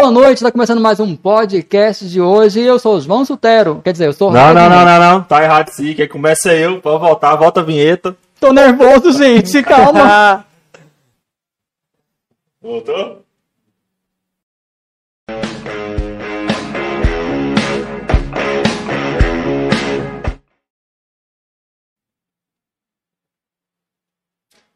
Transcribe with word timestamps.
Boa 0.00 0.10
noite. 0.10 0.38
Está 0.38 0.50
começando 0.50 0.80
mais 0.80 0.98
um 0.98 1.14
podcast 1.14 2.08
de 2.08 2.22
hoje. 2.22 2.58
Eu 2.58 2.78
sou 2.78 2.96
o 2.96 3.00
João 3.02 3.22
Sutero. 3.22 3.82
Quer 3.84 3.92
dizer, 3.92 4.06
eu 4.06 4.14
sou 4.14 4.30
o 4.30 4.32
Não, 4.32 4.54
não, 4.54 4.70
não, 4.70 4.82
não, 4.82 4.98
não. 4.98 5.22
Tá 5.22 5.44
errado 5.44 5.68
sim. 5.68 5.92
Quem 5.92 6.08
começa 6.08 6.50
é 6.50 6.64
eu. 6.64 6.80
Pode 6.80 7.00
voltar, 7.00 7.36
volta 7.36 7.60
a 7.60 7.62
vinheta. 7.62 8.16
Tô 8.40 8.50
nervoso, 8.50 9.12
gente. 9.12 9.62
Calma. 9.62 10.42
Voltou? 12.62 13.22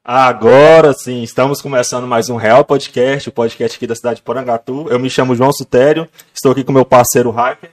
Agora 0.04 0.92
sim, 0.92 1.22
estamos 1.22 1.62
começando 1.62 2.06
mais 2.06 2.28
um 2.28 2.36
Real 2.36 2.62
Podcast, 2.62 3.30
o 3.30 3.32
podcast 3.32 3.78
aqui 3.78 3.86
da 3.86 3.94
cidade 3.94 4.16
de 4.16 4.22
Porangatu. 4.22 4.86
Eu 4.90 4.98
me 4.98 5.08
chamo 5.08 5.34
João 5.34 5.50
Sutério, 5.50 6.06
estou 6.34 6.52
aqui 6.52 6.62
com 6.62 6.72
meu 6.72 6.84
parceiro 6.84 7.30
Hacker. 7.30 7.70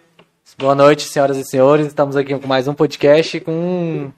Boa 0.57 0.73
noite, 0.73 1.03
senhoras 1.03 1.35
e 1.35 1.43
senhores. 1.43 1.87
Estamos 1.87 2.15
aqui 2.15 2.33
com 2.39 2.47
mais 2.47 2.69
um 2.69 2.73
podcast 2.73 3.37
com 3.41 3.51
um 3.51 4.11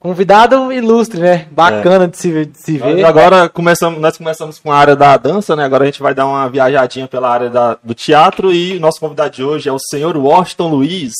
convidado 0.00 0.72
ilustre, 0.72 1.20
né? 1.20 1.46
Bacana 1.52 2.08
de 2.08 2.16
se, 2.18 2.46
de 2.46 2.58
se 2.58 2.78
ver. 2.78 3.04
agora 3.04 3.48
começamos, 3.48 4.00
nós 4.00 4.18
começamos 4.18 4.58
com 4.58 4.72
a 4.72 4.76
área 4.76 4.96
da 4.96 5.16
dança, 5.16 5.54
né? 5.54 5.64
Agora 5.64 5.84
a 5.84 5.86
gente 5.86 6.02
vai 6.02 6.14
dar 6.14 6.26
uma 6.26 6.48
viajadinha 6.48 7.06
pela 7.06 7.30
área 7.30 7.48
da- 7.48 7.78
do 7.80 7.94
teatro 7.94 8.52
e 8.52 8.80
nosso 8.80 8.98
convidado 8.98 9.30
de 9.30 9.44
hoje 9.44 9.68
é 9.68 9.72
o 9.72 9.78
senhor 9.78 10.16
Washington 10.16 10.68
Luiz. 10.68 11.12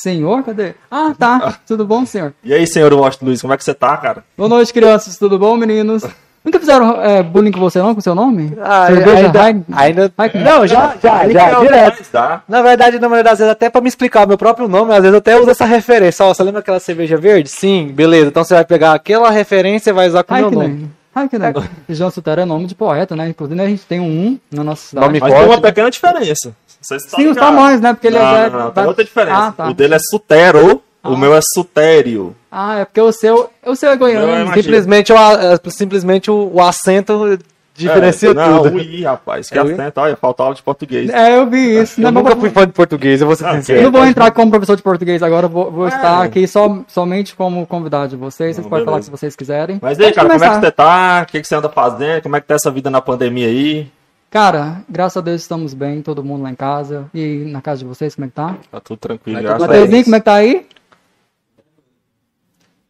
Senhor, 0.00 0.44
cadê? 0.44 0.74
Ah, 0.88 1.12
tá. 1.18 1.58
Tudo 1.66 1.84
bom, 1.84 2.06
senhor? 2.06 2.32
E 2.44 2.54
aí, 2.54 2.66
senhor 2.68 2.92
Washington 2.92 3.26
Luiz, 3.26 3.40
como 3.40 3.52
é 3.52 3.56
que 3.56 3.64
você 3.64 3.74
tá, 3.74 3.96
cara? 3.96 4.22
Boa 4.36 4.48
noite, 4.48 4.72
crianças. 4.72 5.18
Tudo 5.18 5.36
bom, 5.38 5.56
meninos? 5.56 6.04
Nunca 6.44 6.60
fizeram 6.60 7.02
é, 7.02 7.20
bullying 7.20 7.50
com 7.50 7.58
você, 7.58 7.80
não? 7.80 7.96
Com 7.96 8.00
seu 8.00 8.14
nome? 8.14 8.56
Ah, 8.62 8.86
Cerveja 8.86 9.26
ainda, 9.26 9.64
ainda-? 9.72 10.12
Não, 10.34 10.66
já, 10.68 10.94
já, 11.02 11.28
já, 11.28 11.60
direto. 11.60 12.04
Tá? 12.12 12.42
Na 12.48 12.62
verdade, 12.62 13.00
na 13.00 13.08
maioria 13.08 13.28
das 13.28 13.40
vezes, 13.40 13.50
até 13.50 13.68
pra 13.68 13.80
me 13.80 13.88
explicar 13.88 14.24
o 14.24 14.28
meu 14.28 14.38
próprio 14.38 14.68
nome, 14.68 14.92
às 14.92 15.00
vezes 15.00 15.12
eu 15.12 15.18
até 15.18 15.36
uso 15.36 15.50
essa 15.50 15.64
referência. 15.64 16.24
Ó, 16.24 16.32
você 16.32 16.44
lembra 16.44 16.60
aquela 16.60 16.78
cerveja 16.78 17.16
verde? 17.16 17.50
Sim, 17.50 17.88
beleza. 17.92 18.28
Então 18.28 18.44
você 18.44 18.54
vai 18.54 18.64
pegar 18.64 18.92
aquela 18.92 19.30
referência 19.30 19.90
e 19.90 19.92
vai 19.92 20.06
usar 20.06 20.22
com 20.22 20.32
o 20.32 20.36
meu 20.36 20.50
nome. 20.52 20.90
Heineken. 21.18 21.40
Heineken. 21.44 21.70
João 21.88 22.10
Sutero 22.10 22.40
é 22.40 22.44
nome 22.44 22.66
de 22.66 22.74
poeta, 22.74 23.14
né? 23.16 23.28
Inclusive, 23.28 23.60
a 23.60 23.66
gente 23.66 23.84
tem 23.84 24.00
um 24.00 24.38
na 24.50 24.64
nossa 24.64 24.88
cidade. 24.88 25.06
Nome 25.06 25.20
Mas 25.20 25.32
tem 25.32 25.44
uma 25.44 25.60
pequena 25.60 25.90
diferença. 25.90 26.54
Vocês 26.80 27.04
estão 27.04 27.18
Sim, 27.18 27.28
os 27.28 27.36
tamanhos, 27.36 27.80
né? 27.80 27.92
Porque 27.92 28.06
ele 28.06 28.18
não, 28.18 28.36
é... 28.36 28.50
não, 28.50 28.58
não, 28.60 28.70
tem 28.70 28.84
outra 28.84 29.04
diferença. 29.04 29.38
Ah, 29.38 29.52
tá. 29.52 29.68
O 29.68 29.74
dele 29.74 29.94
é 29.94 29.98
Sutero, 29.98 30.82
o 31.02 31.16
meu 31.16 31.34
é 31.34 31.40
Sutério. 31.54 32.36
Ah, 32.50 32.78
é 32.78 32.84
porque 32.84 33.00
o 33.00 33.12
seu, 33.12 33.50
o 33.64 33.76
seu 33.76 33.90
é 33.90 33.96
goiano. 33.96 34.50
É 34.50 34.54
Simplesmente, 34.54 35.12
o, 35.12 35.16
a- 35.16 35.58
simplesmente 35.68 36.30
o, 36.30 36.50
o 36.54 36.62
acento 36.62 37.38
diferencia 37.78 38.30
É, 38.30 38.34
não, 38.34 38.62
tudo. 38.62 38.76
o 38.76 38.80
I, 38.80 39.02
rapaz. 39.04 39.48
Que 39.48 39.58
É 39.58 39.62
acento, 39.62 40.00
olha, 40.00 40.16
falta 40.16 40.42
aula 40.42 40.54
de 40.54 40.62
português. 40.62 41.08
É, 41.10 41.36
eu 41.38 41.46
vi 41.48 41.78
isso. 41.80 42.00
Eu 42.00 42.04
Não, 42.04 42.20
nunca 42.22 42.32
vou- 42.34 42.40
fui 42.40 42.50
fã 42.50 42.66
de 42.66 42.72
português, 42.72 43.20
eu 43.20 43.26
vou 43.26 43.36
ser 43.36 43.46
Ah, 43.46 43.54
sincero. 43.56 43.78
eu 43.78 43.84
não 43.84 43.92
vou 43.92 44.06
entrar 44.06 44.30
como 44.32 44.50
professor 44.50 44.76
de 44.76 44.82
português 44.82 45.22
agora, 45.22 45.46
eu 45.46 45.50
vou, 45.50 45.70
vou 45.70 45.86
É. 45.86 45.88
estar 45.88 46.22
aqui 46.22 46.46
só, 46.46 46.82
somente 46.88 47.34
como 47.36 47.66
convidado 47.66 48.08
de 48.08 48.16
vocês. 48.16 48.56
Vocês 48.56 48.64
Não, 48.64 48.70
podem 48.70 48.84
falar 48.84 48.96
beleza. 48.98 49.06
se 49.06 49.10
vocês 49.10 49.36
quiserem. 49.36 49.78
Mas 49.80 49.98
e 49.98 50.04
aí, 50.04 50.12
cara, 50.12 50.28
como 50.28 50.36
é 50.36 50.38
que 50.38 50.44
começar. 50.54 50.60
você 50.66 50.70
tá? 50.72 51.22
O 51.22 51.26
que, 51.32 51.40
que 51.40 51.46
você 51.48 51.54
anda 51.54 51.68
fazendo? 51.68 52.22
Como 52.22 52.36
é 52.36 52.40
que 52.40 52.46
tá 52.46 52.54
essa 52.54 52.70
vida 52.70 52.90
na 52.90 53.00
pandemia 53.00 53.46
aí? 53.46 53.90
Cara, 54.30 54.82
graças 54.88 55.16
a 55.16 55.20
Deus 55.22 55.40
estamos 55.40 55.72
bem, 55.72 56.02
todo 56.02 56.22
mundo 56.22 56.42
lá 56.42 56.50
em 56.50 56.54
casa. 56.54 57.06
E 57.14 57.44
na 57.50 57.62
casa 57.62 57.78
de 57.78 57.86
vocês, 57.86 58.14
como 58.14 58.26
é 58.26 58.28
que 58.28 58.34
tá? 58.34 58.56
Tá 58.70 58.78
tudo 58.80 58.98
tranquilo, 58.98 59.40
graças 59.40 59.62
tudo 59.62 59.70
a 59.70 59.86
Deus. 59.86 60.04
como 60.04 60.16
é 60.16 60.20
que 60.20 60.24
tá 60.24 60.34
aí? 60.34 60.66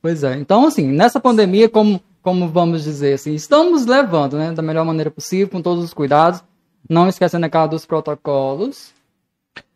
Pois 0.01 0.23
é, 0.23 0.35
então 0.37 0.67
assim, 0.67 0.87
nessa 0.87 1.19
pandemia, 1.21 1.69
como, 1.69 2.01
como 2.23 2.49
vamos 2.49 2.85
dizer 2.85 3.15
assim, 3.15 3.35
estamos 3.35 3.87
levando, 3.87 4.37
né, 4.37 4.53
da 4.53 4.63
melhor 4.63 4.85
maneira 4.85 5.11
possível, 5.11 5.49
com 5.49 5.63
todos 5.63 5.85
os 5.85 5.95
cuidados, 5.95 6.43
não 6.89 7.09
esquecendo 7.09 7.47
a 7.47 7.49
cara 7.49 7.69
dos 7.69 7.87
protocolos, 7.87 8.93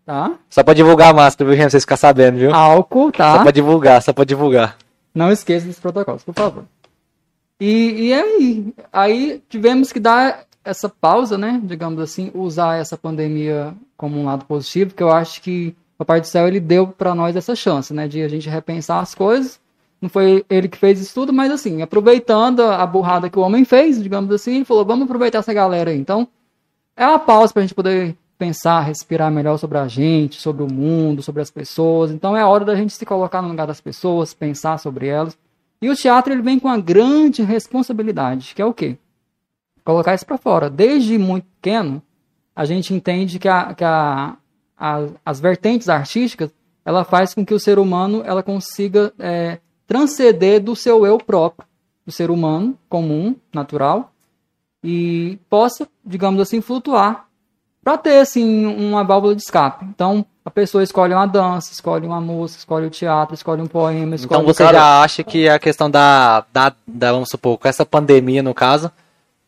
tá? 0.04 0.34
Só 0.50 0.62
pra 0.62 0.75
divulgar 0.75 1.10
a 1.10 1.14
máscara, 1.14 1.48
viu, 1.48 1.56
gente? 1.56 1.64
Pra 1.64 1.70
vocês 1.70 1.82
ficarem 1.82 2.00
sabendo, 2.00 2.38
viu? 2.38 2.54
Álcool, 2.54 3.12
tá? 3.12 3.36
Só 3.36 3.42
pra 3.42 3.50
divulgar, 3.50 4.03
só 4.03 4.12
pra 4.12 4.25
divulgar. 4.25 4.76
Não 5.14 5.30
esqueça 5.30 5.66
dos 5.66 5.78
protocolos, 5.78 6.25
por 6.25 6.34
favor. 6.34 6.64
E, 7.60 8.08
e 8.08 8.12
aí, 8.12 8.74
aí 8.92 9.42
tivemos 9.48 9.92
que 9.92 10.00
dar 10.00 10.47
essa 10.64 10.88
pausa, 10.88 11.36
né? 11.36 11.60
Digamos 11.62 12.00
assim, 12.00 12.30
usar 12.34 12.80
essa 12.80 12.97
pandemia 12.97 13.74
como 13.97 14.19
um 14.19 14.24
lado 14.24 14.44
positivo, 14.47 14.94
que 14.94 15.03
eu 15.03 15.10
acho 15.10 15.41
que 15.42 15.76
o 15.94 15.98
Papai 16.04 16.20
do 16.20 16.26
Céu 16.26 16.48
ele 16.48 16.59
deu 16.59 16.88
para 16.88 17.14
nós 17.14 17.36
essa 17.36 17.54
chance, 17.54 17.92
né? 17.94 18.09
De 18.09 18.22
a 18.22 18.28
gente 18.28 18.48
repensar 18.48 19.00
as 19.00 19.14
coisas. 19.14 19.60
Não 20.03 20.09
foi 20.09 20.45
ele 20.51 20.67
que 20.69 20.77
fez 20.77 21.01
isso 21.01 21.15
tudo, 21.15 21.33
mas 21.33 21.53
assim, 21.53 21.81
aproveitando 21.81 22.61
a 22.61 22.85
burrada 22.85 23.31
que 23.31 23.39
o 23.39 23.43
homem 23.43 23.65
fez, 23.65 24.03
digamos 24.03 24.31
assim, 24.35 24.57
ele 24.57 24.65
falou: 24.65 24.85
vamos 24.85 25.05
aproveitar 25.05 25.39
essa 25.39 25.55
galera 25.55 25.93
aí. 25.93 25.99
Então, 25.99 26.27
é 26.97 27.07
uma 27.07 27.21
pausa 27.21 27.53
para 27.53 27.63
a 27.63 27.65
gente 27.65 27.75
poder 27.75 28.17
pensar, 28.37 28.81
respirar 28.81 29.31
melhor 29.31 29.57
sobre 29.59 29.79
a 29.79 29.87
gente, 29.87 30.41
sobre 30.41 30.65
o 30.65 30.73
mundo, 30.73 31.23
sobre 31.23 31.41
as 31.41 31.51
pessoas. 31.53 32.11
Então 32.11 32.37
é 32.37 32.45
hora 32.45 32.65
da 32.65 32.75
gente 32.75 32.93
se 32.93 33.07
colocar 33.07 33.41
no 33.41 33.47
lugar 33.49 33.69
das 33.69 33.81
pessoas, 33.81 34.35
pensar 34.35 34.79
sobre 34.79 35.07
elas. 35.07 35.39
E 35.81 35.89
o 35.89 35.95
teatro 35.95 36.33
ele 36.33 36.43
vem 36.43 36.59
com 36.59 36.67
uma 36.67 36.81
grande 36.81 37.43
responsabilidade, 37.45 38.53
que 38.55 38.61
é 38.61 38.65
o 38.67 38.75
quê? 38.75 38.99
Colocar 39.84 40.15
isso 40.15 40.27
para 40.27 40.37
fora. 40.39 40.69
Desde 40.69 41.17
muito 41.19 41.45
pequeno, 41.61 42.03
a 42.55 42.65
gente 42.65 42.93
entende 42.93 43.39
que, 43.39 43.49
a, 43.49 43.73
que 43.75 43.84
a, 43.84 44.37
a- 44.77 45.07
as 45.25 45.39
vertentes 45.39 45.89
artísticas 45.89 46.51
ela 46.84 47.05
faz 47.05 47.33
com 47.34 47.47
que 47.47 47.55
o 47.55 47.61
ser 47.61 47.79
humano 47.79 48.23
ela 48.27 48.43
consiga 48.43 49.13
é, 49.21 49.59
transcender 49.92 50.58
do 50.58 50.75
seu 50.75 51.04
eu 51.04 51.19
próprio, 51.19 51.69
do 52.06 52.10
ser 52.10 52.30
humano 52.30 52.78
comum, 52.88 53.36
natural, 53.53 54.10
e 54.82 55.38
possa, 55.50 55.86
digamos 56.03 56.41
assim, 56.41 56.62
flutuar 56.62 57.26
para 57.84 57.98
ter 57.98 58.19
assim 58.19 58.64
uma 58.64 59.04
válvula 59.04 59.34
de 59.36 59.42
escape. 59.42 59.84
Então, 59.84 60.25
a 60.42 60.50
pessoa 60.50 60.82
escolhe 60.82 61.12
uma 61.12 61.26
dança, 61.26 61.72
escolhe 61.75 62.06
uma 62.06 62.22
música, 62.22 62.60
escolhe 62.60 62.86
o 62.86 62.91
teatro, 62.91 63.34
escolhe 63.34 63.60
um 63.60 63.66
poema, 63.66 64.14
escolhe 64.14 64.41
Então 64.41 64.54
você 64.54 64.64
cara- 64.64 64.78
já 64.78 65.03
acha 65.03 65.22
que 65.22 65.47
a 65.47 65.58
questão 65.58 65.91
da, 65.91 66.47
da, 66.50 66.72
da, 66.86 67.12
vamos 67.12 67.28
supor, 67.28 67.59
com 67.59 67.69
essa 67.69 67.84
pandemia, 67.84 68.42
no 68.42 68.54
caso, 68.54 68.91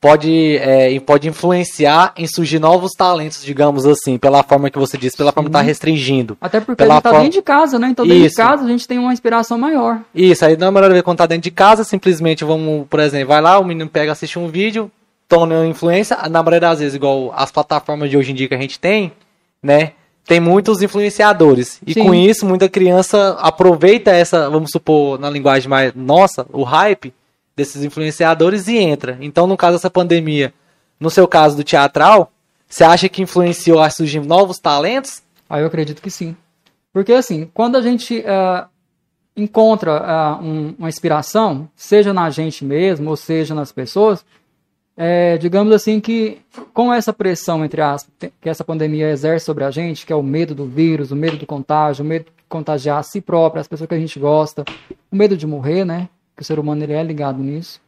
pode, 0.04 0.58
é, 0.58 1.00
pode 1.00 1.26
influenciar 1.26 2.12
em 2.14 2.26
surgir 2.26 2.58
novos 2.58 2.92
talentos, 2.92 3.42
digamos 3.42 3.86
assim, 3.86 4.18
pela 4.18 4.42
forma 4.42 4.68
que 4.68 4.78
você 4.78 4.98
disse, 4.98 5.16
pela 5.16 5.32
forma 5.32 5.48
que 5.48 5.52
tá 5.54 5.62
restringindo. 5.62 6.36
Até 6.42 6.60
porque 6.60 6.76
Pela 6.76 6.92
a 6.92 6.96
gente 6.96 7.02
tá 7.04 7.08
forma- 7.08 7.24
dentro 7.24 7.38
de 7.38 7.42
casa, 7.42 7.78
né? 7.78 7.88
Então, 7.88 8.04
dentro 8.04 8.20
de 8.20 8.26
Isso. 8.26 8.36
casa 8.36 8.62
a 8.62 8.68
gente 8.68 8.86
tem 8.86 8.98
uma 8.98 9.14
inspiração 9.14 9.56
maior. 9.56 10.00
Isso, 10.14 10.44
aí 10.44 10.58
não 10.58 10.66
é 10.66 10.70
melhor 10.70 10.92
ver 10.92 11.02
quando 11.02 11.16
tá 11.16 11.24
dentro 11.24 11.44
de 11.44 11.50
casa, 11.50 11.84
simplesmente 11.84 12.44
vamos, 12.44 12.86
por 12.86 13.00
exemplo, 13.00 13.28
vai 13.28 13.40
lá, 13.40 13.58
o 13.58 13.64
menino 13.64 13.88
pega, 13.88 14.12
assiste 14.12 14.38
um 14.38 14.46
vídeo, 14.48 14.90
toma 15.26 15.46
uma 15.46 15.66
influência, 15.66 16.18
na 16.28 16.42
maioria 16.42 16.60
das 16.60 16.80
vezes, 16.80 16.94
igual 16.94 17.32
as 17.34 17.50
plataformas 17.50 18.10
de 18.10 18.18
hoje 18.18 18.32
em 18.32 18.34
dia 18.34 18.46
que 18.46 18.54
a 18.54 18.60
gente 18.60 18.78
tem, 18.78 19.10
né? 19.62 19.92
Tem 20.26 20.38
muitos 20.38 20.82
influenciadores. 20.82 21.80
E 21.86 21.94
Sim. 21.94 22.02
com 22.04 22.14
isso, 22.14 22.44
muita 22.44 22.68
criança 22.68 23.38
aproveita 23.40 24.10
essa, 24.10 24.50
vamos 24.50 24.68
supor, 24.70 25.18
na 25.18 25.30
linguagem 25.30 25.66
mais 25.66 25.94
nossa, 25.94 26.46
o 26.52 26.62
hype 26.62 27.10
desses 27.56 27.82
influenciadores 27.84 28.66
e 28.68 28.76
entra. 28.76 29.16
Então, 29.20 29.46
no 29.46 29.56
caso 29.56 29.76
dessa 29.76 29.90
pandemia, 29.90 30.52
no 30.98 31.10
seu 31.10 31.26
caso 31.28 31.56
do 31.56 31.64
teatral, 31.64 32.32
você 32.68 32.84
acha 32.84 33.08
que 33.08 33.22
influenciou 33.22 33.80
a 33.80 33.90
surgir 33.90 34.20
novos 34.20 34.58
talentos? 34.58 35.22
Aí 35.48 35.62
eu 35.62 35.66
acredito 35.66 36.02
que 36.02 36.10
sim. 36.10 36.36
Porque 36.92 37.12
assim, 37.12 37.48
quando 37.52 37.76
a 37.76 37.82
gente 37.82 38.22
eh, 38.24 38.64
encontra 39.36 39.92
eh, 40.40 40.44
um- 40.44 40.74
uma 40.78 40.88
inspiração, 40.88 41.68
seja 41.76 42.12
na 42.12 42.30
gente 42.30 42.64
mesmo, 42.64 43.10
ou 43.10 43.16
seja 43.16 43.54
nas 43.54 43.72
pessoas, 43.72 44.24
eh, 44.96 45.36
digamos 45.38 45.72
assim 45.72 46.00
que 46.00 46.38
com 46.72 46.92
essa 46.92 47.12
pressão, 47.12 47.64
entre 47.64 47.80
aspas, 47.82 48.12
que 48.40 48.48
essa 48.48 48.64
pandemia 48.64 49.10
exerce 49.10 49.44
sobre 49.44 49.64
a 49.64 49.70
gente, 49.70 50.06
que 50.06 50.12
é 50.12 50.16
o 50.16 50.22
medo 50.22 50.54
do 50.54 50.66
vírus, 50.66 51.10
o 51.10 51.16
medo 51.16 51.36
do 51.36 51.46
contágio, 51.46 52.04
o 52.04 52.08
medo 52.08 52.26
de 52.26 52.30
contagiar 52.48 52.98
a 52.98 53.02
si 53.02 53.20
próprio, 53.20 53.60
as 53.60 53.66
pessoas 53.68 53.88
que 53.88 53.94
a 53.94 53.98
gente 53.98 54.18
gosta, 54.18 54.64
o 55.10 55.16
medo 55.16 55.36
de 55.36 55.46
morrer, 55.46 55.84
né? 55.84 56.08
Que 56.36 56.42
o 56.42 56.44
ser 56.44 56.58
humano 56.58 56.82
ele 56.82 56.92
é 56.92 57.02
ligado 57.02 57.42
nisso. 57.42 57.80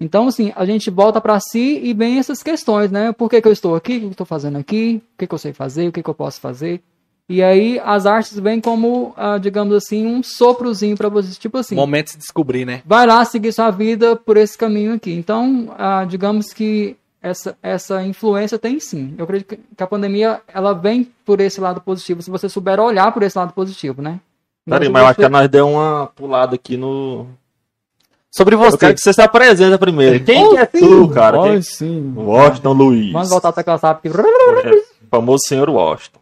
Então, 0.00 0.26
assim, 0.28 0.52
a 0.56 0.64
gente 0.66 0.90
volta 0.90 1.20
para 1.20 1.38
si 1.40 1.80
e 1.82 1.94
vem 1.94 2.18
essas 2.18 2.42
questões, 2.42 2.90
né? 2.90 3.12
Por 3.12 3.30
que, 3.30 3.40
que 3.40 3.48
eu 3.48 3.52
estou 3.52 3.74
aqui? 3.74 3.96
O 3.96 4.00
que 4.00 4.06
eu 4.06 4.10
estou 4.10 4.26
fazendo 4.26 4.58
aqui? 4.58 5.00
O 5.14 5.18
que, 5.18 5.26
que 5.26 5.34
eu 5.34 5.38
sei 5.38 5.52
fazer? 5.52 5.88
O 5.88 5.92
que, 5.92 6.02
que 6.02 6.10
eu 6.10 6.14
posso 6.14 6.40
fazer? 6.40 6.82
E 7.26 7.42
aí 7.42 7.80
as 7.82 8.04
artes 8.04 8.38
vêm 8.38 8.60
como, 8.60 9.14
ah, 9.16 9.38
digamos 9.38 9.74
assim, 9.74 10.04
um 10.04 10.22
soprozinho 10.22 10.94
para 10.94 11.08
você, 11.08 11.32
tipo 11.38 11.56
assim, 11.56 11.74
Momento 11.74 12.06
de 12.06 12.12
se 12.12 12.18
descobrir, 12.18 12.66
né? 12.66 12.82
vai 12.84 13.06
lá 13.06 13.24
seguir 13.24 13.50
sua 13.52 13.70
vida 13.70 14.14
por 14.14 14.36
esse 14.36 14.58
caminho 14.58 14.92
aqui. 14.92 15.12
Então, 15.14 15.74
ah, 15.78 16.04
digamos 16.04 16.52
que 16.52 16.96
essa, 17.22 17.56
essa 17.62 18.04
influência 18.04 18.58
tem 18.58 18.78
sim. 18.78 19.14
Eu 19.16 19.24
acredito 19.24 19.56
que- 19.56 19.82
a 19.82 19.86
pandemia 19.86 20.42
ela 20.52 20.74
vem 20.74 21.10
por 21.24 21.40
esse 21.40 21.62
lado 21.62 21.80
positivo, 21.80 22.20
se 22.20 22.30
você 22.30 22.46
souber 22.46 22.78
olhar 22.78 23.10
por 23.12 23.22
esse 23.22 23.38
lado 23.38 23.54
positivo, 23.54 24.02
né? 24.02 24.20
Peraí, 24.66 24.88
Não, 24.88 24.92
mas 24.92 25.02
eu 25.02 25.08
acho 25.08 25.20
que 25.20 25.28
nós 25.30 25.48
deu 25.48 25.66
uma 25.70 26.06
pulada 26.14 26.56
aqui 26.56 26.76
no. 26.76 27.26
Sobre 28.36 28.56
você. 28.56 28.76
quero 28.76 28.94
que 28.94 29.00
você 29.00 29.12
se 29.12 29.22
apresenta 29.22 29.78
primeiro. 29.78 30.24
Quem 30.24 30.44
Oh, 30.44 30.50
que 30.50 30.56
é 30.58 30.68
sim. 30.74 30.80
tu, 30.80 31.08
cara? 31.10 31.40
Ai, 31.40 31.50
Quem... 31.52 31.62
sim. 31.62 32.12
Washington 32.16 32.72
Luiz. 32.72 33.12
Vamos 33.12 33.30
voltar 33.30 33.50
até 33.50 33.60
aquela 33.60 33.78
sabe 33.78 34.00
que... 34.02 34.08
É, 34.08 34.12
o 34.12 34.82
famoso 35.10 35.44
senhor 35.46 35.70
Washington. 35.70 36.18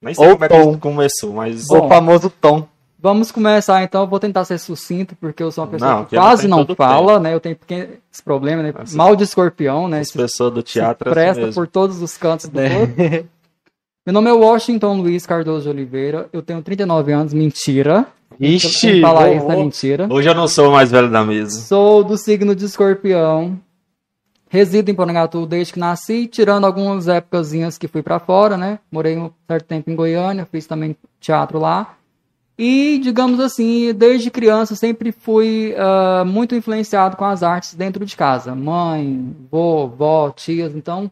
Nem 0.00 0.14
sei 0.14 0.24
Ou 0.26 0.32
como 0.34 0.44
é 0.44 0.48
que 0.48 0.54
Tom. 0.54 0.78
começou, 0.78 1.32
mas. 1.32 1.66
Bom, 1.66 1.86
o 1.86 1.88
famoso 1.88 2.30
tom. 2.30 2.68
Vamos 2.98 3.32
começar 3.32 3.82
então. 3.82 4.02
Eu 4.02 4.06
vou 4.06 4.20
tentar 4.20 4.44
ser 4.44 4.58
sucinto, 4.58 5.16
porque 5.16 5.42
eu 5.42 5.50
sou 5.50 5.64
uma 5.64 5.70
pessoa 5.70 5.90
Não, 5.90 6.04
que 6.04 6.14
não 6.14 6.22
quase 6.22 6.48
não 6.48 6.66
fala, 6.76 7.18
né? 7.18 7.34
Eu 7.34 7.40
tenho 7.40 7.56
pequeno 7.56 7.88
esse 8.12 8.22
problema, 8.22 8.62
né? 8.62 8.72
Assim, 8.76 8.96
Mal 8.96 9.16
de 9.16 9.24
escorpião, 9.24 9.88
né? 9.88 10.00
As 10.00 10.08
Se 10.08 10.16
pessoas 10.16 10.52
do 10.52 10.62
teatro 10.62 11.08
é 11.08 11.12
assim 11.12 11.14
presta 11.20 11.46
mesmo. 11.46 11.54
por 11.54 11.66
todos 11.66 12.00
os 12.00 12.16
cantos 12.16 12.48
do 12.48 12.60
né? 12.60 12.68
corpo. 12.86 12.94
Meu 14.06 14.12
nome 14.12 14.30
é 14.30 14.32
Washington 14.32 15.00
Luiz 15.00 15.26
Cardoso 15.26 15.64
de 15.64 15.68
Oliveira. 15.70 16.28
Eu 16.32 16.40
tenho 16.42 16.62
39 16.62 17.12
anos. 17.12 17.32
Mentira. 17.34 18.06
Ixi, 18.40 19.00
falar 19.00 19.32
isso 19.32 19.50
é 19.50 19.56
mentira. 19.56 20.08
Hoje 20.10 20.28
eu 20.28 20.34
não 20.34 20.46
sou 20.46 20.68
o 20.68 20.72
mais 20.72 20.90
velho 20.90 21.10
da 21.10 21.24
mesa. 21.24 21.60
Sou 21.60 22.04
do 22.04 22.16
signo 22.16 22.54
de 22.54 22.64
escorpião. 22.64 23.58
Resido 24.48 24.90
em 24.90 24.94
Porangatu 24.94 25.44
desde 25.44 25.72
que 25.72 25.78
nasci, 25.78 26.26
tirando 26.26 26.66
algumas 26.66 27.08
épocasinhas 27.08 27.76
que 27.76 27.88
fui 27.88 28.02
pra 28.02 28.20
fora, 28.20 28.56
né? 28.56 28.78
Morei 28.90 29.16
um 29.16 29.30
certo 29.46 29.66
tempo 29.66 29.90
em 29.90 29.96
Goiânia, 29.96 30.46
fiz 30.50 30.66
também 30.66 30.96
teatro 31.20 31.58
lá. 31.58 31.96
E, 32.58 32.98
digamos 33.02 33.38
assim, 33.40 33.92
desde 33.92 34.30
criança 34.30 34.74
sempre 34.74 35.12
fui 35.12 35.74
ah, 35.76 36.24
muito 36.24 36.54
influenciado 36.54 37.16
com 37.16 37.24
as 37.24 37.42
artes 37.42 37.74
dentro 37.74 38.06
de 38.06 38.16
casa. 38.16 38.54
Mãe, 38.54 39.34
vô, 39.50 39.88
vó, 39.88 40.30
tias, 40.30 40.74
então... 40.74 41.10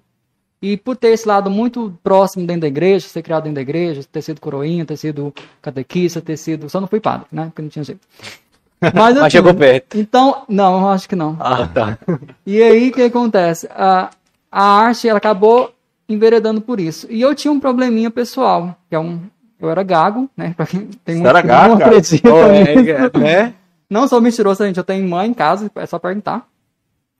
E 0.64 0.78
por 0.78 0.96
ter 0.96 1.08
esse 1.08 1.28
lado 1.28 1.50
muito 1.50 1.92
próximo 2.02 2.46
dentro 2.46 2.62
da 2.62 2.68
igreja, 2.68 3.06
ser 3.06 3.20
criado 3.20 3.42
dentro 3.42 3.56
da 3.56 3.60
igreja, 3.60 4.00
ter 4.10 4.22
sido 4.22 4.40
coroinha, 4.40 4.86
ter 4.86 4.96
sido 4.96 5.30
catequista, 5.60 6.22
ter 6.22 6.38
sido... 6.38 6.70
Só 6.70 6.80
não 6.80 6.88
fui 6.88 7.00
padre, 7.00 7.26
né? 7.30 7.44
Porque 7.48 7.60
não 7.60 7.68
tinha 7.68 7.84
jeito. 7.84 8.00
Mas, 8.80 8.94
Mas 8.94 9.16
assim, 9.18 9.30
chegou 9.30 9.52
perto. 9.52 9.98
Então, 9.98 10.42
não, 10.48 10.80
eu 10.80 10.88
acho 10.88 11.06
que 11.06 11.14
não. 11.14 11.36
Ah, 11.38 11.68
tá. 11.68 11.98
E 12.46 12.62
aí, 12.62 12.88
o 12.88 12.92
que 12.94 13.02
acontece? 13.02 13.68
A, 13.74 14.08
a 14.50 14.64
arte, 14.64 15.06
ela 15.06 15.18
acabou 15.18 15.70
enveredando 16.08 16.62
por 16.62 16.80
isso. 16.80 17.06
E 17.10 17.20
eu 17.20 17.34
tinha 17.34 17.52
um 17.52 17.60
probleminha 17.60 18.10
pessoal, 18.10 18.74
que 18.88 18.96
é 18.96 18.98
um... 18.98 19.20
Eu 19.60 19.68
era 19.68 19.82
gago, 19.82 20.30
né? 20.34 20.54
Pra 20.56 20.64
quem 20.64 20.80
tem 21.04 21.16
Você 21.16 21.20
muito 21.20 21.26
era 21.26 21.42
gago, 21.42 21.74
não 21.74 21.78
cara? 21.78 21.90
acredita 21.90 22.30
Pô, 22.30 22.48
nisso. 22.48 22.90
é, 22.90 23.18
né? 23.18 23.54
Não 23.90 24.08
sou 24.08 24.18
mentiroso, 24.18 24.64
gente. 24.64 24.78
Eu 24.78 24.84
tenho 24.84 25.06
mãe 25.06 25.28
em 25.28 25.34
casa, 25.34 25.70
é 25.74 25.84
só 25.84 25.98
perguntar. 25.98 26.46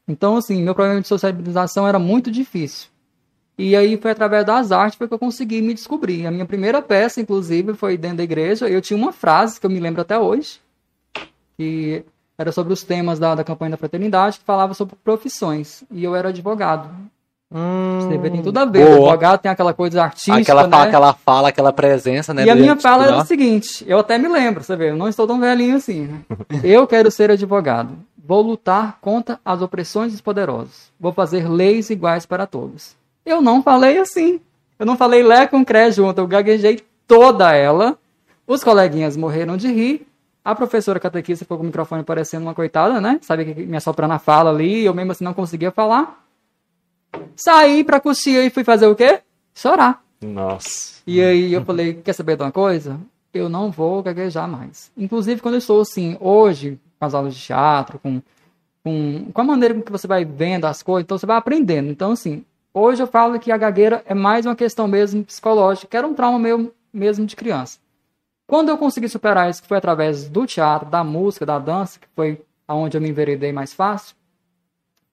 Então, 0.08 0.38
assim, 0.38 0.62
meu 0.62 0.74
problema 0.74 1.02
de 1.02 1.08
sociabilização 1.08 1.86
era 1.86 1.98
muito 1.98 2.30
difícil. 2.30 2.93
E 3.56 3.76
aí 3.76 3.96
foi 3.96 4.10
através 4.10 4.44
das 4.44 4.72
artes 4.72 4.98
que 4.98 5.04
eu 5.14 5.18
consegui 5.18 5.62
me 5.62 5.74
descobrir. 5.74 6.26
A 6.26 6.30
minha 6.30 6.44
primeira 6.46 6.82
peça, 6.82 7.20
inclusive, 7.20 7.74
foi 7.74 7.96
dentro 7.96 8.18
da 8.18 8.24
igreja. 8.24 8.68
Eu 8.68 8.80
tinha 8.80 8.96
uma 8.96 9.12
frase 9.12 9.60
que 9.60 9.66
eu 9.66 9.70
me 9.70 9.78
lembro 9.78 10.02
até 10.02 10.18
hoje, 10.18 10.58
que 11.56 12.04
era 12.36 12.50
sobre 12.50 12.72
os 12.72 12.82
temas 12.82 13.18
da, 13.18 13.34
da 13.34 13.44
campanha 13.44 13.70
da 13.72 13.76
fraternidade, 13.76 14.38
que 14.40 14.44
falava 14.44 14.74
sobre 14.74 14.96
profissões. 15.04 15.84
E 15.90 16.02
eu 16.02 16.16
era 16.16 16.30
advogado. 16.30 16.88
Você 18.00 18.18
vê, 18.18 18.30
tem 18.30 18.42
tudo 18.42 18.58
a 18.58 18.64
ver. 18.64 18.80
O 18.84 18.88
Hum, 18.88 18.96
boa. 18.96 19.08
advogado 19.10 19.38
tem 19.40 19.50
aquela 19.52 19.72
coisa 19.72 20.02
artística, 20.02 20.36
Aquela, 20.36 20.64
né? 20.64 20.70
fala, 20.70 20.84
aquela 20.84 21.12
fala, 21.12 21.48
aquela 21.50 21.72
presença, 21.72 22.34
né? 22.34 22.44
E 22.44 22.50
a 22.50 22.56
minha 22.56 22.74
fala 22.76 23.04
era 23.04 23.16
o 23.18 23.24
seguinte, 23.24 23.84
eu 23.86 24.00
até 24.00 24.18
me 24.18 24.26
lembro, 24.26 24.64
você 24.64 24.74
vê, 24.74 24.90
eu 24.90 24.96
não 24.96 25.06
estou 25.08 25.24
tão 25.28 25.38
velhinho 25.38 25.76
assim. 25.76 26.06
né? 26.08 26.20
Eu 26.64 26.84
quero 26.88 27.08
ser 27.12 27.30
advogado. 27.30 27.96
Vou 28.26 28.42
lutar 28.42 28.98
contra 29.00 29.38
as 29.44 29.62
opressões 29.62 30.10
dos 30.10 30.20
poderosos. 30.20 30.90
Vou 30.98 31.12
fazer 31.12 31.48
leis 31.48 31.90
iguais 31.90 32.26
para 32.26 32.44
todos. 32.46 32.96
Eu 33.24 33.40
não 33.40 33.62
falei 33.62 33.98
assim. 33.98 34.40
Eu 34.78 34.86
não 34.86 34.96
falei 34.96 35.22
lé 35.22 35.46
com 35.46 35.64
cré 35.64 35.90
junto, 35.90 36.18
eu 36.18 36.26
gaguejei 36.26 36.80
toda 37.06 37.54
ela. 37.54 37.98
Os 38.46 38.62
coleguinhas 38.62 39.16
morreram 39.16 39.56
de 39.56 39.68
rir. 39.72 40.06
A 40.44 40.54
professora 40.54 41.00
catequista 41.00 41.44
ficou 41.44 41.56
com 41.56 41.62
o 41.62 41.66
microfone 41.66 42.02
parecendo 42.02 42.44
uma 42.44 42.54
coitada, 42.54 43.00
né? 43.00 43.18
Sabe 43.22 43.46
que 43.46 43.62
me 43.62 43.76
assoprando 43.76 44.12
a 44.12 44.18
fala 44.18 44.50
ali, 44.50 44.84
eu 44.84 44.92
mesmo 44.92 45.12
assim 45.12 45.24
não 45.24 45.32
conseguia 45.32 45.70
falar. 45.70 46.22
Saí 47.34 47.82
pra 47.82 48.00
coxia 48.00 48.44
e 48.44 48.50
fui 48.50 48.62
fazer 48.62 48.86
o 48.86 48.94
quê? 48.94 49.20
Chorar. 49.54 50.02
Nossa. 50.20 51.00
E 51.06 51.20
aí 51.20 51.52
eu 51.52 51.64
falei, 51.64 51.94
quer 51.94 52.12
saber 52.12 52.36
de 52.36 52.42
uma 52.42 52.52
coisa? 52.52 53.00
Eu 53.32 53.48
não 53.48 53.70
vou 53.70 54.02
gaguejar 54.02 54.46
mais. 54.46 54.90
Inclusive, 54.96 55.40
quando 55.40 55.54
eu 55.54 55.58
estou 55.58 55.80
assim, 55.80 56.16
hoje, 56.20 56.78
com 56.98 57.06
as 57.06 57.14
aulas 57.14 57.34
de 57.34 57.40
teatro, 57.40 57.98
com, 57.98 58.20
com, 58.82 59.30
com 59.32 59.40
a 59.40 59.44
maneira 59.44 59.74
com 59.74 59.82
que 59.82 59.92
você 59.92 60.06
vai 60.06 60.24
vendo 60.24 60.66
as 60.66 60.82
coisas, 60.82 61.04
então 61.04 61.16
você 61.16 61.26
vai 61.26 61.36
aprendendo. 61.36 61.90
Então, 61.90 62.12
assim, 62.12 62.44
hoje 62.74 63.02
eu 63.02 63.06
falo 63.06 63.38
que 63.38 63.52
a 63.52 63.56
gagueira 63.56 64.02
é 64.04 64.12
mais 64.12 64.44
uma 64.44 64.56
questão 64.56 64.88
mesmo 64.88 65.24
psicológica, 65.24 65.86
que 65.86 65.96
era 65.96 66.06
um 66.06 66.12
trauma 66.12 66.38
meu 66.38 66.74
mesmo 66.92 67.24
de 67.24 67.36
criança. 67.36 67.78
Quando 68.46 68.68
eu 68.68 68.76
consegui 68.76 69.08
superar 69.08 69.48
isso, 69.48 69.62
que 69.62 69.68
foi 69.68 69.78
através 69.78 70.28
do 70.28 70.46
teatro, 70.46 70.90
da 70.90 71.02
música, 71.02 71.46
da 71.46 71.58
dança, 71.58 71.98
que 71.98 72.06
foi 72.14 72.42
aonde 72.68 72.96
eu 72.96 73.00
me 73.00 73.08
enveredei 73.08 73.52
mais 73.52 73.72
fácil, 73.72 74.14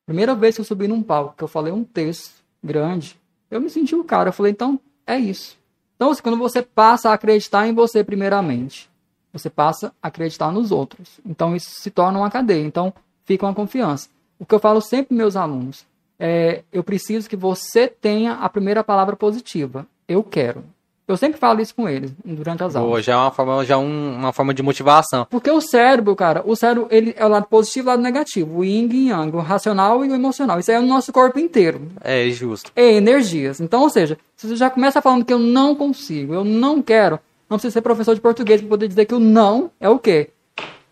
primeira 0.05 0.35
vez 0.35 0.55
que 0.55 0.61
eu 0.61 0.65
subi 0.65 0.87
num 0.87 1.01
palco, 1.01 1.35
que 1.37 1.43
eu 1.43 1.47
falei 1.47 1.71
um 1.71 1.83
texto 1.83 2.43
grande, 2.61 3.17
eu 3.49 3.61
me 3.61 3.69
senti 3.69 3.95
o 3.95 4.03
cara. 4.03 4.29
Eu 4.29 4.33
falei, 4.33 4.51
então, 4.51 4.79
é 5.05 5.17
isso. 5.17 5.57
Então, 5.95 6.11
assim, 6.11 6.21
quando 6.21 6.37
você 6.37 6.61
passa 6.61 7.09
a 7.09 7.13
acreditar 7.13 7.67
em 7.67 7.73
você 7.73 8.03
primeiramente, 8.03 8.89
você 9.31 9.49
passa 9.49 9.93
a 10.01 10.07
acreditar 10.07 10.51
nos 10.51 10.71
outros. 10.71 11.19
Então, 11.25 11.55
isso 11.55 11.69
se 11.69 11.91
torna 11.91 12.19
uma 12.19 12.29
cadeia. 12.29 12.65
Então, 12.65 12.93
fica 13.23 13.45
uma 13.45 13.53
confiança. 13.53 14.09
O 14.37 14.45
que 14.45 14.55
eu 14.55 14.59
falo 14.59 14.81
sempre 14.81 15.07
para 15.07 15.17
meus 15.17 15.35
alunos 15.35 15.85
é: 16.21 16.61
eu 16.71 16.83
preciso 16.83 17.27
que 17.27 17.35
você 17.35 17.87
tenha 17.87 18.33
a 18.33 18.47
primeira 18.47 18.83
palavra 18.83 19.15
positiva. 19.15 19.85
Eu 20.07 20.23
quero. 20.23 20.63
Eu 21.07 21.17
sempre 21.17 21.37
falo 21.39 21.59
isso 21.59 21.75
com 21.75 21.89
eles 21.89 22.13
durante 22.23 22.63
as 22.63 22.73
aulas. 22.73 22.89
Boa, 22.89 23.01
já 23.01 23.13
é 23.13 23.15
uma 23.17 23.31
forma, 23.31 23.65
já 23.65 23.77
um- 23.77 24.15
uma 24.15 24.31
forma 24.31 24.53
de 24.53 24.63
motivação. 24.63 25.27
Porque 25.29 25.51
o 25.51 25.59
cérebro, 25.59 26.15
cara, 26.15 26.41
o 26.45 26.55
cérebro 26.55 26.87
ele 26.89 27.13
é 27.17 27.25
o 27.25 27.27
lado 27.27 27.47
positivo 27.47 27.85
e 27.85 27.89
o 27.89 27.91
lado 27.91 28.01
negativo. 28.01 28.59
O 28.59 28.63
yin 28.63 28.87
e 28.93 29.09
yang, 29.09 29.35
o 29.35 29.39
racional 29.39 30.05
e 30.05 30.09
o 30.09 30.15
emocional. 30.15 30.57
Isso 30.59 30.71
é 30.71 30.79
o 30.79 30.85
nosso 30.85 31.11
corpo 31.11 31.37
inteiro. 31.37 31.81
É 32.01 32.29
justo. 32.29 32.71
É 32.77 32.93
energias. 32.93 33.59
Então, 33.59 33.81
ou 33.81 33.89
seja, 33.89 34.17
se 34.37 34.47
você 34.47 34.55
já 34.55 34.69
começa 34.69 35.01
falando 35.01 35.25
que 35.25 35.33
eu 35.33 35.39
não 35.39 35.75
consigo, 35.75 36.33
eu 36.33 36.45
não 36.45 36.81
quero, 36.81 37.19
não 37.49 37.57
precisa 37.57 37.73
ser 37.73 37.81
professor 37.81 38.15
de 38.15 38.21
português 38.21 38.61
para 38.61 38.69
poder 38.69 38.87
dizer 38.87 39.03
que 39.05 39.15
o 39.15 39.19
não 39.19 39.69
é 39.81 39.89
o 39.89 39.99
quê? 39.99 40.29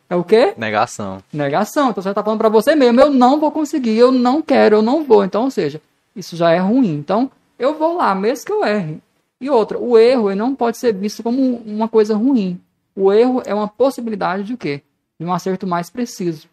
É 0.09 0.15
o 0.15 0.23
quê? 0.23 0.53
Negação. 0.57 1.21
Negação. 1.31 1.91
Então 1.91 2.01
você 2.01 2.09
está 2.09 2.23
falando 2.23 2.39
para 2.39 2.50
você 2.50 2.75
mesmo, 2.75 3.00
eu 3.00 3.11
não 3.11 3.39
vou 3.39 3.51
conseguir, 3.51 3.95
eu 3.97 4.11
não 4.11 4.41
quero, 4.41 4.77
eu 4.77 4.81
não 4.81 5.03
vou. 5.03 5.23
Então, 5.23 5.44
ou 5.44 5.51
seja, 5.51 5.79
isso 6.15 6.35
já 6.35 6.51
é 6.51 6.57
ruim. 6.57 6.95
Então, 6.95 7.29
eu 7.59 7.77
vou 7.77 7.97
lá, 7.97 8.15
mesmo 8.15 8.45
que 8.45 8.51
eu 8.51 8.65
erre. 8.65 9.00
E 9.39 9.50
outra, 9.50 9.77
o 9.77 9.97
erro 9.97 10.33
não 10.35 10.56
pode 10.56 10.77
ser 10.77 10.94
visto 10.94 11.21
como 11.21 11.57
uma 11.65 11.88
coisa 11.88 12.15
ruim. 12.15 12.59
O 12.95 13.13
erro 13.13 13.41
é 13.45 13.53
uma 13.53 13.67
possibilidade 13.67 14.44
de 14.44 14.53
o 14.53 14.57
quê? 14.57 14.81
De 15.19 15.25
um 15.25 15.31
acerto 15.31 15.67
mais 15.67 15.89
preciso. 15.89 16.47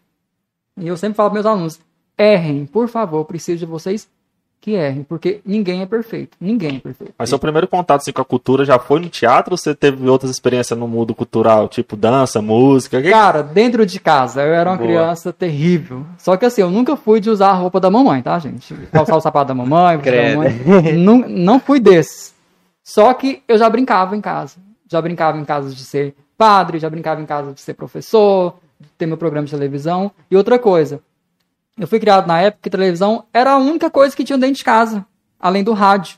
E 0.77 0.87
eu 0.87 0.95
sempre 0.95 1.15
falo 1.15 1.29
para 1.29 1.33
meus 1.33 1.45
alunos, 1.45 1.79
errem, 2.17 2.65
por 2.65 2.87
favor, 2.87 3.25
preciso 3.25 3.59
de 3.59 3.65
vocês 3.65 4.07
que 4.59 4.71
errem, 4.71 5.03
porque 5.03 5.39
ninguém 5.45 5.81
é 5.81 5.85
perfeito. 5.85 6.35
Ninguém 6.39 6.77
é 6.77 6.79
perfeito. 6.79 7.13
Mas 7.17 7.29
seu 7.29 7.39
primeiro 7.39 7.67
contato 7.67 8.01
assim, 8.01 8.11
com 8.11 8.21
a 8.21 8.25
cultura 8.25 8.65
já 8.65 8.77
foi 8.77 8.99
no 8.99 9.09
teatro 9.09 9.53
ou 9.53 9.57
você 9.57 9.73
teve 9.73 10.07
outras 10.09 10.31
experiências 10.31 10.77
no 10.77 10.87
mundo 10.87 11.15
cultural, 11.15 11.67
tipo 11.67 11.95
dança, 11.95 12.41
música? 12.41 13.01
Que... 13.01 13.09
Cara, 13.09 13.41
dentro 13.41 13.85
de 13.85 13.99
casa, 13.99 14.41
eu 14.41 14.53
era 14.53 14.69
uma 14.69 14.77
Boa. 14.77 14.87
criança 14.87 15.31
terrível. 15.31 16.05
Só 16.17 16.35
que 16.35 16.45
assim, 16.45 16.61
eu 16.61 16.69
nunca 16.69 16.95
fui 16.95 17.19
de 17.19 17.29
usar 17.29 17.49
a 17.49 17.53
roupa 17.53 17.79
da 17.79 17.89
mamãe, 17.89 18.21
tá, 18.21 18.37
gente? 18.39 18.73
Calçar 18.91 19.15
o 19.15 19.21
sapato 19.21 19.47
da 19.47 19.55
mamãe, 19.55 19.97
da 19.99 20.35
mamãe. 20.35 20.97
Não, 20.97 21.19
não 21.19 21.59
fui 21.59 21.79
desses. 21.79 22.33
Só 22.83 23.13
que 23.13 23.43
eu 23.47 23.57
já 23.57 23.69
brincava 23.69 24.15
em 24.15 24.21
casa. 24.21 24.57
Já 24.89 25.01
brincava 25.01 25.37
em 25.37 25.45
casa 25.45 25.73
de 25.73 25.83
ser 25.83 26.15
padre, 26.37 26.79
já 26.79 26.89
brincava 26.89 27.21
em 27.21 27.25
casa 27.25 27.51
de 27.51 27.59
ser 27.59 27.73
professor, 27.73 28.55
de 28.79 28.87
ter 28.97 29.05
meu 29.05 29.17
programa 29.17 29.45
de 29.45 29.51
televisão. 29.51 30.11
E 30.29 30.37
outra 30.37 30.57
coisa, 30.57 31.01
eu 31.77 31.87
fui 31.87 31.99
criado 31.99 32.27
na 32.27 32.41
época 32.41 32.63
que 32.63 32.69
televisão 32.69 33.25
era 33.33 33.51
a 33.51 33.57
única 33.57 33.89
coisa 33.89 34.15
que 34.15 34.23
tinha 34.23 34.37
dentro 34.37 34.57
de 34.57 34.63
casa, 34.63 35.05
além 35.39 35.63
do 35.63 35.73
rádio. 35.73 36.17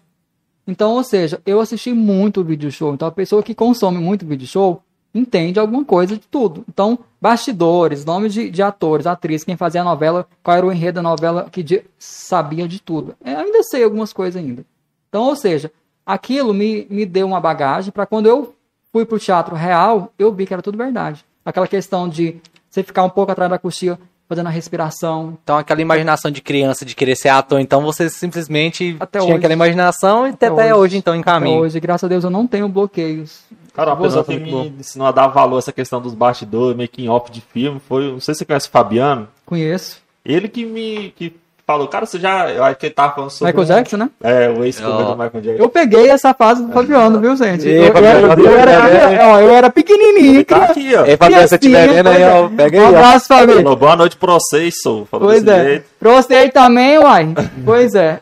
Então, 0.68 0.94
ou 0.94 1.04
seja, 1.04 1.42
eu 1.46 1.60
assisti 1.60 1.92
muito 1.94 2.44
vídeo 2.44 2.72
show. 2.72 2.94
Então, 2.94 3.08
a 3.08 3.12
pessoa 3.12 3.42
que 3.42 3.56
consome 3.56 3.98
muito 3.98 4.26
vídeo 4.26 4.48
show 4.48 4.84
entende 5.14 5.60
alguma 5.60 5.84
coisa 5.84 6.16
de 6.16 6.28
tudo. 6.28 6.64
Então, 6.70 7.00
bastidores, 7.20 8.06
nome 8.06 8.30
de, 8.30 8.50
de 8.52 8.62
atores, 8.62 9.08
atrizes, 9.08 9.44
quem 9.44 9.58
fazia 9.58 9.82
a 9.82 9.84
novela, 9.84 10.28
qual 10.44 10.56
era 10.58 10.66
o 10.66 10.72
enredo 10.72 10.96
da 10.96 11.02
novela, 11.02 11.48
que 11.52 11.64
de- 11.64 11.84
sabia 11.98 12.68
de 12.68 12.80
tudo. 12.80 13.16
Eu 13.26 13.40
ainda 13.40 13.64
sei 13.64 13.84
algumas 13.84 14.14
coisas 14.14 14.40
ainda. 14.42 14.64
Então, 15.10 15.24
ou 15.24 15.36
seja, 15.36 15.72
aquilo 16.06 16.54
me, 16.54 16.86
me 16.90 17.06
deu 17.06 17.26
uma 17.26 17.40
bagagem 17.42 17.92
para 17.92 18.06
quando 18.06 18.28
eu 18.28 18.54
fui 18.92 19.06
pro 19.06 19.18
teatro 19.20 19.56
real, 19.56 20.14
eu 20.20 20.32
vi 20.32 20.46
que 20.46 20.54
era 20.54 20.62
tudo 20.62 20.78
verdade. 20.78 21.26
Aquela 21.44 21.68
questão 21.68 22.08
de 22.08 22.40
você 22.70 22.84
ficar 22.84 23.04
um 23.04 23.10
pouco 23.10 23.32
atrás 23.32 23.50
da 23.50 23.58
coxinha, 23.58 23.98
fazendo 24.30 24.46
a 24.48 24.52
respiração, 24.52 25.36
Então, 25.44 25.58
aquela 25.58 25.82
imaginação 25.82 26.30
de 26.30 26.40
criança 26.40 26.86
de 26.86 26.94
querer 26.96 27.16
ser 27.16 27.30
ator, 27.30 27.60
então 27.60 27.82
você 27.82 28.08
simplesmente 28.10 28.96
Até 29.00 29.18
tinha 29.20 29.30
hoje. 29.32 29.38
aquela 29.40 29.54
imaginação 29.54 30.28
e 30.28 30.30
até, 30.30 30.46
Até 30.46 30.54
até 30.62 30.76
hoje. 30.76 30.82
hoje, 30.84 30.98
então, 30.98 31.16
em 31.16 31.22
Até 31.22 31.32
caminho. 31.32 31.60
hoje, 31.60 31.80
graças 31.80 32.04
a 32.04 32.08
Deus, 32.08 32.24
eu 32.24 32.30
não 32.30 32.46
tenho 32.46 32.70
bloqueios. 32.70 33.42
Cara, 33.74 33.92
uma 33.94 34.02
pessoa 34.02 34.24
que 34.24 34.38
bom. 34.38 34.64
me 34.66 34.70
ensinou 34.80 35.08
a 35.08 35.12
dar 35.12 35.28
valor 35.30 35.56
a 35.56 35.60
essa 35.60 35.72
questão 35.74 36.00
dos 36.00 36.14
bastidores, 36.14 36.78
making 36.78 37.08
off 37.10 37.32
de 37.32 37.42
filme, 37.42 37.80
foi, 37.80 38.12
não 38.12 38.20
sei 38.20 38.36
se 38.36 38.40
você 38.40 38.46
conhece 38.46 38.68
o 38.68 38.72
Fabiano, 38.72 39.28
Conheço. 39.46 40.00
ele 40.24 40.48
que 40.48 40.64
me 40.66 41.12
que 41.16 41.36
falou, 41.70 41.88
cara, 41.88 42.04
você 42.04 42.18
já, 42.20 42.50
eu 42.50 42.64
acho 42.64 42.78
que 42.80 42.88
ele 42.88 42.96
tava 42.96 43.14
falando 43.14 43.30
sobre 43.30 43.54
Michael 43.54 43.68
Jackson, 43.68 43.98
né? 43.98 44.10
É, 44.24 44.50
o 44.50 44.66
ex-cover 44.66 45.06
do 45.06 45.12
Michael 45.12 45.42
Jackson. 45.42 45.64
Eu 45.64 45.70
peguei 45.70 46.10
essa 46.10 46.34
fase 46.34 46.66
do 46.66 46.74
Fabiano, 46.74 47.20
viu, 47.22 47.36
gente? 47.36 47.68
Ei, 47.68 47.78
Eu, 47.78 47.84
eu, 47.84 47.94
Fabiano, 47.94 48.58
era, 48.58 48.72
eu, 48.72 48.98
era, 48.98 49.28
ó, 49.28 49.40
eu 49.40 49.50
era 49.52 49.70
pequenininho. 49.70 50.44
Tá 50.46 50.64
aqui, 50.64 50.96
ó. 50.96 51.06
Fabiano, 51.16 51.48
se 51.48 51.54
estiver 51.54 51.88
vendo 51.88 52.10
aí, 52.10 52.24
ó, 52.24 52.46
é. 52.46 52.50
pega 52.50 52.80
Um 52.80 52.88
aí, 52.88 52.96
abraço, 52.96 53.28
Fabiano. 53.28 53.76
Boa 53.76 53.96
noite 53.96 54.18
pra 54.18 54.34
vocês, 54.34 54.82
sou. 54.82 55.06
Falou 55.06 55.28
Pois 55.28 55.46
é. 55.46 55.64
jeito. 55.64 55.86
Pra 56.00 56.14
você 56.14 56.34
aí 56.34 56.52
também, 56.52 56.98
uai. 56.98 57.36
Pois 57.64 57.94
é. 57.94 58.20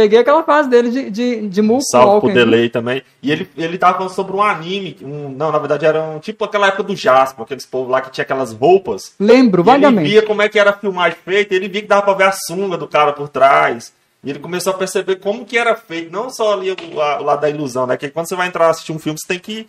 Peguei 0.00 0.18
aquela 0.20 0.42
fase 0.42 0.68
dele 0.70 0.90
de, 0.90 1.10
de, 1.10 1.48
de 1.48 1.62
salve 1.90 2.20
pro. 2.26 2.32
Delay 2.34 2.68
também. 2.70 3.02
E 3.22 3.30
ele, 3.30 3.48
ele 3.56 3.76
tava 3.76 3.94
falando 3.98 4.12
sobre 4.14 4.34
um 4.34 4.42
anime. 4.42 4.96
Um, 5.02 5.28
não, 5.28 5.52
na 5.52 5.58
verdade 5.58 5.84
era 5.84 6.02
um, 6.02 6.18
tipo 6.18 6.44
aquela 6.44 6.68
época 6.68 6.82
do 6.84 6.96
Jasper, 6.96 7.44
aqueles 7.44 7.66
povos 7.66 7.90
lá 7.90 8.00
que 8.00 8.10
tinha 8.10 8.22
aquelas 8.22 8.52
roupas. 8.52 9.12
Lembro, 9.20 9.60
E 9.60 9.62
ele 9.62 9.70
vagamente. 9.70 10.08
via 10.10 10.22
como 10.22 10.40
é 10.42 10.48
que 10.48 10.58
era 10.58 10.70
a 10.70 10.72
filmagem 10.72 11.18
feita, 11.24 11.54
ele 11.54 11.68
via 11.68 11.82
que 11.82 11.88
dava 11.88 12.02
pra 12.02 12.14
ver 12.14 12.24
a 12.24 12.32
sunga 12.32 12.76
do 12.78 12.88
cara 12.88 13.12
por 13.12 13.28
trás. 13.28 13.92
E 14.24 14.30
ele 14.30 14.38
começou 14.38 14.72
a 14.72 14.76
perceber 14.76 15.16
como 15.16 15.44
que 15.44 15.56
era 15.56 15.74
feito, 15.74 16.12
não 16.12 16.28
só 16.30 16.52
ali 16.54 16.70
o, 16.72 17.00
a- 17.00 17.20
o 17.20 17.24
lado 17.24 17.40
da 17.40 17.48
ilusão, 17.50 17.86
né? 17.86 17.96
Que 17.96 18.08
quando 18.10 18.28
você 18.28 18.36
vai 18.36 18.48
entrar 18.48 18.68
assistir 18.68 18.92
um 18.92 18.98
filme, 18.98 19.18
você 19.18 19.26
tem 19.26 19.38
que 19.38 19.66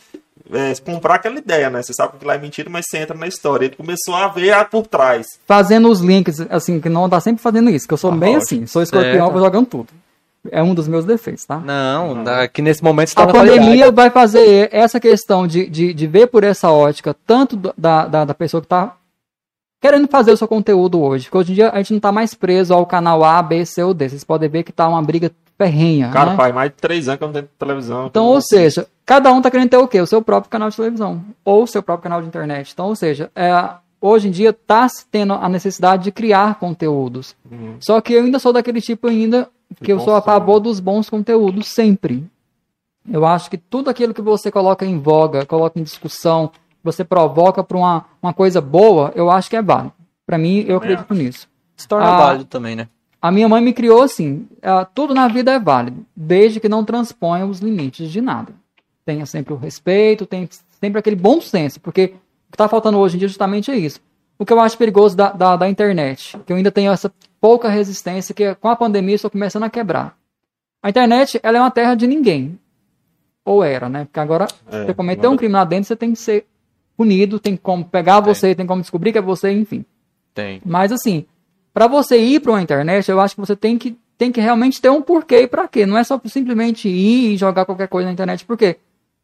é, 0.51 0.73
comprar 0.83 1.15
aquela 1.15 1.38
ideia, 1.38 1.69
né? 1.69 1.81
Você 1.81 1.93
sabe 1.93 2.17
que 2.19 2.25
lá 2.25 2.35
é 2.35 2.38
mentira, 2.38 2.69
mas 2.69 2.85
você 2.89 2.97
entra 2.97 3.15
na 3.17 3.27
história. 3.27 3.67
Ele 3.67 3.75
começou 3.77 4.13
a 4.13 4.27
ver 4.27 4.51
a 4.51 4.65
por 4.65 4.85
trás. 4.88 5.25
Fazendo 5.47 5.88
os 5.89 6.01
links, 6.01 6.41
assim, 6.50 6.81
que 6.81 6.89
não 6.89 7.07
tá 7.09 7.21
sempre 7.21 7.41
fazendo 7.41 7.69
isso, 7.69 7.88
que 7.88 7.93
eu 7.93 7.97
sou 7.97 8.11
Ah, 8.11 8.15
bem 8.17 8.31
ótimo. 8.35 8.43
assim, 8.43 8.67
sou 8.67 8.81
escorpião, 8.81 9.13
Certo. 9.27 9.31
vou 9.31 9.41
jogando 9.41 9.65
tudo. 9.67 9.88
É 10.50 10.63
um 10.63 10.74
dos 10.74 10.88
meus 10.88 11.05
defeitos, 11.05 11.45
tá? 11.45 11.60
Não, 11.60 12.24
aqui 12.27 12.62
nesse 12.62 12.83
momento 12.83 13.10
está 13.10 13.24
A 13.24 13.25
na 13.27 13.31
pandemia 13.31 13.60
qualidade. 13.60 13.95
vai 13.95 14.10
fazer 14.10 14.69
essa 14.71 15.00
questão 15.00 15.45
de, 15.45 15.69
de, 15.69 15.93
de 15.93 16.07
ver 16.07 16.27
por 16.27 16.43
essa 16.43 16.71
ótica, 16.71 17.15
tanto 17.27 17.55
da, 17.77 18.07
da, 18.07 18.25
da 18.25 18.33
pessoa 18.33 18.60
que 18.60 18.65
está 18.65 18.95
querendo 19.79 20.07
fazer 20.07 20.31
o 20.31 20.38
seu 20.38 20.48
conteúdo 20.48 21.00
hoje. 21.01 21.25
Porque 21.25 21.38
hoje 21.38 21.51
em 21.51 21.55
dia 21.55 21.69
a 21.69 21.77
gente 21.77 21.91
não 21.91 21.98
está 21.98 22.12
mais 22.12 22.33
preso 22.33 22.74
ao 22.74 22.86
canal 22.86 23.24
A, 23.24 23.41
B, 23.41 23.65
C 23.65 23.83
ou 23.83 23.93
D. 23.93 24.10
Vocês 24.10 24.24
podem 24.24 24.50
ver 24.50 24.63
que 24.63 24.71
tá 24.71 24.88
uma 24.88 25.01
briga 25.01 25.31
ferrenha. 25.57 26.10
Cara, 26.10 26.31
né? 26.31 26.36
faz 26.36 26.55
mais 26.55 26.71
de 26.71 26.77
três 26.77 27.07
anos 27.07 27.17
que 27.19 27.24
eu 27.24 27.27
não 27.27 27.33
tenho 27.33 27.50
televisão. 27.60 28.07
Então, 28.07 28.25
ou 28.25 28.41
seja, 28.41 28.88
cada 29.05 29.31
um 29.31 29.41
tá 29.41 29.51
querendo 29.51 29.69
ter 29.69 29.77
o 29.77 29.88
quê? 29.88 30.01
O 30.01 30.07
seu 30.07 30.24
próprio 30.24 30.50
canal 30.50 30.69
de 30.71 30.75
televisão. 30.75 31.24
Ou 31.45 31.63
o 31.63 31.67
seu 31.67 31.83
próprio 31.83 32.03
canal 32.03 32.21
de 32.21 32.27
internet. 32.27 32.71
Então, 32.74 32.88
ou 32.88 32.95
seja, 32.95 33.29
é, 33.36 33.51
hoje 34.00 34.27
em 34.27 34.31
dia 34.31 34.51
tá 34.53 34.89
se 34.89 35.05
tendo 35.12 35.33
a 35.33 35.48
necessidade 35.48 36.03
de 36.03 36.12
criar 36.12 36.55
conteúdos. 36.55 37.36
Uhum. 37.50 37.75
Só 37.79 38.01
que 38.01 38.13
eu 38.13 38.24
ainda 38.24 38.39
sou 38.39 38.51
daquele 38.51 38.81
tipo 38.81 39.07
ainda 39.07 39.48
que 39.75 39.91
eu 39.91 39.99
sou 39.99 40.15
a 40.15 40.21
favor 40.21 40.59
dos 40.59 40.79
bons 40.79 41.09
conteúdos 41.09 41.67
sempre. 41.67 42.25
Eu 43.09 43.25
acho 43.25 43.49
que 43.49 43.57
tudo 43.57 43.89
aquilo 43.89 44.13
que 44.13 44.21
você 44.21 44.51
coloca 44.51 44.85
em 44.85 44.99
voga, 44.99 45.45
coloca 45.45 45.79
em 45.79 45.83
discussão, 45.83 46.51
você 46.83 47.03
provoca 47.03 47.63
para 47.63 47.77
uma, 47.77 48.05
uma 48.21 48.33
coisa 48.33 48.61
boa, 48.61 49.11
eu 49.15 49.29
acho 49.29 49.49
que 49.49 49.55
é 49.55 49.61
válido. 49.61 49.93
Para 50.25 50.37
mim, 50.37 50.65
eu 50.67 50.77
acredito 50.77 51.13
nisso. 51.13 51.47
Se 51.75 51.87
torna 51.87 52.07
Ah, 52.07 52.17
válido 52.17 52.45
também, 52.45 52.75
né? 52.75 52.87
A 53.21 53.31
minha 53.31 53.47
mãe 53.49 53.61
me 53.61 53.73
criou 53.73 54.01
assim: 54.03 54.47
ah, 54.61 54.85
tudo 54.85 55.13
na 55.13 55.27
vida 55.27 55.51
é 55.51 55.59
válido, 55.59 56.05
desde 56.15 56.59
que 56.59 56.69
não 56.69 56.83
transponha 56.85 57.45
os 57.45 57.59
limites 57.59 58.09
de 58.11 58.21
nada. 58.21 58.53
Tenha 59.05 59.25
sempre 59.25 59.53
o 59.53 59.57
respeito, 59.57 60.25
tenha 60.25 60.47
sempre 60.79 60.99
aquele 60.99 61.15
bom 61.15 61.41
senso, 61.41 61.79
porque 61.79 62.05
o 62.47 62.51
que 62.51 62.55
está 62.55 62.67
faltando 62.67 62.97
hoje 62.99 63.15
em 63.15 63.19
dia 63.19 63.27
justamente 63.27 63.71
é 63.71 63.75
isso. 63.77 63.99
O 64.37 64.45
que 64.45 64.53
eu 64.53 64.59
acho 64.59 64.77
perigoso 64.77 65.15
da, 65.15 65.31
da, 65.31 65.55
da 65.55 65.69
internet, 65.69 66.37
que 66.45 66.53
eu 66.53 66.57
ainda 66.57 66.71
tenho 66.71 66.91
essa 66.91 67.11
pouca 67.41 67.67
resistência, 67.67 68.33
que 68.36 68.53
com 68.55 68.69
a 68.69 68.75
pandemia 68.75 69.15
estou 69.15 69.29
começando 69.31 69.63
a 69.63 69.69
quebrar. 69.69 70.15
A 70.81 70.89
internet, 70.89 71.39
ela 71.43 71.57
é 71.57 71.62
uma 71.62 71.71
terra 71.71 71.95
de 71.95 72.07
ninguém. 72.07 72.57
Ou 73.43 73.63
era, 73.63 73.89
né? 73.89 74.05
Porque 74.05 74.19
agora, 74.19 74.48
É, 74.71 74.86
você 74.86 74.93
cometeu 74.93 75.24
um 75.24 75.33
agora- 75.33 75.38
crime 75.39 75.53
lá 75.53 75.63
dentro, 75.65 75.88
você 75.88 75.95
tem 75.95 76.12
que 76.13 76.19
ser 76.19 76.45
punido, 76.95 77.39
tem 77.39 77.57
como 77.57 77.83
pegar 77.83 78.19
você, 78.19 78.53
tem 78.53 78.65
como 78.67 78.81
descobrir 78.81 79.12
que 79.12 79.17
é 79.17 79.21
você, 79.21 79.51
enfim. 79.51 79.83
Tem. 80.33 80.62
Mas 80.63 80.91
assim, 80.91 81.25
para 81.74 81.88
você 81.88 82.17
ir 82.19 82.39
para 82.39 82.51
uma 82.51 82.62
internet, 82.62 83.10
eu 83.10 83.19
acho 83.19 83.33
que 83.36 83.41
você 83.41 83.55
tem 83.55 83.77
que, 83.77 83.98
tem 84.17 84.31
que 84.31 84.39
realmente 84.39 84.79
ter 84.79 84.89
um 84.91 85.01
porquê 85.01 85.41
e 85.41 85.48
para 85.48 85.67
quê. 85.67 85.86
Não 85.88 85.98
é 85.98 86.03
só 86.03 86.21
simplesmente 86.25 86.88
ir 86.88 87.33
e 87.33 87.38
jogar 87.38 87.65
qualquer 87.65 87.88
coisa 87.88 88.05
na 88.07 88.13
internet. 88.13 88.45
Por 88.45 88.55
quê? 88.55 88.77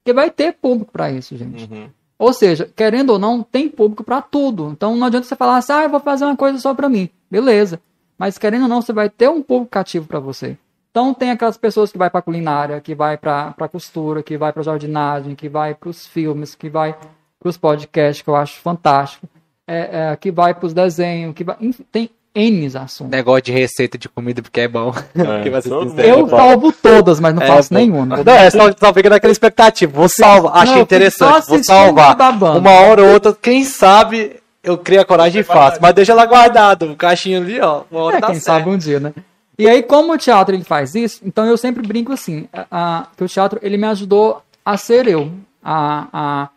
Porque 0.04 0.14
vai 0.14 0.32
ter 0.32 0.54
público 0.54 0.92
para 0.92 1.12
isso, 1.12 1.38
gente. 1.38 1.72
Uhum. 1.72 1.88
Ou 2.18 2.34
seja, 2.34 2.68
querendo 2.76 3.12
ou 3.12 3.20
não, 3.20 3.44
tem 3.44 3.70
público 3.70 4.04
para 4.04 4.22
tudo. 4.24 4.70
Então 4.72 4.96
não 4.96 5.06
adianta 5.06 5.28
você 5.28 5.36
falar 5.36 5.58
assim, 5.58 5.74
ah, 5.74 5.84
eu 5.84 5.90
vou 5.90 6.00
fazer 6.00 6.26
uma 6.26 6.36
coisa 6.36 6.58
só 6.58 6.74
para 6.74 6.90
mim. 6.90 7.10
Beleza. 7.30 7.80
Mas 8.18 8.38
querendo 8.38 8.64
ou 8.64 8.68
não, 8.68 8.82
você 8.82 8.92
vai 8.94 9.10
ter 9.10 9.30
um 9.30 9.42
público 9.42 9.72
cativo 9.72 10.08
para 10.08 10.20
você. 10.20 10.58
Então 10.92 11.14
tem 11.14 11.30
aquelas 11.30 11.58
pessoas 11.58 11.92
que 11.92 11.98
vai 11.98 12.10
para 12.10 12.22
culinária, 12.22 12.82
que 12.82 12.96
vai 12.96 13.18
para 13.18 13.54
costura, 13.72 14.24
que 14.24 14.38
vai 14.38 14.52
para 14.52 14.64
jardinagem, 14.64 15.36
que 15.36 15.48
vai 15.48 15.76
para 15.76 15.90
os 15.90 16.08
filmes, 16.08 16.56
que 16.56 16.70
vai 16.70 16.96
para 17.40 17.50
os 17.50 17.58
podcasts, 17.58 18.24
que 18.24 18.30
eu 18.30 18.36
acho 18.36 18.60
fantástico, 18.60 19.28
é, 19.68 20.12
é, 20.12 20.16
que 20.16 20.32
vai 20.32 20.56
para 20.56 20.66
os 20.66 20.74
desenhos, 20.74 21.36
que 21.36 21.44
vai, 21.44 21.56
enfim, 21.62 21.86
tem 21.92 22.10
N 22.34 22.66
assuntos. 22.78 23.12
Negócio 23.12 23.42
de 23.44 23.52
receita 23.52 23.98
de 23.98 24.08
comida 24.08 24.42
porque 24.42 24.62
é 24.62 24.68
bom. 24.68 24.94
É, 25.16 25.48
Eu 26.08 26.30
salvo 26.30 26.72
todas, 26.72 27.20
mas 27.20 27.34
não 27.34 27.42
É, 27.42 27.48
faço 27.48 27.74
nenhuma. 27.74 28.24
Não, 28.24 28.34
é 28.34 28.50
só, 28.52 28.72
só 28.72 28.94
fica 28.94 29.10
naquela 29.10 29.32
expectativa. 29.32 29.92
Vou 29.92 30.08
salvar. 30.08 30.56
Achei 30.58 30.76
Não, 30.76 30.82
interessante. 30.84 31.46
só 31.46 31.54
Vou 31.56 31.64
salvar. 31.64 32.16
Uma 32.58 32.72
hora 32.72 33.04
ou 33.04 33.14
outra, 33.14 33.34
quem 33.34 33.64
sabe 33.64 34.36
eu 34.70 34.78
crio 34.78 35.02
a 35.02 35.06
coragem 35.06 35.42
e 35.42 35.44
faço. 35.44 35.80
Mas 35.82 35.94
deixa 35.94 36.14
lá 36.14 36.26
guardado. 36.26 36.92
O 36.92 36.96
caixinho 36.96 37.42
ali, 37.42 37.60
ó. 37.60 37.84
Uma 37.90 38.02
hora 38.02 38.18
É, 38.18 38.22
quem 38.22 38.36
certo. 38.36 38.44
sabe 38.46 38.70
um 38.70 38.78
dia, 38.78 39.00
né? 39.00 39.14
E 39.58 39.68
aí, 39.68 39.82
como 39.82 40.14
o 40.14 40.18
teatro 40.18 40.54
ele 40.56 40.64
faz 40.64 40.94
isso, 40.94 41.20
então 41.26 41.46
eu 41.46 41.58
sempre 41.58 41.86
brinco 41.86 42.12
assim, 42.12 42.48
a, 42.54 42.68
a- 42.70 43.08
que 43.18 43.24
o 43.24 43.28
teatro 43.28 43.60
ele 43.64 43.76
me 43.78 43.88
ajudou 43.88 44.42
a 44.64 44.78
ser 44.78 45.08
eu, 45.08 45.32
a, 45.64 46.08
a 46.14 46.50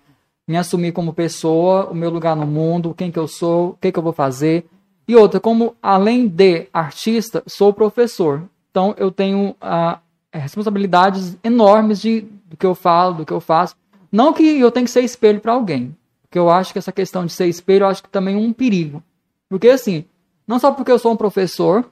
me 0.47 0.57
assumir 0.59 0.93
como 0.93 1.15
pessoa, 1.15 1.87
o 1.91 1.95
meu 1.95 2.11
lugar 2.11 2.37
no 2.37 2.47
mundo, 2.47 2.95
quem 2.97 3.11
que 3.11 3.19
eu 3.19 3.27
sou, 3.27 3.71
o 3.71 3.77
que 3.81 3.91
que 3.91 3.99
eu 3.99 4.03
vou 4.03 4.13
fazer. 4.13 4.67
E 5.09 5.17
outra, 5.17 5.41
como 5.41 5.75
além 5.83 6.29
de 6.29 6.67
artista, 6.75 7.43
sou 7.47 7.73
professor. 7.73 8.43
Então 8.71 8.95
eu 8.99 9.11
tenho 9.11 9.57
ah, 9.61 9.99
responsabilidades 10.33 11.37
enormes 11.43 12.01
de, 12.01 12.21
do 12.47 12.57
que 12.57 12.67
eu 12.67 12.75
falo, 12.75 13.15
do 13.15 13.25
que 13.27 13.33
eu 13.33 13.41
faço. 13.41 13.75
Não 14.13 14.33
que 14.33 14.43
eu 14.61 14.71
tenha 14.71 14.85
que 14.85 14.91
ser 14.91 15.03
espelho 15.03 15.41
para 15.41 15.53
alguém, 15.53 15.97
porque 16.31 16.39
eu 16.39 16.49
acho 16.49 16.73
que 16.73 16.79
essa 16.79 16.93
questão 16.93 17.27
de 17.27 17.33
ser 17.33 17.49
espelho, 17.49 17.83
eu 17.83 17.89
acho 17.89 18.05
que 18.05 18.09
também 18.09 18.37
é 18.37 18.39
um 18.39 18.53
perigo. 18.53 19.03
Porque 19.49 19.69
assim, 19.69 20.05
não 20.47 20.61
só 20.61 20.71
porque 20.71 20.93
eu 20.93 20.99
sou 20.99 21.13
um 21.13 21.17
professor, 21.17 21.85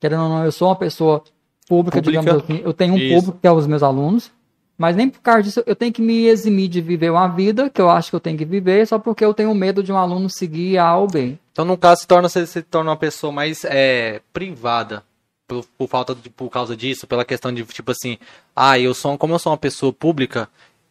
querendo 0.00 0.24
ou 0.24 0.28
não, 0.28 0.44
eu 0.44 0.50
sou 0.50 0.68
uma 0.68 0.74
pessoa 0.74 1.22
pública, 1.68 2.02
Pública. 2.02 2.20
digamos 2.20 2.42
assim, 2.42 2.60
eu 2.64 2.72
tenho 2.72 2.94
um 2.94 2.98
Isso. 2.98 3.14
público 3.14 3.38
que 3.40 3.46
é 3.46 3.52
os 3.52 3.64
meus 3.68 3.84
alunos, 3.84 4.32
mas 4.76 4.96
nem 4.96 5.08
por 5.08 5.20
causa 5.20 5.44
disso 5.44 5.62
eu 5.64 5.76
tenho 5.76 5.92
que 5.92 6.02
me 6.02 6.26
eximir 6.26 6.68
de 6.68 6.80
viver 6.80 7.08
uma 7.08 7.28
vida 7.28 7.70
que 7.70 7.80
eu 7.80 7.88
acho 7.88 8.10
que 8.10 8.16
eu 8.16 8.20
tenho 8.20 8.36
que 8.36 8.44
viver, 8.44 8.84
só 8.84 8.98
porque 8.98 9.24
eu 9.24 9.32
tenho 9.32 9.54
medo 9.54 9.80
de 9.80 9.92
um 9.92 9.96
aluno 9.96 10.28
seguir 10.28 10.78
A 10.78 10.96
ou 10.96 11.06
B. 11.06 11.38
Então, 11.52 11.64
no 11.64 11.78
caso, 11.78 12.00
se 12.00 12.06
torna, 12.08 12.28
você 12.28 12.44
se 12.46 12.62
torna 12.62 12.90
uma 12.90 12.96
pessoa 12.96 13.32
mais 13.32 13.64
é, 13.64 14.20
privada. 14.32 15.04
Por, 15.46 15.64
por 15.78 15.88
falta 15.88 16.12
de, 16.12 16.28
por 16.28 16.50
causa 16.50 16.76
disso, 16.76 17.06
pela 17.06 17.24
questão 17.24 17.54
de, 17.54 17.62
tipo 17.66 17.92
assim, 17.92 18.18
ah, 18.54 18.76
eu 18.80 18.92
sou, 18.92 19.16
como 19.16 19.32
eu 19.32 19.38
sou 19.38 19.52
uma 19.52 19.56
pessoa 19.56 19.92
pública, 19.92 20.48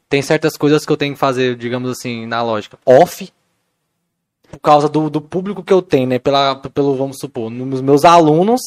tem 0.10 0.22
certas 0.22 0.56
coisas 0.58 0.86
que 0.86 0.92
eu 0.92 0.98
tenho 0.98 1.14
que 1.14 1.20
fazer, 1.20 1.56
digamos 1.56 1.90
assim, 1.90 2.26
na 2.26 2.42
lógica, 2.42 2.78
off, 2.86 3.32
por 4.50 4.60
causa 4.60 4.88
do, 4.88 5.10
do 5.10 5.20
público 5.20 5.64
que 5.64 5.74
eu 5.74 5.82
tenho, 5.82 6.08
né? 6.08 6.20
Pela, 6.20 6.56
pelo, 6.56 6.96
vamos 6.96 7.18
supor, 7.20 7.50
nos 7.50 7.82
meus 7.82 8.06
alunos, 8.06 8.62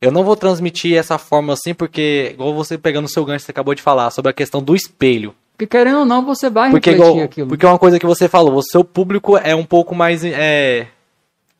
eu 0.00 0.12
não 0.12 0.24
vou 0.24 0.36
transmitir 0.36 0.96
essa 0.96 1.18
forma 1.18 1.52
assim, 1.52 1.74
porque, 1.74 2.30
igual 2.32 2.54
você 2.54 2.78
pegando 2.78 3.06
o 3.06 3.08
seu 3.08 3.24
gancho, 3.24 3.44
você 3.44 3.50
acabou 3.50 3.74
de 3.74 3.82
falar, 3.82 4.10
sobre 4.10 4.30
a 4.30 4.34
questão 4.34 4.62
do 4.62 4.76
espelho. 4.76 5.34
Porque 5.52 5.66
querendo 5.66 5.98
ou 5.98 6.04
não, 6.04 6.24
você 6.24 6.48
vai 6.48 6.70
Porque, 6.70 6.90
refletir 6.90 7.10
igual, 7.10 7.24
aquilo. 7.24 7.48
porque 7.48 7.66
é 7.66 7.68
uma 7.68 7.80
coisa 7.80 7.98
que 7.98 8.06
você 8.06 8.28
falou, 8.28 8.54
o 8.54 8.62
seu 8.62 8.84
público 8.84 9.36
é 9.36 9.56
um 9.56 9.64
pouco 9.64 9.92
mais. 9.92 10.24
É, 10.24 10.86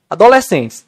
adolescentes. 0.09 0.87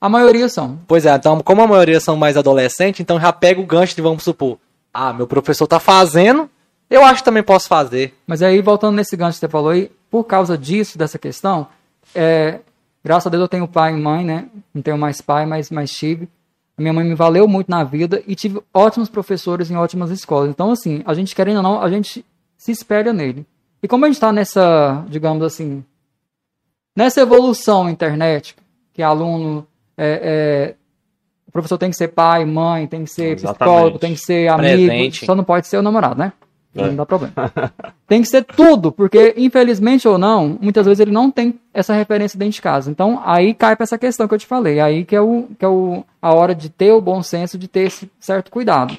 A 0.00 0.08
maioria 0.08 0.48
são. 0.48 0.78
Pois 0.86 1.04
é, 1.04 1.14
então, 1.14 1.40
como 1.40 1.62
a 1.62 1.66
maioria 1.66 1.98
são 1.98 2.16
mais 2.16 2.36
adolescentes, 2.36 3.00
então 3.00 3.20
já 3.20 3.32
pega 3.32 3.60
o 3.60 3.66
gancho 3.66 3.96
de, 3.96 4.02
vamos 4.02 4.22
supor, 4.22 4.58
ah, 4.94 5.12
meu 5.12 5.26
professor 5.26 5.66
tá 5.66 5.80
fazendo, 5.80 6.48
eu 6.92 7.04
acho 7.04 7.20
que 7.20 7.24
também 7.24 7.42
posso 7.42 7.68
fazer. 7.68 8.14
Mas 8.26 8.42
aí, 8.42 8.60
voltando 8.60 8.96
nesse 8.96 9.16
gancho 9.16 9.36
que 9.36 9.40
você 9.40 9.48
falou 9.48 9.70
aí, 9.70 9.90
por 10.10 10.24
causa 10.24 10.58
disso, 10.58 10.98
dessa 10.98 11.18
questão, 11.18 11.66
é, 12.14 12.60
graças 13.02 13.26
a 13.26 13.30
Deus 13.30 13.40
eu 13.40 13.48
tenho 13.48 13.66
pai 13.66 13.92
e 13.94 13.96
mãe, 13.96 14.24
né? 14.24 14.46
Não 14.74 14.82
tenho 14.82 14.98
mais 14.98 15.20
pai, 15.20 15.46
mas, 15.46 15.70
mas 15.70 15.90
tive. 15.90 16.28
A 16.76 16.82
minha 16.82 16.92
mãe 16.92 17.04
me 17.04 17.14
valeu 17.14 17.48
muito 17.48 17.70
na 17.70 17.82
vida 17.82 18.22
e 18.26 18.34
tive 18.34 18.60
ótimos 18.74 19.08
professores 19.08 19.70
em 19.70 19.76
ótimas 19.76 20.10
escolas. 20.10 20.50
Então, 20.50 20.70
assim, 20.70 21.02
a 21.06 21.14
gente 21.14 21.34
querendo 21.34 21.56
ou 21.58 21.62
não, 21.62 21.80
a 21.80 21.88
gente 21.88 22.24
se 22.56 22.70
espelha 22.70 23.12
nele. 23.12 23.46
E 23.82 23.88
como 23.88 24.04
a 24.04 24.08
gente 24.08 24.16
está 24.16 24.32
nessa, 24.32 25.04
digamos 25.08 25.42
assim, 25.42 25.82
nessa 26.94 27.20
evolução 27.20 27.88
internet, 27.88 28.54
que 28.92 29.02
aluno, 29.02 29.66
é, 29.96 30.20
é, 30.22 30.74
o 31.46 31.52
professor 31.52 31.78
tem 31.78 31.90
que 31.90 31.96
ser 31.96 32.08
pai, 32.08 32.44
mãe, 32.44 32.86
tem 32.86 33.04
que 33.04 33.10
ser 33.10 33.36
Exatamente. 33.36 33.58
psicólogo, 33.58 33.98
tem 33.98 34.14
que 34.14 34.20
ser 34.20 34.48
amigo, 34.48 34.86
Presente. 34.86 35.26
só 35.26 35.34
não 35.34 35.44
pode 35.44 35.66
ser 35.66 35.78
o 35.78 35.82
namorado, 35.82 36.18
né? 36.18 36.32
É. 36.74 36.86
Não 36.86 36.96
dá 36.96 37.06
problema. 37.06 37.34
tem 38.08 38.22
que 38.22 38.28
ser 38.28 38.44
tudo, 38.44 38.90
porque 38.90 39.34
infelizmente 39.36 40.08
ou 40.08 40.16
não, 40.16 40.58
muitas 40.60 40.86
vezes 40.86 41.00
ele 41.00 41.10
não 41.10 41.30
tem 41.30 41.60
essa 41.72 41.92
referência 41.92 42.38
dentro 42.38 42.54
de 42.54 42.62
casa. 42.62 42.90
Então 42.90 43.22
aí 43.24 43.52
cai 43.52 43.76
para 43.76 43.84
essa 43.84 43.98
questão 43.98 44.26
que 44.26 44.34
eu 44.34 44.38
te 44.38 44.46
falei, 44.46 44.80
aí 44.80 45.04
que 45.04 45.14
é, 45.14 45.20
o, 45.20 45.48
que 45.58 45.64
é 45.64 45.68
o, 45.68 46.02
a 46.20 46.32
hora 46.32 46.54
de 46.54 46.70
ter 46.70 46.92
o 46.92 47.00
bom 47.00 47.22
senso, 47.22 47.58
de 47.58 47.68
ter 47.68 47.82
esse 47.82 48.10
certo 48.18 48.50
cuidado. 48.50 48.96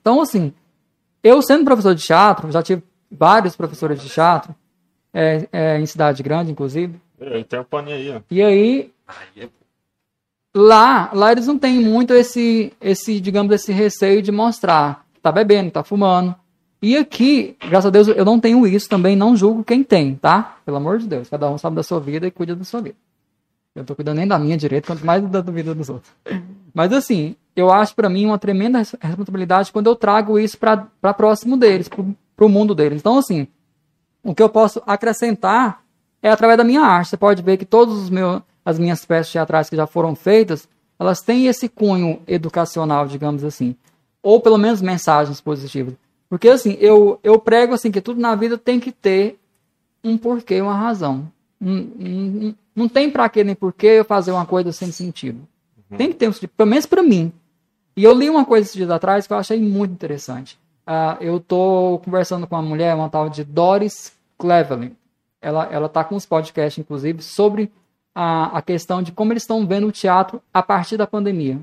Então 0.00 0.20
assim, 0.20 0.52
eu 1.22 1.40
sendo 1.40 1.64
professor 1.64 1.94
de 1.94 2.02
teatro, 2.02 2.52
já 2.52 2.62
tive 2.62 2.82
vários 3.10 3.56
professores 3.56 4.00
de 4.02 4.08
teatro, 4.08 4.54
é, 5.14 5.48
é, 5.52 5.80
em 5.80 5.86
cidade 5.86 6.22
grande 6.22 6.52
inclusive, 6.52 7.00
Eu 7.18 7.44
tenho 7.44 7.62
um 7.62 7.64
paninho 7.64 7.96
aí, 7.96 8.10
ó. 8.10 8.20
e 8.30 8.42
aí 8.42 8.92
lá, 10.54 11.10
lá 11.14 11.32
eles 11.32 11.46
não 11.46 11.58
têm 11.58 11.80
muito 11.80 12.12
esse, 12.12 12.72
esse, 12.80 13.20
digamos, 13.20 13.52
esse 13.54 13.72
receio 13.72 14.20
de 14.20 14.30
mostrar 14.30 15.06
que 15.14 15.20
tá 15.20 15.32
bebendo, 15.32 15.66
que 15.66 15.72
tá 15.72 15.84
fumando. 15.84 16.34
E 16.82 16.96
aqui, 16.96 17.56
graças 17.60 17.86
a 17.86 17.90
Deus, 17.90 18.08
eu 18.08 18.24
não 18.24 18.40
tenho 18.40 18.66
isso 18.66 18.88
também, 18.88 19.14
não 19.14 19.36
julgo 19.36 19.62
quem 19.62 19.84
tem, 19.84 20.16
tá? 20.16 20.56
Pelo 20.64 20.78
amor 20.78 20.98
de 20.98 21.06
Deus, 21.06 21.28
cada 21.28 21.48
um 21.48 21.56
sabe 21.56 21.76
da 21.76 21.82
sua 21.84 22.00
vida 22.00 22.26
e 22.26 22.30
cuida 22.30 22.56
da 22.56 22.64
sua 22.64 22.80
vida. 22.80 22.96
Eu 23.74 23.80
não 23.80 23.84
tô 23.86 23.94
cuidando 23.94 24.16
nem 24.16 24.26
da 24.26 24.38
minha 24.38 24.56
direito, 24.56 24.86
quanto 24.88 25.06
mais 25.06 25.22
da 25.22 25.40
da 25.40 25.52
vida 25.52 25.74
dos 25.74 25.88
outros. 25.88 26.12
Mas 26.74 26.92
assim, 26.92 27.36
eu 27.54 27.70
acho 27.70 27.94
pra 27.94 28.08
mim 28.08 28.26
uma 28.26 28.38
tremenda 28.38 28.78
res- 28.78 28.96
responsabilidade 29.00 29.72
quando 29.72 29.86
eu 29.86 29.94
trago 29.94 30.38
isso 30.38 30.58
pra 30.58 30.88
próximo 31.14 31.56
deles, 31.56 31.88
pro, 31.88 32.14
pro 32.36 32.48
mundo 32.48 32.74
deles. 32.74 32.98
Então 33.00 33.16
assim, 33.16 33.46
o 34.24 34.34
que 34.34 34.42
eu 34.42 34.48
posso 34.48 34.82
acrescentar 34.86 35.82
é 36.20 36.30
através 36.30 36.58
da 36.58 36.64
minha 36.64 36.80
arte. 36.82 37.10
Você 37.10 37.16
pode 37.16 37.42
ver 37.42 37.56
que 37.56 37.64
todos 37.64 37.96
os 37.96 38.10
meus, 38.10 38.42
as 38.64 38.78
minhas 38.78 39.04
peças 39.04 39.30
teatrais 39.32 39.70
que 39.70 39.76
já 39.76 39.86
foram 39.86 40.14
feitas, 40.16 40.68
elas 40.98 41.20
têm 41.20 41.46
esse 41.46 41.68
cunho 41.68 42.20
educacional, 42.26 43.06
digamos 43.06 43.44
assim, 43.44 43.74
ou 44.22 44.40
pelo 44.40 44.58
menos 44.58 44.82
mensagens 44.82 45.40
positivas. 45.40 45.94
Porque 46.32 46.48
assim, 46.48 46.78
eu, 46.80 47.20
eu 47.22 47.38
prego 47.38 47.74
assim 47.74 47.90
que 47.90 48.00
tudo 48.00 48.18
na 48.18 48.34
vida 48.34 48.56
tem 48.56 48.80
que 48.80 48.90
ter 48.90 49.38
um 50.02 50.16
porquê, 50.16 50.62
uma 50.62 50.74
razão. 50.74 51.30
Não, 51.60 51.74
não, 51.94 52.54
não 52.74 52.88
tem 52.88 53.10
pra 53.10 53.28
quê 53.28 53.44
nem 53.44 53.54
porquê 53.54 53.88
eu 53.88 54.04
fazer 54.06 54.32
uma 54.32 54.46
coisa 54.46 54.72
sem 54.72 54.90
sentido. 54.90 55.46
Tem 55.94 56.08
que 56.08 56.14
ter 56.14 56.30
um 56.30 56.32
pelo 56.56 56.70
menos 56.70 56.86
pra 56.86 57.02
mim. 57.02 57.30
E 57.94 58.02
eu 58.02 58.14
li 58.14 58.30
uma 58.30 58.46
coisa 58.46 58.64
esses 58.64 58.74
dias 58.74 58.88
atrás 58.88 59.26
que 59.26 59.32
eu 59.34 59.36
achei 59.36 59.60
muito 59.60 59.92
interessante. 59.92 60.58
Ah, 60.86 61.18
eu 61.20 61.38
tô 61.38 62.00
conversando 62.02 62.46
com 62.46 62.56
uma 62.56 62.62
mulher, 62.62 62.94
uma 62.94 63.10
tal 63.10 63.28
de 63.28 63.44
Doris 63.44 64.16
Cleveland. 64.38 64.96
Ela, 65.38 65.68
ela 65.70 65.86
tá 65.86 66.02
com 66.02 66.14
uns 66.14 66.24
podcasts, 66.24 66.82
inclusive, 66.82 67.22
sobre 67.22 67.70
a, 68.14 68.56
a 68.56 68.62
questão 68.62 69.02
de 69.02 69.12
como 69.12 69.34
eles 69.34 69.42
estão 69.42 69.66
vendo 69.66 69.86
o 69.86 69.92
teatro 69.92 70.40
a 70.50 70.62
partir 70.62 70.96
da 70.96 71.06
pandemia. 71.06 71.60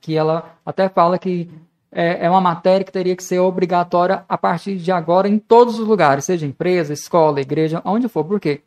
Que 0.00 0.16
ela 0.16 0.56
até 0.64 0.88
fala 0.88 1.18
que 1.18 1.50
é, 1.90 2.26
é 2.26 2.30
uma 2.30 2.40
matéria 2.40 2.84
que 2.84 2.92
teria 2.92 3.16
que 3.16 3.24
ser 3.24 3.38
obrigatória 3.38 4.24
a 4.28 4.36
partir 4.36 4.76
de 4.76 4.92
agora 4.92 5.28
em 5.28 5.38
todos 5.38 5.78
os 5.78 5.86
lugares, 5.86 6.24
seja 6.24 6.46
empresa, 6.46 6.92
escola, 6.92 7.40
igreja, 7.40 7.80
onde 7.84 8.08
for. 8.08 8.24
Por 8.24 8.40
quê? 8.40 8.60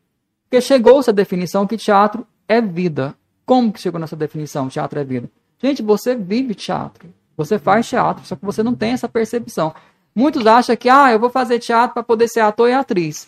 Porque 0.44 0.62
chegou 0.62 1.00
essa 1.00 1.14
definição 1.14 1.68
que 1.68 1.78
teatro 1.78 2.26
é 2.48 2.62
vida. 2.62 3.16
Como 3.46 3.72
que 3.72 3.80
chegou 3.80 4.00
nessa 4.00 4.16
definição? 4.16 4.68
Teatro 4.68 5.00
é 5.00 5.04
vida. 5.04 5.30
Gente, 5.62 5.82
você 5.82 6.16
vive 6.16 6.56
teatro. 6.56 7.10
Você 7.38 7.60
faz 7.60 7.88
teatro, 7.88 8.26
só 8.26 8.36
que 8.36 8.46
você 8.46 8.64
não 8.64 8.74
tem 8.74 8.92
essa 8.92 9.08
percepção. 9.08 9.74
Muitos 10.14 10.46
acham 10.46 10.76
que, 10.76 10.90
ah, 10.90 11.12
eu 11.12 11.20
vou 11.20 11.30
fazer 11.30 11.60
teatro 11.60 11.94
para 11.94 12.04
poder 12.04 12.28
ser 12.28 12.42
ator 12.42 12.70
e 12.70 12.74
atriz. 12.74 13.28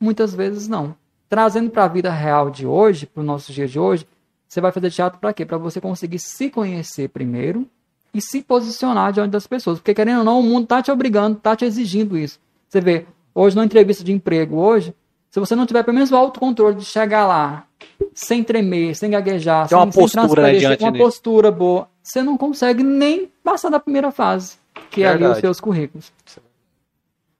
Muitas 0.00 0.34
vezes 0.34 0.68
não. 0.68 0.96
Trazendo 1.28 1.70
para 1.70 1.84
a 1.84 1.88
vida 1.88 2.10
real 2.10 2.50
de 2.50 2.66
hoje, 2.66 3.06
para 3.06 3.20
o 3.20 3.24
nosso 3.24 3.52
dia 3.52 3.68
de 3.68 3.78
hoje, 3.78 4.06
você 4.48 4.60
vai 4.60 4.72
fazer 4.72 4.90
teatro 4.90 5.18
para 5.18 5.32
quê? 5.32 5.44
Para 5.44 5.58
você 5.58 5.80
conseguir 5.80 6.18
se 6.18 6.50
conhecer 6.50 7.08
primeiro 7.08 7.68
e 8.14 8.20
se 8.22 8.40
posicionar 8.42 9.12
diante 9.12 9.32
das 9.32 9.46
pessoas. 9.46 9.78
Porque, 9.78 9.92
querendo 9.92 10.18
ou 10.18 10.24
não, 10.24 10.40
o 10.40 10.42
mundo 10.42 10.64
está 10.64 10.80
te 10.80 10.90
obrigando, 10.90 11.36
está 11.36 11.56
te 11.56 11.64
exigindo 11.64 12.16
isso. 12.16 12.38
Você 12.68 12.80
vê, 12.80 13.06
hoje, 13.34 13.56
numa 13.56 13.64
entrevista 13.64 14.04
de 14.04 14.12
emprego, 14.12 14.56
hoje, 14.56 14.94
se 15.30 15.40
você 15.40 15.56
não 15.56 15.66
tiver 15.66 15.82
pelo 15.82 15.96
menos 15.96 16.12
o 16.12 16.16
autocontrole 16.16 16.76
de 16.76 16.84
chegar 16.84 17.26
lá, 17.26 17.66
sem 18.14 18.44
tremer, 18.44 18.94
sem 18.94 19.10
gaguejar, 19.10 19.66
Tem 19.66 19.70
sem, 19.70 19.78
uma 19.78 19.90
sem 19.92 20.00
postura 20.00 20.22
transparência, 20.22 20.68
adiante 20.68 20.78
com 20.78 20.84
uma 20.84 20.92
disso. 20.92 21.04
postura 21.04 21.50
boa, 21.50 21.88
você 22.00 22.22
não 22.22 22.38
consegue 22.38 22.82
nem 22.84 23.28
passar 23.42 23.68
da 23.68 23.80
primeira 23.80 24.12
fase, 24.12 24.56
que 24.90 25.02
é 25.02 25.08
ali 25.08 25.18
Verdade. 25.18 25.38
os 25.38 25.40
seus 25.40 25.60
currículos. 25.60 26.12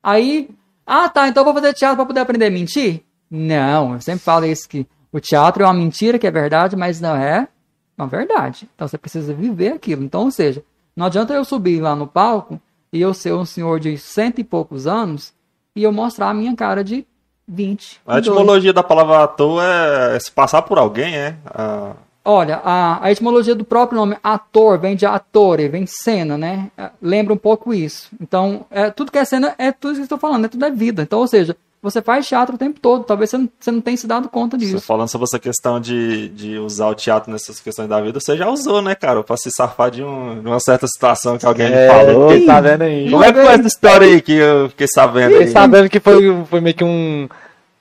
Aí, 0.03 0.51
ah 0.87 1.09
tá, 1.09 1.29
então 1.29 1.43
eu 1.43 1.45
vou 1.45 1.55
fazer 1.55 1.73
teatro 1.73 1.97
para 1.97 2.07
poder 2.07 2.21
aprender 2.21 2.47
a 2.47 2.51
mentir? 2.51 3.03
Não, 3.31 3.95
eu 3.95 4.01
sempre 4.01 4.21
falo 4.21 4.45
isso 4.45 4.69
que 4.69 4.87
o 5.13 5.21
teatro 5.21 5.63
é 5.63 5.67
uma 5.67 5.73
mentira 5.75 6.19
que 6.19 6.27
é 6.27 6.31
verdade, 6.31 6.77
mas 6.77 7.01
não 7.01 7.15
é 7.17 7.49
uma 7.97 8.07
verdade. 8.07 8.69
Então 8.75 8.87
você 8.87 8.99
precisa 8.99 9.33
viver 9.33 9.73
aquilo. 9.73 10.03
Então, 10.03 10.23
ou 10.23 10.31
seja, 10.31 10.63
não 10.97 11.07
adianta 11.07 11.35
eu 11.35 11.45
subir 11.45 11.81
lá 11.81 11.95
no 11.95 12.07
palco 12.07 12.61
e 12.93 13.01
eu 13.01 13.13
ser 13.15 13.35
um 13.35 13.45
senhor 13.45 13.81
de 13.81 13.97
cento 13.99 14.41
e 14.41 14.45
poucos 14.45 14.87
anos 14.87 15.33
e 15.75 15.83
eu 15.83 15.93
mostrar 15.93 16.31
a 16.31 16.35
minha 16.35 16.55
cara 16.55 16.85
de 16.85 17.07
20. 17.47 18.01
A 18.07 18.17
22. 18.17 18.19
etimologia 18.19 18.73
da 18.73 18.83
palavra 18.83 19.25
ator 19.25 19.63
é 19.63 20.19
se 20.19 20.31
passar 20.31 20.63
por 20.63 20.79
alguém, 20.79 21.17
é? 21.17 21.37
Ah, 21.47 21.93
Olha, 22.27 22.63
a, 22.65 23.05
a 23.05 23.13
etimologia 23.13 23.55
do 23.55 23.67
próprio 23.67 23.99
nome 23.99 24.17
ator 24.23 24.79
vem 24.79 24.97
de 24.97 25.05
attore, 25.05 25.69
vem 25.69 25.85
cena, 25.85 26.39
né? 26.39 26.71
É, 26.77 26.91
Lembra 27.03 27.35
um 27.35 27.37
pouco 27.37 27.75
isso. 27.75 28.09
Então, 28.19 28.65
é, 28.71 28.91
tudo 28.91 29.13
que 29.13 29.19
é 29.19 29.25
cena 29.27 29.55
é 29.59 29.71
tudo 29.71 29.91
isso 29.91 29.97
que 29.97 30.03
eu 30.03 30.17
estou 30.17 30.19
falando, 30.19 30.43
né? 30.43 30.49
tudo 30.49 30.65
é 30.65 30.71
vida. 30.71 31.03
Então, 31.03 31.19
ou 31.19 31.27
seja, 31.27 31.55
você 31.85 32.03
faz 32.03 32.27
teatro 32.27 32.57
o 32.57 32.59
tempo 32.59 32.81
todo. 32.81 33.05
Talvez 33.05 33.31
você 33.31 33.39
não, 33.39 33.49
você 33.61 33.71
não 33.71 33.81
tenha 33.81 33.97
se 33.97 34.07
dado 34.07 34.29
conta 34.29 34.59
Você 34.59 34.65
disso. 34.67 34.81
falando 34.81 35.09
sobre 35.09 35.27
essa 35.27 35.39
questão 35.39 35.79
de, 35.79 36.29
de 36.31 36.59
usar 36.59 36.89
o 36.89 36.95
teatro 36.95 37.31
nessas 37.31 37.61
questões 37.61 37.89
da 37.89 38.01
vida, 38.01 38.19
você 38.19 38.37
já 38.37 38.49
usou, 38.49 38.83
né, 38.83 38.95
cara? 38.95 39.23
Pra 39.23 39.37
se 39.37 39.51
safar 39.51 39.91
de, 39.91 40.03
um- 40.03 40.41
de 40.41 40.47
uma 40.49 40.59
certa 40.59 40.87
situação 40.89 41.39
que 41.39 41.47
alguém 41.47 41.67
É, 41.73 41.89
falou. 41.89 42.31
fiquei 42.31 42.47
sabendo 42.47 42.83
aí. 42.83 43.11
Como 43.11 43.23
é 43.23 43.33
que 43.33 43.41
foi 43.41 43.53
essa 43.55 43.67
história 43.69 44.07
aí 44.09 44.21
que 44.21 44.33
eu 44.33 44.69
fiquei 44.71 44.87
sabendo 44.89 45.31
Fiquei 45.33 45.47
sabendo 45.49 45.89
que 45.89 46.01
foi, 46.01 46.45
foi 46.51 46.61
meio 46.61 46.75
que 46.75 46.83
um. 46.85 47.29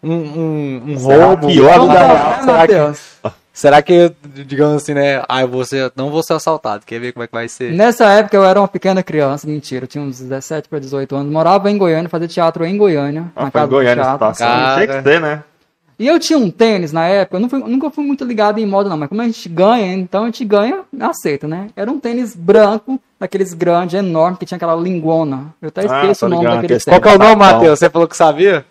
Um, 0.06 0.12
um, 0.12 0.82
um 0.88 0.96
roubo. 0.98 1.48
pior 1.48 1.78
Não, 1.78 1.88
do 1.88 1.94
não, 1.94 1.96
que- 1.96 2.46
não, 2.46 2.90
né, 2.90 2.94
será, 3.54 3.82
que, 3.82 4.12
digamos 4.46 4.82
assim, 4.82 4.94
né? 4.94 5.24
Ah, 5.30 5.42
eu 5.42 5.48
vou 5.48 5.64
ser, 5.64 5.92
não 5.96 6.10
vou 6.10 6.22
ser 6.24 6.34
assaltado. 6.34 6.84
Quer 6.86 7.00
ver 7.00 7.12
como 7.14 7.24
é 7.24 7.28
que 7.28 7.34
vai 7.34 7.48
ser? 7.48 7.72
Nessa 7.72 8.06
época 8.10 8.36
eu 8.36 8.44
era 8.44 8.60
uma 8.60 8.68
pequena 8.68 9.02
criança, 9.04 9.48
mentira, 9.48 9.84
eu 9.86 9.88
tinha 9.88 10.04
uns 10.04 10.20
17 10.20 10.68
para 10.68 10.80
18 10.80 11.16
anos, 11.16 11.32
morava 11.32 11.70
em 11.72 11.78
Goiânia, 11.78 12.10
fazia 12.10 12.28
teatro 12.28 12.66
em 12.66 12.76
Goiânia, 12.78 13.32
Ah, 13.36 13.44
na 13.46 13.46
foi 13.46 13.48
em 13.48 13.52
casa 13.52 13.68
Goiânia 13.68 14.04
teatro. 14.04 14.14
situação. 14.14 14.48
Cara. 14.48 14.74
Tinha 14.86 14.98
que 14.98 15.04
ter, 15.04 15.22
né? 15.22 15.44
E 16.00 16.08
eu 16.08 16.20
tinha 16.20 16.40
um 16.40 16.50
tênis 16.50 16.92
na 16.92 17.06
época, 17.08 17.38
eu 17.38 17.40
não 17.40 17.48
fui- 17.48 17.60
nunca 17.60 17.90
fui 17.92 18.04
muito 18.04 18.26
ligado 18.26 18.58
em 18.58 18.66
moda 18.66 18.90
não, 18.90 18.98
mas 18.98 19.08
como 19.08 19.22
a 19.22 19.26
gente 19.26 19.48
ganha, 19.48 19.94
então 19.94 20.24
a 20.24 20.26
gente 20.26 20.44
ganha, 20.44 20.82
aceita, 21.00 21.48
né? 21.48 21.68
Era 21.76 21.90
um 21.92 22.00
tênis 22.00 22.36
branco, 22.36 23.00
daqueles 23.20 23.54
grandes, 23.54 23.94
enormes, 23.94 24.40
que 24.40 24.46
tinha 24.46 24.56
aquela 24.56 24.76
lingona. 24.76 25.54
Eu 25.62 25.68
até 25.70 25.82
Ah, 25.82 26.02
esqueço 26.02 26.22
tô 26.22 26.26
o 26.26 26.30
nome 26.30 26.42
ligado, 26.42 26.56
daquele 26.62 26.74
aquele 26.78 27.00
Qual 27.00 27.00
tênis. 27.02 27.18
que 27.18 27.22
é 27.24 27.26
o 27.26 27.30
nome, 27.30 27.42
Tá. 27.42 27.54
Matheus? 27.54 27.80
Você 27.80 27.90
falou 27.92 28.08
que 28.08 28.18
sabia? 28.18 28.66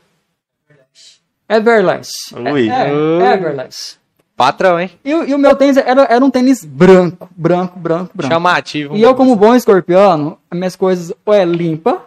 Everlast. 1.49 2.13
Ui. 2.35 2.69
É, 2.69 2.93
Ui. 2.93 3.23
é, 3.23 3.33
Everlast. 3.35 3.99
Patrão, 4.37 4.81
hein? 4.81 4.91
E, 5.05 5.15
o- 5.15 5.25
e 5.25 5.35
o 5.35 5.39
meu 5.39 5.55
tênis 5.55 5.77
era, 5.77 6.03
era 6.05 6.25
um 6.25 6.31
tênis 6.31 6.65
branco, 6.65 7.29
branco, 7.37 7.79
branco, 7.79 8.11
branco. 8.15 8.33
Chamativo. 8.33 8.97
E 8.97 9.03
eu, 9.03 9.15
como 9.15 9.37
bom 9.37 9.55
escorpiano, 9.55 10.39
as 10.51 10.59
minhas 10.59 10.75
coisas 10.77 11.13
ou 11.25 11.33
é 11.35 11.45
limpa 11.45 12.03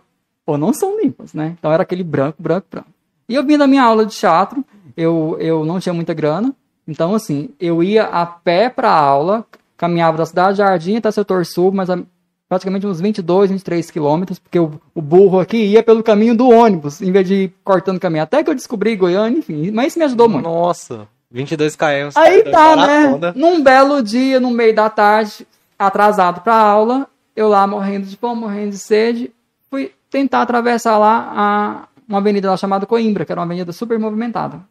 ou 0.45 0.57
não 0.57 0.73
são 0.73 0.99
limpas, 0.99 1.33
né? 1.33 1.55
Então 1.57 1.71
era 1.71 1.83
aquele 1.83 2.03
branco, 2.03 2.41
branco, 2.41 2.67
branco. 2.69 2.88
E 3.29 3.35
eu 3.35 3.43
vim 3.43 3.57
da 3.57 3.67
minha 3.67 3.83
aula 3.83 4.05
de 4.05 4.15
teatro, 4.15 4.63
eu, 4.97 5.38
eu 5.39 5.65
não 5.65 5.79
tinha 5.79 5.93
muita 5.93 6.13
grana, 6.13 6.53
então 6.88 7.15
assim, 7.15 7.49
eu 7.59 7.81
ia 7.81 8.03
a 8.05 8.25
pé 8.25 8.69
pra 8.69 8.91
aula, 8.91 9.45
caminhava 9.77 10.17
da 10.17 10.25
cidade 10.25 10.51
de 10.53 10.57
Jardim 10.59 10.97
até 10.97 11.09
setor 11.11 11.45
sul, 11.45 11.71
mas 11.71 11.89
a- 11.89 11.99
praticamente 12.47 12.85
uns 12.85 13.01
22, 13.01 13.49
23 13.49 13.89
quilômetros, 13.89 14.38
porque 14.38 14.59
o, 14.59 14.79
o 14.93 15.01
burro 15.01 15.39
aqui 15.39 15.57
ia 15.57 15.81
pelo 15.81 16.03
caminho 16.03 16.35
do 16.35 16.47
ônibus, 16.49 17.01
em 17.01 17.11
vez 17.11 17.27
de 17.27 17.33
ir 17.35 17.53
cortando 17.63 17.97
o 17.97 17.99
caminho. 17.99 18.21
Até 18.23 18.43
que 18.43 18.49
eu 18.49 18.55
descobri 18.55 18.95
Goiânia, 18.95 19.39
enfim, 19.39 19.71
mas 19.71 19.88
isso 19.88 19.99
me 19.99 20.05
ajudou 20.05 20.29
muito. 20.29 20.43
Nossa, 20.47 21.07
22 21.36 21.76
km. 21.76 21.86
Aí 22.15 22.43
tá, 22.43 22.76
né? 22.78 23.34
Num 23.36 23.62
belo 23.62 24.02
dia, 24.02 24.39
no 24.39 24.52
meio 24.52 24.74
da 24.74 24.89
tarde, 24.89 25.45
atrasado 25.78 26.39
pra 26.39 26.56
aula, 26.56 27.08
eu 27.36 27.50
lá 27.50 27.67
morrendo 27.67 28.08
de 28.08 28.15
fome, 28.15 28.39
morrendo 28.39 28.69
de 28.69 28.78
sede, 28.78 29.34
fui 29.69 29.91
tentar 30.10 30.41
atravessar 30.43 30.98
lá 30.98 31.34
a, 31.36 31.88
uma 32.08 32.19
avenida 32.19 32.50
lá 32.50 32.56
chamada 32.56 32.86
Coimbra, 32.86 33.26
que 33.26 33.34
era 33.34 33.41
uma 33.41 33.45
avenida 33.45 33.74
super 33.74 34.00
movimentada. 34.00 34.62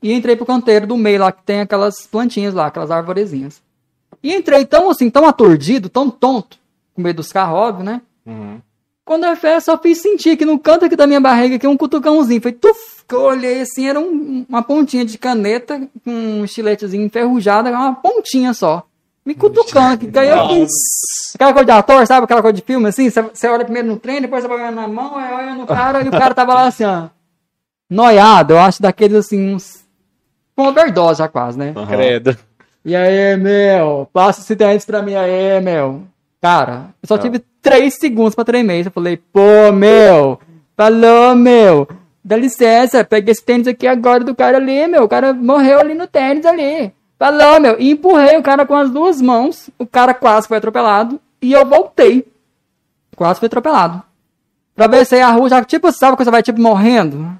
E 0.00 0.12
entrei 0.12 0.36
pro 0.36 0.46
canteiro 0.46 0.86
do 0.86 0.96
meio 0.96 1.18
lá, 1.18 1.32
que 1.32 1.42
tem 1.42 1.60
aquelas 1.60 2.06
plantinhas 2.06 2.54
lá, 2.54 2.66
aquelas 2.66 2.92
arvorezinhas. 2.92 3.60
E 4.22 4.32
entrei 4.32 4.64
tão 4.64 4.90
assim, 4.90 5.10
tão 5.10 5.26
aturdido, 5.26 5.88
tão 5.88 6.08
tonto, 6.08 6.56
com 6.94 7.02
medo 7.02 7.16
dos 7.16 7.32
carros, 7.32 7.58
óbvio, 7.58 7.84
né? 7.84 8.00
Uhum. 8.24 8.60
Quando 9.04 9.24
eu 9.24 9.34
fui, 9.34 9.60
só 9.60 9.76
fiz 9.76 9.98
sentir 9.98 10.36
que 10.36 10.44
no 10.44 10.56
canto 10.56 10.84
aqui 10.84 10.94
da 10.94 11.06
minha 11.06 11.20
barriga 11.20 11.56
aqui 11.56 11.66
um 11.66 11.76
cutucãozinho. 11.76 12.40
Foi 12.40 12.52
tuf, 12.52 12.99
que 13.10 13.14
eu 13.16 13.22
olhei 13.22 13.60
assim, 13.60 13.86
era 13.88 14.00
um- 14.00 14.46
uma 14.48 14.62
pontinha 14.62 15.04
de 15.04 15.18
caneta 15.18 15.80
com 16.04 16.10
um 16.10 16.44
estiletezinho 16.44 17.04
enferrujado, 17.04 17.68
uma 17.68 17.94
pontinha 17.94 18.54
só. 18.54 18.84
Me 19.26 19.34
cutucando 19.34 19.94
aqui. 19.94 20.10
Aí 20.18 20.28
eu 20.28 20.48
fiz 20.48 20.70
aquela 21.34 21.52
coisa 21.52 21.66
de 21.66 21.72
ator, 21.72 22.06
sabe? 22.06 22.24
Aquela 22.24 22.40
coisa 22.40 22.54
de 22.56 22.62
filme 22.62 22.88
assim, 22.88 23.10
você, 23.10 23.48
olha 23.48 23.64
primeiro 23.64 23.88
no 23.88 23.96
trem, 23.98 24.20
depois 24.20 24.42
você 24.42 24.48
vai 24.48 24.70
na 24.70 24.88
mão, 24.88 25.16
aí 25.16 25.32
olha 25.34 25.54
no 25.54 25.66
cara, 25.66 26.02
e 26.02 26.08
o 26.08 26.10
cara 26.10 26.34
tava 26.34 26.54
lá 26.54 26.66
assim, 26.68 26.84
ó. 26.84 27.08
Noiado, 27.88 28.54
eu 28.54 28.58
acho 28.58 28.80
daqueles 28.80 29.16
assim, 29.18 29.54
uns. 29.54 29.84
Com 30.56 30.68
overdose 30.68 31.18
já 31.18 31.28
quase, 31.28 31.58
né? 31.58 31.72
Aham. 31.76 31.86
Credo. 31.86 32.36
E 32.84 32.94
aí, 32.96 33.36
meu, 33.36 34.08
passa 34.12 34.40
esse 34.40 34.56
tênis 34.56 34.84
pra 34.84 35.02
mim 35.02 35.14
aí, 35.14 35.60
meu. 35.60 36.02
Cara, 36.40 36.86
eu 37.02 37.06
só 37.06 37.14
Ah. 37.16 37.18
tive 37.18 37.40
três 37.60 37.94
segundos 37.98 38.34
pra 38.34 38.44
tremer. 38.44 38.86
Eu 38.86 38.90
falei, 38.90 39.16
pô, 39.16 39.70
meu, 39.74 40.38
falou, 40.76 41.34
meu. 41.34 41.86
Dá 42.22 42.36
licença, 42.36 43.04
peguei 43.04 43.32
esse 43.32 43.44
tênis 43.44 43.66
aqui 43.66 43.86
agora 43.86 44.22
do 44.22 44.34
cara 44.34 44.58
ali, 44.58 44.86
meu. 44.86 45.04
O 45.04 45.08
cara 45.08 45.32
morreu 45.32 45.80
ali 45.80 45.94
no 45.94 46.06
tênis 46.06 46.44
ali. 46.44 46.92
Falou, 47.18 47.60
meu. 47.60 47.80
E 47.80 47.90
empurrei 47.90 48.36
o 48.36 48.42
cara 48.42 48.66
com 48.66 48.74
as 48.74 48.90
duas 48.90 49.20
mãos. 49.20 49.70
O 49.78 49.86
cara 49.86 50.14
quase 50.14 50.48
foi 50.48 50.58
atropelado. 50.58 51.20
E 51.40 51.52
eu 51.52 51.64
voltei. 51.66 52.26
Quase 53.16 53.40
foi 53.40 53.46
atropelado. 53.46 54.02
Atravessei 54.76 55.20
a 55.20 55.30
rua, 55.30 55.48
já, 55.48 55.64
tipo, 55.64 55.92
sabe 55.92 56.16
quando 56.16 56.24
você 56.24 56.30
vai, 56.30 56.42
tipo, 56.42 56.60
morrendo? 56.60 57.38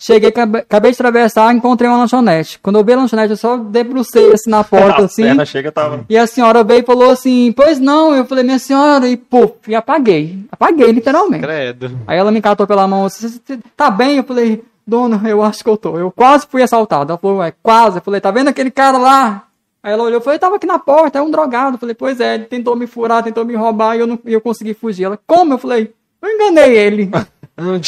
Cheguei, 0.00 0.28
acabe- 0.28 0.58
acabei 0.58 0.92
de 0.92 0.94
atravessar, 0.94 1.52
encontrei 1.52 1.90
uma 1.90 1.98
lanchonete. 1.98 2.58
Quando 2.62 2.78
eu 2.78 2.84
vi 2.84 2.92
a 2.92 2.96
lanchonete, 2.96 3.30
eu 3.32 3.36
só 3.36 3.56
debrucei 3.56 4.32
assim 4.32 4.48
na 4.48 4.62
porta, 4.62 5.02
A 5.02 5.04
assim. 5.06 5.22
perna 5.24 5.44
chega, 5.44 5.72
tava. 5.72 6.04
E 6.08 6.16
a 6.16 6.24
senhora 6.26 6.62
veio 6.62 6.80
e 6.82 6.86
falou 6.86 7.10
assim, 7.10 7.52
pois 7.56 7.80
não. 7.80 8.14
Eu 8.14 8.24
falei, 8.24 8.44
minha 8.44 8.60
senhora, 8.60 9.08
e 9.08 9.16
puf, 9.16 9.54
e 9.66 9.74
apaguei. 9.74 10.38
Apaguei, 10.52 10.92
literalmente. 10.92 11.42
Credo. 11.42 11.98
Aí 12.06 12.16
ela 12.16 12.30
me 12.30 12.40
catou 12.40 12.64
pela 12.66 12.86
mão, 12.86 13.06
assim, 13.06 13.28
"Você- 13.28 13.40
você 13.44 13.58
tá 13.76 13.90
bem? 13.90 14.18
Eu 14.18 14.22
falei, 14.24 14.62
dona, 14.86 15.20
eu 15.28 15.42
acho 15.42 15.64
que 15.64 15.68
eu 15.68 15.76
tô. 15.76 15.98
Eu 15.98 16.12
quase 16.12 16.46
fui 16.48 16.62
assaltado. 16.62 17.10
Ela 17.10 17.18
falou, 17.18 17.38
ué, 17.38 17.52
quase. 17.60 17.98
Eu 17.98 18.02
falei, 18.02 18.20
tá 18.20 18.30
vendo 18.30 18.48
aquele 18.48 18.70
cara 18.70 18.98
lá? 18.98 19.44
Aí 19.82 19.92
ela 19.92 20.04
olhou, 20.04 20.18
eu 20.18 20.20
falei, 20.20 20.38
tava 20.38 20.56
aqui 20.56 20.66
na 20.66 20.78
porta, 20.78 21.18
é 21.18 21.22
um 21.22 21.30
drogado. 21.30 21.74
Eu 21.74 21.78
falei, 21.80 21.94
pois 21.96 22.20
é, 22.20 22.34
ele 22.36 22.44
tentou 22.44 22.76
me 22.76 22.86
furar, 22.86 23.22
tentou 23.24 23.44
me 23.44 23.56
roubar 23.56 23.96
e 23.96 24.00
eu, 24.00 24.06
não, 24.06 24.18
e 24.24 24.32
eu 24.32 24.40
consegui 24.40 24.74
fugir. 24.74 25.04
Ela, 25.04 25.18
como? 25.26 25.54
Eu 25.54 25.58
falei, 25.58 25.92
eu 26.22 26.28
enganei 26.30 26.76
ele. 26.78 27.10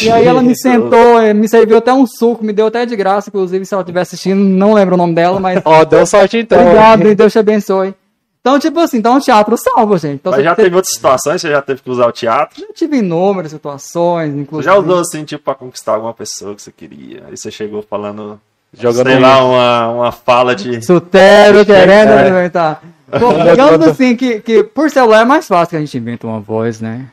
E 0.03 0.11
aí 0.11 0.27
ela 0.27 0.43
me 0.43 0.57
sentou, 0.59 1.21
eh, 1.21 1.33
me 1.33 1.49
serviu 1.49 1.77
até 1.79 1.93
um 1.93 2.07
suco, 2.07 2.45
me 2.45 2.53
deu 2.53 2.67
até 2.67 2.85
de 2.85 2.97
graça, 2.97 3.31
inclusive, 3.31 3.65
se 3.65 3.73
ela 3.73 3.83
estiver 3.83 4.01
assistindo, 4.01 4.39
não 4.41 4.73
lembro 4.75 4.95
o 4.95 4.99
nome 4.99 5.15
dela, 5.15 5.39
mas 5.39 5.61
Ó, 5.65 5.85
deu 5.85 6.05
sorte 6.07 6.39
então. 6.39 6.61
Obrigado, 6.61 7.07
e 7.09 7.15
Deus 7.15 7.33
te 7.33 7.39
abençoe. 7.39 7.95
Então, 8.41 8.59
tipo 8.59 8.81
assim, 8.81 8.97
então 8.99 9.17
o 9.17 9.21
teatro 9.21 9.55
salva, 9.59 9.99
gente. 9.99 10.15
Então, 10.15 10.33
Mas 10.33 10.43
já 10.43 10.55
você- 10.55 10.63
teve 10.63 10.75
outras 10.75 10.95
situações, 10.95 11.41
você 11.43 11.51
já 11.51 11.61
teve 11.61 11.83
que 11.83 11.91
usar 11.91 12.07
o 12.07 12.13
teatro? 12.13 12.59
já 12.59 12.73
tive 12.75 12.97
inúmeras 12.97 13.51
situações, 13.53 14.33
Você 14.33 14.41
inclusive. 14.41 14.73
já 14.73 14.79
usou 14.81 14.99
assim, 15.01 15.25
tipo, 15.25 15.45
pra 15.45 15.55
conquistar 15.55 15.93
alguma 15.93 16.15
pessoa 16.15 16.55
que 16.55 16.63
você 16.63 16.73
queria? 16.73 17.25
Aí 17.29 17.37
você 17.37 17.51
chegou 17.51 17.83
falando, 17.83 18.41
Jogando 18.73 19.09
sei 19.11 19.19
lá, 19.19 19.45
uma, 19.45 19.89
uma 19.89 20.13
fala 20.13 20.55
de... 20.57 20.83
Sutero 20.85 21.67
querendo 21.67 22.09
É. 22.13 22.21
aproveitar. 22.23 22.83
Bom, 23.21 23.45
digamos 23.45 23.87
assim, 23.89 24.17
que, 24.17 24.41
que 24.41 24.65
por 24.65 24.89
celular 24.91 25.21
é 25.21 25.25
mais 25.27 25.47
fácil 25.47 25.71
que 25.71 25.77
a 25.77 25.81
gente 25.81 25.99
inventa 25.99 26.27
uma 26.27 26.41
voz, 26.41 26.81
né? 26.81 27.07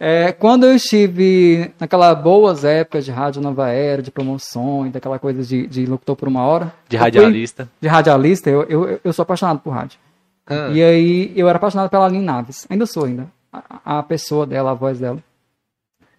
É. 0.00 0.30
Quando 0.32 0.64
eu 0.64 0.74
estive 0.76 1.72
naquela 1.78 2.14
boas 2.14 2.64
épocas 2.64 3.04
de 3.04 3.10
rádio 3.10 3.42
nova 3.42 3.68
era, 3.68 4.00
de 4.00 4.10
promoções, 4.10 4.92
daquela 4.92 5.18
coisa 5.18 5.42
de, 5.42 5.66
de 5.66 5.86
locutor 5.86 6.14
por 6.16 6.28
uma 6.28 6.42
hora. 6.42 6.72
De 6.88 6.96
eu 6.96 7.00
fui- 7.00 7.04
radialista. 7.06 7.68
De 7.80 7.88
radialista, 7.88 8.48
eu, 8.50 8.62
eu, 8.64 9.00
eu 9.02 9.12
sou 9.12 9.22
apaixonado 9.24 9.58
por 9.60 9.70
rádio. 9.70 9.98
Ah. 10.46 10.68
E 10.72 10.82
aí 10.82 11.32
eu 11.34 11.48
era 11.48 11.56
apaixonado 11.58 11.90
pela 11.90 12.06
Aline 12.06 12.24
Naves. 12.24 12.66
Ainda 12.70 12.86
sou 12.86 13.04
ainda. 13.04 13.26
A, 13.52 13.98
a 13.98 14.02
pessoa 14.02 14.46
dela, 14.46 14.70
a 14.70 14.74
voz 14.74 14.98
dela. 15.00 15.18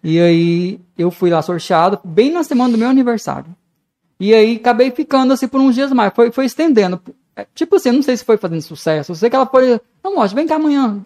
E 0.04 0.18
aí 0.20 0.80
eu 0.96 1.10
fui 1.10 1.30
lá 1.30 1.40
sorteado 1.42 1.98
bem 2.04 2.30
na 2.32 2.42
semana 2.42 2.72
do 2.72 2.78
meu 2.78 2.88
aniversário. 2.88 3.46
E 4.18 4.34
aí 4.34 4.56
acabei 4.56 4.90
ficando 4.90 5.32
assim 5.32 5.48
por 5.48 5.60
uns 5.60 5.74
dias 5.74 5.90
mais. 5.92 6.12
Foi, 6.14 6.30
foi 6.30 6.44
estendendo. 6.44 7.00
É, 7.34 7.46
Tipo 7.54 7.76
assim, 7.76 7.88
eu 7.88 7.94
não 7.94 8.02
sei 8.02 8.16
se 8.16 8.24
foi 8.24 8.36
fazendo 8.36 8.60
sucesso. 8.62 9.12
Eu 9.12 9.16
sei 9.16 9.30
que 9.30 9.36
ela 9.36 9.46
foi. 9.46 9.80
Não, 10.04 10.14
lógico, 10.16 10.36
vem 10.36 10.46
cá 10.46 10.56
amanhã. 10.56 11.00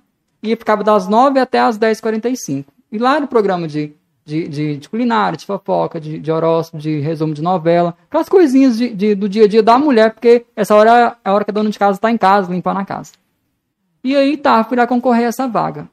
E 0.46 0.54
ficava 0.56 0.84
das 0.84 1.08
9 1.08 1.40
até 1.40 1.58
as 1.60 1.78
10h45. 1.78 2.64
E 2.92 2.98
lá 2.98 3.18
no 3.18 3.26
programa 3.26 3.66
de, 3.66 3.92
de, 4.24 4.46
de, 4.46 4.76
de 4.76 4.88
culinária, 4.88 5.38
de 5.38 5.46
fofoca, 5.46 5.98
de, 6.00 6.18
de 6.18 6.30
horóscopo, 6.30 6.78
de 6.78 7.00
resumo 7.00 7.32
de 7.32 7.40
novela, 7.42 7.96
aquelas 8.08 8.28
coisinhas 8.28 8.76
de, 8.76 8.90
de- 8.90 9.14
do 9.14 9.28
dia 9.28 9.44
a 9.44 9.48
dia 9.48 9.62
da 9.62 9.78
mulher, 9.78 10.12
porque 10.12 10.44
essa 10.54 10.74
hora 10.74 11.16
é 11.24 11.28
a 11.28 11.32
hora 11.32 11.44
que 11.44 11.50
a 11.50 11.54
dona 11.54 11.70
de 11.70 11.78
casa 11.78 11.98
tá 11.98 12.10
em 12.10 12.18
casa, 12.18 12.52
limpando 12.52 12.78
a 12.80 12.84
casa. 12.84 13.12
E 14.04 14.14
aí 14.14 14.36
tá, 14.36 14.62
fui 14.64 14.76
lá 14.76 14.86
concorrer 14.86 15.24
a 15.24 15.28
essa 15.28 15.48
vaga. 15.48 15.88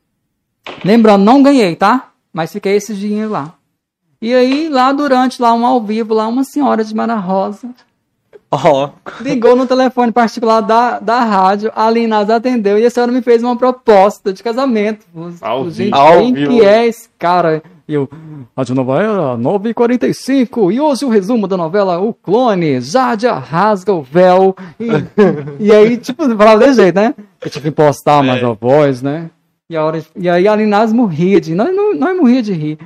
Lembrando, 0.84 1.24
não 1.24 1.42
ganhei, 1.42 1.76
tá? 1.76 2.12
Mas 2.34 2.52
fiquei 2.52 2.76
esses 2.76 2.98
dias 2.98 3.30
lá. 3.32 3.54
E 4.22 4.34
aí, 4.34 4.70
lá 4.70 4.92
durante 4.92 5.42
lá 5.42 5.54
um 5.54 5.66
ao 5.66 5.82
vivo, 5.82 6.14
lá 6.14 6.28
uma 6.28 6.44
senhora 6.44 6.84
de 6.84 6.94
Mara 6.94 7.16
Rosa 7.16 7.70
Ó, 8.54 8.90
ligou 9.22 9.56
no 9.56 9.66
telefone 9.66 10.12
particular 10.12 10.60
da, 10.60 11.00
da 11.00 11.22
rádio, 11.24 11.72
a 11.74 11.90
Linaz 11.90 12.30
atendeu 12.30 12.78
e 12.78 12.86
a 12.86 12.90
senhora 12.90 13.10
me 13.12 13.22
fez 13.22 13.42
uma 13.42 13.56
proposta 13.56 14.34
de 14.34 14.44
casamento. 14.44 15.06
Ao 15.40 15.70
Gente. 15.70 15.94
Ao 15.94 16.18
quem 16.18 16.34
vivo. 16.34 16.52
que 16.52 16.62
é 16.66 16.86
esse 16.86 17.08
cara? 17.18 17.64
E 17.88 17.94
eu, 17.94 18.10
Rádio 18.56 18.76
Nova 18.76 19.02
Era, 19.02 19.38
9h45, 19.38 20.74
e 20.74 20.80
hoje 20.82 21.06
o 21.06 21.10
resumo 21.10 21.48
da 21.48 21.56
novela 21.58 22.00
O 22.00 22.14
Clone, 22.14 22.82
Jádia 22.82 23.34
rasga 23.34 23.94
o 23.94 24.02
véu. 24.02 24.56
E, 24.80 24.88
e 25.68 25.72
aí, 25.72 25.98
tipo, 25.98 26.24
falava 26.36 26.60
desse 26.60 26.82
jeito, 26.82 26.96
né? 26.96 27.14
Eu 27.42 27.50
tive 27.50 27.64
que 27.64 27.70
impostar 27.70 28.24
mais 28.24 28.42
É. 28.42 28.46
a 28.46 28.52
voz, 28.52 29.02
né? 29.02 29.30
E, 29.70 29.76
a 29.78 29.86
hora, 29.86 30.04
e 30.16 30.30
aí 30.30 30.48
a 30.48 30.56
Linaz 30.56 30.92
morria 30.92 31.40
de... 31.40 31.56
Nós, 31.56 31.74
nós, 31.74 31.98
nós 31.98 32.18
morria 32.18 32.42
de 32.42 32.52
rir. 32.52 32.78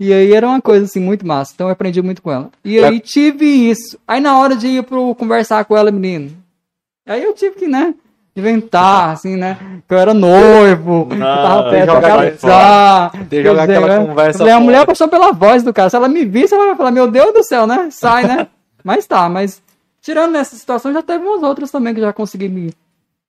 E 0.00 0.14
aí 0.14 0.32
era 0.32 0.46
uma 0.48 0.62
coisa 0.62 0.86
assim 0.86 0.98
muito 0.98 1.26
massa. 1.26 1.52
Então 1.54 1.66
eu 1.66 1.72
aprendi 1.72 2.00
muito 2.00 2.22
com 2.22 2.32
ela. 2.32 2.50
E 2.64 2.82
aí 2.82 2.98
tive 2.98 3.44
isso. 3.44 3.98
Aí 4.08 4.18
na 4.18 4.38
hora 4.38 4.56
de 4.56 4.66
ir 4.66 4.82
pro 4.82 5.14
conversar 5.14 5.62
com 5.66 5.76
ela, 5.76 5.90
menino. 5.90 6.32
Aí 7.06 7.22
eu 7.22 7.34
tive 7.34 7.56
que, 7.56 7.68
né? 7.68 7.94
Inventar, 8.34 9.10
assim, 9.10 9.36
né? 9.36 9.58
Que 9.86 9.92
eu 9.92 9.98
era 9.98 10.14
noivo, 10.14 11.06
que 11.06 11.16
eu 11.16 11.20
tava 11.20 11.62
tem 11.64 11.72
perto 11.84 12.00
pra 12.00 12.30
casar. 12.30 13.10
Tem 13.10 13.20
que 13.20 13.28
Quer 13.28 13.44
jogar 13.44 13.66
dizer, 13.66 13.78
aquela 13.78 13.98
né? 13.98 14.06
conversa 14.06 14.42
Eu 14.44 14.56
a 14.56 14.60
mulher 14.60 14.80
apaixonou 14.80 15.10
pela 15.10 15.32
voz 15.32 15.62
do 15.62 15.72
cara. 15.74 15.90
Se 15.90 15.96
ela 15.96 16.08
me 16.08 16.24
visse, 16.24 16.54
ela 16.54 16.66
vai 16.68 16.76
falar, 16.76 16.90
meu 16.92 17.10
Deus 17.10 17.34
do 17.34 17.44
céu, 17.44 17.66
né? 17.66 17.88
Sai, 17.90 18.26
né? 18.26 18.46
mas 18.82 19.06
tá, 19.06 19.28
mas 19.28 19.60
tirando 20.00 20.34
essa 20.36 20.56
situação, 20.56 20.92
já 20.94 21.02
teve 21.02 21.22
umas 21.22 21.42
outras 21.42 21.70
também 21.70 21.92
que 21.92 22.00
já 22.00 22.12
consegui 22.12 22.48
me, 22.48 22.72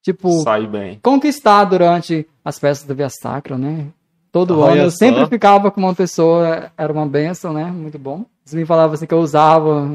tipo, 0.01 0.41
Sai 0.43 0.65
bem. 0.67 0.99
conquistar 1.03 1.65
durante 1.65 2.25
as 2.45 2.57
festas 2.57 2.87
da 2.87 2.93
Via 2.93 3.09
Sacra, 3.09 3.57
né? 3.57 3.87
Todo 4.31 4.59
Olha 4.59 4.73
ano 4.73 4.81
eu 4.83 4.91
só. 4.91 4.97
sempre 4.97 5.27
ficava 5.27 5.69
com 5.69 5.81
uma 5.81 5.93
pessoa, 5.93 6.71
era 6.77 6.91
uma 6.91 7.05
benção, 7.05 7.51
né? 7.51 7.65
Muito 7.65 7.99
bom. 7.99 8.25
Eles 8.45 8.53
me 8.53 8.65
falavam 8.65 8.93
assim 8.93 9.05
que 9.05 9.13
eu 9.13 9.19
usava. 9.19 9.87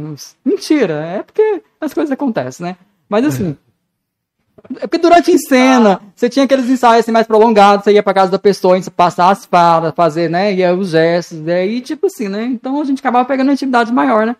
Mentira, 0.44 1.05
é 1.05 1.22
porque 1.22 1.62
as 1.81 1.94
coisas 1.94 2.12
acontecem, 2.12 2.66
né? 2.66 2.77
Mas 3.09 3.25
assim. 3.25 3.57
É 4.81 4.87
porque 4.87 4.99
durante 4.99 5.31
em 5.31 5.38
cena, 5.38 6.01
você 6.14 6.31
tinha 6.31 6.44
aqueles 6.46 6.68
ensaios 6.68 7.01
assim, 7.01 7.12
mais 7.12 7.27
prolongados, 7.27 7.85
você 7.85 7.92
ia 7.92 8.03
pra 8.03 8.14
casa 8.14 8.33
da 8.33 8.38
pessoa, 8.38 8.81
você 8.81 8.90
passar 8.90 9.31
as 9.31 9.44
falas, 9.44 9.92
fazer, 9.94 10.31
né? 10.31 10.53
E 10.53 10.64
aí 10.64 10.75
os 10.75 10.90
gestos, 10.90 11.38
e 11.46 11.51
aí, 11.53 11.81
tipo 11.83 12.07
assim, 12.07 12.27
né? 12.27 12.44
Então 12.44 12.81
a 12.81 12.85
gente 12.85 12.99
acabava 12.99 13.29
pegando 13.29 13.49
uma 13.49 13.53
intimidade 13.53 13.92
maior, 13.92 14.27
né? 14.27 14.35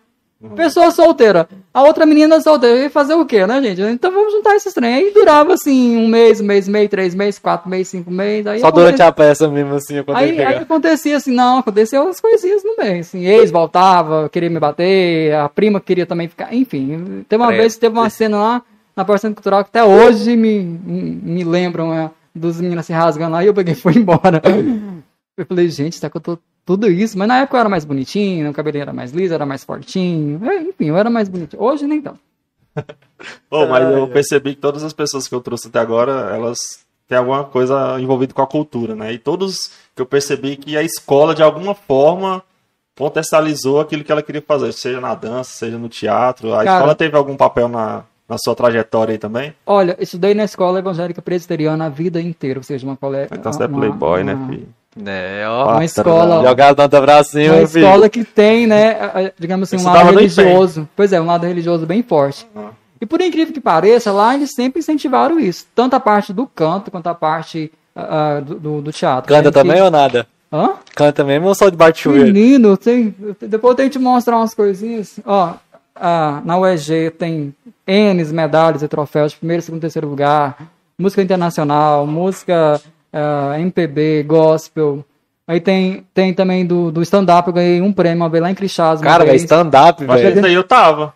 Pessoa 0.55 0.91
solteira. 0.91 1.49
A 1.73 1.81
outra 1.81 2.05
menina 2.05 2.39
solteira 2.39 2.77
ia 2.77 2.89
fazer 2.91 3.15
o 3.15 3.25
quê, 3.25 3.47
né, 3.47 3.59
gente? 3.61 3.81
Então 3.81 4.11
vamos 4.11 4.31
juntar 4.31 4.55
esses 4.55 4.71
trem. 4.71 4.93
Aí 4.93 5.11
durava 5.11 5.53
assim, 5.53 5.97
um 5.97 6.07
mês, 6.07 6.39
um 6.39 6.45
mês 6.45 6.67
e 6.67 6.71
meio, 6.71 6.87
três 6.87 7.15
meses, 7.15 7.39
quatro 7.39 7.67
meses, 7.67 7.87
cinco 7.87 8.11
meses. 8.11 8.45
Aí 8.45 8.59
só 8.59 8.69
durante 8.69 9.01
a 9.01 9.11
peça 9.11 9.47
mesmo, 9.47 9.73
assim, 9.73 9.95
Aí, 10.13 10.39
aí 10.43 10.57
acontecia 10.57 11.17
assim, 11.17 11.33
não, 11.33 11.57
aconteceu 11.57 12.07
as 12.07 12.19
coisinhas 12.19 12.63
no 12.63 12.75
meio. 12.77 12.99
Assim, 12.99 13.25
ex 13.25 13.49
voltava, 13.49 14.29
queria 14.29 14.49
me 14.49 14.59
bater, 14.59 15.33
a 15.33 15.49
prima 15.49 15.79
queria 15.79 16.05
também 16.05 16.27
ficar. 16.27 16.53
Enfim, 16.53 17.25
teve 17.27 17.41
uma 17.41 17.53
É. 17.53 17.57
vez 17.57 17.75
teve 17.75 17.97
uma 17.97 18.09
cena 18.09 18.37
lá 18.37 18.61
na 18.95 19.17
Centro 19.17 19.35
Cultural 19.35 19.63
que 19.63 19.69
até 19.69 19.83
hoje 19.83 20.35
me, 20.35 20.59
me, 20.59 21.43
lembram 21.43 21.93
é, 21.93 22.11
dos 22.33 22.61
meninos 22.61 22.85
se 22.85 22.93
rasgando 22.93 23.31
lá 23.33 23.43
e 23.43 23.47
eu 23.47 23.53
peguei 23.53 23.73
e 23.73 23.77
fui 23.77 23.95
embora. 23.95 24.41
Eu 25.37 25.45
falei, 25.45 25.69
gente, 25.69 26.01
tá 26.01 26.09
que 26.09 26.17
eu 26.17 26.21
tô 26.21 26.39
tudo 26.67 26.91
isso. 26.91 27.17
Mas 27.17 27.29
na 27.29 27.39
época 27.39 27.55
eu 27.55 27.61
era 27.61 27.69
mais 27.69 27.85
bonitinho, 27.85 28.49
o 28.49 28.53
cabelinho 28.53 28.81
era 28.81 28.93
mais 28.93 29.11
liso, 29.11 29.33
era 29.33 29.45
mais 29.45 29.63
fortinho. 29.63 30.45
É, 30.45 30.61
enfim, 30.63 30.87
eu 30.87 30.97
era 30.97 31.09
mais 31.09 31.29
bonitinho. 31.29 31.63
Hoje 31.63 31.87
nem 31.87 32.01
tanto. 32.01 32.19
Ô, 33.49 33.65
mas 33.65 33.89
eu 33.89 34.07
percebi 34.09 34.53
que 34.53 34.61
todas 34.61 34.83
as 34.83 34.91
pessoas 34.91 35.29
que 35.29 35.33
eu 35.33 35.39
trouxe 35.39 35.69
até 35.69 35.79
agora, 35.79 36.29
elas 36.35 36.57
têm 37.07 37.17
alguma 37.17 37.45
coisa 37.45 37.97
envolvida 38.01 38.33
com 38.33 38.41
a 38.41 38.47
cultura, 38.47 38.93
né? 38.93 39.13
E 39.13 39.17
todos 39.17 39.71
que 39.95 40.01
eu 40.01 40.05
percebi 40.05 40.57
que 40.57 40.75
a 40.75 40.83
escola, 40.83 41.33
de 41.33 41.41
alguma 41.41 41.73
forma, 41.73 42.43
potencializou 42.93 43.79
aquilo 43.79 44.03
que 44.03 44.11
ela 44.11 44.21
queria 44.21 44.43
fazer, 44.45 44.73
seja 44.73 44.99
na 44.99 45.15
dança, 45.15 45.51
seja 45.51 45.77
no 45.77 45.87
teatro. 45.87 46.53
A 46.53 46.65
Cara. 46.65 46.77
escola 46.77 46.95
teve 46.95 47.15
algum 47.15 47.37
papel 47.37 47.69
na, 47.69 48.03
na 48.27 48.37
sua 48.37 48.53
trajetória 48.53 49.13
aí 49.13 49.17
também? 49.17 49.55
Olha, 49.65 49.95
estudei 50.01 50.33
na 50.33 50.43
escola 50.43 50.79
evangélica 50.79 51.21
presbiteriana 51.21 51.85
a 51.85 51.89
vida 51.89 52.21
inteira, 52.21 52.59
ou 52.59 52.63
seja, 52.63 52.85
uma 52.85 52.97
colégio. 52.97 53.33
Então 53.33 53.53
você 53.53 53.63
é 53.63 53.67
playboy, 53.69 54.23
né, 54.25 54.37
filho? 54.49 54.67
É, 55.05 55.43
ó. 55.47 55.73
Uma 55.73 55.85
escola, 55.85 56.55
pra 57.01 57.23
cima, 57.23 57.55
uma 57.55 57.67
filho. 57.67 57.85
escola 57.85 58.09
que 58.09 58.23
tem, 58.23 58.65
né, 58.67 59.31
digamos 59.37 59.71
assim, 59.71 59.83
um 59.83 59.91
lado 59.91 60.11
no 60.11 60.19
religioso. 60.19 60.89
Pois 60.95 61.13
é, 61.13 61.21
um 61.21 61.25
lado 61.25 61.45
religioso 61.45 61.85
bem 61.85 62.01
forte. 62.01 62.47
Uhum. 62.55 62.69
E 62.99 63.05
por 63.05 63.21
incrível 63.21 63.53
que 63.53 63.61
pareça, 63.61 64.11
lá 64.11 64.33
eles 64.33 64.51
sempre 64.55 64.79
incentivaram 64.79 65.39
isso. 65.39 65.65
Tanto 65.75 65.95
a 65.95 65.99
parte 65.99 66.33
do 66.33 66.47
canto 66.47 66.89
quanto 66.89 67.07
a 67.07 67.13
parte 67.13 67.71
ah, 67.95 68.41
do, 68.43 68.81
do- 68.81 68.91
teatro. 68.91 69.27
Canta 69.31 69.51
que- 69.51 69.59
também 69.59 69.81
ou 69.81 69.91
nada? 69.91 70.27
Hã? 70.51 70.71
Canta 70.95 71.23
mesmo 71.23 71.47
ou 71.47 71.55
só 71.55 71.69
de 71.69 71.75
bate-chuveiro? 71.75 72.31
Menino, 72.31 72.77
tem, 72.77 73.13
depois 73.41 73.71
eu 73.71 73.75
tenho 73.75 73.89
que 73.89 73.97
te 73.97 74.01
mostrar 74.03 74.37
umas 74.37 74.53
coisinhas. 74.53 75.19
Ó, 75.25 75.53
ah, 75.95 76.41
na 76.45 76.57
UEG 76.57 77.11
tem 77.11 77.53
N 77.85 78.23
medalhas 78.25 78.81
e 78.81 78.87
troféus 78.87 79.33
de 79.33 79.37
primeiro, 79.39 79.61
segundo, 79.61 79.81
terceiro 79.81 80.07
lugar. 80.07 80.57
Música 80.97 81.21
internacional, 81.21 82.07
música 82.07 82.81
ah, 83.17 83.59
MPB, 83.59 84.23
gospel. 84.23 85.03
Aí 85.47 85.59
tem, 85.61 86.05
tem 86.13 86.33
também 86.33 86.65
do, 86.65 86.91
do 86.91 87.01
stand-up, 87.01 87.47
eu 87.47 87.53
ganhei 87.53 87.81
um 87.81 87.93
prêmio 87.93 88.17
uma 88.23 88.29
vez 88.29 88.41
lá 88.43 88.51
em 88.51 88.55
Crixás. 88.55 88.99
Cara, 89.01 89.19
velho, 89.19 89.29
vez. 89.31 89.43
stand-up, 89.43 90.03
Eu 90.03 90.11
acho 90.11 90.17
que 90.21 90.27
velho. 90.29 90.37
esse 90.39 90.47
aí 90.47 90.53
eu 90.53 90.63
tava. 90.63 91.13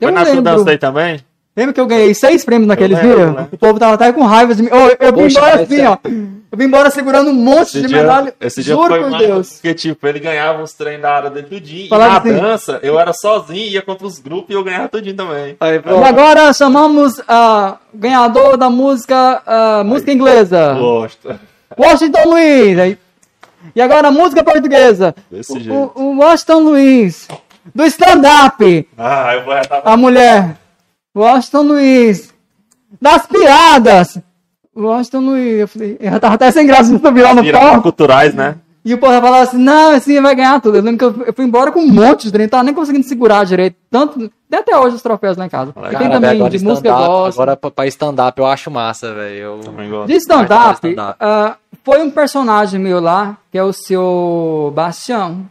Eu 0.00 0.08
Foi 0.08 0.10
na 0.12 0.22
lembro. 0.22 0.42
dança 0.42 0.70
aí 0.70 0.78
também? 0.78 1.20
Lembra 1.56 1.72
que 1.72 1.80
eu 1.80 1.86
ganhei 1.86 2.14
seis 2.14 2.44
prêmios 2.44 2.68
naquele 2.68 2.94
Eu 2.94 2.98
lembro, 2.98 3.16
dia? 3.16 3.32
né? 3.32 3.48
O 3.52 3.58
povo 3.58 3.78
tava 3.78 3.94
até 3.94 4.12
com 4.12 4.22
raiva 4.22 4.54
de 4.54 4.62
mim. 4.62 4.68
Ô, 4.70 4.76
eu 5.04 5.12
vim 5.12 5.22
Poxa, 5.22 5.38
embora 5.38 5.62
assim, 5.62 5.80
é- 5.80 5.88
ó. 5.88 5.98
Eu 6.50 6.56
vim 6.56 6.64
embora 6.64 6.90
segurando 6.90 7.28
um 7.30 7.34
monte 7.34 7.68
Esse 7.68 7.82
de 7.82 7.86
dia, 7.88 7.98
medalha. 7.98 8.34
esse 8.40 8.62
dia 8.62 8.74
Juro 8.74 8.88
foi 8.88 9.00
por 9.02 9.18
Deus. 9.18 9.52
porque, 9.54 9.74
tipo, 9.74 10.06
ele 10.06 10.18
ganhava 10.18 10.62
uns 10.62 10.72
treinos 10.72 11.02
da 11.02 11.12
área 11.14 11.28
dele 11.30 11.46
tudinho. 11.46 11.84
E 11.86 11.88
Falava 11.88 12.12
na 12.12 12.18
assim- 12.20 12.32
dança, 12.40 12.78
eu 12.82 12.98
era 12.98 13.12
sozinho, 13.12 13.68
ia 13.70 13.82
contra 13.82 14.06
os 14.06 14.18
grupos 14.18 14.48
e 14.50 14.54
eu 14.54 14.64
ganhava 14.64 14.88
tudinho 14.88 15.14
também. 15.14 15.56
Aí, 15.60 15.74
E 15.76 16.04
agora 16.04 16.50
chamamos 16.54 17.20
a 17.28 17.76
ganhador 17.92 18.56
da 18.56 18.70
música, 18.70 19.42
ah, 19.46 19.82
música 19.84 20.10
inglesa, 20.10 20.74
Gosto. 20.78 21.38
Washington 21.78 22.28
Luiz. 22.30 22.78
Aí- 22.78 22.98
E 23.76 23.82
agora 23.82 24.08
a 24.08 24.10
música 24.10 24.42
portuguesa, 24.42 25.14
Desse 25.30 25.60
jeito. 25.60 25.92
o, 25.94 26.02
o 26.02 26.18
Washington 26.18 26.60
Luiz. 26.60 27.28
Do 27.74 27.84
stand-up, 27.84 28.88
Ah, 28.96 29.34
eu 29.34 29.44
vou 29.44 29.52
retar 29.52 29.82
a 29.84 29.96
mulher. 29.98 30.56
Washington 31.14 31.62
Luiz. 31.62 32.32
Das 33.02 33.26
piadas. 33.26 34.18
Washington 34.86 35.20
Luiz. 35.20 35.60
Eu 35.60 35.68
falei, 35.68 35.96
eu 36.00 36.20
tava 36.20 36.34
até 36.34 36.50
sem 36.50 36.66
graça 36.66 36.94
de 36.94 37.00
subir 37.00 37.22
lá 37.22 37.34
no 37.34 37.52
palco. 37.52 37.82
culturais, 37.82 38.34
né? 38.34 38.56
E 38.84 38.94
o 38.94 38.98
povo 38.98 39.12
falava 39.20 39.42
assim, 39.42 39.58
não, 39.58 39.90
assim 39.90 40.20
vai 40.20 40.34
ganhar 40.34 40.60
tudo. 40.60 40.78
Eu 40.78 40.82
lembro 40.82 40.98
que 40.98 41.20
eu, 41.20 41.26
eu 41.26 41.32
fui 41.34 41.44
embora 41.44 41.70
com 41.70 41.80
um 41.80 41.92
monte 41.92 42.22
de 42.22 42.32
trem, 42.32 42.46
não 42.46 42.50
tava 42.50 42.62
nem 42.62 42.72
conseguindo 42.72 43.06
segurar 43.06 43.44
direito. 43.44 43.76
Tanto, 43.90 44.30
tem 44.48 44.60
até 44.60 44.78
hoje 44.78 44.96
os 44.96 45.02
troféus 45.02 45.36
lá 45.36 45.44
em 45.44 45.48
casa. 45.50 45.72
Cara, 45.74 45.98
tem 45.98 46.10
também 46.10 46.30
agora 46.30 46.50
de 46.50 46.64
música. 46.64 46.94
Agora 46.94 47.56
pra- 47.56 47.86
stand-up 47.86 48.38
eu 48.38 48.46
acho 48.46 48.70
massa, 48.70 49.12
velho. 49.12 49.36
Eu... 49.36 50.06
De 50.06 50.14
stand-up, 50.14 50.76
stand-up. 50.76 51.16
ah, 51.20 51.56
foi 51.84 52.00
um 52.02 52.10
personagem 52.10 52.80
meu 52.80 53.00
lá, 53.00 53.36
que 53.52 53.58
é 53.58 53.62
o 53.62 53.72
seu 53.72 54.72
Bastião. 54.74 55.46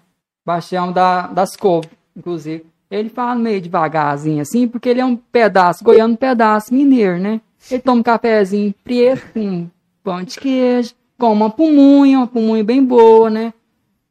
Bastião 0.45 0.91
da, 0.91 1.27
das 1.27 1.55
Couve, 1.55 1.89
inclusive. 2.15 2.65
Ele 2.89 3.09
fala 3.09 3.35
meio 3.35 3.61
devagarzinho 3.61 4.41
assim, 4.41 4.67
porque 4.67 4.87
ele 4.87 5.01
é 5.01 5.05
um 5.05 5.15
pedaço, 5.15 5.83
goiano 5.83 6.13
um 6.13 6.17
pedaço 6.17 6.73
mineiro, 6.73 7.19
né? 7.19 7.41
Ele 7.69 7.81
toma 7.81 7.99
um 7.99 8.03
cafezinho 8.03 8.73
preto, 8.83 9.21
com 9.33 9.67
pão 10.03 10.23
de 10.23 10.39
queijo, 10.39 10.93
com 11.17 11.31
uma 11.33 11.49
pumunha, 11.49 12.19
uma 12.19 12.27
pumunha 12.27 12.63
bem 12.63 12.83
boa, 12.83 13.29
né? 13.29 13.53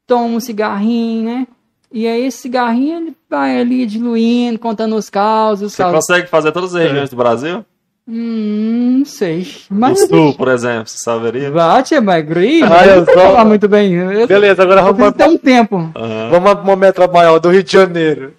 Toma 0.05 0.35
um 0.35 0.39
cigarrinho, 0.39 1.23
né? 1.25 1.47
E 1.91 2.05
aí 2.07 2.25
esse 2.25 2.39
cigarrinho 2.39 2.97
ele 2.99 3.15
vai 3.29 3.59
ali 3.59 3.85
diluindo, 3.85 4.59
contando 4.59 4.95
os 4.95 5.09
causos. 5.09 5.67
Os 5.67 5.73
Você 5.73 5.83
causos. 5.83 5.99
consegue 6.05 6.27
fazer 6.27 6.51
todas 6.51 6.75
as 6.75 6.81
regiões 6.83 7.09
do 7.09 7.15
Brasil? 7.15 7.65
Hum, 8.09 8.99
não 8.99 9.05
sei. 9.05 9.45
Mas 9.69 10.07
sul, 10.07 10.33
por 10.33 10.47
exemplo, 10.47 10.87
você 10.87 10.97
saberia? 10.97 11.51
Bate, 11.51 11.93
é 11.93 11.99
magrinho. 11.99 12.65
Olha 12.71 13.03
só. 13.03 13.11
falar 13.13 13.43
muito 13.43 13.67
bem. 13.67 13.91
Eu, 13.93 14.25
Beleza, 14.27 14.63
agora 14.63 14.81
vamos, 14.81 15.13
ter 15.13 15.27
um 15.27 15.37
tempo. 15.37 15.91
Aham. 15.93 16.29
vamos 16.29 16.53
para 16.53 16.61
uma 16.63 16.75
metrópole 16.75 17.17
maior 17.19 17.39
do 17.39 17.49
Rio 17.49 17.63
de 17.63 17.71
Janeiro. 17.71 18.33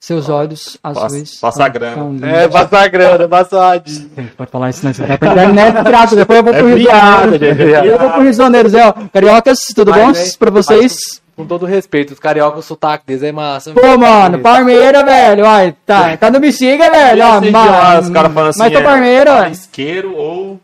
Seus 0.00 0.30
olhos 0.30 0.78
azuis. 0.82 1.38
passa 1.40 1.62
a 1.62 1.68
grana. 1.68 2.26
É, 2.26 2.48
passa 2.48 2.78
a 2.78 2.88
grana, 2.88 3.28
passa 3.28 3.74
a 3.74 3.80
Pode 4.34 4.50
falar 4.50 4.70
isso, 4.70 4.86
né? 4.86 4.94
Você 4.94 5.04
vai 5.04 5.18
pra 5.18 5.32
internet, 5.32 5.84
pirata. 5.84 6.16
Depois 6.16 6.38
eu 6.38 6.44
vou 6.44 6.54
pro 6.54 6.66
Rio 6.68 6.78
de 6.78 6.84
piada, 6.84 7.32
Janeiro. 7.32 7.56
gente, 7.58 7.74
é. 7.74 7.86
Eu 7.94 7.98
vou 7.98 8.10
pro 8.10 8.22
Rio 8.22 8.30
de 8.30 8.36
Janeiro, 8.38 8.68
Zé. 8.70 8.86
ó. 8.88 8.94
Cariocas, 9.12 9.58
tudo 9.74 9.90
Mas, 9.90 10.00
bom 10.00 10.12
né, 10.12 10.24
pra 10.38 10.50
vocês? 10.50 11.20
Com 11.36 11.44
todo 11.44 11.66
respeito, 11.66 12.14
os 12.14 12.18
cariocas, 12.18 12.64
o 12.64 12.68
sotaque 12.68 13.04
deles 13.06 13.22
é 13.22 13.30
massa. 13.30 13.72
Pô, 13.72 13.98
mano, 13.98 14.38
Parmeira, 14.38 15.04
velho. 15.04 15.44
Ó, 15.44 15.72
tá, 15.84 16.16
tá 16.16 16.30
no 16.30 16.40
bexiga, 16.40 16.90
velho. 16.90 17.22
Ó, 17.22 17.32
Assim, 17.38 17.50
mas, 17.50 18.06
os 18.06 18.10
caras 18.10 18.32
falando 18.32 18.48
assim, 18.50 18.58
mas 18.58 18.72
tô 18.72 18.78
é, 18.78 18.82
Parmeira, 18.82 19.34
ó. 19.34 19.46
isqueiro 19.48 20.16
ou... 20.16 20.58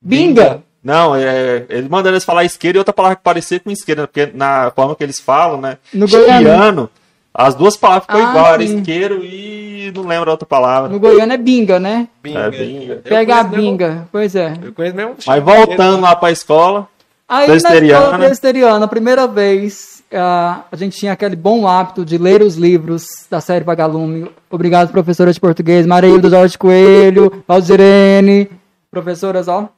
Binga. 0.00 0.62
Não, 0.82 1.16
é, 1.16 1.64
ele 1.70 1.88
mandando 1.88 2.10
eles 2.16 2.24
falar 2.24 2.44
isqueiro 2.44 2.76
e 2.76 2.80
outra 2.80 2.92
palavra 2.92 3.16
que 3.16 3.22
parecia 3.22 3.58
com 3.58 3.70
isqueiro, 3.70 4.02
né? 4.02 4.06
porque 4.06 4.30
na 4.34 4.70
forma 4.76 4.94
que 4.94 5.02
eles 5.02 5.18
falam, 5.18 5.58
né? 5.58 5.78
No 5.92 6.06
Chiano, 6.06 6.90
as 7.34 7.54
duas 7.54 7.76
palavras 7.76 8.04
ficam 8.06 8.24
Ah, 8.26 8.30
igual, 8.30 8.54
era 8.54 8.66
sim. 8.66 8.78
isqueiro 8.78 9.24
e 9.24 9.92
não 9.94 10.06
lembro 10.06 10.30
a 10.30 10.34
outra 10.34 10.46
palavra. 10.46 10.88
No 10.88 11.00
Goiânia 11.00 11.34
é 11.34 11.38
binga, 11.38 11.80
né? 11.80 12.08
É, 12.24 12.50
binga. 12.50 12.96
Pega 13.04 13.36
a 13.36 13.42
binga. 13.42 14.08
Pois 14.12 14.34
é. 14.36 14.54
Eu 14.62 14.72
conheço 14.72 14.96
mesmo. 14.96 15.16
Mas 15.26 15.42
voltando 15.42 16.00
lá 16.00 16.14
pra 16.14 16.30
escola, 16.30 16.88
Aí 17.28 17.48
na 17.48 17.56
escola 17.56 18.18
presbiteriana, 18.18 18.84
a 18.84 18.88
primeira 18.88 19.26
vez, 19.26 20.02
ah, 20.12 20.60
a 20.70 20.76
gente 20.76 20.96
tinha 20.96 21.12
aquele 21.12 21.34
bom 21.34 21.66
hábito 21.66 22.04
de 22.04 22.16
ler 22.18 22.40
os 22.42 22.54
livros 22.56 23.04
da 23.30 23.40
série 23.40 23.64
Vagalume. 23.64 24.30
Obrigado, 24.50 24.92
professora 24.92 25.32
de 25.32 25.40
português, 25.40 25.86
Mareildo 25.86 26.30
Jorge 26.30 26.56
Coelho, 26.56 27.42
Valdirene, 27.48 28.48
professoras, 28.90 29.48
ó. 29.48 29.68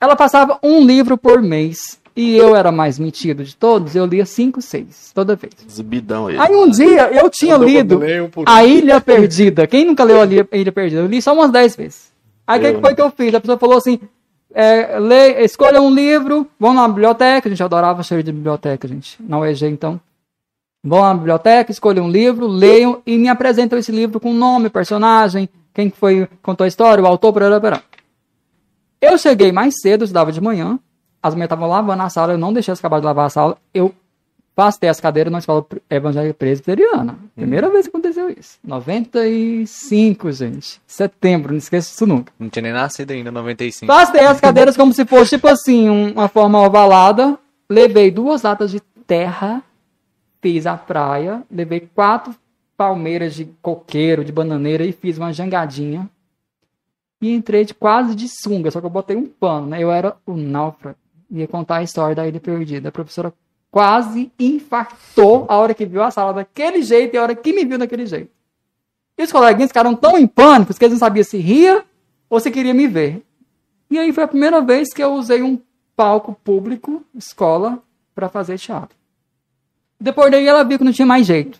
Ela 0.00 0.16
passava 0.16 0.58
um 0.62 0.84
livro 0.84 1.16
por 1.16 1.40
mês. 1.40 1.98
E 2.16 2.36
eu 2.36 2.54
era 2.54 2.70
mais 2.70 2.96
metido 2.98 3.42
de 3.42 3.56
todos, 3.56 3.96
eu 3.96 4.06
lia 4.06 4.24
cinco, 4.24 4.62
seis, 4.62 5.10
toda 5.12 5.34
vez. 5.34 5.52
exibidão 5.68 6.30
ele. 6.30 6.38
Aí 6.38 6.54
um 6.54 6.70
dia 6.70 7.10
eu 7.12 7.28
tinha 7.28 7.56
lido 7.56 7.98
leio 7.98 8.26
um 8.36 8.42
A 8.46 8.64
Ilha 8.64 9.00
Perdida. 9.02 9.66
Quem 9.66 9.84
nunca 9.84 10.04
leu 10.04 10.20
a 10.20 10.24
Ilha, 10.24 10.48
Ilha 10.52 10.72
Perdida? 10.72 11.02
Eu 11.02 11.06
li 11.06 11.20
só 11.20 11.34
umas 11.34 11.50
10 11.50 11.74
vezes. 11.74 12.12
Aí 12.46 12.58
o 12.58 12.62
que 12.62 12.68
Eu, 12.68 12.74
que 12.74 12.80
foi 12.80 12.94
que 12.94 13.02
eu 13.02 13.10
fiz? 13.10 13.34
A 13.34 13.40
pessoa 13.40 13.58
falou 13.58 13.76
assim: 13.76 13.98
é, 14.54 15.00
lê, 15.00 15.42
escolha 15.42 15.82
um 15.82 15.92
livro, 15.92 16.46
vão 16.58 16.72
na 16.72 16.86
biblioteca. 16.86 17.48
A 17.48 17.50
gente 17.50 17.62
adorava 17.62 18.02
cheiro 18.04 18.22
de 18.22 18.30
biblioteca, 18.30 18.86
gente. 18.86 19.16
Na 19.20 19.40
UEG, 19.40 19.66
então. 19.66 20.00
Vão 20.84 21.00
na 21.00 21.14
biblioteca, 21.14 21.72
escolham 21.72 22.04
um 22.04 22.10
livro, 22.10 22.46
leiam 22.46 23.02
e 23.04 23.18
me 23.18 23.26
apresentam 23.26 23.78
esse 23.78 23.90
livro 23.90 24.20
com 24.20 24.32
nome, 24.34 24.68
personagem, 24.68 25.48
quem 25.72 25.88
que 25.88 25.96
foi, 25.96 26.28
contou 26.42 26.64
a 26.64 26.68
história, 26.68 27.02
o 27.02 27.06
autor, 27.06 27.32
parará, 27.32 27.58
parará. 27.58 27.82
Eu 29.00 29.16
cheguei 29.16 29.50
mais 29.50 29.80
cedo, 29.80 30.02
eu 30.02 30.04
estudava 30.04 30.30
de 30.30 30.42
manhã. 30.42 30.78
As 31.24 31.32
mulheres 31.32 31.46
estavam 31.46 31.68
lavando 31.68 32.02
a 32.02 32.10
sala, 32.10 32.32
eu 32.34 32.38
não 32.38 32.52
deixei 32.52 32.70
elas 32.70 32.80
acabar 32.80 33.00
de 33.00 33.06
lavar 33.06 33.26
a 33.26 33.30
sala. 33.30 33.56
Eu 33.72 33.94
pastei 34.54 34.90
as 34.90 35.00
cadeiras 35.00 35.32
na 35.32 35.38
escola 35.38 35.64
evangélica 35.88 36.34
presbiteriana. 36.34 37.18
Primeira 37.34 37.70
vez 37.70 37.86
que 37.86 37.88
aconteceu 37.88 38.28
isso. 38.28 38.58
95, 38.62 40.30
gente. 40.32 40.80
Setembro, 40.86 41.52
não 41.52 41.58
esqueço 41.58 41.92
isso 41.94 42.06
nunca. 42.06 42.30
Não 42.38 42.48
tinha 42.50 42.62
nem 42.62 42.72
nascido 42.72 43.10
ainda, 43.12 43.30
95. 43.32 43.86
Pastei 43.86 44.20
as 44.26 44.38
cadeiras 44.40 44.76
como 44.76 44.92
se 44.92 45.06
fosse, 45.06 45.30
tipo 45.30 45.48
assim, 45.48 45.88
um- 45.88 46.12
uma 46.12 46.28
forma 46.28 46.60
ovalada. 46.60 47.38
Levei 47.70 48.10
duas 48.10 48.42
latas 48.42 48.70
de 48.70 48.80
terra, 49.06 49.62
fiz 50.42 50.66
a 50.66 50.76
praia. 50.76 51.42
Levei 51.50 51.88
quatro 51.94 52.34
palmeiras 52.76 53.34
de 53.34 53.46
coqueiro, 53.62 54.24
de 54.24 54.30
bananeira 54.32 54.84
e 54.84 54.92
fiz 54.92 55.16
uma 55.16 55.32
jangadinha. 55.32 56.08
E 57.22 57.32
entrei 57.34 57.64
de, 57.64 57.72
quase 57.72 58.14
de 58.14 58.28
sunga, 58.28 58.70
só 58.70 58.80
que 58.80 58.86
eu 58.86 58.90
botei 58.90 59.16
um 59.16 59.26
pano, 59.26 59.68
né? 59.68 59.82
Eu 59.82 59.90
era 59.90 60.14
o 60.26 60.34
náufrago. 60.36 60.98
Ia 61.34 61.48
contar 61.48 61.76
a 61.78 61.82
história 61.82 62.14
da 62.14 62.26
ilha 62.28 62.38
perdida. 62.38 62.88
A 62.88 62.92
professora 62.92 63.34
quase 63.70 64.30
infartou 64.38 65.46
a 65.48 65.56
hora 65.56 65.74
que 65.74 65.84
viu 65.84 66.00
a 66.02 66.10
sala 66.10 66.32
daquele 66.32 66.80
jeito 66.80 67.14
e 67.14 67.18
a 67.18 67.22
hora 67.22 67.34
que 67.34 67.52
me 67.52 67.64
viu 67.64 67.76
daquele 67.76 68.06
jeito. 68.06 68.30
E 69.18 69.22
os 69.24 69.32
coleguinhas 69.32 69.70
ficaram 69.70 69.96
tão 69.96 70.16
em 70.16 70.26
pânico 70.28 70.72
que 70.72 70.84
eles 70.84 70.92
não 70.92 70.98
sabiam 70.98 71.24
se 71.24 71.36
ria 71.38 71.84
ou 72.30 72.38
se 72.38 72.50
queria 72.52 72.72
me 72.72 72.86
ver. 72.86 73.24
E 73.90 73.98
aí 73.98 74.12
foi 74.12 74.22
a 74.24 74.28
primeira 74.28 74.60
vez 74.60 74.92
que 74.94 75.02
eu 75.02 75.12
usei 75.14 75.42
um 75.42 75.58
palco 75.96 76.34
público, 76.44 77.04
escola, 77.14 77.80
para 78.14 78.28
fazer 78.28 78.56
teatro. 78.58 78.96
Depois 80.00 80.30
daí 80.30 80.46
ela 80.46 80.64
viu 80.64 80.78
que 80.78 80.84
não 80.84 80.92
tinha 80.92 81.06
mais 81.06 81.26
jeito. 81.26 81.58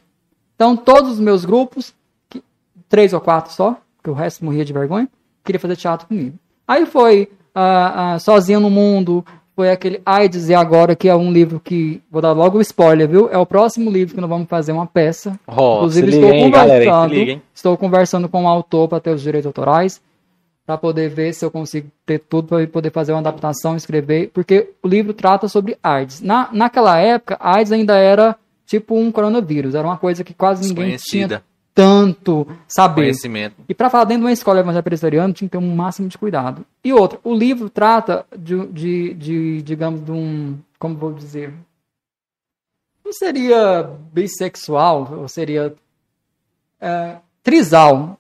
Então 0.55 0.77
todos 0.77 1.13
os 1.13 1.21
meus 1.21 1.45
grupos, 1.45 1.93
que- 2.31 2.43
três 2.89 3.13
ou 3.13 3.21
quatro 3.21 3.53
só, 3.53 3.77
que 4.03 4.11
o 4.11 4.13
resto 4.13 4.45
morria 4.45 4.65
de 4.65 4.73
vergonha, 4.73 5.09
queria 5.45 5.59
fazer 5.59 5.77
teatro 5.77 6.07
comigo. 6.07 6.39
Aí 6.67 6.87
foi 6.87 7.31
ah, 7.55 8.15
ah, 8.15 8.19
Sozinho 8.19 8.61
no 8.61 8.71
Mundo, 8.71 9.25
foi 9.55 9.71
aquele 9.71 10.01
AIDS 10.05 10.49
e 10.49 10.55
Agora, 10.55 10.97
que 10.97 11.09
é 11.09 11.15
um 11.15 11.33
livro 11.33 11.61
que, 11.61 12.03
vou 12.11 12.21
dar 12.21 12.33
logo 12.33 12.59
o 12.59 12.61
spoiler, 12.61 13.09
viu? 13.09 13.29
É 13.31 13.39
o 13.39 13.47
próximo 13.47 13.91
livro 13.91 14.15
que 14.15 14.21
nós 14.21 14.31
vamos 14.31 14.49
fazer 14.49 14.73
uma 14.73 14.87
peça. 14.87 15.39
Ó, 15.47 15.79
Inclusive, 15.79 16.09
estou 16.09 16.31
liga, 16.31 16.37
hein, 16.37 16.51
galera, 16.51 16.85
hein, 16.85 16.91
conversando, 16.91 17.15
liga, 17.15 17.43
estou 17.55 17.77
conversando 17.77 18.29
com 18.29 18.45
o 18.45 18.49
autor 18.49 18.89
para 18.89 19.01
ter 19.01 19.11
os 19.11 19.23
direitos 19.23 19.47
autorais, 19.47 20.01
para 20.67 20.77
poder 20.77 21.09
ver 21.09 21.33
se 21.33 21.45
eu 21.45 21.51
consigo 21.51 21.89
ter 22.05 22.19
tudo 22.19 22.49
para 22.49 22.67
poder 22.67 22.91
fazer 22.91 23.13
uma 23.13 23.21
adaptação, 23.21 23.77
escrever, 23.77 24.31
porque 24.33 24.71
o 24.83 24.89
livro 24.89 25.13
trata 25.13 25.47
sobre 25.47 25.77
AIDS. 25.83 26.21
Na, 26.21 26.49
naquela 26.53 26.99
época, 26.99 27.37
AIDS 27.41 27.71
ainda 27.71 27.97
era 27.97 28.37
tipo 28.67 28.97
um 28.97 29.13
coronavírus, 29.13 29.75
era 29.75 29.87
uma 29.87 29.99
coisa 29.99 30.25
que 30.25 30.35
quase 30.35 30.63
ninguém 30.63 30.97
tinha 30.97 31.29
Desconhecida. 31.29 31.43
Tanto 31.75 32.47
saber. 32.69 33.03
Conhecimento. 33.03 33.57
E 33.69 33.75
para 33.75 33.91
falar 33.91 34.05
dentro 34.05 34.21
de 34.21 34.27
uma 34.27 34.33
escola 34.33 34.61
evangélica 34.61 34.85
presbiteriana, 34.85 35.33
tinha 35.33 35.49
que 35.49 35.53
ter 35.53 35.59
um 35.59 35.75
máximo 35.75 36.09
de 36.09 36.17
cuidado. 36.17 36.65
E 36.85 36.93
outra, 36.93 37.19
o 37.25 37.35
livro 37.35 37.69
trata 37.69 38.25
de, 38.39 38.67
de, 38.69 39.15
de, 39.15 39.63
digamos, 39.63 40.01
de 40.01 40.13
um. 40.13 40.57
Como 40.79 40.97
vou 40.97 41.13
dizer? 41.13 41.53
Não 43.05 43.13
seria 43.13 43.91
bissexual, 44.13 45.19
ou 45.19 45.29
seria. 45.29 45.75
É, 46.81 47.17
trisal. 47.43 48.19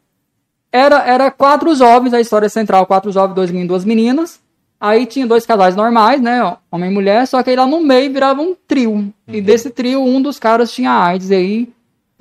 Era, 0.73 1.05
era 1.07 1.31
quatro 1.31 1.73
jovens, 1.77 2.13
a 2.13 2.21
história 2.21 2.49
central: 2.49 2.87
quatro 2.87 3.13
jovens, 3.13 3.35
dois 3.35 3.51
meninos 3.51 3.69
duas 3.69 3.85
meninas. 3.85 4.45
Aí 4.81 5.07
tinha 5.07 5.27
dois 5.27 5.47
casais 5.47 5.77
normais, 5.77 6.21
né? 6.21 6.57
Homem 6.71 6.91
e 6.91 6.93
mulher, 6.93 7.27
só 7.27 7.43
que 7.43 7.49
aí 7.49 7.57
lá 7.57 7.67
no 7.67 7.81
meio 7.81 8.13
virava 8.13 8.43
um 8.43 8.55
trio. 8.67 9.15
E 9.27 9.41
desse 9.41 9.71
trio, 9.71 10.03
um 10.03 10.21
dos 10.21 10.39
caras 10.39 10.73
tinha 10.73 10.91
AIDS. 10.91 11.31
E 11.31 11.35
aí 11.35 11.75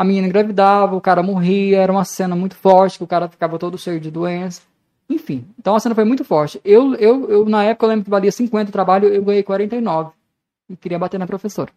a 0.04 0.06
menina 0.06 0.28
engravidava, 0.28 0.96
o 0.96 1.02
cara 1.02 1.24
morria, 1.24 1.80
era 1.80 1.92
uma 1.92 2.04
cena 2.04 2.36
muito 2.36 2.56
forte, 2.56 2.98
que 2.98 3.04
o 3.04 3.08
cara 3.08 3.28
ficava 3.28 3.58
todo 3.58 3.78
cheio 3.78 4.00
de 4.00 4.12
doença. 4.12 4.62
Enfim, 5.10 5.46
então 5.58 5.76
a 5.76 5.80
cena 5.80 5.96
foi 5.96 6.04
muito 6.04 6.24
forte. 6.24 6.62
Eu, 6.64 6.94
eu, 6.96 7.30
eu 7.30 7.46
na 7.46 7.64
época, 7.64 7.86
eu 7.86 7.90
lembro 7.90 8.04
que 8.06 8.10
valia 8.10 8.32
50 8.32 8.70
o 8.70 8.72
trabalho, 8.72 9.08
eu 9.08 9.24
ganhei 9.24 9.44
49. 9.44 10.12
E 10.70 10.78
queria 10.78 10.98
bater 10.98 11.20
na 11.20 11.28
professora. 11.28 11.70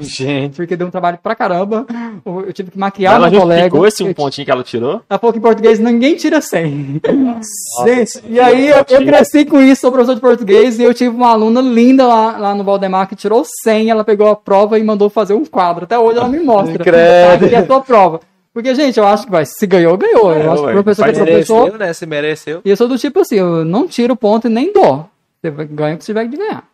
Gente. 0.00 0.54
Porque 0.54 0.76
deu 0.76 0.86
um 0.86 0.90
trabalho 0.90 1.18
pra 1.20 1.34
caramba. 1.34 1.84
Eu 2.24 2.52
tive 2.52 2.70
que 2.70 2.78
maquiar 2.78 3.16
ela 3.16 3.28
meu 3.28 3.40
colega. 3.40 3.62
justificou 3.62 3.86
esse 3.86 4.04
um 4.04 4.14
pontinho 4.14 4.44
que 4.44 4.50
ela 4.50 4.62
tirou? 4.62 5.02
ela 5.10 5.18
falou 5.18 5.32
que 5.32 5.40
em 5.40 5.42
português 5.42 5.80
ninguém 5.80 6.14
tira 6.14 6.40
100. 6.40 6.62
Gente, 6.64 7.12
Nossa, 7.12 8.22
e 8.28 8.38
aí 8.38 8.68
eu, 8.68 8.84
eu 8.88 9.04
cresci 9.04 9.44
com 9.44 9.60
isso, 9.60 9.80
sou 9.80 9.90
professor 9.90 10.14
de 10.14 10.20
português, 10.20 10.78
e 10.78 10.84
eu 10.84 10.94
tive 10.94 11.14
uma 11.14 11.30
aluna 11.30 11.60
linda 11.60 12.06
lá, 12.06 12.38
lá 12.38 12.54
no 12.54 12.62
Valdemar 12.62 13.08
que 13.08 13.16
tirou 13.16 13.44
100, 13.64 13.90
ela 13.90 14.04
pegou 14.04 14.28
a 14.28 14.36
prova 14.36 14.78
e 14.78 14.84
mandou 14.84 15.10
fazer 15.10 15.34
um 15.34 15.44
quadro. 15.44 15.84
Até 15.84 15.98
hoje 15.98 16.18
ela 16.18 16.28
me 16.28 16.38
mostra. 16.38 16.84
Credo. 16.84 17.44
Aqui 17.44 17.54
é 17.54 17.58
a 17.58 17.66
sua 17.66 17.80
prova. 17.80 18.20
Porque, 18.54 18.74
gente, 18.74 18.98
eu 18.98 19.06
acho 19.06 19.24
que 19.24 19.30
vai, 19.30 19.44
se 19.44 19.66
ganhou, 19.66 19.96
ganhou. 19.96 20.32
Eu 20.32 20.38
Ganhou, 20.38 20.52
acho 20.52 20.62
que 20.62 20.68
o 20.70 20.72
professor 20.72 21.04
que 21.04 21.10
é 21.10 21.24
professor. 21.24 21.62
Mereceu, 21.64 21.78
né? 21.78 21.92
Se 21.92 22.06
mereceu. 22.06 22.60
E 22.64 22.70
eu 22.70 22.76
sou 22.76 22.88
do 22.88 22.98
tipo 22.98 23.20
assim, 23.20 23.36
eu 23.36 23.64
não 23.64 23.86
tiro 23.86 24.14
ponto 24.16 24.46
e 24.46 24.50
nem 24.50 24.72
dou. 24.72 25.08
Você 25.40 25.50
ganha 25.50 25.94
o 25.94 25.98
que 25.98 26.04
você 26.04 26.12
tiver 26.12 26.26
de 26.26 26.36
ganhar. 26.36 26.64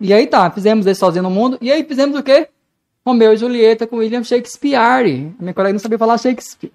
E 0.00 0.12
aí 0.12 0.26
tá, 0.26 0.50
fizemos 0.50 0.86
esse 0.86 0.98
sozinho 0.98 1.22
no 1.22 1.30
mundo. 1.30 1.58
E 1.60 1.70
aí 1.70 1.84
fizemos 1.84 2.18
o 2.18 2.22
quê? 2.22 2.48
Romeu 3.04 3.32
e 3.32 3.36
Julieta 3.36 3.86
com 3.86 3.96
William 3.96 4.24
Shakespeare. 4.24 5.32
Minha 5.38 5.54
colega 5.54 5.72
não 5.72 5.80
sabia 5.80 5.98
falar 5.98 6.18
Shakespeare. 6.18 6.72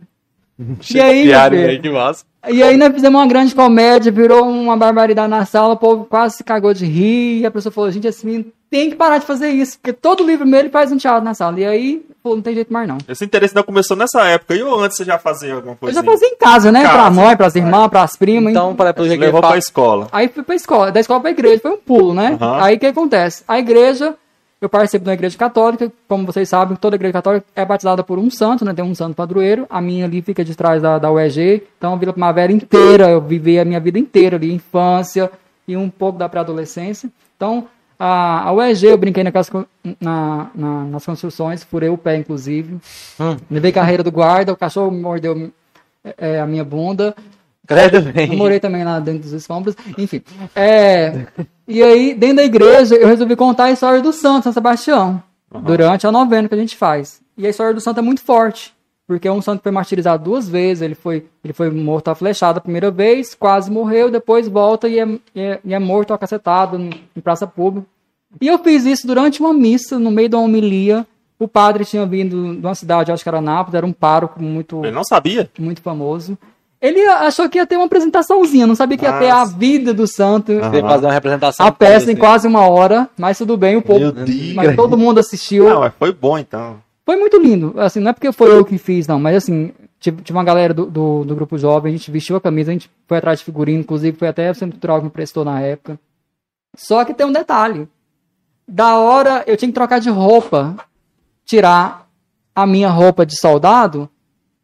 E 0.89 1.01
aí, 1.01 1.25
né? 1.27 1.77
Que 1.79 1.89
massa. 1.89 2.23
E 2.47 2.63
aí 2.63 2.77
nós 2.77 2.93
fizemos 2.93 3.19
uma 3.19 3.27
grande 3.27 3.53
comédia, 3.53 4.09
virou 4.09 4.47
uma 4.47 4.77
barbaridade 4.77 5.29
na 5.29 5.45
sala, 5.45 5.73
o 5.73 5.77
povo 5.77 6.05
quase 6.05 6.37
se 6.37 6.43
cagou 6.45 6.73
de 6.73 6.85
rir, 6.85 7.41
e 7.41 7.45
a 7.45 7.51
pessoa 7.51 7.73
falou, 7.73 7.91
gente, 7.91 8.07
esse 8.07 8.25
menino 8.25 8.45
tem 8.75 8.89
que 8.89 8.95
parar 8.97 9.19
de 9.19 9.25
fazer 9.25 9.47
isso, 9.49 9.77
porque 9.79 9.93
todo 9.93 10.25
livro 10.25 10.45
meu 10.45 10.59
ele 10.59 10.69
faz 10.69 10.91
um 10.91 10.97
teatro 10.97 11.23
na 11.23 11.33
sala. 11.33 11.57
E 11.59 11.65
aí, 11.65 12.05
pô, 12.21 12.35
não 12.35 12.41
tem 12.41 12.53
jeito 12.55 12.73
mais 12.73 12.85
não. 12.87 12.97
Esse 13.07 13.23
interesse 13.23 13.55
não 13.55 13.63
começou 13.63 13.95
nessa 13.95 14.21
época. 14.25 14.53
E 14.53 14.61
ou 14.61 14.81
antes 14.83 14.97
você 14.97 15.05
já 15.05 15.17
fazia 15.17 15.53
alguma 15.53 15.73
Eu 15.73 15.77
coisa? 15.77 15.93
já 15.95 16.01
assim? 16.01 16.09
fazia 16.09 16.27
em 16.27 16.35
casa, 16.37 16.71
né? 16.73 16.81
Casa. 16.83 16.93
Pra 16.93 17.09
mãe, 17.09 17.37
pras 17.37 17.55
irmãs, 17.55 17.87
pras 17.89 18.15
primas. 18.17 18.51
Então, 18.51 18.75
para 18.75 18.93
pelo 18.93 19.07
levou 19.07 19.39
pra 19.39 19.49
fala- 19.49 19.57
escola. 19.57 20.07
Aí 20.11 20.27
fui 20.27 20.43
pra 20.43 20.55
escola, 20.55 20.91
da 20.91 20.99
escola 20.99 21.21
pra 21.21 21.29
igreja, 21.31 21.61
foi 21.61 21.71
um 21.71 21.77
pulo, 21.77 22.13
né? 22.13 22.37
Aham. 22.41 22.63
Aí 22.63 22.75
o 22.75 22.79
que 22.79 22.85
acontece? 22.87 23.43
A 23.47 23.57
igreja, 23.59 24.13
Eu 24.61 24.69
participo 24.69 25.05
da 25.05 25.13
igreja 25.13 25.37
católica, 25.37 25.91
como 26.07 26.25
vocês 26.25 26.47
sabem, 26.49 26.75
toda 26.77 26.95
igreja 26.95 27.13
católica 27.13 27.45
é 27.55 27.63
batizada 27.63 28.03
por 28.03 28.17
um 28.17 28.31
santo, 28.31 28.65
né? 28.65 28.73
Tem 28.73 28.83
um 28.83 28.95
santo 28.95 29.13
padroeiro. 29.13 29.65
A 29.69 29.79
minha 29.79 30.05
ali 30.05 30.21
fica 30.21 30.43
de 30.43 30.55
trás 30.55 30.81
da, 30.81 30.97
da 30.97 31.11
UEG. 31.11 31.61
Então, 31.77 31.93
a 31.93 31.95
Vila 31.97 32.13
Primavera 32.13 32.51
inteira, 32.51 33.09
eu 33.09 33.21
vivi 33.21 33.59
a 33.59 33.65
minha 33.65 33.79
vida 33.79 33.99
inteira 33.99 34.37
ali, 34.37 34.51
infância 34.53 35.29
e 35.67 35.75
um 35.77 35.89
pouco 35.89 36.17
da 36.17 36.27
pré-adolescência. 36.29 37.09
Então, 37.35 37.67
a, 37.97 38.49
a 38.49 38.53
UEG, 38.53 38.85
eu 38.87 38.97
brinquei 38.97 39.23
naquelas, 39.23 39.49
na, 39.99 40.49
na- 40.53 40.83
nas 40.85 41.05
construções, 41.05 41.63
furei 41.63 41.89
o 41.89 41.97
pé, 41.97 42.17
inclusive. 42.17 42.77
Hum. 43.19 43.37
Levei 43.49 43.71
carreira 43.71 44.03
do 44.03 44.11
guarda, 44.11 44.51
o 44.51 44.57
cachorro 44.57 44.91
mordeu 44.91 45.51
é, 46.17 46.39
a 46.39 46.45
minha 46.45 46.63
bunda. 46.63 47.15
Credo 47.67 47.97
Eu 48.19 48.37
morei 48.37 48.59
também 48.59 48.83
lá 48.83 48.99
dentro 48.99 49.21
dos 49.23 49.31
escombros, 49.31 49.75
enfim. 49.97 50.21
É, 50.55 51.25
e 51.67 51.81
aí, 51.81 52.13
dentro 52.13 52.35
da 52.37 52.43
igreja, 52.43 52.93
eu 52.95 53.07
resolvi 53.07 53.35
contar 53.35 53.65
a 53.65 53.71
história 53.71 54.01
do 54.01 54.13
santo, 54.13 54.43
São 54.43 54.53
Sebastião, 54.53 55.23
durante 55.63 56.05
a 56.05 56.11
novena 56.11 56.47
que 56.47 56.53
a 56.53 56.57
gente 56.59 56.75
faz. 56.75 57.21
E 57.35 57.47
a 57.47 57.49
história 57.49 57.73
do 57.73 57.81
santo 57.81 57.99
é 57.99 58.03
muito 58.03 58.21
forte, 58.21 58.74
porque 59.07 59.29
um 59.29 59.41
santo 59.41 59.61
foi 59.61 59.71
martirizado 59.71 60.23
duas 60.23 60.49
vezes, 60.49 60.81
ele 60.81 60.95
foi, 60.95 61.25
ele 61.43 61.53
foi 61.53 61.69
morto 61.69 62.09
a 62.09 62.15
flechada 62.15 62.57
a 62.57 62.61
primeira 62.61 62.89
vez, 62.89 63.35
quase 63.35 63.69
morreu, 63.69 64.09
depois 64.09 64.47
volta 64.47 64.87
e 64.87 64.99
é, 64.99 65.07
e 65.35 65.39
é, 65.39 65.59
e 65.63 65.73
é 65.73 65.79
morto 65.79 66.13
acacetado 66.13 66.77
em, 66.77 66.89
em 67.15 67.21
praça 67.21 67.45
pública. 67.45 67.87
E 68.41 68.47
eu 68.47 68.57
fiz 68.59 68.85
isso 68.85 69.07
durante 69.07 69.39
uma 69.39 69.53
missa, 69.53 69.97
no 69.99 70.11
meio 70.11 70.29
de 70.29 70.35
uma 70.35 70.43
homilia. 70.43 71.05
O 71.37 71.47
padre 71.47 71.85
tinha 71.85 72.05
vindo 72.05 72.55
de 72.55 72.65
uma 72.65 72.75
cidade, 72.75 73.11
acho 73.11 73.23
que 73.23 73.29
era 73.29 73.41
Nápoles, 73.41 73.75
era 73.75 73.85
um 73.85 73.93
pároco 73.93 74.41
muito 74.41 74.83
Ele 74.83 74.91
não 74.91 75.03
sabia. 75.03 75.49
muito 75.59 75.81
famoso. 75.81 76.37
Ele 76.81 77.01
achou 77.05 77.49
que 77.49 77.57
ia 77.57 77.65
ter 77.65 77.77
uma 77.77 77.85
apresentaçãozinha, 77.85 78.67
não 78.67 78.75
sabia 78.75 78.97
que 78.97 79.05
ia 79.05 79.17
ter 79.17 79.29
a 79.29 79.43
vida 79.45 79.93
do 79.93 80.05
santo. 80.05 80.53
Você 80.53 80.81
fazer 80.81 81.05
uma 81.07 81.13
representação. 81.13 81.65
a 81.65 81.71
peça 81.71 82.11
em 82.11 82.13
assim. 82.13 82.15
quase 82.15 82.47
uma 82.47 82.67
hora, 82.67 83.09
mas 83.17 83.37
tudo 83.37 83.57
bem, 83.57 83.75
o 83.75 83.81
povo, 83.81 83.99
Meu 83.99 84.11
Deus. 84.11 84.53
mas 84.53 84.75
todo 84.75 84.97
mundo 84.97 85.19
assistiu. 85.19 85.67
Não, 85.67 85.79
mas 85.79 85.93
foi 85.97 86.11
bom 86.11 86.37
então. 86.37 86.77
Foi 87.05 87.15
muito 87.15 87.37
lindo, 87.37 87.79
assim, 87.79 87.99
não 87.99 88.09
é 88.09 88.13
porque 88.13 88.31
foi 88.31 88.51
eu 88.51 88.65
que 88.65 88.79
fiz, 88.79 89.05
não, 89.07 89.19
mas 89.19 89.35
assim, 89.35 89.71
tive, 89.99 90.23
tive 90.23 90.35
uma 90.35 90.43
galera 90.43 90.73
do, 90.73 90.87
do, 90.87 91.23
do 91.23 91.35
grupo 91.35 91.55
jovem, 91.55 91.93
a 91.93 91.97
gente 91.97 92.09
vestiu 92.09 92.35
a 92.35 92.41
camisa, 92.41 92.71
a 92.71 92.73
gente 92.73 92.89
foi 93.07 93.17
atrás 93.19 93.39
de 93.39 93.45
figurino, 93.45 93.81
inclusive 93.81 94.17
foi 94.17 94.27
até 94.27 94.49
o 94.49 94.55
Centro 94.55 94.73
Cultural 94.73 94.97
que 94.97 95.05
me 95.05 95.11
prestou 95.11 95.45
na 95.45 95.61
época. 95.61 95.99
Só 96.75 97.05
que 97.05 97.13
tem 97.13 97.25
um 97.25 97.31
detalhe. 97.31 97.87
Da 98.67 98.97
hora, 98.97 99.43
eu 99.45 99.55
tinha 99.55 99.69
que 99.69 99.75
trocar 99.75 99.99
de 99.99 100.09
roupa, 100.09 100.75
tirar 101.45 102.09
a 102.55 102.65
minha 102.65 102.89
roupa 102.89 103.23
de 103.23 103.39
soldado 103.39 104.09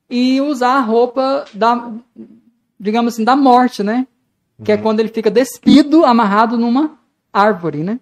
e 0.10 0.42
usar 0.42 0.78
a 0.78 0.82
roupa 0.82 1.46
da, 1.54 1.92
digamos 2.80 3.14
assim, 3.14 3.24
da 3.24 3.36
morte, 3.36 3.84
né? 3.84 4.08
Que 4.64 4.72
é 4.72 4.78
quando 4.78 5.00
ele 5.00 5.10
fica 5.10 5.30
despido, 5.30 6.06
amarrado 6.06 6.58
numa 6.58 6.98
árvore, 7.32 7.84
né? 7.84 8.00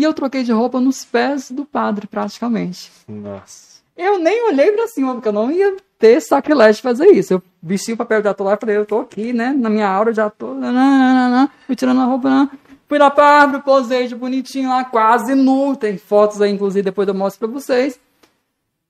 E 0.00 0.02
eu 0.02 0.14
troquei 0.14 0.42
de 0.42 0.50
roupa 0.50 0.80
nos 0.80 1.04
pés 1.04 1.50
do 1.50 1.62
padre, 1.62 2.06
praticamente. 2.06 2.90
Nossa. 3.06 3.80
Eu 3.94 4.18
nem 4.18 4.46
olhei 4.48 4.72
pra 4.72 4.88
cima, 4.88 5.12
porque 5.12 5.28
eu 5.28 5.32
não 5.32 5.50
ia 5.50 5.76
ter 5.98 6.18
sacrilégio 6.22 6.76
de 6.76 6.80
fazer 6.82 7.06
isso. 7.08 7.34
Eu 7.34 7.42
vesti 7.62 7.92
o 7.92 7.98
papel 7.98 8.22
de 8.22 8.28
ator 8.28 8.46
lá 8.46 8.54
e 8.54 8.56
falei, 8.56 8.78
eu 8.78 8.86
tô 8.86 9.00
aqui, 9.00 9.34
né? 9.34 9.52
Na 9.54 9.68
minha 9.68 9.86
aura 9.86 10.10
de 10.10 10.18
ator. 10.22 10.54
nananana, 10.54 11.50
Fui 11.66 11.76
tirando 11.76 12.00
a 12.00 12.04
roupa. 12.06 12.30
nanana. 12.30 12.50
Fui 12.88 12.98
lá 12.98 13.10
pra 13.10 13.26
árvore, 13.26 13.62
posei 13.62 14.06
de 14.06 14.14
bonitinho 14.16 14.70
lá, 14.70 14.86
quase 14.86 15.34
nu. 15.34 15.76
Tem 15.76 15.98
fotos 15.98 16.40
aí, 16.40 16.50
inclusive, 16.50 16.82
depois 16.82 17.06
eu 17.06 17.12
mostro 17.12 17.46
pra 17.46 17.60
vocês. 17.60 18.00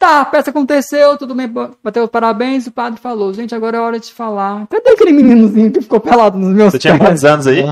Tá, 0.01 0.23
a 0.23 0.25
peça 0.25 0.49
aconteceu, 0.49 1.19
tudo 1.19 1.35
bem, 1.35 1.47
bateu 1.85 2.05
os 2.05 2.09
parabéns. 2.11 2.67
O 2.67 2.73
padre 2.73 2.99
falou, 2.99 3.35
gente, 3.35 3.55
agora 3.55 3.77
é 3.77 3.81
hora 3.81 4.01
de 4.01 4.11
falar. 4.11 4.67
Cadê 4.69 4.93
aquele 4.93 5.13
meninozinho 5.13 5.71
que 5.71 5.83
ficou 5.83 6.01
pelado 6.01 6.39
nos 6.39 6.55
meus 6.55 6.73
Você 6.73 6.79
tinha 6.79 6.95
pés? 6.97 7.07
quantos 7.07 7.23
anos 7.23 7.47
aí? 7.47 7.63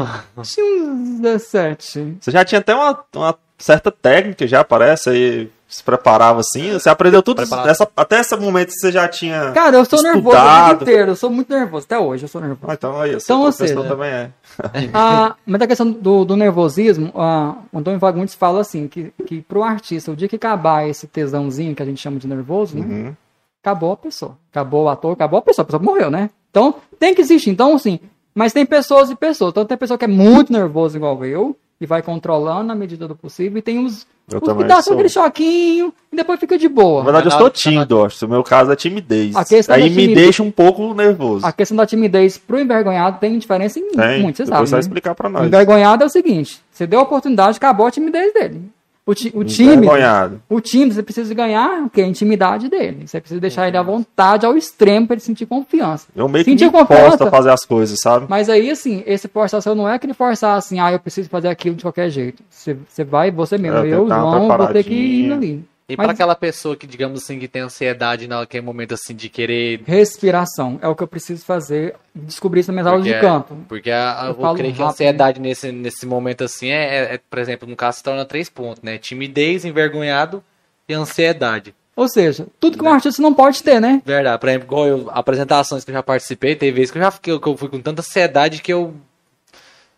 Tinha 0.42 0.84
uns 0.84 1.20
17. 1.20 2.16
Você 2.20 2.30
já 2.30 2.44
tinha 2.44 2.58
até 2.58 2.74
uma, 2.74 3.02
uma 3.16 3.34
certa 3.56 3.90
técnica, 3.90 4.46
já 4.46 4.62
parece, 4.62 5.08
aí 5.08 5.50
se 5.68 5.82
preparava 5.84 6.40
assim. 6.40 6.72
Você 6.72 6.88
aprendeu 6.88 7.22
tudo. 7.22 7.42
Essa, 7.42 7.86
até 7.94 8.20
esse 8.20 8.34
momento 8.36 8.70
você 8.72 8.90
já 8.90 9.06
tinha. 9.06 9.52
Cara, 9.52 9.76
eu 9.76 9.84
sou 9.84 10.02
nervoso 10.02 10.28
o 10.28 10.38
Estudado. 10.38 10.66
dia 10.78 10.82
inteiro. 10.82 11.10
Eu 11.12 11.16
sou 11.16 11.28
muito 11.30 11.52
nervoso. 11.54 11.84
Até 11.84 11.98
hoje 11.98 12.24
eu 12.24 12.28
sou 12.28 12.40
nervoso. 12.40 12.70
Ah, 12.70 12.74
então 12.74 13.00
aí, 13.00 13.14
Então, 13.14 13.42
ou 13.42 13.52
seja, 13.52 13.74
também 13.84 14.08
é. 14.08 14.30
Ah, 14.94 15.34
mas 15.44 15.60
a 15.60 15.66
questão 15.66 15.90
do, 15.90 16.24
do 16.24 16.36
nervosismo, 16.36 17.12
ah, 17.14 17.56
o 17.70 17.78
Antônio 17.78 18.00
Fagundes 18.00 18.34
fala 18.34 18.60
assim, 18.62 18.88
que, 18.88 19.12
que 19.26 19.42
pro 19.42 19.62
artista, 19.62 20.10
o 20.10 20.16
dia 20.16 20.26
que 20.28 20.36
acabar 20.36 20.88
esse 20.88 21.06
tesãozinho 21.06 21.74
que 21.74 21.82
a 21.82 21.86
gente 21.86 22.00
chama 22.00 22.18
de 22.18 22.26
nervoso, 22.26 22.76
né, 22.78 22.86
Uhum. 22.86 23.14
acabou 23.62 23.92
a 23.92 23.96
pessoa. 23.96 24.38
Acabou 24.50 24.84
o 24.84 24.88
ator, 24.88 25.12
acabou 25.12 25.38
a 25.38 25.42
pessoa, 25.42 25.62
a 25.62 25.66
pessoa 25.66 25.82
morreu, 25.82 26.10
né? 26.10 26.30
Então, 26.50 26.76
tem 26.98 27.14
que 27.14 27.20
existir. 27.20 27.50
Então, 27.50 27.74
assim, 27.74 28.00
mas 28.34 28.52
tem 28.54 28.64
pessoas 28.64 29.10
e 29.10 29.14
pessoas. 29.14 29.50
Então, 29.50 29.66
tem 29.66 29.76
pessoa 29.76 29.98
que 29.98 30.06
é 30.06 30.08
muito 30.08 30.50
nervoso 30.52 30.96
igual 30.96 31.22
eu, 31.26 31.54
e 31.80 31.86
vai 31.86 32.02
controlando 32.02 32.64
na 32.64 32.74
medida 32.74 33.06
do 33.06 33.14
possível, 33.14 33.58
e 33.58 33.62
tem 33.62 33.84
os, 33.84 34.06
Eu 34.30 34.40
os 34.42 34.56
que 34.56 34.64
dá 34.64 34.76
só 34.76 34.82
sou. 34.82 34.92
aquele 34.94 35.08
choquinho, 35.08 35.92
e 36.12 36.16
depois 36.16 36.40
fica 36.40 36.58
de 36.58 36.68
boa. 36.68 36.98
Na 37.00 37.04
verdade, 37.04 37.26
eu 37.26 37.30
Mas 37.30 37.34
na 37.34 37.38
sou 37.38 37.44
hora- 37.46 37.54
tímido, 37.54 38.04
acho. 38.04 38.26
O 38.26 38.28
meu 38.28 38.42
caso 38.42 38.72
é 38.72 38.76
timidez. 38.76 39.36
A 39.36 39.44
questão 39.44 39.74
Aí 39.76 39.82
da 39.82 39.88
me 39.88 39.94
timidez- 39.94 40.18
deixa 40.24 40.42
um 40.42 40.50
pouco 40.50 40.92
nervoso. 40.92 41.46
A 41.46 41.52
questão 41.52 41.76
da 41.76 41.86
timidez 41.86 42.36
pro 42.36 42.58
envergonhado 42.58 43.18
tem 43.20 43.38
diferença 43.38 43.78
em 43.78 43.88
Tem. 43.90 44.22
muito, 44.22 44.36
você 44.38 44.46
sabe, 44.46 44.66
você 44.66 44.70
vai 44.72 44.78
né? 44.78 44.80
explicar 44.80 45.14
pra 45.14 45.28
O 45.28 45.32
nós. 45.32 45.46
envergonhado 45.46 46.02
é 46.02 46.06
o 46.06 46.10
seguinte: 46.10 46.60
você 46.70 46.86
deu 46.86 47.00
a 47.00 47.02
oportunidade, 47.04 47.56
acabou 47.56 47.86
a 47.86 47.90
timidez 47.90 48.32
dele. 48.34 48.62
O, 49.08 49.14
ti, 49.14 49.32
o 49.34 49.42
time, 49.42 49.86
o 50.50 50.60
time, 50.60 50.92
você 50.92 51.02
precisa 51.02 51.32
ganhar 51.32 51.82
o 51.82 51.88
quê? 51.88 52.02
A 52.02 52.06
intimidade 52.06 52.68
dele. 52.68 53.06
Você 53.06 53.18
precisa 53.18 53.40
deixar 53.40 53.66
ele 53.66 53.78
à 53.78 53.82
vontade, 53.82 54.44
ao 54.44 54.54
extremo, 54.54 55.06
para 55.06 55.14
ele 55.14 55.22
sentir 55.22 55.46
confiança. 55.46 56.08
Eu 56.14 56.28
meio 56.28 56.44
que 56.44 56.50
Sentir 56.50 56.66
me 56.66 56.72
forço 56.72 56.86
confiança. 56.88 57.24
a 57.24 57.30
fazer 57.30 57.50
as 57.50 57.64
coisas, 57.64 57.98
sabe? 58.02 58.26
Mas 58.28 58.50
aí, 58.50 58.70
assim, 58.70 59.02
esse 59.06 59.26
forçar 59.26 59.62
seu 59.62 59.74
não 59.74 59.88
é 59.88 59.94
aquele 59.94 60.12
forçar 60.12 60.58
assim, 60.58 60.78
ah, 60.78 60.92
eu 60.92 61.00
preciso 61.00 61.30
fazer 61.30 61.48
aquilo 61.48 61.74
de 61.74 61.84
qualquer 61.84 62.10
jeito. 62.10 62.42
Você, 62.50 62.76
você 62.86 63.02
vai, 63.02 63.30
você 63.30 63.56
mesmo. 63.56 63.78
É, 63.78 63.86
eu, 63.86 64.06
João, 64.06 64.46
vou 64.46 64.66
ter 64.74 64.84
que 64.84 64.92
ir 64.92 65.32
ali. 65.32 65.64
E 65.88 65.96
Mas- 65.96 66.04
pra 66.04 66.12
aquela 66.12 66.34
pessoa 66.34 66.76
que, 66.76 66.86
digamos 66.86 67.22
assim, 67.22 67.38
que 67.38 67.48
tem 67.48 67.62
ansiedade 67.62 68.28
naquele 68.28 68.62
momento 68.64 68.92
assim 68.92 69.14
de 69.14 69.30
querer. 69.30 69.80
Respiração 69.86 70.78
é 70.82 70.86
o 70.88 70.94
que 70.94 71.02
eu 71.02 71.08
preciso 71.08 71.42
fazer. 71.44 71.94
Descobrir 72.14 72.60
isso 72.60 72.70
nas 72.70 72.74
minhas 72.74 72.86
aulas 72.86 73.04
de 73.04 73.10
Porque- 73.12 73.26
campo. 73.26 73.56
Porque 73.66 73.90
a, 73.90 74.34
Eu 74.36 74.42
eu, 74.44 74.54
creio 74.54 74.74
que 74.74 74.82
a 74.82 74.86
ansiedade 74.88 75.40
nesse, 75.40 75.72
nesse 75.72 76.04
momento 76.04 76.44
assim 76.44 76.68
é, 76.68 76.84
é- 76.84 77.14
é, 77.14 77.20
por 77.30 77.38
exemplo, 77.38 77.66
no 77.66 77.74
caso 77.74 77.98
se 77.98 78.02
torna 78.04 78.24
três 78.26 78.50
pontos, 78.50 78.82
né? 78.82 78.98
Timidez, 78.98 79.64
envergonhado 79.64 80.44
e 80.86 80.92
ansiedade. 80.92 81.74
Ou 81.96 82.06
seja, 82.06 82.46
tudo 82.60 82.76
que 82.76 82.84
um 82.84 82.92
artista 82.92 83.20
não 83.22 83.32
pode 83.32 83.62
ter, 83.62 83.80
né? 83.80 84.02
Verdade, 84.04 84.38
por 84.38 84.48
exemplo, 84.50 84.66
igual 84.66 84.86
eu, 84.86 85.08
apresentações 85.10 85.84
que 85.84 85.90
eu 85.90 85.94
já 85.94 86.02
participei, 86.02 86.54
teve 86.54 86.72
vezes 86.76 86.90
que 86.90 86.98
eu 86.98 87.02
já 87.02 87.10
fiquei, 87.10 87.38
que 87.40 87.48
eu 87.48 87.56
fui 87.56 87.68
com 87.68 87.80
tanta 87.80 88.02
ansiedade 88.02 88.60
que 88.60 88.72
eu. 88.72 88.94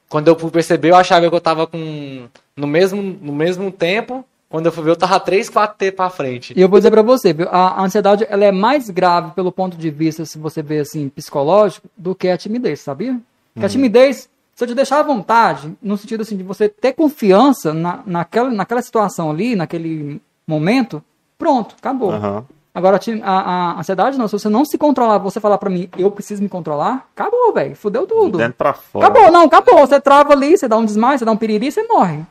Quando 0.09 0.29
eu 0.29 0.39
fui 0.39 0.51
perceber, 0.51 0.91
eu 0.91 0.97
achava 0.97 1.29
que 1.29 1.35
eu 1.35 1.41
tava 1.41 1.67
com. 1.67 2.27
No 2.57 2.67
mesmo, 2.67 3.03
no 3.03 3.33
mesmo 3.33 3.71
tempo, 3.71 4.25
quando 4.51 4.67
eu 4.67 4.73
fui 4.73 4.83
ver, 4.83 4.91
eu 4.91 4.97
tava 4.97 5.21
3, 5.21 5.49
4 5.49 5.79
T 5.79 5.93
pra 5.93 6.11
frente. 6.11 6.53
E 6.57 6.61
eu 6.61 6.69
vou 6.69 6.81
dizer 6.81 6.91
pra 6.91 7.03
você, 7.03 7.33
viu? 7.33 7.49
A 7.53 7.81
ansiedade 7.81 8.27
ela 8.29 8.45
é 8.45 8.51
mais 8.51 8.91
grave 8.91 9.31
pelo 9.31 9.53
ponto 9.53 9.77
de 9.77 9.91
vista, 9.91 10.25
se 10.25 10.37
você 10.39 10.61
vê 10.61 10.81
assim, 10.81 11.09
psicológico, 11.09 11.89
do 11.97 12.17
que 12.17 12.29
a 12.29 12.37
timidez, 12.37 12.81
sabia? 12.81 13.17
Porque 13.55 13.65
a 13.65 13.69
timidez, 13.69 14.29
se 14.57 14.65
eu 14.65 14.67
te 14.67 14.75
deixar 14.75 14.99
à 14.99 15.03
vontade, 15.05 15.73
no 15.81 15.97
sentido 15.97 16.23
assim, 16.23 16.37
de 16.37 16.43
você 16.43 16.69
ter 16.69 16.95
confiança 16.95 17.73
na, 17.73 18.01
naquela, 18.05 18.51
naquela 18.51 18.83
situação 18.83 19.31
ali, 19.31 19.55
naquele 19.55 20.21
momento, 20.45 21.01
pronto, 21.39 21.77
acabou. 21.79 22.11
Aham. 22.11 22.45
Agora, 22.75 23.01
a, 23.23 23.33
a, 23.33 23.81
ansiedade 23.81 24.19
não, 24.19 24.27
se 24.27 24.33
você 24.33 24.49
não 24.49 24.65
se 24.65 24.77
controlar, 24.77 25.19
você 25.19 25.39
falar 25.39 25.59
pra 25.59 25.71
mim, 25.71 25.89
eu 25.97 26.11
preciso 26.11 26.43
me 26.43 26.49
controlar, 26.49 27.09
acabou, 27.15 27.53
velho, 27.53 27.77
fudeu 27.77 28.05
tudo. 28.05 28.39
Dentro 28.39 28.55
pra 28.55 28.73
fora. 28.73 29.07
Acabou, 29.07 29.31
não, 29.31 29.45
acabou. 29.45 29.79
Você 29.87 30.01
trava 30.01 30.33
ali, 30.33 30.57
você 30.57 30.67
dá 30.67 30.77
um 30.77 30.85
desmaio, 30.85 31.19
você 31.19 31.25
dá 31.25 31.33
um 31.33 31.37
piriri, 31.37 31.71
você 31.71 31.85
morre. 31.85 32.25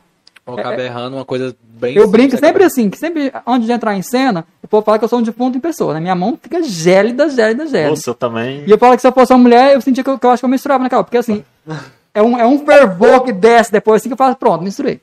Ou 0.52 0.58
acaba 0.58 0.82
errando 0.82 1.16
uma 1.16 1.24
coisa 1.24 1.54
bem. 1.62 1.96
Eu 1.96 2.08
brinco 2.10 2.32
sempre 2.32 2.48
acaba- 2.48 2.66
assim, 2.66 2.90
que 2.90 2.98
sempre 2.98 3.32
antes 3.46 3.66
de 3.66 3.72
entrar 3.72 3.94
em 3.96 4.02
cena, 4.02 4.46
o 4.62 4.68
povo 4.68 4.84
fala 4.84 4.98
que 4.98 5.04
eu 5.04 5.08
sou 5.08 5.18
um 5.18 5.22
defunto 5.22 5.56
em 5.56 5.60
pessoa, 5.60 5.94
né? 5.94 6.00
Minha 6.00 6.14
mão 6.14 6.38
fica 6.40 6.62
gélida, 6.62 7.28
gélida, 7.28 7.66
gélida. 7.66 7.90
Nossa, 7.90 8.10
eu 8.10 8.14
também. 8.14 8.64
E 8.66 8.70
eu 8.70 8.78
falo 8.78 8.94
que 8.96 9.00
se 9.02 9.08
eu 9.08 9.12
fosse 9.12 9.32
uma 9.32 9.38
mulher, 9.38 9.74
eu 9.74 9.80
sentia 9.80 10.02
que 10.04 10.10
eu, 10.10 10.18
que 10.18 10.26
eu 10.26 10.30
acho 10.30 10.40
que 10.40 10.44
eu 10.44 10.50
misturava 10.50 10.82
naquela, 10.82 11.02
porque 11.04 11.16
assim, 11.18 11.44
é 12.14 12.22
um, 12.22 12.38
é 12.38 12.46
um 12.46 12.64
fervor 12.64 13.22
que 13.24 13.32
desce 13.32 13.70
depois 13.72 14.00
assim 14.02 14.08
que 14.08 14.12
eu 14.14 14.18
falo, 14.18 14.34
pronto, 14.36 14.62
misturei. 14.64 15.00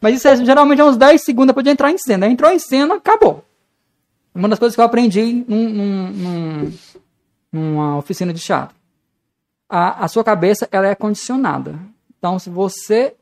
Mas 0.00 0.14
isso 0.16 0.28
é, 0.28 0.36
geralmente 0.36 0.80
é 0.80 0.84
uns 0.84 0.96
10 0.96 1.22
segundos 1.24 1.48
depois 1.48 1.64
de 1.64 1.70
entrar 1.70 1.90
em 1.90 1.98
cena. 1.98 2.26
Entrou 2.28 2.50
em 2.52 2.58
cena, 2.58 2.94
acabou. 2.94 3.44
Uma 4.34 4.48
das 4.48 4.58
coisas 4.58 4.74
que 4.76 4.80
eu 4.80 4.84
aprendi 4.84 5.44
num, 5.48 5.68
num- 5.68 6.10
num- 6.12 6.72
numa 7.52 7.96
oficina 7.98 8.32
de 8.32 8.40
teatro. 8.40 8.76
A, 9.68 10.04
a 10.04 10.08
sua 10.08 10.22
cabeça, 10.22 10.68
ela 10.70 10.86
é 10.86 10.94
condicionada. 10.94 11.74
Então, 12.16 12.38
se 12.38 12.48
você 12.48 13.14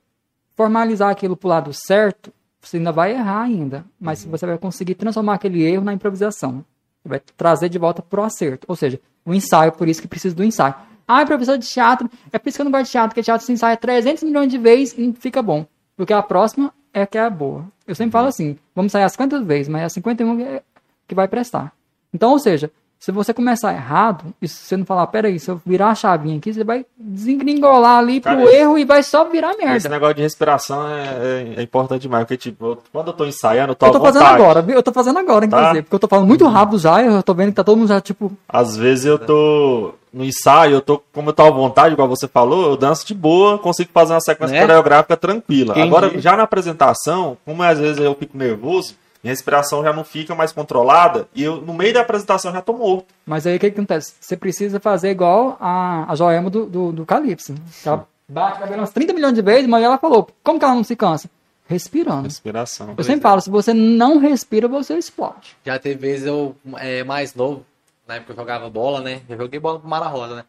formalizar 0.56 1.10
aquilo 1.10 1.36
pro 1.36 1.48
lado 1.48 1.72
certo, 1.72 2.32
você 2.60 2.78
ainda 2.78 2.90
vai 2.90 3.12
errar 3.12 3.42
ainda. 3.42 3.84
Mas 4.00 4.24
você 4.24 4.44
vai 4.46 4.58
conseguir 4.58 4.94
transformar 4.94 5.34
aquele 5.34 5.62
erro 5.62 5.84
na 5.84 5.92
improvisação. 5.92 6.64
Você 7.02 7.08
vai 7.08 7.20
trazer 7.36 7.68
de 7.68 7.78
volta 7.78 8.02
pro 8.02 8.22
acerto. 8.24 8.64
Ou 8.68 8.74
seja, 8.74 8.98
o 9.24 9.32
ensaio, 9.34 9.70
por 9.72 9.86
isso 9.88 10.02
que 10.02 10.08
precisa 10.08 10.34
do 10.34 10.42
ensaio. 10.42 10.74
Ah, 11.06 11.24
professor 11.24 11.56
de 11.56 11.68
teatro, 11.68 12.10
é 12.32 12.38
por 12.38 12.48
isso 12.48 12.56
que 12.58 12.62
eu 12.62 12.64
não 12.64 12.72
gosto 12.72 12.86
de 12.86 12.90
teatro, 12.92 13.10
porque 13.10 13.22
teatro 13.22 13.46
se 13.46 13.52
ensaia 13.52 13.76
300 13.76 14.24
milhões 14.24 14.50
de 14.50 14.58
vezes 14.58 14.94
e 14.98 15.12
fica 15.12 15.40
bom. 15.40 15.64
Porque 15.96 16.12
a 16.12 16.22
próxima 16.22 16.72
é 16.92 17.06
que 17.06 17.16
é 17.16 17.20
a 17.20 17.30
boa. 17.30 17.64
Eu 17.86 17.94
sempre 17.94 18.10
falo 18.12 18.26
assim, 18.26 18.58
vamos 18.74 18.90
ensaiar 18.90 19.08
50 19.08 19.40
vezes, 19.42 19.68
mas 19.68 19.82
é 19.82 19.84
a 19.84 19.88
51 19.88 20.36
que 20.36 20.42
é- 20.42 20.62
que 21.06 21.14
vai 21.14 21.28
prestar. 21.28 21.72
Então, 22.12 22.32
ou 22.32 22.38
seja, 22.40 22.70
Se 22.98 23.12
você 23.12 23.32
começar 23.32 23.72
errado, 23.72 24.24
e 24.42 24.48
se 24.48 24.56
você 24.64 24.76
não 24.76 24.84
falar, 24.84 25.06
peraí, 25.08 25.38
se 25.38 25.48
eu 25.50 25.60
virar 25.64 25.90
a 25.90 25.94
chavinha 25.94 26.38
aqui, 26.38 26.52
você 26.52 26.64
vai 26.64 26.84
desengringolar 26.98 27.98
ali 27.98 28.20
Cara, 28.20 28.36
pro 28.40 28.48
erro 28.48 28.78
e 28.78 28.84
vai 28.84 29.02
só 29.02 29.24
virar 29.24 29.52
Esse 29.52 29.64
merda. 29.64 29.88
negócio 29.88 30.14
de 30.14 30.22
respiração 30.22 30.88
é, 30.88 31.02
é- 31.04 31.54
é 31.58 31.62
importante 31.62 32.02
demais, 32.02 32.24
porque, 32.24 32.36
tipo, 32.36 32.78
quando 32.92 33.08
eu 33.08 33.12
tô 33.12 33.24
ensaiando, 33.24 33.72
eu 33.72 33.76
tô 33.76 33.86
Eu 33.86 33.92
tô 33.92 34.00
fazendo 34.00 34.24
agora, 34.24 34.62
viu? 34.62 34.74
Eu 34.76 34.82
tô 34.82 34.92
fazendo 34.92 35.18
agora, 35.18 35.46
Tá. 35.46 35.58
inclusive, 35.58 35.82
porque 35.82 35.94
eu 35.94 35.98
tô 36.00 36.08
falando 36.08 36.26
muito 36.26 36.46
rápido 36.48 36.78
já, 36.78 37.02
eu 37.02 37.22
tô 37.22 37.34
vendo 37.34 37.48
que 37.50 37.54
tá 37.56 37.64
todo 37.64 37.76
mundo 37.78 37.88
já, 37.88 38.00
tipo, 38.00 38.32
Às 38.48 38.76
vezes 38.76 39.04
eu 39.04 39.18
tô 39.18 39.94
no 40.12 40.24
ensaio, 40.24 40.74
eu 40.76 40.80
tô, 40.80 41.00
como 41.12 41.28
eu 41.28 41.34
tô 41.34 41.42
à 41.44 41.50
vontade, 41.50 41.92
igual 41.92 42.08
você 42.08 42.26
falou, 42.26 42.70
eu 42.70 42.76
danço 42.76 43.06
de 43.06 43.14
boa, 43.14 43.58
consigo 43.58 43.90
fazer 43.92 44.14
uma 44.14 44.20
sequência 44.20 44.54
Né? 44.54 44.62
coreográfica 44.62 45.16
tranquila. 45.16 45.72
Entendi. 45.74 45.86
Agora, 45.86 46.18
já 46.18 46.36
na 46.36 46.42
apresentação, 46.44 47.36
como 47.44 47.62
às 47.62 47.78
vezes 47.78 47.98
eu 47.98 48.14
fico 48.14 48.36
nervoso, 48.36 48.94
minha 49.26 49.32
respiração 49.32 49.82
já 49.82 49.92
não 49.92 50.04
fica 50.04 50.34
mais 50.34 50.52
controlada, 50.52 51.28
e 51.34 51.42
eu, 51.42 51.60
no 51.60 51.74
meio 51.74 51.92
da 51.92 52.00
apresentação, 52.00 52.52
já 52.52 52.62
tô 52.62 52.72
morto. 52.72 53.06
Mas 53.26 53.46
aí 53.46 53.56
o 53.56 53.58
que, 53.58 53.70
que 53.70 53.76
acontece? 53.76 54.14
Você 54.20 54.36
precisa 54.36 54.78
fazer 54.78 55.10
igual 55.10 55.56
a, 55.60 56.10
a 56.10 56.14
Joelma 56.14 56.48
do, 56.48 56.66
do, 56.66 56.92
do 56.92 57.04
Calypso. 57.04 57.54
Ela 57.84 58.06
bate 58.28 58.62
a 58.62 58.66
umas 58.66 58.90
30 58.90 59.12
milhões 59.12 59.34
de 59.34 59.42
vezes, 59.42 59.66
mas 59.66 59.82
ela 59.82 59.98
falou, 59.98 60.28
como 60.44 60.58
que 60.58 60.64
ela 60.64 60.74
não 60.74 60.84
se 60.84 60.94
cansa? 60.94 61.28
Respirando. 61.68 62.22
Respiração. 62.22 62.94
Eu 62.96 63.02
sempre 63.02 63.22
falo, 63.22 63.40
se 63.40 63.50
você 63.50 63.74
não 63.74 64.18
respira, 64.18 64.68
você 64.68 64.96
explode. 64.96 65.56
Já 65.64 65.76
teve 65.78 65.96
vezes 65.96 66.26
eu, 66.26 66.54
é, 66.76 67.02
mais 67.02 67.34
novo, 67.34 67.66
na 68.06 68.14
época 68.14 68.32
eu 68.32 68.36
jogava 68.36 68.70
bola, 68.70 69.00
né? 69.00 69.22
Eu 69.28 69.36
joguei 69.36 69.58
bola 69.58 69.80
pro 69.80 69.88
Mara 69.88 70.06
Rosa, 70.06 70.36
né? 70.36 70.44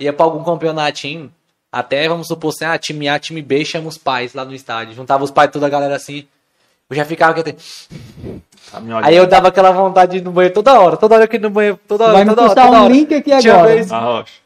Ia 0.00 0.12
pra 0.12 0.24
algum 0.24 0.42
campeonatinho, 0.42 1.30
até 1.70 2.08
vamos 2.08 2.28
supor 2.28 2.48
assim, 2.48 2.64
ah, 2.64 2.78
time 2.78 3.08
A, 3.10 3.18
time 3.18 3.42
B, 3.42 3.62
chama 3.62 3.88
os 3.88 3.98
pais 3.98 4.32
lá 4.32 4.42
no 4.42 4.54
estádio. 4.54 4.94
Juntava 4.94 5.22
os 5.22 5.30
pais 5.30 5.50
toda 5.50 5.66
a 5.66 5.70
galera 5.70 5.96
assim. 5.96 6.26
Eu 6.92 6.96
já 6.96 7.04
ficava 7.06 7.32
quieto. 7.32 7.56
A 8.74 8.80
minha 8.80 9.00
Aí 9.02 9.16
eu 9.16 9.26
dava 9.26 9.48
aquela 9.48 9.70
vontade 9.70 10.12
de 10.12 10.18
ir 10.18 10.20
no 10.22 10.30
banheiro 10.30 10.54
toda 10.54 10.78
hora, 10.78 10.96
toda 10.96 11.14
hora 11.16 11.26
que 11.26 11.36
eu 11.36 11.40
ia 11.40 11.42
no 11.42 11.50
banheiro, 11.50 11.78
toda 11.88 12.04
hora, 12.04 12.12
Vai 12.12 12.24
me 12.24 12.30
toda 12.30 12.42
hora, 12.42 12.48
custar 12.50 12.66
toda 12.66 12.78
um 12.78 12.84
hora. 12.84 12.92
link 12.92 13.14
aqui 13.14 13.38
Tinha 13.38 13.54
agora. 13.54 13.68
vez-. 13.74 13.88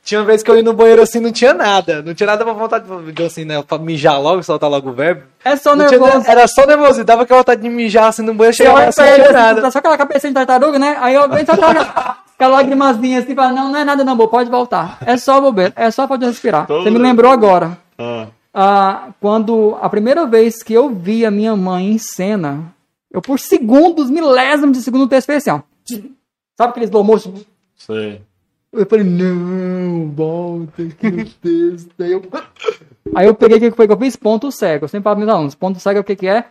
Tinha 0.04 0.20
uma 0.20 0.26
vez 0.26 0.42
que 0.42 0.50
eu 0.50 0.56
ia 0.56 0.62
no 0.62 0.72
banheiro 0.72 1.02
assim, 1.02 1.20
não 1.20 1.30
tinha 1.32 1.52
nada. 1.52 2.02
Não 2.02 2.14
tinha 2.14 2.26
nada 2.26 2.44
pra 2.44 2.52
vontade 2.52 2.84
de 3.12 3.22
assim, 3.24 3.44
né? 3.44 3.62
Pra 3.62 3.78
mijar 3.78 4.20
logo, 4.20 4.42
soltar 4.42 4.68
logo 4.70 4.90
o 4.90 4.92
verbo. 4.92 5.22
É 5.44 5.54
só 5.56 5.74
Não 5.76 5.86
tinha 5.86 5.98
nervoso. 6.00 6.18
nada, 6.20 6.30
era 6.30 6.48
só 6.48 6.66
nervoso. 6.66 7.04
Dava 7.04 7.22
aquela 7.22 7.40
vontade 7.40 7.62
de 7.62 7.68
mijar 7.68 8.06
assim 8.08 8.22
no 8.22 8.32
banheiro, 8.34 8.56
chegava 8.56 8.82
assim, 8.84 8.94
pra 8.96 9.04
não 9.04 9.12
ele, 9.12 9.22
tinha 9.24 9.28
assim, 9.38 9.46
nada. 9.48 9.60
tá 9.62 9.70
só 9.70 9.78
aquela 9.78 9.98
cabecinha 9.98 10.30
de 10.30 10.34
tartaruga, 10.34 10.78
né? 10.78 10.96
Aí 11.00 11.14
eu 11.14 11.22
só 11.22 11.52
aquela, 11.52 12.16
aquela 12.34 12.56
lagrimazinha 12.56 13.18
assim, 13.20 13.34
fala, 13.34 13.52
não, 13.52 13.70
não 13.72 13.78
é 13.78 13.84
nada 13.84 14.02
não, 14.04 14.16
bo, 14.16 14.28
pode 14.28 14.50
voltar. 14.50 14.98
É 15.04 15.16
só 15.16 15.40
bobeira, 15.40 15.72
é 15.76 15.90
só 15.90 16.06
pode 16.06 16.24
respirar. 16.24 16.66
Todo- 16.66 16.82
Você 16.84 16.90
me 16.90 16.98
lembrou 16.98 17.30
agora. 17.30 17.76
Ah, 17.98 18.26
Ah, 18.58 19.12
quando 19.20 19.76
a 19.82 19.88
primeira 19.90 20.24
vez 20.24 20.62
que 20.62 20.72
eu 20.72 20.88
vi 20.88 21.26
a 21.26 21.30
minha 21.30 21.54
mãe 21.54 21.90
em 21.90 21.98
cena, 21.98 22.74
eu 23.10 23.20
por 23.20 23.38
segundos, 23.38 24.08
milésimos 24.08 24.78
de 24.78 24.82
segundo, 24.82 25.06
texto 25.06 25.26
fez 25.26 25.46
assim. 25.46 25.62
Sabe 26.56 26.70
aqueles 26.70 26.88
slow 26.88 27.04
motion? 27.04 27.34
sei. 27.76 28.22
Eu 28.72 28.86
falei, 28.86 29.04
não, 29.04 30.10
volta 30.10 30.82
aqui 30.82 31.10
no 31.10 31.24
texto. 31.26 31.90
Aí 32.00 32.12
eu, 32.12 32.22
aí 33.14 33.26
eu 33.26 33.34
peguei 33.34 33.58
o 33.58 33.60
que 33.60 33.76
foi 33.76 33.86
que 33.86 33.92
eu 33.92 33.98
fiz? 33.98 34.16
Ponto 34.16 34.50
cego. 34.50 34.86
Eu 34.86 34.88
sempre 34.88 35.04
falo 35.04 35.16
para 35.16 35.26
meus 35.26 35.36
alunos, 35.36 35.54
ponto 35.54 35.78
cego 35.78 35.98
é 35.98 36.00
o 36.00 36.04
que, 36.04 36.16
que 36.16 36.26
é? 36.26 36.46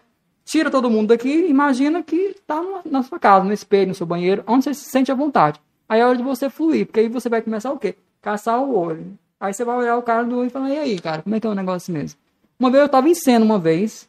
Tira 0.46 0.70
todo 0.70 0.92
mundo 0.92 1.08
daqui, 1.08 1.48
imagina 1.48 2.04
que 2.04 2.36
tá 2.46 2.62
na 2.86 3.02
sua 3.02 3.18
casa, 3.18 3.44
no 3.46 3.52
espelho, 3.52 3.88
no 3.88 3.96
seu 3.96 4.06
banheiro, 4.06 4.44
onde 4.46 4.66
você 4.66 4.76
se 4.76 4.92
sente 4.92 5.12
à 5.12 5.16
vontade. 5.16 5.60
Aí 5.90 6.02
é 6.02 6.06
hora 6.06 6.16
de 6.16 6.24
você 6.24 6.52
fluir, 6.52 6.86
porque 6.86 7.00
aí 7.00 7.10
você 7.10 7.30
vai 7.30 7.42
começar 7.42 7.72
o 7.72 7.80
quê? 7.80 7.96
Caçar 8.22 8.62
o 8.62 8.78
olho. 8.78 9.18
Aí 9.40 9.54
você 9.54 9.64
vai 9.66 9.76
olhar 9.78 9.98
o 9.98 10.02
cara 10.02 10.24
do 10.24 10.38
olho 10.40 10.48
e 10.48 10.50
falar, 10.50 10.70
e 10.70 10.78
aí, 10.80 11.00
cara, 11.00 11.22
como 11.22 11.36
é 11.36 11.40
que 11.40 11.46
é 11.48 11.50
o 11.50 11.56
negócio 11.56 11.94
mesmo? 11.94 12.18
Uma 12.60 12.72
vez 12.72 12.82
eu 12.84 12.90
tava 12.90 13.10
em 13.10 13.16
cena, 13.16 13.44
uma 13.44 13.60
vez, 13.60 14.08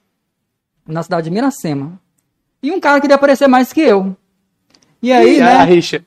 na 0.87 1.03
cidade 1.03 1.25
de 1.29 1.31
Miracema. 1.35 1.99
E 2.63 2.71
um 2.71 2.81
cara 2.81 3.01
queria 3.01 3.17
aparecer 3.17 3.49
mais 3.49 3.73
que 3.73 3.81
eu. 3.81 4.17
E 5.03 5.13
aí, 5.13 5.37
E 5.37 5.41
né? 5.41 5.55
a 5.57 5.65
rixa. 5.65 6.05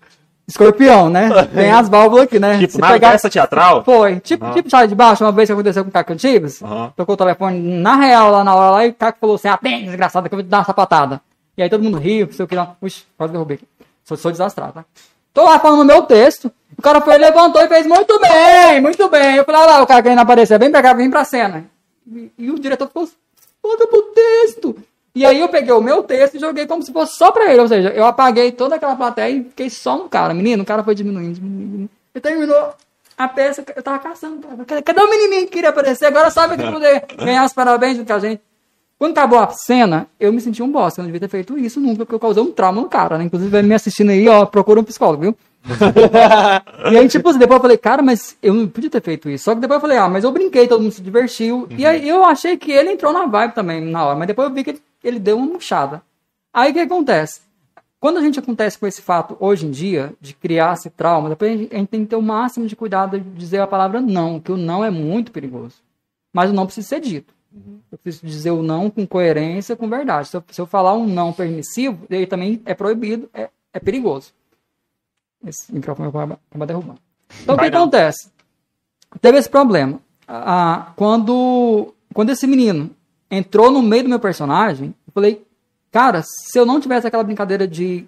Escorpião, 0.48 1.10
né? 1.10 1.30
Tem 1.54 1.70
as 1.72 1.88
válvulas 1.88 2.24
aqui, 2.24 2.40
né? 2.40 2.58
Tipo, 2.58 2.74
Se 2.74 2.80
na 2.80 2.92
pegar- 2.92 3.12
peça 3.12 3.30
teatral? 3.30 3.84
Foi. 3.84 4.20
Tipo, 4.20 4.46
Aham. 4.46 4.54
tipo 4.56 4.70
Charlie 4.70 4.90
de 4.90 4.96
Baixo, 4.96 5.24
uma 5.24 5.32
vez 5.32 5.48
que 5.48 5.54
aconteceu 5.54 5.84
com 5.84 5.90
o 5.90 5.94
Caco 5.94 6.12
Antibes. 6.14 6.64
Aham. 6.64 6.92
Tocou 6.96 7.14
o 7.14 7.18
telefone 7.18 7.60
na 7.80 7.96
real 7.98 8.32
lá 8.32 8.44
na 8.44 8.56
hora 8.56 8.72
lá 8.72 8.86
e 8.86 8.90
o 8.90 8.94
Caco 8.96 9.20
falou 9.20 9.36
assim: 9.36 9.48
atende, 9.48 9.86
desgraçado, 9.86 10.28
que 10.28 10.34
eu 10.34 10.38
vou 10.38 10.44
te 10.44 10.50
dar 10.50 10.60
uma 10.60 10.64
sapatada. 10.66 11.22
E 11.56 11.62
aí 11.62 11.70
todo 11.70 11.84
mundo 11.84 12.00
riu, 12.00 12.26
não 12.26 12.34
sei 12.34 12.46
o 12.46 12.48
que 12.48 12.56
lá. 12.56 12.76
Ux, 12.82 13.06
quase 13.16 13.32
derrubei 13.34 13.56
aqui. 13.56 13.68
Sou, 14.04 14.18
sou 14.18 14.32
desastrado, 14.32 14.74
tá? 14.74 14.86
Tô 15.40 15.46
lá 15.46 15.58
falando 15.58 15.86
meu 15.86 16.02
texto. 16.02 16.52
O 16.78 16.82
cara 16.82 17.00
foi, 17.00 17.18
levantou 17.18 17.62
e 17.62 17.68
fez 17.70 17.88
muito 17.88 18.20
bem, 18.20 18.82
muito 18.82 19.08
bem. 19.08 19.38
Eu 19.38 19.46
falei, 19.46 19.62
olha 19.62 19.72
lá, 19.72 19.82
o 19.82 19.88
cara 19.88 20.04
querendo 20.04 20.20
aparecer, 20.20 20.60
vem 20.60 20.70
pra 20.70 20.84
cá, 20.84 20.92
vem 20.92 21.10
pra 21.10 21.24
cena. 21.24 21.66
E, 22.06 22.30
e 22.38 22.52
o 22.52 22.60
diretor 22.60 22.88
ficou, 22.88 23.10
foda 23.62 23.88
pro 23.88 24.02
texto. 24.14 24.76
E 25.16 25.26
aí 25.26 25.40
eu 25.40 25.48
peguei 25.48 25.72
o 25.72 25.80
meu 25.80 26.04
texto 26.04 26.36
e 26.36 26.40
joguei 26.42 26.68
como 26.68 26.84
se 26.84 26.92
fosse 26.92 27.16
só 27.16 27.32
pra 27.32 27.50
ele. 27.50 27.62
Ou 27.62 27.70
seja, 27.70 27.88
eu 27.92 28.06
apaguei 28.06 28.52
toda 28.52 28.76
aquela 28.76 28.98
plateia 28.98 29.30
e 29.30 29.44
fiquei 29.46 29.70
só 29.70 29.96
no 29.96 30.10
cara. 30.10 30.34
Menino, 30.34 30.64
o 30.64 30.66
cara 30.66 30.84
foi 30.84 30.94
diminuindo, 30.94 31.36
diminuindo. 31.36 31.90
E 32.14 32.20
terminou 32.20 32.74
a 33.18 33.28
peça, 33.30 33.64
eu 33.78 33.82
tava 33.82 34.00
caçando. 34.00 34.46
Cadê, 34.84 35.02
o 35.02 35.10
menininho 35.10 35.46
que 35.46 35.54
queria 35.54 35.70
aparecer? 35.70 36.08
Agora 36.08 36.30
sabe 36.30 36.58
que 36.58 36.70
poder 36.70 37.06
ganhar 37.16 37.46
os 37.46 37.54
parabéns 37.54 37.98
com 38.06 38.14
a 38.14 38.20
gente. 38.20 38.42
Quando 39.00 39.14
acabou 39.14 39.40
a 39.40 39.50
cena, 39.52 40.08
eu 40.20 40.34
me 40.34 40.42
senti 40.42 40.62
um 40.62 40.70
bosta. 40.70 41.00
Eu 41.00 41.04
não 41.04 41.08
devia 41.08 41.22
ter 41.22 41.32
feito 41.32 41.58
isso 41.58 41.80
nunca, 41.80 42.00
porque 42.00 42.16
eu 42.16 42.20
causei 42.20 42.44
um 42.44 42.52
trauma 42.52 42.82
no 42.82 42.90
cara, 42.90 43.18
né? 43.18 43.24
Inclusive, 43.24 43.58
ele 43.58 43.68
me 43.70 43.74
assistindo 43.74 44.10
aí, 44.10 44.28
ó, 44.28 44.46
procura 44.46 44.82
um 44.82 44.84
psicólogo, 44.84 45.22
viu? 45.22 45.38
e 46.92 46.98
aí, 46.98 47.08
tipo 47.08 47.30
assim, 47.30 47.40
depois 47.40 47.60
eu 47.60 47.62
falei, 47.62 47.78
cara, 47.78 48.02
mas 48.02 48.38
eu 48.44 48.54
não 48.54 48.68
podia 48.68 48.90
ter 48.90 49.02
feito 49.02 49.30
isso. 49.30 49.46
Só 49.46 49.56
que 49.56 49.62
depois 49.62 49.78
eu 49.78 49.82
falei, 49.82 49.98
ah, 49.98 50.10
mas 50.10 50.26
eu 50.26 50.32
brinquei, 50.34 50.68
todo 50.68 50.82
mundo 50.82 50.92
se 50.92 51.02
divertiu. 51.02 51.66
E 51.78 51.86
aí 51.86 52.10
eu 52.10 52.26
achei 52.26 52.58
que 52.58 52.74
ele 52.74 52.92
entrou 52.92 53.14
na 53.14 53.26
vibe 53.26 53.54
também 53.54 53.80
na 53.80 54.06
hora, 54.06 54.18
mas 54.18 54.28
depois 54.28 54.50
eu 54.50 54.54
vi 54.54 54.66
que 54.66 54.72
ele, 54.72 54.82
ele 55.02 55.20
deu 55.20 55.38
uma 55.38 55.46
murchada. 55.46 56.02
Aí 56.54 56.72
o 56.72 56.74
que 56.74 56.80
acontece? 56.82 57.40
Quando 58.02 58.18
a 58.18 58.22
gente 58.22 58.38
acontece 58.38 58.78
com 58.78 58.86
esse 58.86 59.02
fato 59.02 59.38
hoje 59.40 59.66
em 59.66 59.72
dia, 59.72 60.14
de 60.20 60.34
criar 60.34 60.74
esse 60.74 60.90
trauma, 60.90 61.30
depois 61.30 61.52
a 61.52 61.56
gente, 61.56 61.74
a 61.74 61.78
gente 61.78 61.88
tem 61.88 62.04
que 62.04 62.10
ter 62.10 62.16
o 62.18 62.22
máximo 62.22 62.68
de 62.68 62.76
cuidado 62.76 63.18
de 63.18 63.30
dizer 63.30 63.60
a 63.60 63.68
palavra 63.68 64.02
não, 64.02 64.42
que 64.42 64.52
o 64.52 64.58
não 64.58 64.84
é 64.84 64.90
muito 64.90 65.32
perigoso. 65.32 65.76
Mas 66.34 66.50
o 66.50 66.54
não 66.54 66.66
precisa 66.66 66.88
ser 66.88 67.00
dito. 67.00 67.34
Eu 67.92 67.98
preciso 67.98 68.26
dizer 68.26 68.52
o 68.52 68.62
não 68.62 68.90
com 68.90 69.06
coerência, 69.08 69.76
com 69.76 69.90
verdade. 69.90 70.28
Se 70.28 70.38
eu, 70.38 70.44
se 70.50 70.62
eu 70.62 70.66
falar 70.66 70.94
um 70.94 71.08
não 71.08 71.34
permissivo, 71.34 72.06
ele 72.10 72.28
também 72.28 72.62
é 72.66 72.74
proibido, 72.74 73.30
é, 73.34 73.50
é 73.74 73.80
perigoso. 73.80 74.32
Esse 75.46 75.74
microfone 75.74 76.12
vai 76.12 76.68
derrubando. 76.68 77.00
Então, 77.42 77.56
o 77.56 77.58
que 77.58 77.70
não. 77.70 77.82
acontece? 77.82 78.30
Teve 79.22 79.38
esse 79.38 79.50
problema. 79.50 80.00
Ah, 80.28 80.94
quando, 80.96 81.94
quando 82.14 82.30
esse 82.30 82.46
menino 82.46 82.92
entrou 83.32 83.72
no 83.72 83.82
meio 83.82 84.04
do 84.04 84.10
meu 84.10 84.20
personagem, 84.20 84.94
eu 85.08 85.14
falei, 85.14 85.46
cara, 85.92 86.22
se 86.24 86.58
eu 86.58 86.66
não 86.66 86.80
tivesse 86.80 87.08
aquela 87.08 87.24
brincadeira 87.24 87.68
de 87.68 88.08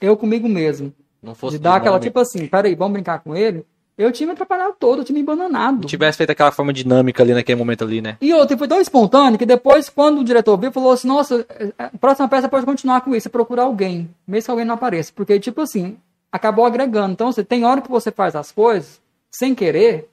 eu 0.00 0.16
comigo 0.16 0.48
mesmo, 0.48 0.92
Não 1.22 1.34
fosse 1.34 1.56
de 1.56 1.62
dar 1.62 1.76
aquela, 1.76 1.98
tipo 1.98 2.18
assim, 2.18 2.46
peraí, 2.46 2.74
vamos 2.74 2.92
brincar 2.92 3.20
com 3.20 3.34
ele, 3.34 3.64
eu 3.96 4.10
tinha 4.10 4.26
me 4.26 4.32
atrapalhado 4.32 4.74
todo, 4.78 5.00
eu 5.00 5.04
tinha 5.04 5.16
me 5.16 5.22
bananado. 5.22 5.86
tivesse 5.86 6.18
feito 6.18 6.30
aquela 6.30 6.50
forma 6.50 6.72
dinâmica 6.72 7.22
ali 7.22 7.32
naquele 7.32 7.58
momento 7.58 7.84
ali, 7.84 8.00
né? 8.00 8.16
E 8.20 8.32
outra, 8.32 8.58
foi 8.58 8.66
tão 8.66 8.80
espontâneo 8.80 9.38
que 9.38 9.46
depois, 9.46 9.88
quando 9.88 10.20
o 10.20 10.24
diretor 10.24 10.56
viu, 10.58 10.72
falou 10.72 10.92
assim: 10.92 11.06
Nossa, 11.06 11.46
a 11.78 11.96
próxima 11.98 12.28
peça 12.28 12.48
pode 12.48 12.66
continuar 12.66 13.02
com 13.02 13.14
isso, 13.14 13.28
é 13.28 13.30
procurar 13.30 13.64
alguém, 13.64 14.10
mesmo 14.26 14.46
que 14.46 14.50
alguém 14.50 14.64
não 14.66 14.74
apareça. 14.74 15.12
Porque, 15.14 15.38
tipo 15.38 15.60
assim, 15.60 15.96
acabou 16.32 16.66
agregando. 16.66 17.12
Então, 17.12 17.30
você 17.30 17.44
tem 17.44 17.64
hora 17.64 17.80
que 17.80 17.90
você 17.90 18.10
faz 18.10 18.34
as 18.34 18.50
coisas 18.50 19.00
sem 19.30 19.54
querer, 19.54 20.10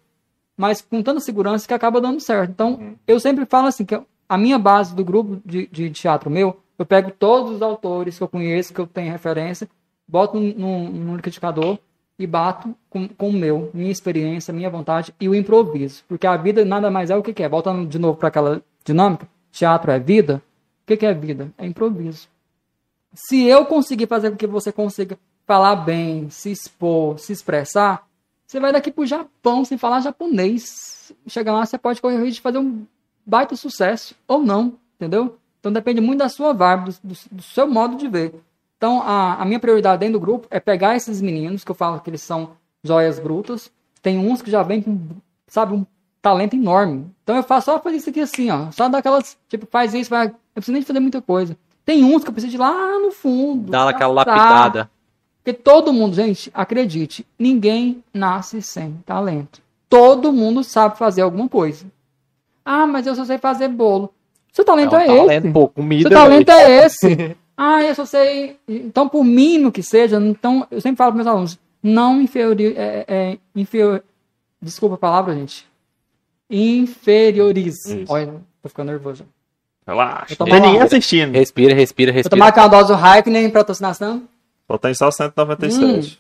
mas 0.56 0.82
com 0.82 1.02
tanta 1.02 1.20
segurança 1.20 1.68
que 1.68 1.74
acaba 1.74 2.00
dando 2.00 2.20
certo. 2.20 2.52
Então, 2.52 2.96
eu 3.08 3.20
sempre 3.20 3.46
falo 3.48 3.68
assim: 3.68 3.84
que 3.84 4.00
a 4.30 4.38
minha 4.38 4.60
base 4.60 4.96
do 4.96 5.04
grupo 5.04 5.42
de, 5.44 5.66
de 5.68 5.90
teatro 5.90 6.30
meu, 6.30 6.60
eu 6.78 6.86
pego 6.86 7.10
todos 7.10 7.56
os 7.56 7.62
autores 7.64 8.18
que 8.18 8.24
eu 8.24 8.28
conheço, 8.28 8.74
que 8.74 8.80
eu 8.80 8.86
tenho 8.86 9.12
referência, 9.12 9.68
boto 10.08 10.40
num, 10.40 10.54
num, 10.56 10.90
num 10.90 11.16
liquidificador 11.16 11.80
e 12.24 12.28
bato 12.28 12.74
com, 12.90 13.08
com 13.08 13.30
o 13.30 13.34
meu, 13.34 13.70
minha 13.74 13.92
experiência, 13.92 14.54
minha 14.54 14.70
vontade 14.70 15.14
e 15.20 15.28
o 15.28 15.36
improviso. 15.36 16.04
Porque 16.08 16.28
a 16.28 16.38
vida 16.38 16.64
nada 16.64 16.90
mais 16.92 17.10
é 17.10 17.16
o 17.16 17.22
que, 17.24 17.34
que 17.34 17.44
é. 17.44 17.50
Voltando 17.50 17.88
de 17.88 17.98
novo 18.00 18.18
para 18.18 18.28
aquela 18.30 18.62
dinâmica, 18.86 19.28
teatro 19.52 19.92
é 19.92 20.00
vida. 20.00 20.42
O 20.84 20.88
que, 20.88 20.98
que 20.98 21.06
é 21.06 21.14
vida? 21.14 21.52
É 21.58 21.66
improviso. 21.66 22.28
Se 23.14 23.44
eu 23.46 23.66
conseguir 23.66 24.08
fazer 24.08 24.32
com 24.32 24.38
que 24.38 24.48
você 24.48 24.72
consiga 24.72 25.18
falar 25.46 25.76
bem, 25.76 26.30
se 26.30 26.52
expor, 26.52 27.20
se 27.20 27.34
expressar, 27.34 28.08
você 28.48 28.60
vai 28.60 28.72
daqui 28.72 28.92
pro 28.92 29.06
Japão 29.06 29.66
sem 29.66 29.78
falar 29.78 30.00
japonês. 30.02 31.12
Chegar 31.28 31.54
lá, 31.54 31.66
você 31.66 31.78
pode 31.78 32.02
correr 32.02 32.16
o 32.16 32.20
risco 32.24 32.36
de 32.36 32.42
fazer 32.42 32.58
um 32.58 32.86
baita 33.26 33.56
sucesso 33.56 34.16
ou 34.28 34.40
não, 34.40 34.74
entendeu? 34.96 35.38
Então 35.60 35.72
depende 35.72 36.02
muito 36.02 36.20
da 36.20 36.30
sua 36.30 36.54
vibe, 36.54 36.86
do, 36.86 36.92
do- 37.04 37.16
do 37.32 37.42
seu 37.44 37.68
modo 37.68 37.96
de 37.96 38.08
ver. 38.08 38.34
Então, 38.82 39.00
a, 39.04 39.36
a 39.36 39.46
minha 39.46 39.60
prioridade 39.60 40.00
dentro 40.00 40.14
do 40.14 40.20
grupo 40.20 40.48
é 40.50 40.60
pegar 40.60 40.96
esses 40.96 41.22
meninos, 41.22 41.64
que 41.64 41.70
eu 41.70 41.76
falo 41.76 42.00
que 42.00 42.10
eles 42.10 42.24
são 42.24 42.54
joias 42.84 43.20
brutas. 43.20 43.72
Tem 44.02 44.18
uns 44.18 44.42
que 44.42 44.50
já 44.50 44.64
vêm 44.64 44.82
com, 44.82 44.98
sabe, 45.46 45.76
um 45.76 45.86
talento 46.20 46.56
enorme. 46.56 47.06
Então 47.24 47.36
eu 47.36 47.44
faço 47.44 47.66
só 47.66 47.80
fazer 47.80 47.98
isso 47.98 48.10
aqui 48.10 48.22
assim, 48.22 48.50
ó. 48.50 48.72
Só 48.72 48.90
dar 48.90 48.98
aquelas, 48.98 49.38
tipo, 49.48 49.68
faz 49.70 49.94
isso, 49.94 50.10
vai. 50.10 50.30
Eu 50.30 50.34
preciso 50.56 50.74
nem 50.74 50.82
fazer 50.82 51.00
muita 51.00 51.22
coisa. 51.22 51.56
Tem 51.86 52.04
uns 52.04 52.24
que 52.24 52.32
eu 52.32 52.34
preciso 52.34 52.56
ir 52.56 52.58
lá 52.58 52.98
no 52.98 53.12
fundo. 53.12 53.70
Dá 53.70 53.88
aquela 53.88 54.14
lapidada. 54.14 54.90
Porque 55.44 55.54
todo 55.54 55.94
mundo, 55.94 56.16
gente, 56.16 56.50
acredite, 56.52 57.24
ninguém 57.38 58.04
nasce 58.12 58.64
sem 58.64 58.94
talento. 59.06 59.62
Todo 59.88 60.34
mundo 60.34 60.64
sabe 60.64 60.98
fazer 60.98 61.22
alguma 61.22 61.48
coisa. 61.48 61.86
Ah, 62.66 62.88
mas 62.88 63.06
eu 63.06 63.14
só 63.14 63.26
sei 63.26 63.38
fazer 63.38 63.68
bolo. 63.68 64.12
Seu 64.52 64.66
talento 64.66 64.96
é, 64.96 65.06
um 65.12 65.18
talento, 65.18 65.46
esse. 65.46 65.54
pô, 65.54 65.68
comida. 65.68 66.10
Seu 66.10 66.18
talento 66.18 66.48
velho. 66.48 66.60
é 66.60 66.86
esse. 66.86 67.38
ah, 67.56 67.82
eu 67.84 67.96
só 67.96 68.06
sei. 68.06 68.58
Então, 68.68 69.08
por 69.08 69.24
mínimo 69.24 69.72
que 69.72 69.82
seja, 69.82 70.18
então, 70.18 70.68
eu 70.70 70.82
sempre 70.82 70.98
falo 70.98 71.12
para 71.12 71.18
meus 71.24 71.28
alunos, 71.28 71.60
não 71.82 72.22
inferiori, 72.22 72.74
é, 72.78 73.06
é, 73.08 73.38
inferior, 73.56 74.04
desculpa 74.62 74.96
a 74.96 74.98
palavra, 74.98 75.34
gente. 75.36 75.66
Inferiorize. 76.50 78.02
Isso. 78.04 78.12
Olha, 78.12 78.34
tô 78.62 78.70
ficando 78.70 78.92
nervoso. 78.92 79.26
Relaxa. 79.88 80.36
Tem 80.36 80.60
ninguém 80.60 80.82
assistindo. 80.82 81.32
Respira, 81.34 81.74
respira, 81.74 82.12
Vou 82.12 82.18
respira. 82.18 82.38
tomar 82.38 82.48
aquela 82.50 82.68
dose 82.68 82.94
do 82.94 83.30
nem 83.32 83.50
patrocinação. 83.50 84.24
Só 84.70 84.78
tem 84.78 84.94
só 84.94 85.10
197. 85.12 86.20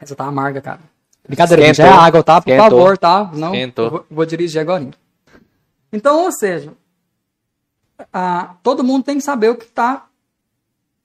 Essa 0.00 0.14
tá 0.14 0.24
amarga, 0.24 0.60
cara. 0.60 0.80
Brincadeira, 1.26 1.62
gente. 1.62 1.80
É 1.80 1.84
Esquentou. 1.84 2.04
água, 2.04 2.22
tá? 2.22 2.40
Por 2.40 2.50
Esquentou. 2.50 2.78
favor, 2.78 2.98
tá? 2.98 3.30
Não, 3.34 3.52
vou, 3.90 4.06
vou 4.10 4.26
dirigir 4.26 4.60
agora. 4.60 4.88
Então, 5.92 6.24
ou 6.24 6.32
seja, 6.32 6.72
ah, 8.12 8.54
todo 8.62 8.84
mundo 8.84 9.04
tem 9.04 9.16
que 9.16 9.22
saber 9.22 9.50
o 9.50 9.54
que 9.56 9.64
está 9.64 10.06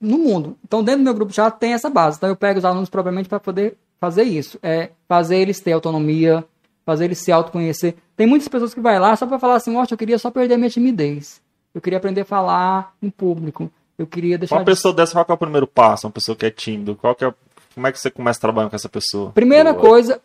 no 0.00 0.18
mundo. 0.18 0.56
Então, 0.64 0.82
dentro 0.82 1.00
do 1.00 1.04
meu 1.04 1.14
grupo 1.14 1.32
já 1.32 1.50
tem 1.50 1.72
essa 1.72 1.88
base. 1.88 2.16
Então, 2.18 2.28
eu 2.28 2.36
pego 2.36 2.58
os 2.58 2.64
alunos 2.64 2.88
propriamente 2.90 3.28
para 3.28 3.40
poder 3.40 3.76
fazer 4.00 4.24
isso. 4.24 4.58
É 4.62 4.90
fazer 5.08 5.36
eles 5.38 5.60
ter 5.60 5.72
autonomia, 5.72 6.44
fazer 6.84 7.06
eles 7.06 7.18
se 7.18 7.32
autoconhecer. 7.32 7.94
Tem 8.16 8.26
muitas 8.26 8.48
pessoas 8.48 8.74
que 8.74 8.80
vai 8.80 8.98
lá 8.98 9.16
só 9.16 9.26
para 9.26 9.38
falar 9.38 9.54
assim, 9.56 9.72
nossa, 9.72 9.94
eu 9.94 9.98
queria 9.98 10.18
só 10.18 10.30
perder 10.30 10.54
a 10.54 10.58
minha 10.58 10.70
timidez. 10.70 11.40
Eu 11.74 11.80
queria 11.80 11.96
aprender 11.98 12.20
a 12.20 12.24
falar 12.24 12.92
em 13.02 13.10
público. 13.10 13.70
Eu 13.98 14.06
queria 14.06 14.36
deixar... 14.36 14.56
Uma 14.56 14.60
de- 14.64 14.70
pessoa 14.70 14.92
dessa, 14.92 15.12
qual 15.12 15.24
é 15.28 15.32
o 15.32 15.36
primeiro 15.38 15.66
passo? 15.66 16.06
Uma 16.06 16.12
pessoa 16.12 16.36
que 16.36 16.44
é 16.46 16.50
tímido, 16.50 16.94
qual 16.96 17.14
que 17.14 17.24
é, 17.24 17.32
como 17.74 17.86
é 17.86 17.92
que 17.92 17.98
você 17.98 18.10
começa 18.10 18.40
trabalhando 18.40 18.70
com 18.70 18.76
essa 18.76 18.88
pessoa? 18.88 19.30
Primeira 19.32 19.72
Boa. 19.72 19.84
coisa, 19.88 20.20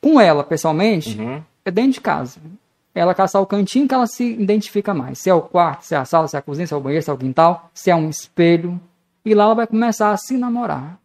com 0.00 0.20
ela, 0.20 0.44
pessoalmente, 0.44 1.18
Uhum. 1.18 1.42
é 1.64 1.70
dentro 1.70 1.92
de 1.92 2.00
casa. 2.00 2.38
Ela 2.98 3.14
caçar 3.14 3.40
o 3.40 3.46
cantinho 3.46 3.86
que 3.86 3.94
ela 3.94 4.06
se 4.06 4.24
identifica 4.24 4.92
mais. 4.92 5.20
Se 5.20 5.30
é 5.30 5.34
o 5.34 5.40
quarto, 5.40 5.82
se 5.82 5.94
é 5.94 5.98
a 5.98 6.04
sala, 6.04 6.26
se 6.26 6.34
é 6.34 6.38
a 6.38 6.42
cozinha, 6.42 6.66
se 6.66 6.74
é 6.74 6.76
o 6.76 6.80
banheiro, 6.80 7.04
se 7.04 7.10
é 7.10 7.12
o 7.12 7.16
quintal, 7.16 7.70
se 7.72 7.90
é 7.90 7.94
um 7.94 8.08
espelho. 8.10 8.80
E 9.24 9.34
lá 9.34 9.44
ela 9.44 9.54
vai 9.54 9.66
começar 9.66 10.10
a 10.10 10.16
se 10.16 10.36
namorar. 10.36 10.98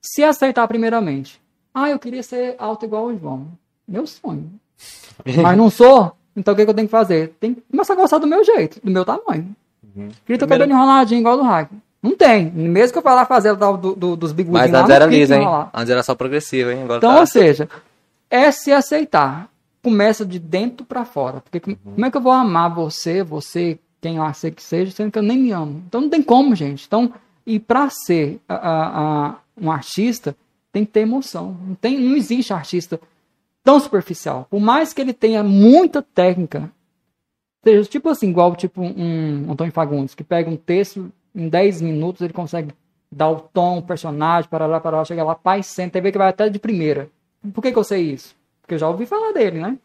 Se 0.00 0.22
aceitar 0.22 0.68
primeiramente. 0.68 1.40
Ah, 1.74 1.90
eu 1.90 1.98
queria 1.98 2.22
ser 2.22 2.54
alto 2.58 2.84
igual 2.84 3.06
o 3.06 3.18
João. 3.18 3.48
Meu 3.86 4.06
sonho. 4.06 4.50
Mas 5.42 5.56
não 5.56 5.68
sou. 5.70 6.12
Então 6.36 6.54
o 6.54 6.56
que, 6.56 6.64
que 6.64 6.70
eu 6.70 6.74
tenho 6.74 6.86
que 6.86 6.92
fazer? 6.92 7.34
Tem 7.40 7.54
que 7.54 7.62
começar 7.70 7.94
a 7.94 7.96
gostar 7.96 8.18
do 8.18 8.26
meu 8.26 8.44
jeito, 8.44 8.80
do 8.82 8.90
meu 8.90 9.04
tamanho. 9.04 9.54
Uhum. 9.82 10.08
Queria 10.24 10.38
ter 10.38 10.44
o 10.44 10.48
cabelo 10.48 10.70
enroladinho 10.70 11.20
igual 11.20 11.36
do 11.36 11.42
Hack. 11.42 11.70
Não 12.02 12.16
tem. 12.16 12.50
Mesmo 12.50 12.92
que 12.92 12.98
eu 12.98 13.02
falar 13.02 13.26
fazer 13.26 13.56
tal 13.56 13.76
do, 13.76 13.94
do, 13.94 14.16
dos 14.16 14.32
bigudinhos 14.32 14.70
Mas 14.70 14.80
antes 14.80 14.90
era 14.94 15.04
lisa, 15.04 15.36
hein? 15.36 15.46
Antes 15.74 15.90
era 15.90 16.02
só 16.02 16.14
progressiva, 16.14 16.72
hein? 16.72 16.84
Agora 16.84 16.98
Então, 16.98 17.12
tá... 17.12 17.20
ou 17.20 17.26
seja, 17.26 17.68
é 18.30 18.50
se 18.50 18.72
aceitar. 18.72 19.48
Começa 19.82 20.24
de 20.26 20.38
dentro 20.38 20.84
pra 20.84 21.04
fora. 21.04 21.40
Porque 21.40 21.60
com- 21.60 21.74
como 21.76 22.04
é 22.06 22.10
que 22.10 22.16
eu 22.16 22.20
vou 22.20 22.32
amar 22.32 22.74
você, 22.74 23.22
você, 23.22 23.78
quem 24.00 24.18
lá 24.18 24.32
sei 24.32 24.50
que 24.50 24.62
seja, 24.62 24.92
sendo 24.92 25.10
que 25.10 25.18
eu 25.18 25.22
nem 25.22 25.38
me 25.38 25.52
amo? 25.52 25.82
Então 25.86 26.00
não 26.02 26.08
tem 26.10 26.22
como, 26.22 26.54
gente. 26.54 26.84
Então, 26.86 27.12
e 27.46 27.58
pra 27.58 27.88
ser 27.90 28.40
a- 28.48 28.54
a- 28.54 29.26
a- 29.28 29.36
um 29.60 29.70
artista, 29.70 30.36
tem 30.72 30.84
que 30.84 30.92
ter 30.92 31.00
emoção. 31.00 31.56
Não, 31.66 31.74
tem, 31.74 31.98
não 31.98 32.16
existe 32.16 32.52
artista 32.52 33.00
tão 33.64 33.80
superficial. 33.80 34.46
Por 34.50 34.60
mais 34.60 34.92
que 34.92 35.00
ele 35.00 35.12
tenha 35.12 35.42
muita 35.42 36.00
técnica, 36.02 36.70
seja 37.64 37.88
tipo 37.88 38.08
assim, 38.08 38.28
igual 38.30 38.54
tipo 38.56 38.80
um 38.82 39.50
Antônio 39.52 39.72
Fagundes, 39.72 40.14
que 40.14 40.24
pega 40.24 40.50
um 40.50 40.56
texto 40.56 41.10
em 41.34 41.48
10 41.48 41.80
minutos, 41.80 42.22
ele 42.22 42.32
consegue 42.32 42.72
dar 43.10 43.28
o 43.30 43.40
tom, 43.40 43.78
o 43.78 43.82
personagem, 43.82 44.48
para 44.48 44.66
lá, 44.66 44.80
para 44.80 44.98
lá, 44.98 45.04
chega 45.04 45.24
lá, 45.24 45.34
pai, 45.34 45.62
senta, 45.62 45.98
e 45.98 46.00
vê 46.00 46.12
que 46.12 46.18
vai 46.18 46.28
até 46.28 46.48
de 46.48 46.58
primeira. 46.58 47.08
Por 47.52 47.60
que, 47.62 47.72
que 47.72 47.78
eu 47.78 47.84
sei 47.84 48.02
isso? 48.12 48.34
Porque 48.70 48.76
eu 48.76 48.78
já 48.78 48.88
ouvi 48.88 49.04
falar 49.04 49.32
dele, 49.32 49.58
né? 49.58 49.76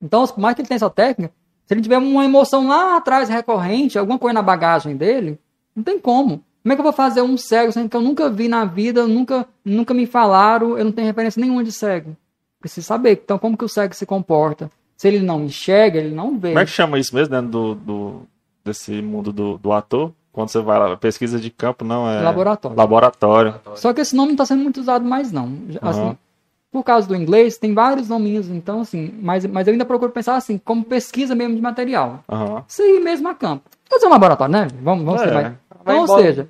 Então, 0.00 0.26
por 0.26 0.40
mais 0.40 0.54
que 0.54 0.62
ele 0.62 0.68
tenha 0.68 0.76
essa 0.76 0.88
técnica, 0.88 1.34
se 1.66 1.74
ele 1.74 1.82
tiver 1.82 1.98
uma 1.98 2.24
emoção 2.24 2.66
lá 2.66 2.96
atrás 2.96 3.28
recorrente, 3.28 3.98
alguma 3.98 4.18
coisa 4.18 4.32
na 4.32 4.40
bagagem 4.40 4.96
dele, 4.96 5.38
não 5.76 5.82
tem 5.84 5.98
como. 5.98 6.42
Como 6.62 6.72
é 6.72 6.74
que 6.74 6.80
eu 6.80 6.84
vou 6.84 6.94
fazer 6.94 7.20
um 7.20 7.36
cego 7.36 7.70
sendo 7.72 7.90
que 7.90 7.96
eu 7.96 8.00
nunca 8.00 8.30
vi 8.30 8.48
na 8.48 8.64
vida, 8.64 9.06
nunca, 9.06 9.46
nunca 9.62 9.92
me 9.92 10.06
falaram, 10.06 10.78
eu 10.78 10.84
não 10.86 10.92
tenho 10.92 11.06
referência 11.08 11.38
nenhuma 11.38 11.62
de 11.62 11.72
cego? 11.72 12.16
Preciso 12.58 12.86
saber. 12.86 13.20
Então, 13.22 13.38
como 13.38 13.54
que 13.54 13.64
o 13.66 13.68
cego 13.68 13.94
se 13.94 14.06
comporta? 14.06 14.70
Se 14.96 15.06
ele 15.06 15.20
não 15.20 15.44
enxerga, 15.44 15.98
ele 15.98 16.14
não 16.14 16.38
vê. 16.38 16.48
Como 16.48 16.60
é 16.60 16.64
que 16.64 16.70
chama 16.70 16.98
isso 16.98 17.14
mesmo 17.14 17.34
dentro 17.34 17.48
do, 17.50 17.74
do- 17.74 18.22
desse 18.64 19.02
mundo 19.02 19.30
do, 19.30 19.58
do 19.58 19.72
ator? 19.72 20.10
Quando 20.32 20.48
você 20.48 20.60
vai 20.60 20.78
lá, 20.78 20.96
pesquisa 20.96 21.38
de 21.38 21.50
campo, 21.50 21.84
não 21.84 22.08
é. 22.10 22.22
Laboratório. 22.22 22.78
Laboratório. 22.78 23.60
Só 23.74 23.92
que 23.92 24.00
esse 24.00 24.16
nome 24.16 24.28
não 24.28 24.34
está 24.34 24.46
sendo 24.46 24.62
muito 24.62 24.80
usado 24.80 25.04
mais, 25.04 25.30
não. 25.30 25.52
Assim, 25.82 26.00
Aham. 26.00 26.16
Por 26.72 26.84
causa 26.84 27.08
do 27.08 27.16
inglês, 27.16 27.58
tem 27.58 27.74
vários 27.74 28.08
nominhos, 28.08 28.48
então, 28.48 28.80
assim, 28.82 29.12
mas, 29.20 29.44
mas 29.44 29.66
eu 29.66 29.72
ainda 29.72 29.84
procuro 29.84 30.12
pensar 30.12 30.36
assim, 30.36 30.56
como 30.56 30.84
pesquisa 30.84 31.34
mesmo 31.34 31.56
de 31.56 31.60
material. 31.60 32.22
Aham. 32.28 32.64
Isso 32.68 32.80
aí 32.80 33.00
mesmo 33.00 33.28
a 33.28 33.34
campo. 33.34 33.64
Fazer 33.90 34.06
um 34.06 34.10
laboratório, 34.10 34.52
né? 34.52 34.68
Vamos, 34.80 35.04
vamos 35.04 35.20
É. 35.20 35.24
ser, 35.24 35.32
vai. 35.34 35.42
Vai 35.42 35.54
Então, 35.96 36.00
ou 36.00 36.22
seja, 36.22 36.48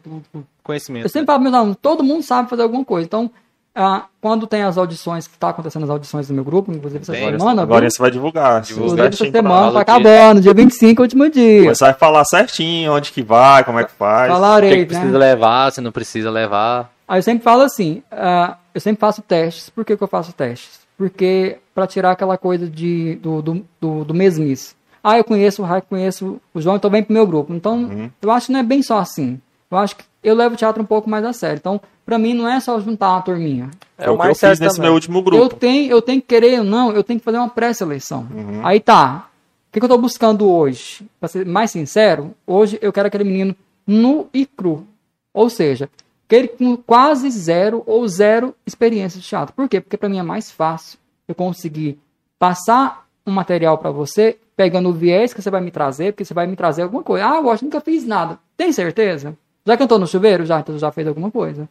Conhecimento. 0.63 1.05
eu 1.07 1.09
sempre 1.09 1.27
falo 1.27 1.39
para 1.39 1.43
meus 1.51 1.55
alunos, 1.55 1.77
todo 1.81 2.05
mundo 2.05 2.23
sabe 2.23 2.51
fazer 2.51 2.63
alguma 2.63 2.85
coisa. 2.85 3.07
Então, 3.07 3.31
ah, 3.75 4.05
quando 4.21 4.47
tem 4.47 4.63
as 4.63 4.77
audições, 4.77 5.27
que 5.27 5.35
está 5.35 5.51
acontecendo 5.51 5.85
as 5.85 5.91
audições 5.91 6.27
do 6.29 6.35
meu 6.35 6.45
grupo, 6.45 6.73
inclusive 6.73 7.03
essa 7.03 7.13
Bem, 7.13 7.31
semana, 7.39 7.63
Agora 7.63 7.89
você 7.89 8.01
vai 8.01 8.11
divulgar. 8.11 8.61
Divulga. 8.63 8.93
Inclusive 9.07 9.25
essa 9.25 9.39
semana, 9.39 9.63
tá 9.63 9.69
o 9.69 9.73
dia. 9.73 9.81
acabando, 9.81 10.41
dia 10.41 10.55
25, 10.55 11.03
último 11.03 11.31
dia. 11.31 11.75
Você 11.75 11.85
vai 11.85 11.95
falar 11.95 12.25
certinho 12.25 12.93
onde 12.93 13.13
que 13.13 13.23
vai, 13.23 13.63
como 13.65 13.79
é 13.79 13.85
que 13.85 13.93
faz. 13.93 14.31
O 14.31 14.35
que, 14.35 14.41
Falarei, 14.41 14.71
que 14.71 14.77
né? 14.79 14.85
precisa 14.87 15.19
levar, 15.19 15.73
se 15.73 15.81
não 15.81 15.93
precisa 15.93 16.31
levar. 16.31 16.91
Aí 17.07 17.19
eu 17.19 17.23
sempre 17.23 17.43
falo 17.45 17.63
assim, 17.63 18.03
ah, 18.11 18.57
eu 18.75 18.81
sempre 18.81 19.01
faço 19.01 19.23
testes. 19.23 19.71
Por 19.71 19.85
que, 19.85 19.97
que 19.97 20.03
eu 20.03 20.09
faço 20.09 20.33
testes? 20.33 20.81
Porque 20.99 21.57
para 21.75 21.87
tirar 21.87 22.11
aquela 22.13 22.37
coisa 22.37 22.69
de, 22.69 23.15
do, 23.17 23.41
do, 23.41 23.65
do, 23.81 24.05
do 24.05 24.15
mesmice. 24.15 24.75
Ah, 25.03 25.17
eu 25.17 25.25
conheço 25.25 25.63
o 25.63 25.65
Raik, 25.65 25.87
conheço 25.89 26.39
o 26.53 26.61
João, 26.61 26.77
então 26.77 26.91
vem 26.91 27.03
pro 27.03 27.15
meu 27.15 27.27
grupo. 27.27 27.55
Então, 27.55 27.75
Uhum. 27.85 28.11
eu 28.21 28.31
acho 28.31 28.47
que 28.49 28.53
não 28.53 28.61
é 28.61 28.63
bem 28.63 28.83
só 28.83 28.99
assim. 28.99 29.41
Eu 29.71 29.79
acho 29.79 29.97
que 29.97 30.05
eu 30.23 30.35
levo 30.35 30.55
o 30.55 30.59
teatro 30.59 30.83
um 30.83 30.87
pouco 30.87 31.09
mais 31.09 31.25
a 31.25 31.33
sério. 31.33 31.57
Então, 31.57 31.81
para 32.11 32.19
mim, 32.19 32.35
não 32.35 32.49
é 32.49 32.59
só 32.59 32.81
juntar 32.81 33.13
uma 33.13 33.23
turminha. 33.23 33.71
É 33.97 34.11
o 34.11 34.19
que 34.19 34.27
eu 34.27 34.35
fiz 34.35 34.59
nesse 34.59 34.81
meu 34.81 34.93
último 34.93 35.19
Eu 35.19 35.23
grupo. 35.23 35.55
tenho, 35.55 35.93
eu 35.93 36.03
tenho 36.03 36.21
que 36.21 36.27
querer 36.27 36.59
ou 36.59 36.65
não, 36.65 36.91
eu 36.91 37.05
tenho 37.05 37.21
que 37.21 37.25
fazer 37.25 37.39
uma 37.39 37.49
pré-seleção. 37.49 38.27
Uhum. 38.35 38.67
Aí 38.67 38.81
tá. 38.81 39.29
O 39.69 39.73
que, 39.73 39.79
que 39.79 39.85
eu 39.85 39.89
tô 39.89 39.97
buscando 39.97 40.51
hoje? 40.51 41.07
Pra 41.21 41.29
ser 41.29 41.47
mais 41.47 41.71
sincero, 41.71 42.35
hoje 42.45 42.81
eu 42.83 42.93
quero 42.93 43.07
aquele 43.07 43.23
menino 43.23 43.55
nu 43.87 44.29
e 44.35 44.45
cru. 44.45 44.85
Ou 45.33 45.49
seja, 45.49 45.89
aquele 46.27 46.49
com 46.49 46.77
quase 46.77 47.31
zero 47.31 47.85
ou 47.87 48.09
zero 48.09 48.57
experiência 48.67 49.21
de 49.21 49.27
teatro. 49.29 49.55
Por 49.55 49.69
quê? 49.69 49.81
Porque 49.81 49.97
para 49.97 50.09
mim 50.09 50.19
é 50.19 50.23
mais 50.25 50.51
fácil 50.51 50.99
eu 51.29 51.35
conseguir 51.37 51.97
passar 52.41 53.07
um 53.25 53.31
material 53.31 53.79
para 53.79 53.93
você, 53.93 54.37
pegando 54.57 54.89
o 54.89 54.93
viés 54.93 55.33
que 55.33 55.41
você 55.41 55.49
vai 55.49 55.61
me 55.61 55.71
trazer, 55.71 56.13
porque 56.13 56.25
você 56.25 56.35
vai 56.35 56.49
me 56.49 56.57
trazer 56.57 56.83
alguma 56.83 57.05
coisa. 57.05 57.25
Ah, 57.25 57.37
eu 57.37 57.49
acho 57.51 57.61
que 57.61 57.67
nunca 57.67 57.81
fiz 57.81 58.05
nada. 58.05 58.37
Tem 58.57 58.73
certeza? 58.73 59.37
Já 59.65 59.77
cantou 59.77 59.97
no 59.97 60.09
chuveiro? 60.09 60.45
Já, 60.45 60.59
então 60.59 60.77
já 60.77 60.91
fez 60.91 61.07
alguma 61.07 61.31
coisa. 61.31 61.69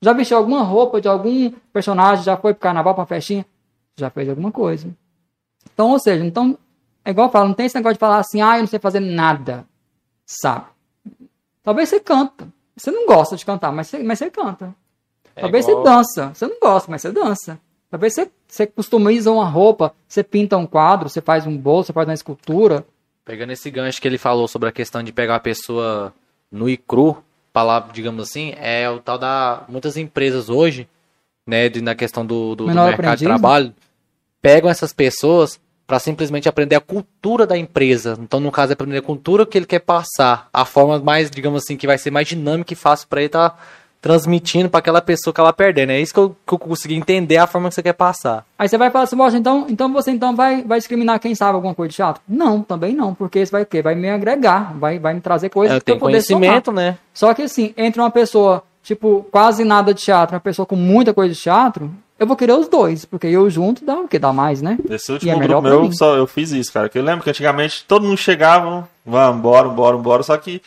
Já 0.00 0.12
vestiu 0.12 0.36
alguma 0.38 0.62
roupa 0.62 1.00
de 1.00 1.08
algum 1.08 1.50
personagem? 1.72 2.24
Já 2.24 2.36
foi 2.36 2.54
pro 2.54 2.60
carnaval, 2.62 2.94
pra 2.94 3.02
uma 3.02 3.06
festinha? 3.06 3.44
Já 3.98 4.08
fez 4.10 4.28
alguma 4.28 4.50
coisa. 4.50 4.88
Então, 5.74 5.90
ou 5.90 5.98
seja, 5.98 6.24
então, 6.24 6.56
é 7.04 7.10
igual 7.10 7.28
eu 7.28 7.32
falo, 7.32 7.48
não 7.48 7.54
tem 7.54 7.66
esse 7.66 7.74
negócio 7.76 7.94
de 7.94 8.00
falar 8.00 8.18
assim, 8.18 8.40
ah, 8.40 8.56
eu 8.56 8.60
não 8.60 8.66
sei 8.66 8.78
fazer 8.78 9.00
nada. 9.00 9.66
Sabe? 10.26 10.64
Talvez 11.62 11.88
você 11.88 12.00
canta. 12.00 12.48
Você 12.76 12.90
não 12.90 13.06
gosta 13.06 13.36
de 13.36 13.44
cantar, 13.44 13.70
mas 13.72 13.88
você, 13.88 14.02
mas 14.02 14.18
você 14.18 14.30
canta. 14.30 14.74
É 15.36 15.42
Talvez 15.42 15.68
igual- 15.68 15.82
você 15.84 15.90
dança. 15.90 16.32
Você 16.34 16.46
não 16.46 16.58
gosta, 16.60 16.90
mas 16.90 17.02
você 17.02 17.12
dança. 17.12 17.60
Talvez 17.90 18.14
você, 18.14 18.30
você 18.48 18.66
customiza 18.66 19.30
uma 19.30 19.44
roupa, 19.44 19.92
você 20.08 20.22
pinta 20.22 20.56
um 20.56 20.66
quadro, 20.66 21.08
você 21.08 21.20
faz 21.20 21.46
um 21.46 21.56
bolo, 21.56 21.84
você 21.84 21.92
faz 21.92 22.08
uma 22.08 22.14
escultura. 22.14 22.86
Pegando 23.24 23.52
esse 23.52 23.70
gancho 23.70 24.00
que 24.00 24.08
ele 24.08 24.16
falou 24.16 24.48
sobre 24.48 24.68
a 24.68 24.72
questão 24.72 25.02
de 25.02 25.12
pegar 25.12 25.36
a 25.36 25.40
pessoa 25.40 26.14
nu 26.50 26.68
e 26.68 26.76
cru, 26.76 27.22
palavra, 27.52 27.92
digamos 27.92 28.22
assim, 28.28 28.54
é 28.56 28.88
o 28.88 28.98
tal 28.98 29.18
da. 29.18 29.64
Muitas 29.68 29.96
empresas 29.96 30.48
hoje, 30.48 30.88
né, 31.46 31.68
de- 31.68 31.80
na 31.80 31.94
questão 31.94 32.24
do, 32.24 32.54
do, 32.54 32.66
do 32.66 32.74
mercado 32.74 32.94
aprendiz, 32.94 33.18
de 33.20 33.24
né? 33.24 33.30
trabalho, 33.30 33.74
pegam 34.40 34.70
essas 34.70 34.92
pessoas 34.92 35.60
para 35.86 35.98
simplesmente 35.98 36.48
aprender 36.48 36.76
a 36.76 36.80
cultura 36.80 37.46
da 37.46 37.58
empresa. 37.58 38.16
Então, 38.20 38.38
no 38.38 38.52
caso, 38.52 38.72
é 38.72 38.74
aprender 38.74 38.98
a 38.98 39.02
cultura 39.02 39.44
que 39.44 39.58
ele 39.58 39.66
quer 39.66 39.80
passar, 39.80 40.48
a 40.52 40.64
forma 40.64 40.98
mais, 41.00 41.28
digamos 41.30 41.64
assim, 41.64 41.76
que 41.76 41.86
vai 41.86 41.98
ser 41.98 42.12
mais 42.12 42.28
dinâmica 42.28 42.72
e 42.72 42.76
fácil 42.76 43.08
para 43.08 43.20
ele 43.20 43.26
estar 43.26 43.60
transmitindo 44.00 44.68
para 44.70 44.78
aquela 44.78 45.00
pessoa 45.02 45.32
que 45.34 45.40
ela 45.40 45.52
perder, 45.52 45.86
né? 45.86 45.96
É 45.96 46.00
isso 46.00 46.14
que 46.14 46.18
eu, 46.20 46.34
que 46.46 46.54
eu 46.54 46.58
consegui 46.58 46.94
entender 46.94 47.36
a 47.36 47.46
forma 47.46 47.68
que 47.68 47.74
você 47.74 47.82
quer 47.82 47.92
passar. 47.92 48.44
Aí 48.58 48.68
você 48.68 48.78
vai 48.78 48.90
falar 48.90 49.04
assim, 49.04 49.16
Poxa, 49.16 49.36
então, 49.36 49.66
então 49.68 49.92
você 49.92 50.10
então 50.10 50.34
vai, 50.34 50.62
vai 50.62 50.78
discriminar 50.78 51.20
quem 51.20 51.34
sabe 51.34 51.54
alguma 51.54 51.74
coisa 51.74 51.90
de 51.90 51.96
teatro? 51.96 52.22
Não, 52.26 52.62
também 52.62 52.94
não, 52.94 53.14
porque 53.14 53.40
isso 53.40 53.52
vai 53.52 53.62
o 53.62 53.66
quê? 53.66 53.82
Vai 53.82 53.94
me 53.94 54.08
agregar, 54.08 54.74
vai, 54.78 54.98
vai 54.98 55.12
me 55.12 55.20
trazer 55.20 55.50
coisas 55.50 55.76
É, 55.76 55.78
que 55.80 55.84
tem 55.84 55.94
eu 55.96 55.98
poder 55.98 56.22
somar. 56.22 56.40
conhecimento, 56.40 56.72
né? 56.72 56.96
Só 57.12 57.34
que 57.34 57.42
assim, 57.42 57.74
entre 57.76 58.00
uma 58.00 58.10
pessoa, 58.10 58.62
tipo, 58.82 59.26
quase 59.30 59.64
nada 59.64 59.92
de 59.92 60.00
teatro, 60.02 60.34
e 60.34 60.36
uma 60.36 60.40
pessoa 60.40 60.64
com 60.64 60.76
muita 60.76 61.12
coisa 61.12 61.34
de 61.34 61.40
teatro, 61.40 61.90
eu 62.18 62.26
vou 62.26 62.36
querer 62.36 62.52
os 62.54 62.68
dois, 62.68 63.04
porque 63.04 63.26
eu 63.26 63.48
junto 63.50 63.84
dá 63.84 63.98
o 63.98 64.08
quê? 64.08 64.18
Dá 64.18 64.32
mais, 64.32 64.62
né? 64.62 64.78
Esse 64.88 65.10
E 65.10 65.14
último 65.14 65.32
é 65.32 65.36
melhor 65.36 65.60
grupo 65.62 65.82
meu, 65.84 65.92
só 65.92 66.16
eu 66.16 66.26
fiz 66.26 66.52
isso, 66.52 66.72
cara. 66.72 66.88
Que 66.88 66.98
eu 66.98 67.02
lembro 67.02 67.22
que 67.24 67.30
antigamente 67.30 67.84
todo 67.86 68.06
mundo 68.06 68.18
chegava, 68.18 68.88
vamos, 69.04 69.42
bora, 69.42 69.68
bora, 69.68 69.96
bora. 69.98 70.22
Só 70.22 70.36
que 70.38 70.60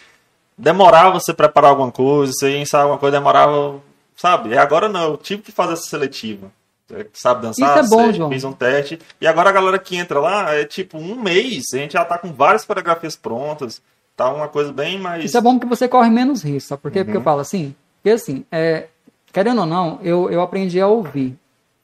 demorava 0.57 1.19
você 1.19 1.33
preparar 1.33 1.71
alguma 1.71 1.91
coisa, 1.91 2.31
você 2.33 2.57
ensaiar 2.57 2.83
alguma 2.83 2.99
coisa, 2.99 3.17
demorava, 3.17 3.81
sabe? 4.15 4.49
E 4.49 4.57
agora 4.57 4.87
não, 4.89 5.03
eu 5.11 5.17
tive 5.17 5.41
que 5.41 5.51
fazer 5.51 5.73
essa 5.73 5.83
seletiva. 5.89 6.51
Você 6.87 7.07
Sabe 7.13 7.41
dançar? 7.41 7.83
Isso 7.83 7.93
é 7.93 7.97
bom, 7.97 8.11
João. 8.11 8.29
Fiz 8.29 8.43
um 8.43 8.51
teste. 8.51 8.99
E 9.19 9.25
agora 9.25 9.49
a 9.49 9.53
galera 9.53 9.79
que 9.79 9.95
entra 9.95 10.19
lá 10.19 10.53
é 10.53 10.65
tipo 10.65 10.97
um 10.97 11.15
mês, 11.19 11.63
a 11.73 11.77
gente 11.77 11.93
já 11.93 12.05
tá 12.05 12.17
com 12.17 12.31
várias 12.31 12.65
coreografias 12.65 13.15
prontas. 13.15 13.81
tá 14.15 14.29
uma 14.31 14.47
coisa 14.47 14.71
bem 14.71 14.99
mais. 14.99 15.25
Isso 15.25 15.37
é 15.37 15.41
bom 15.41 15.57
porque 15.57 15.73
você 15.75 15.87
corre 15.87 16.09
menos 16.09 16.43
risco, 16.43 16.69
sabe 16.69 16.81
por 16.83 16.91
quê? 16.91 17.03
Porque 17.03 17.17
eu 17.17 17.21
Uhum. 17.21 17.23
falo 17.25 17.39
assim, 17.41 17.73
porque 17.97 18.11
assim, 18.11 18.45
é, 18.51 18.87
querendo 19.31 19.61
ou 19.61 19.65
não, 19.65 19.97
eu, 20.03 20.29
eu 20.29 20.41
aprendi 20.41 20.79
a 20.79 20.87
ouvir 20.87 21.35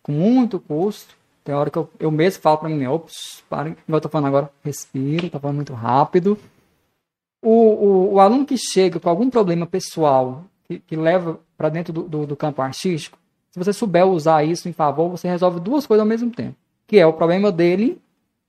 com 0.03 0.11
muito 0.11 0.59
custo. 0.59 1.15
Tem 1.43 1.55
hora 1.55 1.71
que 1.71 1.77
eu, 1.79 1.89
eu 1.99 2.11
mesmo 2.11 2.43
falo 2.43 2.57
pra 2.59 2.69
mim, 2.69 2.85
ops, 2.85 3.41
para, 3.49 3.69
igual 3.69 3.77
eu 3.87 4.01
tô 4.01 4.09
falando 4.09 4.27
agora, 4.27 4.51
respira, 4.63 5.27
tá 5.29 5.39
falando 5.39 5.55
muito 5.55 5.73
rápido. 5.73 6.37
O, 7.41 7.51
o, 7.51 8.13
o 8.13 8.19
aluno 8.19 8.45
que 8.45 8.57
chega 8.57 8.99
com 8.99 9.09
algum 9.09 9.29
problema 9.29 9.65
pessoal, 9.65 10.43
que, 10.67 10.79
que 10.79 10.95
leva 10.95 11.39
pra 11.57 11.69
dentro 11.69 11.93
do, 11.93 12.03
do, 12.03 12.27
do 12.27 12.35
campo 12.35 12.61
artístico, 12.61 13.17
se 13.49 13.57
você 13.57 13.73
souber 13.73 14.05
usar 14.05 14.43
isso 14.43 14.69
em 14.69 14.73
favor, 14.73 15.09
você 15.09 15.27
resolve 15.27 15.59
duas 15.59 15.85
coisas 15.85 16.01
ao 16.01 16.07
mesmo 16.07 16.29
tempo. 16.29 16.55
Que 16.85 16.99
é 16.99 17.05
o 17.05 17.13
problema 17.13 17.51
dele 17.51 17.99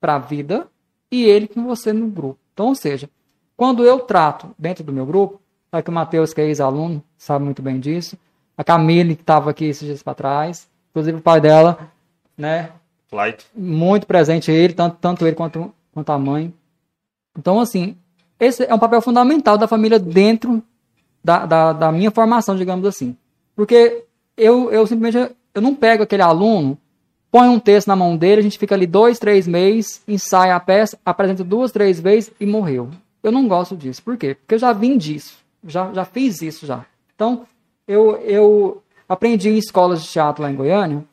pra 0.00 0.18
vida 0.18 0.68
e 1.10 1.24
ele 1.24 1.48
com 1.48 1.64
você 1.64 1.92
no 1.92 2.08
grupo. 2.08 2.38
Então, 2.52 2.68
ou 2.68 2.74
seja, 2.74 3.08
quando 3.56 3.84
eu 3.84 4.00
trato 4.00 4.54
dentro 4.58 4.84
do 4.84 4.92
meu 4.92 5.06
grupo, 5.06 5.40
sabe 5.70 5.82
que 5.82 5.90
o 5.90 5.92
Matheus, 5.92 6.32
que 6.32 6.40
é 6.40 6.46
ex-aluno, 6.46 7.02
sabe 7.16 7.44
muito 7.44 7.62
bem 7.62 7.80
disso, 7.80 8.16
a 8.56 8.64
Camille, 8.64 9.16
que 9.16 9.22
estava 9.22 9.50
aqui 9.50 9.66
esses 9.66 9.86
dias 9.86 10.02
para 10.02 10.14
trás, 10.14 10.68
inclusive 10.90 11.18
o 11.18 11.22
pai 11.22 11.40
dela, 11.40 11.90
né, 12.36 12.72
Light. 13.12 13.46
muito 13.54 14.06
presente 14.06 14.50
ele, 14.50 14.74
tanto, 14.74 14.96
tanto 15.00 15.26
ele 15.26 15.34
quanto, 15.34 15.72
quanto 15.92 16.10
a 16.10 16.18
mãe. 16.18 16.52
Então, 17.38 17.60
assim, 17.60 17.96
esse 18.40 18.64
é 18.64 18.74
um 18.74 18.78
papel 18.78 19.00
fundamental 19.00 19.58
da 19.58 19.68
família 19.68 19.98
dentro 19.98 20.62
da, 21.22 21.44
da, 21.46 21.72
da 21.72 21.92
minha 21.92 22.10
formação, 22.10 22.56
digamos 22.56 22.86
assim. 22.86 23.16
Porque 23.54 24.04
eu, 24.36 24.72
eu 24.72 24.86
simplesmente 24.86 25.32
eu 25.54 25.60
não 25.62 25.74
pego 25.74 26.02
aquele 26.02 26.22
aluno, 26.22 26.78
põe 27.30 27.48
um 27.48 27.58
texto 27.58 27.88
na 27.88 27.96
mão 27.96 28.16
dele, 28.16 28.40
a 28.40 28.42
gente 28.42 28.58
fica 28.58 28.74
ali 28.74 28.86
dois, 28.86 29.18
três 29.18 29.46
meses, 29.46 30.02
ensaia 30.08 30.56
a 30.56 30.60
peça, 30.60 30.98
apresenta 31.04 31.44
duas, 31.44 31.70
três 31.70 32.00
vezes 32.00 32.32
e 32.40 32.46
morreu. 32.46 32.88
Eu 33.22 33.30
não 33.30 33.46
gosto 33.46 33.76
disso. 33.76 34.02
Por 34.02 34.16
quê? 34.16 34.34
Porque 34.34 34.54
eu 34.54 34.58
já 34.58 34.72
vim 34.72 34.96
disso. 34.96 35.38
Já, 35.66 35.92
já 35.92 36.04
fiz 36.04 36.40
isso 36.40 36.64
já. 36.64 36.86
Então, 37.14 37.46
eu, 37.86 38.16
eu 38.18 38.82
aprendi 39.08 39.50
em 39.50 39.58
escolas 39.58 40.02
de 40.02 40.08
teatro 40.08 40.42
lá 40.42 40.50
em 40.50 40.56
Goiânia, 40.56 41.04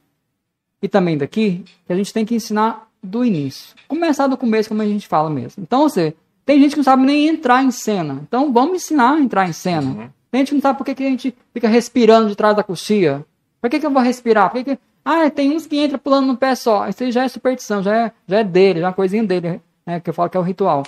e 0.82 0.88
também 0.88 1.18
daqui, 1.18 1.66
que 1.86 1.92
a 1.92 1.96
gente 1.96 2.14
tem 2.14 2.26
que 2.26 2.36
ensinar 2.36 2.88
do 3.02 3.26
início. 3.26 3.76
Começar 3.88 4.28
do 4.28 4.38
começo, 4.38 4.70
como 4.70 4.82
a 4.82 4.86
gente 4.86 5.08
fala 5.08 5.30
mesmo. 5.30 5.64
Então, 5.64 5.90
você, 5.90 6.16
tem 6.48 6.62
gente 6.62 6.72
que 6.72 6.78
não 6.78 6.84
sabe 6.86 7.06
nem 7.06 7.28
entrar 7.28 7.62
em 7.62 7.72
cena. 7.72 8.22
Então, 8.26 8.54
vamos 8.54 8.78
ensinar 8.78 9.16
a 9.16 9.20
entrar 9.20 9.50
em 9.50 9.52
cena. 9.52 9.86
Uhum. 9.86 10.10
Tem 10.32 10.40
gente 10.40 10.48
que 10.48 10.56
não 10.56 10.62
sabe 10.62 10.78
por 10.78 10.86
que, 10.86 10.96
que 10.96 11.04
a 11.04 11.10
gente 11.10 11.36
fica 11.54 11.68
respirando 11.68 12.30
de 12.30 12.38
trás 12.38 12.56
da 12.56 12.64
coxia. 12.64 13.26
Por 13.60 13.70
que, 13.70 13.82
que 13.82 13.86
eu 13.86 13.92
vou 13.92 14.02
respirar? 14.02 14.50
Por 14.50 14.64
que 14.64 14.76
que... 14.76 14.82
Ah, 15.04 15.30
tem 15.30 15.54
uns 15.54 15.68
que 15.68 15.78
entram 15.78 16.00
pulando 16.00 16.28
no 16.28 16.38
pé 16.38 16.56
só. 16.56 16.88
Isso 16.88 17.04
aí 17.04 17.12
já 17.12 17.26
é 17.26 17.28
superstição, 17.28 17.84
já 17.84 18.06
é, 18.06 18.12
já 18.26 18.40
é 18.40 18.44
dele, 18.46 18.80
já 18.80 18.86
é 18.86 18.90
uma 18.90 18.96
coisinha 18.96 19.26
dele, 19.26 19.62
né? 19.86 20.00
Que 20.00 20.10
eu 20.10 20.14
falo 20.14 20.30
que 20.30 20.38
é 20.38 20.40
o 20.40 20.44
ritual. 20.44 20.84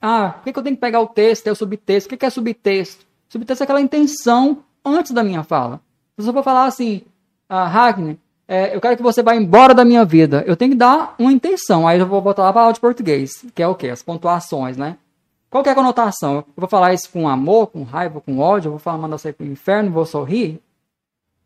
Ah, 0.00 0.30
por 0.30 0.44
que, 0.44 0.52
que 0.52 0.58
eu 0.60 0.62
tenho 0.62 0.76
que 0.76 0.80
pegar 0.80 1.00
o 1.00 1.08
texto, 1.08 1.48
é 1.48 1.50
o 1.50 1.56
subtexto? 1.56 2.06
O 2.06 2.10
que, 2.10 2.16
que 2.16 2.26
é 2.26 2.30
subtexto? 2.30 3.04
Subtexto 3.28 3.62
é 3.62 3.64
aquela 3.64 3.80
intenção 3.80 4.62
antes 4.84 5.10
da 5.10 5.24
minha 5.24 5.42
fala. 5.42 5.80
Se 6.16 6.28
eu 6.28 6.32
for 6.32 6.44
falar 6.44 6.66
assim, 6.66 7.02
ah, 7.48 7.66
Ragnar, 7.66 8.14
é, 8.46 8.74
eu 8.74 8.80
quero 8.80 8.96
que 8.96 9.02
você 9.02 9.22
vá 9.22 9.34
embora 9.34 9.74
da 9.74 9.84
minha 9.84 10.04
vida. 10.04 10.44
Eu 10.46 10.56
tenho 10.56 10.72
que 10.72 10.76
dar 10.76 11.14
uma 11.18 11.32
intenção. 11.32 11.86
Aí 11.86 11.98
eu 11.98 12.06
vou 12.06 12.20
botar 12.20 12.42
lá 12.42 12.52
para 12.52 12.62
aula 12.62 12.72
de 12.72 12.80
português, 12.80 13.44
que 13.54 13.62
é 13.62 13.68
o 13.68 13.74
quê? 13.74 13.88
As 13.88 14.02
pontuações, 14.02 14.76
né? 14.76 14.96
Qual 15.48 15.62
é 15.64 15.70
a 15.70 15.74
conotação? 15.74 16.36
Eu 16.36 16.44
vou 16.56 16.68
falar 16.68 16.94
isso 16.94 17.10
com 17.10 17.28
amor, 17.28 17.66
com 17.66 17.82
raiva, 17.82 18.20
com 18.20 18.38
ódio? 18.38 18.68
Eu 18.68 18.72
vou 18.72 18.78
falar, 18.78 18.98
mandar 18.98 19.18
você 19.18 19.32
pro 19.32 19.46
inferno, 19.46 19.90
vou 19.90 20.06
sorrir? 20.06 20.58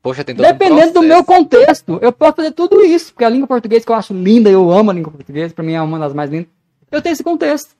Poxa, 0.00 0.22
tem 0.22 0.36
todo 0.36 0.44
um 0.44 0.48
Dependendo 0.48 0.92
do 0.92 1.00
processo. 1.00 1.08
meu 1.08 1.24
contexto, 1.24 1.98
eu 2.00 2.12
posso 2.12 2.36
fazer 2.36 2.52
tudo 2.52 2.84
isso, 2.84 3.12
porque 3.12 3.24
a 3.24 3.28
língua 3.28 3.48
portuguesa 3.48 3.84
que 3.84 3.90
eu 3.90 3.96
acho 3.96 4.14
linda, 4.14 4.48
eu 4.48 4.70
amo 4.70 4.92
a 4.92 4.94
língua 4.94 5.10
portuguesa, 5.10 5.52
pra 5.52 5.64
mim 5.64 5.72
é 5.72 5.82
uma 5.82 5.98
das 5.98 6.14
mais 6.14 6.30
lindas. 6.30 6.48
Eu 6.88 7.02
tenho 7.02 7.14
esse 7.14 7.24
contexto. 7.24 7.74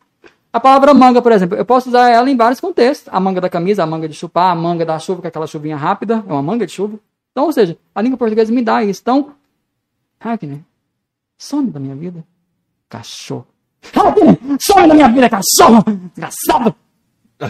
A 0.53 0.59
palavra 0.59 0.93
manga, 0.93 1.23
por 1.23 1.31
exemplo, 1.31 1.57
eu 1.57 1.65
posso 1.65 1.89
usar 1.89 2.11
ela 2.11 2.29
em 2.29 2.37
vários 2.37 2.59
contextos. 2.59 3.13
A 3.13 3.21
manga 3.21 3.41
da 3.41 3.49
camisa, 3.49 3.85
a 3.85 3.87
manga 3.87 4.09
de 4.09 4.15
chupar, 4.15 4.51
a 4.51 4.55
manga 4.57 4.85
da 4.85 4.99
chuva, 4.99 5.21
que 5.21 5.27
é 5.27 5.29
aquela 5.29 5.47
chuvinha 5.47 5.77
rápida, 5.77 6.25
é 6.27 6.33
uma 6.33 6.43
manga 6.43 6.67
de 6.67 6.73
chuva. 6.73 6.99
Então, 7.37 7.45
ou 7.45 7.53
seja, 7.53 7.77
a 7.95 8.01
língua 8.01 8.17
portuguesa 8.17 8.51
me 8.51 8.63
dá 8.63 8.83
isso. 8.83 9.03
Então, 9.03 9.33
Hackney, 10.19 10.65
some 11.37 11.71
da 11.71 11.79
minha 11.79 11.95
vida, 11.95 12.25
cachorro. 12.89 13.47
Hackney, 13.93 14.39
some 14.59 14.89
da 14.89 14.95
minha 14.95 15.09
vida, 15.11 15.29
cachorro! 15.29 15.85
Desgraçado! 16.15 16.75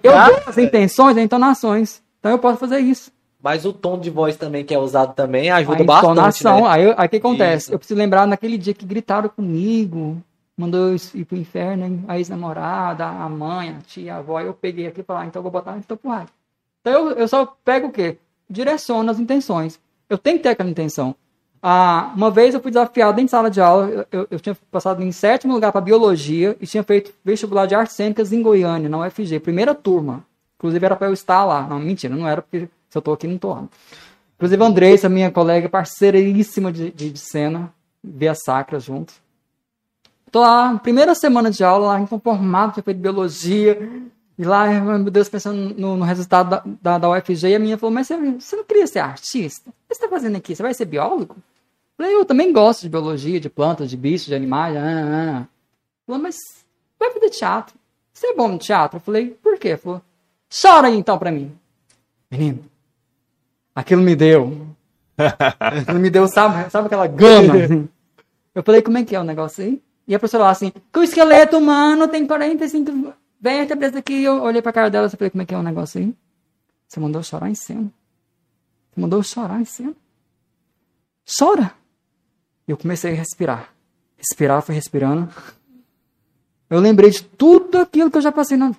Eu 0.00 0.12
tenho 0.12 0.48
as 0.48 0.56
intenções 0.56 1.16
e 1.16 1.20
entonações. 1.20 2.00
Então 2.20 2.30
eu 2.30 2.38
posso 2.38 2.58
fazer 2.58 2.78
isso. 2.78 3.10
Mas 3.42 3.64
o 3.64 3.72
tom 3.72 3.98
de 3.98 4.10
voz 4.10 4.36
também 4.36 4.64
que 4.64 4.72
é 4.72 4.78
usado 4.78 5.12
também 5.14 5.50
ajuda 5.50 5.82
a 5.82 5.84
bastante, 5.84 6.12
entonação. 6.12 6.60
né? 6.62 6.68
Aí 6.68 6.94
aí 6.96 7.06
o 7.06 7.08
que 7.08 7.16
acontece? 7.16 7.64
Isso. 7.64 7.74
Eu 7.74 7.78
preciso 7.80 7.98
lembrar 7.98 8.28
naquele 8.28 8.56
dia 8.56 8.74
que 8.74 8.86
gritaram 8.86 9.28
comigo, 9.28 10.22
mandou 10.56 10.90
eu 10.90 10.96
ir 11.14 11.24
pro 11.24 11.36
inferno, 11.36 11.84
hein? 11.84 12.04
a 12.06 12.16
ex-namorada, 12.16 13.04
a 13.04 13.28
mãe, 13.28 13.70
a 13.70 13.80
tia, 13.80 14.14
a 14.14 14.18
avó. 14.18 14.40
Eu 14.40 14.54
peguei 14.54 14.86
aqui 14.86 15.00
e 15.00 15.04
falei, 15.04 15.24
ah, 15.24 15.26
então 15.26 15.40
eu 15.40 15.42
vou 15.42 15.52
botar 15.52 15.76
então 15.76 15.96
pro 15.96 16.10
rádio. 16.10 16.32
Então 16.80 16.92
eu, 16.92 17.10
eu 17.16 17.26
só 17.26 17.44
pego 17.64 17.88
o 17.88 17.92
quê? 17.92 18.18
Direciono 18.48 19.10
as 19.10 19.18
intenções. 19.18 19.80
Eu 20.08 20.18
tenho 20.18 20.36
que 20.36 20.44
ter 20.44 20.50
aquela 20.50 20.70
intenção. 20.70 21.14
Ah, 21.62 22.12
uma 22.16 22.30
vez 22.30 22.54
eu 22.54 22.60
fui 22.60 22.70
desafiado 22.70 23.16
dentro 23.16 23.26
de 23.26 23.30
sala 23.30 23.50
de 23.50 23.60
aula, 23.60 24.06
eu, 24.12 24.28
eu, 24.30 24.38
tinha 24.38 24.56
passado 24.70 25.02
em 25.02 25.10
sétimo 25.10 25.52
lugar 25.52 25.72
para 25.72 25.80
biologia 25.80 26.56
e 26.60 26.66
tinha 26.66 26.82
feito 26.84 27.12
vestibular 27.24 27.66
de 27.66 27.74
artes 27.74 27.96
cênicas 27.96 28.32
em 28.32 28.40
Goiânia, 28.40 28.88
na 28.88 28.98
UFG, 28.98 29.40
primeira 29.40 29.74
turma. 29.74 30.24
Inclusive 30.58 30.84
era 30.84 30.94
para 30.94 31.08
eu 31.08 31.12
estar 31.12 31.44
lá. 31.44 31.66
Não, 31.66 31.78
mentira, 31.78 32.14
não 32.14 32.28
era, 32.28 32.40
porque 32.40 32.68
se 32.88 32.96
eu 32.96 33.02
tô 33.02 33.12
aqui, 33.12 33.26
não 33.26 33.38
lá. 33.50 33.64
Inclusive 34.36 34.62
a 34.62 34.66
Andressa, 34.66 35.08
minha 35.08 35.30
colega, 35.30 35.68
parceiríssima 35.68 36.70
de, 36.70 36.90
de, 36.90 37.10
de 37.10 37.18
cena, 37.18 37.72
via 38.02 38.34
sacra 38.34 38.78
juntos. 38.78 39.16
Tô 40.30 40.40
lá, 40.40 40.78
primeira 40.78 41.14
semana 41.14 41.50
de 41.50 41.64
aula, 41.64 41.88
lá 41.88 42.00
inconformado, 42.00 42.74
tinha 42.74 42.82
feito 42.82 42.98
biologia. 42.98 43.78
E 44.38 44.44
lá, 44.44 44.68
meu 44.68 45.10
Deus, 45.10 45.28
pensando 45.28 45.74
no, 45.74 45.96
no 45.96 46.04
resultado 46.04 46.50
da, 46.50 46.62
da, 46.82 46.98
da 46.98 47.10
UFG, 47.10 47.48
e 47.48 47.54
a 47.54 47.58
minha 47.58 47.78
falou, 47.78 47.94
mas 47.94 48.06
você, 48.06 48.16
você 48.16 48.56
não 48.56 48.64
queria 48.64 48.86
ser 48.86 48.98
artista? 48.98 49.70
O 49.70 49.72
que 49.88 49.94
você 49.94 50.02
tá 50.02 50.08
fazendo 50.08 50.36
aqui? 50.36 50.54
Você 50.54 50.62
vai 50.62 50.74
ser 50.74 50.84
biólogo? 50.84 51.36
Eu 51.36 52.04
falei, 52.04 52.14
eu 52.14 52.24
também 52.24 52.52
gosto 52.52 52.82
de 52.82 52.90
biologia, 52.90 53.40
de 53.40 53.48
plantas, 53.48 53.88
de 53.88 53.96
bichos, 53.96 54.26
de 54.26 54.34
animais. 54.34 54.76
Ah, 54.76 54.80
ah. 54.80 55.38
ah. 55.40 55.46
Falou, 56.06 56.22
mas 56.22 56.36
vai 56.98 57.10
fazer 57.10 57.30
teatro. 57.30 57.74
Você 58.12 58.26
é 58.28 58.34
bom 58.34 58.48
no 58.48 58.58
teatro? 58.58 58.98
Eu 58.98 59.00
falei, 59.00 59.30
por 59.42 59.58
quê? 59.58 59.76
Falou, 59.76 60.02
chora 60.62 60.88
aí 60.88 60.96
então 60.96 61.18
pra 61.18 61.30
mim. 61.30 61.52
Menino, 62.30 62.64
aquilo 63.74 64.02
me 64.02 64.14
deu. 64.14 64.66
Aquilo 65.58 65.98
me 65.98 66.10
deu, 66.10 66.28
sabe, 66.28 66.70
sabe 66.70 66.86
aquela 66.88 67.06
gama? 67.06 67.54
assim? 67.56 67.88
Eu 68.54 68.62
falei, 68.62 68.82
como 68.82 68.98
é 68.98 69.04
que 69.04 69.16
é 69.16 69.20
o 69.20 69.24
negócio 69.24 69.64
aí? 69.64 69.80
E 70.06 70.14
a 70.14 70.18
professora 70.18 70.44
lá 70.44 70.50
assim, 70.50 70.70
que 70.70 70.98
o 70.98 71.02
esqueleto 71.02 71.56
humano 71.56 72.06
tem 72.06 72.26
45 72.26 73.14
vértebras 73.50 73.94
aqui. 73.94 74.24
Eu 74.24 74.42
olhei 74.42 74.60
pra 74.60 74.72
cara 74.72 74.90
dela 74.90 75.06
e 75.06 75.10
falei, 75.10 75.30
como 75.30 75.42
é 75.42 75.46
que 75.46 75.54
é 75.54 75.58
o 75.58 75.62
negócio 75.62 76.00
aí? 76.00 76.12
Você 76.88 76.98
mandou 77.00 77.20
eu 77.20 77.24
chorar 77.24 77.48
em 77.48 77.54
cena. 77.54 77.90
Você 78.92 79.00
mandou 79.00 79.18
eu 79.20 79.22
chorar 79.22 79.60
em 79.60 79.64
cena. 79.64 79.94
Chora! 81.38 81.72
E 82.66 82.70
eu 82.72 82.76
comecei 82.76 83.12
a 83.12 83.14
respirar. 83.14 83.72
Respirar, 84.16 84.62
fui 84.62 84.74
respirando. 84.74 85.28
Eu 86.68 86.80
lembrei 86.80 87.10
de 87.10 87.22
tudo 87.22 87.78
aquilo 87.78 88.10
que 88.10 88.16
eu 88.18 88.22
já 88.22 88.32
passei 88.32 88.56
na. 88.56 88.72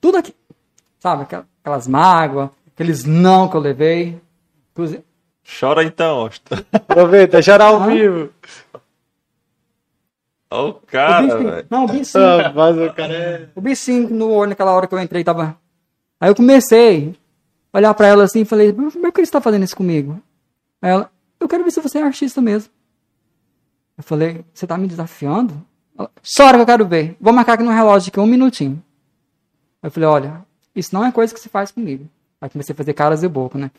Tudo 0.00 0.18
aquilo. 0.18 0.36
Sabe, 1.00 1.22
aquela- 1.24 1.46
aquelas 1.60 1.86
mágoas, 1.88 2.50
aqueles 2.72 3.04
não 3.04 3.48
que 3.48 3.56
eu 3.56 3.60
levei. 3.60 4.20
Inclusive, 4.72 5.02
Chora 5.60 5.84
então. 5.84 6.30
Aproveita, 6.72 7.42
chorar 7.42 7.66
ao 7.66 7.82
Ah. 7.82 7.86
vivo. 7.88 8.30
Ô, 10.54 10.68
o 10.68 10.74
cara, 10.74 11.38
velho. 11.38 11.66
não, 11.70 11.84
o 11.84 11.88
bichinho, 11.88 12.24
Ah, 12.24 12.52
Mas 12.54 12.78
o 12.78 12.92
cara 12.94 13.12
é... 13.14 13.48
o 13.54 13.60
bichinho 13.60 14.08
no 14.10 14.30
olho 14.30 14.50
naquela 14.50 14.72
hora 14.72 14.86
que 14.86 14.94
eu 14.94 15.00
entrei 15.00 15.24
tava. 15.24 15.56
Aí 16.20 16.30
eu 16.30 16.34
comecei 16.34 17.14
a 17.72 17.78
olhar 17.78 17.92
pra 17.94 18.06
ela 18.06 18.24
assim 18.24 18.42
e 18.42 18.44
falei, 18.44 18.72
mas 18.72 18.94
por 18.94 19.12
que 19.12 19.24
você 19.26 19.32
tá 19.32 19.40
fazendo 19.40 19.64
isso 19.64 19.76
comigo? 19.76 20.20
Aí 20.80 20.90
ela, 20.90 21.10
eu 21.40 21.48
quero 21.48 21.64
ver 21.64 21.70
se 21.70 21.80
você 21.80 21.98
é 21.98 22.02
artista 22.02 22.40
mesmo. 22.40 22.70
Eu 23.98 24.04
falei, 24.04 24.44
você 24.52 24.66
tá 24.66 24.76
me 24.78 24.86
desafiando? 24.86 25.54
Ela, 25.98 26.10
Chora 26.36 26.56
que 26.56 26.62
eu 26.62 26.66
quero 26.66 26.86
ver. 26.86 27.16
Vou 27.20 27.32
marcar 27.32 27.54
aqui 27.54 27.62
no 27.62 27.70
relógio 27.70 28.10
aqui 28.10 28.20
um 28.20 28.26
minutinho. 28.26 28.82
Eu 29.82 29.90
falei, 29.90 30.08
olha, 30.08 30.44
isso 30.74 30.94
não 30.94 31.04
é 31.04 31.12
coisa 31.12 31.34
que 31.34 31.40
se 31.40 31.48
faz 31.48 31.70
comigo. 31.70 32.08
Aí 32.40 32.48
comecei 32.48 32.72
a 32.72 32.76
fazer 32.76 32.92
caras 32.94 33.22
e 33.22 33.28
boca, 33.28 33.58
né? 33.58 33.70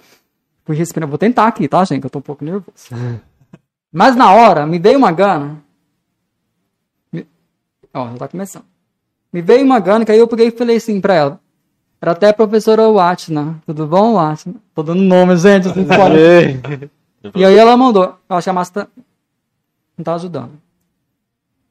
Fui 0.64 0.76
respirando, 0.76 1.10
vou 1.10 1.18
tentar 1.18 1.48
aqui, 1.48 1.68
tá, 1.68 1.84
gente? 1.86 2.04
Eu 2.04 2.10
tô 2.10 2.20
um 2.20 2.22
pouco 2.22 2.44
nervoso. 2.44 2.72
Mas 3.92 4.16
na 4.16 4.32
hora, 4.34 4.66
me 4.66 4.78
veio 4.80 4.98
uma 4.98 5.12
gana. 5.12 5.64
Ó, 7.96 8.12
já 8.12 8.18
tá 8.18 8.28
começando. 8.28 8.66
Me 9.32 9.42
veio 9.42 9.64
uma 9.66 9.80
gana, 9.80 10.06
que 10.06 10.12
aí 10.12 10.20
eu 10.20 10.28
peguei 10.28 10.48
e 10.48 10.52
falei 10.52 10.78
assim 10.78 11.00
pra 11.02 11.14
ela. 11.14 11.40
Era 12.02 12.12
até 12.12 12.30
a 12.30 12.34
professora 12.34 12.88
Watna. 12.90 13.62
Tudo 13.66 13.88
bom, 13.88 14.14
Watna? 14.16 14.56
Tô 14.74 14.84
dando 14.84 15.02
nome, 15.02 15.36
gente. 15.38 15.70
podem- 15.74 16.90
e 17.36 17.44
aí 17.46 17.58
ela 17.58 17.76
mandou. 17.76 18.16
Eu 18.30 18.36
acho 18.36 18.46
que 18.46 18.50
a 18.50 18.54
massa 18.54 18.88
não 19.98 20.04
tá 20.04 20.14
ajudando. 20.16 20.52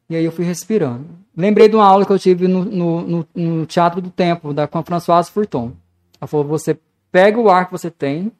E 0.08 0.16
aí 0.16 0.24
eu 0.24 0.32
fui 0.32 0.44
respirando. 0.44 1.06
Lembrei 1.36 1.68
de 1.68 1.76
uma 1.76 1.84
aula 1.86 2.04
que 2.04 2.12
eu 2.12 2.18
tive 2.18 2.46
no, 2.48 2.64
no, 2.64 3.00
no- 3.02 3.26
no 3.34 3.66
Teatro 3.66 4.00
do 4.00 4.10
Tempo, 4.10 4.52
da, 4.52 4.66
com 4.66 4.78
a 4.78 4.82
Françoise 4.82 5.30
Furton. 5.30 5.72
Ela 6.20 6.28
falou, 6.28 6.46
você 6.46 6.78
pega 7.10 7.38
o 7.40 7.48
ar 7.50 7.66
que 7.66 7.72
você 7.72 7.90
tem, 7.90 8.30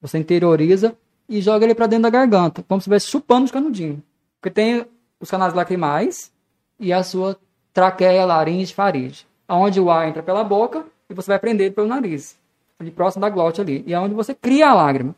você 0.00 0.18
interioriza 0.18 0.94
e 1.28 1.40
joga 1.40 1.64
ele 1.64 1.74
pra 1.74 1.86
dentro 1.86 2.04
da 2.04 2.10
garganta, 2.10 2.64
como 2.66 2.80
se 2.80 2.84
estivesse 2.84 3.06
chupando 3.08 3.44
os 3.44 3.50
canudinhos. 3.50 3.98
Porque 4.40 4.50
tem 4.50 4.84
os 5.20 5.30
canais 5.30 5.54
lacrimais 5.54 6.31
e 6.78 6.92
a 6.92 7.02
sua 7.02 7.38
traqueia, 7.72 8.24
laringe, 8.24 8.74
faringe. 8.74 9.26
Onde 9.48 9.80
o 9.80 9.90
ar 9.90 10.08
entra 10.08 10.22
pela 10.22 10.42
boca 10.44 10.84
e 11.08 11.14
você 11.14 11.28
vai 11.28 11.38
prender 11.38 11.72
pelo 11.72 11.86
nariz. 11.86 12.36
Ali 12.78 12.90
próximo 12.90 13.20
da 13.20 13.28
glote 13.30 13.60
ali. 13.60 13.84
E 13.86 13.92
é 13.92 13.98
onde 14.00 14.14
você 14.14 14.34
cria 14.34 14.70
a 14.70 14.74
lágrima. 14.74 15.14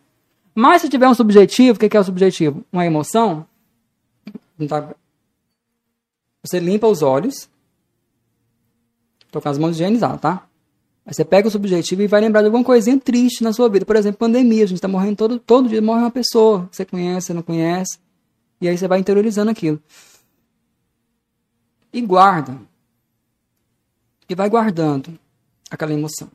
Mas 0.54 0.82
se 0.82 0.88
tiver 0.88 1.08
um 1.08 1.14
subjetivo, 1.14 1.76
o 1.76 1.88
que 1.88 1.96
é 1.96 2.00
o 2.00 2.04
subjetivo? 2.04 2.64
Uma 2.72 2.84
emoção. 2.86 3.46
tá- 4.68 4.94
Você 6.42 6.58
limpa 6.60 6.86
os 6.86 7.02
olhos. 7.02 7.48
Tô 9.30 9.40
com 9.40 9.48
as 9.48 9.58
mãos 9.58 9.74
higienizadas, 9.74 10.20
tá? 10.20 10.46
Aí 11.06 11.12
você 11.12 11.24
pega 11.24 11.48
o 11.48 11.50
subjetivo 11.50 12.02
e 12.02 12.06
vai 12.06 12.20
lembrar 12.20 12.40
de 12.40 12.46
alguma 12.46 12.64
coisinha 12.64 12.98
triste 12.98 13.42
na 13.42 13.52
sua 13.52 13.68
vida. 13.68 13.84
Por 13.84 13.96
exemplo, 13.96 14.18
pandemia. 14.18 14.64
A 14.64 14.66
gente 14.66 14.80
tá 14.80 14.88
morrendo 14.88 15.16
todo, 15.16 15.38
todo 15.38 15.68
dia, 15.68 15.82
morre 15.82 16.00
uma 16.00 16.10
pessoa. 16.10 16.68
Você 16.70 16.84
conhece, 16.84 17.26
você 17.28 17.34
não 17.34 17.42
conhece. 17.42 17.98
E 18.60 18.68
aí 18.68 18.78
você 18.78 18.86
vai 18.86 19.00
interiorizando 19.00 19.50
aquilo. 19.50 19.82
E 21.94 22.00
guarda. 22.00 22.60
E 24.28 24.34
vai 24.34 24.50
guardando 24.50 25.16
aquela 25.70 25.92
emoção. 25.92 26.28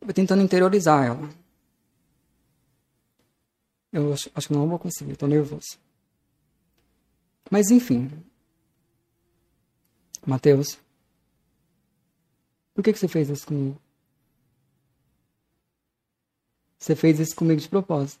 Vai 0.00 0.12
tentando 0.12 0.42
interiorizar 0.42 1.06
ela. 1.06 1.30
Eu 3.92 4.12
acho, 4.12 4.28
acho 4.34 4.48
que 4.48 4.54
não 4.54 4.68
vou 4.68 4.76
conseguir, 4.76 5.14
tô 5.14 5.28
nervoso. 5.28 5.78
Mas 7.48 7.70
enfim. 7.70 8.10
Mateus. 10.26 10.76
Por 12.74 12.82
que, 12.82 12.92
que 12.92 12.98
você 12.98 13.06
fez 13.06 13.28
isso 13.28 13.46
comigo? 13.46 13.80
Você 16.76 16.96
fez 16.96 17.20
isso 17.20 17.36
comigo 17.36 17.60
de 17.60 17.68
propósito. 17.68 18.20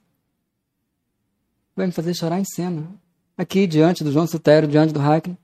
Vai 1.74 1.86
me 1.86 1.92
fazer 1.92 2.14
chorar 2.14 2.38
em 2.38 2.44
cena. 2.44 2.88
Aqui, 3.36 3.66
diante 3.66 4.04
do 4.04 4.12
João 4.12 4.26
Sutero, 4.26 4.66
diante 4.66 4.92
do 4.92 5.00
Hackney. 5.00 5.36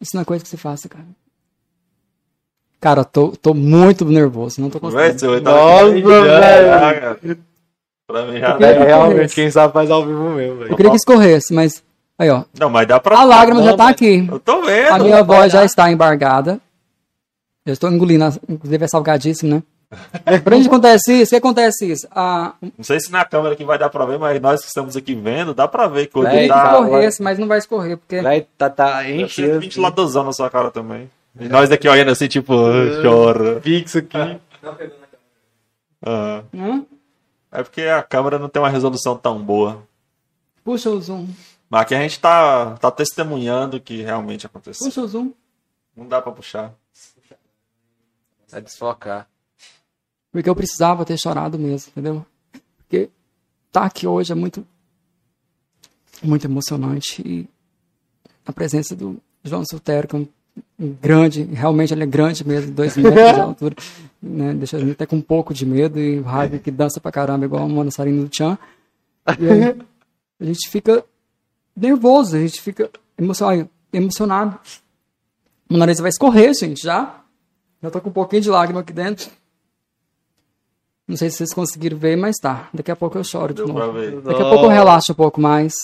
Isso 0.00 0.12
não 0.14 0.22
é 0.22 0.24
coisa 0.24 0.42
que 0.42 0.48
se 0.50 0.56
faça, 0.56 0.88
cara. 0.88 1.04
Cara, 2.80 3.00
eu 3.02 3.04
tô, 3.04 3.28
tô 3.30 3.54
muito 3.54 4.04
nervoso, 4.04 4.60
não 4.60 4.68
tô 4.70 4.78
Vai, 4.80 5.10
conseguindo. 5.12 5.20
seu, 5.20 5.40
Nossa, 5.40 5.92
velho. 5.92 7.38
Pra 8.06 8.26
mim 8.26 8.40
já 8.40 8.58
É, 8.58 8.84
realmente, 8.84 9.34
quem 9.34 9.50
sabe 9.50 9.72
faz 9.72 9.90
ao 9.90 10.04
vivo 10.04 10.30
mesmo, 10.30 10.58
velho. 10.58 10.72
Eu 10.72 10.76
queria 10.76 10.90
que 10.90 10.96
escorresse, 10.96 11.54
mas. 11.54 11.82
Aí, 12.18 12.28
ó. 12.30 12.44
Não, 12.58 12.68
mas 12.68 12.86
dá 12.88 12.98
pra. 12.98 13.18
A 13.20 13.24
lágrima 13.24 13.62
já 13.62 13.76
tá 13.76 13.84
mas- 13.84 13.92
aqui. 13.92 14.26
Eu 14.28 14.40
tô 14.40 14.62
vendo. 14.62 14.88
A 14.92 14.98
minha 14.98 15.22
voz 15.22 15.52
já 15.52 15.64
está 15.64 15.90
embargada. 15.92 16.60
Eu 17.64 17.72
estou 17.74 17.90
engolindo, 17.92 18.24
inclusive 18.48 18.84
é 18.84 18.88
salgadíssimo, 18.88 19.54
né? 19.54 19.62
Pra 20.42 20.56
onde 20.56 20.66
acontece 20.68 21.12
isso? 21.12 21.28
O 21.28 21.30
que 21.30 21.36
acontece 21.36 21.90
isso? 21.92 22.08
Ah, 22.10 22.54
Não 22.60 22.82
sei 22.84 22.98
se 23.00 23.10
na 23.12 23.24
câmera 23.24 23.54
aqui 23.54 23.64
vai 23.64 23.78
dar 23.78 23.90
pra 23.90 24.06
ver, 24.06 24.18
mas 24.18 24.40
nós 24.40 24.60
que 24.62 24.66
estamos 24.68 24.96
aqui 24.96 25.14
vendo, 25.14 25.52
dá 25.52 25.68
pra 25.68 25.86
ver 25.86 26.06
que 26.06 26.18
o 26.18 26.22
Vai, 26.22 26.42
que 26.44 26.48
tá. 26.48 26.64
escorresse, 26.80 27.22
mas 27.22 27.38
não 27.38 27.46
vai 27.46 27.58
escorrer, 27.58 27.98
porque. 27.98 28.20
Vai, 28.22 28.46
tá, 28.56 28.70
tá 28.70 29.08
enchendo. 29.10 29.60
ventiladorzão 29.60 30.24
na 30.24 30.32
sua 30.32 30.48
cara 30.48 30.70
também. 30.70 31.10
E 31.38 31.48
nós 31.48 31.68
daqui 31.68 31.88
olhando 31.88 32.10
assim, 32.10 32.28
tipo, 32.28 32.52
ah, 32.54 33.02
chora. 33.02 33.60
Fixo 33.60 33.98
aqui. 33.98 34.40
Ah. 36.04 36.42
É 37.50 37.62
porque 37.62 37.82
a 37.82 38.02
câmera 38.02 38.38
não 38.38 38.48
tem 38.48 38.62
uma 38.62 38.68
resolução 38.70 39.16
tão 39.16 39.38
boa. 39.42 39.82
Puxa 40.64 40.88
o 40.90 41.00
zoom. 41.00 41.26
Mas 41.68 41.82
aqui 41.82 41.94
a 41.94 42.00
gente 42.00 42.18
tá, 42.20 42.76
tá 42.80 42.90
testemunhando 42.90 43.80
que 43.80 44.02
realmente 44.02 44.46
aconteceu. 44.46 44.86
Puxa 44.86 45.00
o 45.02 45.08
zoom. 45.08 45.32
Não 45.96 46.06
dá 46.06 46.20
pra 46.22 46.32
puxar. 46.32 46.72
Vai 48.50 48.60
desfocar. 48.62 49.26
Porque 50.32 50.48
eu 50.48 50.56
precisava 50.56 51.04
ter 51.04 51.18
chorado 51.18 51.58
mesmo, 51.58 51.90
entendeu? 51.90 52.24
Porque 52.78 53.10
tá 53.70 53.84
aqui 53.84 54.06
hoje 54.06 54.32
é 54.32 54.34
muito. 54.34 54.66
Muito 56.22 56.46
emocionante. 56.46 57.22
E 57.24 57.48
a 58.46 58.52
presença 58.52 58.96
do 58.96 59.20
João 59.44 59.64
Sutero, 59.64 60.08
que 60.08 60.16
é 60.16 60.18
um, 60.20 60.28
um 60.78 60.92
grande, 60.94 61.42
realmente 61.42 61.92
ele 61.92 62.04
é 62.04 62.06
grande 62.06 62.46
mesmo, 62.46 62.72
dois 62.72 62.96
metros 62.96 63.34
de 63.34 63.40
altura, 63.40 63.76
né? 64.22 64.54
Deixa 64.54 64.76
a 64.76 64.80
gente 64.80 64.92
até 64.92 65.04
com 65.04 65.16
um 65.16 65.22
pouco 65.22 65.52
de 65.52 65.66
medo. 65.66 66.00
E 66.00 66.20
Ravi 66.20 66.58
que 66.58 66.70
dança 66.70 67.00
pra 67.00 67.12
caramba, 67.12 67.44
igual 67.44 67.66
o 67.66 67.68
Monossarino 67.68 68.22
do 68.22 68.28
Tchan. 68.28 68.56
E 69.38 69.48
aí, 69.48 69.78
a 70.40 70.44
gente 70.44 70.68
fica 70.70 71.04
nervoso, 71.76 72.36
a 72.36 72.40
gente 72.40 72.60
fica 72.60 72.90
emocionado. 73.18 73.68
emocionado. 73.92 74.58
O 75.68 75.76
nariz 75.76 75.98
vai 75.98 76.08
escorrer, 76.08 76.54
gente, 76.54 76.82
já. 76.82 77.20
Já 77.82 77.90
tô 77.90 78.00
com 78.00 78.10
um 78.10 78.12
pouquinho 78.12 78.42
de 78.42 78.50
lágrima 78.50 78.80
aqui 78.80 78.92
dentro. 78.92 79.30
Não 81.12 81.16
sei 81.18 81.28
se 81.28 81.36
vocês 81.36 81.52
conseguiram 81.52 81.98
ver, 81.98 82.16
mas 82.16 82.38
tá. 82.38 82.70
Daqui 82.72 82.90
a 82.90 82.96
pouco 82.96 83.18
eu 83.18 83.22
choro 83.22 83.52
de 83.52 83.62
Deu 83.62 83.68
novo. 83.68 84.22
Daqui 84.22 84.40
a 84.40 84.48
pouco 84.48 84.64
eu 84.64 84.70
relaxo 84.70 85.12
um 85.12 85.14
pouco 85.14 85.38
mais. 85.38 85.74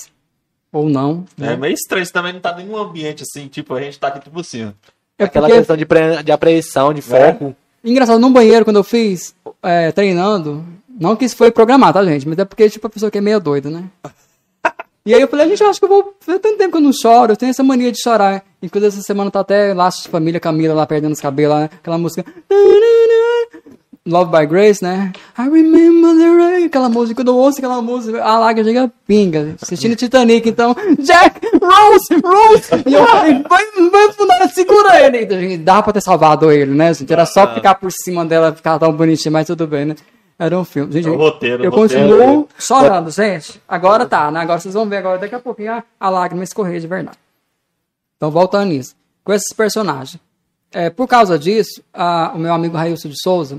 Ou 0.73 0.89
não. 0.89 1.27
É 1.39 1.55
meio 1.55 1.75
estranho, 1.75 2.07
você 2.07 2.11
também 2.11 2.33
não 2.33 2.41
tá 2.41 2.53
em 2.53 2.65
nenhum 2.65 2.79
ambiente 2.79 3.25
assim, 3.25 3.47
tipo, 3.47 3.75
a 3.75 3.81
gente 3.83 3.99
tá 3.99 4.09
aqui 4.09 4.21
tipo 4.21 4.41
assim. 4.41 4.73
É 5.19 5.25
Aquela 5.25 5.47
porque, 5.47 5.59
questão 5.59 5.77
de, 5.77 5.85
pre... 5.85 6.23
de 6.23 6.33
apreensão, 6.33 6.95
de 6.95 7.03
foco. 7.03 7.55
engraçado, 7.85 8.19
no 8.19 8.31
banheiro, 8.31 8.65
quando 8.65 8.77
eu 8.77 8.85
fiz, 8.85 9.35
é, 9.63 9.93
treinando, 9.93 10.65
não 10.99 11.15
que 11.15 11.27
isso 11.27 11.37
foi 11.37 11.51
programado, 11.51 11.99
tá, 11.99 12.05
gente? 12.07 12.27
Mas 12.27 12.39
é 12.39 12.47
porque, 12.47 12.71
tipo, 12.71 12.87
a 12.87 12.91
pessoa 12.91 13.11
que 13.11 13.19
é 13.19 13.21
meio 13.21 13.39
doida, 13.39 13.69
né? 13.69 13.85
E 15.07 15.15
aí 15.15 15.23
eu 15.23 15.29
falei, 15.29 15.49
gente, 15.49 15.63
eu 15.63 15.71
acho 15.71 15.79
que 15.79 15.87
eu 15.87 15.89
vou. 15.89 16.15
Faz 16.21 16.39
tanto 16.39 16.59
tempo 16.59 16.73
que 16.73 16.77
eu 16.77 16.83
não 16.83 16.93
choro, 16.93 17.33
eu 17.33 17.37
tenho 17.37 17.49
essa 17.49 17.63
mania 17.63 17.91
de 17.91 17.99
chorar. 17.99 18.45
Inclusive, 18.63 18.89
essa 18.89 19.01
semana 19.01 19.31
tá 19.31 19.41
até 19.41 19.73
Laços 19.73 20.03
de 20.03 20.11
Família, 20.11 20.39
Camila 20.39 20.75
lá 20.75 20.87
perdendo 20.87 21.13
os 21.13 21.21
cabelos, 21.21 21.57
lá, 21.57 21.65
aquela 21.65 21.97
música. 21.97 22.27
Love 24.09 24.31
by 24.33 24.47
Grace, 24.47 24.83
né? 24.83 25.13
I 25.39 25.43
remember 25.49 26.17
the 26.17 26.35
rain. 26.35 26.65
Aquela 26.65 26.89
música, 26.89 27.21
quando 27.21 27.29
eu 27.29 27.37
ouço 27.37 27.59
aquela 27.59 27.83
música, 27.83 28.23
a 28.25 28.39
lágrima 28.39 28.69
chega 28.69 28.93
pinga. 29.07 29.55
Assistindo 29.61 29.95
Titanic, 29.97 30.49
então, 30.49 30.75
Jack, 30.99 31.41
Rose, 31.63 32.23
Rose! 32.25 32.83
E 32.87 32.95
eu 32.95 33.07
falei, 33.07 33.43
vai, 33.49 33.65
vai 33.91 34.13
fundar, 34.13 34.49
segura 34.49 35.01
ele. 35.05 35.23
Então, 35.23 35.39
gente, 35.39 35.59
dava 35.59 35.83
pra 35.83 35.93
ter 35.93 36.01
salvado 36.01 36.51
ele, 36.51 36.75
né, 36.75 36.93
gente? 36.95 37.13
Era 37.13 37.27
só 37.27 37.55
ficar 37.55 37.75
por 37.75 37.91
cima 37.93 38.25
dela, 38.25 38.53
ficar 38.55 38.79
tão 38.79 38.93
bonitinho, 38.93 39.33
mas 39.33 39.47
tudo 39.47 39.67
bem, 39.67 39.85
né? 39.85 39.97
Era 40.39 40.57
um 40.59 40.65
filme. 40.65 40.93
Gente, 40.93 41.09
É 41.09 41.11
o 41.11 41.17
roteiro, 41.17 41.65
eu 41.65 41.71
roteiro. 41.71 42.09
continuo 42.09 42.49
chorando, 42.59 43.11
gente. 43.11 43.61
Agora 43.69 44.07
tá, 44.07 44.31
né? 44.31 44.41
Agora 44.41 44.59
vocês 44.61 44.73
vão 44.73 44.89
ver 44.89 44.99
agora, 44.99 45.19
daqui 45.19 45.35
a 45.35 45.41
pouquinho 45.41 45.73
a, 45.73 45.83
a 45.99 46.09
lágrima 46.09 46.45
escorrer 46.45 46.81
de 46.81 46.87
verdade. 46.87 47.19
Então, 48.17 48.31
voltando 48.31 48.67
nisso. 48.69 48.95
Com 49.25 49.33
esses 49.33 49.53
personagens. 49.53 50.19
É, 50.73 50.91
por 50.91 51.07
causa 51.09 51.39
disso, 51.39 51.83
a- 51.93 52.33
o 52.35 52.39
meu 52.39 52.53
amigo 52.53 52.77
Railson 52.77 53.09
de 53.09 53.21
Souza, 53.21 53.59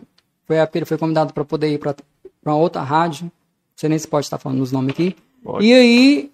foi 0.49 0.57
ele 0.73 0.85
foi 0.85 0.97
convidado 0.97 1.31
para 1.31 1.45
poder 1.45 1.71
ir 1.71 1.77
para 1.77 1.95
uma 2.43 2.55
outra 2.55 2.81
rádio. 2.81 3.25
Não 3.25 3.31
sei 3.75 3.87
nem 3.87 3.99
se 3.99 4.07
pode 4.07 4.25
estar 4.25 4.39
falando 4.39 4.61
os 4.61 4.71
nomes 4.71 4.93
aqui. 4.93 5.15
Pode. 5.43 5.63
E 5.63 5.71
aí, 5.71 6.31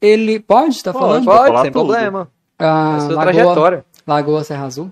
ele 0.00 0.40
pode 0.40 0.76
estar 0.76 0.94
falando? 0.94 1.26
pode. 1.26 1.36
Pode, 1.36 1.48
falar 1.48 1.62
sem 1.62 1.72
tudo. 1.72 1.86
problema. 1.86 2.30
Ah, 2.58 2.94
É 2.96 3.00
sua 3.00 3.08
Lagoa, 3.08 3.22
trajetória. 3.22 3.84
Lagoa 4.06 4.44
Serra 4.44 4.64
Azul. 4.64 4.90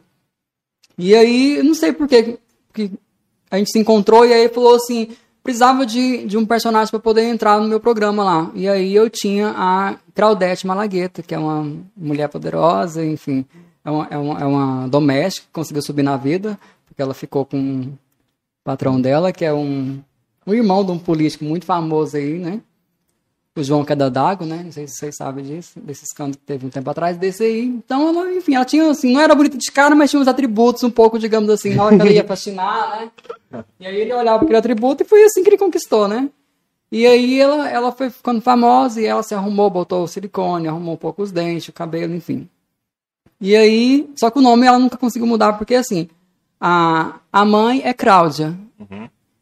E 0.99 1.15
aí, 1.15 1.57
eu 1.57 1.65
não 1.65 1.73
sei 1.73 1.95
por 1.95 2.07
quê, 2.07 2.39
que 2.75 2.93
a 3.51 3.57
gente 3.57 3.73
se 3.73 3.79
encontrou 3.79 4.27
e 4.27 4.35
aí 4.35 4.51
falou 4.51 4.75
assim, 4.75 5.09
precisava 5.43 5.87
de, 5.87 6.27
de 6.27 6.37
um 6.37 6.45
personagem 6.45 6.91
para 6.91 7.01
poder 7.01 7.23
entrar 7.23 7.59
no 7.59 7.69
meu 7.69 7.81
programa 7.81 8.23
lá. 8.23 8.51
E 8.55 8.69
aí 8.69 8.95
eu 8.95 9.09
tinha 9.09 9.55
a 9.57 9.97
Claudete 10.15 10.67
Malagueta, 10.67 11.23
que 11.23 11.35
é 11.35 11.39
uma 11.39 11.75
mulher 11.97 12.29
poderosa, 12.29 13.03
enfim, 13.03 13.47
é 13.83 13.91
uma, 13.91 14.09
é 14.11 14.19
uma, 14.19 14.41
é 14.41 14.45
uma 14.45 14.89
doméstica 14.89 15.47
que 15.47 15.53
conseguiu 15.53 15.83
subir 15.83 16.03
na 16.03 16.19
vida, 16.19 16.59
porque 16.87 17.01
ela 17.01 17.15
ficou 17.15 17.47
com 17.47 17.91
patrão 18.65 19.01
dela, 19.01 19.33
que 19.33 19.45
é 19.45 19.53
um, 19.53 20.01
um 20.47 20.55
irmão 20.55 20.85
de 20.85 20.93
um 20.93 20.99
político 20.99 21.45
muito 21.45 21.65
famoso 21.65 22.17
aí, 22.17 22.39
né? 22.39 22.61
o 23.55 23.63
João 23.63 23.85
Cadadago, 23.85 24.47
né? 24.47 24.63
Não 24.65 24.73
sei 24.73 24.87
se 24.87 24.97
vocês 24.97 25.17
sabem 25.17 25.45
disso, 25.45 25.79
desse 25.79 26.05
escândalo 26.05 26.37
que 26.37 26.45
teve 26.45 26.67
um 26.67 26.71
tempo 26.71 26.89
atrás, 26.89 27.19
desse 27.19 27.45
aí. 27.45 27.65
Então, 27.65 28.09
ela, 28.09 28.35
enfim, 28.35 28.55
ela 28.55 28.65
tinha, 28.65 28.91
assim, 28.91 29.13
não 29.13 29.21
era 29.21 29.35
bonita 29.35 29.59
de 29.59 29.71
cara, 29.71 29.95
mas 29.95 30.11
tinha 30.11 30.21
uns 30.21 30.29
atributos 30.29 30.83
um 30.83 30.91
pouco, 30.91 31.19
digamos 31.19 31.51
assim, 31.51 31.75
na 31.75 31.85
hora 31.85 31.97
que 31.97 32.03
ela 32.03 32.11
ia 32.11 32.25
fascinar, 32.25 33.11
né? 33.51 33.65
E 33.79 33.87
aí 33.87 33.95
ele 33.95 34.15
olhava 34.15 34.43
aquele 34.43 34.57
atributo 34.57 35.03
e 35.03 35.07
foi 35.07 35.23
assim 35.25 35.43
que 35.43 35.51
ele 35.51 35.59
conquistou, 35.59 36.09
né? 36.09 36.31
E 36.91 37.07
aí 37.07 37.41
ela, 37.41 37.69
ela 37.69 37.93
foi 37.93 38.09
ficando 38.09 38.41
famosa 38.41 39.01
e 39.01 39.05
ela 39.05 39.23
se 39.23 39.35
arrumou, 39.35 39.69
botou 39.69 40.07
silicone, 40.07 40.69
arrumou 40.69 40.95
um 40.95 40.99
pouco 40.99 41.23
os 41.23 41.31
dentes, 41.31 41.69
o 41.69 41.73
cabelo, 41.73 42.15
enfim. 42.15 42.49
E 43.41 43.55
aí, 43.55 44.09
só 44.17 44.31
que 44.31 44.39
o 44.39 44.43
nome 44.43 44.67
ela 44.67 44.79
nunca 44.79 44.97
conseguiu 44.97 45.27
mudar, 45.27 45.55
porque 45.55 45.75
assim, 45.75 46.09
a, 46.65 47.15
a 47.33 47.45
mãe 47.45 47.83
é 47.85 47.93
Cláudia 47.93 48.55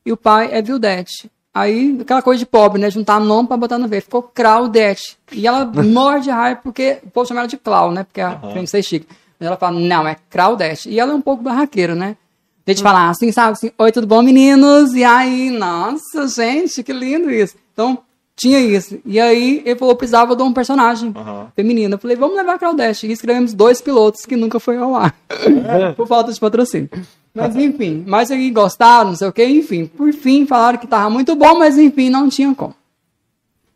e 0.07 0.11
o 0.11 0.16
pai 0.16 0.49
é 0.51 0.62
Vildete. 0.62 1.31
Aí, 1.53 1.99
aquela 2.01 2.23
coisa 2.23 2.39
de 2.39 2.47
pobre, 2.47 2.81
né? 2.81 2.91
Juntar 2.91 3.21
nome 3.21 3.47
pra 3.47 3.59
botar 3.59 3.77
no 3.77 3.87
V. 3.87 4.01
Ficou 4.01 4.23
Claudete. 4.23 5.18
E 5.31 5.47
ela 5.47 5.66
morre 5.85 6.21
de 6.21 6.31
raiva 6.31 6.61
porque 6.62 6.99
o 7.05 7.11
povo 7.11 7.27
chama 7.27 7.41
ela 7.41 7.49
de 7.49 7.59
Clau, 7.59 7.93
né? 7.93 8.05
Porque 8.05 8.23
a 8.23 8.41
uhum. 8.43 8.66
ser 8.66 8.83
chique. 8.83 9.07
Mas 9.39 9.49
ela 9.49 9.57
fala, 9.59 9.79
não, 9.79 10.09
é 10.09 10.16
Claudete. 10.31 10.89
E 10.89 10.99
ela 10.99 11.12
é 11.12 11.14
um 11.14 11.21
pouco 11.21 11.43
barraqueira, 11.43 11.95
né? 11.95 12.16
De 12.64 12.73
gente 12.73 12.83
falar 12.83 13.11
assim, 13.11 13.31
sabe? 13.33 13.53
Assim, 13.53 13.71
Oi, 13.77 13.93
tudo 13.93 14.07
bom, 14.07 14.23
meninos? 14.23 14.95
E 14.95 15.05
aí, 15.05 15.51
nossa, 15.51 16.27
gente, 16.29 16.83
que 16.83 16.93
lindo 16.93 17.31
isso. 17.31 17.55
Então, 17.73 17.99
tinha 18.41 18.59
isso. 18.59 18.99
E 19.05 19.20
aí, 19.20 19.62
ele 19.66 19.78
falou, 19.78 19.95
precisava 19.95 20.34
de 20.34 20.43
um 20.43 20.51
personagem 20.53 21.12
Uhum. 21.14 21.47
feminino. 21.55 21.95
Eu 21.95 21.99
falei, 21.99 22.16
vamos 22.16 22.34
levar 22.36 22.55
a 22.55 22.59
Claudete. 22.59 23.07
E 23.07 23.12
escrevemos 23.12 23.53
dois 23.53 23.82
pilotos 23.82 24.24
que 24.24 24.34
nunca 24.34 24.59
foi 24.59 24.78
ao 24.78 24.95
ar. 24.95 25.14
Por 25.95 26.07
falta 26.09 26.32
de 26.32 26.41
patrocínio. 26.41 26.88
Mas 27.34 27.55
enfim, 27.55 28.03
mas 28.07 28.30
aí 28.30 28.51
gostaram, 28.51 29.11
não 29.11 29.16
sei 29.16 29.28
o 29.28 29.32
que, 29.32 29.45
enfim. 29.45 29.86
Por 29.86 30.12
fim, 30.12 30.47
falaram 30.47 30.78
que 30.78 30.86
tava 30.86 31.09
muito 31.11 31.36
bom, 31.36 31.59
mas 31.59 31.76
enfim, 31.78 32.09
não 32.11 32.28
tinha 32.28 32.53
como. 32.55 32.74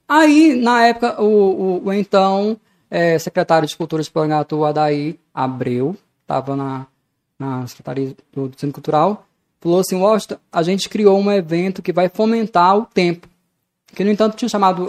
Aí, 0.09 0.55
na 0.55 0.87
época, 0.87 1.23
o, 1.23 1.27
o, 1.27 1.87
o 1.87 1.93
então 1.93 2.57
é, 2.91 3.19
secretário 3.19 3.69
de 3.69 3.77
Cultura 3.77 4.03
de 4.03 4.11
Porangatu, 4.11 4.65
Adair 4.65 5.17
Abreu, 5.33 5.95
estava 6.23 6.57
na, 6.57 6.87
na 7.39 7.67
Secretaria 7.67 8.15
do, 8.33 8.49
do 8.49 8.59
Centro 8.59 8.75
Cultural, 8.75 9.27
falou 9.61 9.81
assim, 9.81 9.97
Washington, 9.97 10.37
a 10.53 10.62
gente 10.62 10.89
criou 10.89 11.19
um 11.19 11.31
evento 11.31 11.81
que 11.81 11.93
vai 11.93 12.09
fomentar 12.09 12.77
o 12.77 12.87
tempo. 12.87 13.29
Que, 13.95 14.05
no 14.05 14.11
entanto, 14.11 14.37
tinha 14.37 14.49
chamado 14.49 14.87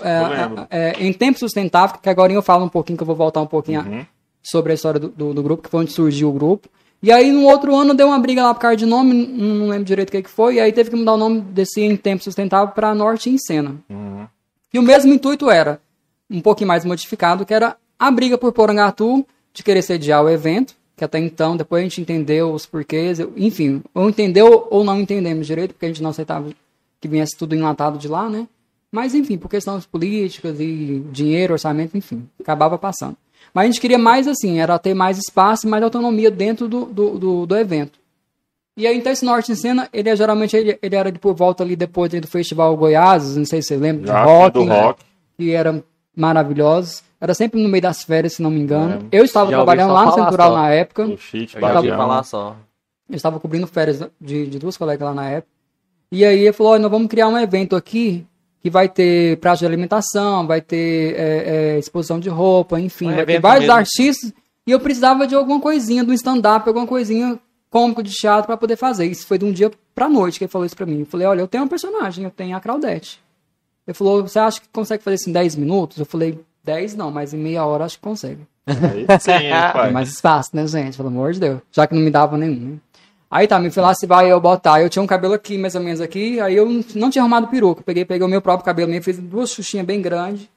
é, 0.70 0.89
é, 0.91 1.03
Em 1.06 1.14
Tempo 1.14 1.38
Sustentável, 1.39 1.97
que 2.01 2.10
agora 2.10 2.32
eu 2.34 2.41
falo 2.41 2.66
um 2.66 2.70
pouquinho, 2.70 2.97
que 2.97 3.03
eu 3.03 3.08
vou 3.08 3.16
voltar 3.16 3.41
um 3.41 3.47
pouquinho 3.47 3.82
a- 3.82 3.84
Uhum. 3.84 4.06
sobre 4.43 4.72
a 4.72 4.76
história 4.76 4.99
do, 4.99 5.10
do, 5.10 5.34
do 5.34 5.43
grupo, 5.43 5.64
que 5.64 5.70
foi 5.70 5.82
onde 5.82 5.91
surgiu 5.91 6.30
o 6.30 6.34
grupo. 6.34 6.68
E 7.03 7.12
aí, 7.12 7.32
no 7.32 7.43
outro 7.45 7.76
ano, 7.76 7.93
deu 7.93 8.08
uma 8.08 8.18
briga 8.20 8.41
lá 8.43 8.53
por 8.53 8.62
causa 8.62 8.78
de 8.78 8.86
nome, 8.86 9.14
não, 9.14 9.47
não 9.56 9.68
lembro 9.68 9.86
direito 9.86 10.10
o 10.10 10.12
que, 10.12 10.24
que 10.24 10.30
foi, 10.30 10.56
e 10.56 10.60
aí 10.60 10.72
teve 10.72 10.89
que 10.89 10.95
mudar 10.95 11.14
o 11.14 11.18
nome 11.18 11.41
desse 11.41 11.82
Em 11.82 11.95
Tempo 11.95 12.24
Sustentável 12.24 12.74
para 12.74 12.95
Norte 12.95 13.30
em 13.30 13.38
Cena. 13.38 13.76
Uhum. 13.89 14.26
E 14.74 14.80
o 14.80 14.82
mesmo 14.82 15.14
intuito 15.14 15.49
era, 15.49 15.80
um 16.30 16.41
pouquinho 16.41 16.68
mais 16.68 16.84
modificado, 16.84 17.45
que 17.45 17.53
era 17.53 17.76
a 17.99 18.10
briga 18.12 18.38
por 18.38 18.51
Porangatu, 18.51 19.26
de 19.53 19.64
querer 19.64 19.82
sediar 19.84 20.24
o 20.24 20.30
evento, 20.30 20.74
que 20.97 21.03
até 21.03 21.20
então, 21.20 21.56
depois 21.56 21.82
a 21.82 21.84
gente 21.84 22.01
entendeu 22.01 22.51
os 22.53 22.66
porquês, 22.66 23.20
eu- 23.20 23.32
enfim, 23.38 23.84
ou 23.93 24.10
entendeu 24.10 24.68
ou 24.72 24.84
não 24.84 24.99
entendemos 24.99 25.45
direito, 25.45 25.74
porque 25.74 25.86
a 25.86 25.89
gente 25.89 26.01
não 26.01 26.10
aceitava 26.10 26.49
que 26.99 27.08
viesse 27.08 27.38
tudo 27.38 27.53
enlatado 27.56 27.97
de 27.97 28.08
lá, 28.08 28.30
né? 28.30 28.47
Mas, 28.95 29.13
enfim, 29.13 29.37
por 29.37 29.49
questões 29.49 29.85
políticas 29.85 30.57
e 30.57 31.03
dinheiro, 31.11 31.51
orçamento, 31.51 31.97
enfim, 31.97 32.25
acabava 32.39 32.77
passando. 32.77 33.17
Mas 33.53 33.63
a 33.63 33.67
gente 33.67 33.81
queria 33.81 33.97
mais 33.97 34.25
assim, 34.25 34.57
era 34.57 34.79
ter 34.79 34.93
mais 34.93 35.17
espaço 35.17 35.67
e 35.67 35.69
mais 35.69 35.83
autonomia 35.83 36.31
dentro 36.31 36.69
do, 36.69 36.85
do, 36.85 37.19
do, 37.19 37.45
do 37.45 37.57
evento. 37.57 37.99
E 38.77 38.87
aí, 38.87 38.97
então, 38.97 39.11
esse 39.11 39.25
Norte 39.25 39.51
em 39.51 39.55
Cena, 39.55 39.89
ele 39.91 40.09
é, 40.09 40.15
geralmente 40.15 40.55
ele, 40.55 40.79
ele 40.81 40.95
era 40.95 41.11
de 41.11 41.19
por 41.19 41.35
volta 41.35 41.61
ali 41.61 41.75
depois 41.75 42.09
do 42.09 42.25
Festival 42.25 42.75
Goiás, 42.77 43.35
não 43.35 43.43
sei 43.43 43.61
se 43.61 43.67
você 43.67 43.75
lembra, 43.75 44.07
Já, 44.07 44.21
de 44.23 44.29
rock, 44.31 44.53
do 44.53 44.65
né? 44.65 44.81
rock. 44.81 45.03
que 45.37 45.51
eram 45.51 45.83
maravilhosos. 46.15 47.03
Era 47.19 47.33
sempre 47.33 47.61
no 47.61 47.67
meio 47.67 47.81
das 47.81 48.01
férias, 48.01 48.33
se 48.33 48.41
não 48.41 48.49
me 48.49 48.61
engano. 48.61 49.07
É. 49.11 49.19
Eu 49.19 49.25
estava 49.25 49.51
Já 49.51 49.57
trabalhando 49.57 49.91
lá 49.93 50.05
no 50.05 50.11
Central 50.13 50.51
só. 50.51 50.55
na 50.57 50.69
época. 50.69 51.05
O 51.05 51.11
Eu 51.11 51.59
Badião. 51.61 51.97
falar 51.97 52.23
só. 52.23 52.55
Eu 53.09 53.15
estava 53.17 53.41
cobrindo 53.41 53.67
férias 53.67 54.01
de, 54.21 54.47
de 54.47 54.57
duas 54.57 54.77
colegas 54.77 55.05
lá 55.05 55.13
na 55.13 55.29
época. 55.29 55.51
E 56.11 56.23
aí 56.23 56.39
ele 56.45 56.53
falou, 56.53 56.71
"Olha, 56.73 56.81
nós 56.81 56.91
vamos 56.91 57.09
criar 57.09 57.27
um 57.27 57.37
evento 57.37 57.75
aqui 57.75 58.25
que 58.66 58.70
vai 58.72 58.89
ter 58.89 59.38
prato 59.38 59.59
de 59.59 59.66
alimentação, 59.68 60.47
vai 60.47 60.59
ter 60.59 61.13
é, 61.16 61.76
é, 61.76 61.78
exposição 61.78 62.20
de 62.20 62.30
roupa, 62.30 62.80
enfim, 62.80 63.11
Um 63.11 63.16
vai 63.16 63.24
ter 63.24 63.39
vários 63.39 63.68
mesmo. 63.68 63.78
artistas. 63.78 64.34
E 64.66 64.72
eu 64.72 64.80
precisava 64.80 65.28
de 65.28 65.36
alguma 65.36 65.61
coisinha, 65.61 66.03
do 66.03 66.11
stand-up, 66.11 66.68
alguma 66.68 66.88
coisinha 66.88 67.39
cômico 67.70 68.01
de 68.01 68.11
teatro 68.11 68.47
para 68.47 68.57
poder 68.57 68.76
fazer. 68.76 69.05
Isso 69.05 69.28
foi 69.28 69.38
de 69.38 69.45
um 69.45 69.51
dia 69.51 69.70
pra 69.93 70.09
noite 70.09 70.39
que 70.39 70.45
ele 70.45 70.51
falou 70.51 70.66
isso 70.66 70.76
pra 70.76 70.88
mim. 70.88 71.01
Eu 71.01 71.05
falei, 71.05 71.28
olha, 71.28 71.41
eu 71.41 71.47
tenho 71.47 71.63
um 71.63 71.68
personagem, 71.68 72.24
eu 72.24 72.32
tenho 72.32 72.57
a 72.57 72.59
Claudete. 72.59 73.22
Ele 73.86 73.93
falou, 73.93 74.24
você 74.24 74.39
acha 74.39 74.59
que 74.59 74.68
consegue 74.70 75.03
fazer 75.03 75.18
isso 75.18 75.30
em 75.30 75.34
10 75.34 75.57
minutos? 75.57 75.99
Eu 75.99 76.05
falei, 76.07 76.39
10 76.63 76.95
não, 76.95 77.11
mas 77.11 77.36
em 77.36 77.38
meia 77.38 77.63
hora 77.63 77.86
acho 77.86 77.97
que 77.97 78.03
consegue. 78.03 78.47
Aí 78.66 79.05
Sim, 79.20 79.32
hein, 79.32 79.51
pai. 79.74 79.91
Mais 79.91 80.09
espaço, 80.09 80.49
né, 80.53 80.66
gente? 80.66 80.97
Pelo 80.97 81.09
amor 81.09 81.34
de 81.34 81.39
Deus. 81.39 81.59
Já 81.72 81.86
que 81.86 81.93
não 81.93 82.01
me 82.01 82.09
dava 82.09 82.36
nenhum, 82.36 82.72
né? 82.72 82.78
Aí 83.30 83.47
tá, 83.47 83.59
me 83.59 83.71
falou, 83.71 83.93
se 83.95 84.05
vai 84.05 84.32
eu 84.32 84.39
botar. 84.39 84.82
Eu 84.82 84.89
tinha 84.89 85.01
um 85.01 85.07
cabelo 85.07 85.34
aqui, 85.34 85.57
mais 85.57 85.76
ou 85.76 85.82
menos 85.82 85.99
aqui, 85.99 86.39
aí 86.39 86.55
eu 86.55 86.84
não 86.95 87.09
tinha 87.09 87.21
arrumado 87.21 87.47
peruca. 87.47 87.82
Peguei, 87.84 88.05
peguei 88.05 88.26
o 88.26 88.30
meu 88.30 88.41
próprio 88.41 88.65
cabelo 88.65 88.89
mesmo, 88.89 89.03
fiz 89.03 89.17
duas 89.17 89.49
xuxinhas 89.49 89.86
bem 89.86 90.01
grandes. 90.01 90.47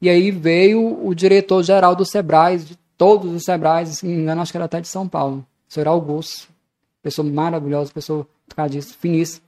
E 0.00 0.10
aí 0.10 0.30
veio 0.30 1.06
o 1.06 1.14
diretor-geral 1.14 1.94
do 1.94 2.04
Sebrae, 2.04 2.58
de 2.58 2.76
todos 2.98 3.32
os 3.32 3.44
Sebrais, 3.44 3.88
se 3.88 4.06
não 4.06 4.14
me 4.14 4.22
engano, 4.22 4.42
acho 4.42 4.52
que 4.52 4.58
era 4.58 4.64
até 4.64 4.80
de 4.80 4.88
São 4.88 5.08
Paulo. 5.08 5.46
O 5.68 5.72
senhor 5.72 5.88
Augusto. 5.88 6.48
Pessoa 7.02 7.28
maravilhosa, 7.28 7.92
pessoa 7.92 8.26
tocadíssima, 8.48 8.96
finíssima. 9.00 9.42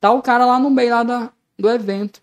Tá 0.00 0.12
o 0.12 0.22
cara 0.22 0.44
lá 0.44 0.58
no 0.58 0.70
meio 0.70 0.90
lá 0.90 1.02
da, 1.02 1.30
do 1.58 1.70
evento. 1.70 2.20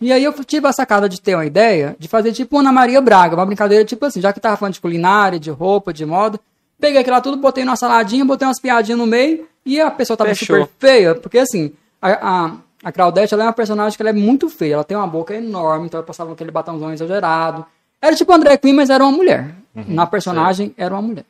E 0.00 0.12
aí 0.12 0.22
eu 0.22 0.32
tive 0.44 0.66
a 0.66 0.72
sacada 0.72 1.08
de 1.08 1.20
ter 1.20 1.34
uma 1.34 1.46
ideia 1.46 1.96
de 1.98 2.08
fazer 2.08 2.32
tipo 2.32 2.58
Ana 2.58 2.70
Maria 2.70 3.00
Braga, 3.00 3.34
uma 3.34 3.46
brincadeira 3.46 3.84
tipo 3.84 4.04
assim, 4.04 4.20
já 4.20 4.32
que 4.32 4.40
tava 4.40 4.56
falando 4.56 4.74
de 4.74 4.80
culinária, 4.80 5.40
de 5.40 5.50
roupa, 5.50 5.92
de 5.92 6.04
moda, 6.04 6.38
peguei 6.80 7.00
aquilo 7.00 7.16
lá 7.16 7.20
tudo, 7.20 7.36
botei 7.36 7.64
numa 7.64 7.76
saladinha, 7.76 8.24
botei 8.24 8.46
umas 8.46 8.60
piadinhas 8.60 8.98
no 8.98 9.06
meio 9.06 9.46
e 9.64 9.80
a 9.80 9.90
pessoa 9.90 10.16
tava 10.16 10.34
Fechou. 10.34 10.60
super 10.60 10.70
feia, 10.78 11.14
porque 11.14 11.38
assim, 11.38 11.72
a, 12.00 12.10
a, 12.46 12.56
a 12.84 12.92
Claudete, 12.92 13.34
ela 13.34 13.44
é 13.44 13.46
uma 13.46 13.52
personagem 13.52 13.96
que 13.96 14.02
ela 14.02 14.10
é 14.10 14.12
muito 14.12 14.48
feia, 14.48 14.74
ela 14.74 14.84
tem 14.84 14.96
uma 14.96 15.06
boca 15.06 15.34
enorme, 15.34 15.86
então 15.86 15.98
ela 15.98 16.06
passava 16.06 16.32
aquele 16.32 16.50
batomzão 16.50 16.92
exagerado. 16.92 17.66
Era 18.00 18.14
tipo 18.14 18.32
André 18.32 18.56
Queen, 18.56 18.74
mas 18.74 18.90
era 18.90 19.04
uma 19.04 19.12
mulher. 19.16 19.54
Na 19.74 20.06
personagem 20.06 20.74
era 20.76 20.94
uma 20.94 21.02
mulher. 21.02 21.24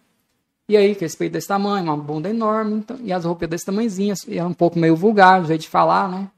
E 0.69 0.77
aí, 0.77 0.95
com 0.95 1.05
esse 1.05 1.17
peito 1.17 1.33
desse 1.33 1.47
tamanho, 1.47 1.85
uma 1.85 1.97
bunda 1.97 2.29
enorme, 2.29 2.75
então, 2.75 2.99
e 3.03 3.13
as 3.13 3.25
roupas 3.25 3.49
desse 3.49 3.65
tamanhozinho, 3.65 4.15
e 4.27 4.39
era 4.39 4.49
um 4.49 4.53
pouco 4.53 4.79
meio 4.79 4.97
vulgar, 4.97 5.41
o 5.41 5.47
jeito 5.47 5.63
de 5.63 5.69
falar, 5.69 6.09
né? 6.09 6.29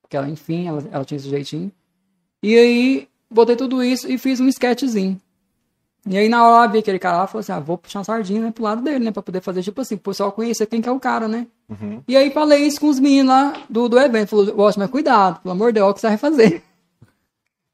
Porque 0.00 0.16
ela, 0.16 0.28
enfim, 0.28 0.68
ela, 0.68 0.84
ela 0.90 1.04
tinha 1.04 1.18
esse 1.18 1.28
jeitinho. 1.28 1.70
E 2.42 2.56
aí, 2.56 3.08
botei 3.28 3.56
tudo 3.56 3.82
isso 3.82 4.10
e 4.10 4.16
fiz 4.18 4.38
um 4.38 4.46
sketchzinho. 4.48 5.20
E 6.04 6.18
aí, 6.18 6.28
na 6.28 6.46
hora, 6.48 6.70
vi 6.70 6.78
aquele 6.78 6.98
cara 6.98 7.18
lá, 7.18 7.26
falou 7.28 7.40
assim, 7.40 7.52
ah, 7.52 7.60
vou 7.60 7.78
puxar 7.78 8.00
uma 8.00 8.04
sardinha 8.04 8.40
né, 8.40 8.50
pro 8.50 8.64
lado 8.64 8.82
dele, 8.82 9.04
né? 9.04 9.12
Pra 9.12 9.22
poder 9.22 9.40
fazer, 9.40 9.62
tipo 9.62 9.80
assim, 9.80 9.96
pro 9.96 10.10
pessoal 10.10 10.32
conhecer 10.32 10.66
quem 10.66 10.80
que 10.80 10.88
é 10.88 10.92
o 10.92 10.98
cara, 10.98 11.28
né? 11.28 11.46
Uhum. 11.68 12.02
E 12.08 12.16
aí, 12.16 12.30
falei 12.32 12.66
isso 12.66 12.80
com 12.80 12.88
os 12.88 12.98
meninos 12.98 13.28
lá 13.28 13.52
do, 13.70 13.88
do 13.88 13.98
evento. 13.98 14.28
Falou, 14.28 14.46
Washington, 14.46 14.80
mas 14.80 14.90
cuidado, 14.90 15.40
pelo 15.40 15.52
amor 15.52 15.68
de 15.68 15.74
Deus, 15.74 15.90
o 15.90 15.94
que 15.94 16.00
você 16.00 16.08
vai 16.08 16.16
fazer. 16.16 16.62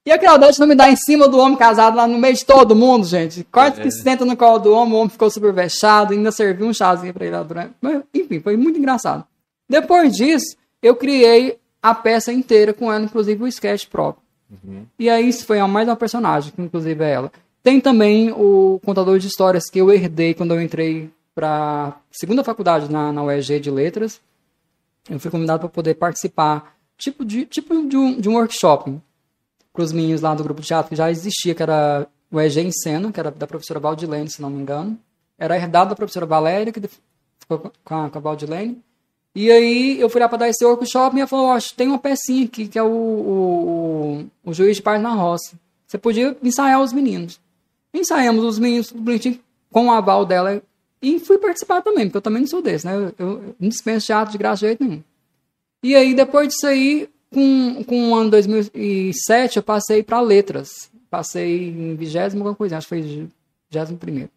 E 0.07 0.11
a 0.11 0.19
Claudete 0.19 0.59
não 0.59 0.67
me 0.67 0.75
dá 0.75 0.89
em 0.89 0.97
cima 0.97 1.29
do 1.29 1.37
homem 1.37 1.59
casado 1.59 1.95
lá 1.95 2.07
no 2.07 2.19
meio 2.19 2.33
de 2.33 2.43
todo 2.43 2.75
mundo, 2.75 3.05
gente. 3.05 3.45
Quase 3.53 3.79
que 3.79 3.91
senta 3.91 4.25
no 4.25 4.39
colo 4.39 4.59
do 4.59 4.73
homem, 4.73 4.95
o 4.95 4.97
homem 4.97 5.11
ficou 5.11 5.29
super 5.29 5.53
vexado, 5.53 6.15
ainda 6.15 6.33
serviu 6.33 6.67
um 6.67 6.73
chazinho 6.73 7.13
pra 7.13 7.27
ele 7.27 7.37
lá 7.37 7.43
durante. 7.43 7.75
Mas, 7.79 8.03
enfim, 8.15 8.41
foi 8.41 8.57
muito 8.57 8.79
engraçado. 8.79 9.27
Depois 9.69 10.17
disso, 10.17 10.57
eu 10.83 10.97
criei 10.97 11.59
a 11.83 11.95
peça 11.95 12.33
inteira 12.33 12.73
com 12.73 12.91
ela, 12.91 13.05
inclusive 13.05 13.45
o 13.45 13.47
sketch 13.49 13.87
próprio. 13.89 14.23
E 14.99 15.11
aí 15.11 15.29
isso 15.29 15.45
foi 15.45 15.61
a 15.61 15.69
mais 15.69 15.87
uma 15.87 15.97
personagem, 15.97 16.53
que 16.53 16.63
inclusive 16.63 17.05
é 17.05 17.11
ela. 17.11 17.33
Tem 17.63 17.81
também 17.81 18.33
o 18.33 18.81
contador 18.85 19.19
de 19.19 19.27
histórias 19.27 19.65
que 19.71 19.79
eu 19.79 19.93
herdei 19.93 20.35
quando 20.35 20.55
eu 20.55 20.63
entrei 20.63 21.11
para 21.35 21.97
segunda 22.11 22.43
faculdade 22.43 22.91
na, 22.91 23.13
na 23.13 23.23
UEG 23.23 23.61
de 23.61 23.71
letras. 23.71 24.21
Eu 25.09 25.19
fui 25.21 25.31
convidado 25.31 25.61
para 25.61 25.69
poder 25.69 25.95
participar, 25.95 26.77
tipo 26.97 27.25
de 27.25 27.45
tipo 27.47 27.87
de 27.87 27.97
um, 27.97 28.21
de 28.21 28.29
um 28.29 28.35
workshop 28.35 28.99
para 29.73 29.83
os 29.85 29.93
meninos 29.93 30.21
lá 30.21 30.35
do 30.35 30.43
grupo 30.43 30.61
de 30.61 30.67
teatro 30.67 30.89
que 30.91 30.97
já 30.97 31.11
existia, 31.11 31.55
que 31.55 31.63
era 31.63 32.09
o 32.31 32.41
EG 32.41 32.61
em 32.61 32.73
Cena, 32.73 33.13
que 33.13 33.21
era 33.21 33.31
da 33.31 33.47
professora 33.47 33.79
Valdilene, 33.79 34.29
se 34.29 34.43
não 34.43 34.51
me 34.51 34.61
engano. 34.61 34.99
Era 35.39 35.57
herdado 35.57 35.91
da 35.91 35.97
professora 35.97 36.27
Valéria, 36.27 36.73
que 36.73 36.81
ficou 37.39 37.73
com 37.85 37.95
a, 37.95 38.11
com 38.11 38.19
a 38.19 38.21
Valdilene. 38.21 38.83
E 39.35 39.51
aí 39.53 40.01
eu 40.01 40.11
fui 40.11 40.21
lá 40.21 40.29
para 40.29 40.39
dar 40.39 40.49
esse 40.49 40.65
workshop 40.65 41.17
e 41.17 41.21
ela 41.21 41.29
falou, 41.29 41.47
"Ó, 41.47 41.59
tem 41.77 41.87
uma 41.87 41.99
pecinha 41.99 42.45
aqui, 42.45 42.67
que 42.67 42.79
é 42.79 42.83
o, 42.83 42.89
o, 42.89 44.21
o, 44.45 44.51
o 44.51 44.53
Juiz 44.53 44.77
de 44.77 44.83
Paz 44.83 45.01
na 45.01 45.11
Roça. 45.11 45.57
Você 45.87 45.97
podia 45.97 46.37
ensaiar 46.43 46.83
os 46.83 46.93
meninos. 46.93 47.41
Ensaiamos 47.93 48.45
os 48.45 48.59
meninos, 48.59 48.89
tudo 48.89 49.01
bonitinho, 49.01 49.41
com 49.71 49.87
o 49.87 49.93
aval 49.93 50.27
dela. 50.27 50.63
E 51.01 51.19
fui 51.21 51.39
participar 51.39 51.83
também, 51.83 52.07
porque 52.07 52.19
eu 52.19 52.23
também 52.23 52.43
não 52.43 52.49
sou 52.49 52.61
desse, 52.61 52.87
né? 52.87 52.95
Eu, 52.95 53.15
eu 53.19 53.55
não 53.59 53.69
dispenso 53.69 54.07
teatro 54.07 54.33
de 54.33 54.39
graça 54.39 54.61
de 54.61 54.67
jeito 54.67 54.85
nenhum. 54.85 55.03
E 55.83 55.95
aí, 55.95 56.15
depois 56.15 56.49
disso 56.49 56.67
aí, 56.67 57.09
com, 57.33 57.85
com 57.85 58.11
o 58.11 58.15
ano 58.15 58.31
2007, 58.31 59.59
eu 59.59 59.63
passei 59.63 60.03
para 60.03 60.21
letras. 60.21 60.91
Passei 61.09 61.69
em 61.69 61.95
vigésimo 61.95 62.43
alguma 62.43 62.55
coisa, 62.55 62.77
acho 62.77 62.87
que 62.87 63.01
foi 63.01 63.29
vigésimo 63.71 63.99
primeiro. 63.99 64.31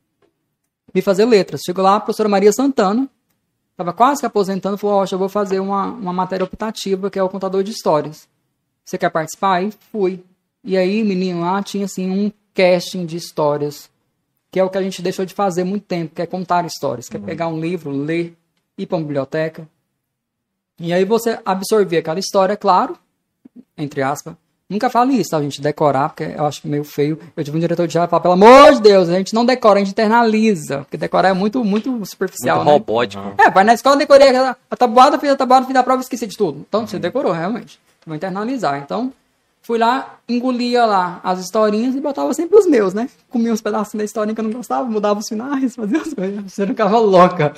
Vim 0.93 1.02
fazer 1.02 1.26
letras. 1.26 1.62
Chegou 1.66 1.84
lá 1.84 1.95
a 1.95 1.99
professora 1.99 2.30
Maria 2.30 2.52
Santana, 2.52 3.10
estava 3.72 3.91
quase 3.91 4.20
que 4.20 4.26
aposentando, 4.26 4.78
falou, 4.78 4.97
ó, 4.97 5.06
eu 5.12 5.18
vou 5.18 5.30
fazer 5.30 5.60
uma, 5.60 5.88
uma 5.88 6.14
matéria 6.14 6.43
optativa, 6.43 7.10
que 7.10 7.18
é 7.18 7.24
o 7.24 7.30
contador 7.30 7.64
de 7.64 7.72
histórias. 7.72 8.28
Você 8.86 8.97
quer 8.97 9.10
participar? 9.10 9.56
Aí 9.56 9.74
fui. 9.91 10.24
E 10.64 10.78
aí, 10.78 11.04
menino, 11.04 11.41
lá 11.41 11.62
tinha 11.64 11.86
assim 11.86 12.10
um 12.10 12.32
casting 12.54 13.06
de 13.06 13.18
histórias, 13.18 13.89
que 14.52 14.60
é 14.60 14.64
o 14.64 14.70
que 14.70 14.78
a 14.78 14.82
gente 14.82 15.02
deixou 15.02 15.26
de 15.26 15.34
fazer 15.34 15.64
muito 15.64 15.86
tempo, 15.86 16.16
que 16.16 16.22
é 16.22 16.26
contar 16.26 16.66
histórias, 16.66 17.08
que 17.08 17.18
é 17.18 17.20
pegar 17.20 17.47
um 17.47 17.60
livro, 17.60 17.89
ler, 17.91 18.36
ir 18.78 18.86
para 18.86 18.97
uma 18.97 19.04
biblioteca. 19.04 19.68
E 20.80 20.91
aí 20.91 21.06
você 21.06 21.39
absorver 21.45 21.97
aquela 21.97 22.20
história, 22.20 22.58
claro, 22.58 22.97
entre 23.78 24.02
aspas. 24.02 24.36
Nunca 24.72 24.89
fale 24.89 25.14
isso, 25.20 25.32
tá, 25.32 25.41
gente? 25.41 25.62
Decorar, 25.62 26.10
porque 26.10 26.24
eu 26.24 26.45
acho 26.45 26.66
meio 26.66 26.86
feio. 26.86 27.20
Eu 27.36 27.43
tive 27.43 27.58
um 27.58 27.60
diretor 27.60 27.86
de 27.86 27.91
teatro 27.91 28.16
que 28.16 28.22
pelo 28.22 28.36
amor 28.36 28.74
de 28.76 28.82
Deus, 28.82 29.10
a 29.10 29.18
gente 29.18 29.36
não 29.36 29.45
decora, 29.45 29.76
a 29.76 29.80
gente 29.80 29.91
internaliza. 29.91 30.80
Porque 30.80 30.95
decorar 30.95 31.28
é 31.28 31.34
muito, 31.34 31.62
muito 31.62 32.06
superficial, 32.06 32.58
Muito 32.58 32.68
né? 32.68 32.74
robótico. 32.74 33.34
É, 33.38 33.52
vai 33.52 33.66
na 33.66 33.74
escola, 33.74 33.97
decorei 33.97 34.34
a, 34.34 34.56
a 34.70 34.78
tabuada, 34.78 35.20
fiz 35.20 35.30
a 35.30 35.36
tabuada, 35.36 35.66
fiz 35.66 35.76
a 35.76 35.84
prova 35.84 35.99
e 35.99 36.04
esqueci 36.04 36.26
de 36.26 36.38
tudo. 36.38 36.66
Então, 36.68 36.88
você 36.88 36.97
decorou, 36.97 37.34
realmente. 37.34 37.82
Vou 38.06 38.16
internalizar. 38.16 38.82
Então, 38.82 39.12
fui 39.62 39.78
lá, 39.78 40.20
engolia 40.28 40.86
lá 40.86 41.20
as 41.24 41.39
historinhas 41.39 41.95
e 41.95 42.01
botava 42.01 42.34
sempre 42.34 42.57
os 42.57 42.66
meus, 42.66 42.93
né? 42.93 43.09
Comia 43.30 43.53
uns 43.53 43.62
pedacinhos 43.62 43.99
da 43.99 44.05
historinha 44.05 44.36
que 44.36 44.41
eu 44.41 44.45
não 44.45 44.51
gostava, 44.51 44.89
mudava 44.89 45.20
os 45.20 45.28
finais, 45.28 45.74
fazia 45.76 46.01
as 46.01 46.14
coisas. 46.14 46.51
Você 46.51 46.62
não 46.62 46.70
ficava 46.70 46.97
louca. 46.99 47.53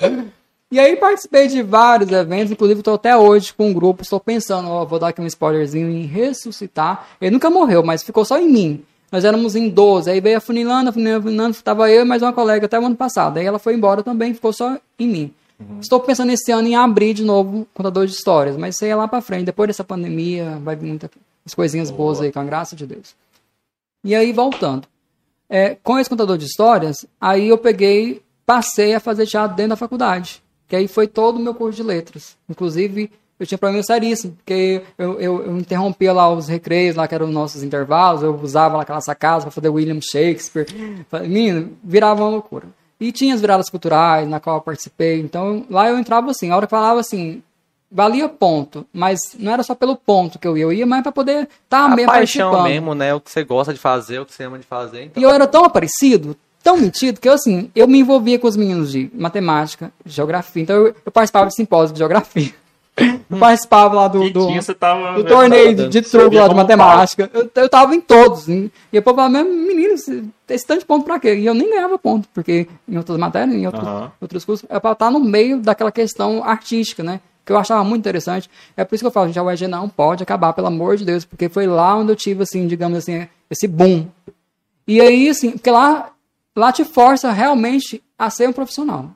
E 0.72 0.80
aí 0.80 0.96
participei 0.96 1.48
de 1.48 1.62
vários 1.62 2.12
eventos, 2.12 2.52
inclusive 2.52 2.80
estou 2.80 2.96
até 2.96 3.16
hoje 3.16 3.54
com 3.54 3.70
um 3.70 3.74
grupo, 3.74 4.02
estou 4.02 4.20
pensando, 4.20 4.68
ó, 4.70 4.84
vou 4.84 4.98
dar 4.98 5.10
aqui 5.10 5.22
um 5.22 5.26
spoilerzinho 5.28 5.90
em 5.90 6.06
ressuscitar. 6.06 7.08
Ele 7.22 7.32
nunca 7.32 7.50
morreu, 7.50 7.84
mas 7.84 8.04
ficou 8.04 8.26
só 8.26 8.40
em 8.40 8.50
mim. 8.50 8.84
Nós 9.12 9.24
éramos 9.24 9.56
em 9.56 9.70
12, 9.70 10.10
aí 10.10 10.20
veio 10.20 10.38
a 10.38 10.42
funilando, 10.42 10.90
a 10.90 10.92
funilando, 10.92 11.20
a 11.20 11.22
funilando, 11.22 11.58
tava 11.62 11.92
eu 11.92 12.02
e 12.02 12.06
mais 12.06 12.24
uma 12.24 12.34
colega 12.34 12.66
até 12.66 12.80
o 12.80 12.86
ano 12.86 12.96
passado. 12.96 13.38
Aí 13.38 13.46
ela 13.46 13.60
foi 13.60 13.76
embora 13.76 14.02
também, 14.02 14.34
ficou 14.34 14.52
só 14.52 14.78
em 14.98 15.08
mim. 15.08 15.34
Estou 15.80 16.00
pensando 16.00 16.32
esse 16.32 16.52
ano 16.52 16.68
em 16.68 16.76
abrir 16.76 17.14
de 17.14 17.24
novo 17.24 17.60
um 17.60 17.66
contador 17.74 18.08
de 18.08 18.12
histórias, 18.12 18.58
mas 18.58 18.74
isso 18.74 18.84
aí 18.84 18.92
é 18.92 18.96
lá 18.96 19.08
pra 19.08 19.22
frente. 19.22 19.46
Depois 19.46 19.68
dessa 19.68 19.84
pandemia, 19.84 20.60
vai 20.64 20.76
vir 20.76 20.90
muitas 21.44 21.54
coisinhas 21.54 21.92
boas 21.92 22.22
aí, 22.22 22.32
com 22.32 22.40
a 22.40 22.44
graça 22.44 22.76
de 22.76 22.88
Deus. 22.88 23.16
E 24.04 24.16
aí, 24.16 24.32
voltando. 24.32 24.88
é, 25.50 25.76
com 25.84 26.00
esse 26.00 26.10
contador 26.10 26.38
de 26.38 26.46
histórias, 26.46 27.06
aí 27.22 27.50
eu 27.50 27.58
peguei, 27.58 28.24
passei 28.46 28.96
a 28.96 29.00
fazer 29.00 29.28
teatro 29.28 29.56
dentro 29.56 29.72
da 29.72 29.76
faculdade. 29.76 30.42
Que 30.68 30.76
aí 30.76 30.88
foi 30.88 31.08
todo 31.08 31.38
o 31.38 31.40
meu 31.40 31.54
curso 31.54 31.76
de 31.76 31.84
letras. 31.84 32.36
Inclusive, 32.50 33.12
eu 33.40 33.46
tinha 33.46 33.58
problema 33.58 33.84
seríssimo, 33.84 34.34
porque 34.38 34.82
eu, 34.98 35.20
eu, 35.20 35.44
eu, 35.44 35.58
interrompia 35.58 36.12
lá 36.14 36.32
os 36.32 36.48
recreios, 36.48 36.96
lá 36.96 37.08
que 37.08 37.14
eram 37.14 37.28
os 37.28 37.34
nossos 37.34 37.62
intervalos, 37.62 38.24
eu 38.24 38.34
usava 38.42 38.78
lá 38.78 38.84
aquela 38.84 39.02
sacada 39.02 39.42
para 39.44 39.52
fazer 39.52 39.70
William 39.70 40.00
Shakespeare. 40.02 40.66
Menino, 41.22 41.78
virava 41.84 42.24
uma 42.24 42.30
loucura. 42.30 42.68
E 43.00 43.12
tinha 43.12 43.36
as 43.36 43.42
viradas 43.42 43.70
culturais, 43.70 44.28
na 44.28 44.40
qual 44.40 44.58
eu 44.58 44.62
participei. 44.62 45.20
Então, 45.20 45.66
lá 45.70 45.90
eu 45.90 46.00
entrava 46.00 46.32
assim, 46.32 46.50
a 46.50 46.56
hora 46.56 46.66
que 46.66 46.72
falava 46.72 47.00
assim, 47.00 47.44
valia 47.94 48.28
ponto, 48.28 48.86
mas 48.92 49.20
não 49.38 49.54
era 49.54 49.62
só 49.62 49.76
pelo 49.76 49.96
ponto 49.96 50.40
que 50.40 50.48
eu 50.48 50.58
ia, 50.58 50.64
eu 50.64 50.74
ia 50.74 50.86
mais 50.86 51.04
para 51.04 51.12
poder 51.12 51.48
estar 51.64 51.90
tá 51.90 51.96
mesmo 51.96 52.12
paixão 52.12 52.64
mesmo, 52.64 52.96
né? 52.96 53.14
O 53.14 53.22
que 53.22 53.30
você 53.30 53.44
gosta 53.44 53.72
de 53.72 53.80
fazer, 53.80 54.20
o 54.20 54.26
que 54.26 54.34
você 54.34 54.44
ama 54.44 54.58
de 54.58 54.66
fazer. 54.66 55.04
Então... 55.04 55.22
E 55.22 55.24
eu 55.24 55.30
era 55.30 55.46
tão 55.46 55.64
aparecido, 55.64 56.36
tão 56.64 56.76
metido, 56.78 57.22
que 57.22 57.30
eu, 57.30 57.34
assim, 57.34 57.70
eu 57.76 57.88
me 57.88 58.00
envolvia 58.00 58.40
com 58.40 58.48
os 58.48 58.58
meninos 58.58 58.92
de 58.92 59.12
matemática, 59.14 59.92
geografia. 60.04 60.64
Então, 60.64 60.76
eu, 60.76 60.96
eu 61.06 61.12
participava 61.12 61.48
de 61.48 61.56
simpósio 61.56 61.94
de 61.94 62.00
geografia. 62.00 62.52
Eu 63.30 63.38
participava 63.38 63.94
lá 63.94 64.08
do, 64.08 64.30
do, 64.32 64.48
do 64.48 65.24
torneio 65.24 65.76
de, 65.76 65.90
de 65.90 66.02
truco 66.02 66.36
lá 66.36 66.48
de 66.48 66.56
matemática. 66.56 67.30
Eu, 67.32 67.50
eu 67.54 67.70
tava 67.70 67.96
em 67.96 68.02
todos. 68.02 68.50
Hein? 68.50 68.72
E 68.92 68.98
o 68.98 69.04
povo 69.04 69.18
falava, 69.18 69.44
menino, 69.44 69.94
esse 69.94 70.66
tanto 70.66 70.80
de 70.80 70.86
ponto 70.86 71.06
pra 71.06 71.20
quê? 71.20 71.36
E 71.36 71.46
eu 71.46 71.54
nem 71.54 71.70
ganhava 71.70 72.00
ponto, 72.00 72.28
porque 72.34 72.68
em 72.88 72.98
outras 72.98 73.20
matérias, 73.20 73.56
em 73.56 73.66
outros, 73.68 73.88
uhum. 73.88 74.10
outros 74.20 74.46
cursos, 74.46 74.66
é 74.68 74.80
pra 74.80 74.94
estar 74.94 75.12
no 75.12 75.20
meio 75.20 75.60
daquela 75.60 75.92
questão 75.92 76.44
artística, 76.44 77.04
né? 77.04 77.20
Que 77.46 77.52
eu 77.52 77.58
achava 77.58 77.84
muito 77.84 78.02
interessante. 78.02 78.50
É 78.76 78.86
por 78.86 78.96
isso 78.96 79.04
que 79.04 79.08
eu 79.08 79.12
falo, 79.12 79.28
gente, 79.28 79.40
a 79.40 79.44
UEG 79.44 79.68
não 79.68 79.90
pode 79.90 80.24
acabar, 80.24 80.54
pelo 80.54 80.68
amor 80.68 80.96
de 80.96 81.06
Deus, 81.06 81.26
porque 81.26 81.50
foi 81.50 81.68
lá 81.68 81.96
onde 81.96 82.12
eu 82.12 82.16
tive, 82.16 82.44
assim, 82.44 82.68
digamos 82.68 82.98
assim, 82.98 83.28
esse 83.50 83.68
boom. 83.68 84.08
E 84.88 85.02
aí, 85.02 85.30
assim, 85.30 85.52
porque 85.52 85.70
lá, 85.70 86.12
lá 86.56 86.72
te 86.72 86.86
força 86.86 87.32
realmente 87.32 88.02
a 88.18 88.30
ser 88.30 88.48
um 88.48 88.54
profissional. 88.54 89.12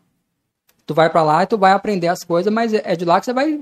Tu 0.86 0.94
vai 0.94 1.10
para 1.10 1.24
lá 1.24 1.44
e 1.44 1.48
tu 1.48 1.58
vai 1.58 1.72
aprender 1.72 2.08
as 2.08 2.24
coisas, 2.24 2.52
mas 2.52 2.74
é 2.74 2.96
de 2.96 3.06
lá 3.06 3.20
que 3.20 3.26
você 3.26 3.34
vai 3.34 3.62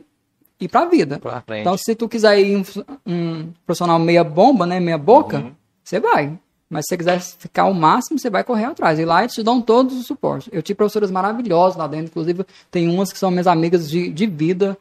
ir 0.60 0.68
pra 0.68 0.86
vida. 0.86 1.20
Pra 1.20 1.44
então, 1.60 1.78
se 1.78 1.96
tu 1.96 2.08
quiser 2.08 2.40
ir 2.40 2.58
um, 2.58 2.64
um, 3.06 3.54
profissional 3.66 4.00
meia 4.00 4.24
bomba, 4.24 4.66
né, 4.66 4.80
meia 4.80 4.98
boca, 4.98 5.38
uhum. 5.38 5.52
você 5.84 6.00
vai. 6.00 6.38
Mas 6.70 6.86
se 6.86 6.90
você 6.90 6.98
quiser 6.98 7.20
ficar 7.20 7.66
o 7.66 7.74
máximo, 7.74 8.18
você 8.18 8.30
vai 8.30 8.44
correr 8.44 8.66
atrás. 8.66 8.98
E 9.00 9.06
lá 9.06 9.22
eles 9.22 9.34
te 9.34 9.44
dão 9.44 9.62
todos 9.62 9.98
os 9.98 10.08
suportes. 10.08 10.50
Eu 10.52 10.62
tive 10.62 10.78
professoras 10.78 11.12
maravilhosas 11.12 11.78
lá 11.78 11.88
dentro. 11.88 12.08
Inclusive, 12.08 12.46
tem 12.72 12.90
umas 12.90 13.12
que 13.14 13.20
são 13.20 13.30
minhas 13.30 13.48
amigas 13.48 13.90
de, 13.90 14.10
de 14.12 14.26
vida, 14.26 14.78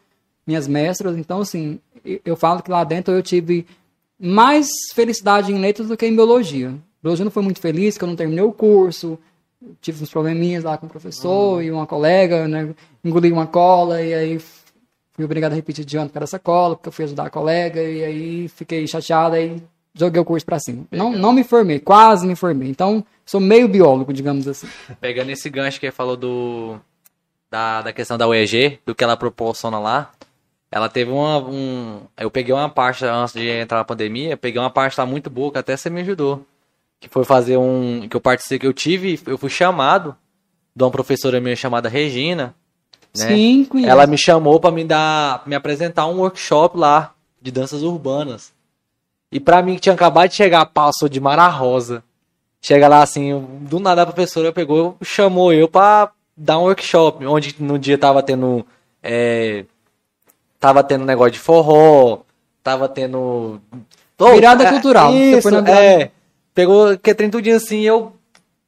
minhas 0.47 0.66
mestras. 0.66 1.16
Então, 1.16 1.41
assim, 1.41 1.78
eu 2.24 2.37
falo 2.37 2.62
que 2.62 2.70
lá 2.70 2.85
dentro 2.85 3.12
eu 3.12 3.22
tive 3.22 3.66
mais 4.18 4.66
felicidade 4.95 5.53
em 5.53 5.59
letras 5.59 5.89
do 5.89 5.97
que 5.97 6.07
em 6.07 6.14
biologia. 6.14 6.74
Biologia 7.03 7.24
não 7.24 7.32
foi 7.32 7.43
muito 7.43 7.61
feliz, 7.61 7.99
que 7.99 8.05
eu 8.05 8.09
não 8.09 8.16
terminei 8.16 8.45
o 8.45 8.53
curso 8.53 9.18
tive 9.80 10.03
uns 10.03 10.11
probleminhas 10.11 10.64
lá 10.64 10.76
com 10.76 10.87
o 10.87 10.91
professor 10.91 11.55
uhum. 11.55 11.62
e 11.62 11.70
uma 11.70 11.87
colega, 11.87 12.47
né? 12.47 12.74
Engoli 13.03 13.32
uma 13.32 13.47
cola 13.47 14.03
e 14.03 14.14
aí 14.14 14.39
fui 15.12 15.24
obrigado 15.24 15.53
a 15.53 15.55
repetir 15.55 15.85
de 15.85 15.97
ano 15.97 16.11
por 16.11 16.22
essa 16.22 16.39
cola, 16.39 16.76
porque 16.76 16.89
eu 16.89 16.93
fui 16.93 17.05
ajudar 17.05 17.26
a 17.26 17.30
colega 17.30 17.82
e 17.82 18.05
aí 18.05 18.49
fiquei 18.49 18.87
chateado 18.87 19.37
e 19.37 19.62
joguei 19.95 20.20
o 20.20 20.24
curso 20.24 20.45
para 20.45 20.59
cima. 20.59 20.84
Não, 20.90 21.12
não 21.12 21.32
me 21.32 21.45
formei, 21.45 21.78
quase 21.78 22.26
me 22.26 22.36
formei. 22.36 22.68
Então, 22.68 23.05
sou 23.24 23.40
meio 23.40 23.68
biólogo, 23.68 24.12
digamos 24.12 24.49
assim. 24.49 24.68
Pegando 25.01 25.30
esse 25.30 25.49
gancho 25.49 25.80
que 25.80 25.90
falou 25.90 26.16
do 26.16 26.78
da, 27.51 27.82
da 27.82 27.92
questão 27.92 28.18
da 28.18 28.26
UEG, 28.26 28.80
do 28.84 28.95
que 28.95 29.05
ela 29.05 29.16
proporciona 29.16 29.78
lá, 29.78 30.11
ela 30.70 30.88
teve 30.88 31.11
uma 31.11 31.38
um 31.38 32.01
eu 32.18 32.30
peguei 32.30 32.53
uma 32.55 32.68
parte 32.68 33.05
antes 33.05 33.34
de 33.34 33.49
entrar 33.49 33.78
na 33.78 33.84
pandemia, 33.84 34.36
peguei 34.36 34.61
uma 34.61 34.70
parte 34.70 34.99
lá 34.99 35.07
muito 35.07 35.30
boa 35.30 35.53
que 35.53 35.59
até 35.59 35.76
você 35.76 35.88
me 35.88 36.01
ajudou 36.01 36.45
que 37.05 37.09
foi 37.09 37.24
fazer 37.24 37.59
um. 37.59 38.09
que 38.09 38.16
eu 38.16 38.20
participei, 38.20 38.59
que 38.59 38.66
eu 38.66 38.72
tive, 38.72 39.20
eu 39.26 39.36
fui 39.36 39.51
chamado 39.51 40.16
de 40.74 40.82
uma 40.82 40.90
professora 40.90 41.40
minha 41.40 41.55
chamada 41.55 41.88
Regina. 41.88 42.55
Né? 43.16 43.28
Sim, 43.28 43.64
conheço. 43.68 43.90
Ela 43.90 44.07
me 44.07 44.16
chamou 44.16 44.59
para 44.59 44.70
me 44.70 44.84
dar. 44.84 45.42
me 45.47 45.55
apresentar 45.55 46.07
um 46.07 46.18
workshop 46.18 46.78
lá 46.78 47.12
de 47.40 47.51
danças 47.51 47.82
urbanas. 47.82 48.53
E 49.35 49.41
para 49.41 49.61
mim 49.61 49.74
que 49.74 49.80
tinha 49.80 49.95
acabado 49.97 50.28
de 50.28 50.37
chegar, 50.37 50.64
passou 50.66 51.09
de 51.09 51.20
Mara 51.20 51.49
Rosa. 51.49 52.05
Chega 52.62 52.87
lá 52.87 53.03
assim, 53.03 53.45
do 53.62 53.80
nada 53.80 54.03
a 54.03 54.07
professora 54.07 54.53
pegou, 54.53 54.97
chamou 55.03 55.53
eu 55.53 55.68
para 55.68 56.12
dar 56.37 56.59
um 56.61 56.62
workshop, 56.62 57.26
onde 57.26 57.57
no 57.59 57.76
dia 57.76 57.99
tava 57.99 58.22
tendo. 58.22 58.64
É, 59.03 59.64
tava 60.61 60.85
tendo 60.85 61.05
negócio 61.05 61.32
de 61.32 61.41
forró, 61.41 62.20
tava 62.62 62.89
tendo. 62.89 63.61
Oh, 64.16 64.30
virada 64.30 64.64
é, 64.64 64.70
cultural. 64.70 65.12
Isso, 65.12 65.49
é 65.49 66.11
pegou 66.55 66.97
que 66.97 67.11
é 67.11 67.14
tudinho 67.14 67.57
assim, 67.57 67.80
eu 67.80 68.12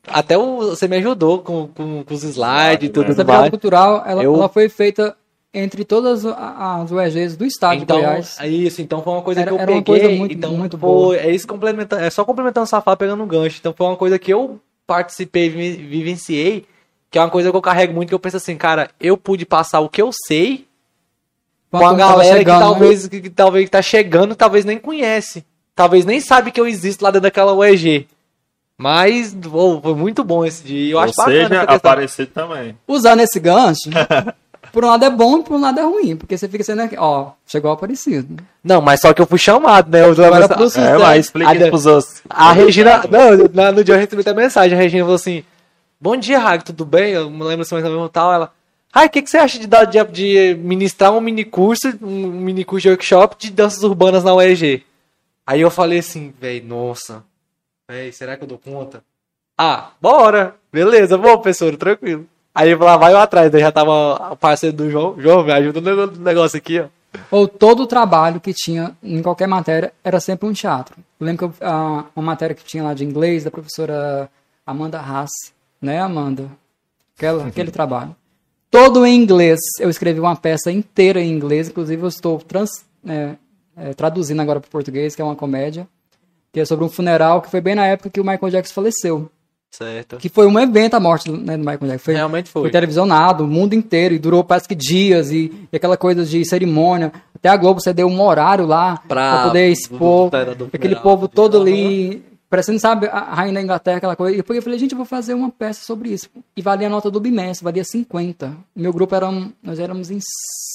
até 0.09 0.37
o, 0.37 0.59
você 0.59 0.89
me 0.89 0.97
ajudou 0.97 1.39
com, 1.39 1.69
com, 1.69 2.03
com 2.03 2.15
os 2.15 2.25
slides 2.25 2.89
e 2.89 2.93
tudo 2.93 3.13
Essa 3.13 3.23
mais. 3.23 3.51
cultural, 3.51 4.03
ela, 4.05 4.23
eu... 4.23 4.35
ela 4.35 4.49
foi 4.49 4.69
feita 4.69 5.17
entre 5.59 5.85
todas 5.85 6.25
as 6.27 6.91
UEGs 6.91 7.37
do 7.37 7.45
estado 7.45 7.83
então, 7.83 7.97
de 7.97 8.05
Goiás. 8.05 8.39
Isso, 8.45 8.83
então 8.83 9.03
foi 9.03 9.13
uma 9.13 9.23
coisa 9.23 9.41
era, 9.41 9.51
que 9.51 9.55
eu 9.55 9.61
era 9.61 9.67
peguei. 9.67 9.79
Uma 9.79 9.85
coisa 9.85 10.09
muito, 10.19 10.35
então, 10.35 10.53
muito 10.53 10.77
boa. 10.77 11.17
É 11.17 11.31
isso 11.31 11.47
complementando, 11.47 12.03
é 12.03 12.11
só 12.11 12.25
complementando 12.25 12.65
o 12.65 12.69
safado 12.69 12.97
pegando 12.97 13.23
um 13.23 13.27
gancho. 13.27 13.59
Então 13.59 13.73
foi 13.73 13.87
uma 13.87 13.97
coisa 13.97 14.19
que 14.19 14.33
eu 14.33 14.61
participei, 14.87 15.49
vivenciei, 15.49 16.67
que 17.11 17.19
é 17.19 17.21
uma 17.21 17.31
coisa 17.31 17.51
que 17.51 17.57
eu 17.57 17.63
carrego 17.63 17.93
muito, 17.93 18.09
que 18.09 18.15
eu 18.15 18.21
penso 18.21 18.37
assim, 18.37 18.57
cara, 18.57 18.91
eu 19.01 19.17
pude 19.17 19.45
passar 19.45 19.81
o 19.81 19.89
que 19.89 20.03
eu 20.03 20.11
sei 20.27 20.67
com 21.71 21.85
a 21.85 21.95
galera 21.95 22.39
chegando, 22.39 22.55
que 22.55 22.61
talvez, 22.61 23.03
né? 23.05 23.09
que, 23.09 23.21
que 23.23 23.31
talvez 23.31 23.71
tá 23.71 23.83
chegando, 23.83 24.37
talvez 24.37 24.65
nem 24.65 24.79
conhece 24.79 25.45
talvez 25.77 26.07
nem 26.07 26.19
sabe 26.19 26.51
que 26.51 26.59
eu 26.59 26.67
existo 26.67 27.05
lá 27.05 27.11
dentro 27.11 27.25
daquela 27.25 27.53
UEG. 27.53 28.09
Mas 28.79 29.37
oh, 29.53 29.81
foi 29.81 29.95
muito 29.95 30.25
bom 30.25 30.45
esse 30.45 30.65
dia. 30.65 30.93
Eu 30.93 30.99
Ou 30.99 31.05
acho 31.05 31.15
seja, 31.15 31.63
aparecer 31.63 32.27
também. 32.27 32.77
Usando 32.89 33.21
esse 33.21 33.39
gancho, 33.39 33.89
por 34.77 34.85
um 34.85 34.89
lado 34.89 35.07
é 35.07 35.09
bom 35.09 35.39
e 35.39 35.43
por 35.43 35.57
um 35.57 35.61
lado 35.63 35.81
é 35.81 35.83
ruim. 35.83 36.15
Porque 36.17 36.37
você 36.37 36.47
fica 36.47 36.63
sendo 36.63 36.83
aqui, 36.83 36.99
ó, 36.99 37.31
chegou 37.47 37.73
aparecido. 37.73 38.45
Não, 38.63 38.83
mas 38.83 39.01
só 39.01 39.15
que 39.15 39.23
eu 39.23 39.27
fui 39.27 39.39
chamado, 39.39 39.91
né? 39.91 40.03
Eu 40.03 40.13
Agora 40.13 40.45
essa... 40.45 40.81
é, 40.83 40.99
mas 40.99 41.25
explica 41.25 41.51
a, 41.51 41.69
pros 41.71 41.87
outros. 41.87 42.23
A 42.29 42.53
Regina, 42.53 43.03
não, 43.11 43.73
no 43.73 43.83
dia 43.83 43.95
eu 43.95 43.99
recebi 43.99 44.21
até 44.21 44.35
mensagem, 44.35 44.77
a 44.77 44.83
Regina 44.83 45.03
falou 45.05 45.17
assim, 45.17 45.43
bom 45.99 46.15
dia, 46.15 46.39
Rag, 46.39 46.63
tudo 46.63 46.85
bem? 46.85 47.13
Eu 47.13 47.31
me 47.31 47.43
lembro 47.43 47.65
se 47.65 47.73
mais 47.73 47.87
ou 47.87 48.09
tal, 48.11 48.31
ela... 48.31 48.53
Ai, 48.93 49.07
o 49.07 49.11
que, 49.11 49.23
que 49.23 49.31
você 49.31 49.39
acha 49.39 49.59
de, 49.59 49.67
dar, 49.67 49.87
de, 49.87 50.05
de 50.09 50.59
ministrar 50.61 51.11
um 51.11 51.23
mini 51.23 51.47
curso, 51.47 51.89
um 52.03 52.29
mini 52.29 52.63
curso 52.63 52.83
de 52.83 52.91
workshop 52.91 53.35
de 53.39 53.51
danças 53.51 53.83
urbanas 53.83 54.25
na 54.25 54.35
UEG? 54.35 54.85
Aí 55.47 55.63
eu 55.63 55.71
falei 55.71 56.01
assim, 56.01 56.35
velho, 56.39 56.67
nossa, 56.67 57.25
velho, 57.91 58.13
será 58.13 58.37
que 58.37 58.45
eu 58.45 58.49
dou 58.49 58.59
conta? 58.59 59.03
Ah, 59.57 59.93
bora! 60.03 60.55
Beleza, 60.71 61.17
bom, 61.17 61.33
professor, 61.39 61.75
tranquilo. 61.79 62.27
Aí 62.57 62.71
eu 62.71 62.79
falava, 62.79 63.01
vai 63.01 63.13
eu 63.13 63.19
atrás, 63.19 63.53
daí 63.53 63.61
já 63.61 63.71
tava 63.71 64.33
o 64.33 64.37
parceiro 64.37 64.75
do 64.75 64.91
João, 64.91 65.15
João, 65.21 65.45
me 65.45 65.53
ajuda 65.53 65.79
no 65.79 66.07
negócio 66.07 66.57
aqui, 66.57 66.81
ó. 66.81 66.87
Ou 67.31 67.47
todo 67.47 67.83
o 67.83 67.87
trabalho 67.87 68.41
que 68.41 68.55
tinha 68.55 68.97
em 69.03 69.21
qualquer 69.21 69.47
matéria 69.47 69.93
era 70.03 70.19
sempre 70.21 70.49
um 70.49 70.55
teatro. 70.55 70.97
Eu 71.21 71.27
lembro 71.27 71.51
que 71.51 71.63
eu, 71.63 71.69
a, 71.69 72.07
uma 72.17 72.25
matéria 72.25 72.57
que 72.57 72.65
tinha 72.65 72.83
lá 72.83 72.95
de 72.95 73.05
inglês, 73.05 73.45
da 73.45 73.51
professora 73.51 74.31
Amanda 74.67 74.99
Haas, 74.99 75.31
né, 75.83 76.01
Amanda? 76.01 76.51
Aquela, 77.15 77.43
uhum. 77.43 77.49
Aquele 77.49 77.71
trabalho. 77.71 78.17
Todo 78.71 79.05
em 79.05 79.15
inglês. 79.15 79.61
Eu 79.79 79.91
escrevi 79.91 80.19
uma 80.19 80.35
peça 80.35 80.73
inteira 80.73 81.21
em 81.21 81.31
inglês, 81.31 81.69
inclusive 81.69 82.03
eu 82.03 82.09
estou 82.09 82.39
trans, 82.39 82.71
é, 83.07 83.35
é, 83.77 83.93
traduzindo 83.93 84.41
agora 84.41 84.61
para 84.61 84.69
o 84.69 84.71
português, 84.71 85.15
que 85.15 85.21
é 85.21 85.25
uma 85.25 85.37
comédia, 85.37 85.87
que 86.55 86.61
é 86.61 86.65
sobre 86.65 86.87
um 86.87 86.89
funeral 86.89 87.43
que 87.43 87.51
foi 87.51 87.61
bem 87.61 87.75
na 87.75 87.87
época 87.87 88.09
que 88.09 88.21
o 88.21 88.25
Michael 88.25 88.51
Jackson 88.51 88.73
faleceu. 88.73 89.31
Certo. 89.71 90.17
Que 90.17 90.29
foi 90.29 90.47
um 90.47 90.59
evento 90.59 90.95
a 90.95 91.01
morte 91.01 91.31
né, 91.31 91.57
do 91.57 91.61
Michael 91.61 91.81
Jackson. 91.81 92.05
Foi, 92.05 92.15
Realmente 92.15 92.51
foi. 92.51 92.63
Foi 92.63 92.71
televisionado, 92.71 93.45
o 93.45 93.47
mundo 93.47 93.75
inteiro, 93.75 94.15
e 94.15 94.19
durou 94.19 94.43
parece 94.43 94.67
que 94.67 94.75
dias, 94.75 95.31
e, 95.31 95.53
e 95.71 95.77
aquela 95.77 95.97
coisa 95.97 96.25
de 96.25 96.45
cerimônia. 96.47 97.13
Até 97.35 97.51
a 97.51 97.57
Globo 97.57 97.81
cedeu 97.81 98.09
um 98.09 98.23
horário 98.23 98.65
lá 98.65 99.03
para 99.07 99.45
poder 99.45 99.69
expor 99.69 100.31
do, 100.31 100.45
do, 100.45 100.55
do 100.67 100.71
aquele 100.73 100.97
povo 100.97 101.29
todo 101.29 101.61
ali, 101.61 102.25
parecendo, 102.49 102.79
sabe, 102.79 103.07
a 103.07 103.35
rainha 103.35 103.55
da 103.55 103.63
Inglaterra, 103.63 103.99
aquela 103.99 104.17
coisa. 104.17 104.37
E 104.37 104.43
eu 104.49 104.63
falei, 104.63 104.79
gente, 104.79 104.93
eu 104.93 104.97
vou 104.97 105.05
fazer 105.05 105.35
uma 105.35 105.51
peça 105.51 105.85
sobre 105.85 106.09
isso. 106.09 106.31
E 106.57 106.63
valia 106.63 106.87
a 106.87 106.91
nota 106.91 107.11
do 107.11 107.21
bimestre, 107.21 107.65
valia 107.65 107.85
50. 107.85 108.57
Meu 108.75 108.93
grupo 108.93 109.15
era, 109.15 109.31
nós 109.63 109.79
éramos 109.79 110.11
em 110.11 110.19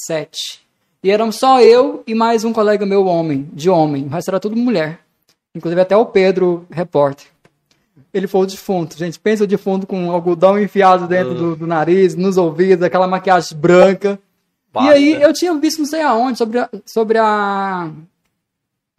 sete. 0.05 0.61
E 1.03 1.09
éramos 1.09 1.37
só 1.37 1.59
eu 1.59 2.03
e 2.05 2.13
mais 2.13 2.43
um 2.43 2.53
colega 2.53 2.85
meu, 2.85 3.07
homem, 3.07 3.49
de 3.51 3.67
homem. 3.67 4.05
O 4.05 4.09
resto 4.09 4.29
era 4.29 4.39
tudo 4.39 4.55
mulher. 4.55 4.99
Inclusive 5.55 5.81
até 5.81 5.97
o 5.97 6.05
Pedro, 6.05 6.67
repórter. 6.69 7.30
Ele 8.13 8.27
foi 8.27 8.41
o 8.41 8.45
defunto. 8.45 8.97
Gente, 8.97 9.19
pensa 9.19 9.43
o 9.43 9.47
defunto 9.47 9.87
com 9.87 10.11
algodão 10.11 10.59
enfiado 10.59 11.07
dentro 11.07 11.31
uh. 11.31 11.35
do, 11.35 11.55
do, 11.55 11.67
nariz, 11.67 12.15
nos 12.15 12.37
ouvidos, 12.37 12.83
aquela 12.83 13.07
maquiagem 13.07 13.57
branca. 13.57 14.19
E 14.75 14.89
aí 14.89 15.21
eu 15.21 15.33
tinha 15.33 15.53
visto 15.55 15.79
não 15.79 15.85
sei 15.85 16.01
aonde 16.01 16.37
sobre 16.37 16.59
a, 16.59 16.69
sobre 16.85 17.17
a, 17.17 17.91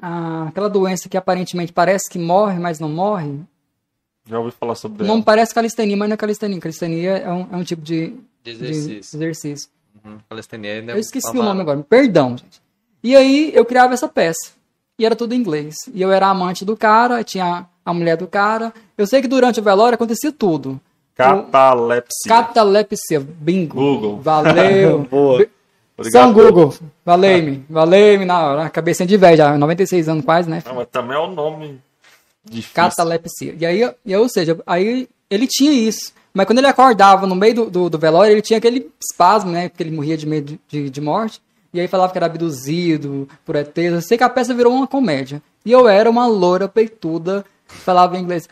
a, 0.00 0.48
aquela 0.48 0.68
doença 0.68 1.08
que 1.08 1.16
aparentemente 1.16 1.72
parece 1.72 2.10
que 2.10 2.18
morre, 2.18 2.58
mas 2.58 2.78
não 2.78 2.88
morre. 2.88 3.40
Já 4.26 4.38
ouvi 4.38 4.52
falar 4.52 4.74
sobre 4.74 5.04
Não 5.04 5.16
ela. 5.16 5.22
parece 5.24 5.54
calistenia, 5.54 5.96
mas 5.96 6.08
não 6.08 6.14
é 6.14 6.16
calistenia. 6.16 6.60
Calistenia 6.60 7.10
é 7.18 7.30
um, 7.30 7.48
é 7.52 7.56
um 7.56 7.64
tipo 7.64 7.82
de, 7.82 8.14
de 8.42 8.50
exercício. 8.50 9.18
De 9.18 9.24
exercício. 9.24 9.70
Uhum. 10.04 10.18
Calistenia 10.28 10.84
Eu 10.84 10.98
esqueci 10.98 11.36
o 11.36 11.42
nome 11.42 11.60
agora, 11.60 11.82
perdão, 11.82 12.36
gente. 12.36 12.62
E 13.02 13.16
aí 13.16 13.50
eu 13.54 13.64
criava 13.64 13.94
essa 13.94 14.08
peça. 14.08 14.52
E 14.98 15.04
era 15.04 15.16
tudo 15.16 15.34
em 15.34 15.38
inglês. 15.38 15.74
E 15.92 16.00
eu 16.00 16.12
era 16.12 16.28
amante 16.28 16.64
do 16.64 16.76
cara, 16.76 17.24
tinha 17.24 17.66
a 17.84 17.92
mulher 17.92 18.16
do 18.16 18.26
cara. 18.26 18.72
Eu 18.96 19.06
sei 19.06 19.20
que 19.20 19.28
durante 19.28 19.60
o 19.60 19.62
velório 19.62 19.94
acontecia 19.94 20.32
tudo. 20.32 20.80
Catalepsia. 21.14 22.28
Catalepsia, 22.28 23.20
bingo. 23.20 23.76
Google. 23.76 24.20
Valeu. 24.20 25.00
Boa. 25.10 25.46
Obrigado. 25.96 26.22
São 26.22 26.32
Google. 26.32 26.74
Valeu-me. 27.04 27.64
Valeu-me 27.68 28.24
na 28.24 28.42
hora. 28.42 28.70
Cabecinha 28.70 29.06
de 29.06 29.16
velho 29.16 29.36
já, 29.36 29.58
96 29.58 30.08
anos 30.08 30.24
quase, 30.24 30.48
né? 30.48 30.62
Não, 30.66 30.76
mas 30.76 30.88
também 30.90 31.16
é 31.16 31.20
um 31.20 31.32
nome 31.32 31.80
difícil. 32.44 32.74
Catalepsia. 32.74 33.54
E 33.58 33.66
aí, 33.66 33.90
e 34.04 34.16
ou 34.16 34.28
seja, 34.28 34.58
aí 34.66 35.08
ele 35.30 35.46
tinha 35.46 35.72
isso. 35.72 36.12
Mas 36.34 36.46
quando 36.46 36.58
ele 36.58 36.66
acordava 36.66 37.26
no 37.26 37.34
meio 37.34 37.54
do, 37.54 37.70
do, 37.70 37.90
do 37.90 37.98
velório, 37.98 38.32
ele 38.32 38.42
tinha 38.42 38.58
aquele 38.58 38.90
espasmo, 39.00 39.50
né? 39.50 39.68
Porque 39.68 39.82
ele 39.82 39.94
morria 39.94 40.16
de 40.16 40.26
medo 40.26 40.58
de, 40.66 40.88
de 40.88 41.00
morte. 41.00 41.40
E 41.74 41.80
aí 41.80 41.88
falava 41.88 42.12
que 42.12 42.18
era 42.18 42.26
abduzido 42.26 43.28
por 43.44 43.56
ETs. 43.56 43.92
Eu 43.92 44.02
sei 44.02 44.18
que 44.18 44.24
a 44.24 44.28
peça 44.28 44.54
virou 44.54 44.72
uma 44.72 44.86
comédia. 44.86 45.42
E 45.64 45.72
eu 45.72 45.88
era 45.88 46.10
uma 46.10 46.26
loura 46.26 46.68
peituda, 46.68 47.44
falava 47.72 48.16
em 48.16 48.22
inglês. 48.22 48.48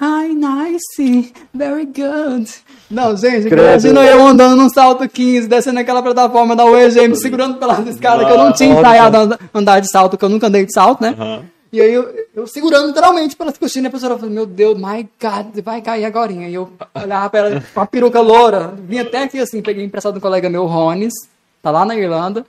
Hi, 0.00 0.34
nice, 0.34 1.32
very 1.52 1.84
good. 1.84 2.50
Não, 2.90 3.16
gente, 3.16 3.48
imagina 3.48 4.02
eu 4.04 4.26
andando 4.26 4.56
num 4.56 4.68
salto 4.70 5.06
15, 5.06 5.46
descendo 5.46 5.78
aquela 5.78 6.02
plataforma 6.02 6.56
da 6.56 6.64
UEGM, 6.64 7.14
segurando 7.14 7.58
pelas 7.58 7.86
escadas, 7.86 8.26
que 8.26 8.32
eu 8.32 8.38
não 8.38 8.52
tinha 8.52 8.74
ensaiado 8.74 9.38
andar 9.52 9.80
de 9.80 9.90
salto, 9.90 10.16
que 10.16 10.24
eu 10.24 10.28
nunca 10.28 10.46
andei 10.46 10.64
de 10.64 10.72
salto, 10.72 11.02
né? 11.02 11.14
Aham. 11.18 11.54
E 11.74 11.80
aí 11.80 11.92
eu, 11.92 12.08
eu 12.32 12.46
segurando 12.46 12.86
literalmente 12.86 13.34
pelas 13.34 13.58
coxinhas, 13.58 13.86
a 13.86 13.90
pessoa 13.90 14.16
falou, 14.16 14.32
meu 14.32 14.46
Deus, 14.46 14.78
my 14.78 15.08
God, 15.20 15.60
vai 15.64 15.82
cair 15.82 16.04
agora. 16.04 16.30
E 16.30 16.54
eu 16.54 16.72
olhava 16.94 17.28
pra 17.28 17.40
ela 17.40 17.64
com 17.74 17.80
a 17.80 17.86
peruca 17.86 18.20
loura, 18.20 18.72
vim 18.78 19.00
até 19.00 19.24
aqui 19.24 19.40
assim, 19.40 19.60
peguei 19.60 19.84
emprestado 19.84 20.12
de 20.12 20.18
um 20.18 20.22
colega 20.22 20.48
meu, 20.48 20.66
Rones, 20.66 21.12
tá 21.60 21.72
lá 21.72 21.84
na 21.84 21.96
Irlanda. 21.96 22.46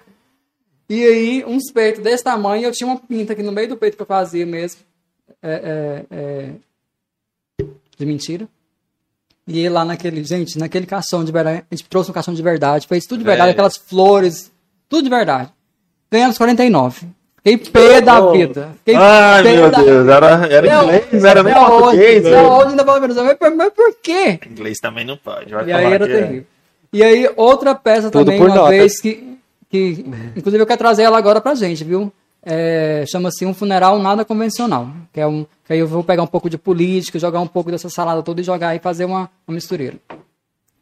E 0.87 1.03
aí, 1.03 1.45
uns 1.47 1.71
peitos 1.71 2.03
desse 2.03 2.23
tamanho, 2.23 2.65
eu 2.65 2.71
tinha 2.71 2.85
uma 2.85 2.97
pinta 2.99 3.33
aqui 3.33 3.41
no 3.41 3.51
meio 3.51 3.67
do 3.67 3.75
peito 3.75 3.97
que 3.97 4.03
eu 4.03 4.05
fazia 4.05 4.45
mesmo. 4.45 4.81
É, 5.47 6.05
é, 6.11 6.15
é, 7.61 7.65
de 7.97 8.05
mentira. 8.05 8.47
E 9.47 9.69
lá 9.69 9.85
naquele, 9.85 10.23
gente, 10.23 10.57
naquele 10.57 10.85
caixão 10.87 11.23
de 11.23 11.31
verdade, 11.31 11.63
a 11.69 11.75
gente 11.75 11.87
trouxe 11.87 12.09
um 12.09 12.13
caixão 12.13 12.33
de 12.33 12.41
verdade, 12.41 12.87
fez 12.87 13.05
tudo 13.05 13.19
de 13.19 13.25
verdade, 13.25 13.49
É. 13.49 13.51
aquelas 13.51 13.77
flores, 13.77 14.51
tudo 14.89 15.03
de 15.03 15.09
verdade. 15.09 15.49
Ganhamos 16.11 16.37
49. 16.37 17.07
Fiquei 17.43 17.57
pé 17.71 18.01
da 18.01 18.19
Oh. 18.21 18.31
vida. 18.31 18.71
Fiquei 18.79 18.95
Ai, 18.95 19.43
meu 19.43 19.69
da- 19.69 19.77
Deus. 19.83 20.07
Era, 20.07 20.27
era 20.47 20.67
Não, 20.67 20.83
inglês, 20.85 21.23
era 21.23 21.43
nem 21.43 21.53
português. 21.53 22.23
né? 22.23 22.41
hoje 22.41 22.69
ainda 22.71 22.83
fala 22.85 22.99
menos, 22.99 23.15
mas, 23.55 23.73
por- 23.73 23.95
quê? 24.01 24.39
Inglês 24.49 24.79
também 24.79 25.05
não 25.05 25.15
pode. 25.15 25.51
E 25.53 25.71
aí 25.71 25.93
era 25.93 26.05
é- 26.05 26.21
terrível. 26.21 26.45
E 26.91 27.03
aí, 27.03 27.29
outra 27.35 27.75
peça 27.75 28.09
Tudo 28.09 28.25
também, 28.25 28.39
uma 28.41 28.49
notas. 28.55 28.69
vez 28.69 28.99
que, 28.99 29.37
que. 29.69 30.05
Inclusive, 30.35 30.63
eu 30.63 30.65
quero 30.65 30.79
trazer 30.79 31.03
ela 31.03 31.17
agora 31.19 31.39
pra 31.39 31.53
gente, 31.53 31.83
viu? 31.83 32.11
É, 32.45 33.03
Chama-se 33.07 33.45
Um 33.45 33.53
Funeral 33.53 33.97
Nada 33.97 34.23
Convencional. 34.23 34.87
Que, 35.11 35.19
é 35.19 35.27
um, 35.27 35.45
que 35.65 35.73
aí 35.73 35.79
eu 35.79 35.87
vou 35.87 36.03
pegar 36.03 36.21
um 36.21 36.27
pouco 36.27 36.49
de 36.49 36.57
política, 36.57 37.17
jogar 37.17 37.41
um 37.41 37.47
pouco 37.47 37.71
dessa 37.71 37.89
salada 37.89 38.21
toda 38.21 38.39
e 38.39 38.43
jogar 38.43 38.75
e 38.75 38.79
fazer 38.79 39.05
uma, 39.05 39.29
uma 39.47 39.55
mistureira. 39.55 39.95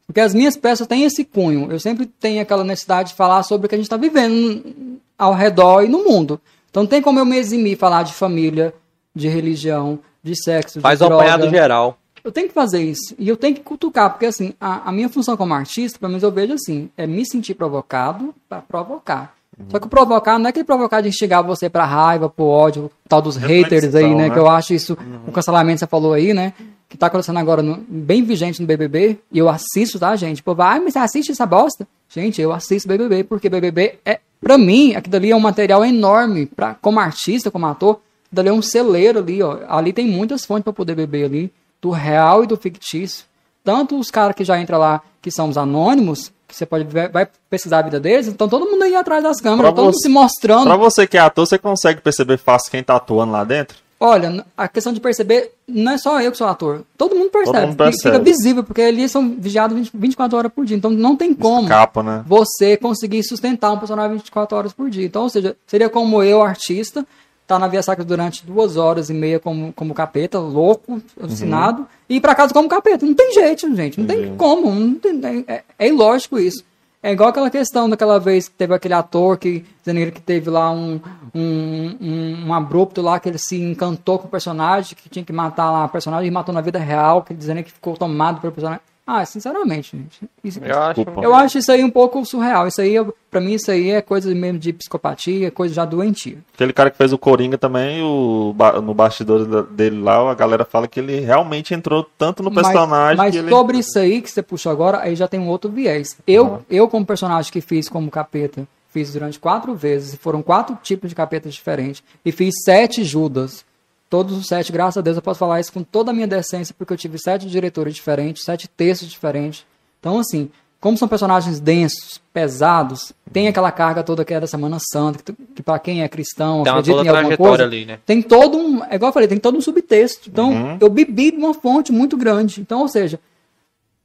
Porque 0.05 0.19
as 0.19 0.33
minhas 0.33 0.57
peças 0.57 0.85
têm 0.85 1.05
esse 1.05 1.23
cunho. 1.23 1.71
Eu 1.71 1.79
sempre 1.79 2.05
tenho 2.05 2.41
aquela 2.41 2.63
necessidade 2.63 3.09
de 3.09 3.15
falar 3.15 3.41
sobre 3.43 3.65
o 3.65 3.69
que 3.69 3.75
a 3.75 3.77
gente 3.77 3.85
está 3.85 3.97
vivendo 3.97 4.99
ao 5.17 5.33
redor 5.33 5.83
e 5.83 5.87
no 5.87 6.03
mundo. 6.03 6.39
Então 6.69 6.83
não 6.83 6.89
tem 6.89 7.01
como 7.01 7.19
eu 7.19 7.25
me 7.25 7.37
eximir 7.37 7.77
falar 7.77 8.03
de 8.03 8.13
família, 8.13 8.73
de 9.15 9.29
religião, 9.29 9.99
de 10.21 10.35
sexo, 10.35 10.81
Faz 10.81 10.99
de 10.99 11.05
um 11.05 11.07
droga. 11.07 11.23
apanhado 11.23 11.49
geral. 11.49 11.97
Eu 12.23 12.31
tenho 12.31 12.47
que 12.47 12.53
fazer 12.53 12.81
isso. 12.81 13.13
E 13.19 13.27
eu 13.27 13.35
tenho 13.37 13.53
que 13.53 13.61
cutucar, 13.61 14.09
porque 14.09 14.25
assim, 14.25 14.53
a, 14.59 14.89
a 14.89 14.91
minha 14.91 15.09
função 15.09 15.35
como 15.35 15.53
artista, 15.53 15.99
pelo 15.99 16.09
menos 16.11 16.23
eu 16.23 16.31
vejo 16.31 16.53
assim, 16.53 16.89
é 16.97 17.05
me 17.05 17.25
sentir 17.25 17.53
provocado 17.53 18.33
para 18.47 18.61
provocar. 18.61 19.35
Só 19.69 19.79
que 19.79 19.85
o 19.87 19.89
provocar 19.89 20.37
não 20.39 20.47
é 20.47 20.49
aquele 20.49 20.65
provocar 20.65 21.01
de 21.01 21.09
instigar 21.09 21.43
você 21.43 21.69
pra 21.69 21.85
raiva, 21.85 22.29
pro 22.29 22.45
ódio, 22.45 22.89
tal 23.07 23.21
dos 23.21 23.35
haters 23.35 23.95
aí, 23.95 24.03
Reflexão, 24.03 24.17
né? 24.17 24.27
né? 24.27 24.29
Que 24.33 24.39
eu 24.39 24.49
acho 24.49 24.73
isso, 24.73 24.97
o 25.27 25.31
cancelamento 25.31 25.75
que 25.75 25.79
você 25.79 25.87
falou 25.87 26.13
aí, 26.13 26.33
né? 26.33 26.53
Que 26.89 26.97
tá 26.97 27.07
acontecendo 27.07 27.39
agora 27.39 27.61
no- 27.61 27.83
bem 27.87 28.23
vigente 28.23 28.61
no 28.61 28.67
BBB. 28.67 29.17
E 29.31 29.39
eu 29.39 29.49
assisto, 29.49 29.99
tá, 29.99 30.15
gente? 30.15 30.43
Pô, 30.43 30.53
vai, 30.53 30.79
mas 30.79 30.93
você 30.93 30.99
assiste 30.99 31.31
essa 31.31 31.45
bosta? 31.45 31.87
Gente, 32.09 32.41
eu 32.41 32.51
assisto 32.51 32.87
BBB, 32.87 33.23
porque 33.23 33.49
BBB 33.49 33.99
é, 34.05 34.19
pra 34.41 34.57
mim, 34.57 34.95
aquilo 34.95 35.15
ali 35.15 35.31
é 35.31 35.35
um 35.35 35.39
material 35.39 35.83
enorme, 35.85 36.45
pra, 36.45 36.75
como 36.75 36.99
artista, 36.99 37.49
como 37.49 37.65
ator, 37.65 37.99
dali 38.31 38.49
é 38.49 38.53
um 38.53 38.61
celeiro 38.61 39.19
ali, 39.19 39.41
ó. 39.41 39.59
Ali 39.67 39.93
tem 39.93 40.07
muitas 40.07 40.45
fontes 40.45 40.63
pra 40.63 40.73
poder 40.73 40.95
beber 40.95 41.25
ali, 41.25 41.51
do 41.81 41.89
real 41.91 42.43
e 42.43 42.47
do 42.47 42.57
fictício. 42.57 43.25
Tanto 43.63 43.97
os 43.97 44.11
caras 44.11 44.35
que 44.35 44.43
já 44.43 44.59
entram 44.59 44.77
lá, 44.79 45.01
que 45.21 45.31
são 45.31 45.47
os 45.47 45.57
anônimos, 45.57 46.32
que 46.53 46.57
você 46.59 46.65
pode 46.65 46.83
ver, 46.85 47.09
vai 47.09 47.27
pesquisar 47.49 47.79
a 47.79 47.81
vida 47.81 47.99
deles, 47.99 48.27
então 48.27 48.47
todo 48.47 48.65
mundo 48.69 48.83
aí 48.83 48.95
atrás 48.95 49.21
das 49.23 49.41
câmeras, 49.41 49.61
Pra 49.65 49.71
todo 49.71 49.85
mundo 49.85 49.93
você- 49.95 50.03
se 50.07 50.09
mostrando. 50.09 50.63
Pra 50.65 50.75
você 50.77 51.05
que 51.07 51.17
é 51.17 51.19
ator, 51.21 51.45
você 51.45 51.57
consegue 51.57 52.01
perceber 52.01 52.37
fácil 52.37 52.71
quem 52.71 52.83
tá 52.83 52.95
atuando 52.95 53.31
lá 53.31 53.43
dentro? 53.43 53.77
Olha, 53.99 54.45
a 54.57 54.67
questão 54.67 54.91
de 54.91 54.99
perceber, 54.99 55.51
não 55.65 55.93
é 55.93 55.97
só 55.97 56.19
eu 56.19 56.29
que 56.29 56.37
sou 56.37 56.45
ator. 56.47 56.83
Todo 56.97 57.15
mundo 57.15 57.29
percebe. 57.29 57.59
mundo 57.67 57.71
Fi- 57.71 57.77
percebe. 57.77 58.15
Fica 58.17 58.19
visível, 58.19 58.61
porque 58.63 58.81
eles 58.81 59.09
são 59.09 59.35
vigiados 59.39 59.77
20 59.77 59.91
24 59.93 60.37
horas 60.37 60.51
por 60.53 60.65
dia. 60.65 60.75
Então 60.75 60.91
não 60.91 61.15
tem 61.15 61.33
como 61.33 61.69
Capa, 61.69 62.03
né? 62.03 62.21
você 62.27 62.75
conseguir 62.75 63.23
sustentar 63.23 63.71
um 63.71 63.77
personagem 63.79 64.17
24 64.17 64.57
horas 64.57 64.73
por 64.73 64.89
dia. 64.89 65.05
Então, 65.05 65.23
ou 65.23 65.29
seja, 65.29 65.55
seria 65.65 65.89
como 65.89 66.21
eu, 66.21 66.41
artista, 66.41 67.05
tá 67.45 67.59
na 67.59 67.67
Via 67.67 67.83
Sacra 67.83 68.03
durante 68.05 68.45
duas 68.45 68.77
horas 68.77 69.09
e 69.09 69.13
meia 69.13 69.39
como, 69.39 69.73
como 69.73 69.93
capeta, 69.93 70.39
louco, 70.39 71.01
alucinado, 71.21 71.85
e 72.09 72.15
ir 72.15 72.21
pra 72.21 72.33
casa 72.35 72.53
como 72.53 72.69
capeta. 72.69 73.05
Não 73.05 73.13
tem 73.13 73.33
jeito, 73.33 73.75
gente. 73.75 73.99
Não 73.99 74.07
tem 74.07 74.35
como. 74.35 74.71
Não 74.73 74.95
tem- 74.95 75.43
é, 75.47 75.63
é 75.77 75.87
ilógico 75.87 76.39
isso. 76.39 76.63
É 77.01 77.11
igual 77.11 77.29
aquela 77.29 77.49
questão 77.49 77.89
daquela 77.89 78.17
vez 78.17 78.47
que 78.47 78.55
teve 78.55 78.73
aquele 78.73 78.93
ator 78.93 79.37
que, 79.37 79.65
dizendo 79.83 80.09
que 80.09 80.21
teve 80.21 80.49
lá 80.49 80.71
um, 80.71 81.01
um, 81.35 81.97
um, 81.99 82.45
um 82.47 82.53
abrupto 82.53 83.01
lá, 83.01 83.19
que 83.19 83.27
ele 83.27 83.37
se 83.37 83.61
encantou 83.61 84.17
com 84.19 84.27
o 84.27 84.31
personagem, 84.31 84.95
que 84.95 85.09
tinha 85.09 85.25
que 85.25 85.33
matar 85.33 85.69
lá 85.69 85.83
o 85.83 85.89
personagem, 85.89 86.29
e 86.29 86.31
matou 86.31 86.55
na 86.55 86.61
vida 86.61 86.79
real, 86.79 87.21
que 87.21 87.33
dizendo 87.33 87.61
que 87.61 87.71
ficou 87.73 87.97
tomado 87.97 88.39
pelo 88.39 88.53
personagem. 88.53 88.81
Ah, 89.05 89.25
sinceramente, 89.25 89.97
gente. 89.97 90.29
Isso, 90.41 90.59
Eu 90.63 90.81
acho. 90.81 91.01
Eu 91.21 91.35
acho 91.35 91.57
isso 91.57 91.71
aí 91.71 91.83
um 91.83 91.89
pouco 91.89 92.25
surreal. 92.25 92.67
Isso 92.67 92.79
aí, 92.79 92.95
pra 93.29 93.41
mim, 93.41 93.53
isso 93.53 93.69
aí 93.69 93.91
é 93.91 94.01
coisa 94.01 94.33
mesmo 94.33 94.57
de 94.57 94.71
psicopatia, 94.71 95.51
coisa 95.51 95.73
já 95.73 95.83
doentia. 95.83 96.37
Aquele 96.53 96.71
cara 96.71 96.89
que 96.89 96.97
fez 96.97 97.11
o 97.11 97.17
Coringa 97.17 97.57
também, 97.57 98.01
o, 98.01 98.55
no 98.81 98.93
bastidor 98.93 99.65
dele 99.65 100.01
lá, 100.01 100.31
a 100.31 100.33
galera 100.33 100.63
fala 100.63 100.87
que 100.87 101.01
ele 101.01 101.19
realmente 101.19 101.73
entrou 101.73 102.07
tanto 102.17 102.41
no 102.41 102.53
personagem 102.53 103.17
mas 103.17 103.31
que 103.33 103.39
ele... 103.39 103.49
sobre 103.49 103.79
isso 103.79 103.99
aí 103.99 104.21
que 104.21 104.31
você 104.31 104.41
puxou 104.41 104.71
agora, 104.71 105.01
aí 105.01 105.15
já 105.15 105.27
tem 105.27 105.39
um 105.39 105.49
outro 105.49 105.69
viés. 105.69 106.17
Eu, 106.25 106.63
eu 106.69 106.87
como 106.87 107.05
personagem 107.05 107.51
que 107.51 107.59
fiz 107.59 107.89
como 107.89 108.09
capeta, 108.09 108.65
fiz 108.89 109.11
durante 109.11 109.37
quatro 109.37 109.75
vezes, 109.75 110.13
e 110.13 110.17
foram 110.17 110.41
quatro 110.41 110.77
tipos 110.81 111.09
de 111.09 111.15
capetas 111.15 111.53
diferentes, 111.53 112.01
e 112.23 112.31
fiz 112.31 112.53
sete 112.63 113.03
Judas. 113.03 113.65
Todos 114.13 114.37
os 114.37 114.45
sete, 114.45 114.71
graças 114.71 114.95
a 114.99 115.01
Deus, 115.01 115.15
eu 115.15 115.23
posso 115.23 115.39
falar 115.39 115.59
isso 115.59 115.73
com 115.73 115.81
toda 115.81 116.11
a 116.11 116.13
minha 116.13 116.27
decência, 116.27 116.75
porque 116.77 116.93
eu 116.93 116.97
tive 116.97 117.17
sete 117.17 117.47
diretores 117.47 117.95
diferentes, 117.95 118.43
sete 118.43 118.67
textos 118.67 119.09
diferentes. 119.09 119.65
Então, 119.99 120.19
assim, 120.19 120.51
como 120.79 120.95
são 120.95 121.07
personagens 121.07 121.59
densos, 121.59 122.21
pesados, 122.31 123.11
tem 123.31 123.47
aquela 123.47 123.71
carga 123.71 124.03
toda 124.03 124.23
que 124.23 124.31
é 124.31 124.39
da 124.39 124.45
Semana 124.45 124.77
Santa, 124.91 125.17
que, 125.17 125.33
que 125.55 125.63
para 125.63 125.79
quem 125.79 126.03
é 126.03 126.07
cristão, 126.07 126.61
Tem 126.61 126.71
acredita 126.71 127.03
em 127.03 127.07
alguma 127.07 127.35
coisa, 127.37 127.63
ali, 127.63 127.85
né? 127.85 127.97
tem 128.05 128.21
todo 128.21 128.55
um, 128.55 128.83
é 128.83 128.93
igual 128.93 129.09
eu 129.09 129.13
falei, 129.13 129.27
tem 129.27 129.39
todo 129.39 129.57
um 129.57 129.61
subtexto. 129.61 130.29
Então, 130.29 130.51
Uhum. 130.51 130.77
eu 130.79 130.89
bebi 130.91 131.31
de 131.31 131.37
uma 131.37 131.55
fonte 131.55 131.91
muito 131.91 132.15
grande. 132.15 132.61
Então, 132.61 132.81
ou 132.81 132.87
seja, 132.87 133.19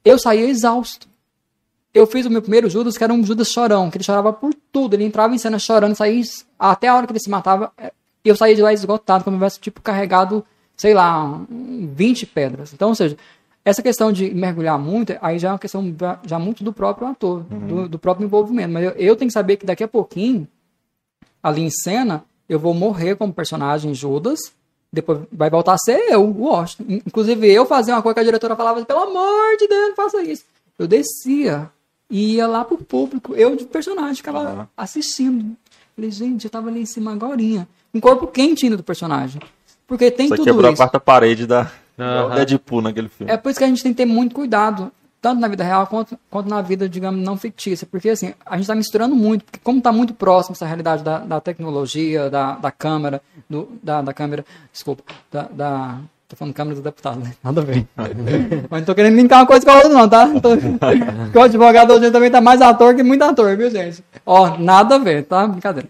eu 0.02 0.18
saía 0.18 0.48
exausto. 0.48 1.06
Eu 1.92 2.06
fiz 2.06 2.24
o 2.24 2.30
meu 2.30 2.40
primeiro 2.40 2.70
Judas, 2.70 2.96
que 2.96 3.04
era 3.04 3.12
um 3.12 3.22
Judas 3.22 3.48
chorão, 3.50 3.90
que 3.90 3.98
ele 3.98 4.04
chorava 4.04 4.32
por 4.32 4.54
tudo. 4.72 4.94
Ele 4.94 5.04
entrava 5.04 5.34
em 5.34 5.38
cena 5.38 5.58
chorando, 5.58 5.94
saía 5.94 6.22
até 6.58 6.88
a 6.88 6.96
hora 6.96 7.06
que 7.06 7.12
ele 7.12 7.20
se 7.20 7.28
matava. 7.28 7.70
É, 8.28 8.30
Eu 8.30 8.36
saía 8.36 8.54
de 8.54 8.62
lá 8.62 8.72
esgotado, 8.72 9.24
como 9.24 9.36
se 9.36 9.38
tivesse 9.40 9.60
tipo 9.60 9.80
carregado, 9.82 10.44
sei 10.76 10.94
lá, 10.94 11.24
um- 11.50 11.90
20 11.94 12.26
pedras. 12.26 12.72
Então, 12.72 12.88
ou 12.90 12.94
seja, 12.94 13.16
essa 13.64 13.82
questão 13.82 14.10
de 14.12 14.32
mergulhar 14.34 14.78
muito, 14.78 15.14
aí 15.20 15.38
já 15.38 15.48
é 15.48 15.52
uma 15.52 15.58
questão 15.58 15.94
já- 16.24 16.38
muito 16.38 16.62
do 16.64 16.72
próprio 16.72 17.06
ator, 17.08 17.42
do, 17.42 17.88
do 17.88 17.98
próprio 17.98 18.24
envolvimento. 18.24 18.72
Mas 18.72 18.84
eu, 18.84 18.90
eu 18.92 19.16
tenho 19.16 19.28
que 19.28 19.32
saber 19.34 19.56
que 19.56 19.66
daqui 19.66 19.84
a 19.84 19.88
pouquinho, 19.88 20.46
ali 21.42 21.62
em 21.62 21.70
cena, 21.70 22.24
eu 22.48 22.58
vou 22.58 22.72
morrer 22.74 23.16
como 23.16 23.32
personagem 23.32 23.92
Judas, 23.94 24.38
depois 24.92 25.20
vai 25.30 25.50
voltar 25.50 25.74
a 25.74 25.78
ser 25.78 25.98
eu, 26.10 26.24
o 26.24 26.44
Washington. 26.44 26.84
In- 26.92 27.02
Inclusive, 27.06 27.46
eu 27.52 27.66
fazia 27.66 27.94
uma 27.94 28.02
coisa 28.02 28.14
que 28.14 28.20
a 28.20 28.24
diretora 28.24 28.56
falava, 28.56 28.82
pelo 28.84 29.00
amor 29.00 29.56
de 29.58 29.68
Deus, 29.68 29.88
não 29.88 29.96
faça 29.96 30.22
isso. 30.22 30.44
Eu 30.78 30.86
descia 30.86 31.70
e 32.10 32.36
ia 32.36 32.46
lá 32.46 32.64
pro 32.64 32.78
público, 32.78 33.34
eu 33.34 33.54
de 33.54 33.64
personagem, 33.66 34.14
ficava 34.16 34.38
Aham. 34.40 34.68
assistindo. 34.76 35.54
Falei, 35.94 36.10
gente, 36.10 36.44
eu 36.44 36.50
tava 36.50 36.68
ali 36.70 36.80
em 36.80 36.86
cima 36.86 37.12
agorinha. 37.12 37.68
Um 37.94 38.00
corpo 38.00 38.26
quente 38.26 38.64
ainda 38.66 38.76
do 38.76 38.82
personagem. 38.82 39.40
Porque 39.86 40.10
tem 40.10 40.28
Você 40.28 40.36
tudo 40.36 40.44
quebrou 40.44 40.68
a 40.68 40.72
isso. 40.72 40.76
quarta 40.76 41.00
parede 41.00 41.46
da 41.46 41.70
do 41.96 42.34
Deadpool 42.34 42.82
naquele 42.82 43.08
filme. 43.08 43.32
É 43.32 43.36
por 43.36 43.50
isso 43.50 43.58
que 43.58 43.64
a 43.64 43.68
gente 43.68 43.82
tem 43.82 43.92
que 43.92 43.96
ter 43.96 44.04
muito 44.06 44.34
cuidado, 44.34 44.92
tanto 45.20 45.40
na 45.40 45.48
vida 45.48 45.64
real 45.64 45.86
quanto, 45.86 46.16
quanto 46.30 46.48
na 46.48 46.62
vida, 46.62 46.88
digamos, 46.88 47.20
não 47.24 47.36
fictícia. 47.36 47.88
Porque, 47.90 48.10
assim, 48.10 48.34
a 48.46 48.52
gente 48.52 48.62
está 48.62 48.74
misturando 48.74 49.16
muito, 49.16 49.44
porque 49.44 49.58
como 49.62 49.78
está 49.78 49.90
muito 49.90 50.14
próximo 50.14 50.52
essa 50.52 50.66
realidade 50.66 51.02
da, 51.02 51.18
da 51.18 51.40
tecnologia, 51.40 52.30
da, 52.30 52.52
da 52.52 52.70
câmera, 52.70 53.20
do, 53.48 53.68
da, 53.82 54.00
da 54.02 54.12
câmera, 54.12 54.44
desculpa, 54.72 55.02
da... 55.32 55.42
da 55.50 55.98
Tô 56.28 56.36
falando 56.36 56.52
câmera 56.52 56.76
do 56.76 56.82
deputado, 56.82 57.20
né? 57.20 57.32
Nada 57.42 57.62
a 57.62 57.64
ver. 57.64 57.86
Mas 58.68 58.80
não 58.80 58.84
tô 58.84 58.94
querendo 58.94 59.16
linkar 59.16 59.38
uma 59.40 59.46
coisa 59.46 59.64
com 59.64 59.72
a 59.72 59.76
outra, 59.76 59.88
não, 59.88 60.06
tá? 60.06 60.28
Tô... 60.42 60.50
Porque 61.24 61.38
o 61.38 61.40
advogado 61.40 61.94
hoje 61.94 62.10
também 62.10 62.30
tá 62.30 62.38
mais 62.38 62.60
ator 62.60 62.94
que 62.94 63.02
muito 63.02 63.22
ator, 63.22 63.56
viu, 63.56 63.70
gente? 63.70 64.04
Ó, 64.26 64.58
nada 64.58 64.96
a 64.96 64.98
ver, 64.98 65.24
tá? 65.24 65.46
Brincadeira. 65.46 65.88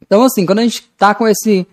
Então, 0.00 0.22
assim, 0.22 0.44
quando 0.46 0.60
a 0.60 0.62
gente 0.62 0.82
tá 0.96 1.14
com 1.14 1.26
esse, 1.26 1.66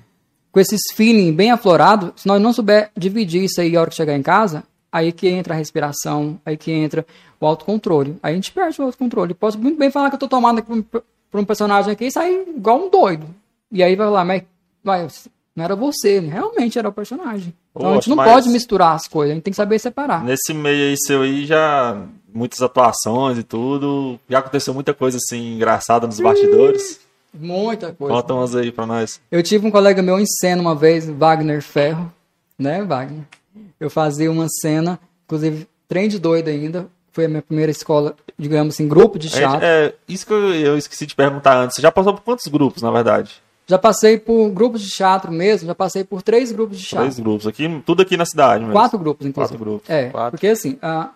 com 0.52 0.60
esses 0.60 0.82
feeling 0.94 1.34
bem 1.34 1.52
aflorado, 1.52 2.14
se 2.16 2.28
nós 2.28 2.41
não 2.41 2.54
souber 2.54 2.91
dividir 2.98 3.44
isso 3.44 3.60
aí 3.62 3.76
a 3.76 3.82
hora 3.82 3.90
que 3.90 3.95
chegar 3.95 4.16
em 4.16 4.24
casa, 4.24 4.64
aí 4.91 5.12
que 5.12 5.28
entra 5.28 5.54
a 5.54 5.58
respiração, 5.58 6.40
aí 6.45 6.56
que 6.58 6.72
entra 6.72 7.06
o 7.40 7.45
autocontrole. 7.45 8.16
Aí 8.24 8.34
a 8.34 8.36
gente 8.36 8.52
perde 8.52 8.80
o 8.82 8.86
autocontrole. 8.86 9.34
Posso 9.34 9.58
muito 9.58 9.78
bem 9.78 9.91
falar 9.91 10.10
que 10.10 10.16
eu 10.16 10.20
tô 10.20 10.28
tomando 10.28 10.60
aqui 10.60 10.84
por 11.32 11.40
um- 11.40 11.45
personagem 11.45 11.91
aqui 11.91 12.06
e 12.06 12.12
sair 12.12 12.45
igual 12.56 12.86
um 12.86 12.90
doido. 12.90 13.26
E 13.72 13.82
aí 13.84 13.95
vai 13.95 14.08
falar, 14.08 14.24
mas 14.24 14.44
vai, 14.84 15.08
não 15.56 15.66
era 15.66 15.76
você, 15.76 16.20
realmente 16.20 16.78
era 16.78 16.88
o 16.90 16.94
personagem. 16.94 17.54
Então 17.76 17.90
a 17.91 17.94
gente 17.95 18.10
Poxa, 18.10 18.16
não 18.16 18.24
pode 18.24 18.50
misturar 18.50 18.95
as 18.95 19.08
coisas, 19.08 19.32
a 19.32 19.36
gente 19.36 19.44
tem 19.44 19.52
que 19.52 19.58
saber 19.58 19.80
separar. 19.80 20.24
Nesse 20.24 20.54
meio 20.54 20.90
aí 20.90 20.95
seu 20.98 21.24
aí 21.24 21.45
já 21.45 22.00
muitas 22.32 22.62
atuações 22.62 23.38
e 23.38 23.44
tudo. 23.44 24.20
Já 24.30 24.40
aconteceu 24.40 24.74
muita 24.74 24.94
coisa 24.94 25.18
assim 25.18 25.56
engraçada 25.56 26.06
nos 26.08 26.20
bastidores. 26.20 27.00
Muita 27.34 27.91
coisa. 27.93 28.14
Conta 28.14 28.34
umas 28.34 28.55
aí 28.55 28.72
pra 28.72 28.85
nós. 28.85 29.19
Eu 29.31 29.41
tive 29.41 29.65
um 29.68 29.72
colega 29.72 30.01
meu 30.01 30.19
em 30.19 30.26
cena 30.26 30.61
uma 30.61 30.76
vez, 30.76 31.10
Wagner 31.10 31.61
Ferro, 31.61 32.11
né, 32.57 32.84
Wagner? 32.84 33.23
Eu 33.80 33.89
fazia 33.89 34.31
uma 34.31 34.47
cena, 34.49 34.99
inclusive, 35.26 35.68
trem 35.88 36.07
de 36.07 36.19
doido 36.19 36.47
ainda. 36.49 36.88
Foi 37.11 37.26
a 37.26 37.27
minha 37.30 37.41
primeira 37.41 37.72
escola, 37.72 38.15
digamos 38.38 38.73
assim, 38.73 38.88
grupo 38.88 39.19
de 39.19 39.27
A 39.27 39.31
teatro. 39.31 39.60
é, 39.64 39.93
isso 40.07 40.26
que 40.26 40.34
eu, 40.34 40.53
eu 40.53 40.77
esqueci 40.77 41.05
de 41.05 41.14
perguntar 41.15 41.57
antes. 41.57 41.76
Você 41.76 41.81
já 41.81 41.91
passou 41.91 42.14
por 42.14 42.22
quantos 42.23 42.47
grupos, 42.47 42.81
na 42.81 42.89
verdade? 42.89 43.35
Já 43.68 43.77
passei 43.77 44.18
por 44.18 44.49
grupos 44.49 44.81
de 44.81 44.89
teatro 44.89 45.31
mesmo, 45.31 45.68
já 45.68 45.76
passei 45.76 46.03
por 46.03 46.22
três 46.22 46.51
grupos 46.51 46.77
de 46.80 46.84
teatro. 46.85 47.05
Três 47.05 47.19
grupos. 47.19 47.47
Aqui, 47.47 47.81
tudo 47.85 48.01
aqui 48.01 48.18
na 48.18 48.26
cidade 48.26 48.60
mesmo. 48.61 48.73
Quatro 48.73 48.97
grupos, 48.97 49.26
inclusive. 49.27 49.57
Quatro 49.57 49.65
grupos. 49.72 49.89
É, 49.89 50.10
Quatro. 50.10 50.31
porque 50.31 50.47
assim, 50.47 50.77
ah, 50.81 51.11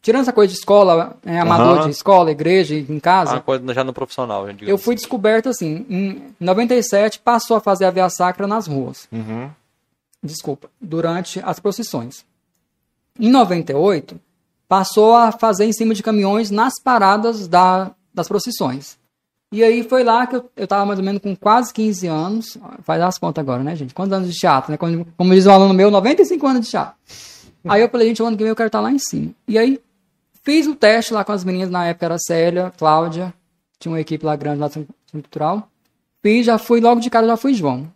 tirando 0.00 0.22
essa 0.22 0.32
coisa 0.32 0.52
de 0.52 0.58
escola, 0.58 1.16
é, 1.24 1.38
amador 1.38 1.78
Aham. 1.78 1.84
de 1.86 1.90
escola, 1.90 2.30
igreja 2.30 2.74
em 2.74 2.98
casa, 3.00 3.32
Uma 3.32 3.40
coisa 3.40 3.74
já 3.74 3.84
no 3.84 3.92
profissional, 3.92 4.46
digamos. 4.46 4.68
eu 4.68 4.78
fui 4.78 4.94
descoberto 4.94 5.48
assim, 5.48 5.84
em 5.88 6.22
97 6.40 7.18
passou 7.20 7.56
a 7.56 7.60
fazer 7.60 7.84
a 7.84 7.90
via 7.90 8.08
sacra 8.08 8.46
nas 8.46 8.66
ruas. 8.66 9.08
Uhum. 9.12 9.50
desculpa, 10.22 10.68
durante 10.80 11.40
as 11.44 11.58
procissões. 11.60 12.24
Em 13.18 13.30
98, 13.30 14.18
passou 14.68 15.14
a 15.16 15.32
fazer 15.32 15.64
em 15.64 15.72
cima 15.72 15.94
de 15.94 16.02
caminhões 16.02 16.50
nas 16.50 16.74
paradas 16.82 17.48
da, 17.48 17.90
das 18.14 18.28
procissões. 18.28 18.96
E 19.50 19.64
aí 19.64 19.82
foi 19.82 20.04
lá 20.04 20.26
que 20.26 20.36
eu, 20.36 20.50
eu 20.56 20.66
tava 20.68 20.84
mais 20.84 20.98
ou 20.98 21.04
menos 21.04 21.22
com 21.22 21.34
quase 21.34 21.72
15 21.72 22.06
anos. 22.06 22.58
Faz 22.82 23.00
as 23.00 23.16
contas 23.18 23.40
agora, 23.40 23.62
né, 23.64 23.74
gente? 23.74 23.94
Quantos 23.94 24.12
anos 24.12 24.30
de 24.30 24.38
teatro, 24.38 24.70
né? 24.70 24.76
Como, 24.76 25.06
como 25.16 25.34
diz 25.34 25.46
um 25.46 25.50
aluno 25.52 25.72
meu, 25.72 25.90
95 25.90 26.46
anos 26.46 26.64
de 26.66 26.70
teatro. 26.70 26.94
Aí 27.66 27.80
eu 27.80 27.88
falei, 27.88 28.08
gente, 28.08 28.22
o 28.22 28.26
ano 28.26 28.36
que 28.36 28.42
vem 28.42 28.50
eu 28.50 28.56
quero 28.56 28.66
estar 28.68 28.80
lá 28.80 28.92
em 28.92 28.98
cima. 28.98 29.30
E 29.46 29.58
aí 29.58 29.80
fiz 30.42 30.66
o 30.66 30.74
teste 30.74 31.12
lá 31.12 31.24
com 31.24 31.32
as 31.32 31.44
meninas, 31.44 31.70
na 31.70 31.86
época 31.86 32.06
era 32.06 32.18
Célia, 32.18 32.72
Cláudia, 32.76 33.32
tinha 33.78 33.92
uma 33.92 34.00
equipe 34.00 34.24
lá 34.24 34.36
grande 34.36 34.60
lá 34.60 34.68
Centro 34.68 34.94
Cultural. 35.12 35.68
Fiz, 36.22 36.46
já 36.46 36.58
fui, 36.58 36.80
logo 36.80 37.00
de 37.00 37.10
cara 37.10 37.26
já 37.26 37.36
fui 37.36 37.54
João. 37.54 37.90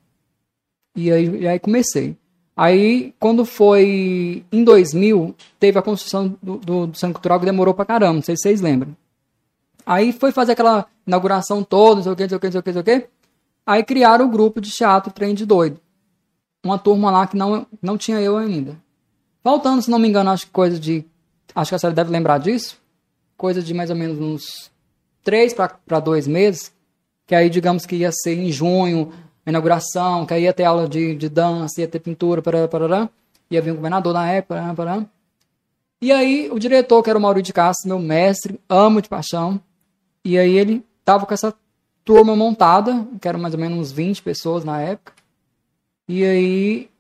E 0.94 1.10
aí, 1.10 1.40
e 1.43 1.48
aí 1.48 1.59
comecei. 1.59 2.16
Aí, 2.56 3.14
quando 3.19 3.44
foi 3.44 4.44
em 4.52 4.62
2000, 4.62 5.35
teve 5.59 5.78
a 5.78 5.82
construção 5.82 6.36
do, 6.43 6.59
do, 6.59 6.86
do 6.86 6.98
Centro 6.98 7.14
Cultural 7.14 7.40
que 7.40 7.47
demorou 7.47 7.74
pra 7.74 7.85
caramba, 7.85 8.14
não 8.14 8.23
sei 8.23 8.36
se 8.36 8.43
vocês 8.43 8.60
lembram. 8.60 8.94
Aí 9.86 10.12
foi 10.12 10.31
fazer 10.31 10.52
aquela 10.52 10.86
inauguração 11.06 11.64
toda, 11.64 11.97
não 11.97 12.02
sei 12.02 12.12
o 12.12 12.16
que, 12.16 12.23
não 12.23 12.28
sei 12.28 12.36
o 12.36 12.40
que, 12.40 12.47
não 12.47 12.52
sei 12.52 12.60
o 12.60 12.62
que, 12.62 12.73
não 12.73 12.85
sei 12.85 12.97
o 12.97 13.01
que. 13.01 13.09
Aí 13.66 13.85
criaram 13.85 14.27
o 14.27 14.28
grupo 14.28 14.60
de 14.60 14.70
teatro 14.70 15.12
Trem 15.12 15.35
de 15.35 15.47
Doido. 15.47 15.81
Uma 16.64 16.78
turma 16.78 17.10
lá 17.10 17.27
que 17.27 17.36
não, 17.36 17.66
não 17.81 17.97
tinha 17.97 18.20
eu 18.20 18.36
ainda. 18.36 18.77
Faltando, 19.43 19.82
se 19.82 19.90
não 19.90 19.98
me 19.98 20.09
engano, 20.09 20.31
acho 20.31 20.47
que 20.47 20.52
coisa 20.52 20.78
de. 20.78 21.05
Acho 21.54 21.70
que 21.70 21.74
a 21.74 21.78
senhora 21.78 21.94
deve 21.94 22.10
lembrar 22.10 22.38
disso. 22.38 22.78
Coisa 23.36 23.62
de 23.62 23.74
mais 23.74 23.90
ou 23.90 23.96
menos 23.96 24.18
uns 24.18 24.70
três 25.22 25.54
para 25.54 26.00
dois 26.00 26.26
meses. 26.26 26.72
Que 27.26 27.34
aí, 27.34 27.48
digamos 27.48 27.86
que 27.86 27.96
ia 27.96 28.10
ser 28.12 28.38
em 28.38 28.50
junho, 28.50 29.12
a 29.44 29.50
inauguração, 29.50 30.26
que 30.26 30.34
aí 30.34 30.44
ia 30.44 30.52
ter 30.52 30.64
aula 30.64 30.88
de, 30.88 31.14
de 31.14 31.28
dança, 31.28 31.80
ia 31.80 31.88
ter 31.88 32.00
pintura, 32.00 32.42
parará, 32.42 32.68
parará. 32.68 33.08
Ia 33.50 33.60
vir 33.60 33.72
um 33.72 33.76
governador 33.76 34.12
na 34.12 34.30
época, 34.30 34.54
parará, 34.54 34.74
parará. 34.74 35.06
E 36.00 36.10
aí, 36.10 36.50
o 36.50 36.58
diretor, 36.58 37.02
que 37.02 37.10
era 37.10 37.18
o 37.18 37.22
Maurício 37.22 37.46
de 37.46 37.52
Castro, 37.52 37.88
meu 37.88 37.98
mestre, 37.98 38.58
amo 38.68 39.00
de 39.00 39.08
paixão. 39.08 39.60
E 40.24 40.36
aí, 40.36 40.56
ele 40.56 40.84
tava 41.04 41.26
com 41.26 41.34
essa 41.34 41.54
turma 42.04 42.34
montada, 42.34 43.06
que 43.20 43.28
eram 43.28 43.38
mais 43.38 43.54
ou 43.54 43.60
menos 43.60 43.78
uns 43.78 43.92
20 43.92 44.22
pessoas 44.22 44.64
na 44.64 44.80
época. 44.80 45.12
E 46.08 46.24
aí, 46.24 46.90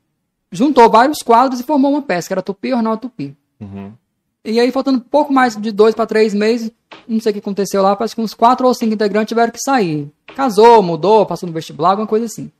juntou 0.52 0.88
vários 0.88 1.18
quadros 1.18 1.60
e 1.60 1.64
formou 1.64 1.90
uma 1.90 2.02
peça, 2.02 2.28
que 2.28 2.34
era 2.34 2.42
Tupi, 2.42 2.70
Jornal 2.70 2.96
Tupi. 2.96 3.36
Uhum. 3.60 3.92
E 4.44 4.58
aí, 4.58 4.72
faltando 4.72 5.00
pouco 5.00 5.32
mais 5.32 5.56
de 5.56 5.70
dois 5.70 5.94
para 5.94 6.06
três 6.06 6.34
meses, 6.34 6.70
não 7.06 7.20
sei 7.20 7.30
o 7.30 7.32
que 7.34 7.38
aconteceu 7.38 7.82
lá, 7.82 7.94
parece 7.94 8.14
que 8.14 8.20
uns 8.20 8.34
quatro 8.34 8.66
ou 8.66 8.74
cinco 8.74 8.94
integrantes 8.94 9.28
tiveram 9.28 9.52
que 9.52 9.60
sair. 9.60 10.10
Casou, 10.34 10.82
mudou, 10.82 11.24
passou 11.24 11.46
no 11.46 11.52
vestibular, 11.52 11.90
alguma 11.90 12.08
coisa 12.08 12.26
assim. 12.26 12.50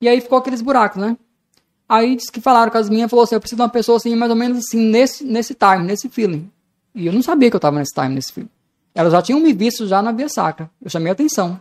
E 0.00 0.08
aí 0.08 0.20
ficou 0.20 0.38
aqueles 0.38 0.62
buracos, 0.62 1.00
né? 1.00 1.16
Aí 1.88 2.16
disse 2.16 2.30
que 2.30 2.40
falaram 2.40 2.70
com 2.70 2.78
as 2.78 2.88
minhas, 2.88 3.10
falou 3.10 3.24
assim, 3.24 3.34
eu 3.34 3.40
preciso 3.40 3.56
de 3.56 3.62
uma 3.62 3.68
pessoa 3.68 3.96
assim, 3.96 4.14
mais 4.14 4.30
ou 4.30 4.36
menos 4.36 4.58
assim, 4.58 4.78
nesse, 4.78 5.24
nesse 5.24 5.54
time, 5.54 5.84
nesse 5.84 6.08
feeling. 6.08 6.50
E 6.94 7.06
eu 7.06 7.12
não 7.12 7.22
sabia 7.22 7.50
que 7.50 7.56
eu 7.56 7.60
tava 7.60 7.78
nesse 7.78 7.92
time, 7.92 8.14
nesse 8.14 8.32
feeling. 8.32 8.50
Elas 8.94 9.12
já 9.12 9.20
tinham 9.20 9.40
me 9.40 9.52
visto 9.52 9.86
já 9.86 10.00
na 10.00 10.12
Via 10.12 10.28
Sacra. 10.28 10.70
Eu 10.80 10.88
chamei 10.88 11.10
a 11.10 11.12
atenção. 11.12 11.60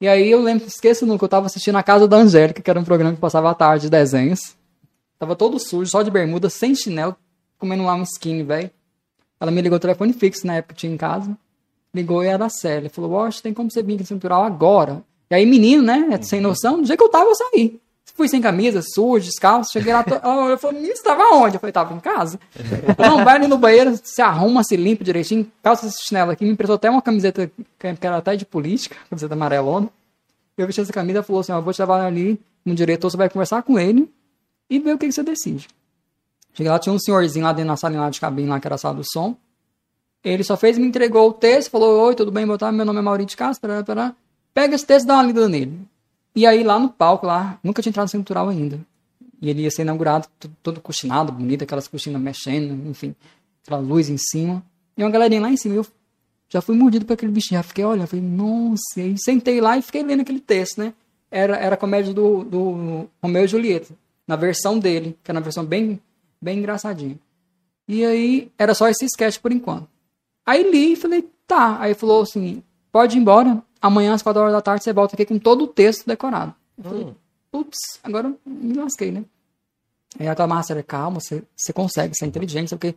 E 0.00 0.08
aí 0.08 0.30
eu 0.30 0.42
lembro, 0.42 0.66
esqueço 0.66 1.06
nunca, 1.06 1.24
eu 1.24 1.28
tava 1.28 1.46
assistindo 1.46 1.76
a 1.76 1.82
Casa 1.82 2.08
da 2.08 2.16
Angélica, 2.16 2.62
que 2.62 2.70
era 2.70 2.80
um 2.80 2.84
programa 2.84 3.14
que 3.14 3.20
passava 3.20 3.50
à 3.50 3.54
tarde 3.54 3.82
de 3.82 3.90
desenhos. 3.90 4.56
Tava 5.18 5.36
todo 5.36 5.58
sujo, 5.58 5.90
só 5.90 6.02
de 6.02 6.10
bermuda, 6.10 6.50
sem 6.50 6.74
chinelo, 6.74 7.16
comendo 7.58 7.84
lá 7.84 7.94
um 7.94 8.02
skinny, 8.02 8.42
velho. 8.42 8.70
Ela 9.40 9.50
me 9.50 9.60
ligou 9.60 9.76
o 9.76 9.80
telefone 9.80 10.12
fixo 10.12 10.46
na 10.46 10.54
época 10.56 10.74
que 10.74 10.80
tinha 10.80 10.92
em 10.92 10.96
casa. 10.96 11.36
Ligou 11.94 12.22
e 12.22 12.26
era 12.26 12.44
a 12.44 12.50
Célia. 12.50 12.90
Falou, 12.90 13.12
Wash, 13.12 13.40
tem 13.40 13.54
como 13.54 13.70
você 13.70 13.82
vir 13.82 13.94
aqui 13.94 14.02
no 14.02 14.06
cintural 14.06 14.44
agora? 14.44 15.02
E 15.30 15.34
aí, 15.34 15.46
menino, 15.46 15.82
né? 15.82 16.18
Sem 16.22 16.40
noção, 16.40 16.80
do 16.80 16.86
jeito 16.86 16.98
que 16.98 17.04
eu 17.04 17.10
tava, 17.10 17.30
eu 17.30 17.34
saí. 17.34 17.80
Fui 18.14 18.28
sem 18.28 18.40
camisa, 18.40 18.80
sujo, 18.82 19.26
descalço. 19.26 19.72
Cheguei 19.72 19.92
lá, 19.92 20.02
to... 20.02 20.14
ela 20.14 20.54
e 20.54 20.56
falou, 20.56 20.74
menino, 20.74 20.96
você 20.96 21.02
tava 21.02 21.34
onde? 21.34 21.56
Eu 21.56 21.60
falei, 21.60 21.72
tava 21.72 21.92
em 21.92 22.00
casa. 22.00 22.40
Não, 22.98 23.22
vai 23.22 23.36
ali 23.36 23.46
no 23.46 23.58
banheiro, 23.58 23.98
se 24.02 24.22
arruma, 24.22 24.64
se 24.64 24.74
limpa 24.74 25.04
direitinho. 25.04 25.50
Calça 25.62 25.86
esse 25.86 26.02
chinelo 26.02 26.30
aqui. 26.30 26.44
Me 26.44 26.52
emprestou 26.52 26.76
até 26.76 26.88
uma 26.88 27.02
camiseta 27.02 27.50
que 27.78 28.06
era 28.06 28.16
até 28.16 28.34
de 28.34 28.46
política, 28.46 28.96
camiseta 29.10 29.34
amarelona. 29.34 29.90
Eu 30.56 30.66
vesti 30.66 30.80
essa 30.80 30.92
camisa 30.92 31.18
e 31.18 31.22
falou 31.22 31.40
assim, 31.40 31.52
ó, 31.52 31.58
eu 31.58 31.62
vou 31.62 31.74
te 31.74 31.82
levar 31.82 32.06
ali 32.06 32.40
no 32.64 32.74
diretor, 32.74 33.10
você 33.10 33.16
vai 33.16 33.28
conversar 33.28 33.62
com 33.62 33.78
ele 33.78 34.10
e 34.70 34.78
ver 34.78 34.94
o 34.94 34.98
que, 34.98 35.06
que 35.06 35.12
você 35.12 35.22
decide. 35.22 35.68
Cheguei 36.56 36.72
lá, 36.72 36.78
tinha 36.78 36.92
um 36.92 36.98
senhorzinho 36.98 37.44
lá 37.44 37.52
dentro 37.52 37.74
na 37.90 38.00
lá 38.00 38.08
de 38.08 38.18
cabine, 38.18 38.48
lá 38.48 38.58
que 38.58 38.66
era 38.66 38.76
a 38.76 38.78
sala 38.78 38.94
do 38.94 39.04
som. 39.04 39.36
Ele 40.24 40.42
só 40.42 40.56
fez, 40.56 40.78
me 40.78 40.86
entregou 40.86 41.28
o 41.28 41.32
texto, 41.32 41.70
falou, 41.70 42.00
oi, 42.06 42.14
tudo 42.14 42.32
bem, 42.32 42.46
boa 42.46 42.56
tarde, 42.56 42.74
meu 42.74 42.86
nome 42.86 42.98
é 42.98 43.02
Maurício 43.02 43.28
de 43.28 43.36
Castro, 43.36 43.68
pará, 43.68 43.84
pará. 43.84 44.16
pega 44.54 44.74
esse 44.74 44.86
texto 44.86 45.04
e 45.04 45.08
dá 45.08 45.16
uma 45.16 45.24
lida 45.24 45.46
nele. 45.50 45.78
E 46.34 46.46
aí 46.46 46.64
lá 46.64 46.78
no 46.78 46.88
palco, 46.88 47.26
lá, 47.26 47.58
nunca 47.62 47.82
tinha 47.82 47.90
entrado 47.90 48.06
no 48.06 48.10
Central 48.10 48.48
ainda. 48.48 48.80
E 49.40 49.50
ele 49.50 49.62
ia 49.62 49.70
ser 49.70 49.82
inaugurado, 49.82 50.28
todo, 50.62 50.80
coxinado, 50.80 51.30
bonito, 51.30 51.62
aquelas 51.62 51.86
cortinas 51.86 52.20
mexendo, 52.22 52.88
enfim, 52.88 53.14
aquela 53.62 53.78
luz 53.78 54.08
em 54.08 54.16
cima. 54.16 54.64
E 54.96 55.04
uma 55.04 55.10
galerinha 55.10 55.42
lá 55.42 55.50
em 55.50 55.58
cima, 55.58 55.74
eu 55.74 55.86
já 56.48 56.62
fui 56.62 56.74
mordido 56.74 57.04
por 57.04 57.12
aquele 57.12 57.32
bichinho, 57.32 57.58
já 57.58 57.62
fiquei, 57.62 57.84
olha, 57.84 58.06
falei, 58.06 58.24
nossa, 58.24 59.02
e 59.02 59.14
sentei 59.18 59.60
lá 59.60 59.76
e 59.76 59.82
fiquei 59.82 60.02
lendo 60.02 60.22
aquele 60.22 60.40
texto, 60.40 60.78
né? 60.78 60.94
Era, 61.30 61.58
era 61.58 61.74
a 61.74 61.78
comédia 61.78 62.14
do, 62.14 62.44
do 62.44 63.10
Romeu 63.22 63.44
e 63.44 63.48
Julieta, 63.48 63.94
na 64.26 64.36
versão 64.36 64.78
dele, 64.78 65.18
que 65.22 65.30
era 65.30 65.38
uma 65.38 65.44
versão 65.44 65.66
bem, 65.66 66.00
bem 66.40 66.58
engraçadinha. 66.58 67.18
E 67.88 68.04
aí, 68.04 68.52
era 68.58 68.74
só 68.74 68.88
esse 68.88 69.04
sketch 69.04 69.38
por 69.38 69.52
enquanto. 69.52 69.88
Aí 70.44 70.68
li 70.70 70.92
e 70.92 70.96
falei, 70.96 71.28
tá. 71.46 71.80
Aí 71.80 71.94
falou 71.94 72.22
assim, 72.22 72.62
pode 72.90 73.16
ir 73.16 73.20
embora, 73.20 73.62
amanhã 73.80 74.14
às 74.14 74.22
4 74.22 74.40
horas 74.40 74.54
da 74.54 74.62
tarde 74.62 74.84
você 74.84 74.92
volta 74.92 75.14
aqui 75.14 75.24
com 75.24 75.38
todo 75.38 75.64
o 75.64 75.68
texto 75.68 76.06
decorado. 76.06 76.54
Eu 76.78 76.84
falei, 76.84 77.14
putz, 77.50 77.78
agora 78.02 78.34
me 78.44 78.74
lasquei, 78.74 79.10
né? 79.10 79.24
Aí 80.18 80.28
aquela 80.28 80.48
Márcia, 80.48 80.82
calma, 80.82 81.20
você, 81.20 81.42
você 81.54 81.72
consegue, 81.72 82.16
você 82.16 82.24
é 82.24 82.28
inteligente, 82.28 82.70
porque 82.70 82.94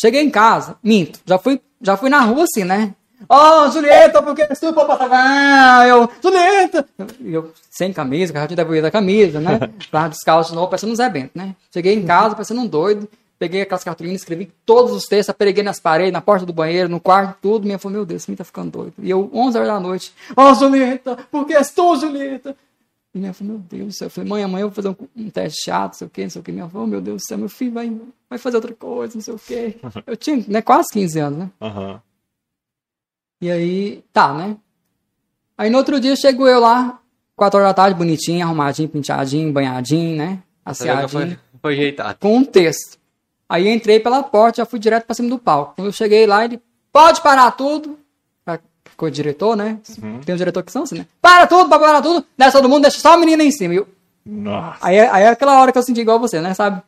Cheguei 0.00 0.22
em 0.22 0.30
casa, 0.30 0.78
minto, 0.82 1.20
já 1.26 1.38
fui, 1.38 1.60
já 1.78 1.94
fui 1.94 2.08
na 2.08 2.20
rua 2.20 2.44
assim, 2.44 2.64
né? 2.64 2.94
Ó, 3.28 3.64
oh, 3.64 3.70
Julieta, 3.70 4.22
porque 4.22 4.46
tu 4.46 4.72
pra 4.72 4.84
passar? 4.84 5.88
Eu, 5.88 6.08
Julieta! 6.22 6.86
E 7.20 7.32
eu, 7.32 7.52
sem 7.70 7.92
camisa, 7.92 8.32
carro 8.32 8.54
da 8.54 8.90
camisa, 8.90 9.40
né? 9.40 9.58
Pra 9.90 10.08
descalço 10.08 10.50
de 10.50 10.56
novo, 10.56 10.68
parecendo 10.68 10.92
um 10.92 10.96
Zé 10.96 11.08
Bento, 11.08 11.32
né? 11.34 11.54
Cheguei 11.72 11.94
em 11.94 12.04
casa, 12.04 12.34
parecendo 12.34 12.60
um 12.60 12.66
doido, 12.66 13.08
peguei 13.38 13.62
aquelas 13.62 13.84
cartolinas, 13.84 14.20
escrevi 14.20 14.52
todos 14.64 14.92
os 14.92 15.04
textos, 15.04 15.34
preguei 15.36 15.62
nas 15.62 15.80
paredes, 15.80 16.12
na 16.12 16.20
porta 16.20 16.46
do 16.46 16.52
banheiro, 16.52 16.88
no 16.88 17.00
quarto, 17.00 17.38
tudo. 17.40 17.66
Minha 17.66 17.78
falou, 17.78 17.98
meu 17.98 18.06
Deus, 18.06 18.26
menino 18.26 18.38
tá 18.38 18.44
ficando 18.44 18.70
doido. 18.70 18.94
E 18.98 19.10
eu, 19.10 19.30
11 19.32 19.58
horas 19.58 19.70
da 19.70 19.80
noite, 19.80 20.14
ó, 20.36 20.50
oh, 20.50 20.54
Julieta, 20.54 21.18
porque 21.30 21.54
és 21.54 21.70
tu, 21.70 21.96
Julieta? 21.96 22.56
E 23.14 23.18
minha 23.18 23.32
falou, 23.32 23.54
meu 23.54 23.62
Deus 23.62 23.86
do 23.86 23.92
céu. 23.92 24.06
Eu 24.06 24.10
falei, 24.10 24.30
mãe, 24.30 24.44
amanhã 24.44 24.62
eu 24.62 24.68
vou 24.68 24.74
fazer 24.74 24.88
um, 24.88 24.96
um 25.16 25.30
teste 25.30 25.64
chato, 25.64 25.92
não 25.92 25.98
sei 25.98 26.06
o 26.06 26.10
quê, 26.10 26.22
não 26.22 26.30
sei 26.30 26.40
o 26.40 26.44
quê. 26.44 26.52
Minha 26.52 26.68
falou, 26.68 26.86
oh, 26.86 26.90
meu 26.90 27.00
Deus 27.00 27.22
do 27.22 27.26
céu, 27.26 27.38
meu 27.38 27.48
filho 27.48 27.72
vai, 27.72 28.00
vai 28.28 28.38
fazer 28.38 28.56
outra 28.56 28.74
coisa, 28.74 29.14
não 29.14 29.22
sei 29.22 29.34
o 29.34 29.38
quê. 29.38 29.76
Eu 30.06 30.16
tinha, 30.16 30.44
né, 30.46 30.62
quase 30.62 30.88
15 30.92 31.18
anos, 31.18 31.38
né? 31.40 31.50
Uhum. 31.60 31.98
E 33.40 33.50
aí, 33.50 34.04
tá, 34.12 34.34
né? 34.34 34.56
Aí 35.56 35.70
no 35.70 35.78
outro 35.78 35.98
dia 35.98 36.14
chego 36.16 36.46
eu 36.46 36.60
lá, 36.60 37.00
4 37.36 37.58
horas 37.58 37.70
da 37.70 37.74
tarde, 37.74 37.98
bonitinho, 37.98 38.44
arrumadinho, 38.44 38.88
penteadinho, 38.88 39.52
banhadinho, 39.52 40.16
né? 40.16 40.38
Asseadinho. 40.64 41.08
Foi, 41.08 41.38
foi 41.60 41.72
ajeitado. 41.72 42.18
Com 42.20 42.36
um 42.36 42.44
texto. 42.44 42.98
Aí 43.48 43.68
entrei 43.68 43.98
pela 43.98 44.22
porta, 44.22 44.58
já 44.58 44.66
fui 44.66 44.78
direto 44.78 45.06
pra 45.06 45.14
cima 45.14 45.28
do 45.28 45.38
palco. 45.38 45.74
Quando 45.76 45.88
eu 45.88 45.92
cheguei 45.92 46.26
lá, 46.26 46.44
ele, 46.44 46.60
pode 46.92 47.20
parar 47.20 47.50
tudo. 47.52 47.98
Ficou 48.84 49.08
o 49.08 49.10
diretor, 49.10 49.56
né? 49.56 49.78
Uhum. 50.02 50.20
Tem 50.20 50.34
um 50.34 50.38
diretor 50.38 50.62
que 50.62 50.70
são 50.70 50.82
assim, 50.82 50.98
né? 50.98 51.06
Para 51.22 51.46
tudo, 51.46 51.68
para 51.68 51.78
parar 51.78 52.02
tudo, 52.02 52.26
desce 52.36 52.52
todo 52.52 52.68
mundo, 52.68 52.82
deixa 52.82 53.00
só 53.00 53.14
a 53.14 53.16
menina 53.16 53.42
em 53.42 53.50
cima. 53.50 53.72
Eu, 53.72 53.88
Nossa. 54.26 54.78
Aí, 54.82 55.00
aí 55.00 55.22
é 55.24 55.28
aquela 55.28 55.58
hora 55.60 55.72
que 55.72 55.78
eu 55.78 55.82
senti 55.82 56.00
igual 56.00 56.20
você, 56.20 56.40
né? 56.40 56.52
Sabe? 56.52 56.82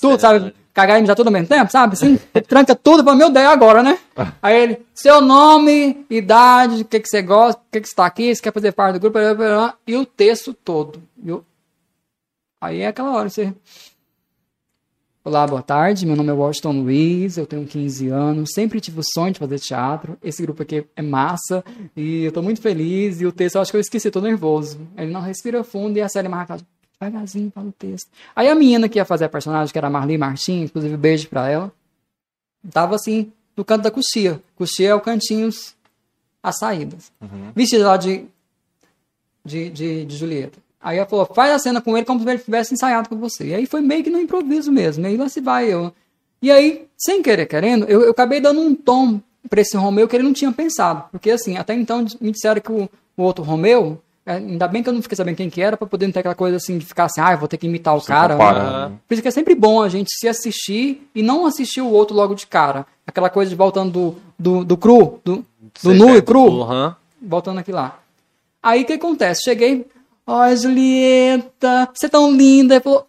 Tudo, 0.00 0.20
sabe? 0.20 0.54
Cagar 0.72 0.98
e 0.98 1.00
mijar 1.02 1.16
tudo 1.16 1.28
ao 1.28 1.32
mesmo 1.32 1.48
tempo, 1.48 1.70
sabe? 1.70 1.94
Assim, 1.94 2.18
tranca 2.46 2.74
tudo, 2.74 3.02
fala, 3.04 3.16
meu 3.16 3.30
Deus, 3.30 3.46
agora, 3.46 3.82
né? 3.82 3.98
Aí 4.42 4.62
ele, 4.62 4.86
seu 4.94 5.20
nome, 5.20 6.04
idade, 6.10 6.82
o 6.82 6.84
que, 6.84 7.00
que 7.00 7.08
você 7.08 7.22
gosta, 7.22 7.60
o 7.60 7.64
que, 7.72 7.80
que 7.80 7.88
você 7.88 7.94
tá 7.94 8.04
aqui, 8.06 8.34
você 8.34 8.42
quer 8.42 8.52
fazer 8.52 8.72
parte 8.72 8.94
do 8.94 9.00
grupo, 9.00 9.18
e 9.86 9.96
o 9.96 10.04
texto 10.04 10.52
todo. 10.52 11.02
Eu- 11.24 11.44
Aí 12.60 12.80
é 12.80 12.88
aquela 12.88 13.12
hora, 13.12 13.28
você... 13.28 13.54
Olá, 15.24 15.44
boa 15.44 15.60
tarde, 15.62 16.06
meu 16.06 16.14
nome 16.14 16.30
é 16.30 16.32
Washington 16.32 16.70
Luiz, 16.82 17.36
eu 17.36 17.46
tenho 17.46 17.66
15 17.66 18.08
anos, 18.08 18.50
sempre 18.54 18.80
tive 18.80 19.00
o 19.00 19.04
sonho 19.04 19.32
de 19.32 19.40
fazer 19.40 19.58
teatro, 19.58 20.16
esse 20.22 20.40
grupo 20.42 20.62
aqui 20.62 20.86
é 20.94 21.02
massa, 21.02 21.64
e 21.96 22.24
eu 22.24 22.32
tô 22.32 22.40
muito 22.42 22.60
feliz, 22.62 23.20
e 23.20 23.26
o 23.26 23.32
texto 23.32 23.56
eu 23.56 23.62
acho 23.62 23.72
que 23.72 23.76
eu 23.76 23.80
esqueci, 23.80 24.08
tô 24.10 24.20
nervoso. 24.20 24.78
Ele 24.96 25.10
não 25.10 25.20
respira 25.20 25.64
fundo 25.64 25.96
e 25.96 26.00
a 26.02 26.08
série 26.08 26.28
marca 26.28 26.58
devagarzinho 27.00 27.50
fala 27.54 27.68
o 27.68 27.72
texto. 27.72 28.10
Aí 28.34 28.48
a 28.48 28.54
menina 28.54 28.88
que 28.88 28.98
ia 28.98 29.04
fazer 29.04 29.26
a 29.26 29.28
personagem, 29.28 29.72
que 29.72 29.78
era 29.78 29.86
a 29.86 29.90
Marli 29.90 30.16
Martins, 30.16 30.70
inclusive 30.70 30.96
beijo 30.96 31.28
pra 31.28 31.48
ela, 31.48 31.72
tava 32.70 32.94
assim, 32.94 33.32
no 33.56 33.64
canto 33.64 33.82
da 33.82 33.90
coxia. 33.90 34.40
Coxia 34.56 34.90
é 34.90 34.94
o 34.94 35.00
cantinhos, 35.00 35.74
as 36.42 36.58
saídas. 36.58 37.12
Vestida 37.54 37.88
lá 37.88 37.96
de, 37.96 38.24
de, 39.44 39.70
de, 39.70 40.04
de 40.04 40.16
Julieta. 40.16 40.58
Aí 40.80 40.98
ela 40.98 41.06
falou, 41.06 41.26
faz 41.26 41.52
a 41.52 41.58
cena 41.58 41.80
com 41.80 41.96
ele 41.96 42.06
como 42.06 42.20
se 42.20 42.28
ele 42.28 42.38
tivesse 42.38 42.74
ensaiado 42.74 43.08
com 43.08 43.16
você. 43.16 43.48
E 43.48 43.54
aí 43.54 43.66
foi 43.66 43.80
meio 43.80 44.04
que 44.04 44.10
no 44.10 44.20
improviso 44.20 44.70
mesmo, 44.70 45.02
meio 45.02 45.18
lá 45.18 45.28
se 45.28 45.40
vai 45.40 45.72
eu. 45.72 45.92
E 46.40 46.50
aí, 46.50 46.86
sem 46.96 47.22
querer 47.22 47.46
querendo, 47.46 47.86
eu, 47.86 48.02
eu 48.02 48.10
acabei 48.10 48.40
dando 48.40 48.60
um 48.60 48.74
tom 48.74 49.20
pra 49.48 49.60
esse 49.60 49.76
Romeu 49.76 50.06
que 50.06 50.14
ele 50.14 50.22
não 50.22 50.32
tinha 50.32 50.52
pensado. 50.52 51.04
Porque 51.10 51.30
assim, 51.30 51.56
até 51.56 51.74
então 51.74 52.04
me 52.20 52.30
disseram 52.30 52.60
que 52.60 52.70
o, 52.70 52.88
o 53.16 53.22
outro 53.22 53.42
Romeu, 53.42 54.00
ainda 54.26 54.66
bem 54.66 54.82
que 54.82 54.88
eu 54.88 54.92
não 54.92 55.00
fiquei 55.00 55.14
sabendo 55.16 55.36
quem 55.36 55.48
que 55.48 55.62
era, 55.62 55.76
pra 55.76 55.86
poder 55.86 56.06
não 56.06 56.12
ter 56.12 56.18
aquela 56.18 56.34
coisa 56.34 56.56
assim 56.56 56.76
de 56.76 56.84
ficar 56.84 57.04
assim, 57.04 57.20
ah, 57.20 57.32
eu 57.32 57.38
vou 57.38 57.46
ter 57.46 57.56
que 57.56 57.66
imitar 57.66 57.96
o 57.96 58.02
cara. 58.02 58.34
comparando, 58.34 58.90
né? 58.90 58.96
Por 59.06 59.14
isso 59.14 59.22
que 59.22 59.28
é 59.28 59.30
sempre 59.30 59.54
bom 59.54 59.80
a 59.80 59.88
gente 59.88 60.08
se 60.10 60.26
assistir 60.26 61.08
e 61.14 61.22
não 61.22 61.46
assistir 61.46 61.80
o 61.80 61.90
outro 61.90 62.14
logo 62.16 62.34
de 62.34 62.46
cara. 62.46 62.84
Aquela 63.06 63.30
coisa 63.30 63.48
de 63.48 63.54
voltando 63.54 63.92
do, 63.92 64.16
do, 64.38 64.64
do 64.64 64.76
cru, 64.76 65.20
do, 65.24 65.44
do 65.82 65.94
nu 65.94 66.16
e 66.16 66.20
cru, 66.22 66.62
Aham. 66.62 66.96
voltando 67.22 67.60
aqui 67.60 67.70
lá. 67.70 68.00
Aí 68.62 68.82
o 68.82 68.84
que 68.84 68.94
acontece? 68.94 69.42
Cheguei, 69.44 69.86
ó, 70.26 70.52
Julieta, 70.54 71.88
você 71.94 72.06
é 72.06 72.08
tão 72.08 72.32
linda. 72.32 72.74
Ele 72.74 72.82
falou, 72.82 73.06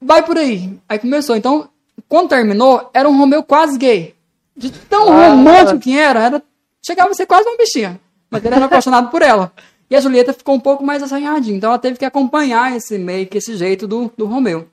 vai 0.00 0.22
por 0.22 0.38
aí. 0.38 0.78
Aí 0.88 1.00
começou. 1.00 1.34
Então, 1.34 1.68
quando 2.08 2.28
terminou, 2.28 2.90
era 2.94 3.08
um 3.08 3.18
Romeu 3.18 3.42
quase 3.42 3.76
gay. 3.76 4.14
De 4.56 4.70
tão 4.70 5.06
romântico 5.06 5.80
que 5.80 5.98
era, 5.98 6.22
era, 6.22 6.42
chegava 6.80 7.10
a 7.10 7.14
ser 7.14 7.26
quase 7.26 7.48
uma 7.48 7.56
bichinha. 7.56 8.00
Mas 8.30 8.44
ele 8.44 8.54
era 8.54 8.66
apaixonado 8.66 9.10
por 9.10 9.20
ela. 9.20 9.52
E 9.90 9.96
a 9.96 10.00
Julieta 10.00 10.32
ficou 10.32 10.54
um 10.54 10.60
pouco 10.60 10.84
mais 10.84 11.02
assanhadinha. 11.02 11.56
Então 11.56 11.70
ela 11.70 11.78
teve 11.78 11.98
que 11.98 12.04
acompanhar 12.04 12.74
esse 12.76 12.98
meio 12.98 13.26
que 13.26 13.38
esse 13.38 13.56
jeito 13.56 13.86
do, 13.86 14.10
do 14.16 14.26
Romeu. 14.26 14.68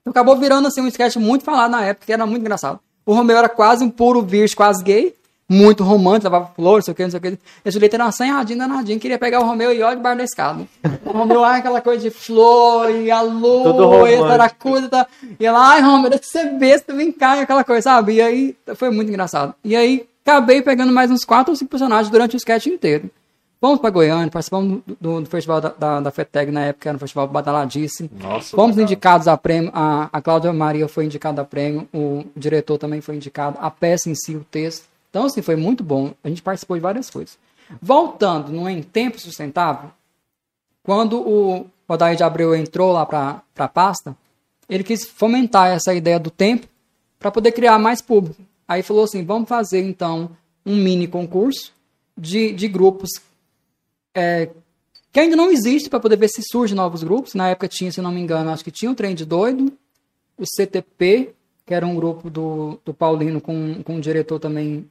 Então 0.00 0.10
acabou 0.10 0.36
virando 0.36 0.68
assim 0.68 0.80
um 0.80 0.88
sketch 0.88 1.16
muito 1.16 1.44
falado 1.44 1.70
na 1.70 1.84
época, 1.84 2.06
que 2.06 2.12
era 2.12 2.26
muito 2.26 2.42
engraçado. 2.42 2.80
O 3.06 3.14
Romeu 3.14 3.36
era 3.36 3.48
quase 3.48 3.84
um 3.84 3.90
puro 3.90 4.22
virgem, 4.22 4.56
quase 4.56 4.82
gay, 4.82 5.14
muito 5.48 5.84
romântico, 5.84 6.24
levava 6.24 6.52
flores, 6.54 6.86
não 6.86 6.86
sei 6.86 6.92
o 6.92 6.94
que, 6.94 7.02
não 7.02 7.10
sei 7.10 7.18
o 7.18 7.22
que. 7.22 7.28
E 7.64 7.68
a 7.68 7.70
Julieta 7.70 7.96
era 7.96 8.04
uma 8.04 8.08
assanhadinha, 8.08 8.58
danadinha, 8.58 8.98
queria 8.98 9.18
pegar 9.18 9.40
o 9.40 9.44
Romeu 9.44 9.72
e 9.72 9.82
olha 9.82 9.96
debaixo 9.96 10.18
da 10.18 10.24
escada. 10.24 10.66
O 11.04 11.10
Romeu, 11.10 11.44
ai, 11.44 11.60
aquela 11.60 11.80
coisa 11.80 12.00
de 12.02 12.10
flor, 12.10 12.90
e 12.90 13.10
a 13.10 13.20
lua, 13.20 14.10
e 14.10 14.14
essa 14.14 14.50
coisa, 14.50 14.88
tá? 14.88 15.06
e 15.38 15.44
ela, 15.44 15.72
ai, 15.72 15.82
Romeu, 15.82 16.10
deixa 16.10 16.24
você 16.24 16.44
besta, 16.46 16.94
vem 16.94 17.12
cá, 17.12 17.36
e 17.36 17.40
aquela 17.40 17.64
coisa, 17.64 17.82
sabe? 17.82 18.14
E 18.14 18.22
aí, 18.22 18.56
foi 18.76 18.90
muito 18.90 19.08
engraçado. 19.08 19.54
E 19.64 19.76
aí, 19.76 20.06
acabei 20.24 20.62
pegando 20.62 20.92
mais 20.92 21.10
uns 21.10 21.24
quatro 21.24 21.52
ou 21.52 21.56
cinco 21.56 21.70
personagens 21.70 22.10
durante 22.10 22.34
o 22.34 22.38
sketch 22.38 22.66
inteiro. 22.66 23.10
Fomos 23.62 23.78
pra 23.80 23.90
Goiânia, 23.90 24.28
participamos 24.28 24.82
do, 24.84 24.96
do- 25.00 25.20
do 25.20 25.26
festival 25.30 25.60
da, 25.60 25.68
da, 25.68 26.00
da 26.00 26.10
FETEG 26.10 26.50
na 26.50 26.62
época, 26.62 26.88
era 26.88 26.96
um 26.96 26.98
festival 26.98 27.28
badaladíssimo. 27.28 28.10
Nossa, 28.18 28.56
Fomos 28.56 28.74
legal. 28.74 28.90
indicados 28.90 29.28
a 29.28 29.36
prêmio, 29.36 29.70
a, 29.72 30.08
a 30.12 30.20
Cláudia 30.20 30.52
Maria 30.52 30.88
foi 30.88 31.04
indicada 31.04 31.42
a 31.42 31.44
prêmio, 31.44 31.88
o 31.94 32.24
diretor 32.36 32.76
também 32.76 33.00
foi 33.00 33.14
indicado, 33.14 33.56
a 33.60 33.70
peça 33.70 34.10
em 34.10 34.16
si, 34.16 34.34
o 34.34 34.44
texto. 34.50 34.84
Então, 35.10 35.26
assim, 35.26 35.40
foi 35.42 35.54
muito 35.54 35.84
bom. 35.84 36.12
A 36.24 36.28
gente 36.28 36.42
participou 36.42 36.76
de 36.76 36.80
várias 36.82 37.08
coisas. 37.08 37.38
Voltando 37.80 38.50
no 38.50 38.68
Em 38.68 38.82
Tempo 38.82 39.20
Sustentável, 39.20 39.90
quando 40.82 41.20
o 41.20 41.66
Odair 41.86 42.16
de 42.16 42.24
Abreu 42.24 42.56
entrou 42.56 42.90
lá 42.92 43.06
para 43.06 43.42
a 43.56 43.68
pasta, 43.68 44.16
ele 44.68 44.82
quis 44.82 45.06
fomentar 45.06 45.68
essa 45.68 45.94
ideia 45.94 46.18
do 46.18 46.30
tempo 46.30 46.66
para 47.18 47.30
poder 47.30 47.52
criar 47.52 47.78
mais 47.78 48.02
público. 48.02 48.42
Aí 48.66 48.82
falou 48.82 49.04
assim: 49.04 49.24
vamos 49.24 49.48
fazer 49.48 49.80
então 49.86 50.30
um 50.66 50.74
mini 50.76 51.06
concurso 51.06 51.72
de, 52.18 52.52
de 52.52 52.66
grupos 52.68 53.10
é, 54.14 54.50
que 55.12 55.20
ainda 55.20 55.36
não 55.36 55.50
existe 55.50 55.90
para 55.90 56.00
poder 56.00 56.16
ver 56.16 56.28
se 56.28 56.42
surgem 56.42 56.76
novos 56.76 57.02
grupos. 57.02 57.34
Na 57.34 57.48
época 57.48 57.68
tinha, 57.68 57.92
se 57.92 58.00
não 58.00 58.10
me 58.10 58.20
engano, 58.20 58.50
acho 58.50 58.64
que 58.64 58.70
tinha 58.70 58.90
o 58.90 58.94
Trem 58.94 59.14
de 59.14 59.24
Doido, 59.24 59.72
o 60.38 60.44
CTP, 60.46 61.34
que 61.66 61.74
era 61.74 61.86
um 61.86 61.94
grupo 61.94 62.30
do, 62.30 62.78
do 62.84 62.94
Paulino 62.94 63.40
com, 63.40 63.82
com 63.82 63.96
o 63.96 64.00
diretor 64.00 64.38
também, 64.38 64.88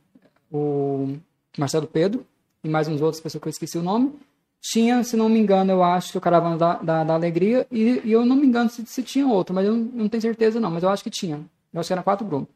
o 0.52 1.16
Marcelo 1.58 1.88
Pedro, 1.88 2.26
e 2.64 2.70
mais 2.70 2.88
uns 2.88 3.02
outros 3.02 3.22
pessoas 3.22 3.42
que 3.42 3.48
eu 3.48 3.52
esqueci 3.52 3.78
o 3.78 3.84
nome. 3.84 4.14
Tinha, 4.62 5.04
se 5.04 5.18
não 5.18 5.28
me 5.28 5.40
engano, 5.40 5.72
eu 5.72 5.84
acho 5.84 6.12
que 6.12 6.18
o 6.20 6.22
Caravana 6.22 6.56
da, 6.56 6.74
da, 6.76 7.04
da 7.04 7.14
Alegria, 7.16 7.66
e, 7.72 8.00
e 8.06 8.12
eu 8.12 8.24
não 8.24 8.36
me 8.36 8.46
engano 8.46 8.70
se, 8.70 8.86
se 8.86 9.02
tinha 9.02 9.28
outro, 9.28 9.56
mas 9.56 9.66
eu 9.66 9.76
não, 9.76 9.84
não 9.94 10.10
tenho 10.10 10.22
certeza 10.22 10.60
não, 10.60 10.70
mas 10.70 10.84
eu 10.84 10.90
acho 10.90 11.04
que 11.04 11.10
tinha. 11.10 11.42
Eu 11.74 11.80
acho 11.80 11.88
que 11.88 11.94
eram 11.94 12.04
quatro 12.04 12.26
grupos. 12.26 12.54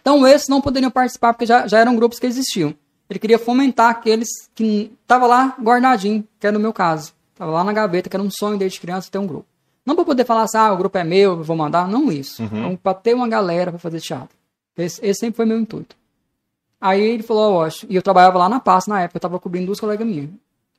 Então 0.00 0.26
esses 0.26 0.48
não 0.48 0.60
poderiam 0.60 0.90
participar 0.90 1.32
porque 1.32 1.46
já, 1.46 1.68
já 1.68 1.78
eram 1.78 1.94
grupos 1.94 2.18
que 2.18 2.26
existiam. 2.26 2.74
Ele 3.10 3.18
queria 3.18 3.40
fomentar 3.40 3.90
aqueles 3.90 4.28
que 4.54 4.92
estavam 5.02 5.28
lá 5.28 5.56
guardadinho, 5.60 6.24
que 6.38 6.46
era 6.46 6.54
no 6.54 6.60
meu 6.60 6.72
caso. 6.72 7.12
Estava 7.32 7.50
lá 7.50 7.64
na 7.64 7.72
gaveta, 7.72 8.08
que 8.08 8.14
era 8.14 8.22
um 8.22 8.30
sonho 8.30 8.56
desde 8.56 8.80
criança 8.80 9.10
ter 9.10 9.18
um 9.18 9.26
grupo. 9.26 9.46
Não 9.84 9.96
para 9.96 10.04
poder 10.04 10.24
falar 10.24 10.44
assim, 10.44 10.58
ah, 10.58 10.72
o 10.72 10.76
grupo 10.76 10.96
é 10.96 11.02
meu, 11.02 11.32
eu 11.32 11.42
vou 11.42 11.56
mandar, 11.56 11.88
não 11.88 12.12
isso. 12.12 12.40
Então, 12.60 12.76
para 12.76 12.94
ter 12.94 13.14
uma 13.14 13.26
galera 13.26 13.72
para 13.72 13.80
fazer 13.80 14.00
teatro. 14.00 14.36
Esse, 14.76 15.04
esse 15.04 15.20
sempre 15.20 15.36
foi 15.36 15.44
meu 15.44 15.58
intuito. 15.58 15.96
Aí 16.80 17.00
ele 17.02 17.22
falou, 17.22 17.54
ó, 17.54 17.64
acho, 17.64 17.84
e 17.90 17.96
eu 17.96 18.02
trabalhava 18.02 18.38
lá 18.38 18.48
na 18.48 18.60
pasta 18.60 18.90
na 18.90 19.00
época, 19.00 19.16
eu 19.16 19.18
estava 19.18 19.40
cobrindo 19.40 19.66
duas 19.66 19.80
colegas 19.80 20.06
minhas. 20.06 20.30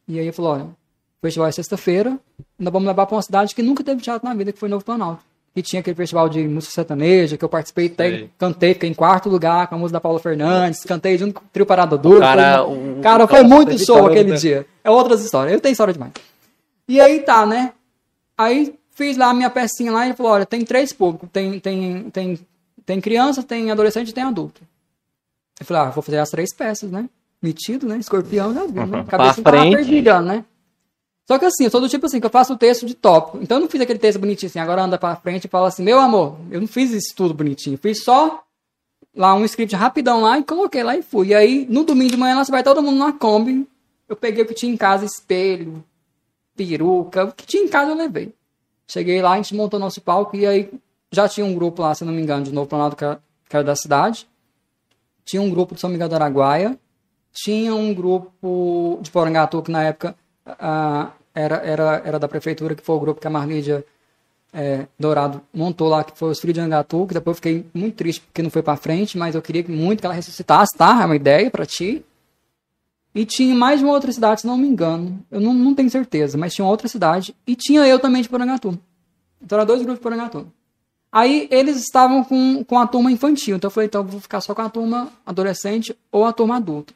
E 0.07 0.17
aí 0.17 0.25
ele 0.25 0.31
falou, 0.31 0.53
olha, 0.53 0.63
o 0.63 0.75
festival 1.21 1.47
é 1.49 1.51
sexta-feira, 1.51 2.17
nós 2.57 2.71
vamos 2.71 2.87
levar 2.87 3.05
para 3.05 3.15
uma 3.15 3.21
cidade 3.21 3.53
que 3.53 3.61
nunca 3.61 3.83
teve 3.83 4.01
teatro 4.01 4.27
na 4.27 4.33
vida, 4.33 4.53
que 4.53 4.59
foi 4.59 4.69
Novo 4.69 4.85
Planalto. 4.85 5.23
E 5.53 5.61
tinha 5.61 5.81
aquele 5.81 5.95
festival 5.95 6.29
de 6.29 6.47
música 6.47 6.73
sertaneja, 6.73 7.35
que 7.35 7.43
eu 7.43 7.49
participei, 7.49 7.89
cantei, 8.37 8.73
fiquei 8.73 8.89
em 8.89 8.93
quarto 8.93 9.27
lugar 9.27 9.67
com 9.67 9.75
a 9.75 9.77
música 9.77 9.93
da 9.97 9.99
Paula 10.01 10.17
Fernandes, 10.19 10.83
cantei 10.85 11.17
junto 11.17 11.33
com 11.33 11.41
o 11.45 11.49
Trio 11.51 11.65
Parada 11.65 11.97
Dura. 11.97 12.21
Cara, 12.21 12.63
foi, 12.63 12.73
o- 12.77 13.01
cara, 13.01 13.27
foi 13.27 13.43
muito 13.43 13.77
show 13.77 14.05
aquele 14.07 14.31
né? 14.31 14.37
dia. 14.37 14.65
É 14.81 14.89
outras 14.89 15.21
histórias, 15.23 15.53
eu 15.53 15.59
tenho 15.59 15.73
história 15.73 15.91
demais. 15.93 16.13
E 16.87 17.01
aí 17.01 17.19
tá, 17.19 17.45
né? 17.45 17.73
Aí 18.37 18.73
fiz 18.91 19.17
lá 19.17 19.29
a 19.29 19.33
minha 19.33 19.49
pecinha 19.49 19.91
lá 19.91 20.05
e 20.05 20.09
ele 20.09 20.15
falou, 20.15 20.31
olha, 20.31 20.45
tem 20.45 20.63
três 20.63 20.93
públicos, 20.93 21.27
tem, 21.33 21.59
tem, 21.59 22.09
tem, 22.11 22.39
tem 22.85 23.01
criança, 23.01 23.43
tem 23.43 23.69
adolescente 23.71 24.09
e 24.09 24.13
tem 24.13 24.23
adulto. 24.23 24.61
Eu 25.59 25.65
falei, 25.65 25.83
ah, 25.83 25.89
vou 25.89 26.01
fazer 26.01 26.17
as 26.19 26.29
três 26.29 26.55
peças, 26.55 26.89
né? 26.89 27.09
Metido, 27.41 27.87
né? 27.87 27.97
Escorpião, 27.97 28.51
né? 28.53 28.61
Cabeça 29.07 29.41
Pra 29.41 29.59
frente. 29.59 29.75
fervilhando, 29.75 30.27
né? 30.27 30.45
Só 31.31 31.39
que 31.39 31.45
assim, 31.45 31.63
eu 31.63 31.69
sou 31.69 31.79
do 31.79 31.87
tipo 31.87 32.05
assim, 32.05 32.19
que 32.19 32.25
eu 32.25 32.29
faço 32.29 32.51
o 32.51 32.57
texto 32.57 32.85
de 32.85 32.93
tópico. 32.93 33.39
Então 33.41 33.55
eu 33.55 33.61
não 33.61 33.69
fiz 33.69 33.79
aquele 33.79 33.97
texto 33.97 34.19
bonitinho 34.19 34.49
assim, 34.49 34.59
agora 34.59 34.83
anda 34.83 34.97
pra 34.97 35.15
frente 35.15 35.45
e 35.45 35.47
fala 35.47 35.69
assim, 35.69 35.81
meu 35.81 35.97
amor, 35.97 36.35
eu 36.51 36.59
não 36.59 36.67
fiz 36.67 36.91
isso 36.91 37.15
tudo 37.15 37.33
bonitinho. 37.33 37.77
Fiz 37.77 38.03
só 38.03 38.43
lá 39.15 39.33
um 39.33 39.45
script 39.45 39.73
rapidão 39.73 40.23
lá 40.23 40.37
e 40.37 40.43
coloquei 40.43 40.83
lá 40.83 40.97
e 40.97 41.01
fui. 41.01 41.27
E 41.27 41.33
aí, 41.33 41.65
no 41.69 41.85
domingo 41.85 42.11
de 42.11 42.17
manhã, 42.17 42.35
lá 42.35 42.43
vai 42.43 42.61
todo 42.61 42.83
mundo 42.83 42.97
na 42.97 43.13
Kombi. 43.13 43.65
Eu 44.09 44.15
peguei 44.17 44.43
o 44.43 44.45
que 44.45 44.53
tinha 44.53 44.73
em 44.73 44.75
casa, 44.75 45.05
espelho, 45.05 45.81
peruca, 46.53 47.23
o 47.23 47.31
que 47.31 47.45
tinha 47.45 47.63
em 47.63 47.69
casa 47.69 47.91
eu 47.91 47.95
levei. 47.95 48.33
Cheguei 48.85 49.21
lá, 49.21 49.31
a 49.31 49.37
gente 49.37 49.55
montou 49.55 49.79
nosso 49.79 50.01
palco 50.01 50.35
e 50.35 50.45
aí 50.45 50.69
já 51.13 51.29
tinha 51.29 51.45
um 51.45 51.55
grupo 51.55 51.81
lá, 51.81 51.95
se 51.95 52.03
não 52.03 52.11
me 52.11 52.21
engano, 52.21 52.43
de 52.43 52.51
novo 52.51 52.67
planado 52.67 52.93
que 52.93 53.05
era, 53.05 53.23
que 53.47 53.55
era 53.55 53.63
da 53.63 53.75
cidade. 53.77 54.27
Tinha 55.23 55.41
um 55.41 55.49
grupo 55.49 55.75
de 55.75 55.79
São 55.79 55.89
Miguel 55.89 56.09
do 56.09 56.15
Araguaia. 56.15 56.77
Tinha 57.31 57.73
um 57.73 57.93
grupo 57.93 58.99
de 59.01 59.09
Porangatu, 59.09 59.61
que 59.61 59.71
na 59.71 59.81
época 59.81 60.13
ah, 60.45 61.13
era, 61.33 61.55
era, 61.57 62.01
era 62.05 62.19
da 62.19 62.27
prefeitura, 62.27 62.75
que 62.75 62.83
foi 62.83 62.95
o 62.95 62.99
grupo 62.99 63.21
que 63.21 63.27
a 63.27 63.29
Marlídia 63.29 63.85
é, 64.53 64.85
Dourado 64.99 65.41
montou 65.53 65.87
lá, 65.87 66.03
que 66.03 66.17
foi 66.17 66.31
os 66.31 66.39
Filhos 66.39 66.55
de 66.55 66.61
Angatu, 66.61 67.05
que 67.07 67.13
depois 67.13 67.35
eu 67.35 67.35
fiquei 67.35 67.65
muito 67.73 67.95
triste 67.95 68.21
porque 68.21 68.41
não 68.41 68.49
foi 68.49 68.61
pra 68.61 68.75
frente, 68.75 69.17
mas 69.17 69.35
eu 69.35 69.41
queria 69.41 69.63
muito 69.67 70.01
que 70.01 70.05
ela 70.05 70.15
ressuscitasse, 70.15 70.77
tá? 70.77 71.01
É 71.01 71.05
uma 71.05 71.15
ideia 71.15 71.49
pra 71.49 71.65
ti. 71.65 72.03
E 73.13 73.25
tinha 73.25 73.53
mais 73.53 73.81
uma 73.81 73.91
outra 73.91 74.11
cidade, 74.11 74.41
se 74.41 74.47
não 74.47 74.57
me 74.57 74.67
engano. 74.67 75.19
Eu 75.29 75.41
não, 75.41 75.53
não 75.53 75.75
tenho 75.75 75.89
certeza, 75.89 76.37
mas 76.37 76.53
tinha 76.53 76.65
outra 76.65 76.87
cidade. 76.87 77.35
E 77.45 77.55
tinha 77.55 77.85
eu 77.85 77.99
também 77.99 78.21
de 78.21 78.29
Porangatu. 78.29 78.77
Então 79.41 79.57
eram 79.57 79.65
dois 79.65 79.81
grupos 79.81 79.99
de 79.99 80.03
Porangatu. 80.03 80.47
Aí 81.11 81.47
eles 81.51 81.75
estavam 81.77 82.23
com, 82.23 82.63
com 82.63 82.79
a 82.79 82.87
turma 82.87 83.11
infantil. 83.11 83.57
Então 83.57 83.67
eu 83.67 83.71
falei, 83.71 83.87
então 83.87 84.01
eu 84.01 84.07
vou 84.07 84.21
ficar 84.21 84.39
só 84.39 84.55
com 84.55 84.61
a 84.61 84.69
turma 84.69 85.11
adolescente 85.25 85.95
ou 86.09 86.25
a 86.25 86.31
turma 86.31 86.55
adulta. 86.55 86.93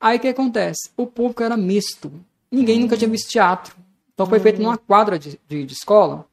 Aí 0.00 0.16
o 0.16 0.20
que 0.20 0.28
acontece? 0.28 0.90
O 0.96 1.06
público 1.06 1.42
era 1.42 1.56
misto. 1.56 2.10
Ninguém 2.50 2.80
nunca 2.80 2.96
tinha 2.96 3.08
visto 3.08 3.28
teatro. 3.28 3.74
Então 4.14 4.26
foi 4.26 4.40
feito 4.40 4.60
numa 4.60 4.76
quadra 4.76 5.18
de, 5.18 5.38
de, 5.48 5.64
de 5.64 5.72
escola 5.72 6.26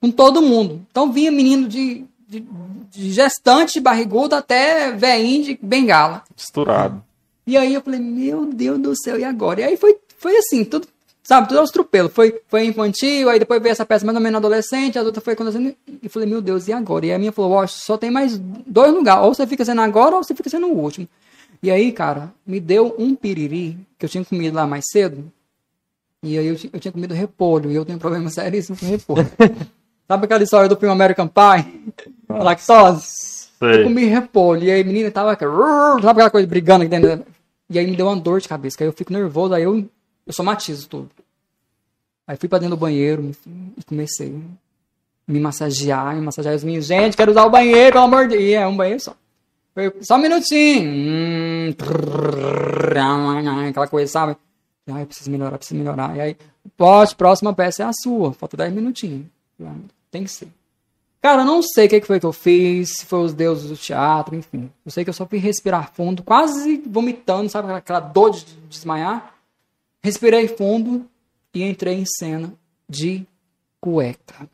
com 0.00 0.10
todo 0.10 0.42
mundo. 0.42 0.84
Então 0.90 1.12
vinha 1.12 1.30
menino 1.30 1.68
de, 1.68 2.04
de, 2.28 2.44
de 2.90 3.12
gestante, 3.12 3.80
barrigudo, 3.80 4.34
até 4.34 4.92
veinho 4.92 5.44
de 5.44 5.58
bengala. 5.60 6.22
Misturado. 6.36 7.02
E 7.46 7.56
aí 7.56 7.74
eu 7.74 7.80
falei, 7.80 8.00
meu 8.00 8.46
Deus 8.46 8.78
do 8.78 8.96
céu, 8.96 9.18
e 9.18 9.24
agora? 9.24 9.60
E 9.60 9.64
aí 9.64 9.76
foi, 9.76 9.96
foi 10.16 10.36
assim, 10.36 10.64
tudo 10.64 10.86
sabe, 11.22 11.48
tudo 11.48 11.60
aos 11.60 11.70
tropelos. 11.70 12.12
Foi, 12.12 12.40
foi 12.48 12.66
infantil, 12.66 13.28
aí 13.28 13.38
depois 13.38 13.62
veio 13.62 13.72
essa 13.72 13.86
peça 13.86 14.04
mais 14.04 14.16
ou 14.16 14.22
menos 14.22 14.36
adolescente, 14.36 14.98
a 14.98 15.02
outra 15.02 15.20
foi 15.20 15.34
acontecendo. 15.34 15.74
E 16.02 16.08
falei, 16.08 16.28
meu 16.28 16.40
Deus, 16.40 16.68
e 16.68 16.72
agora? 16.72 17.06
E 17.06 17.12
a 17.12 17.18
minha 17.18 17.32
falou, 17.32 17.52
ó, 17.52 17.66
só 17.66 17.96
tem 17.96 18.10
mais 18.10 18.38
dois 18.38 18.92
lugares. 18.92 19.24
Ou 19.24 19.34
você 19.34 19.46
fica 19.46 19.64
sendo 19.64 19.80
agora, 19.80 20.16
ou 20.16 20.22
você 20.22 20.34
fica 20.34 20.50
sendo 20.50 20.66
o 20.66 20.76
último. 20.76 21.08
E 21.62 21.70
aí, 21.70 21.92
cara, 21.92 22.32
me 22.44 22.58
deu 22.58 22.94
um 22.98 23.14
piriri, 23.14 23.78
que 23.96 24.04
eu 24.04 24.08
tinha 24.08 24.24
comido 24.24 24.54
lá 24.54 24.66
mais 24.66 24.86
cedo. 24.90 25.30
E 26.22 26.36
aí 26.36 26.46
eu, 26.46 26.56
eu 26.72 26.80
tinha 26.80 26.90
comido 26.90 27.14
repolho, 27.14 27.70
e 27.70 27.74
eu 27.74 27.84
tenho 27.84 27.96
um 27.96 28.00
problema 28.00 28.28
seríssimo 28.30 28.76
com 28.76 28.86
repolho. 28.86 29.30
Sabe 30.08 30.24
aquela 30.24 30.42
história 30.42 30.68
do 30.68 30.76
filme 30.76 30.92
American 30.92 31.28
Pie? 31.28 31.92
Lactose? 32.28 33.48
Eu 33.60 33.74
Sei. 33.74 33.84
comi 33.84 34.04
repolho, 34.06 34.64
e 34.64 34.70
aí 34.72 34.80
a 34.80 34.84
menina 34.84 35.10
tava, 35.10 35.38
sabe 35.38 36.08
aquela 36.08 36.30
coisa 36.30 36.46
brigando 36.48 36.84
aqui 36.84 36.90
dentro? 36.90 37.24
E 37.70 37.78
aí 37.78 37.86
me 37.86 37.96
deu 37.96 38.06
uma 38.06 38.16
dor 38.16 38.40
de 38.40 38.48
cabeça, 38.48 38.76
que 38.76 38.82
aí 38.82 38.88
eu 38.88 38.92
fico 38.92 39.12
nervoso, 39.12 39.54
aí 39.54 39.62
eu, 39.62 39.88
eu 40.26 40.32
somatizo 40.32 40.88
tudo. 40.88 41.10
Aí 42.26 42.36
fui 42.36 42.48
pra 42.48 42.58
dentro 42.58 42.76
do 42.76 42.80
banheiro 42.80 43.30
e 43.76 43.84
comecei 43.84 44.34
a 45.28 45.32
me 45.32 45.40
massagear, 45.40 46.14
me 46.14 46.22
massagear 46.22 46.54
os 46.54 46.64
meninos. 46.64 46.86
Gente, 46.86 47.16
quero 47.16 47.30
usar 47.30 47.44
o 47.44 47.50
banheiro, 47.50 47.92
pelo 47.92 48.04
amor 48.04 48.26
de 48.26 48.36
Deus. 48.36 48.42
E 48.42 48.54
é 48.54 48.66
um 48.66 48.76
banheiro 48.76 49.00
só. 49.00 49.14
Só 50.02 50.16
um 50.16 50.18
minutinho. 50.18 50.90
Hum, 50.90 51.41
aquela 53.68 53.88
coisa, 53.88 54.10
sabe? 54.10 54.36
Ai, 54.90 55.06
preciso 55.06 55.30
melhorar, 55.30 55.58
preciso 55.58 55.78
melhorar. 55.78 56.16
E 56.16 56.20
aí, 56.20 56.36
pote, 56.76 57.14
próxima 57.14 57.54
peça 57.54 57.84
é 57.84 57.86
a 57.86 57.92
sua. 57.92 58.32
Falta 58.32 58.56
10 58.56 58.72
minutinhos. 58.72 59.26
Tem 60.10 60.24
que 60.24 60.30
ser. 60.30 60.48
Cara, 61.20 61.42
eu 61.42 61.46
não 61.46 61.62
sei 61.62 61.86
o 61.86 61.88
que 61.88 62.00
foi 62.00 62.18
que 62.18 62.26
eu 62.26 62.32
fiz, 62.32 62.96
se 62.96 63.06
foi 63.06 63.20
os 63.20 63.32
deuses 63.32 63.68
do 63.68 63.76
teatro, 63.76 64.34
enfim. 64.34 64.68
Eu 64.84 64.90
sei 64.90 65.04
que 65.04 65.10
eu 65.10 65.14
só 65.14 65.24
fui 65.24 65.38
respirar 65.38 65.92
fundo, 65.92 66.20
quase 66.24 66.82
vomitando, 66.84 67.48
sabe? 67.48 67.72
Aquela, 67.72 68.00
dor 68.00 68.32
de 68.32 68.44
desmaiar. 68.68 69.32
Respirei 70.02 70.48
fundo 70.48 71.08
e 71.54 71.62
entrei 71.62 71.94
em 71.94 72.04
cena 72.04 72.52
de 72.88 73.24
cueca. 73.80 74.48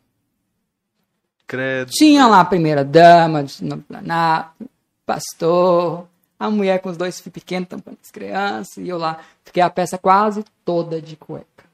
Credo. 1.46 1.90
Tinha 1.90 2.26
lá 2.26 2.40
a 2.40 2.44
primeira 2.44 2.84
dama 2.84 3.46
plenário, 3.88 4.50
pastor, 5.06 6.06
a 6.38 6.50
mulher 6.50 6.80
com 6.80 6.88
os 6.88 6.96
dois 6.96 7.20
filhos 7.20 7.34
pequenos 7.34 7.68
tampando 7.68 7.98
as 8.02 8.10
crianças, 8.10 8.76
e 8.78 8.88
eu 8.88 8.98
lá. 8.98 9.18
Fiquei 9.44 9.62
a 9.62 9.70
peça 9.70 9.98
quase 9.98 10.44
toda 10.64 11.00
de 11.00 11.16
cueca. 11.16 11.64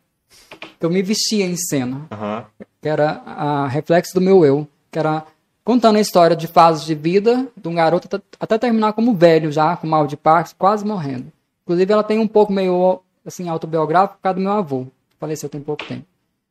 Eu 0.80 0.90
me 0.90 1.02
vestia 1.02 1.44
em 1.44 1.56
cena 1.56 2.06
Aham. 2.10 2.44
que 2.80 2.88
era 2.88 3.22
a 3.24 3.68
reflexo 3.68 4.14
do 4.14 4.20
meu 4.20 4.44
eu, 4.44 4.66
que 4.90 4.98
era 4.98 5.24
contando 5.64 5.96
a 5.96 6.00
história 6.00 6.36
de 6.36 6.46
fases 6.46 6.84
de 6.84 6.94
vida 6.94 7.48
de 7.56 7.68
um 7.68 7.74
garoto 7.74 8.06
até, 8.06 8.24
até 8.38 8.58
terminar 8.58 8.92
como 8.92 9.14
velho 9.14 9.50
já, 9.50 9.76
com 9.76 9.86
mal 9.86 10.06
de 10.06 10.16
Parkinson, 10.16 10.56
quase 10.58 10.84
morrendo. 10.84 11.32
Inclusive 11.64 11.92
ela 11.92 12.04
tem 12.04 12.18
um 12.18 12.28
pouco 12.28 12.52
meio 12.52 13.00
assim 13.24 13.48
autobiográfico 13.48 14.16
por 14.16 14.22
causa 14.22 14.34
do 14.38 14.42
meu 14.42 14.52
avô, 14.52 14.84
que 14.84 15.16
faleceu 15.18 15.48
tem 15.48 15.60
pouco 15.60 15.84
tempo. 15.84 16.04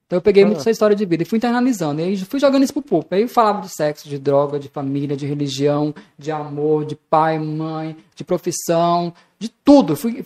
Então 0.06 0.18
eu 0.18 0.22
peguei 0.22 0.46
muito 0.46 0.60
essa 0.60 0.70
história 0.70 0.96
de 0.96 1.06
vida 1.06 1.24
e 1.24 1.26
fui 1.26 1.38
internalizando, 1.38 2.02
e 2.02 2.04
aí 2.04 2.18
fui 2.18 2.40
jogando 2.40 2.64
isso 2.64 2.74
pro 2.74 2.82
público. 2.82 3.16
Aí 3.16 3.22
eu 3.22 3.28
falava 3.28 3.62
de 3.62 3.70
sexo, 3.70 4.08
de 4.08 4.20
droga, 4.20 4.60
de 4.60 4.68
família, 4.70 5.18
de 5.18 5.26
religião, 5.26 5.94
de 6.18 6.32
amor, 6.32 6.86
de 6.86 6.96
pai, 6.96 7.40
mãe, 7.40 7.98
de 8.16 8.24
profissão, 8.24 9.14
de 9.40 9.50
tudo. 9.50 9.96
Fui, 9.96 10.24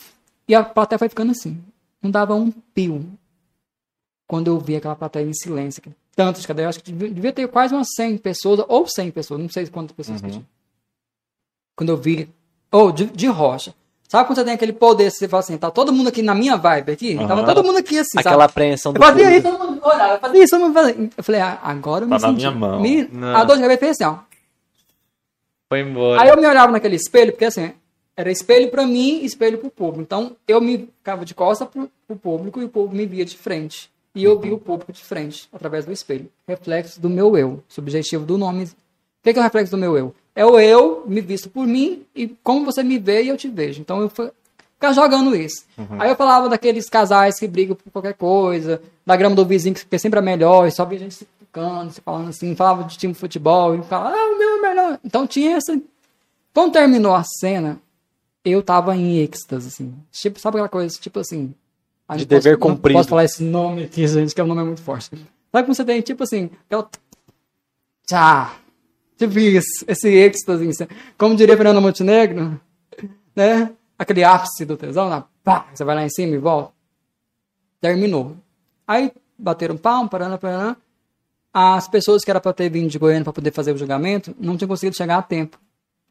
e 0.47 0.55
a 0.55 0.63
plateia 0.63 0.99
foi 0.99 1.09
ficando 1.09 1.31
assim. 1.31 1.57
Não 2.01 2.11
dava 2.11 2.35
um 2.35 2.51
pio 2.51 3.05
quando 4.27 4.47
eu 4.47 4.59
vi 4.59 4.75
aquela 4.75 4.95
plateia 4.95 5.25
em 5.25 5.33
silêncio, 5.33 5.81
tantos 6.15 6.45
cadeia, 6.45 6.65
eu 6.65 6.69
acho 6.69 6.83
que 6.83 6.91
devia, 6.91 7.31
ter 7.31 7.47
quase 7.47 7.73
umas 7.73 7.87
100 7.95 8.17
pessoas, 8.17 8.65
ou 8.67 8.85
100 8.85 9.11
pessoas, 9.11 9.39
não 9.39 9.49
sei 9.49 9.65
quantas 9.67 9.95
pessoas 9.95 10.21
que 10.21 10.29
tinha. 10.29 10.45
Quando 11.75 11.89
eu 11.89 11.97
vi, 11.97 12.29
ou 12.71 12.91
de, 12.91 13.05
de 13.05 13.27
rocha. 13.27 13.73
Sabe 14.07 14.25
quando 14.25 14.37
você 14.37 14.45
tem 14.45 14.53
aquele 14.53 14.71
poder, 14.73 15.11
você 15.11 15.27
fala 15.27 15.41
assim, 15.41 15.57
tá 15.57 15.69
todo 15.69 15.91
mundo 15.91 16.07
aqui 16.07 16.21
na 16.21 16.33
minha 16.33 16.55
vibe 16.55 16.91
aqui? 16.93 17.15
Tava 17.17 17.33
Aham. 17.41 17.45
todo 17.45 17.63
mundo 17.63 17.77
aqui 17.77 17.99
assim, 17.99 18.17
Aquela 18.17 18.35
sabe? 18.43 18.51
apreensão 18.51 18.93
do 18.93 18.97
Eu 18.97 19.03
fazia 19.05 19.25
público. 19.25 19.47
isso, 19.47 19.57
todo 19.57 19.67
mundo 19.69 19.81
olhava, 19.85 20.13
eu 20.13 20.19
fazia 20.19 20.43
isso, 20.43 20.49
todo 20.55 20.61
mundo 20.61 20.73
fazia. 20.73 21.09
Eu 21.17 21.23
falei, 21.23 21.41
ah, 21.41 21.59
agora 21.61 22.05
eu 22.05 22.07
me 22.07 22.15
Tá 22.17 22.21
na 22.21 22.27
senti. 22.29 22.37
minha 22.37 22.51
mão. 22.51 22.79
Me- 22.79 23.09
Não. 23.11 23.35
a 23.35 23.43
dor 23.43 23.55
de 23.57 23.61
cabeça 23.63 23.79
fez 23.79 23.91
assim, 23.91 24.05
ó. 24.05 24.17
Foi 25.69 25.81
embora. 25.81 26.21
Aí 26.21 26.29
eu 26.29 26.37
me 26.37 26.47
olhava 26.47 26.71
naquele 26.71 26.95
espelho, 26.95 27.31
porque 27.33 27.45
assim, 27.45 27.73
era 28.15 28.31
espelho 28.31 28.69
pra 28.71 28.85
mim, 28.87 29.23
espelho 29.23 29.57
pro 29.57 29.69
público. 29.69 30.01
Então 30.01 30.35
eu 30.47 30.61
me 30.61 30.77
ficava 30.97 31.25
de 31.25 31.35
costas 31.35 31.67
pro, 31.67 31.89
pro 32.07 32.15
público 32.15 32.61
e 32.61 32.65
o 32.65 32.69
público 32.69 32.95
me 32.95 33.05
via 33.05 33.25
de 33.25 33.37
frente. 33.37 33.89
E 34.15 34.23
eu 34.23 34.39
via 34.39 34.53
o 34.53 34.57
público 34.57 34.91
de 34.91 35.03
frente, 35.03 35.47
através 35.53 35.85
do 35.85 35.91
espelho. 35.91 36.27
Reflexo 36.47 36.99
do 36.99 37.09
meu 37.09 37.37
eu. 37.37 37.61
Subjetivo 37.67 38.25
do 38.25 38.37
nome. 38.37 38.63
O 38.63 38.69
que 39.21 39.33
que 39.33 39.37
é 39.37 39.41
o 39.41 39.43
reflexo 39.43 39.69
do 39.71 39.77
meu 39.77 39.95
eu? 39.97 40.15
É 40.37 40.45
o 40.45 40.59
eu 40.59 41.03
me 41.07 41.19
visto 41.19 41.49
por 41.49 41.65
mim 41.65 42.03
e 42.15 42.27
como 42.43 42.63
você 42.63 42.83
me 42.83 42.99
vê 42.99 43.23
e 43.23 43.29
eu 43.29 43.35
te 43.37 43.47
vejo. 43.47 43.81
Então 43.81 44.01
eu 44.01 44.07
ficar 44.09 44.93
jogando 44.93 45.35
isso. 45.35 45.65
Aí 45.97 46.09
eu 46.11 46.15
falava 46.15 46.47
daqueles 46.47 46.87
casais 46.87 47.39
que 47.39 47.47
brigam 47.47 47.75
por 47.75 47.89
qualquer 47.91 48.13
coisa, 48.13 48.79
da 49.03 49.15
grama 49.15 49.35
do 49.35 49.43
vizinho 49.43 49.73
que 49.73 49.95
é 49.95 49.97
sempre 49.97 50.19
a 50.19 50.21
melhor, 50.21 50.67
e 50.67 50.71
só 50.71 50.85
via 50.85 50.99
gente 50.99 51.15
se 51.15 51.27
ficando, 51.39 51.91
se 51.91 52.01
falando 52.01 52.29
assim, 52.29 52.55
falava 52.55 52.83
de 52.83 52.95
time 52.99 53.13
de 53.13 53.19
futebol, 53.19 53.73
e 53.73 53.81
falava, 53.81 54.15
ah, 54.15 54.25
o 54.31 54.37
meu 54.37 54.57
é 54.57 54.61
melhor. 54.61 54.99
Então 55.03 55.25
tinha 55.25 55.57
essa. 55.57 55.75
Quando 56.53 56.73
terminou 56.73 57.15
a 57.15 57.23
cena, 57.23 57.79
eu 58.45 58.61
tava 58.61 58.95
em 58.95 59.17
êxtase, 59.17 59.69
assim. 59.69 59.91
Tipo, 60.11 60.39
sabe 60.39 60.57
aquela 60.57 60.69
coisa, 60.69 60.95
tipo 60.99 61.19
assim. 61.19 61.51
a 62.07 62.15
De 62.15 62.25
dever 62.27 62.59
posso- 62.59 62.73
cumprido. 62.75 62.99
Posso 62.99 63.09
falar 63.09 63.25
esse 63.25 63.43
nome 63.43 63.85
aqui, 63.85 64.07
gente, 64.07 64.35
que 64.35 64.39
é 64.39 64.43
um 64.43 64.47
nome 64.47 64.63
muito 64.63 64.83
forte. 64.83 65.09
Sabe 65.51 65.65
como 65.65 65.73
você 65.73 65.83
tem, 65.83 65.99
tipo 66.01 66.21
assim, 66.23 66.51
aquela. 66.67 66.87
Tchá! 68.05 68.53
Tipo 69.17 69.39
isso, 69.39 69.83
esse 69.87 70.07
êxtase. 70.09 70.67
assim. 70.69 70.87
Como 71.17 71.35
diria 71.35 71.55
Fernando 71.57 71.81
Montenegro, 71.81 72.59
né? 73.35 73.71
Aquele 73.97 74.23
ápice 74.23 74.63
do 74.63 74.77
tesão, 74.77 75.09
na 75.09 75.23
pá, 75.43 75.67
você 75.73 75.83
vai 75.83 75.95
lá 75.95 76.03
em 76.03 76.09
cima 76.09 76.35
e 76.35 76.37
volta. 76.37 76.71
Terminou. 77.81 78.35
Aí 78.87 79.11
bateram 79.37 79.77
palmo, 79.77 80.09
parando, 80.09 80.37
parando. 80.37 80.77
As 81.53 81.87
pessoas 81.87 82.23
que 82.23 82.29
era 82.29 82.39
para 82.39 82.53
ter 82.53 82.69
vindo 82.69 82.89
de 82.89 82.99
Goiânia 82.99 83.23
para 83.23 83.33
poder 83.33 83.51
fazer 83.51 83.71
o 83.73 83.77
julgamento 83.77 84.35
não 84.39 84.55
tinham 84.55 84.69
conseguido 84.69 84.95
chegar 84.95 85.17
a 85.17 85.21
tempo. 85.21 85.57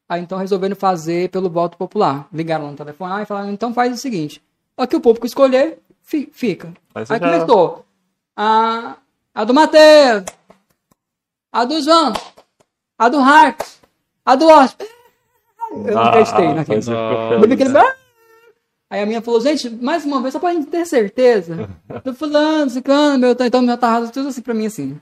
Aí 0.08 0.20
então 0.20 0.38
resolveram 0.38 0.74
fazer 0.76 1.28
pelo 1.30 1.48
voto 1.50 1.76
popular. 1.76 2.28
Ligaram 2.32 2.70
no 2.70 2.76
telefone 2.76 3.12
lá 3.12 3.22
e 3.22 3.26
falaram: 3.26 3.52
então 3.52 3.72
faz 3.72 3.92
o 3.94 3.96
seguinte: 3.96 4.42
o 4.76 4.86
que 4.86 4.96
o 4.96 5.00
público 5.00 5.26
escolher, 5.26 5.78
fi- 6.02 6.28
fica. 6.32 6.68
Aí 6.94 7.02
Aí 7.02 7.06
você 7.06 7.14
já- 7.18 7.20
começou. 7.20 7.84
A, 8.36 8.96
a 9.34 9.44
do 9.44 9.54
Matheus, 9.54 10.24
a 11.52 11.64
do 11.64 11.80
João, 11.82 12.12
a 12.98 13.08
do 13.08 13.20
Marcos, 13.20 13.78
a 14.24 14.34
do 14.36 14.46
Oscar. 14.48 14.86
Eu 15.72 15.94
não 15.94 16.02
acreditei 16.02 16.54
naquele. 16.54 16.78
Ah, 16.78 16.82
você 16.82 16.90
ficou 16.90 16.94
Não. 16.94 17.32
Eu 17.32 17.40
vi 17.40 17.48
feliz. 17.48 17.60
aquele- 17.74 17.78
Ah! 17.78 17.94
Aí 18.88 19.02
a 19.02 19.06
minha 19.06 19.20
falou, 19.20 19.40
gente, 19.40 19.68
mais 19.68 20.04
uma 20.04 20.20
vez, 20.22 20.32
só 20.32 20.38
pra 20.38 20.52
gente 20.52 20.68
ter 20.68 20.86
certeza. 20.86 21.68
Tô 22.04 22.14
falando, 22.14 22.70
ciclano, 22.70 23.18
meu, 23.18 23.36
então 23.38 23.60
meu 23.60 23.76
tá 23.76 24.00
tudo 24.06 24.28
assim 24.28 24.40
pra 24.40 24.54
mim, 24.54 24.66
assim. 24.66 25.00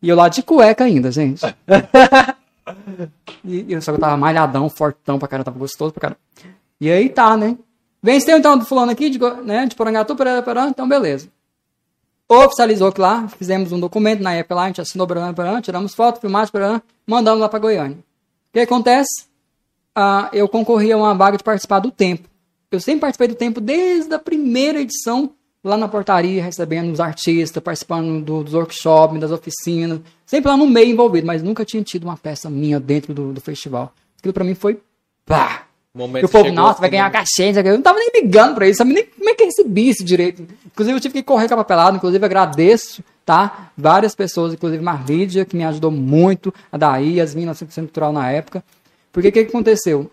E 0.00 0.08
eu 0.08 0.16
lá 0.16 0.28
de 0.28 0.42
cueca 0.42 0.84
ainda, 0.84 1.10
gente. 1.10 1.42
e, 3.44 3.62
e 3.68 3.72
eu 3.72 3.82
só 3.82 3.92
que 3.92 3.96
eu 3.96 4.00
tava 4.00 4.16
malhadão, 4.16 4.68
fortão 4.70 5.18
pra 5.18 5.28
cara, 5.28 5.44
tava 5.44 5.58
gostoso 5.58 5.92
pra 5.92 6.00
cara. 6.00 6.16
E 6.80 6.90
aí 6.90 7.08
tá, 7.08 7.36
né? 7.36 7.56
Venceu 8.02 8.36
então 8.38 8.56
do 8.58 8.64
fulano 8.64 8.90
aqui, 8.92 9.10
de, 9.10 9.18
né, 9.44 9.66
de 9.66 9.76
Porangatu, 9.76 10.16
parará, 10.16 10.42
parará, 10.42 10.68
então 10.68 10.88
beleza. 10.88 11.28
Oficializou 12.28 12.90
que 12.92 13.00
lá, 13.00 13.28
fizemos 13.28 13.70
um 13.72 13.78
documento 13.78 14.22
na 14.22 14.32
época 14.32 14.54
lá, 14.54 14.62
a 14.64 14.66
gente 14.68 14.80
assinou, 14.80 15.06
parará, 15.06 15.32
parará, 15.32 15.60
tiramos 15.62 15.94
foto, 15.94 16.20
filmagem, 16.20 16.50
parará, 16.52 16.82
mandamos 17.06 17.40
lá 17.40 17.48
pra 17.48 17.58
Goiânia. 17.58 17.96
O 17.98 18.52
que 18.52 18.60
acontece? 18.60 19.24
ah, 19.94 20.30
eu 20.32 20.48
concorri 20.48 20.90
a 20.90 20.96
uma 20.96 21.14
vaga 21.14 21.36
de 21.36 21.44
participar 21.44 21.78
do 21.78 21.90
tempo. 21.90 22.26
Eu 22.70 22.80
sempre 22.80 23.00
participei 23.02 23.28
do 23.28 23.34
tempo 23.34 23.60
desde 23.60 24.14
a 24.14 24.18
primeira 24.18 24.80
edição, 24.80 25.32
lá 25.62 25.76
na 25.76 25.86
portaria, 25.86 26.42
recebendo 26.42 26.90
os 26.90 26.98
artistas, 26.98 27.62
participando 27.62 28.24
do- 28.24 28.42
dos 28.42 28.54
workshops, 28.54 29.20
das 29.20 29.30
oficinas, 29.30 30.00
sempre 30.24 30.50
lá 30.50 30.56
no 30.56 30.66
meio 30.66 30.90
envolvido, 30.90 31.26
mas 31.26 31.42
nunca 31.42 31.62
tinha 31.64 31.82
tido 31.82 32.04
uma 32.04 32.16
peça 32.16 32.48
minha 32.48 32.80
dentro 32.80 33.12
do, 33.12 33.34
do 33.34 33.40
festival. 33.42 33.92
Aquilo 34.18 34.32
pra 34.32 34.44
mim 34.44 34.54
foi 34.54 34.80
pá! 35.26 35.66
Momento 35.94 36.22
E 36.22 36.24
o 36.24 36.28
povo, 36.30 36.50
nossa, 36.50 36.80
vai 36.80 36.88
ganhar 36.88 37.10
cachê, 37.10 37.50
eu 37.50 37.74
não 37.74 37.82
tava 37.82 37.98
nem 37.98 38.10
ligando 38.14 38.54
pra 38.54 38.66
isso, 38.66 38.78
sabia 38.78 38.94
nem 38.94 39.04
como 39.04 39.28
é 39.28 39.34
que 39.34 39.44
recebi 39.44 39.90
isso 39.90 40.02
direito. 40.02 40.42
Inclusive, 40.64 40.96
eu 40.96 41.00
tive 41.02 41.12
que 41.12 41.22
correr 41.22 41.48
com 41.48 41.52
a 41.54 41.58
papelada, 41.58 41.98
inclusive 41.98 42.24
agradeço, 42.24 43.04
tá? 43.24 43.70
Várias 43.76 44.14
pessoas, 44.14 44.52
inclusive 44.52 44.82
Marlídia, 44.82 45.44
que 45.44 45.56
me 45.56 45.64
ajudou 45.64 45.90
muito, 45.90 46.52
a 46.70 46.76
Daí, 46.76 47.20
as 47.20 47.34
minas 47.34 47.58
do 47.60 47.70
Centro 47.70 47.88
Cultural 47.88 48.12
na 48.12 48.30
época. 48.30 48.64
Porque 49.12 49.28
o 49.28 49.32
que, 49.32 49.44
que 49.44 49.50
aconteceu? 49.50 50.10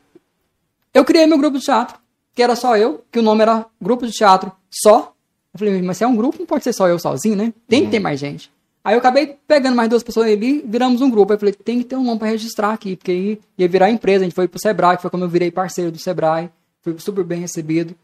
Eu 0.94 1.06
criei 1.06 1.26
meu 1.26 1.38
grupo 1.38 1.57
de 1.57 1.65
teatro, 1.65 1.98
que 2.36 2.44
era 2.44 2.56
só 2.56 2.77
eu, 2.77 3.03
que 3.11 3.19
o 3.19 3.22
nome 3.22 3.41
era 3.41 3.65
Grupo 3.81 4.06
de 4.06 4.11
Teatro 4.11 4.52
Só. 4.69 5.14
Eu 5.53 5.60
falei, 5.60 5.81
mas 5.81 5.98
se 5.98 6.03
é 6.03 6.07
um 6.07 6.15
grupo, 6.15 6.40
não 6.40 6.45
pode 6.45 6.64
ser 6.64 6.73
só 6.73 6.88
eu 6.88 6.99
sozinho, 6.99 7.36
né? 7.36 7.53
Tem 7.68 7.86
que 7.86 7.91
ter 7.91 7.99
mais 7.99 8.19
gente. 8.19 8.52
Aí 8.84 8.95
eu 8.95 8.99
acabei 8.99 9.38
pegando 9.48 9.76
mais 9.76 9.90
duas 9.90 10.03
pessoas 10.03 10.27
ali, 10.27 10.64
viramos 10.65 11.02
um 11.02 11.10
grupo. 11.10 11.31
Aí 11.31 11.36
eu 11.36 11.40
falei, 11.40 11.53
tem 11.53 11.80
que 11.80 11.86
ter 11.86 11.95
um 11.95 12.03
nome 12.03 12.19
para 12.19 12.30
registrar 12.30 12.73
aqui, 12.73 12.95
porque 12.95 13.11
aí 13.11 13.40
ia 13.57 13.68
virar 13.68 13.90
empresa. 13.90 14.23
A 14.23 14.26
gente 14.26 14.36
foi 14.36 14.48
pro 14.48 14.60
Sebrae, 14.60 14.95
que 14.95 15.02
foi 15.02 15.11
como 15.11 15.23
eu 15.23 15.30
virei 15.30 15.52
parceiro 15.52 15.91
do 15.91 15.99
Sebrae. 15.99 16.49
Fui 16.81 16.95
super 16.98 17.23
bem 17.23 17.41
recebido. 17.41 17.95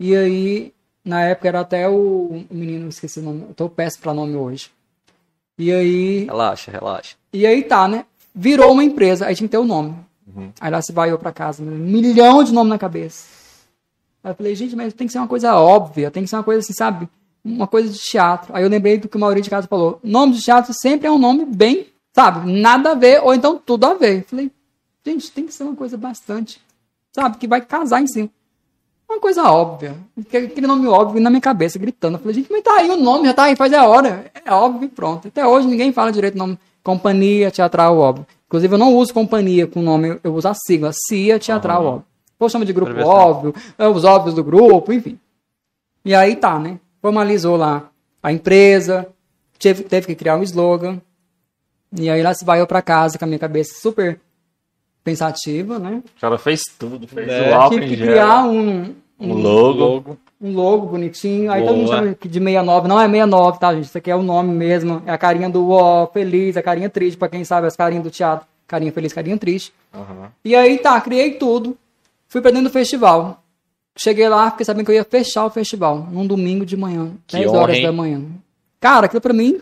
E 0.00 0.14
aí, 0.16 0.72
na 1.04 1.22
época, 1.22 1.48
era 1.48 1.60
até 1.60 1.88
o, 1.88 2.44
o 2.50 2.54
menino, 2.54 2.88
esqueci 2.88 3.20
o 3.20 3.22
nome, 3.22 3.44
eu 3.48 3.54
tô 3.54 3.68
péssimo 3.68 4.02
pra 4.02 4.14
nome 4.14 4.34
hoje. 4.36 4.70
E 5.58 5.72
aí, 5.72 6.24
Relaxa, 6.24 6.70
relaxa. 6.70 7.16
e 7.32 7.46
aí 7.46 7.62
tá, 7.62 7.86
né? 7.86 8.06
Virou 8.34 8.72
uma 8.72 8.82
empresa, 8.82 9.26
aí 9.26 9.34
tinha 9.36 9.46
que 9.46 9.52
ter 9.52 9.58
o 9.58 9.64
nome. 9.64 9.94
Aí 10.60 10.70
lá 10.70 10.82
se 10.82 10.92
vai 10.92 11.10
eu 11.12 11.18
pra 11.18 11.32
casa, 11.32 11.62
um 11.62 11.66
milhão 11.66 12.42
de 12.42 12.52
nome 12.52 12.70
na 12.70 12.78
cabeça. 12.78 13.26
Aí 14.24 14.32
eu 14.32 14.34
falei, 14.34 14.54
gente, 14.56 14.74
mas 14.74 14.92
tem 14.94 15.06
que 15.06 15.12
ser 15.12 15.18
uma 15.18 15.28
coisa 15.28 15.54
óbvia, 15.54 16.10
tem 16.10 16.24
que 16.24 16.30
ser 16.30 16.36
uma 16.36 16.42
coisa 16.42 16.60
assim, 16.60 16.72
sabe? 16.72 17.08
uma 17.44 17.66
coisa 17.66 17.92
de 17.92 17.98
teatro. 17.98 18.56
Aí 18.56 18.62
eu 18.62 18.70
lembrei 18.70 18.96
do 18.96 19.06
que 19.08 19.16
o 19.16 19.20
Maurício 19.20 19.44
de 19.44 19.50
Casa 19.50 19.68
falou. 19.68 20.00
Nome 20.02 20.32
de 20.32 20.40
teatro 20.40 20.72
sempre 20.72 21.06
é 21.06 21.10
um 21.10 21.18
nome 21.18 21.44
bem, 21.44 21.88
sabe, 22.12 22.50
nada 22.50 22.92
a 22.92 22.94
ver, 22.94 23.22
ou 23.22 23.34
então 23.34 23.58
tudo 23.58 23.84
a 23.84 23.94
ver. 23.94 24.24
Falei, 24.24 24.50
gente, 25.04 25.30
tem 25.30 25.46
que 25.46 25.52
ser 25.52 25.64
uma 25.64 25.76
coisa 25.76 25.96
bastante, 25.98 26.58
sabe, 27.12 27.36
que 27.36 27.46
vai 27.46 27.60
casar 27.60 28.00
em 28.00 28.06
cima. 28.06 28.30
Uma 29.08 29.20
coisa 29.20 29.44
óbvia. 29.50 29.94
Aquele 30.18 30.66
nome 30.66 30.86
óbvio 30.86 31.20
na 31.20 31.30
minha 31.30 31.40
cabeça, 31.40 31.78
gritando. 31.78 32.16
Eu 32.16 32.20
falei, 32.20 32.34
gente, 32.34 32.50
mas 32.50 32.62
tá 32.62 32.76
aí 32.78 32.90
o 32.90 32.96
nome, 32.96 33.26
já 33.26 33.34
tá 33.34 33.44
aí, 33.44 33.56
faz 33.56 33.72
a 33.72 33.86
hora. 33.86 34.30
É 34.44 34.52
óbvio 34.52 34.86
e 34.86 34.88
pronto. 34.88 35.28
Até 35.28 35.46
hoje 35.46 35.66
ninguém 35.66 35.92
fala 35.92 36.10
direito 36.10 36.34
o 36.34 36.38
nome. 36.38 36.58
Companhia 36.82 37.50
Teatral 37.50 37.96
Óbvio. 37.96 38.26
Inclusive, 38.46 38.74
eu 38.74 38.78
não 38.78 38.94
uso 38.94 39.12
companhia 39.12 39.66
com 39.66 39.82
nome, 39.82 40.20
eu 40.22 40.34
uso 40.34 40.46
a 40.46 40.54
sigla, 40.54 40.90
CIA 40.92 41.38
Teatral 41.38 41.80
Aham. 41.80 41.88
Óbvio. 41.88 42.06
Ou 42.38 42.48
chama 42.48 42.64
de 42.64 42.72
grupo 42.72 42.92
Interessante. 42.92 43.16
óbvio, 43.16 43.54
é 43.78 43.88
os 43.88 44.04
óbvios 44.04 44.34
do 44.34 44.44
grupo, 44.44 44.92
enfim. 44.92 45.18
E 46.04 46.14
aí 46.14 46.36
tá, 46.36 46.58
né? 46.58 46.78
Formalizou 47.00 47.56
lá 47.56 47.88
a 48.22 48.32
empresa, 48.32 49.06
teve, 49.58 49.82
teve 49.84 50.06
que 50.06 50.14
criar 50.14 50.36
um 50.36 50.42
slogan. 50.42 51.00
E 51.96 52.10
aí 52.10 52.22
lá 52.22 52.34
se 52.34 52.44
vai 52.44 52.60
eu 52.60 52.66
pra 52.66 52.82
casa 52.82 53.18
com 53.18 53.24
a 53.24 53.28
minha 53.28 53.38
cabeça 53.38 53.80
super 53.80 54.20
pensativa, 55.04 55.78
né? 55.78 56.02
O 56.16 56.20
cara 56.20 56.38
fez 56.38 56.62
tudo, 56.78 57.06
fez 57.06 57.28
É. 57.28 57.50
o 57.50 57.54
álcool 57.54 57.74
Tive 57.78 57.86
em 57.86 57.88
que 57.90 57.96
criar 58.02 58.44
um, 58.44 58.94
o 59.18 59.32
logo. 59.34 60.16
um 60.40 60.52
logo 60.54 60.86
bonitinho. 60.86 61.52
Aí 61.52 61.62
todo 61.64 61.76
mundo 61.76 61.86
Boa. 61.86 61.96
chama 61.98 62.16
de 62.20 62.28
69. 62.38 62.88
Não 62.88 62.98
é 63.00 63.04
69, 63.06 63.58
tá, 63.60 63.74
gente? 63.74 63.84
Isso 63.84 63.98
aqui 63.98 64.10
é 64.10 64.16
o 64.16 64.22
nome 64.22 64.52
mesmo. 64.52 65.02
É 65.06 65.12
a 65.12 65.18
carinha 65.18 65.48
do 65.50 65.70
ó, 65.70 66.06
feliz, 66.06 66.56
a 66.56 66.62
carinha 66.62 66.88
triste, 66.88 67.16
pra 67.18 67.28
quem 67.28 67.44
sabe, 67.44 67.66
as 67.66 67.76
carinhas 67.76 68.02
do 68.04 68.10
teatro. 68.10 68.46
Carinha 68.66 68.90
feliz, 68.92 69.12
carinha 69.12 69.36
triste. 69.36 69.72
Aham. 69.92 70.30
E 70.44 70.56
aí 70.56 70.78
tá, 70.78 70.98
criei 71.00 71.32
tudo. 71.32 71.76
Fui 72.26 72.40
pra 72.40 72.50
dentro 72.50 72.68
do 72.68 72.72
festival. 72.72 73.42
Cheguei 73.96 74.28
lá, 74.28 74.50
fiquei 74.50 74.64
sabendo 74.64 74.86
que 74.86 74.90
eu 74.90 74.96
ia 74.96 75.04
fechar 75.04 75.44
o 75.44 75.50
festival. 75.50 76.08
Num 76.10 76.26
domingo 76.26 76.64
de 76.66 76.76
manhã. 76.76 77.12
Que 77.26 77.36
10 77.36 77.50
honra, 77.50 77.58
horas 77.60 77.76
hein? 77.76 77.82
da 77.84 77.92
manhã. 77.92 78.22
Cara, 78.80 79.06
aquilo 79.06 79.20
pra 79.20 79.32
mim, 79.32 79.60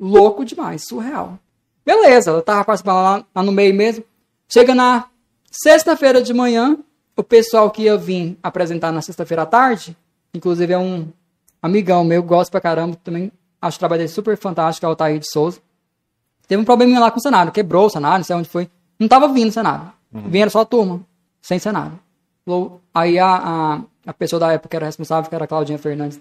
louco 0.00 0.44
demais, 0.44 0.84
surreal. 0.88 1.38
Beleza, 1.86 2.32
eu 2.32 2.42
tava 2.42 2.64
participando 2.64 2.96
lá, 2.96 3.24
lá 3.34 3.42
no 3.42 3.52
meio 3.52 3.72
mesmo. 3.74 4.02
Chega 4.48 4.74
na 4.74 5.04
sexta-feira 5.50 6.22
de 6.22 6.32
manhã, 6.32 6.78
o 7.16 7.22
pessoal 7.22 7.70
que 7.70 7.82
ia 7.82 7.96
vir 7.96 8.38
apresentar 8.42 8.90
na 8.92 9.02
sexta-feira 9.02 9.42
à 9.42 9.46
tarde, 9.46 9.96
inclusive 10.32 10.72
é 10.72 10.78
um 10.78 11.08
amigão 11.60 12.04
meu, 12.04 12.22
gosto 12.22 12.50
pra 12.50 12.60
caramba, 12.60 12.96
também 13.04 13.30
acho 13.60 13.76
o 13.76 13.78
trabalho 13.78 14.00
dele 14.00 14.08
super 14.08 14.36
fantástico, 14.36 14.86
é 14.86 14.88
o 14.88 14.90
Altair 14.90 15.18
de 15.18 15.30
Souza. 15.30 15.60
Teve 16.46 16.62
um 16.62 16.64
probleminha 16.64 17.00
lá 17.00 17.10
com 17.10 17.18
o 17.18 17.22
cenário, 17.22 17.52
quebrou 17.52 17.86
o 17.86 17.90
cenário, 17.90 18.18
não 18.18 18.24
sei 18.24 18.36
onde 18.36 18.48
foi. 18.48 18.70
Não 18.98 19.06
tava 19.06 19.28
vindo 19.28 19.50
o 19.50 19.52
cenário. 19.52 19.92
Vinha 20.10 20.48
só 20.48 20.60
a 20.60 20.64
turma, 20.64 21.00
sem 21.42 21.58
cenário. 21.58 21.98
Aí 22.94 23.18
a, 23.18 23.26
a, 23.26 23.80
a 24.06 24.14
pessoa 24.14 24.40
da 24.40 24.52
época 24.52 24.70
que 24.70 24.76
era 24.76 24.86
responsável, 24.86 25.28
que 25.28 25.34
era 25.34 25.44
a 25.44 25.48
Claudinha 25.48 25.78
Fernandes, 25.78 26.18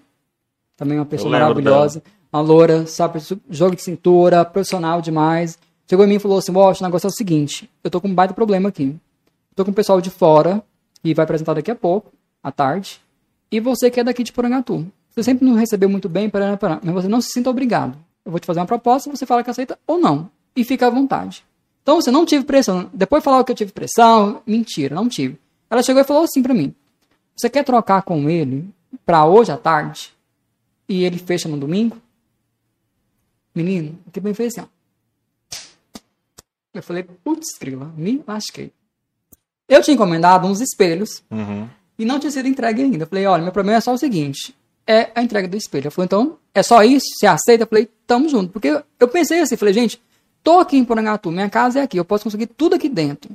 também 0.76 0.99
uma 0.99 1.06
pessoa 1.06 1.32
maravilhosa. 1.32 2.04
A 2.32 2.41
loura, 2.41 2.86
sabe, 2.86 3.20
jogo 3.49 3.76
de 3.76 3.82
cintura, 3.82 4.44
profissional 4.44 5.02
demais. 5.02 5.58
Chegou 5.89 6.05
em 6.05 6.09
mim 6.09 6.15
e 6.15 6.19
falou 6.19 6.38
assim, 6.38 6.51
Wash, 6.51 6.81
o 6.81 6.84
negócio 6.84 7.07
é 7.07 7.09
o 7.09 7.14
seguinte, 7.14 7.69
eu 7.84 7.89
tô 7.89 8.01
com 8.01 8.07
um 8.07 8.14
baita 8.14 8.34
problema 8.34 8.69
aqui. 8.69 8.95
Tô 9.55 9.64
com 9.64 9.72
o 9.72 9.73
pessoal 9.73 10.01
de 10.01 10.09
fora, 10.09 10.64
que 11.01 11.14
vai 11.14 11.23
apresentar 11.23 11.53
daqui 11.53 11.72
a 11.72 11.76
pouco, 11.76 12.11
à 12.43 12.51
tarde, 12.51 13.01
e 13.51 13.59
você 13.59 13.89
que 13.89 13.99
é 13.99 14.03
daqui 14.03 14.23
de 14.23 14.34
Porangatu. 14.34 14.85
Você 15.09 15.23
sempre 15.23 15.45
nos 15.45 15.57
recebeu 15.57 15.89
muito 15.89 16.09
bem, 16.09 16.30
pará, 16.30 16.59
mas 16.84 16.93
você 16.93 17.07
não 17.07 17.22
se 17.22 17.31
sinta 17.31 17.49
obrigado. 17.49 17.97
Eu 18.23 18.31
vou 18.31 18.39
te 18.39 18.45
fazer 18.45 18.59
uma 18.59 18.65
proposta, 18.65 19.09
você 19.09 19.26
fala 19.26 19.43
que 19.43 19.49
aceita 19.49 19.80
ou 19.88 19.97
não. 19.97 20.30
E 20.55 20.64
fica 20.64 20.88
à 20.88 20.89
vontade. 20.89 21.45
Então, 21.81 21.95
você 22.01 22.11
não 22.11 22.26
tive 22.26 22.43
pressão. 22.43 22.89
Depois 22.93 23.23
falava 23.23 23.43
que 23.45 23.51
eu 23.51 23.55
tive 23.55 23.72
pressão. 23.72 24.41
Mentira, 24.45 24.93
não 24.93 25.07
tive. 25.07 25.39
Ela 25.69 25.81
chegou 25.81 26.01
e 26.01 26.05
falou 26.05 26.23
assim 26.23 26.43
pra 26.43 26.53
mim: 26.53 26.76
Você 27.35 27.49
quer 27.49 27.64
trocar 27.64 28.01
com 28.01 28.30
ele 28.30 28.69
pra 29.05 29.26
hoje 29.26 29.51
à 29.51 29.57
tarde? 29.57 30.14
E 30.89 31.03
ele 31.03 31.18
fecha 31.18 31.47
no 31.47 31.57
domingo? 31.57 31.97
Menino, 33.55 33.97
o 34.05 34.11
que 34.11 34.19
bem 34.19 34.34
fez 34.34 34.53
assim, 34.53 34.68
ó. 34.68 34.77
Eu 36.80 36.84
falei, 36.84 37.04
putz, 37.04 37.58
grila, 37.60 37.91
me 37.98 38.24
lasquei. 38.28 38.72
Eu 39.68 39.82
tinha 39.82 39.95
encomendado 39.95 40.48
uns 40.48 40.62
espelhos 40.62 41.24
Uhum. 41.30 41.68
e 41.99 42.06
não 42.06 42.20
tinha 42.20 42.32
sido 42.32 42.48
entregue 42.48 42.82
ainda. 42.84 43.04
Eu 43.04 43.08
falei, 43.08 43.26
olha, 43.26 43.44
meu 43.44 43.52
problema 43.52 43.78
é 43.78 43.82
só 43.82 43.94
o 43.94 43.98
seguinte, 43.98 44.56
é 44.86 45.10
a 45.14 45.22
entrega 45.22 45.48
do 45.48 45.58
espelho. 45.58 45.84
Ela 45.86 45.91
falou, 45.91 46.06
então, 46.06 46.38
é 46.54 46.64
só 46.64 46.82
isso? 46.84 47.06
Você 47.20 47.28
aceita? 47.28 47.64
Eu 47.64 47.68
falei, 47.68 47.90
tamo 48.06 48.30
junto. 48.30 48.52
Porque 48.52 48.68
eu- 48.70 48.84
eu 48.99 49.08
pensei 49.08 49.41
assim, 49.41 49.58
falei, 49.58 49.74
gente, 49.74 50.02
tô 50.44 50.60
aqui 50.60 50.78
em 50.78 50.86
Porangatu, 50.86 51.30
minha 51.32 51.49
casa 51.49 51.80
é 51.80 51.84
aqui, 51.84 51.98
eu 51.98 52.06
posso 52.06 52.24
conseguir 52.24 52.48
tudo 52.48 52.76
aqui 52.76 52.88
dentro, 52.88 53.32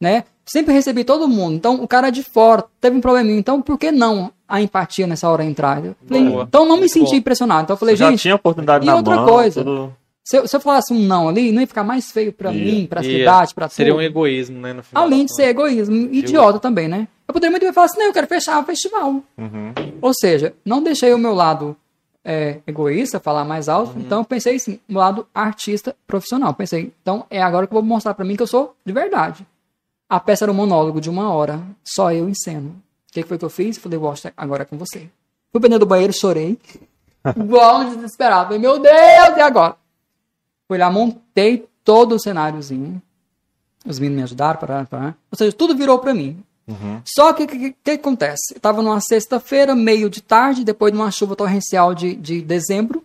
né? 0.00 0.24
Sempre 0.44 0.72
recebi 0.74 1.04
todo 1.04 1.28
mundo. 1.28 1.54
Então, 1.54 1.82
o 1.82 1.86
cara 1.88 2.10
de 2.10 2.22
fora 2.22 2.64
teve 2.80 2.96
um 2.96 3.00
probleminha. 3.00 3.38
Então, 3.38 3.60
por 3.62 3.78
que 3.78 3.90
não 3.92 4.32
a 4.48 4.60
empatia 4.60 5.06
nessa 5.06 5.28
hora 5.28 5.44
entrar? 5.44 5.84
Eu 5.84 5.94
falei, 6.06 6.22
então, 6.22 6.64
não 6.66 6.76
me 6.76 6.88
senti 6.88 7.16
impressionado. 7.16 7.62
Então, 7.64 7.74
eu 7.74 7.78
falei, 7.78 7.94
já 7.96 8.10
gente, 8.10 8.20
tinha 8.22 8.34
oportunidade 8.34 8.84
e 8.84 8.86
na 8.86 8.96
outra 8.96 9.16
mão. 9.16 9.26
coisa, 9.26 9.62
tudo- 9.64 9.94
se 10.28 10.36
eu, 10.36 10.48
se 10.48 10.56
eu 10.56 10.60
falasse 10.60 10.92
um 10.92 10.98
não 10.98 11.28
ali, 11.28 11.52
não 11.52 11.60
ia 11.60 11.66
ficar 11.68 11.84
mais 11.84 12.10
feio 12.10 12.32
pra 12.32 12.52
Ia. 12.52 12.64
mim, 12.64 12.86
pra 12.86 13.00
Ia. 13.00 13.18
cidade, 13.18 13.54
pra 13.54 13.68
Seria 13.68 13.92
tudo. 13.92 14.00
um 14.00 14.02
egoísmo, 14.02 14.58
né? 14.60 14.72
No 14.72 14.82
final 14.82 15.04
Além 15.04 15.24
de 15.24 15.32
ser 15.34 15.44
egoísmo, 15.44 15.94
idiota 16.12 16.58
também, 16.58 16.88
né? 16.88 17.06
Eu 17.28 17.32
poderia 17.32 17.52
muito 17.52 17.62
bem 17.62 17.72
falar 17.72 17.84
assim, 17.84 17.98
não, 18.00 18.06
eu 18.06 18.12
quero 18.12 18.26
fechar 18.26 18.60
o 18.60 18.64
festival. 18.64 19.22
Uhum. 19.38 19.72
Ou 20.02 20.12
seja, 20.12 20.52
não 20.64 20.82
deixei 20.82 21.14
o 21.14 21.18
meu 21.18 21.32
lado 21.32 21.76
é, 22.24 22.58
egoísta 22.66 23.20
falar 23.20 23.44
mais 23.44 23.68
alto, 23.68 23.96
então 24.00 24.18
eu 24.18 24.24
pensei 24.24 24.56
assim, 24.56 24.80
meu 24.88 24.98
lado 24.98 25.28
artista 25.32 25.94
profissional. 26.08 26.52
Pensei, 26.54 26.92
então 27.02 27.24
é 27.30 27.40
agora 27.40 27.66
que 27.68 27.72
eu 27.72 27.80
vou 27.80 27.88
mostrar 27.88 28.12
pra 28.14 28.24
mim 28.24 28.34
que 28.34 28.42
eu 28.42 28.48
sou 28.48 28.74
de 28.84 28.92
verdade. 28.92 29.46
A 30.08 30.18
peça 30.18 30.44
era 30.44 30.50
um 30.50 30.54
monólogo 30.56 31.00
de 31.00 31.08
uma 31.08 31.32
hora, 31.32 31.60
só 31.84 32.12
eu 32.12 32.28
em 32.28 32.34
cena. 32.34 32.68
O 32.68 33.12
que 33.12 33.22
que 33.22 33.28
foi 33.28 33.38
que 33.38 33.44
eu 33.44 33.50
fiz? 33.50 33.78
Falei, 33.78 33.96
Washington, 33.98 34.30
agora 34.36 34.62
é 34.62 34.66
com 34.66 34.76
você. 34.76 35.08
Fui 35.52 35.60
pra 35.60 35.68
dentro 35.68 35.80
do 35.80 35.86
banheiro, 35.86 36.12
chorei. 36.12 36.58
Igual 37.36 37.80
um 37.82 37.94
desesperado. 37.94 38.46
Falei, 38.46 38.58
meu 38.58 38.78
Deus, 38.78 39.36
e 39.36 39.40
agora? 39.40 39.76
Fui 40.68 40.78
lá, 40.78 40.90
montei 40.90 41.66
todo 41.84 42.14
o 42.14 42.20
cenáriozinho. 42.20 43.00
Os 43.84 43.98
meninos 43.98 44.16
me 44.16 44.22
ajudaram, 44.24 44.58
pará. 44.58 45.14
Ou 45.30 45.38
seja, 45.38 45.52
tudo 45.52 45.76
virou 45.76 45.98
pra 45.98 46.12
mim. 46.12 46.42
Uhum. 46.66 47.00
Só 47.04 47.32
que 47.32 47.44
o 47.44 47.46
que, 47.46 47.56
que, 47.58 47.72
que 47.84 47.90
acontece? 47.92 48.54
Eu 48.56 48.60
tava 48.60 48.82
numa 48.82 49.00
sexta-feira, 49.00 49.74
meio 49.76 50.10
de 50.10 50.20
tarde, 50.20 50.64
depois 50.64 50.92
de 50.92 50.98
uma 50.98 51.10
chuva 51.12 51.36
torrencial 51.36 51.94
de, 51.94 52.16
de 52.16 52.42
dezembro, 52.42 53.04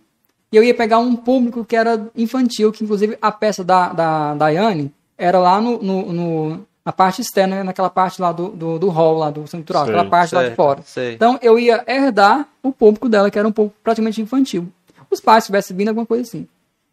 e 0.50 0.56
eu 0.56 0.64
ia 0.64 0.74
pegar 0.74 0.98
um 0.98 1.14
público 1.14 1.64
que 1.64 1.76
era 1.76 2.08
infantil, 2.16 2.72
que 2.72 2.82
inclusive 2.82 3.16
a 3.22 3.30
peça 3.30 3.62
da, 3.62 3.92
da 3.92 4.34
Daiane 4.34 4.92
era 5.16 5.38
lá 5.38 5.60
no, 5.60 5.80
no, 5.80 6.12
no- 6.12 6.66
na 6.84 6.90
parte 6.92 7.20
externa, 7.22 7.62
naquela 7.62 7.88
parte 7.88 8.20
lá 8.20 8.32
do, 8.32 8.48
do, 8.48 8.76
do 8.80 8.88
hall, 8.88 9.16
lá 9.16 9.30
do 9.30 9.46
central, 9.46 9.84
Sei, 9.84 9.94
aquela 9.94 10.10
parte 10.10 10.34
lá 10.34 10.48
de 10.48 10.56
fora. 10.56 10.82
sei. 10.84 11.14
Então 11.14 11.38
eu 11.40 11.56
ia 11.56 11.84
herdar 11.86 12.48
o 12.60 12.72
público 12.72 13.08
dela, 13.08 13.30
que 13.30 13.38
era 13.38 13.46
um 13.46 13.52
pouco 13.52 13.72
praticamente 13.84 14.20
infantil. 14.20 14.66
Os 15.08 15.20
pais 15.20 15.46
tivessem 15.46 15.76
vindo, 15.76 15.88
alguma 15.90 16.04
coisa 16.04 16.22
assim. 16.24 16.48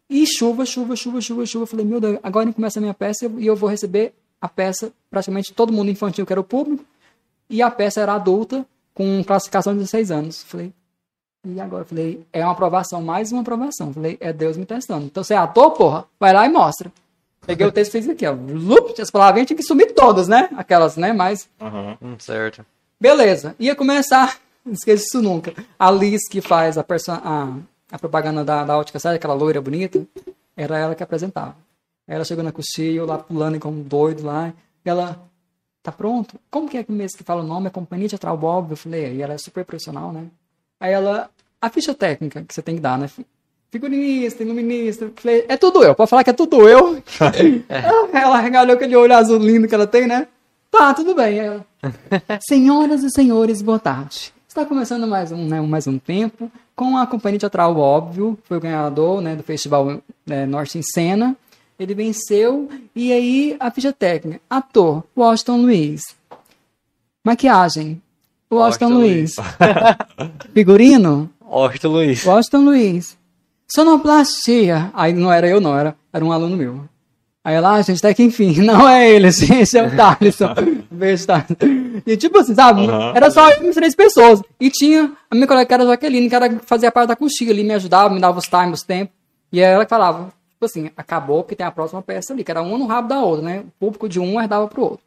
E 0.09 0.25
chuva, 0.25 0.65
chuva, 0.65 0.95
chuva, 0.95 1.21
chuva, 1.21 1.45
chuva. 1.45 1.65
Falei, 1.67 1.85
meu 1.85 1.99
Deus, 2.01 2.19
agora 2.23 2.51
começa 2.51 2.79
a 2.79 2.81
minha 2.81 2.93
peça 2.93 3.31
e 3.37 3.45
eu 3.45 3.55
vou 3.55 3.69
receber 3.69 4.13
a 4.41 4.47
peça, 4.49 4.91
praticamente 5.09 5.53
todo 5.53 5.71
mundo 5.73 5.91
infantil, 5.91 6.25
que 6.25 6.33
era 6.33 6.39
o 6.39 6.43
público, 6.43 6.83
e 7.49 7.61
a 7.61 7.69
peça 7.69 8.01
era 8.01 8.13
adulta, 8.13 8.65
com 8.93 9.23
classificação 9.23 9.73
de 9.73 9.79
16 9.79 10.11
anos. 10.11 10.43
Falei, 10.43 10.73
e 11.45 11.59
agora? 11.59 11.85
Falei, 11.85 12.25
é 12.33 12.43
uma 12.43 12.51
aprovação, 12.53 13.01
mais 13.01 13.31
uma 13.31 13.41
aprovação. 13.41 13.93
Falei, 13.93 14.17
é 14.19 14.33
Deus 14.33 14.57
me 14.57 14.65
testando. 14.65 15.05
Então 15.05 15.23
você 15.23 15.33
é 15.33 15.37
ator, 15.37 15.71
porra, 15.71 16.05
vai 16.19 16.33
lá 16.33 16.45
e 16.45 16.49
mostra. 16.49 16.91
Peguei 17.45 17.65
o 17.65 17.71
texto 17.71 17.95
e 17.95 18.01
fiz 18.01 18.09
aqui, 18.09 18.25
ó. 18.27 18.33
Lup, 18.33 18.99
as 18.99 19.09
palavrinhas 19.09 19.47
tinha 19.47 19.57
que 19.57 19.63
sumir 19.63 19.93
todas, 19.93 20.27
né? 20.27 20.49
Aquelas, 20.57 20.97
né? 20.97 21.13
Mas 21.13 21.49
Uhum. 21.61 21.97
Hum, 22.01 22.15
certo. 22.19 22.65
Beleza, 22.99 23.55
ia 23.57 23.75
começar, 23.75 24.37
não 24.65 24.73
esqueço 24.73 25.05
isso 25.05 25.21
nunca. 25.21 25.53
A 25.77 25.89
Liz, 25.89 26.27
que 26.29 26.41
faz 26.41 26.77
a, 26.77 26.83
perso- 26.83 27.11
a, 27.11 27.53
a 27.91 27.97
propaganda 27.99 28.43
da, 28.43 28.63
da 28.63 28.77
ótica, 28.77 28.99
sabe 28.99 29.15
aquela 29.15 29.33
loira 29.33 29.61
bonita? 29.61 30.05
Era 30.55 30.77
ela 30.77 30.95
que 30.95 31.03
apresentava. 31.03 31.55
Ela 32.07 32.23
chegou 32.25 32.43
na 32.43 32.51
coxinha, 32.51 32.91
eu 32.91 33.05
lá 33.05 33.17
pulando 33.17 33.59
como 33.59 33.79
um 33.79 33.83
doido 33.83 34.25
lá. 34.25 34.53
E 34.83 34.89
ela, 34.89 35.19
tá 35.83 35.91
pronto? 35.91 36.39
Como 36.49 36.67
que 36.67 36.77
é 36.77 36.83
que 36.83 36.91
mesmo 36.91 37.17
que 37.17 37.23
fala 37.23 37.43
o 37.43 37.47
nome? 37.47 37.67
É 37.67 37.69
Companhia 37.69 38.09
Teatral 38.09 38.37
Bob? 38.37 38.71
Eu 38.71 38.77
falei, 38.77 39.05
aí 39.05 39.21
ela 39.21 39.33
é 39.33 39.37
super 39.37 39.63
profissional, 39.63 40.11
né? 40.11 40.25
Aí 40.79 40.91
ela, 40.91 41.29
a 41.61 41.69
ficha 41.69 41.93
técnica 41.93 42.43
que 42.43 42.53
você 42.53 42.61
tem 42.61 42.75
que 42.75 42.81
dar, 42.81 42.97
né? 42.97 43.07
Fi- 43.07 43.25
Figurinista, 43.71 44.41
iluminista. 44.43 45.05
Eu 45.05 45.13
Falei, 45.15 45.45
é 45.47 45.55
tudo 45.55 45.83
eu, 45.83 45.93
pode 45.93 46.09
falar 46.09 46.23
que 46.23 46.31
é 46.31 46.33
tudo 46.33 46.67
eu. 46.67 47.01
ela 48.11 48.39
regalhou 48.39 48.75
aquele 48.75 48.95
olho 48.95 49.15
azul 49.15 49.37
lindo 49.37 49.67
que 49.67 49.75
ela 49.75 49.85
tem, 49.87 50.07
né? 50.07 50.27
Tá, 50.71 50.93
tudo 50.93 51.13
bem. 51.15 51.37
Ela, 51.39 51.65
Senhoras 52.41 53.03
e 53.03 53.09
senhores, 53.11 53.61
boa 53.61 53.79
tarde. 53.79 54.33
Está 54.47 54.65
começando 54.65 55.05
mais 55.05 55.31
um, 55.31 55.45
né, 55.47 55.61
mais 55.61 55.85
um 55.85 55.99
tempo 55.99 56.51
com 56.79 56.95
a 56.95 57.05
companhia 57.05 57.37
teatral 57.37 57.75
Óbvio, 57.75 58.39
foi 58.45 58.55
o 58.55 58.61
ganhador 58.61 59.19
né, 59.19 59.35
do 59.35 59.43
Festival 59.43 60.01
né, 60.25 60.45
Norte 60.45 60.77
em 60.77 60.81
Cena. 60.81 61.35
Ele 61.77 61.93
venceu 61.93 62.69
e 62.95 63.11
aí 63.11 63.57
a 63.59 63.69
ficha 63.69 63.91
técnica. 63.91 64.39
Ator, 64.49 65.03
Washington 65.15 65.57
Luiz. 65.57 66.01
Maquiagem, 67.21 68.01
Washington, 68.49 68.85
Washington 68.85 68.93
Luiz. 68.93 69.35
Figurino, 70.55 71.29
Orto 71.41 71.89
Luiz. 71.89 72.25
Washington 72.25 72.63
Luiz. 72.63 73.17
Sonoplastia. 73.67 74.89
Aí 74.93 75.11
não 75.11 75.29
era 75.29 75.49
eu, 75.49 75.59
não, 75.59 75.77
era, 75.77 75.93
era 76.13 76.23
um 76.23 76.31
aluno 76.31 76.55
meu. 76.55 76.85
Aí 77.43 77.55
ela, 77.55 77.75
ah, 77.75 77.81
gente, 77.81 77.99
até 77.99 78.13
que 78.13 78.23
enfim, 78.23 78.59
não 78.61 78.87
é 78.87 79.09
ele, 79.09 79.27
assim, 79.27 79.59
esse 79.59 79.77
é 79.77 79.83
o 79.83 79.95
Thaleson. 79.95 80.53
Beijo, 80.91 81.25
Thaleson. 81.27 82.01
E 82.05 82.17
tipo 82.17 82.37
assim, 82.37 82.53
sabe? 82.53 82.81
Uhum. 82.81 83.15
Era 83.15 83.31
só 83.31 83.49
eu 83.49 83.69
e 83.69 83.73
três 83.73 83.95
pessoas. 83.95 84.41
E 84.59 84.69
tinha 84.69 85.11
a 85.29 85.35
minha 85.35 85.47
colega 85.47 85.65
que 85.65 85.73
era 85.73 85.83
a 85.83 85.87
Jaqueline, 85.87 86.29
que 86.29 86.35
era, 86.35 86.59
fazia 86.59 86.91
parte 86.91 87.09
da 87.09 87.15
coxinha 87.15 87.51
ali, 87.51 87.63
me 87.63 87.73
ajudava, 87.73 88.13
me 88.13 88.19
dava 88.19 88.39
os 88.39 88.45
times, 88.45 88.79
os 88.79 88.85
tempos. 88.85 89.15
E 89.51 89.59
ela 89.59 89.85
que 89.85 89.89
falava, 89.89 90.33
tipo 90.49 90.65
assim, 90.65 90.91
acabou 90.95 91.43
porque 91.43 91.55
tem 91.55 91.65
a 91.65 91.71
próxima 91.71 92.01
peça 92.01 92.33
ali, 92.33 92.43
que 92.43 92.51
era 92.51 92.61
uma 92.61 92.77
no 92.77 92.85
rabo 92.85 93.07
da 93.07 93.21
outra, 93.21 93.45
né? 93.45 93.59
O 93.59 93.71
público 93.79 94.09
de 94.09 94.19
um 94.19 94.39
herdava 94.39 94.67
pro 94.67 94.83
outro. 94.83 95.05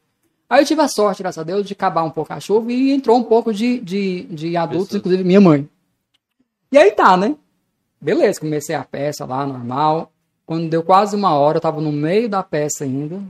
Aí 0.49 0.61
eu 0.61 0.67
tive 0.67 0.83
a 0.83 0.89
sorte, 0.89 1.23
graças 1.23 1.39
a 1.39 1.45
Deus, 1.45 1.67
de 1.67 1.73
acabar 1.73 2.03
um 2.03 2.11
pouco 2.11 2.33
a 2.33 2.41
chuva 2.41 2.71
e 2.73 2.93
entrou 2.93 3.17
um 3.17 3.23
pouco 3.23 3.55
de, 3.55 3.81
de, 3.81 4.25
de 4.25 4.57
adultos, 4.57 4.95
inclusive 4.95 5.25
minha 5.25 5.41
mãe. 5.41 5.67
E 6.71 6.77
aí 6.77 6.91
tá, 6.93 7.17
né? 7.17 7.37
Beleza, 8.01 8.41
comecei 8.41 8.75
a 8.75 8.83
peça 8.83 9.25
lá, 9.25 9.47
normal. 9.47 10.13
Quando 10.45 10.69
deu 10.69 10.83
quase 10.83 11.17
uma 11.17 11.35
hora, 11.35 11.59
eu 11.59 11.61
tava 11.61 11.81
no 11.81 11.93
meio 11.93 12.29
da 12.29 12.43
peça 12.43 12.85
ainda. 12.85 13.23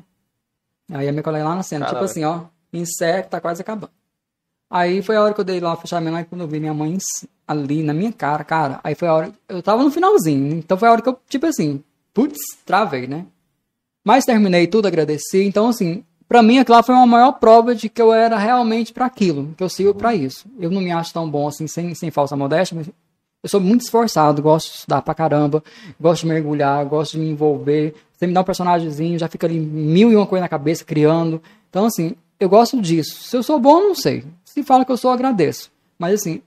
Aí 0.90 1.08
a 1.08 1.12
minha 1.12 1.22
colega 1.22 1.44
lá 1.44 1.54
na 1.54 1.62
cena, 1.62 1.86
tipo 1.86 2.02
assim, 2.02 2.24
ó, 2.24 2.44
que 2.70 3.28
tá 3.28 3.40
quase 3.40 3.62
acabando. 3.62 3.92
Aí 4.70 5.02
foi 5.02 5.16
a 5.16 5.22
hora 5.22 5.34
que 5.34 5.40
eu 5.40 5.44
dei 5.44 5.60
lá 5.60 5.74
o 5.74 5.76
fechamento 5.76 6.14
lá 6.14 6.22
e 6.22 6.24
quando 6.24 6.40
eu 6.40 6.48
vi 6.48 6.58
minha 6.58 6.72
mãe 6.72 6.96
ali 7.46 7.82
na 7.82 7.92
minha 7.92 8.10
cara, 8.10 8.42
cara. 8.42 8.80
Aí 8.82 8.94
foi 8.94 9.06
a 9.06 9.14
hora. 9.14 9.32
Eu 9.46 9.62
tava 9.62 9.82
no 9.82 9.90
finalzinho, 9.90 10.56
então 10.56 10.78
foi 10.78 10.88
a 10.88 10.92
hora 10.92 11.02
que 11.02 11.08
eu, 11.10 11.18
tipo 11.28 11.44
assim, 11.44 11.84
putz, 12.14 12.38
travei, 12.64 13.06
né? 13.06 13.26
Mas 14.02 14.24
terminei 14.24 14.66
tudo, 14.66 14.88
agradeci. 14.88 15.42
Então, 15.44 15.68
assim, 15.68 16.02
pra 16.26 16.42
mim 16.42 16.58
aquela 16.58 16.82
foi 16.82 16.94
uma 16.94 17.06
maior 17.06 17.32
prova 17.32 17.74
de 17.74 17.90
que 17.90 18.00
eu 18.00 18.14
era 18.14 18.38
realmente 18.38 18.94
pra 18.94 19.04
aquilo, 19.04 19.54
que 19.56 19.62
eu 19.62 19.68
sigo 19.68 19.94
pra 19.94 20.14
isso. 20.14 20.46
Eu 20.58 20.70
não 20.70 20.80
me 20.80 20.90
acho 20.90 21.12
tão 21.12 21.30
bom 21.30 21.46
assim, 21.46 21.66
sem, 21.66 21.94
sem 21.94 22.10
falsa 22.10 22.34
modéstia, 22.34 22.74
mas 22.74 22.88
eu 23.42 23.48
sou 23.48 23.60
muito 23.60 23.80
esforçado, 23.80 24.40
gosto 24.40 24.70
de 24.70 24.76
estudar 24.78 25.02
pra 25.02 25.14
caramba, 25.14 25.62
gosto 26.00 26.22
de 26.22 26.28
mergulhar, 26.28 26.84
gosto 26.86 27.12
de 27.12 27.18
me 27.18 27.28
envolver. 27.28 27.94
Você 28.16 28.26
me 28.26 28.32
dá 28.32 28.40
um 28.40 28.44
personagemzinho, 28.44 29.18
já 29.18 29.28
fica 29.28 29.46
ali 29.46 29.58
mil 29.58 30.12
e 30.12 30.16
uma 30.16 30.26
coisa 30.26 30.42
na 30.42 30.48
cabeça 30.48 30.84
criando. 30.84 31.42
Então, 31.68 31.86
assim, 31.86 32.14
eu 32.38 32.48
gosto 32.48 32.80
disso. 32.80 33.22
Se 33.22 33.36
eu 33.36 33.42
sou 33.42 33.58
bom, 33.58 33.80
não 33.80 33.94
sei. 33.94 34.24
Se 34.44 34.62
fala 34.62 34.84
que 34.84 34.92
eu 34.92 34.96
sou, 34.96 35.10
eu 35.10 35.14
agradeço. 35.14 35.72
Mas, 35.98 36.20
assim, 36.20 36.40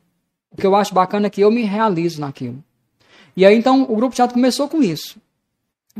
o 0.52 0.56
que 0.56 0.66
eu 0.66 0.76
acho 0.76 0.94
bacana 0.94 1.28
é 1.28 1.30
que 1.30 1.42
eu 1.42 1.52
me 1.52 1.64
realizo 1.64 2.22
naquilo. 2.22 2.64
E 3.36 3.46
aí, 3.46 3.58
então, 3.58 3.84
o 3.84 3.96
Grupo 3.96 4.16
Teatro 4.16 4.34
começou 4.34 4.70
com 4.70 4.82
isso. 4.82 5.18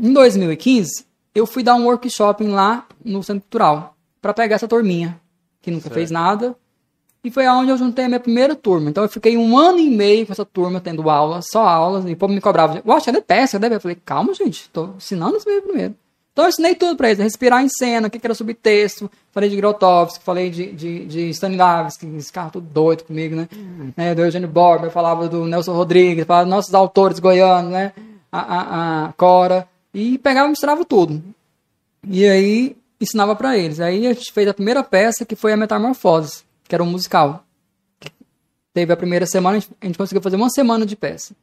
Em 0.00 0.12
2015, 0.12 1.04
eu 1.34 1.46
fui 1.46 1.62
dar 1.62 1.74
um 1.74 1.84
workshop 1.84 2.42
lá 2.44 2.86
no 3.04 3.22
Centro 3.22 3.42
Cultural 3.42 3.94
para 4.22 4.32
pegar 4.32 4.56
essa 4.56 4.66
turminha, 4.66 5.20
que 5.60 5.70
nunca 5.70 5.90
fez 5.90 6.10
nada. 6.10 6.56
E 7.26 7.30
foi 7.30 7.44
aonde 7.44 7.72
eu 7.72 7.76
juntei 7.76 8.04
a 8.04 8.08
minha 8.08 8.20
primeira 8.20 8.54
turma. 8.54 8.88
Então 8.88 9.02
eu 9.02 9.08
fiquei 9.08 9.36
um 9.36 9.58
ano 9.58 9.80
e 9.80 9.90
meio 9.90 10.24
com 10.24 10.32
essa 10.32 10.44
turma 10.44 10.80
tendo 10.80 11.10
aula, 11.10 11.40
só 11.42 11.66
aulas, 11.66 12.04
e 12.04 12.12
o 12.12 12.16
povo 12.16 12.32
me 12.32 12.40
cobrava. 12.40 12.80
Eu 12.84 12.92
acho 12.92 13.10
que 13.10 13.16
é 13.16 13.20
peça, 13.20 13.58
deve. 13.58 13.74
Eu 13.74 13.80
falei, 13.80 13.98
calma, 14.04 14.32
gente, 14.32 14.70
tô 14.70 14.90
ensinando 14.96 15.36
isso 15.36 15.48
mesmo 15.48 15.62
primeiro. 15.62 15.96
Então 16.32 16.44
eu 16.44 16.50
ensinei 16.50 16.76
tudo 16.76 16.96
pra 16.96 17.08
eles, 17.08 17.18
respirar 17.18 17.64
em 17.64 17.68
cena, 17.68 18.06
o 18.06 18.10
que 18.10 18.20
que 18.20 18.26
era 18.28 18.34
subtexto, 18.34 19.10
falei 19.32 19.50
de 19.50 19.56
Grotowski, 19.56 20.22
falei 20.22 20.50
de, 20.50 20.70
de, 20.70 21.06
de 21.06 21.30
Stanislavski, 21.30 22.06
esse 22.16 22.32
cara 22.32 22.50
tudo 22.50 22.68
doido 22.68 23.02
comigo, 23.04 23.34
né? 23.34 23.48
né? 23.96 24.14
Do 24.14 24.22
Eugênio 24.22 24.46
Borba, 24.46 24.86
eu 24.86 24.90
falava 24.92 25.28
do 25.28 25.46
Nelson 25.46 25.72
Rodrigues, 25.72 26.26
falava 26.26 26.44
dos 26.44 26.54
nossos 26.54 26.74
autores 26.74 27.18
goianos, 27.18 27.72
né? 27.72 27.92
A, 28.30 28.38
a, 28.38 29.06
a 29.06 29.12
Cora, 29.14 29.66
e 29.92 30.18
pegava 30.18 30.46
e 30.46 30.50
misturava 30.50 30.84
tudo. 30.84 31.20
E 32.06 32.24
aí 32.24 32.76
ensinava 33.00 33.34
pra 33.34 33.56
eles. 33.56 33.80
Aí 33.80 34.06
a 34.06 34.12
gente 34.12 34.32
fez 34.32 34.46
a 34.46 34.54
primeira 34.54 34.84
peça, 34.84 35.24
que 35.24 35.34
foi 35.34 35.52
a 35.54 35.56
Metamorfose, 35.56 36.44
que 36.68 36.74
era 36.74 36.82
um 36.82 36.86
musical. 36.90 37.44
Teve 38.72 38.92
a 38.92 38.96
primeira 38.96 39.24
semana, 39.26 39.56
a 39.56 39.60
gente, 39.60 39.72
a 39.80 39.86
gente 39.86 39.98
conseguiu 39.98 40.22
fazer 40.22 40.36
uma 40.36 40.50
semana 40.50 40.84
de 40.84 40.94
peça. 40.96 41.34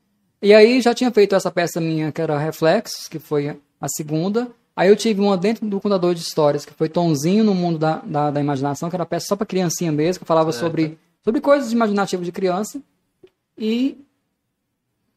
E 0.41 0.53
aí 0.53 0.81
já 0.81 0.93
tinha 0.93 1.09
feito 1.11 1.33
essa 1.35 1.49
peça 1.49 1.79
minha, 1.81 2.11
que 2.11 2.21
era 2.21 2.37
Reflexos, 2.37 3.07
que 3.07 3.17
foi 3.17 3.59
a 3.81 3.87
segunda. 3.87 4.49
Aí 4.75 4.89
eu 4.89 4.95
tive 4.95 5.21
uma 5.21 5.37
dentro 5.37 5.65
do 5.67 5.79
Contador 5.79 6.13
de 6.13 6.21
Histórias, 6.21 6.65
que 6.65 6.73
foi 6.73 6.89
Tonzinho 6.89 7.43
no 7.43 7.53
Mundo 7.55 7.79
da, 7.79 7.97
da, 7.99 8.31
da 8.31 8.39
Imaginação, 8.39 8.89
que 8.89 8.95
era 8.95 9.05
peça 9.05 9.27
só 9.27 9.35
pra 9.35 9.45
criancinha 9.45 9.91
mesmo, 9.91 10.21
que 10.21 10.25
falava 10.27 10.51
sobre, 10.51 10.97
sobre 11.23 11.39
coisas 11.41 11.71
imaginativas 11.71 12.25
de 12.25 12.31
criança. 12.31 12.81
E 13.57 13.97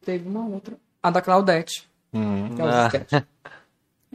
teve 0.05 0.27
uma 0.29 0.45
outra, 0.47 0.75
a 1.03 1.09
da 1.11 1.21
Claudete, 1.21 1.87
Hum. 2.13 2.55
que 2.55 2.61
é 2.61 2.65
o 2.65 2.67
Ah. 2.67 2.89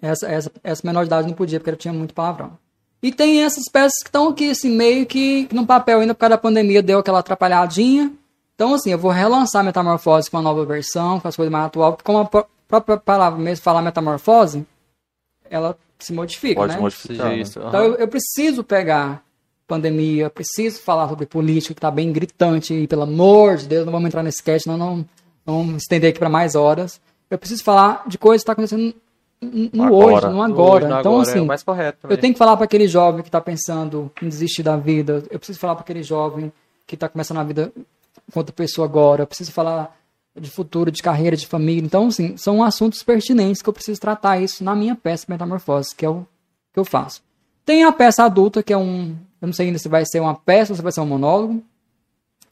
Essa, 0.01 0.27
essa, 0.27 0.51
essa 0.65 0.83
menor 0.87 1.03
de 1.03 1.07
idade 1.09 1.29
não 1.29 1.35
podia, 1.35 1.61
porque 1.61 1.71
ela 1.71 1.77
tinha 1.77 1.93
muito 1.95 2.15
palavrão. 2.15 2.59
E 3.03 3.11
tem 3.13 3.43
essas 3.43 3.65
peças 3.71 3.99
que 4.03 4.09
estão 4.09 4.29
aqui, 4.29 4.51
assim, 4.51 4.71
meio 4.71 5.05
que 5.07 5.49
no 5.53 5.67
papel 5.67 6.01
ainda 6.01 6.15
por 6.15 6.21
causa 6.21 6.31
da 6.37 6.39
pandemia 6.39 6.83
deu 6.83 6.99
aquela 7.01 7.19
atrapalhadinha. 7.19 8.13
Então, 8.55 8.75
assim, 8.75 8.91
eu 8.91 8.99
vou 8.99 9.11
relançar 9.11 9.65
Metamorfose 9.65 10.31
com 10.31 10.37
uma 10.37 10.43
nova 10.43 10.65
versão, 10.65 11.19
com 11.19 11.27
as 11.27 11.35
coisas 11.35 11.51
mais 11.51 11.67
atuais, 11.67 11.95
porque 11.97 12.05
como 12.05 12.19
a 12.19 12.25
pró- 12.25 12.47
própria 12.69 12.97
palavra 12.97 13.39
mesmo 13.41 13.65
falar 13.65 13.83
metamorfose, 13.83 14.65
ela 15.51 15.77
se 15.99 16.13
modifica, 16.13 16.55
Pode 16.61 16.75
né? 16.75 16.81
modificar. 16.81 17.29
né? 17.29 17.39
Isso, 17.39 17.59
Então 17.59 17.83
eu, 17.83 17.95
eu 17.97 18.09
preciso 18.09 18.63
pegar 18.63 19.23
pandemia, 19.67 20.31
preciso 20.31 20.81
falar 20.81 21.09
sobre 21.09 21.27
política, 21.27 21.75
que 21.75 21.81
tá 21.81 21.91
bem 21.91 22.13
gritante, 22.13 22.73
e 22.75 22.87
pelo 22.87 23.03
amor 23.03 23.57
de 23.57 23.67
Deus, 23.67 23.85
não 23.85 23.93
vamos 23.93 24.07
entrar 24.09 24.23
nesse 24.23 24.39
sketch, 24.39 24.67
não, 24.67 24.77
não, 24.77 24.97
não 25.45 25.59
vamos 25.65 25.83
estender 25.83 26.11
aqui 26.11 26.19
para 26.19 26.29
mais 26.29 26.55
horas. 26.55 27.01
Eu 27.31 27.39
preciso 27.39 27.65
falar 27.65 28.05
de 28.07 28.17
coisas 28.19 28.43
que 28.43 28.47
tá 28.47 28.53
acontecendo 28.53 28.95
no 29.43 29.85
Agora. 29.85 30.15
hoje, 30.15 30.29
no 30.29 30.43
agora. 30.43 30.89
No 30.89 31.01
então, 31.01 31.13
agora, 31.13 31.29
é 31.29 31.33
assim, 31.33 31.45
mais 31.45 31.63
correto 31.63 32.07
eu 32.09 32.17
tenho 32.17 32.33
que 32.33 32.39
falar 32.39 32.57
para 32.57 32.65
aquele 32.65 32.87
jovem 32.87 33.23
que 33.23 33.29
está 33.29 33.41
pensando 33.41 34.11
em 34.23 34.29
desistir 34.29 34.63
da 34.63 34.77
vida. 34.77 35.23
Eu 35.31 35.39
preciso 35.39 35.59
falar 35.59 35.75
para 35.75 35.83
aquele 35.83 36.03
jovem 36.03 36.53
que 36.87 36.95
está 36.95 37.09
começando 37.09 37.39
a 37.39 37.45
vida 37.45 37.73
enquanto 38.29 38.53
pessoa 38.53 38.87
agora. 38.87 39.23
Eu 39.23 39.27
preciso 39.27 39.53
falar 39.53 39.97
de 40.35 40.51
futuro, 40.51 40.91
de 40.91 41.03
carreira, 41.03 41.37
de 41.37 41.47
família. 41.47 41.85
Então, 41.85 42.07
assim, 42.07 42.37
são 42.37 42.63
assuntos 42.63 43.03
pertinentes 43.03 43.61
que 43.61 43.69
eu 43.69 43.73
preciso 43.73 44.01
tratar 44.01 44.41
isso 44.41 44.65
na 44.65 44.75
minha 44.75 44.95
peça 44.95 45.27
Metamorfose, 45.29 45.95
que 45.95 46.07
é 46.07 46.09
o 46.09 46.27
que 46.73 46.79
eu 46.79 46.85
faço. 46.85 47.23
Tem 47.65 47.85
a 47.85 47.93
peça 47.93 48.25
adulta, 48.25 48.63
que 48.63 48.73
é 48.73 48.79
um. 48.79 49.17
Eu 49.41 49.47
não 49.47 49.53
sei 49.53 49.67
ainda 49.67 49.79
se 49.79 49.89
vai 49.89 50.05
ser 50.07 50.21
uma 50.21 50.35
peça 50.35 50.73
ou 50.73 50.77
se 50.77 50.83
vai 50.83 50.93
ser 50.93 51.01
um 51.01 51.07
monólogo. 51.07 51.63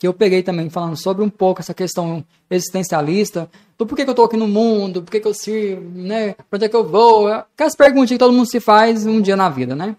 Que 0.00 0.08
eu 0.08 0.14
peguei 0.14 0.42
também 0.42 0.70
falando 0.70 0.96
sobre 0.96 1.22
um 1.22 1.28
pouco 1.28 1.60
essa 1.60 1.74
questão 1.74 2.24
existencialista, 2.50 3.50
do 3.76 3.86
porquê 3.86 4.02
que 4.02 4.10
eu 4.10 4.14
tô 4.14 4.24
aqui 4.24 4.34
no 4.34 4.48
mundo, 4.48 5.02
porquê 5.02 5.20
que 5.20 5.28
eu 5.28 5.34
sirvo, 5.34 5.82
né? 5.94 6.32
Pra 6.32 6.56
onde 6.56 6.64
é 6.64 6.68
que 6.70 6.74
eu 6.74 6.88
vou? 6.88 7.28
Aquelas 7.28 7.76
perguntas 7.76 8.08
que 8.08 8.16
todo 8.16 8.32
mundo 8.32 8.50
se 8.50 8.60
faz 8.60 9.04
um 9.04 9.20
dia 9.20 9.36
na 9.36 9.50
vida, 9.50 9.76
né? 9.76 9.94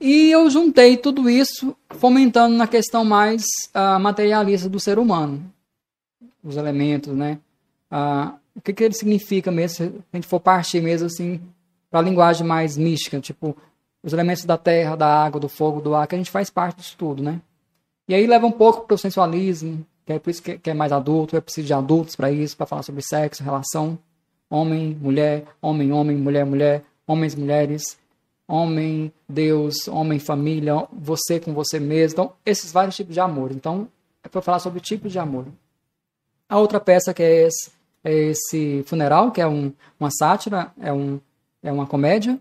E 0.00 0.30
eu 0.30 0.48
juntei 0.48 0.96
tudo 0.96 1.28
isso 1.28 1.76
fomentando 1.90 2.56
na 2.56 2.66
questão 2.66 3.04
mais 3.04 3.42
ah, 3.74 3.98
materialista 3.98 4.66
do 4.66 4.80
ser 4.80 4.98
humano. 4.98 5.44
Os 6.42 6.56
elementos, 6.56 7.14
né? 7.14 7.38
Ah, 7.90 8.34
o 8.56 8.62
que, 8.62 8.72
que 8.72 8.82
ele 8.82 8.94
significa 8.94 9.50
mesmo, 9.50 9.76
se 9.76 9.92
a 10.10 10.16
gente 10.16 10.26
for 10.26 10.40
partir 10.40 10.80
mesmo 10.80 11.06
assim, 11.06 11.38
para 11.90 12.00
a 12.00 12.02
linguagem 12.02 12.46
mais 12.46 12.78
mística, 12.78 13.20
tipo, 13.20 13.54
os 14.02 14.14
elementos 14.14 14.46
da 14.46 14.56
terra, 14.56 14.96
da 14.96 15.22
água, 15.22 15.38
do 15.38 15.50
fogo, 15.50 15.82
do 15.82 15.94
ar, 15.94 16.06
que 16.06 16.14
a 16.14 16.18
gente 16.18 16.30
faz 16.30 16.48
parte 16.48 16.78
disso 16.78 16.94
tudo, 16.96 17.22
né? 17.22 17.42
E 18.08 18.14
aí 18.14 18.26
leva 18.26 18.46
um 18.46 18.50
pouco 18.50 18.86
para 18.86 18.94
o 18.94 18.98
sensualismo, 18.98 19.86
que 20.06 20.14
é 20.14 20.18
por 20.18 20.30
isso 20.30 20.42
que, 20.42 20.58
é 20.64 20.74
mais 20.74 20.90
adulto, 20.90 21.36
é 21.36 21.40
preciso 21.40 21.66
de 21.66 21.74
adultos 21.74 22.16
para 22.16 22.32
isso, 22.32 22.56
para 22.56 22.64
falar 22.64 22.82
sobre 22.82 23.02
sexo, 23.02 23.44
relação, 23.44 23.98
homem, 24.48 24.96
mulher, 24.98 25.44
homem, 25.60 25.92
homem, 25.92 26.16
mulher, 26.16 26.46
mulher, 26.46 26.84
homens, 27.06 27.34
mulheres, 27.34 27.98
homem, 28.46 29.12
Deus, 29.28 29.86
homem, 29.88 30.18
família, 30.18 30.86
você 30.90 31.38
com 31.38 31.52
você 31.52 31.78
mesmo. 31.78 32.14
Então, 32.14 32.32
esses 32.46 32.72
vários 32.72 32.96
tipos 32.96 33.12
de 33.12 33.20
amor. 33.20 33.52
Então, 33.52 33.86
é 34.24 34.28
para 34.28 34.40
falar 34.40 34.58
sobre 34.58 34.80
tipos 34.80 35.12
de 35.12 35.18
amor. 35.18 35.46
A 36.48 36.58
outra 36.58 36.80
peça 36.80 37.12
que 37.12 37.22
é 37.22 37.46
esse, 37.46 37.70
é 38.02 38.12
esse 38.30 38.82
funeral, 38.86 39.30
que 39.30 39.42
é 39.42 39.46
um, 39.46 39.70
uma 40.00 40.10
sátira, 40.10 40.72
é, 40.80 40.90
um, 40.90 41.20
é 41.62 41.70
uma 41.70 41.86
comédia. 41.86 42.40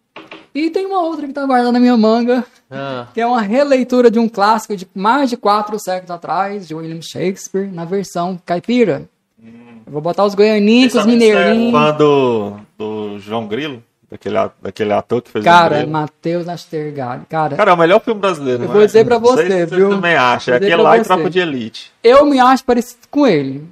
E 0.57 0.69
tem 0.71 0.85
uma 0.85 1.01
outra 1.01 1.23
que 1.25 1.31
está 1.31 1.45
guardada 1.45 1.71
na 1.71 1.79
minha 1.79 1.95
manga, 1.97 2.43
Ah, 2.71 3.07
que 3.13 3.21
é 3.21 3.27
uma 3.27 3.41
releitura 3.41 4.09
de 4.09 4.17
um 4.17 4.27
clássico 4.27 4.75
de 4.75 4.87
mais 4.95 5.29
de 5.29 5.37
quatro 5.37 5.77
séculos 5.79 6.09
atrás, 6.11 6.67
de 6.67 6.73
William 6.73 7.01
Shakespeare, 7.01 7.71
na 7.71 7.85
versão 7.85 8.39
caipira. 8.45 9.07
Eu 9.41 9.93
vou 9.93 10.01
botar 10.01 10.25
os 10.25 10.33
goianinhos, 10.35 10.93
os 10.95 11.03
Você 11.03 11.07
é 11.07 11.11
mineirinhos. 11.11 11.71
fã 11.71 11.93
do, 11.95 12.53
do 12.77 13.19
João 13.19 13.47
Grilo? 13.47 13.83
Daquele, 14.09 14.37
daquele 14.61 14.93
ator 14.93 15.21
que 15.21 15.29
fez 15.29 15.43
o 15.43 15.45
Cara, 15.45 15.77
Grilo? 15.77 15.91
Matheus 15.91 16.45
Nastergalli. 16.45 17.23
Cara, 17.29 17.55
Cara, 17.55 17.71
é 17.71 17.73
o 17.73 17.77
melhor 17.77 17.99
filme 18.01 18.19
brasileiro, 18.19 18.63
Eu 18.63 18.69
vou 18.69 18.81
é? 18.81 18.85
dizer 18.85 19.05
pra 19.05 19.19
Não 19.19 19.35
sei 19.35 19.45
você, 19.47 19.67
se 19.67 19.75
viu? 19.75 19.89
também 19.89 20.15
acha. 20.15 20.51
É 20.53 20.55
aquele 20.55 20.75
lá 20.77 20.95
e 20.97 20.99
você. 21.03 21.05
Tropa 21.13 21.29
de 21.29 21.39
Elite. 21.39 21.91
eu 22.03 22.25
me 22.25 22.39
acho 22.39 22.63
parecido 22.65 23.01
com 23.11 23.27
ele. 23.27 23.63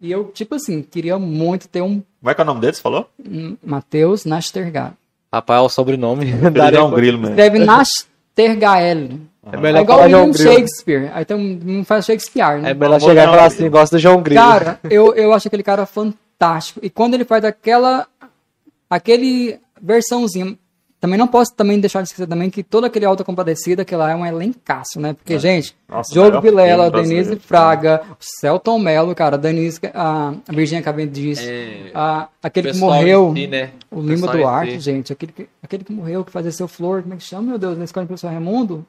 E 0.00 0.10
eu, 0.10 0.24
tipo 0.32 0.54
assim, 0.54 0.80
queria 0.82 1.18
muito 1.18 1.68
ter 1.68 1.82
um 1.82 2.02
Como 2.20 2.30
é 2.30 2.34
que 2.34 2.40
é 2.40 2.44
o 2.44 2.46
nome 2.46 2.60
dele, 2.60 2.72
você 2.72 2.80
falou? 2.80 3.08
Matheus 3.62 4.24
Nastergalli. 4.24 4.94
Rapaz, 5.32 5.60
é 5.60 5.64
o 5.64 5.68
sobrenome. 5.68 6.26
Ele 6.30 6.76
é 6.76 6.82
um 6.82 6.88
pra- 6.90 6.96
grilo 6.96 7.18
mesmo. 7.18 7.34
Escreve 7.34 7.58
Nastergalli. 7.60 9.20
É 9.52 9.56
É 9.56 9.80
igual 9.80 9.86
falar 9.86 10.06
o 10.06 10.10
João 10.10 10.30
William. 10.30 10.52
Shakespeare. 10.52 11.10
Aí 11.14 11.24
tem 11.24 11.36
um, 11.36 11.58
não 11.64 11.84
faz 11.84 12.04
Shakespeare, 12.04 12.60
né? 12.60 12.70
É 12.70 12.74
melhor 12.74 13.00
chegar 13.00 13.24
e 13.24 13.26
falar 13.26 13.44
assim, 13.46 13.70
gosto 13.70 13.92
do 13.92 13.98
João 13.98 14.20
Grilo. 14.22 14.40
Cara, 14.40 14.78
eu, 14.84 15.14
eu 15.14 15.32
acho 15.32 15.48
aquele 15.48 15.62
cara 15.62 15.86
fantástico. 15.86 16.80
E 16.82 16.90
quando 16.90 17.14
ele 17.14 17.24
faz 17.24 17.44
aquela. 17.44 18.06
aquele 18.88 19.58
versãozinha 19.80 20.56
também 21.00 21.18
não 21.18 21.26
posso 21.26 21.54
também 21.54 21.80
deixar 21.80 22.02
de 22.02 22.08
esquecer 22.08 22.26
também 22.28 22.50
que 22.50 22.62
todo 22.62 22.84
aquele 22.84 23.06
Alta 23.06 23.24
Compadecida, 23.24 23.84
que 23.86 23.96
lá 23.96 24.10
é 24.10 24.14
um 24.14 24.24
elencaço, 24.26 25.00
né? 25.00 25.14
Porque, 25.14 25.38
gente, 25.38 25.74
Nossa, 25.88 26.12
Diogo 26.12 26.28
melhor 26.28 26.42
Vilela, 26.42 26.90
Denise. 26.90 27.36
Fraga, 27.36 28.02
o 28.10 28.16
Celton 28.20 28.78
Mello, 28.78 29.14
cara, 29.14 29.38
Denise, 29.38 29.80
a, 29.94 30.34
a 30.46 30.52
Virginia 30.52 30.82
Cavendish, 30.82 31.40
É, 31.42 31.90
a, 31.94 32.28
aquele 32.42 32.70
que 32.72 32.78
morreu, 32.78 33.32
si, 33.34 33.46
né? 33.46 33.70
o 33.90 34.00
Lima 34.02 34.28
Duarte, 34.28 34.72
si. 34.72 34.80
gente, 34.80 35.12
aquele 35.12 35.32
que, 35.32 35.48
aquele 35.62 35.84
que 35.84 35.92
morreu, 35.92 36.22
que 36.24 36.30
fazia 36.30 36.52
seu 36.52 36.68
flor, 36.68 37.00
como 37.02 37.14
é 37.14 37.16
que 37.16 37.24
chama, 37.24 37.42
meu 37.48 37.58
Deus, 37.58 37.78
na 37.78 37.84
escola 37.84 38.04
do 38.04 38.08
professor 38.08 38.28
Raimundo? 38.28 38.84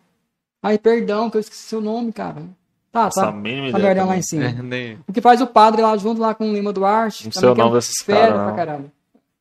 Ai, 0.61 0.77
perdão, 0.77 1.29
que 1.29 1.37
eu 1.37 1.41
esqueci 1.41 1.63
seu 1.63 1.79
nome, 1.81 2.11
cara. 2.11 2.43
Tá, 2.91 3.07
Essa 3.07 3.21
tá. 3.21 3.27
Tá 3.27 3.37
merdão 3.79 4.05
lá 4.07 4.17
em 4.17 4.21
cima. 4.21 4.43
É, 4.43 4.51
nem- 4.61 4.99
O 5.07 5.13
que 5.13 5.21
faz 5.21 5.39
o 5.39 5.47
padre 5.47 5.81
lá 5.81 5.95
junto 5.95 6.19
lá 6.19 6.35
com 6.35 6.49
o 6.49 6.53
Lima 6.53 6.73
Duarte. 6.73 7.23
Não 7.25 7.31
sei 7.31 7.47
o 7.49 7.55
que 7.55 7.61
é 7.61 7.63
nome 7.63 7.75
desses 7.77 8.01
caras. 8.01 8.81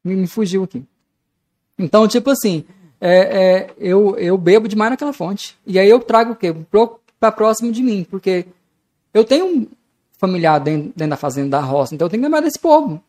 Me, 0.04 0.14
me 0.14 0.26
fugiu 0.28 0.62
aqui. 0.62 0.84
Então, 1.80 2.06
tipo 2.06 2.30
assim, 2.30 2.64
é, 3.00 3.18
é, 3.18 3.70
eu, 3.78 4.16
eu 4.18 4.36
bebo 4.36 4.68
demais 4.68 4.90
naquela 4.90 5.12
fonte. 5.12 5.56
E 5.66 5.78
aí 5.78 5.88
eu 5.88 5.98
trago 6.00 6.32
o 6.32 6.36
quê? 6.36 6.52
Pro, 6.70 7.00
pra 7.18 7.32
próximo 7.32 7.72
de 7.72 7.82
mim. 7.82 8.06
Porque 8.08 8.46
eu 9.14 9.24
tenho 9.24 9.46
um 9.46 9.66
familiar 10.18 10.58
dentro, 10.60 10.92
dentro 10.94 11.10
da 11.10 11.16
fazenda 11.16 11.50
da 11.56 11.60
roça, 11.60 11.94
então 11.94 12.04
eu 12.04 12.10
tenho 12.10 12.22
que 12.22 12.26
lembrar 12.26 12.42
desse 12.42 12.58
povo. 12.58 13.02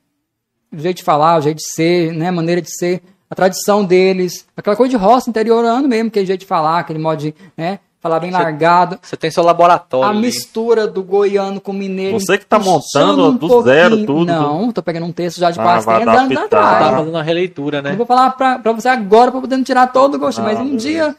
O 0.71 0.79
jeito 0.79 0.97
de 0.97 1.03
falar, 1.03 1.37
o 1.37 1.41
jeito 1.41 1.57
de 1.57 1.69
ser, 1.73 2.13
né? 2.13 2.29
A 2.29 2.31
maneira 2.31 2.61
de 2.61 2.73
ser, 2.73 3.03
a 3.29 3.35
tradição 3.35 3.83
deles, 3.83 4.45
aquela 4.55 4.77
coisa 4.77 4.91
de 4.91 4.95
roça 4.95 5.29
interiorando 5.29 5.89
mesmo, 5.89 6.07
aquele 6.07 6.25
jeito 6.25 6.41
de 6.41 6.45
falar, 6.45 6.79
aquele 6.79 6.99
modo 6.99 7.19
de, 7.19 7.35
né? 7.57 7.79
Falar 8.01 8.19
bem 8.19 8.31
largado. 8.31 8.97
Você 8.99 9.15
tem 9.15 9.29
seu 9.29 9.43
laboratório. 9.43 10.09
A 10.09 10.13
mistura 10.19 10.87
do 10.87 11.03
goiano 11.03 11.61
com 11.61 11.71
o 11.71 11.73
mineiro. 11.75 12.19
Você 12.19 12.35
que 12.35 12.45
tá 12.45 12.57
montando 12.57 13.31
do 13.33 13.61
zero 13.61 14.05
tudo, 14.07 14.25
Não, 14.25 14.71
tô 14.71 14.81
pegando 14.81 15.05
um 15.05 15.11
texto 15.11 15.37
já 15.39 15.51
de 15.51 15.59
Ah, 15.59 15.63
quase 15.63 15.85
vai 15.85 15.99
500 15.99 16.19
anos 16.19 16.31
adaptar. 16.37 16.49
Tá 16.59 16.75
atrás. 16.77 16.95
fazendo 16.95 17.09
uma 17.15 17.21
releitura, 17.23 17.77
Eu 17.77 17.83
né? 17.83 17.95
vou 17.95 18.05
falar 18.07 18.31
pra, 18.31 18.57
pra 18.57 18.71
você 18.71 18.89
agora 18.89 19.29
pra 19.31 19.39
poder 19.39 19.61
tirar 19.63 19.85
todo 19.93 20.15
o 20.15 20.19
gosto. 20.19 20.39
Ah, 20.41 20.45
mas 20.45 20.59
um 20.59 20.63
beleza. 20.65 20.77
dia, 20.87 21.15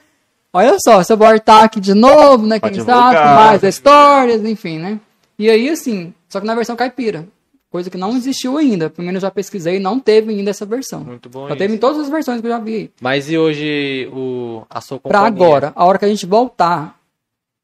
olha 0.53 0.77
só, 0.85 1.01
se 1.05 1.13
eu 1.13 1.17
voltar 1.17 1.63
aqui 1.63 1.79
de 1.79 1.95
novo, 1.95 2.47
né? 2.49 2.59
Pra 2.59 2.69
Quem 2.69 2.81
sabe, 2.81 3.01
com 3.01 3.11
divulgar. 3.23 3.37
mais 3.47 3.63
histórias, 3.63 4.45
enfim, 4.45 4.79
né? 4.81 4.99
E 5.39 5.49
aí, 5.49 5.69
assim, 5.69 6.13
só 6.29 6.41
que 6.41 6.47
na 6.47 6.55
versão 6.57 6.75
caipira. 6.75 7.27
Coisa 7.73 7.89
que 7.91 7.97
não 7.97 8.15
existiu 8.15 8.59
ainda. 8.59 8.91
Pelo 8.91 9.07
menos 9.07 9.23
eu 9.23 9.27
já 9.29 9.31
pesquisei, 9.33 9.81
não 9.81 9.99
teve 9.99 10.31
ainda 10.31 10.51
essa 10.51 10.67
versão. 10.67 11.01
Muito 11.03 11.29
bom 11.29 11.41
Só 11.47 11.49
isso. 11.49 11.57
teve 11.57 11.75
em 11.75 11.79
todas 11.79 11.99
as 12.03 12.09
versões 12.11 12.41
que 12.41 12.47
eu 12.47 12.51
já 12.51 12.59
vi 12.59 12.75
aí. 12.77 12.91
Mas 13.01 13.31
e 13.31 13.39
hoje 13.39 14.09
o, 14.13 14.63
a 14.69 14.81
sua 14.83 15.01
Pra 15.01 15.21
companhia? 15.21 15.47
agora, 15.47 15.73
a 15.75 15.85
hora 15.87 15.99
que 15.99 16.05
a 16.05 16.09
gente 16.09 16.27
voltar. 16.27 16.99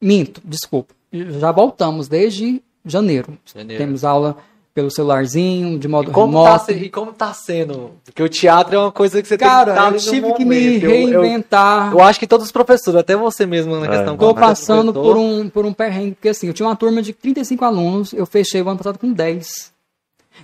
Minto, 0.01 0.41
desculpa. 0.45 0.95
Já 1.13 1.53
voltamos 1.53 2.09
desde 2.09 2.63
janeiro. 2.85 3.37
Janeiro. 3.55 3.83
Temos 3.85 4.03
aula 4.05 4.37
pelo 4.73 4.91
celularzinho, 4.93 5.77
de 5.79 5.89
modo 5.89 6.11
E 6.11 6.15
como, 6.15 6.35
tá, 6.45 6.51
remoto. 6.53 6.65
se- 6.67 6.73
e 6.73 6.89
como 6.89 7.13
tá 7.13 7.33
sendo? 7.35 7.91
Porque 8.05 8.23
o 8.23 8.29
teatro 8.29 8.77
é 8.77 8.79
uma 8.79 8.93
coisa 8.93 9.21
que 9.21 9.27
você 9.27 9.37
Cara, 9.37 9.75
tem 9.75 9.91
que 9.93 9.97
estar 9.99 10.09
eu 10.09 10.13
tive 10.15 10.33
que 10.35 10.45
me 10.45 10.55
momento. 10.61 10.85
Eu- 10.85 10.91
eu- 11.11 11.21
reinventar. 11.21 11.93
Eu, 11.93 12.01
acho 12.01 12.21
que 12.21 12.27
todos 12.29 12.47
os 12.47 12.53
professores, 12.53 12.99
até 13.01 13.17
você 13.17 13.45
mesmo 13.45 13.77
na 13.81 13.87
É, 13.87 13.89
questão. 13.91 14.17
Tô 14.17 14.33
passando 14.35 14.93
por 14.93 15.17
um, 15.17 15.49
por 15.49 15.67
um 15.67 15.73
perrengue, 15.73 16.13
porque 16.13 16.29
assim, 16.29 16.47
eu 16.47 16.55
tinha 16.55 16.67
uma 16.69 16.77
turma 16.77 17.03
de 17.03 17.13
35 17.13 17.65
alunos, 17.65 18.13
eu 18.13 18.25
fechei 18.25 18.63
o 18.63 18.69
ano 18.69 18.79
passado 18.79 18.99
com 18.99 19.13
10. 19.13 19.77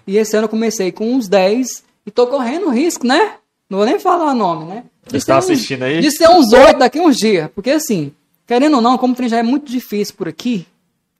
E 0.06 0.16
esse 0.18 0.36
ano 0.36 0.44
eu 0.44 0.48
comecei 0.48 0.92
com 0.92 1.12
uns 1.14 1.28
10 1.28 1.82
e 2.06 2.10
tô 2.10 2.26
correndo 2.26 2.68
risco, 2.70 3.06
né? 3.06 3.34
Não 3.70 3.78
vou 3.78 3.86
nem 3.86 3.98
falar 3.98 4.32
o 4.32 4.34
nome, 4.34 4.66
né? 4.66 4.84
De 5.06 5.18
Você 5.20 5.26
tá 5.26 5.40
ser 5.40 5.52
uns- 5.52 5.56
assistindo 5.56 5.82
aí? 5.84 6.00
De 6.00 6.10
ser 6.10 6.28
uns 6.28 6.52
8 6.52 6.78
daqui 6.78 6.98
a 6.98 7.02
uns 7.02 7.16
dias. 7.16 7.48
Porque 7.54 7.70
assim, 7.70 8.12
querendo 8.46 8.76
ou 8.76 8.82
não, 8.82 8.96
como 8.98 9.12
o 9.12 9.16
trem 9.16 9.28
já 9.28 9.38
é 9.38 9.42
muito 9.42 9.70
difícil 9.70 10.14
por 10.16 10.28
aqui, 10.28 10.66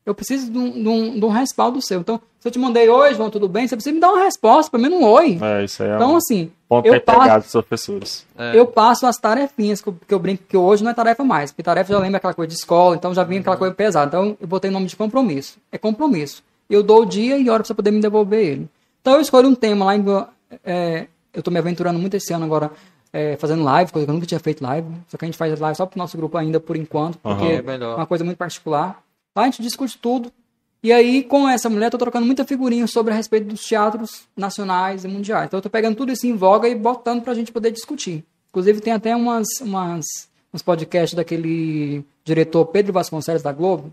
eu 0.06 0.14
preciso 0.14 0.50
de 0.50 0.58
um, 0.58 0.70
de 0.82 0.88
um, 0.88 1.18
de 1.18 1.24
um 1.24 1.28
respaldo 1.30 1.80
seu. 1.80 2.00
Então, 2.00 2.20
se 2.38 2.46
eu 2.46 2.52
te 2.52 2.58
mandei 2.58 2.90
hoje, 2.90 3.14
João, 3.16 3.30
tudo 3.30 3.48
bem? 3.48 3.66
Você 3.66 3.74
precisa 3.74 3.94
me 3.94 4.00
dar 4.00 4.12
uma 4.12 4.24
resposta, 4.24 4.70
pelo 4.70 4.82
menos 4.82 4.98
um 5.00 5.04
oi. 5.04 5.38
É, 5.40 5.64
isso 5.64 5.82
aí 5.82 5.88
é 5.88 5.94
Então, 5.94 6.12
um 6.12 6.16
assim, 6.16 6.52
ponto 6.68 6.86
eu 6.86 7.00
passo, 7.00 7.20
pegado 7.20 7.42
dos 7.44 7.52
professores. 7.52 8.26
É. 8.36 8.58
eu 8.58 8.66
passo 8.66 9.06
as 9.06 9.16
tarefinhas 9.16 9.80
que 9.80 9.88
eu, 9.88 9.96
que 10.06 10.12
eu 10.12 10.18
brinco 10.18 10.42
que 10.46 10.56
hoje 10.56 10.84
não 10.84 10.90
é 10.90 10.94
tarefa 10.94 11.24
mais. 11.24 11.50
Porque 11.50 11.62
tarefa 11.62 11.90
já 11.94 11.98
lembra 11.98 12.18
aquela 12.18 12.34
coisa 12.34 12.48
de 12.48 12.54
escola, 12.54 12.96
então 12.96 13.14
já 13.14 13.24
vinha 13.24 13.40
aquela 13.40 13.56
coisa 13.56 13.74
pesada. 13.74 14.08
Então 14.08 14.36
eu 14.38 14.46
botei 14.46 14.68
o 14.70 14.72
nome 14.74 14.86
de 14.86 14.94
compromisso. 14.96 15.56
É 15.72 15.78
compromisso. 15.78 16.42
Eu 16.68 16.82
dou 16.82 17.02
o 17.02 17.06
dia 17.06 17.38
e 17.38 17.48
hora 17.48 17.60
pra 17.60 17.66
você 17.68 17.74
poder 17.74 17.90
me 17.90 18.00
devolver 18.00 18.40
ele. 18.46 18.68
Então 19.04 19.16
eu 19.16 19.20
escolho 19.20 19.50
um 19.50 19.54
tema 19.54 19.84
lá. 19.84 19.94
Em, 19.94 20.02
é, 20.64 21.08
eu 21.34 21.42
tô 21.42 21.50
me 21.50 21.58
aventurando 21.58 21.98
muito 21.98 22.16
esse 22.16 22.32
ano 22.32 22.46
agora. 22.46 22.70
é, 23.12 23.36
fazendo 23.36 23.62
live, 23.62 23.92
coisa 23.92 24.06
que 24.06 24.10
eu 24.10 24.14
nunca 24.14 24.26
tinha 24.26 24.40
feito 24.40 24.62
live. 24.62 24.88
Só 25.08 25.18
que 25.18 25.26
a 25.26 25.28
gente 25.28 25.36
faz 25.36 25.60
live 25.60 25.76
só 25.76 25.84
pro 25.84 25.98
nosso 25.98 26.16
grupo 26.16 26.38
ainda 26.38 26.58
por 26.58 26.74
enquanto. 26.74 27.18
Porque 27.18 27.44
Aham. 27.44 27.70
É 27.70 27.74
é 27.74 27.96
uma 27.96 28.06
coisa 28.06 28.24
muito 28.24 28.38
particular. 28.38 29.02
Lá 29.36 29.42
a 29.42 29.44
gente 29.44 29.60
discute 29.60 29.98
tudo. 29.98 30.32
E 30.82 30.90
aí, 30.90 31.22
com 31.22 31.46
essa 31.46 31.68
mulher, 31.68 31.88
eu 31.88 31.90
tô 31.90 31.98
trocando 31.98 32.24
muita 32.24 32.46
figurinha 32.46 32.86
sobre 32.86 33.12
a 33.12 33.16
respeito 33.16 33.46
dos 33.46 33.62
teatros 33.62 34.22
nacionais 34.34 35.04
e 35.04 35.08
mundiais. 35.08 35.46
Então, 35.46 35.58
eu 35.58 35.62
tô 35.62 35.68
pegando 35.68 35.96
tudo 35.96 36.10
isso 36.10 36.26
em 36.26 36.34
voga 36.34 36.66
e 36.66 36.74
botando 36.74 37.22
pra 37.22 37.34
gente 37.34 37.52
poder 37.52 37.70
discutir. 37.72 38.24
Inclusive, 38.48 38.80
tem 38.80 38.92
até 38.94 39.14
umas, 39.14 39.46
umas, 39.60 40.04
uns 40.52 40.62
podcasts 40.62 41.14
daquele 41.14 42.04
diretor 42.24 42.64
Pedro 42.66 42.92
Vasconcelos 42.92 43.42
da 43.42 43.52
Globo. 43.52 43.92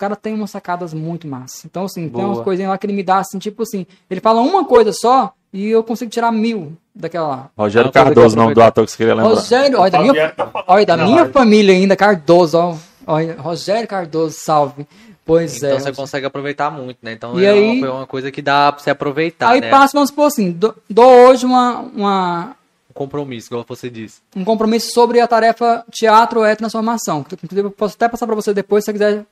O 0.00 0.06
cara 0.08 0.16
tem 0.16 0.32
umas 0.32 0.50
sacadas 0.50 0.94
muito 0.94 1.28
massas. 1.28 1.62
Então, 1.66 1.84
assim, 1.84 2.08
tem 2.08 2.24
umas 2.24 2.36
Boa. 2.38 2.44
coisinhas 2.44 2.70
lá 2.70 2.78
que 2.78 2.86
ele 2.86 2.94
me 2.94 3.02
dá, 3.02 3.18
assim, 3.18 3.38
tipo 3.38 3.64
assim, 3.64 3.86
ele 4.08 4.18
fala 4.18 4.40
uma 4.40 4.64
coisa 4.64 4.94
só 4.94 5.34
e 5.52 5.68
eu 5.68 5.84
consigo 5.84 6.10
tirar 6.10 6.32
mil 6.32 6.72
daquela 6.94 7.28
lá. 7.28 7.50
Rogério 7.54 7.92
Cardoso, 7.92 8.34
nome 8.34 8.54
do 8.54 8.62
ator 8.62 8.86
que 8.86 8.92
você 8.92 8.96
queria 8.96 9.14
lembrar. 9.14 9.34
Rogério, 9.34 9.78
olha, 9.78 9.90
da 9.90 10.00
minha, 10.00 10.34
olha, 10.66 10.86
da 10.86 10.96
minha 10.96 11.28
família 11.28 11.74
ainda, 11.74 11.94
Cardoso, 11.96 12.56
ó. 12.56 12.76
Olha, 13.06 13.36
Rogério 13.38 13.86
Cardoso, 13.86 14.36
salve. 14.40 14.86
Pois 15.22 15.58
Então 15.58 15.68
é. 15.76 15.80
você 15.80 15.92
consegue 15.92 16.24
aproveitar 16.24 16.70
muito, 16.70 16.96
né? 17.02 17.12
Então 17.12 17.38
E 17.38 17.44
é, 17.44 17.50
aí- 17.50 17.78
uma, 17.82 17.92
uma 17.92 18.06
coisa 18.06 18.30
que 18.32 18.40
dá 18.40 18.72
pra 18.72 18.82
você 18.82 18.88
aproveitar, 18.88 19.50
Aí 19.50 19.60
né? 19.60 19.68
passa, 19.68 19.92
vamos 19.92 20.08
supor 20.08 20.28
assim, 20.28 20.50
dou, 20.50 20.74
dou 20.88 21.04
hoje 21.28 21.44
uma, 21.44 21.80
uma, 21.94 22.56
Um 22.88 22.94
compromisso, 22.94 23.48
igual 23.48 23.66
você 23.68 23.90
disse. 23.90 24.20
um 24.34 24.46
compromisso 24.46 24.92
sobre 24.92 25.20
a 25.20 25.28
tarefa 25.28 25.84
teatro 25.90 26.42
é 26.42 26.56
transformação. 26.56 27.22
que, 27.22 27.34
Inclusive, 27.34 27.66
eu 27.66 27.70
posso 27.70 27.96
até 27.96 28.08
passar 28.08 28.26
para 28.26 28.34
você 28.34 28.54
depois, 28.54 28.82
se 28.82 28.86
você 28.86 28.92
quiser 28.94 29.24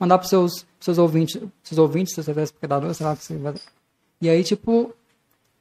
mandar 0.00 0.18
para 0.18 0.26
seus 0.26 0.66
seus 0.80 0.98
ouvintes, 0.98 1.40
seus 1.62 1.78
ouvintes, 1.78 2.14
se 2.14 2.22
você 2.22 2.32
quiser 2.32 2.42
espectador, 2.42 2.92
sei 2.94 3.06
lá 3.06 3.14
que 3.14 3.22
você 3.22 3.36
vai. 3.36 3.54
E 4.20 4.28
aí, 4.28 4.42
tipo, 4.42 4.94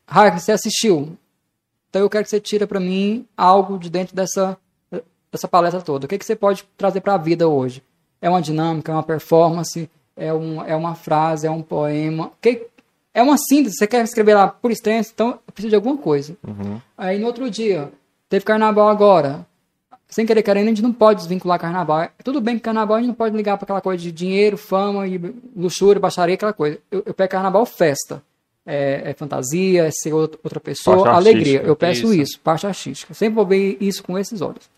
Hark, 0.08 0.40
você 0.40 0.54
assistiu. 0.54 1.18
Então 1.90 2.02
eu 2.02 2.10
quero 2.10 2.24
que 2.24 2.30
você 2.30 2.40
tira 2.40 2.66
para 2.66 2.80
mim 2.80 3.28
algo 3.36 3.78
de 3.78 3.90
dentro 3.90 4.16
dessa 4.16 4.58
dessa 5.32 5.48
palestra 5.48 5.82
toda. 5.82 6.06
O 6.06 6.10
que, 6.10 6.18
que 6.18 6.26
você 6.26 6.36
pode 6.36 6.64
trazer 6.76 7.02
para 7.02 7.14
a 7.14 7.18
vida 7.18 7.48
hoje? 7.48 7.84
É 8.22 8.30
uma 8.30 8.42
dinâmica, 8.42 8.92
é 8.92 8.96
uma 8.96 9.04
performance, 9.04 9.90
é, 10.16 10.34
um, 10.34 10.64
é 10.64 10.76
uma 10.76 10.96
frase, 10.96 11.48
é 11.48 11.52
um 11.52 11.62
poema. 11.62 12.32
Que, 12.42 12.68
é 13.14 13.22
uma 13.22 13.38
síntese, 13.38 13.76
você 13.78 13.88
quer 13.88 14.04
escrever 14.04 14.36
lá 14.36 14.48
por 14.48 14.72
extenso, 14.72 15.12
então 15.14 15.30
eu 15.30 15.54
preciso 15.54 15.70
de 15.70 15.76
alguma 15.76 15.98
coisa. 15.98 16.36
Aí 16.98 17.20
no 17.20 17.28
outro 17.28 17.50
dia, 17.50 17.92
teve 18.28 18.46
carnaval 18.46 18.90
agora. 18.90 19.46
Sem 20.10 20.26
querer 20.26 20.42
querendo, 20.42 20.66
a 20.66 20.70
gente 20.70 20.82
não 20.82 20.92
pode 20.92 21.20
desvincular 21.20 21.60
carnaval. 21.60 22.02
É 22.02 22.10
Tudo 22.24 22.42
bem 22.42 22.56
que 22.56 22.62
carnaval 22.62 22.98
a 22.98 23.00
gente 23.00 23.10
não 23.10 23.16
pode 23.16 23.38
ligar 23.38 23.58
para 23.58 23.66
aquela 23.66 23.80
coisa 23.80 24.02
de 24.02 24.12
dinheiro, 24.12 24.58
fama 24.58 25.08
e 25.08 25.22
luxúria, 25.56 26.00
baixaria, 26.00 26.34
aquela 26.34 26.52
coisa. 26.52 26.80
Eu, 26.90 27.04
eu 27.06 27.14
pego 27.14 27.32
carnaval 27.32 27.64
festa. 27.66 28.22
É, 28.66 29.12
é 29.12 29.14
fantasia, 29.14 29.86
é 29.86 29.92
ser 29.92 30.14
outra 30.14 30.60
pessoa, 30.60 31.10
alegria. 31.12 31.62
Eu 31.62 31.76
peço 31.76 32.08
isso. 32.08 32.34
isso. 32.34 32.40
parte 32.40 32.68
artística. 32.68 33.14
Sempre 33.14 33.36
vou 33.36 33.46
ver 33.46 33.78
isso 33.80 34.04
com 34.04 34.18
esses 34.18 34.42
olhos. 34.42 34.70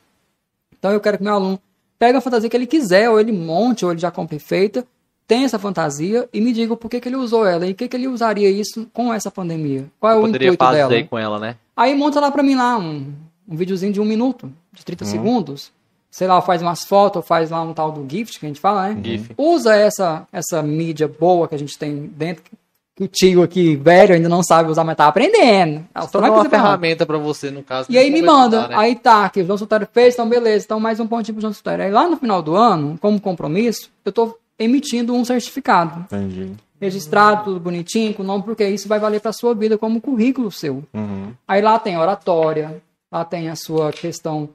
Então 0.78 0.91
eu 0.91 0.99
quero 0.99 1.18
que 1.18 1.24
meu 1.24 1.34
aluno 1.34 1.60
pegue 1.98 2.18
a 2.18 2.22
fantasia 2.22 2.49
que 2.49 2.58
ele 2.58 2.68
quiser, 2.68 3.10
ou 3.10 3.20
ele 3.20 3.32
monte, 3.32 3.86
ou 3.86 3.91
ele 3.91 3.99
já 3.99 4.12
compre 4.12 4.40
feita, 4.40 4.86
tenha 5.28 5.45
essa 5.45 5.60
fantasia 5.60 6.28
e 6.34 6.41
me 6.41 6.52
diga 6.52 6.76
por 6.76 6.90
que, 6.90 6.99
que 6.99 7.08
ele 7.08 7.16
usou 7.16 7.45
ela 7.45 7.66
e 7.66 7.72
o 7.72 7.76
que, 7.76 7.88
que 7.88 7.95
ele 7.95 8.08
usaria 8.08 8.49
isso 8.49 8.88
com 8.91 9.14
essa 9.14 9.32
pandemia. 9.32 9.86
Qual 9.99 10.12
é 10.12 10.16
o 10.18 10.22
Poderia 10.22 10.48
intuito 10.48 10.66
fazer 10.66 10.78
dela? 10.78 10.94
aí 10.94 11.03
com 11.06 11.18
ela, 11.18 11.40
né? 11.40 11.56
Aí 11.78 11.95
monta 11.95 12.20
lá 12.20 12.32
pra 12.32 12.44
mim 12.44 12.56
lá 12.56 12.78
um, 12.78 13.14
um 13.48 13.56
videozinho 13.56 13.94
de 13.94 14.02
um 14.02 14.06
minuto, 14.06 14.52
de 14.72 14.84
30 14.85 15.06
Uhum. 15.06 15.11
segundos. 15.11 15.72
Sei 16.10 16.27
lá, 16.27 16.41
faz 16.41 16.61
umas 16.61 16.84
fotos, 16.84 17.26
faz 17.26 17.49
lá 17.52 17.61
um 17.61 17.73
tal 17.73 17.91
do 17.91 18.06
gift 18.10 18.38
que 18.39 18.45
a 18.45 18.49
gente 18.49 18.60
fala, 18.60 18.89
né? 18.89 19.02
GIF. 19.02 19.31
Usa 19.38 19.73
essa, 19.76 20.27
essa 20.31 20.61
mídia 20.61 21.07
boa 21.07 21.48
que 21.48 21.56
a 21.56 21.57
gente 21.57 21.77
tem 21.77 22.06
dentro, 22.15 22.43
que 22.43 23.03
o 23.03 23.07
tio 23.07 23.41
aqui, 23.41 23.77
velho, 23.77 24.14
ainda 24.14 24.27
não 24.27 24.43
sabe 24.43 24.69
usar, 24.69 24.84
mas 24.84 24.98
tá 24.98 25.07
aprendendo. 25.07 25.85
Só 26.11 26.19
não 26.19 26.27
é 26.27 26.31
uma 26.31 26.49
ferramenta 26.49 27.06
pra 27.06 27.18
você, 27.18 27.49
no 27.49 27.64
caso. 27.64 27.88
E 27.89 27.98
aí 27.98 28.11
me 28.11 28.22
manda, 28.22 28.68
né? 28.68 28.76
aí 28.77 28.95
tá, 28.95 29.30
que 29.30 29.41
o 29.41 29.45
João 29.45 29.57
Sotero 29.57 29.88
fez, 29.91 30.14
então 30.14 30.27
beleza, 30.27 30.65
então 30.65 30.80
mais 30.81 30.99
um 30.99 31.07
pontinho 31.07 31.35
pro 31.35 31.41
João 31.41 31.53
Sotero. 31.53 31.81
Aí 31.84 31.89
lá 31.91 32.07
no 32.10 32.18
final 32.18 32.41
do 32.41 32.57
ano, 32.57 32.98
como 32.99 33.19
compromisso, 33.19 33.89
eu 34.03 34.11
tô 34.11 34.38
emitindo 34.60 35.14
um 35.15 35.23
certificado. 35.23 36.02
Entendi. 36.02 36.52
Registrado, 36.80 37.45
tudo 37.45 37.60
bonitinho, 37.60 38.14
com 38.14 38.22
nome, 38.23 38.43
porque 38.43 38.68
isso 38.68 38.88
vai 38.88 38.99
valer 38.99 39.22
pra 39.22 39.31
sua 39.31 39.56
vida 39.56 39.77
como 39.77 40.02
currículo 40.02 40.52
seu. 40.52 40.84
Uhum. 40.93 41.31
Aí 41.48 41.61
lá 41.61 41.80
tem 41.80 41.98
oratória, 41.98 42.81
lá 43.10 43.23
tem 43.23 43.49
a 43.49 43.56
sua 43.56 43.91
questão 43.93 44.49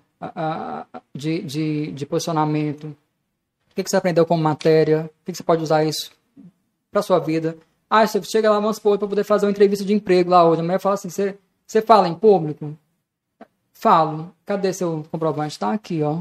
de, 1.15 1.43
de, 1.43 1.93
de 1.93 2.07
posicionamento. 2.07 2.85
O 3.71 3.75
que, 3.75 3.83
que 3.83 3.91
você 3.91 3.97
aprendeu 3.97 4.25
como 4.25 4.43
matéria? 4.43 5.05
O 5.05 5.25
que, 5.25 5.33
que 5.33 5.39
você 5.39 5.43
pode 5.43 5.63
usar 5.63 5.85
isso 5.85 6.11
para 6.91 7.03
sua 7.03 7.19
vida? 7.19 7.57
Ah, 7.89 8.07
você 8.07 8.23
chega 8.23 8.51
lá, 8.51 8.59
vamos 8.59 8.77
supor, 8.77 8.99
para 8.99 9.07
poder 9.09 9.25
fazer 9.25 9.47
uma 9.47 9.53
entrevista 9.53 9.85
de 9.85 9.93
emprego 9.93 10.31
lá 10.31 10.45
hoje. 10.49 10.61
A 10.61 10.65
mulher 10.65 10.81
fala 10.81 10.95
assim: 10.95 11.11
você, 11.11 11.37
você 11.67 11.81
fala 11.83 12.09
em 12.09 12.15
público? 12.15 12.77
Falo. 13.73 14.33
Cadê 14.45 14.73
seu 14.73 15.05
comprovante? 15.11 15.59
Tá 15.59 15.73
aqui, 15.73 16.03
ó. 16.03 16.21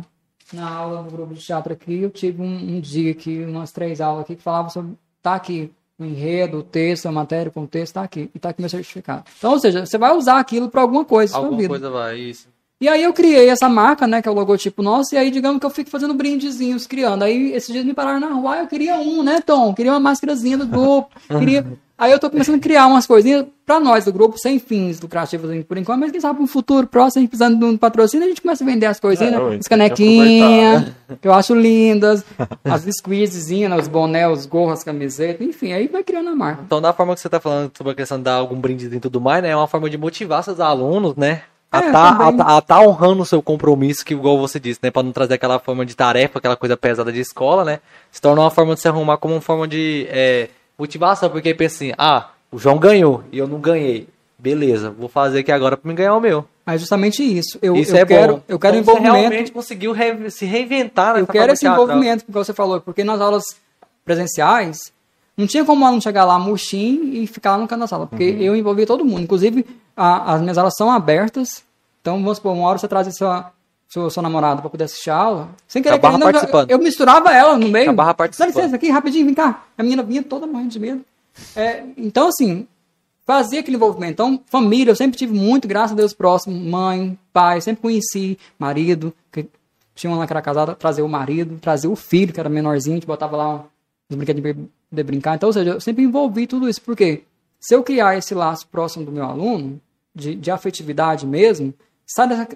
Na 0.54 0.70
aula 0.70 1.02
no 1.02 1.10
grupo 1.10 1.34
de 1.34 1.42
teatro 1.42 1.74
aqui, 1.74 2.02
eu 2.02 2.12
tive 2.12 2.42
um, 2.42 2.46
um 2.78 2.80
dia 2.80 3.12
aqui, 3.12 3.44
umas 3.44 3.72
três 3.72 4.00
aulas 4.00 4.26
aqui, 4.26 4.36
que 4.36 4.44
falavam 4.44 4.70
sobre. 4.70 4.94
Tá 5.22 5.36
aqui. 5.36 5.72
O 5.98 6.04
enredo, 6.04 6.58
o 6.58 6.64
texto, 6.64 7.06
a 7.06 7.12
matéria, 7.12 7.50
o 7.50 7.54
contexto, 7.54 7.94
tá 7.94 8.04
aqui. 8.04 8.30
E 8.36 8.38
tá 8.38 8.50
aqui 8.50 8.62
meu 8.62 8.70
certificado. 8.70 9.24
Então, 9.38 9.54
ou 9.54 9.60
seja, 9.60 9.86
você 9.86 9.98
vai 9.98 10.14
usar 10.14 10.40
aquilo 10.40 10.70
para 10.70 10.82
alguma 10.82 11.06
coisa 11.06 11.38
Alguma 11.38 11.56
vida. 11.56 11.70
coisa 11.70 11.90
vai, 11.90 12.18
isso. 12.20 12.50
E 12.82 12.90
aí 12.90 13.04
eu 13.04 13.14
criei 13.14 13.50
essa 13.50 13.70
marca, 13.70 14.06
né, 14.06 14.22
que 14.22 14.28
é 14.28 14.32
o 14.32 14.36
logotipo 14.36 14.84
nosso, 14.84 15.16
e 15.16 15.18
aí 15.18 15.32
digamos 15.32 15.60
que 15.60 15.66
eu 15.66 15.70
fico 15.70 15.90
fazendo 15.90 16.14
brindezinhos, 16.14 16.86
criando. 16.86 17.24
Aí 17.24 17.54
esses 17.54 17.72
dias 17.72 17.86
me 17.86 17.94
pararam 17.94 18.20
na 18.20 18.34
rua, 18.34 18.56
ah, 18.56 18.60
eu 18.60 18.68
queria 18.68 18.96
um, 18.98 19.24
né, 19.24 19.40
Tom? 19.40 19.74
Queria 19.74 19.94
uma 19.94 20.00
máscarazinha 20.00 20.58
do 20.58 20.68
grupo, 20.68 21.10
queria... 21.40 21.66
Aí 21.98 22.12
eu 22.12 22.20
tô 22.20 22.30
começando 22.30 22.56
a 22.56 22.60
criar 22.60 22.88
umas 22.88 23.08
coisinhas 23.08 23.46
pra 23.66 23.80
nós 23.80 24.04
do 24.04 24.12
grupo, 24.12 24.38
sem 24.38 24.60
fins 24.60 25.00
lucrativos 25.00 25.64
por 25.64 25.78
enquanto, 25.78 26.02
mas 26.02 26.12
quem 26.12 26.20
sabe 26.20 26.42
no 26.42 26.48
futuro 26.48 26.86
próximo, 26.86 27.20
a 27.20 27.22
gente 27.22 27.30
precisando 27.30 27.58
de 27.58 27.64
um 27.64 27.78
patrocínio, 27.78 28.26
a 28.26 28.28
gente 28.28 28.42
começa 28.42 28.66
a 28.66 28.68
vender 28.68 28.86
as 28.88 29.00
coisinhas, 29.00 29.34
É, 29.34 29.40
né? 29.40 29.58
As 29.58 29.66
canequinhas, 29.70 30.92
que 31.22 31.26
eu 31.26 31.34
acho 31.34 31.56
lindas, 31.56 32.26
as 32.66 32.82
squeezezinhas, 32.98 33.72
né, 33.72 33.78
os 33.78 33.88
bonés, 33.88 34.40
os 34.40 34.46
gorros, 34.46 34.74
as 34.74 34.84
camisetas, 34.84 35.48
enfim, 35.48 35.72
aí 35.72 35.88
vai 35.88 36.04
criando 36.04 36.32
a 36.32 36.36
marca. 36.36 36.64
Então, 36.66 36.82
da 36.82 36.92
forma 36.92 37.16
que 37.16 37.22
você 37.22 37.30
tá 37.30 37.40
falando 37.40 37.72
sobre 37.78 37.94
a 37.94 37.96
questão 37.96 38.18
de 38.18 38.26
dar 38.26 38.34
algum 38.34 38.60
brinde 38.60 38.94
e 38.94 39.00
tudo 39.00 39.22
mais, 39.22 39.42
né? 39.42 39.52
É 39.52 39.56
uma 39.56 39.66
forma 39.68 39.90
de 39.90 39.98
motivar 39.98 40.44
seus 40.44 40.60
alunos, 40.60 41.16
né? 41.16 41.44
A 41.76 41.88
É, 41.88 41.92
tá, 41.92 42.10
a, 42.10 42.34
tá- 42.34 42.58
a 42.58 42.62
tá 42.62 42.80
honrando 42.82 43.22
o 43.22 43.26
seu 43.26 43.42
compromisso, 43.42 44.04
que 44.06 44.14
igual 44.14 44.38
você 44.38 44.60
disse, 44.60 44.80
né? 44.84 44.92
Pra 44.92 45.04
não 45.04 45.12
trazer 45.12 45.34
aquela 45.36 45.60
forma 45.60 45.86
de 45.86 45.96
tarefa, 45.96 46.40
aquela 46.40 46.56
coisa 46.56 46.76
pesada 46.78 47.12
de 47.12 47.20
escola, 47.20 47.64
né? 47.66 47.80
Se 48.12 48.22
torna 48.22 48.42
uma 48.42 48.52
forma 48.52 48.74
de 48.76 48.82
se 48.82 48.88
arrumar 48.88 49.18
como 49.18 49.34
uma 49.36 49.42
forma 49.42 49.68
de 49.68 50.06
é, 50.10 50.50
motivação, 50.78 51.30
porque 51.30 51.54
pensa 51.54 51.76
assim, 51.76 51.94
ah, 51.98 52.30
o 52.52 52.58
João 52.58 52.78
ganhou 52.78 53.24
e 53.32 53.38
eu 53.38 53.48
não 53.48 53.60
ganhei. 53.60 54.08
Beleza, 54.38 54.90
vou 54.92 55.08
fazer 55.10 55.40
aqui 55.40 55.52
agora 55.52 55.76
pra 55.78 55.90
me 55.90 55.96
ganhar 55.96 56.14
o 56.16 56.20
meu. 56.22 56.46
Mas 56.66 56.82
justamente 56.82 57.24
isso. 57.24 57.58
Eu, 57.62 57.76
Isso 57.76 57.96
eu 57.96 57.98
é 58.02 58.06
quero, 58.06 58.34
bom. 58.38 58.42
eu 58.48 58.60
quero 58.60 58.76
Então, 58.78 58.94
você 58.96 59.00
envolvimento. 59.00 59.30
realmente 59.30 59.52
conseguiu 59.52 59.92
re- 59.92 60.30
se 60.32 60.46
reinventar? 60.46 61.18
Eu 61.18 61.28
quero 61.28 61.54
esse 61.54 61.66
envolvimento, 61.68 62.26
porque 62.26 62.38
você 62.38 62.54
falou, 62.54 62.82
porque 62.82 63.04
nas 63.04 63.22
aulas 63.22 63.44
presenciais, 64.04 64.92
não 65.38 65.46
tinha 65.48 65.64
como 65.66 65.84
o 65.84 65.88
aluno 65.88 66.02
chegar 66.02 66.24
lá 66.26 66.38
murchinho 66.40 67.04
e 67.14 67.28
ficar 67.28 67.52
lá 67.52 67.58
no 67.58 67.68
canto 67.68 67.82
da 67.82 67.88
sala, 67.88 68.08
porque 68.08 68.32
Uhum. 68.32 68.42
eu 68.42 68.56
envolvi 68.56 68.86
todo 68.86 69.04
mundo. 69.06 69.22
Inclusive, 69.22 69.66
a- 69.96 70.34
as 70.36 70.42
minhas 70.42 70.58
aulas 70.58 70.74
são 70.78 70.92
abertas, 70.92 71.64
então 72.02 72.22
vamos 72.22 72.38
supor, 72.38 72.54
uma 72.54 72.68
hora 72.70 72.78
você 72.78 72.88
traz 72.88 73.14
sua, 73.16 73.52
sua, 73.88 74.10
sua 74.10 74.24
namorada 74.24 74.62
para 74.62 74.70
poder 74.70 74.86
assistir 74.86 75.10
a 75.10 75.16
aula, 75.18 75.50
sem 75.68 75.82
querer, 75.84 76.00
querendo, 76.00 76.24
eu- 76.24 76.66
eu, 76.70 76.80
misturava 76.80 77.32
ela 77.34 77.58
no 77.58 77.68
meio. 77.68 77.94
Dá 77.94 78.14
participando. 78.14 78.48
licença 78.50 78.76
aqui, 78.76 78.90
rapidinho, 78.90 79.26
vem 79.26 79.34
cá. 79.36 79.64
A 79.78 79.84
menina 79.84 80.04
vinha 80.04 80.24
toda 80.24 80.46
morrendo 80.48 80.70
de 80.70 80.80
medo. 80.80 81.02
É, 81.56 81.84
então, 81.98 82.28
assim, 82.30 82.66
fazia 83.26 83.60
aquele 83.60 83.76
envolvimento. 83.76 84.14
Então, 84.14 84.40
família, 84.46 84.92
eu 84.92 84.96
sempre 84.96 85.18
tive 85.18 85.34
muito, 85.38 85.68
graças 85.68 85.92
a 85.92 85.96
Deus, 85.96 86.14
próximo. 86.14 86.56
Mãe, 86.58 87.18
pai, 87.34 87.60
sempre 87.60 87.82
conheci 87.82 88.38
marido, 88.58 89.14
que 89.32 89.48
tinha 89.94 90.10
uma 90.12 90.20
lá 90.20 90.28
que 90.28 90.34
era 90.34 90.42
casada, 90.42 90.76
trazer 90.76 91.02
o 91.02 91.08
marido, 91.10 91.58
trazer 91.60 91.88
o 91.88 91.96
filho, 91.96 92.32
que 92.34 92.40
era 92.40 92.50
menorzinho, 92.50 92.96
a 92.96 92.98
gente 92.98 93.08
botava 93.08 93.36
lá 93.36 93.64
os 94.10 94.16
brinquedos 94.16 94.42
de 94.44 94.56
de 94.96 95.04
brincar. 95.04 95.36
Então, 95.36 95.48
ou 95.48 95.54
seja, 95.54 95.72
eu 95.72 95.82
sempre 95.82 96.04
envolvi 96.04 96.48
tudo 96.48 96.68
isso. 96.70 96.82
Porque 96.82 97.24
se 97.60 97.76
eu 97.76 97.84
criar 97.84 98.18
esse 98.18 98.34
laço 98.34 98.68
próximo 98.68 99.06
do 99.06 99.12
meu 99.12 99.26
aluno, 99.26 99.80
de, 100.14 100.36
de 100.36 100.50
afetividade 100.50 101.26
mesmo, 101.26 101.74
sai 102.06 102.28
dessa, 102.28 102.48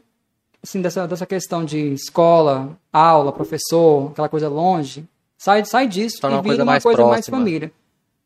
assim, 0.63 0.81
dessa, 0.81 1.07
dessa 1.07 1.25
questão 1.25 1.65
de 1.65 1.93
escola, 1.93 2.77
aula, 2.91 3.31
professor, 3.31 4.11
aquela 4.11 4.29
coisa 4.29 4.47
longe, 4.47 5.05
sai, 5.37 5.65
sai 5.65 5.87
disso 5.87 6.21
Torna 6.21 6.37
e 6.37 6.39
uma 6.39 6.43
vira 6.43 6.55
coisa 6.55 6.63
uma 6.63 6.71
mais 6.71 6.83
coisa 6.83 7.05
mais 7.05 7.25
família. 7.27 7.71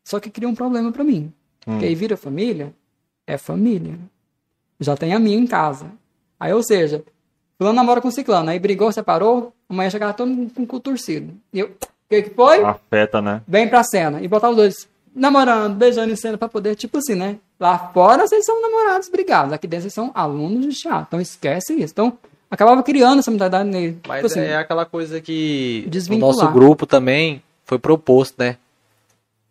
Só 0.04 0.20
que 0.20 0.30
cria 0.30 0.48
um 0.48 0.54
problema 0.54 0.92
pra 0.92 1.02
mim. 1.02 1.32
Porque 1.64 1.86
aí 1.86 1.94
vira 1.94 2.16
família, 2.16 2.74
é 3.26 3.38
família. 3.38 3.98
Já 4.78 4.96
tem 4.96 5.14
a 5.14 5.18
minha 5.18 5.38
em 5.38 5.46
casa. 5.46 5.90
Aí, 6.38 6.52
ou 6.52 6.62
seja, 6.62 7.02
fulano 7.56 7.76
namora 7.76 8.00
com 8.00 8.10
ciclano, 8.10 8.50
aí 8.50 8.58
brigou, 8.58 8.92
separou, 8.92 9.54
amanhã 9.68 9.88
chegava 9.88 10.12
todo 10.12 10.50
com 10.50 10.62
o 10.62 10.66
cu 10.66 10.78
torcido. 10.78 11.34
E 11.52 11.60
eu, 11.60 11.74
que 12.14 12.30
que 12.30 12.34
foi? 12.34 12.62
Afeta, 12.62 13.20
né? 13.20 13.42
Vem 13.46 13.68
pra 13.68 13.82
cena. 13.82 14.20
E 14.20 14.28
botar 14.28 14.50
os 14.50 14.56
dois 14.56 14.88
namorando, 15.14 15.76
beijando 15.76 16.12
em 16.12 16.16
cena 16.16 16.36
pra 16.36 16.48
poder, 16.48 16.74
tipo 16.74 16.98
assim, 16.98 17.14
né? 17.14 17.36
Lá 17.58 17.78
fora 17.94 18.26
vocês 18.26 18.44
são 18.44 18.60
namorados 18.60 19.08
brigados, 19.08 19.52
aqui 19.52 19.66
dentro 19.66 19.82
vocês 19.82 19.94
são 19.94 20.10
alunos 20.14 20.66
de 20.66 20.80
teatro. 20.80 21.06
Então 21.08 21.20
esquece 21.20 21.72
isso. 21.74 21.92
Então, 21.92 22.18
acabava 22.50 22.82
criando 22.82 23.20
essa 23.20 23.30
mentalidade 23.30 23.68
nele. 23.68 24.00
Mas 24.06 24.16
tipo 24.16 24.26
assim, 24.26 24.40
é 24.40 24.56
aquela 24.56 24.84
coisa 24.84 25.20
que 25.20 25.88
o 26.10 26.16
nosso 26.16 26.48
grupo 26.50 26.86
também 26.86 27.42
foi 27.64 27.78
proposto, 27.78 28.34
né? 28.38 28.56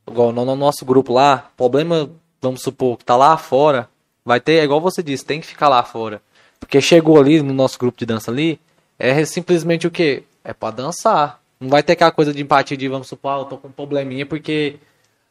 Igual 0.07 0.34
no, 0.34 0.44
no 0.44 0.56
nosso 0.56 0.84
grupo 0.85 1.14
lá, 1.14 1.49
problema, 1.56 2.10
vamos 2.41 2.61
supor, 2.61 2.98
que 2.98 3.06
tá 3.06 3.15
lá 3.15 3.38
fora, 3.38 3.90
vai 4.26 4.40
ter, 4.40 4.56
é 4.56 4.64
igual 4.64 4.81
você 4.81 5.02
disse, 5.02 5.23
tem 5.23 5.40
que 5.40 5.48
ficar 5.48 5.69
lá 5.69 5.81
fora. 5.81 6.22
Porque 6.60 6.81
chegou 6.81 7.19
ali 7.19 7.41
no 7.41 7.53
nosso 7.53 7.80
grupo 7.80 7.98
de 7.98 8.06
dança 8.06 8.30
ali, 8.30 8.60
é 8.99 9.23
simplesmente 9.26 9.88
o 9.88 9.91
quê? 9.91 10.23
É 10.44 10.53
pra 10.53 10.72
dançar. 10.72 11.41
Não 11.64 11.69
vai 11.69 11.81
ter 11.81 11.94
aquela 11.94 12.11
coisa 12.11 12.34
de 12.34 12.41
empatia 12.41 12.76
de, 12.77 12.88
vamos 12.88 13.07
supor, 13.07 13.31
ah, 13.31 13.40
eu 13.40 13.45
tô 13.45 13.57
com 13.57 13.69
um 13.69 13.72
probleminha 13.72 14.26
porque, 14.26 14.76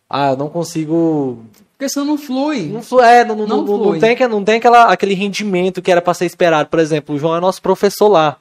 ah, 0.08 0.30
eu 0.30 0.36
não 0.36 0.48
consigo 0.48 1.44
porque 1.76 1.88
senão 1.88 2.06
não 2.06 2.18
flui. 2.18 2.66
não, 2.68 2.80
flu- 2.82 3.00
é, 3.02 3.24
não, 3.24 3.34
não, 3.34 3.46
Não 3.46 3.56
não, 3.64 3.76
não 3.76 3.84
flui. 3.84 3.98
tem, 3.98 4.28
não 4.28 4.44
tem 4.44 4.56
aquela, 4.56 4.84
aquele 4.84 5.14
rendimento 5.14 5.82
que 5.82 5.90
era 5.90 6.00
pra 6.00 6.14
ser 6.14 6.26
esperado. 6.26 6.68
Por 6.68 6.78
exemplo, 6.78 7.14
o 7.14 7.18
João 7.18 7.36
é 7.36 7.40
nosso 7.40 7.60
professor 7.60 8.06
lá, 8.08 8.36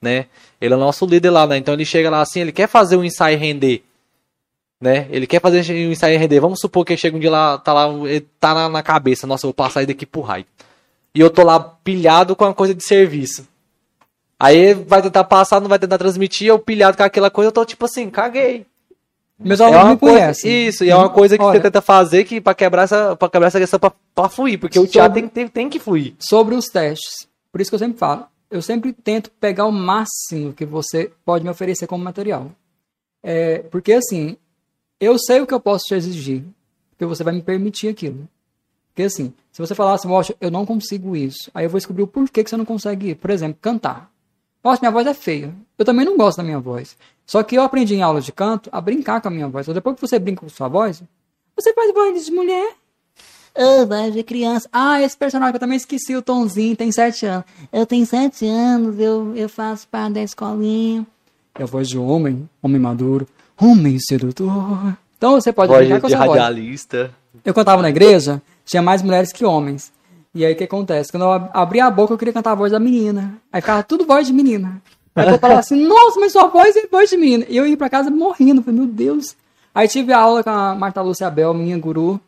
né? 0.00 0.26
Ele 0.60 0.72
é 0.72 0.76
nosso 0.78 1.04
líder 1.04 1.28
lá, 1.30 1.46
né? 1.46 1.58
Então 1.58 1.74
ele 1.74 1.84
chega 1.84 2.08
lá 2.08 2.22
assim, 2.22 2.40
ele 2.40 2.52
quer 2.52 2.66
fazer 2.66 2.96
um 2.96 3.04
ensaio 3.04 3.38
render, 3.38 3.82
né? 4.80 5.06
Ele 5.10 5.26
quer 5.26 5.40
fazer 5.42 5.60
um 5.72 5.92
ensaio 5.92 6.18
render. 6.18 6.40
Vamos 6.40 6.58
supor 6.58 6.84
que 6.86 6.96
chega 6.96 7.16
um 7.16 7.20
dia 7.20 7.30
lá, 7.30 7.58
tá 7.58 7.72
lá, 7.74 7.86
tá 8.40 8.54
na, 8.54 8.68
na 8.70 8.82
cabeça, 8.82 9.26
nossa, 9.26 9.44
eu 9.44 9.48
vou 9.48 9.54
passar 9.54 9.84
daqui 9.86 10.06
pro 10.06 10.22
raio. 10.22 10.46
E 11.14 11.20
eu 11.20 11.28
tô 11.28 11.42
lá 11.44 11.60
pilhado 11.60 12.34
com 12.34 12.44
a 12.46 12.54
coisa 12.54 12.74
de 12.74 12.82
serviço. 12.84 13.46
Aí 14.38 14.74
vai 14.74 15.00
tentar 15.02 15.24
passar, 15.24 15.60
não 15.60 15.68
vai 15.68 15.78
tentar 15.78 15.96
transmitir, 15.98 16.48
eu 16.48 16.58
pilhado 16.58 16.96
com 16.96 17.02
aquela 17.02 17.30
coisa, 17.30 17.48
eu 17.48 17.52
tô 17.52 17.64
tipo 17.64 17.84
assim, 17.86 18.10
caguei. 18.10 18.66
Meus 19.38 19.60
É 19.60 19.64
alunos 19.64 19.82
uma 19.84 19.90
me 19.92 19.96
coisa, 19.98 20.16
conhecem. 20.18 20.66
isso, 20.68 20.84
e 20.84 20.90
é 20.90 20.96
uma 20.96 21.10
coisa 21.10 21.36
que 21.36 21.44
Olha, 21.44 21.56
você 21.58 21.62
tenta 21.62 21.80
fazer 21.82 22.24
que 22.24 22.40
para 22.40 22.54
quebrar 22.54 22.82
essa 22.84 23.14
para 23.16 23.28
quebrar 23.30 23.48
essa 23.48 23.58
questão 23.58 23.78
pra, 23.78 23.92
pra 24.14 24.28
fluir, 24.28 24.58
porque 24.58 24.78
o 24.78 24.82
Sobre- 24.82 24.92
teatro 24.92 25.14
tem, 25.14 25.28
tem, 25.28 25.48
tem 25.48 25.68
que 25.70 25.78
fluir. 25.78 26.14
sobre 26.18 26.54
os 26.54 26.66
testes. 26.66 27.26
Por 27.52 27.60
isso 27.60 27.70
que 27.70 27.74
eu 27.74 27.78
sempre 27.78 27.98
falo. 27.98 28.26
Eu 28.50 28.62
sempre 28.62 28.92
tento 28.92 29.30
pegar 29.40 29.66
o 29.66 29.72
máximo 29.72 30.52
que 30.54 30.64
você 30.64 31.10
pode 31.24 31.42
me 31.44 31.50
oferecer 31.50 31.86
como 31.86 32.02
material. 32.04 32.50
É, 33.22 33.58
porque 33.70 33.92
assim, 33.92 34.36
eu 35.00 35.18
sei 35.18 35.40
o 35.40 35.46
que 35.46 35.52
eu 35.54 35.60
posso 35.60 35.84
te 35.86 35.94
exigir. 35.94 36.44
Porque 36.90 37.04
você 37.04 37.22
vai 37.24 37.34
me 37.34 37.42
permitir 37.42 37.88
aquilo. 37.88 38.26
Porque 38.90 39.02
assim, 39.02 39.34
se 39.52 39.60
você 39.60 39.74
falar 39.74 39.94
assim, 39.94 40.08
eu 40.40 40.50
não 40.50 40.64
consigo 40.64 41.14
isso. 41.16 41.50
Aí 41.52 41.66
eu 41.66 41.70
vou 41.70 41.78
descobrir 41.78 42.02
o 42.02 42.06
porquê 42.06 42.42
que 42.44 42.48
você 42.48 42.56
não 42.56 42.64
consegue 42.64 43.10
ir. 43.10 43.14
Por 43.16 43.30
exemplo, 43.30 43.58
cantar. 43.60 44.10
Nossa, 44.66 44.80
minha 44.80 44.90
voz 44.90 45.06
é 45.06 45.14
feia. 45.14 45.54
Eu 45.78 45.84
também 45.84 46.04
não 46.04 46.16
gosto 46.16 46.38
da 46.38 46.42
minha 46.42 46.58
voz. 46.58 46.96
Só 47.24 47.40
que 47.44 47.56
eu 47.56 47.62
aprendi 47.62 47.94
em 47.94 48.02
aula 48.02 48.20
de 48.20 48.32
canto 48.32 48.68
a 48.72 48.80
brincar 48.80 49.20
com 49.20 49.28
a 49.28 49.30
minha 49.30 49.46
voz. 49.46 49.64
Então, 49.64 49.72
depois 49.74 49.94
que 49.94 50.00
você 50.00 50.18
brinca 50.18 50.40
com 50.40 50.48
sua 50.48 50.66
voz, 50.66 51.04
você 51.54 51.72
faz 51.72 51.94
voz 51.94 52.24
de 52.24 52.32
mulher. 52.32 52.74
Ah, 53.54 53.84
voz 53.84 54.12
de 54.12 54.24
criança. 54.24 54.68
Ah, 54.72 55.00
esse 55.00 55.16
personagem 55.16 55.52
que 55.52 55.56
eu 55.56 55.60
também 55.60 55.76
esqueci, 55.76 56.16
o 56.16 56.20
Tonzinho, 56.20 56.74
tem 56.74 56.90
sete 56.90 57.24
anos. 57.26 57.44
Eu 57.72 57.86
tenho 57.86 58.04
sete 58.04 58.44
anos, 58.44 58.98
eu, 58.98 59.36
eu 59.36 59.48
faço 59.48 59.86
parte 59.86 60.14
da 60.14 60.22
escolinha. 60.22 61.06
É 61.54 61.62
a 61.62 61.66
voz 61.66 61.88
de 61.88 61.96
homem, 61.96 62.50
homem 62.60 62.80
maduro, 62.80 63.24
homem 63.60 64.00
sedutor. 64.00 64.96
Então 65.16 65.40
você 65.40 65.52
pode 65.52 65.68
Voz 65.68 65.86
brincar 65.86 66.00
com 66.00 66.06
a 66.08 66.10
sua 66.10 66.26
voz. 66.26 66.40
radialista. 66.40 67.14
Eu 67.44 67.54
cantava 67.54 67.82
na 67.82 67.88
igreja, 67.88 68.42
tinha 68.64 68.82
mais 68.82 69.00
mulheres 69.00 69.32
que 69.32 69.44
homens. 69.44 69.92
E 70.36 70.44
aí 70.44 70.52
o 70.52 70.56
que 70.56 70.64
acontece? 70.64 71.10
Quando 71.10 71.22
eu 71.22 71.32
ab- 71.32 71.50
abria 71.54 71.86
a 71.86 71.90
boca, 71.90 72.12
eu 72.12 72.18
queria 72.18 72.34
cantar 72.34 72.52
a 72.52 72.54
voz 72.54 72.70
da 72.72 72.78
menina. 72.78 73.34
Aí 73.52 73.60
ficava 73.60 73.82
tudo 73.82 74.04
voz 74.04 74.26
de 74.26 74.32
menina. 74.32 74.82
Aí 75.14 75.28
eu 75.28 75.38
falava 75.38 75.60
assim, 75.60 75.80
nossa, 75.88 76.20
mas 76.20 76.32
sua 76.32 76.46
voz 76.48 76.76
é 76.76 76.86
voz 76.86 77.08
de 77.08 77.16
menina. 77.16 77.46
E 77.48 77.56
eu 77.56 77.66
ia 77.66 77.76
pra 77.76 77.88
casa 77.88 78.10
morrendo, 78.10 78.62
falei, 78.62 78.80
meu 78.80 78.88
Deus. 78.88 79.34
Aí 79.74 79.88
tive 79.88 80.12
a 80.12 80.18
aula 80.18 80.44
com 80.44 80.50
a 80.50 80.74
Marta 80.74 81.00
Lúcia 81.02 81.26
Abel, 81.26 81.54
minha 81.54 81.78
guru. 81.78 82.20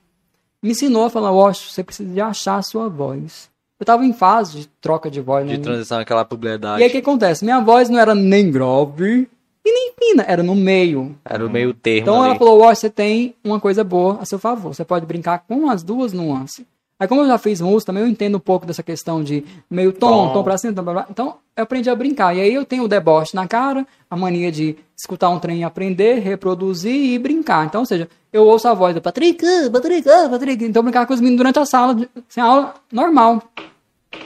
Me 0.63 0.71
ensinou 0.71 1.05
a 1.05 1.11
falar, 1.11 1.31
Oxe, 1.33 1.71
você 1.71 1.85
precisa 1.85 2.13
de 2.13 2.21
achar 2.21 2.57
a 2.57 2.63
sua 2.63 2.89
voz. 2.89 3.49
Eu 3.79 3.87
tava 3.87 4.05
em 4.05 4.13
fase 4.13 4.59
de 4.61 4.67
troca 4.81 5.11
de 5.11 5.21
voz, 5.21 5.47
né? 5.47 5.57
De 5.57 5.63
transição 5.63 5.99
àquela 6.01 6.25
publicidade. 6.25 6.81
E 6.81 6.85
aí 6.85 6.89
o 6.89 6.93
que 6.93 6.99
acontece? 6.99 7.45
Minha 7.45 7.61
voz 7.61 7.89
não 7.89 7.99
era 7.99 8.15
nem 8.15 8.51
grave 8.51 9.29
e 9.65 9.71
nem 9.73 9.93
fina, 9.99 10.25
era 10.27 10.43
no 10.43 10.55
meio. 10.55 11.15
Era 11.25 11.47
o 11.47 11.51
meio 11.51 11.73
termo 11.75 12.01
Então 12.01 12.21
ali. 12.23 12.31
ela 12.31 12.39
falou, 12.39 12.61
ó, 12.63 12.75
você 12.75 12.91
tem 12.91 13.35
uma 13.45 13.61
coisa 13.61 13.85
boa 13.85 14.19
a 14.21 14.25
seu 14.25 14.39
favor. 14.39 14.75
Você 14.75 14.85
pode 14.85 15.07
brincar 15.07 15.45
com 15.47 15.71
as 15.71 15.83
duas 15.85 16.13
nuances. 16.13 16.65
Aí 17.01 17.07
como 17.07 17.21
eu 17.21 17.27
já 17.29 17.39
fiz 17.39 17.61
música, 17.61 17.93
também 17.93 18.03
eu 18.03 18.09
entendo 18.09 18.37
um 18.37 18.41
pouco 18.41 18.67
dessa 18.67 18.83
questão 18.83 19.23
de 19.23 19.45
meio 19.71 19.93
tom, 19.93 20.29
Tom. 20.29 20.33
tom, 20.33 20.45
pra 20.45 20.59
cima, 20.59 20.73
pra 20.73 20.83
baixo. 20.83 21.09
Então 21.11 21.37
eu 21.57 21.63
aprendi 21.63 21.89
a 21.89 21.95
brincar. 21.95 22.35
E 22.35 22.41
aí 22.41 22.53
eu 22.53 22.65
tenho 22.65 22.85
o 22.85 22.89
deboche 22.89 23.37
na 23.37 23.47
cara, 23.47 23.87
a 24.11 24.17
mania 24.17 24.51
de 24.51 24.77
escutar 24.97 25.29
um 25.29 25.39
trem 25.39 25.61
e 25.61 25.65
aprender, 25.65 26.19
reproduzir 26.19 26.93
e 26.93 27.19
brincar. 27.19 27.67
Então, 27.67 27.83
ou 27.83 27.87
seja, 27.87 28.09
eu 28.33 28.45
ouço 28.45 28.67
a 28.67 28.75
voz 28.75 28.97
do 28.97 29.01
Patrick, 29.01 29.45
Patrick, 29.71 30.09
Patrick. 30.31 30.65
Então 30.65 30.81
eu 30.81 30.85
brincava 30.85 31.07
com 31.07 31.15
os 31.15 31.21
meninos 31.21 31.39
durante 31.39 31.59
a 31.61 31.65
sala, 31.65 31.97
sem 32.29 32.43
aula 32.43 32.75
normal. 32.91 33.43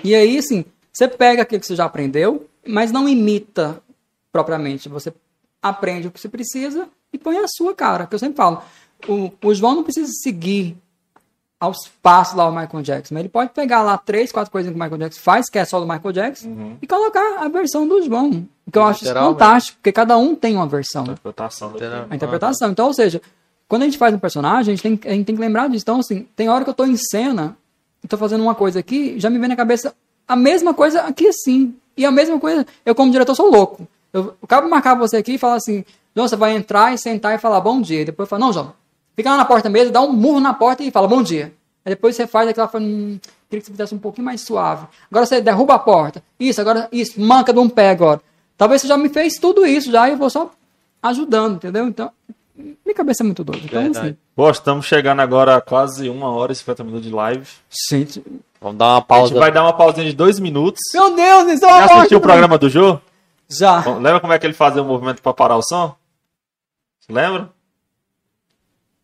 E 0.03 0.15
aí, 0.15 0.39
assim, 0.39 0.65
você 0.91 1.07
pega 1.07 1.43
aquilo 1.43 1.61
que 1.61 1.67
você 1.67 1.77
já 1.77 1.85
aprendeu, 1.85 2.47
mas 2.67 2.91
não 2.91 3.07
imita 3.07 3.83
propriamente. 4.33 4.89
Você 4.89 5.13
aprende 5.63 6.09
o 6.09 6.11
que 6.11 6.19
você 6.19 6.29
precisa 6.29 6.89
e 7.13 7.19
põe 7.19 7.37
a 7.37 7.47
sua 7.49 7.75
cara. 7.75 8.07
Que 8.07 8.15
eu 8.15 8.19
sempre 8.19 8.37
falo, 8.37 8.63
o, 9.07 9.31
o 9.45 9.55
João 9.55 9.75
não 9.75 9.85
precisa 9.85 10.11
seguir 10.23 10.77
aos 11.63 11.89
passos 12.03 12.35
lá 12.35 12.49
o 12.49 12.51
Michael 12.51 12.83
Jackson. 12.83 13.15
Mas 13.15 13.21
ele 13.21 13.29
pode 13.29 13.51
pegar 13.51 13.83
lá 13.83 13.97
três, 13.97 14.33
quatro 14.33 14.51
coisas 14.51 14.73
que 14.73 14.77
o 14.77 14.83
Michael 14.83 14.99
Jackson 14.99 15.21
faz, 15.21 15.49
que 15.49 15.61
é 15.61 15.65
só 15.65 15.79
do 15.79 15.87
Michael 15.87 16.13
Jackson, 16.13 16.77
e 16.83 16.87
colocar 16.89 17.39
a 17.39 17.49
versão 17.49 17.87
do 17.87 18.03
João. 18.03 18.49
Que 18.71 18.77
eu 18.77 18.83
acho 18.83 19.05
fantástico, 19.05 19.79
porque 19.79 19.93
cada 19.93 20.19
um 20.19 20.35
tem 20.35 20.57
uma 20.57 20.67
versão 20.67 21.05
Interpretação 21.05 21.69
do 21.69 21.75
Literal. 21.75 22.07
a 22.11 22.17
interpretação. 22.17 22.71
Então, 22.73 22.89
ou 22.89 22.93
seja, 22.93 23.23
quando 23.69 23.83
a 23.83 23.85
gente 23.85 23.97
faz 23.97 24.13
um 24.13 24.19
personagem, 24.19 24.73
a 24.73 24.77
gente, 24.77 24.83
tem, 24.83 25.13
a 25.13 25.15
gente 25.15 25.25
tem 25.25 25.37
que 25.37 25.41
lembrar 25.41 25.69
disso. 25.69 25.85
Então, 25.85 26.01
assim, 26.01 26.27
tem 26.35 26.49
hora 26.49 26.65
que 26.65 26.71
eu 26.71 26.75
tô 26.75 26.85
em 26.85 26.97
cena, 26.97 27.57
e 28.03 28.09
tô 28.09 28.17
fazendo 28.17 28.43
uma 28.43 28.57
coisa 28.57 28.81
aqui, 28.81 29.15
já 29.21 29.31
me 29.31 29.39
vem 29.39 29.49
na 29.49 29.55
cabeça 29.55 29.95
A 30.27 30.35
mesma 30.35 30.75
coisa 30.75 31.03
aqui 31.03 31.33
sim. 31.33 31.77
E 31.97 32.05
a 32.05 32.11
mesma 32.11 32.41
coisa, 32.41 32.67
eu 32.85 32.93
como 32.93 33.13
diretor 33.13 33.37
sou 33.37 33.49
louco. 33.49 33.87
Eu 34.13 34.35
acabo 34.43 34.65
de 34.65 34.71
marcar 34.71 34.97
você 34.97 35.19
aqui 35.19 35.35
e 35.35 35.39
falar 35.39 35.55
assim, 35.55 35.85
João, 36.15 36.27
você 36.27 36.35
vai 36.35 36.57
entrar 36.57 36.93
e 36.93 36.99
sentar 36.99 37.37
e 37.37 37.39
falar 37.39 37.61
bom 37.61 37.81
dia. 37.81 38.01
E 38.01 38.05
depois 38.05 38.29
fala, 38.29 38.47
não, 38.47 38.53
João, 38.53 38.73
fica 39.17 39.31
lá 39.31 39.37
na 39.37 39.45
porta 39.45 39.69
mesmo, 39.69 39.93
dá 39.93 40.01
um 40.01 40.13
murro 40.13 40.41
na 40.41 40.53
porta 40.55 40.83
e 40.83 40.91
fala 40.91 41.07
bom 41.09 41.23
dia. 41.23 41.53
Aí 41.85 41.91
depois 41.95 42.15
você 42.17 42.27
faz 42.27 42.49
aquela 42.49 42.69
fala, 42.69 42.85
hum, 42.85 43.19
queria 43.51 43.61
que 43.61 43.67
você 43.67 43.73
fizesse 43.73 43.95
um 43.95 43.99
pouquinho 43.99 44.25
mais 44.25 44.41
suave. 44.41 44.87
Agora 45.11 45.27
você 45.27 45.41
derruba 45.41 45.75
a 45.75 45.79
porta. 45.79 46.23
Isso, 46.39 46.61
agora, 46.61 46.89
isso, 46.93 47.21
manca 47.21 47.53
de 47.53 47.59
um 47.59 47.69
pé 47.69 47.91
agora. 47.91 48.21
Talvez 48.57 48.81
você 48.83 48.89
já 48.89 48.97
me 48.97 49.09
fez 49.09 49.35
tudo 49.35 49.67
isso 49.67 49.91
já 49.91 50.09
e 50.09 50.13
eu 50.13 50.17
vou 50.19 50.31
só 50.31 50.51
ajudando, 51.03 51.57
entendeu? 51.57 51.87
Então, 51.89 52.11
minha 52.57 52.95
cabeça 52.95 53.23
é 53.23 53.27
muito 53.27 53.43
doida. 53.43 53.63
Então, 53.65 53.83
Verdade. 53.83 54.07
assim, 54.09 54.17
Pô, 54.37 54.49
estamos 54.49 54.87
chegando 54.87 55.21
agora 55.21 55.57
a 55.57 55.61
quase 55.61 56.09
uma 56.09 56.31
hora 56.31 56.53
e 56.53 56.55
50 56.55 56.85
minutos 56.85 57.07
de 57.09 57.13
live. 57.13 57.47
gente, 57.91 58.23
Vamos 58.61 58.79
dar 58.79 58.85
uma 58.87 58.93
A 58.93 58.99
gente 59.01 59.07
pausa. 59.09 59.39
vai 59.41 59.51
dar 59.51 59.63
uma 59.65 59.73
pausinha 59.77 60.07
de 60.07 60.13
dois 60.15 60.39
minutos. 60.39 60.81
meu 60.95 61.17
Deus, 61.17 61.53
isso 61.55 61.65
é 61.65 61.69
Já 61.69 61.75
uma 61.75 61.79
assistiu 61.79 61.97
morte 61.99 62.15
o 62.15 62.21
programa 62.21 62.57
do 62.59 62.71
Jô? 62.71 63.01
Já. 63.51 63.81
Bom, 63.81 63.95
Lembra 63.99 64.21
como 64.21 64.33
é 64.33 64.39
que 64.39 64.47
ele 64.47 64.55
fazia 64.55 64.81
o 64.81 64.85
movimento 64.85 65.21
pra 65.21 65.35
parar 65.35 65.57
o 65.57 65.63
som? 65.63 65.97
Lembra? 67.09 67.51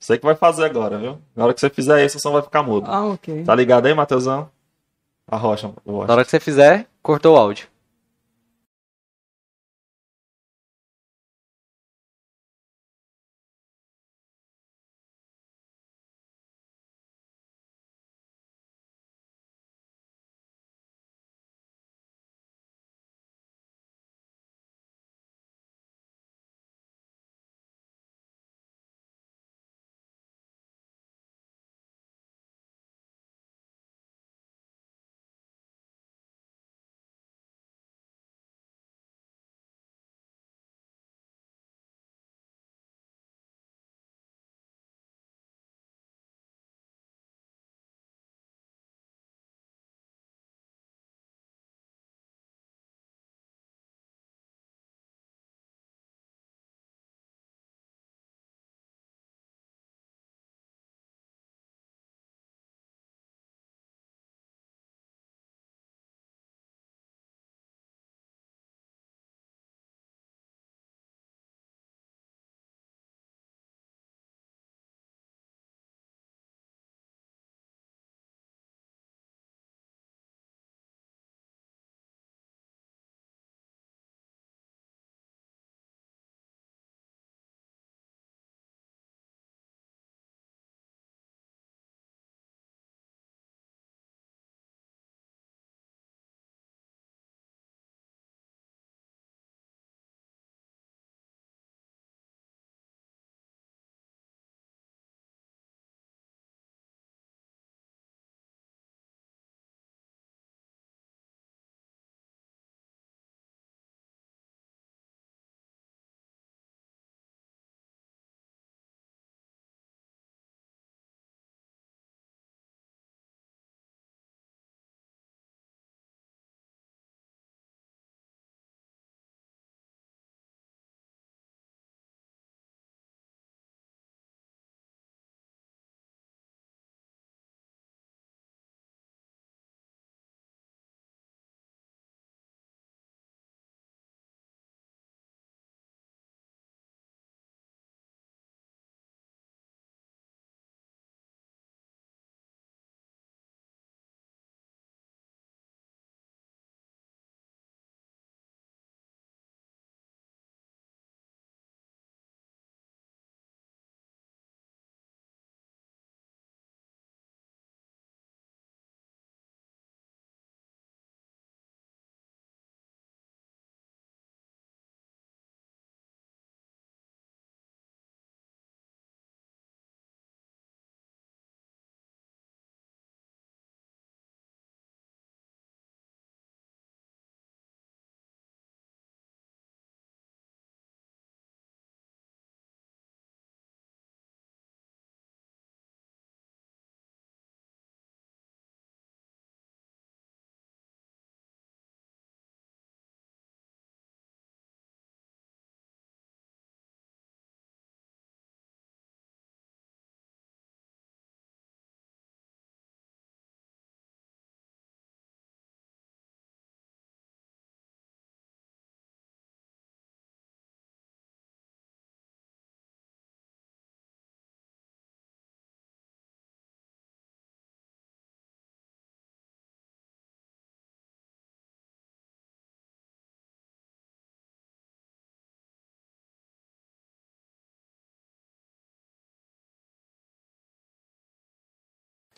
Sei 0.01 0.17
que 0.19 0.25
vai 0.25 0.35
fazer 0.35 0.65
agora, 0.65 0.99
viu? 0.99 1.19
Na 1.35 1.45
hora 1.45 1.55
que 1.55 1.61
você 1.61 1.69
fizer 1.69 2.05
isso, 2.05 2.19
o 2.19 2.21
som 2.21 2.33
vai 2.33 2.43
ficar 2.43 2.63
mudo. 2.63 2.89
Ah, 2.89 3.05
ok. 3.05 3.43
Tá 3.45 3.55
ligado 3.55 3.87
aí, 3.87 3.95
Matheusão? 3.95 4.49
A 5.31 5.37
rocha. 5.37 5.73
Na 5.85 6.15
hora 6.15 6.25
que 6.25 6.31
você 6.31 6.41
fizer, 6.41 6.87
cortou 7.03 7.35
o 7.35 7.39
áudio. 7.39 7.67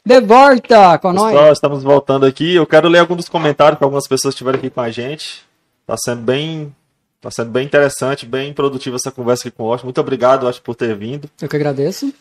De 0.04 0.20
volta 0.20 0.98
com 0.98 1.12
nós. 1.12 1.32
Pessoal, 1.32 1.52
estamos 1.52 1.82
voltando 1.82 2.24
aqui. 2.24 2.54
Eu 2.54 2.66
quero 2.66 2.88
ler 2.88 3.00
alguns 3.00 3.18
dos 3.18 3.28
comentários 3.28 3.78
que 3.78 3.84
algumas 3.84 4.06
pessoas 4.08 4.34
estiveram 4.34 4.58
aqui 4.58 4.70
com 4.70 4.80
a 4.80 4.90
gente. 4.90 5.42
Tá 5.86 5.94
sendo 5.96 6.22
bem, 6.22 6.74
tá 7.20 7.30
sendo 7.30 7.50
bem 7.50 7.66
interessante, 7.66 8.24
bem 8.24 8.52
produtiva 8.52 8.96
essa 8.96 9.10
conversa 9.10 9.46
aqui 9.46 9.56
com 9.56 9.64
o 9.64 9.66
Washington. 9.66 9.86
Muito 9.86 10.00
obrigado, 10.00 10.48
acho, 10.48 10.62
por 10.62 10.74
ter 10.74 10.96
vindo. 10.96 11.28
Eu 11.40 11.48
que 11.48 11.56
agradeço. 11.56 12.12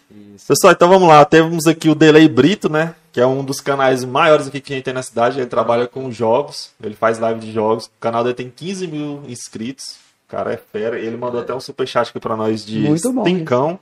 Pessoal, 0.47 0.73
então 0.73 0.89
vamos 0.89 1.07
lá. 1.07 1.23
Temos 1.23 1.67
aqui 1.67 1.89
o 1.89 1.95
Delay 1.95 2.27
Brito, 2.27 2.69
né? 2.69 2.95
Que 3.13 3.21
é 3.21 3.25
um 3.25 3.43
dos 3.43 3.61
canais 3.61 4.03
maiores 4.03 4.47
aqui 4.47 4.59
que 4.59 4.73
a 4.73 4.75
gente 4.75 4.85
tem 4.85 4.93
na 4.93 5.03
cidade. 5.03 5.39
Ele 5.39 5.47
trabalha 5.47 5.87
com 5.87 6.11
jogos, 6.11 6.71
ele 6.83 6.95
faz 6.95 7.17
live 7.17 7.39
de 7.39 7.51
jogos. 7.51 7.85
O 7.85 7.91
canal 7.99 8.23
dele 8.23 8.35
tem 8.35 8.51
15 8.53 8.87
mil 8.87 9.23
inscritos. 9.27 9.95
O 10.27 10.31
cara 10.31 10.53
é 10.53 10.57
fera. 10.57 10.99
Ele 10.99 11.17
mandou 11.17 11.41
até 11.41 11.55
um 11.55 11.59
superchat 11.59 12.09
aqui 12.09 12.19
pra 12.19 12.35
nós 12.35 12.63
de 12.65 12.79
Muito 12.81 13.11
bom. 13.11 13.23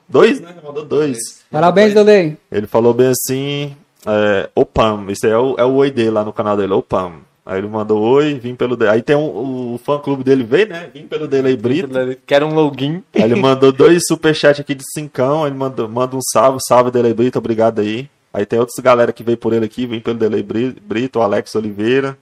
Dois, 0.08 0.40
né? 0.40 0.54
Mandou 0.64 0.84
dois. 0.84 1.18
Parabéns, 1.50 1.92
Delei. 1.92 2.38
Ele 2.50 2.66
falou 2.66 2.94
bem 2.94 3.08
assim, 3.08 3.76
é, 4.06 4.48
Opam, 4.54 5.06
esse 5.10 5.28
é 5.28 5.36
o, 5.36 5.54
é 5.58 5.64
o 5.64 5.74
oi 5.74 5.90
dele 5.90 6.10
lá 6.10 6.24
no 6.24 6.32
canal 6.32 6.56
dele, 6.56 6.72
Opam. 6.72 7.20
Aí 7.44 7.58
ele 7.58 7.66
mandou 7.68 8.02
oi, 8.02 8.34
vim 8.34 8.54
pelo 8.54 8.76
dele. 8.76 8.90
Aí 8.90 9.02
tem 9.02 9.16
um, 9.16 9.74
o 9.74 9.80
fã 9.82 9.98
clube 9.98 10.22
dele, 10.22 10.44
veio, 10.44 10.68
né? 10.68 10.90
Vim 10.92 11.06
pelo 11.06 11.26
dele 11.26 11.48
aí, 11.48 11.56
Brito. 11.56 11.88
Quero 12.26 12.46
um 12.46 12.54
login. 12.54 13.02
Aí 13.14 13.22
ele 13.22 13.36
mandou 13.40 13.72
dois 13.72 14.02
superchats 14.06 14.60
aqui 14.60 14.74
de 14.74 14.84
cincão, 14.92 15.46
ele 15.46 15.56
mandou, 15.56 15.88
manda 15.88 16.14
um 16.14 16.20
salve, 16.32 16.58
salve 16.68 16.90
Delay 16.90 17.14
Brito, 17.14 17.38
obrigado 17.38 17.80
aí. 17.80 18.08
Aí 18.34 18.44
tem 18.44 18.58
outras 18.58 18.78
galera 18.84 19.12
que 19.14 19.22
veio 19.22 19.38
por 19.38 19.54
ele 19.54 19.64
aqui, 19.64 19.86
vem 19.86 19.98
pelo 19.98 20.18
Delay 20.18 20.42
Bri- 20.42 20.76
Brito, 20.82 21.18
o 21.18 21.22
Alex 21.22 21.54
Oliveira. 21.54 22.18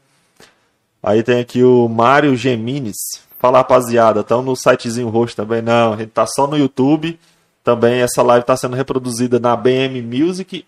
Aí 1.03 1.23
tem 1.23 1.41
aqui 1.41 1.63
o 1.63 1.89
Mário 1.89 2.37
Gemines. 2.37 2.97
Fala 3.39 3.59
rapaziada, 3.59 4.21
estão 4.21 4.43
no 4.43 4.57
sitezinho 4.57 5.09
roxo 5.09 5.37
também? 5.37 5.61
Não, 5.61 5.93
a 5.93 5.97
gente 5.97 6.11
tá 6.11 6.27
só 6.27 6.47
no 6.47 6.57
YouTube. 6.57 7.19
Também 7.63 8.01
essa 8.01 8.23
live 8.23 8.47
tá 8.47 8.57
sendo 8.57 8.77
reproduzida 8.77 9.41
na 9.41 9.57
BM 9.57 10.01
Music, 10.03 10.65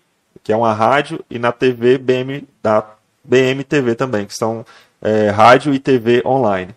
que 0.49 0.53
é 0.53 0.57
uma 0.57 0.73
rádio, 0.73 1.23
e 1.29 1.37
na 1.37 1.51
TV 1.51 1.99
BM, 1.99 2.43
da 2.63 2.83
BM 3.23 3.63
TV 3.63 3.93
também, 3.93 4.25
que 4.25 4.33
são 4.33 4.65
é, 4.99 5.29
rádio 5.29 5.71
e 5.75 5.77
TV 5.77 6.23
online. 6.25 6.73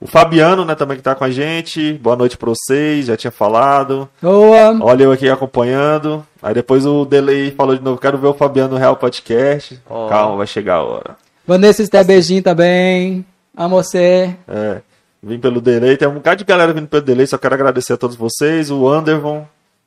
O 0.00 0.06
Fabiano, 0.06 0.64
né, 0.64 0.76
também 0.76 0.96
que 0.96 1.02
tá 1.02 1.12
com 1.12 1.24
a 1.24 1.30
gente. 1.30 1.94
Boa 1.94 2.14
noite 2.14 2.38
pra 2.38 2.50
vocês, 2.50 3.06
já 3.06 3.16
tinha 3.16 3.32
falado. 3.32 4.08
Boa. 4.22 4.78
Olha 4.80 5.02
eu 5.02 5.10
aqui 5.10 5.28
acompanhando. 5.28 6.24
Aí 6.40 6.54
depois 6.54 6.86
o 6.86 7.04
Delay 7.04 7.50
falou 7.50 7.76
de 7.76 7.82
novo, 7.82 8.00
quero 8.00 8.16
ver 8.16 8.28
o 8.28 8.34
Fabiano 8.34 8.74
no 8.74 8.78
Real 8.78 8.94
Podcast. 8.94 9.76
Ó. 9.90 10.08
Calma, 10.08 10.36
vai 10.36 10.46
chegar 10.46 10.74
a 10.74 10.84
hora. 10.84 11.16
Vanessa 11.44 11.82
Esté 11.82 12.04
beijinho 12.04 12.44
também. 12.44 13.26
Amo 13.56 13.82
você. 13.82 14.36
É, 14.46 14.82
vim 15.20 15.40
pelo 15.40 15.60
Delay, 15.60 15.96
tem 15.96 16.06
um 16.06 16.14
bocado 16.14 16.36
de 16.36 16.44
galera 16.44 16.72
vindo 16.72 16.86
pelo 16.86 17.02
Delay, 17.02 17.26
só 17.26 17.38
quero 17.38 17.54
agradecer 17.56 17.94
a 17.94 17.96
todos 17.96 18.14
vocês. 18.14 18.70
O 18.70 18.86
Anderson 18.86 19.44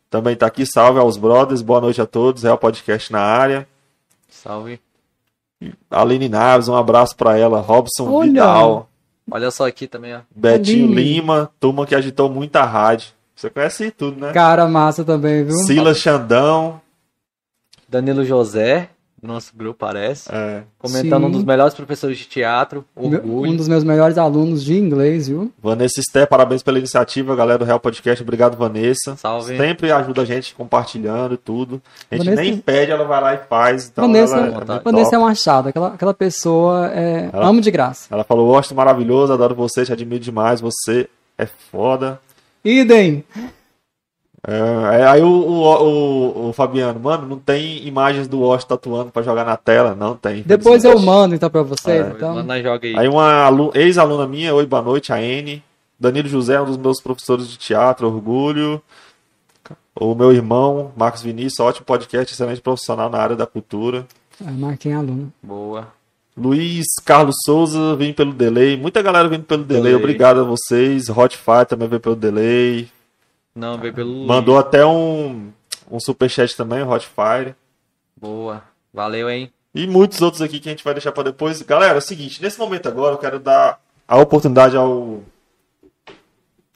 também 0.09 0.35
tá 0.35 0.45
aqui, 0.47 0.65
salve 0.65 0.99
aos 0.99 1.17
brothers, 1.17 1.61
boa 1.61 1.81
noite 1.81 2.01
a 2.01 2.05
todos. 2.05 2.43
Real 2.43 2.57
Podcast 2.57 3.11
na 3.11 3.19
área. 3.19 3.67
Salve. 4.29 4.79
Aline 5.89 6.29
Naves, 6.29 6.67
um 6.67 6.75
abraço 6.75 7.15
pra 7.15 7.37
ela. 7.37 7.59
Robson 7.59 8.09
Olha. 8.11 8.29
Vidal, 8.29 8.89
Olha 9.29 9.51
só 9.51 9.67
aqui 9.67 9.87
também, 9.87 10.15
ó. 10.15 10.19
Betinho 10.33 10.85
Aline. 10.85 10.95
Lima, 10.95 11.51
turma 11.59 11.85
que 11.85 11.93
agitou 11.93 12.29
muita 12.29 12.63
rádio. 12.63 13.09
Você 13.35 13.49
conhece 13.49 13.91
tudo, 13.91 14.19
né? 14.19 14.31
Cara 14.31 14.65
massa 14.67 15.03
também, 15.03 15.43
viu? 15.43 15.55
Silas 15.57 15.97
Xandão. 15.97 16.81
Danilo 17.89 18.23
José, 18.25 18.89
do 19.21 19.27
nosso 19.27 19.51
grupo, 19.55 19.79
parece. 19.79 20.29
É, 20.31 20.61
Comentando 20.77 21.21
Sim. 21.23 21.27
um 21.27 21.31
dos 21.31 21.43
melhores 21.43 21.73
professores 21.73 22.17
de 22.19 22.25
teatro, 22.25 22.85
orgulho. 22.95 23.51
Um 23.51 23.55
dos 23.55 23.67
meus 23.67 23.83
melhores 23.83 24.17
alunos 24.17 24.63
de 24.63 24.77
inglês, 24.77 25.27
viu? 25.27 25.51
Vanessa 25.61 25.99
Sté, 26.01 26.25
parabéns 26.25 26.61
pela 26.61 26.77
iniciativa, 26.77 27.35
galera 27.35 27.57
do 27.57 27.65
Real 27.65 27.79
Podcast. 27.79 28.21
Obrigado, 28.21 28.55
Vanessa. 28.55 29.15
Salve. 29.17 29.57
Sempre 29.57 29.91
ajuda 29.91 30.21
a 30.21 30.25
gente 30.25 30.53
compartilhando 30.53 31.33
e 31.33 31.37
tudo. 31.37 31.81
A 32.11 32.15
gente 32.15 32.25
Vanessa- 32.25 32.41
nem 32.43 32.57
pede, 32.59 32.91
ela 32.91 33.05
vai 33.05 33.21
lá 33.21 33.33
e 33.33 33.37
faz. 33.49 33.87
Então 33.91 34.05
Vanessa, 34.05 34.37
ela, 34.37 34.47
é 34.47 34.51
muito 34.51 34.83
Vanessa 34.83 35.15
é 35.15 35.19
um 35.19 35.25
achado. 35.25 35.69
Aquela, 35.69 35.87
aquela 35.95 36.13
pessoa 36.13 36.91
é. 36.93 37.29
Ela- 37.33 37.47
Amo 37.47 37.59
de 37.59 37.71
graça. 37.71 38.07
Ela 38.11 38.23
falou: 38.23 38.47
Gosto 38.47 38.75
maravilhoso, 38.75 39.33
adoro 39.33 39.55
você, 39.55 39.83
te 39.83 39.91
admiro 39.93 40.23
demais. 40.23 40.61
Você 40.61 41.09
é 41.37 41.45
foda. 41.45 42.19
Idem. 42.63 43.23
É, 44.45 45.07
aí 45.07 45.21
o, 45.21 45.27
o, 45.27 45.63
o- 45.63 46.49
o 46.49 46.53
Fabiano, 46.53 46.99
mano, 46.99 47.27
não 47.27 47.37
tem 47.39 47.85
imagens 47.87 48.27
do 48.27 48.39
Washington 48.39 48.73
atuando 48.75 49.11
pra 49.11 49.21
jogar 49.23 49.43
na 49.45 49.57
tela? 49.57 49.95
Não 49.95 50.15
tem. 50.15 50.43
Depois 50.45 50.83
eu 50.83 50.97
mando 50.99 51.35
então 51.35 51.49
pra 51.49 51.63
vocês. 51.63 52.05
É. 52.05 52.09
então. 52.09 52.35
Manda 52.35 52.61
joga 52.61 52.87
aí. 52.87 52.95
Aí 52.97 53.07
uma 53.07 53.43
alu- 53.43 53.71
ex-aluna 53.73 54.27
minha, 54.27 54.53
oi, 54.53 54.65
boa 54.65 54.81
noite, 54.81 55.11
a 55.11 55.21
N. 55.21 55.61
Danilo 55.99 56.29
José, 56.29 56.53
é 56.53 56.61
um 56.61 56.65
dos 56.65 56.77
meus 56.77 57.01
professores 57.01 57.47
de 57.49 57.57
teatro, 57.57 58.07
orgulho. 58.07 58.81
O 59.99 60.13
meu 60.13 60.31
irmão, 60.31 60.91
Marcos 60.95 61.23
Vinícius, 61.23 61.59
ótimo 61.59 61.85
podcast, 61.87 62.31
excelente 62.31 62.61
profissional 62.61 63.09
na 63.09 63.17
área 63.17 63.35
da 63.35 63.47
cultura. 63.47 64.05
É, 64.39 64.51
marquem 64.51 64.93
aluno. 64.93 65.33
Boa. 65.41 65.87
Luiz 66.37 66.85
Carlos 67.03 67.35
Souza, 67.43 67.95
vim 67.95 68.13
pelo 68.13 68.31
delay. 68.31 68.77
Muita 68.77 69.01
galera 69.01 69.27
vindo 69.27 69.43
pelo 69.43 69.63
delay, 69.63 69.81
Delay. 69.85 69.95
obrigado 69.95 70.41
a 70.41 70.43
vocês. 70.43 71.09
Hotfire 71.09 71.65
também 71.67 71.87
veio 71.87 71.99
pelo 71.99 72.15
delay. 72.15 72.87
Não, 73.57 73.75
veio 73.77 73.93
pelo. 73.93 74.27
Mandou 74.27 74.59
até 74.59 74.85
um, 74.85 75.51
um 75.89 75.99
superchat 75.99 76.55
também, 76.55 76.83
o 76.83 76.89
Hotfire. 76.89 77.55
Boa. 78.15 78.61
Valeu, 78.93 79.27
hein? 79.29 79.51
E 79.73 79.87
muitos 79.87 80.21
outros 80.21 80.43
aqui 80.43 80.59
que 80.59 80.69
a 80.69 80.71
gente 80.71 80.83
vai 80.83 80.93
deixar 80.93 81.11
para 81.11 81.23
depois. 81.23 81.61
Galera, 81.63 81.95
é 81.95 81.97
o 81.97 82.01
seguinte, 82.01 82.41
nesse 82.41 82.59
momento 82.59 82.87
agora 82.87 83.15
eu 83.15 83.17
quero 83.17 83.39
dar 83.39 83.79
a 84.07 84.17
oportunidade 84.17 84.77
ao 84.77 85.21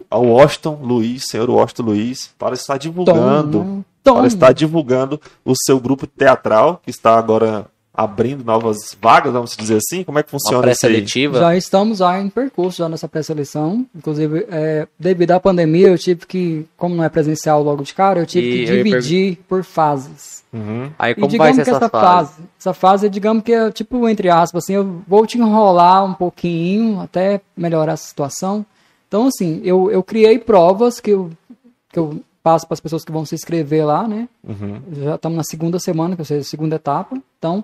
ao 0.09 0.25
Washington 0.25 0.79
Luiz, 0.81 1.23
senhor 1.29 1.49
Washington 1.49 1.83
Luiz, 1.83 2.33
para 2.37 2.53
estar 2.55 2.77
divulgando, 2.77 3.59
Toma. 3.59 3.85
Toma. 4.03 4.17
para 4.17 4.27
estar 4.27 4.51
divulgando 4.51 5.21
o 5.45 5.53
seu 5.55 5.79
grupo 5.79 6.05
teatral, 6.05 6.81
que 6.83 6.89
está 6.89 7.17
agora 7.17 7.67
abrindo 7.93 8.43
novas 8.43 8.95
vagas, 9.01 9.34
vamos 9.34 9.55
dizer 9.55 9.77
assim. 9.77 10.03
Como 10.03 10.18
é 10.18 10.23
que 10.23 10.30
funciona 10.31 10.72
isso 10.72 10.85
aí? 10.85 10.93
pré-seletiva. 10.93 11.39
Já 11.39 11.55
estamos 11.55 11.97
já 11.97 12.19
em 12.19 12.30
percurso 12.30 12.77
já 12.77 12.88
nessa 12.89 13.07
pré-seleção. 13.07 13.85
Inclusive, 13.95 14.45
é, 14.49 14.88
devido 14.97 15.31
à 15.31 15.39
pandemia, 15.39 15.88
eu 15.89 15.97
tive 15.97 16.26
que, 16.26 16.65
como 16.77 16.95
não 16.95 17.03
é 17.03 17.09
presencial 17.09 17.61
logo 17.61 17.84
de 17.84 17.93
cara, 17.93 18.19
eu 18.19 18.26
tive 18.26 18.47
E 18.47 18.51
que 18.51 18.65
dividir 18.65 19.38
por 19.47 19.63
fases. 19.63 20.41
Uhum. 20.53 20.89
Aí 20.97 21.11
E 21.11 21.15
como 21.15 21.27
vai 21.38 21.51
digamos 21.51 21.55
ser 21.57 21.63
que 21.63 21.69
essa 21.69 21.77
essa 21.77 21.89
fase? 21.89 22.30
fase, 22.31 22.41
essa 22.59 22.73
fase, 22.73 23.09
digamos 23.09 23.43
que 23.43 23.53
é 23.53 23.72
tipo, 23.72 24.07
entre 24.07 24.30
aspas, 24.30 24.63
assim, 24.63 24.73
eu 24.73 25.01
vou 25.07 25.26
te 25.26 25.38
enrolar 25.38 26.05
um 26.05 26.13
pouquinho 26.13 26.99
até 27.01 27.41
melhorar 27.55 27.93
a 27.93 27.97
situação. 27.97 28.65
Então, 29.07 29.27
assim, 29.27 29.61
eu, 29.63 29.91
eu 29.91 30.01
criei 30.01 30.39
provas 30.39 30.99
que 31.01 31.11
eu, 31.11 31.30
que 31.91 31.99
eu 31.99 32.22
passo 32.43 32.68
para 32.68 32.73
as 32.73 32.80
pessoas 32.80 33.03
que 33.05 33.11
vão 33.11 33.26
se 33.26 33.35
inscrever 33.35 33.85
lá, 33.85 34.07
né? 34.07 34.27
Uhum. 34.43 34.81
Já 34.93 35.15
estamos 35.15 35.38
na 35.38 35.43
segunda 35.43 35.80
semana, 35.80 36.15
que 36.15 36.34
é 36.34 36.38
a 36.38 36.43
segunda 36.43 36.76
etapa. 36.76 37.18
Então, 37.38 37.63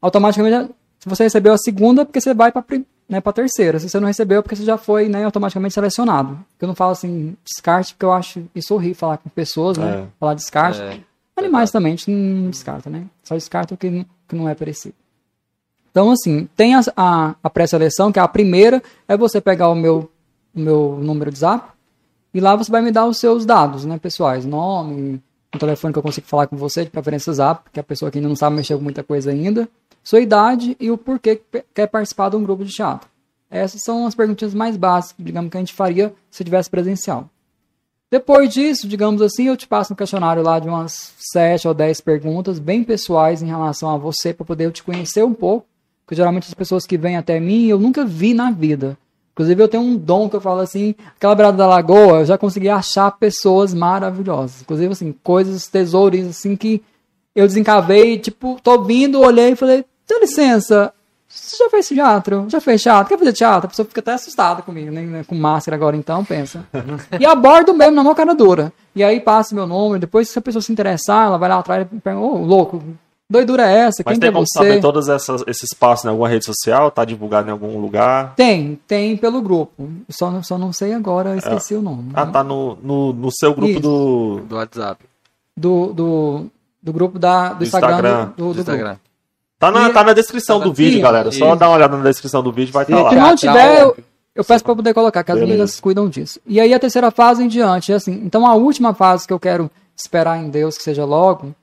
automaticamente, 0.00 0.72
se 0.98 1.08
você 1.08 1.24
recebeu 1.24 1.52
a 1.52 1.58
segunda, 1.58 2.02
é 2.02 2.04
porque 2.04 2.20
você 2.20 2.34
vai 2.34 2.52
para 2.52 2.64
né, 3.08 3.22
a 3.24 3.32
terceira. 3.32 3.78
Se 3.78 3.88
você 3.88 3.98
não 3.98 4.06
recebeu, 4.06 4.38
é 4.38 4.42
porque 4.42 4.56
você 4.56 4.64
já 4.64 4.76
foi 4.76 5.08
né, 5.08 5.24
automaticamente 5.24 5.74
selecionado. 5.74 6.38
Eu 6.60 6.68
não 6.68 6.74
falo 6.74 6.92
assim, 6.92 7.36
descarte, 7.44 7.94
porque 7.94 8.04
eu 8.04 8.12
acho 8.12 8.42
isso 8.54 8.74
horrível 8.74 8.96
falar 8.96 9.18
com 9.18 9.28
pessoas, 9.30 9.76
né? 9.78 10.02
É. 10.02 10.06
Falar 10.18 10.34
descarte. 10.34 10.80
É. 10.80 11.00
Animais 11.36 11.70
também, 11.70 11.94
a 11.94 11.96
gente 11.96 12.10
não 12.10 12.50
descarta, 12.50 12.90
né? 12.90 13.06
Só 13.24 13.34
descarta 13.34 13.74
o 13.74 13.76
que, 13.76 13.88
não- 13.88 14.06
que 14.28 14.36
não 14.36 14.48
é 14.48 14.54
parecido. 14.54 14.94
Então, 15.90 16.10
assim, 16.12 16.48
tem 16.54 16.74
a, 16.74 16.80
a, 16.96 17.34
a 17.42 17.50
pré-seleção, 17.50 18.12
que 18.12 18.18
é 18.18 18.22
a 18.22 18.28
primeira, 18.28 18.82
é 19.08 19.16
você 19.16 19.40
pegar 19.40 19.68
o 19.70 19.74
meu, 19.74 20.10
o 20.54 20.60
meu 20.60 20.98
número 21.02 21.32
de 21.32 21.38
zap, 21.38 21.68
e 22.32 22.40
lá 22.40 22.54
você 22.56 22.70
vai 22.70 22.82
me 22.82 22.90
dar 22.90 23.06
os 23.06 23.18
seus 23.18 23.44
dados, 23.44 23.84
né, 23.84 23.98
pessoais, 23.98 24.44
nome, 24.44 25.20
o 25.54 25.58
telefone 25.58 25.92
que 25.92 25.98
eu 25.98 26.02
consigo 26.02 26.26
falar 26.26 26.46
com 26.46 26.56
você, 26.56 26.84
de 26.84 26.90
preferência 26.90 27.32
zap, 27.32 27.64
porque 27.64 27.80
a 27.80 27.82
pessoa 27.82 28.10
que 28.10 28.18
ainda 28.18 28.28
não 28.28 28.36
sabe 28.36 28.56
mexer 28.56 28.76
com 28.76 28.82
muita 28.82 29.02
coisa 29.02 29.30
ainda, 29.30 29.68
sua 30.02 30.20
idade 30.20 30.76
e 30.78 30.90
o 30.90 30.96
porquê 30.96 31.36
que 31.36 31.64
quer 31.74 31.86
participar 31.86 32.30
de 32.30 32.36
um 32.36 32.42
grupo 32.42 32.64
de 32.64 32.72
teatro. 32.72 33.08
Essas 33.50 33.82
são 33.82 34.06
as 34.06 34.14
perguntinhas 34.14 34.54
mais 34.54 34.76
básicas, 34.76 35.24
digamos, 35.24 35.50
que 35.50 35.56
a 35.56 35.60
gente 35.60 35.74
faria 35.74 36.14
se 36.30 36.44
tivesse 36.44 36.70
presencial. 36.70 37.28
Depois 38.10 38.52
disso, 38.52 38.88
digamos 38.88 39.22
assim, 39.22 39.48
eu 39.48 39.56
te 39.56 39.68
passo 39.68 39.92
um 39.92 39.96
questionário 39.96 40.42
lá 40.42 40.58
de 40.58 40.68
umas 40.68 41.14
7 41.32 41.68
ou 41.68 41.74
10 41.74 42.00
perguntas 42.00 42.58
bem 42.58 42.82
pessoais 42.82 43.42
em 43.42 43.46
relação 43.46 43.90
a 43.90 43.96
você, 43.96 44.32
para 44.32 44.46
poder 44.46 44.66
eu 44.66 44.72
te 44.72 44.82
conhecer 44.82 45.24
um 45.24 45.34
pouco. 45.34 45.66
Porque 46.04 46.16
geralmente 46.16 46.48
as 46.48 46.54
pessoas 46.54 46.86
que 46.86 46.98
vêm 46.98 47.16
até 47.16 47.38
mim 47.38 47.66
eu 47.66 47.78
nunca 47.78 48.04
vi 48.04 48.34
na 48.34 48.50
vida. 48.50 48.98
Inclusive 49.40 49.62
eu 49.62 49.68
tenho 49.68 49.82
um 49.82 49.96
dom 49.96 50.28
que 50.28 50.36
eu 50.36 50.40
falo 50.40 50.60
assim, 50.60 50.94
aquela 51.16 51.34
beirada 51.34 51.56
da 51.56 51.66
lagoa, 51.66 52.18
eu 52.18 52.24
já 52.26 52.36
consegui 52.36 52.68
achar 52.68 53.10
pessoas 53.12 53.72
maravilhosas. 53.72 54.60
Inclusive 54.60 54.92
assim, 54.92 55.14
coisas, 55.24 55.66
tesouros 55.66 56.26
assim 56.26 56.54
que 56.54 56.82
eu 57.34 57.46
desencavei, 57.46 58.18
tipo, 58.18 58.60
tô 58.62 58.82
vindo, 58.82 59.18
olhei 59.18 59.52
e 59.52 59.56
falei, 59.56 59.82
dá 60.06 60.18
licença, 60.20 60.92
você 61.26 61.56
já 61.56 61.70
fez 61.70 61.88
teatro? 61.88 62.44
Já 62.50 62.60
fez 62.60 62.82
teatro? 62.82 63.08
Quer 63.08 63.18
fazer 63.18 63.32
teatro? 63.32 63.66
A 63.66 63.70
pessoa 63.70 63.86
fica 63.88 64.00
até 64.00 64.12
assustada 64.12 64.60
comigo, 64.60 64.90
né? 64.90 65.00
né, 65.00 65.24
Com 65.24 65.34
máscara 65.36 65.74
agora 65.74 65.96
então, 65.96 66.22
pensa. 66.22 66.66
e 67.18 67.24
abordo 67.24 67.72
mesmo 67.72 67.94
na 67.94 68.02
mão 68.04 68.14
cara 68.14 68.34
dura. 68.34 68.70
E 68.94 69.02
aí 69.02 69.20
passa 69.20 69.54
meu 69.54 69.66
número, 69.66 70.00
depois 70.00 70.28
se 70.28 70.38
a 70.38 70.42
pessoa 70.42 70.60
se 70.60 70.70
interessar, 70.70 71.28
ela 71.28 71.38
vai 71.38 71.48
lá 71.48 71.60
atrás 71.60 71.86
e 71.90 71.98
pergunta, 71.98 72.26
ô, 72.26 72.44
louco, 72.44 72.82
doidura 73.30 73.70
é 73.70 73.78
essa? 73.86 74.02
Mas 74.04 74.12
Quem 74.12 74.14
que 74.14 74.20
tem 74.20 74.28
é 74.28 74.32
como 74.32 74.44
você? 74.46 74.58
saber 74.58 74.80
todos 74.80 75.08
essas- 75.08 75.44
esses 75.46 75.72
passos 75.72 76.04
em 76.04 76.08
alguma 76.08 76.28
rede 76.28 76.44
social? 76.44 76.90
Tá 76.90 77.04
divulgado 77.04 77.48
em 77.48 77.52
algum 77.52 77.78
lugar? 77.80 78.34
Tem, 78.34 78.78
tem 78.86 79.16
pelo 79.16 79.40
grupo. 79.40 79.88
Só, 80.10 80.30
não- 80.30 80.42
só 80.42 80.58
não 80.58 80.72
sei 80.72 80.92
agora, 80.92 81.30
eu 81.30 81.38
esqueci 81.38 81.74
o 81.74 81.80
nome. 81.82 82.10
Ah, 82.14 82.26
tá 82.26 82.42
no, 82.42 82.76
no, 82.82 83.12
no 83.12 83.30
seu 83.32 83.54
grupo 83.54 83.70
Isso. 83.70 83.80
do, 83.80 84.40
Do 84.48 84.56
WhatsApp. 84.56 85.04
Do, 85.56 85.92
do, 85.92 86.46
do 86.82 86.92
grupo 86.92 87.18
da, 87.18 87.50
do, 87.50 87.58
Do 87.58 87.64
Instagram. 87.64 87.90
Instagram. 87.96 88.24
Do, 88.36 88.44
do, 88.48 88.54
do 88.54 88.60
Instagram. 88.60 88.96
Tá 89.58 89.70
na, 89.70 89.88
E- 89.90 89.92
tá 89.92 90.02
na 90.04 90.12
descrição 90.14 90.58
do 90.58 90.72
vídeo, 90.72 90.96
Sim, 90.96 91.02
galera. 91.02 91.30
Só 91.30 91.48
isso. 91.50 91.56
dá 91.56 91.68
uma 91.68 91.76
olhada 91.76 91.96
na 91.96 92.04
descrição 92.04 92.42
do 92.42 92.50
vídeo, 92.50 92.72
vai 92.72 92.84
estar 92.84 92.96
Se 92.96 93.02
lá. 93.02 93.12
não 93.12 93.36
Teatral, 93.36 93.36
tiver, 93.36 93.80
eu, 93.82 93.96
eu 94.36 94.44
peço 94.44 94.64
para 94.64 94.74
poder 94.74 94.94
colocar, 94.94 95.22
que 95.22 95.30
as 95.30 95.36
Beleza. 95.36 95.52
meninas 95.52 95.80
cuidam 95.80 96.08
disso. 96.08 96.40
E 96.46 96.58
aí 96.58 96.72
a 96.72 96.78
terceira 96.78 97.10
fase 97.10 97.44
em 97.44 97.48
diante, 97.48 97.92
é 97.92 97.96
assim. 97.96 98.22
Então 98.24 98.46
a 98.46 98.54
última 98.54 98.94
fase 98.94 99.26
que 99.26 99.32
eu 99.34 99.38
quero 99.38 99.70
esperar 99.94 100.38
em 100.42 100.48
Deus 100.48 100.78
que 100.78 100.82
seja 100.82 101.04
logo, 101.04 101.54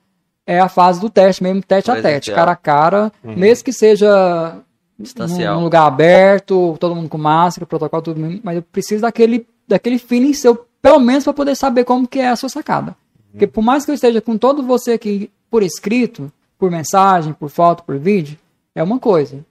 é 0.48 0.58
a 0.58 0.68
fase 0.68 0.98
do 1.00 1.10
teste 1.10 1.42
mesmo, 1.42 1.62
teste 1.62 1.90
a 1.90 1.94
teste, 1.94 2.08
Presencial. 2.08 2.36
cara 2.36 2.50
a 2.52 2.56
cara, 2.56 3.12
Uhum. 3.22 3.36
mesmo 3.36 3.64
que 3.64 3.72
seja 3.72 4.54
num, 4.98 5.02
Distancial. 5.04 5.56
num 5.56 5.64
lugar 5.64 5.86
aberto, 5.86 6.74
todo 6.80 6.94
mundo 6.94 7.08
com 7.08 7.18
máscara, 7.18 7.66
protocolo, 7.66 8.02
tudo 8.02 8.18
mesmo, 8.18 8.40
mas 8.42 8.56
eu 8.56 8.62
preciso 8.62 9.02
daquele, 9.02 9.46
daquele 9.68 9.98
feeling 9.98 10.32
seu, 10.32 10.66
pelo 10.80 10.98
menos 10.98 11.24
para 11.24 11.34
poder 11.34 11.54
saber 11.54 11.84
como 11.84 12.08
que 12.08 12.18
é 12.18 12.28
a 12.30 12.36
sua 12.36 12.48
sacada. 12.48 12.96
Porque 13.30 13.46
por 13.46 13.62
mais 13.62 13.84
que 13.84 13.90
eu 13.90 13.94
esteja 13.94 14.20
com 14.22 14.38
todo 14.38 14.62
você 14.62 14.92
aqui 14.92 15.30
por 15.50 15.62
escrito, 15.62 16.32
por 16.58 16.70
mensagem, 16.70 17.32
por 17.34 17.50
foto, 17.50 17.82
por 17.84 17.98
vídeo, 17.98 18.38
é 18.74 18.82
uma 18.82 18.98
coisa. 18.98 19.44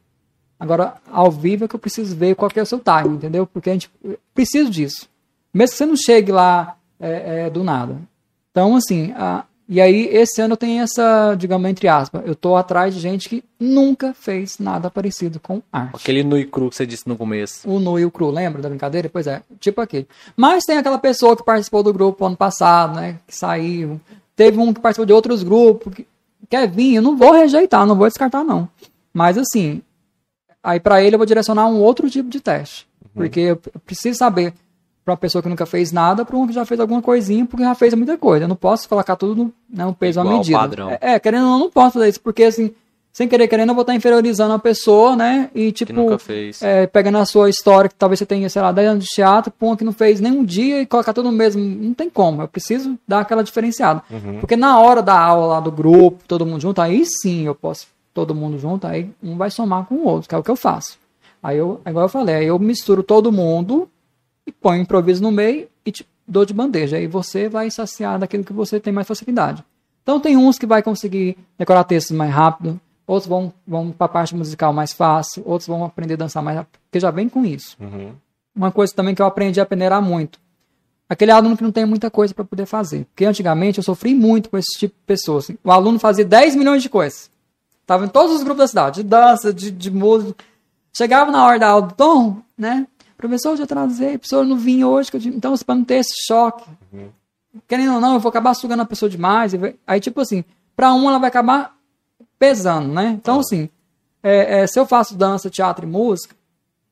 Agora, 0.60 0.96
ao 1.12 1.30
vivo 1.30 1.66
é 1.66 1.68
que 1.68 1.76
eu 1.76 1.80
preciso 1.80 2.16
ver 2.16 2.36
qual 2.36 2.50
que 2.50 2.60
é 2.60 2.64
o 2.64 2.66
seu 2.66 2.80
time, 2.80 3.16
entendeu? 3.16 3.46
Porque 3.46 3.70
a 3.70 3.74
gente 3.74 3.90
precisa 4.34 4.68
disso. 4.70 5.08
Mesmo 5.54 5.72
que 5.74 5.78
você 5.78 5.86
não 5.86 5.96
chegue 5.96 6.32
lá 6.32 6.76
é, 7.00 7.46
é, 7.46 7.50
do 7.52 7.64
nada. 7.64 7.96
Então, 8.52 8.76
assim, 8.76 9.14
a- 9.16 9.44
e 9.70 9.82
aí 9.82 10.08
esse 10.08 10.42
ano 10.42 10.54
eu 10.54 10.58
tenho 10.58 10.82
essa, 10.82 11.36
digamos, 11.36 11.70
entre 11.70 11.88
aspas, 11.88 12.22
eu 12.26 12.34
tô 12.34 12.56
atrás 12.56 12.94
de 12.94 13.02
gente 13.02 13.28
que 13.28 13.44
nunca 13.60 14.14
fez 14.14 14.60
nada 14.60 14.90
parecido 14.90 15.40
com 15.40 15.62
arte. 15.72 15.96
Aquele 15.96 16.24
nu 16.24 16.38
e 16.38 16.46
cru 16.46 16.70
que 16.70 16.76
você 16.76 16.86
disse 16.86 17.08
no 17.08 17.18
começo. 17.18 17.70
O 17.70 17.80
nu 17.80 18.00
e 18.00 18.06
o 18.06 18.12
cru, 18.12 18.32
lembra 18.32 18.62
da 18.62 18.70
brincadeira? 18.70 19.10
Pois 19.10 19.28
é, 19.28 19.42
tipo 19.60 19.82
aquele. 19.82 20.08
Mas 20.38 20.64
tem 20.64 20.78
aquela 20.78 20.98
pessoa 20.98 21.36
que 21.36 21.44
participou 21.44 21.84
do 21.84 21.92
grupo 21.92 22.26
ano 22.26 22.38
passado, 22.38 22.96
né? 22.96 23.20
Que 23.28 23.36
saiu. 23.36 24.00
Teve 24.36 24.58
um 24.58 24.74
que 24.74 24.80
participou 24.80 25.06
de 25.06 25.14
outros 25.14 25.44
grupos. 25.44 25.94
Que 25.94 26.08
quer 26.50 26.70
vir, 26.70 26.96
eu 26.96 27.02
não 27.02 27.18
vou 27.18 27.34
rejeitar, 27.34 27.86
não 27.86 27.96
vou 27.96 28.08
descartar, 28.08 28.46
não. 28.46 28.70
Mas 29.14 29.38
assim, 29.38 29.82
aí 30.64 30.80
pra 30.80 31.04
ele 31.04 31.16
eu 31.16 31.20
vou 31.20 31.26
direcionar 31.26 31.68
um 31.68 31.82
outro 31.82 32.10
tipo 32.10 32.30
de 32.30 32.40
teste. 32.40 32.88
Porque 33.14 33.40
eu 33.40 33.58
preciso 33.86 34.18
saber 34.18 34.54
pra 35.08 35.14
uma 35.14 35.18
pessoa 35.18 35.42
que 35.42 35.48
nunca 35.48 35.66
fez 35.66 35.94
nada, 35.94 36.26
pra 36.26 36.36
um 36.36 36.46
que 36.46 36.52
já 36.52 36.66
fez 36.66 36.78
alguma 36.82 37.02
coisinha, 37.02 37.46
porque 37.46 37.64
já 37.64 37.74
fez 37.74 37.94
muita 37.94 38.18
coisa. 38.18 38.44
Eu 38.44 38.50
não 38.50 38.58
posso 38.58 38.90
colocar 38.90 39.16
tudo 39.16 39.36
no, 39.36 39.54
né, 39.70 39.96
peso 39.98 40.20
à 40.20 40.24
Igual, 40.24 40.38
medida. 40.40 40.58
padrão. 40.60 40.90
É, 40.92 41.00
é, 41.02 41.20
querendo 41.20 41.46
ou 41.46 41.52
não, 41.52 41.60
não 41.60 41.70
posso 41.72 41.94
fazer 41.94 42.10
isso, 42.10 42.20
porque 42.20 42.44
assim, 42.44 42.72
sem 43.14 43.26
querer 43.26 43.48
querendo, 43.48 43.70
eu 43.70 43.74
vou 43.74 43.84
estar 43.84 43.96
inferiorizando 43.96 44.54
a 44.54 44.60
pessoa, 44.60 45.16
né? 45.16 45.50
E 45.56 45.72
tipo, 45.72 45.94
Que 45.94 45.98
nunca 45.98 46.20
fez. 46.20 46.62
é, 46.62 46.86
pegando 46.88 47.20
a 47.20 47.26
sua 47.26 47.50
história, 47.50 47.88
que 47.90 47.96
talvez 47.96 48.20
você 48.20 48.26
tenha, 48.26 48.50
sei 48.50 48.62
lá, 48.62 48.74
10 48.74 48.90
anos 48.90 49.06
de 49.06 49.10
teatro, 49.12 49.54
um 49.62 49.78
que 49.78 49.86
não 49.86 49.94
fez 49.94 50.20
nem 50.20 50.34
um 50.34 50.44
dia 50.44 50.82
e 50.82 50.86
colocar 50.86 51.14
tudo 51.14 51.32
no 51.32 51.38
mesmo. 51.38 51.64
Não 51.64 51.94
tem 51.94 52.10
como. 52.10 52.42
Eu 52.42 52.48
preciso 52.50 53.00
dar 53.08 53.22
aquela 53.22 53.46
diferenciada. 53.46 54.04
Porque 54.42 54.58
na 54.58 54.78
hora 54.78 55.02
da 55.02 55.18
aula 55.18 55.46
lá 55.54 55.60
do 55.62 55.72
grupo, 55.72 56.20
todo 56.28 56.46
mundo 56.46 56.60
junto, 56.62 56.82
aí 56.82 57.04
sim 57.06 57.46
eu 57.46 57.56
posso, 57.56 57.88
todo 58.14 58.36
mundo 58.36 58.60
junto, 58.60 58.86
aí 58.86 59.10
um 59.24 59.38
vai 59.38 59.50
somar 59.50 59.86
com 59.86 59.96
o 59.96 60.06
outro, 60.06 60.28
que 60.28 60.36
é 60.36 60.38
o 60.38 60.44
que 60.44 60.52
eu 60.52 60.58
faço. 60.58 60.98
Aí 61.42 61.58
eu, 61.58 61.80
igual 61.88 62.04
eu 62.06 62.10
falei, 62.10 62.36
aí 62.36 62.46
eu 62.48 62.60
misturo 62.60 63.02
todo 63.04 63.32
mundo 63.32 63.88
e 64.48 64.52
ponho 64.52 64.82
improviso 64.82 65.22
no 65.22 65.32
meio 65.32 65.68
e 65.86 65.92
te 65.92 66.08
dou 66.26 66.46
de 66.46 66.54
bandeja. 66.54 66.98
Aí 66.98 67.06
você 67.06 67.50
vai 67.50 67.70
saciar 67.70 68.18
daquilo 68.18 68.44
que 68.44 68.54
você 68.54 68.80
tem 68.80 68.94
mais 68.94 69.08
facilidade. 69.08 69.64
Então 70.02 70.20
tem 70.20 70.38
uns 70.38 70.58
que 70.58 70.66
vai 70.66 70.82
conseguir 70.82 71.38
decorar 71.58 71.84
textos 71.84 72.16
mais 72.16 72.34
rápido, 72.34 72.80
outros 73.06 73.28
vão, 73.28 73.54
vão 73.68 73.92
para 73.92 74.06
a 74.06 74.10
parte 74.10 74.34
musical 74.34 74.72
mais 74.72 74.94
fácil, 74.94 75.44
outros 75.46 75.68
vão 75.68 75.84
aprender 75.84 76.14
a 76.14 76.18
dançar 76.18 76.42
mais 76.42 76.58
rápido, 76.58 76.80
porque 76.86 77.00
já 77.00 77.12
vem 77.12 77.28
com 77.28 77.46
isso. 77.46 77.76
Uhum. 77.80 78.14
Uma 78.56 78.72
coisa 78.72 78.94
também 78.96 79.14
que 79.14 79.22
eu 79.22 79.26
aprendi 79.26 79.60
a 79.60 79.66
peneirar 79.66 80.02
muito. 80.02 80.40
Aquele 81.10 81.32
aluno 81.32 81.56
que 81.56 81.64
não 81.64 81.72
tem 81.72 81.86
muita 81.86 82.10
coisa 82.10 82.34
para 82.34 82.44
poder 82.44 82.66
fazer. 82.66 83.06
Porque 83.06 83.24
antigamente 83.26 83.78
eu 83.78 83.84
sofri 83.84 84.14
muito 84.14 84.50
com 84.50 84.58
esse 84.58 84.78
tipo 84.78 84.94
de 84.94 85.06
pessoa. 85.06 85.40
assim. 85.40 85.58
O 85.64 85.72
aluno 85.72 86.00
fazia 86.00 86.26
10 86.26 86.56
milhões 86.56 86.82
de 86.82 86.90
coisas. 86.90 87.30
Tava 87.86 88.06
em 88.06 88.10
todos 88.10 88.36
os 88.36 88.44
grupos 88.44 88.60
da 88.60 88.68
cidade, 88.68 89.04
de 89.04 89.08
dança, 89.08 89.54
de, 89.54 89.72
de 89.72 89.90
música. 89.90 90.44
Chegava 90.92 91.32
na 91.32 91.46
hora 91.46 91.60
da 91.60 91.70
aula 91.70 91.88
do 91.88 91.94
tom, 91.94 92.42
né? 92.58 92.86
Professor, 93.18 93.52
eu 93.52 93.58
já 93.58 93.66
trazei, 93.66 94.18
professor, 94.18 94.38
eu 94.38 94.46
não 94.46 94.58
vim 94.58 94.84
hoje. 94.84 95.10
eu 95.12 95.20
tive-" 95.20 95.36
Então, 95.36 95.56
para 95.66 95.76
não 95.76 95.84
ter 95.84 95.96
esse 95.96 96.14
choque, 96.28 96.64
querendo 97.68 97.96
ou 97.96 98.02
não, 98.02 98.14
eu 98.14 98.20
vou 98.20 98.30
acabar 98.30 98.54
sugando 98.54 98.82
a 98.82 98.86
pessoa 98.86 99.10
demais. 99.10 99.54
Aí, 99.86 100.00
tipo 100.00 100.22
assim, 100.22 100.44
para 100.76 100.94
um 100.94 101.10
ela 101.10 101.18
vai 101.18 101.30
acabar 101.30 101.76
pesando, 102.38 102.94
né? 102.94 103.18
Então, 103.20 103.40
assim, 103.40 103.70
é, 104.22 104.62
é, 104.62 104.68
se 104.68 104.80
eu 104.80 104.86
faço 104.86 105.16
dança, 105.16 105.50
teatro 105.50 105.86
e 105.86 105.90
música, 105.90 106.36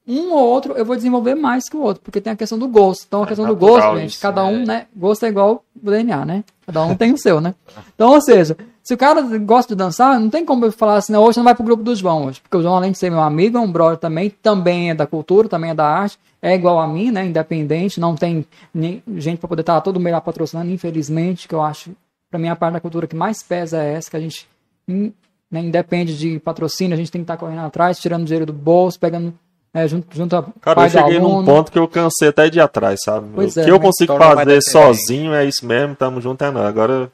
um 0.07 0.31
ou 0.31 0.43
outro 0.43 0.73
eu 0.73 0.85
vou 0.85 0.95
desenvolver 0.95 1.35
mais 1.35 1.67
que 1.67 1.75
o 1.75 1.81
outro, 1.81 2.01
porque 2.03 2.21
tem 2.21 2.33
a 2.33 2.35
questão 2.35 2.57
do 2.57 2.67
gosto. 2.67 3.05
Então, 3.07 3.21
a 3.21 3.25
É 3.25 3.27
questão 3.27 3.45
do 3.45 3.55
gosto, 3.55 3.97
gente, 3.97 4.11
isso, 4.11 4.21
cada 4.21 4.43
um, 4.45 4.61
é. 4.61 4.65
né? 4.65 4.87
Gosto 4.95 5.25
é 5.25 5.29
igual 5.29 5.63
o 5.75 5.91
DNA, 5.91 6.25
né? 6.25 6.43
Cada 6.65 6.83
um 6.83 6.95
tem 6.95 7.13
o 7.13 7.17
seu, 7.17 7.39
né? 7.41 7.53
Então, 7.95 8.11
ou 8.11 8.21
seja, 8.21 8.57
se 8.85 8.93
o 8.93 8.97
cara 8.97 9.19
gosta 9.39 9.73
de 9.73 9.79
dançar, 9.79 10.19
não 10.19 10.29
tem 10.29 10.45
como 10.45 10.63
eu 10.63 10.71
falar 10.71 10.97
assim, 10.97 11.11
não, 11.11 11.23
hoje 11.23 11.33
você 11.33 11.39
não 11.39 11.45
vai 11.45 11.55
pro 11.55 11.63
grupo 11.63 11.81
do 11.81 11.95
João 11.95 12.27
hoje. 12.27 12.39
Porque 12.39 12.55
o 12.55 12.61
João, 12.61 12.75
além 12.75 12.91
de 12.91 12.99
ser 12.99 13.09
meu 13.09 13.19
amigo, 13.19 13.57
é 13.57 13.59
um 13.59 13.71
brother 13.71 13.97
também, 13.97 14.29
também 14.29 14.91
é 14.91 14.93
da 14.93 15.07
cultura, 15.07 15.49
também 15.49 15.71
é 15.71 15.73
da 15.73 15.87
arte, 15.87 16.19
é 16.39 16.53
igual 16.53 16.79
a 16.79 16.87
mim, 16.87 17.09
né? 17.09 17.25
Independente, 17.25 17.99
não 17.99 18.13
tem 18.13 18.45
nem 18.71 19.01
gente 19.17 19.39
para 19.39 19.49
poder 19.49 19.61
estar 19.63 19.81
todo 19.81 19.99
mês 19.99 20.13
lá 20.13 20.21
patrocinando, 20.21 20.69
infelizmente, 20.69 21.47
que 21.47 21.55
eu 21.55 21.63
acho, 21.63 21.93
para 22.29 22.39
mim, 22.39 22.47
a 22.47 22.55
parte 22.55 22.73
da 22.73 22.79
cultura 22.79 23.07
que 23.07 23.15
mais 23.15 23.41
pesa 23.41 23.81
é 23.81 23.93
essa, 23.93 24.11
que 24.11 24.17
a 24.17 24.19
gente 24.19 24.47
in- 24.87 25.11
né, 25.49 25.61
independe 25.61 26.15
de 26.15 26.39
patrocínio, 26.39 26.93
a 26.93 26.97
gente 26.97 27.11
tem 27.11 27.21
que 27.21 27.23
estar 27.23 27.37
correndo 27.37 27.61
atrás, 27.61 27.97
tirando 27.97 28.23
dinheiro 28.23 28.45
do 28.45 28.53
bolso, 28.53 28.99
pegando 28.99 29.33
é, 29.73 29.87
junto, 29.87 30.15
junto 30.15 30.35
a 30.35 30.43
Cara, 30.61 30.75
pai 30.75 30.85
eu 30.85 30.91
cheguei 30.91 31.19
num 31.19 31.43
ponto 31.43 31.71
que 31.71 31.79
eu 31.79 31.87
cansei 31.87 32.27
até 32.27 32.51
de 32.51 32.59
ir 32.59 32.61
atrás, 32.61 32.99
sabe? 33.03 33.29
Pois 33.33 33.57
o 33.57 33.59
é, 33.59 33.63
que 33.65 33.71
eu 33.71 33.77
né? 33.77 33.81
consigo 33.81 34.15
fazer 34.15 34.61
sozinho 34.61 35.33
é 35.33 35.43
isso 35.43 35.65
mesmo, 35.65 35.95
tamo 35.95 36.21
junto 36.21 36.43
é 36.43 36.51
não. 36.51 36.61
Agora 36.61 37.11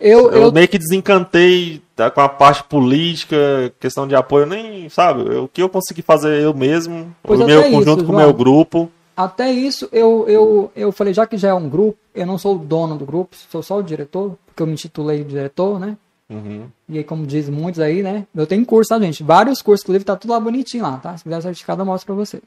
Eu, 0.00 0.30
eu, 0.30 0.42
eu, 0.44 0.52
meio 0.52 0.68
que 0.68 0.78
desencantei 0.78 1.82
tá, 1.96 2.08
com 2.10 2.20
a 2.20 2.28
parte 2.28 2.62
política, 2.64 3.72
questão 3.80 4.06
de 4.06 4.14
apoio, 4.14 4.46
nem, 4.46 4.88
sabe? 4.88 5.22
eu- 5.22 5.44
O 5.44 5.48
que 5.48 5.60
eu 5.62 5.68
consegui 5.68 6.02
fazer 6.02 6.40
eu 6.40 6.54
mesmo, 6.54 7.14
Pois 7.22 7.40
o 7.40 7.44
meu 7.46 7.62
isso, 7.62 7.70
conjunto 7.70 8.04
com 8.04 8.12
o 8.12 8.14
João. 8.14 8.26
meu 8.26 8.32
grupo. 8.32 8.90
Até 9.16 9.50
isso, 9.50 9.88
eu, 9.90 10.24
eu, 10.28 10.70
eu 10.76 10.92
falei, 10.92 11.12
já 11.12 11.26
que 11.26 11.36
já 11.36 11.48
é 11.48 11.54
um 11.54 11.68
grupo, 11.68 11.98
eu 12.14 12.24
não 12.24 12.38
sou 12.38 12.54
o 12.54 12.58
dono 12.58 12.96
do 12.96 13.04
grupo, 13.04 13.34
sou 13.50 13.62
só 13.64 13.78
o 13.78 13.82
diretor, 13.82 14.36
porque 14.46 14.62
eu 14.62 14.66
me 14.66 14.74
intitulei 14.74 15.24
diretor, 15.24 15.80
né? 15.80 15.96
Uhum. 16.30 16.66
E 16.88 16.98
aí, 16.98 17.02
como 17.04 17.26
diz 17.26 17.48
muitos 17.48 17.80
aí, 17.80 18.00
né? 18.02 18.24
Eu 18.32 18.46
tenho 18.46 18.64
curso, 18.64 18.90
tá, 18.90 19.00
gente? 19.00 19.24
Vários 19.24 19.60
cursos, 19.60 19.82
inclusive, 19.82 20.04
tá 20.04 20.14
tudo 20.14 20.30
lá 20.30 20.38
bonitinho 20.38 20.84
lá, 20.84 20.98
tá? 20.98 21.16
Se 21.16 21.24
quiser 21.24 21.42
certificado, 21.42 21.82
eu 21.82 21.86
mostro 21.86 22.06
pra 22.06 22.14
vocês. 22.24 22.42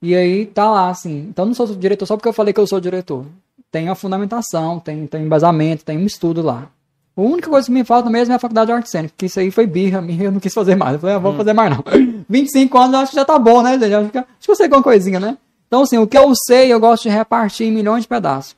E 0.00 0.14
aí, 0.14 0.46
tá 0.46 0.70
lá, 0.70 0.88
assim. 0.88 1.26
Então, 1.28 1.44
não 1.44 1.52
sou 1.52 1.66
diretor 1.66 2.06
só 2.06 2.16
porque 2.16 2.28
eu 2.28 2.32
falei 2.32 2.54
que 2.54 2.60
eu 2.60 2.66
sou 2.66 2.80
diretor. 2.80 3.26
Tem 3.70 3.88
a 3.88 3.94
fundamentação, 3.94 4.80
tem, 4.80 5.06
tem 5.06 5.22
embasamento, 5.22 5.84
tem 5.84 5.96
um 5.98 6.06
estudo 6.06 6.42
lá. 6.42 6.68
A 7.16 7.20
única 7.20 7.50
coisa 7.50 7.66
que 7.66 7.72
me 7.72 7.84
falta 7.84 8.08
mesmo 8.08 8.32
é 8.32 8.36
a 8.36 8.38
faculdade 8.38 8.66
de 8.66 8.72
arte 8.72 8.90
cênica, 8.90 9.14
que 9.16 9.26
isso 9.26 9.38
aí 9.38 9.50
foi 9.50 9.66
birra 9.66 10.00
minha, 10.00 10.24
eu 10.24 10.32
não 10.32 10.40
quis 10.40 10.54
fazer 10.54 10.74
mais. 10.74 10.94
Eu 10.94 11.00
falei, 11.00 11.16
ah, 11.16 11.18
vou 11.18 11.34
fazer 11.36 11.52
mais 11.52 11.70
não. 11.70 11.84
25 12.28 12.78
anos 12.78 12.92
eu 12.94 12.98
acho 13.00 13.10
que 13.10 13.16
já 13.16 13.24
tá 13.24 13.38
bom, 13.38 13.62
né, 13.62 13.78
gente? 13.78 13.94
Acho 13.94 14.10
que, 14.10 14.18
acho 14.18 14.26
que 14.40 14.50
eu 14.50 14.56
sei 14.56 14.66
alguma 14.66 14.82
coisinha, 14.82 15.20
né? 15.20 15.36
Então, 15.66 15.82
assim, 15.82 15.98
o 15.98 16.06
que 16.06 16.18
eu 16.18 16.32
sei, 16.46 16.72
eu 16.72 16.80
gosto 16.80 17.04
de 17.04 17.10
repartir 17.10 17.66
em 17.66 17.70
milhões 17.70 18.02
de 18.02 18.08
pedaços. 18.08 18.56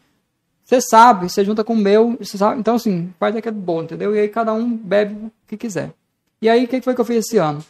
Você 0.64 0.80
sabe, 0.80 1.28
você 1.28 1.44
junta 1.44 1.62
com 1.62 1.74
o 1.74 1.76
meu, 1.76 2.16
você 2.18 2.38
sabe. 2.38 2.58
Então, 2.58 2.76
assim, 2.76 3.12
faz 3.18 3.36
aquele 3.36 3.56
bolo, 3.56 3.84
entendeu? 3.84 4.14
E 4.14 4.18
aí 4.20 4.28
cada 4.28 4.54
um 4.54 4.74
bebe 4.74 5.14
o 5.14 5.30
que 5.46 5.56
quiser. 5.56 5.92
E 6.40 6.48
aí, 6.48 6.64
o 6.64 6.68
que 6.68 6.78
que 6.78 6.84
foi 6.84 6.94
que 6.94 7.00
eu 7.00 7.04
fiz 7.04 7.26
esse 7.26 7.36
ano? 7.36 7.62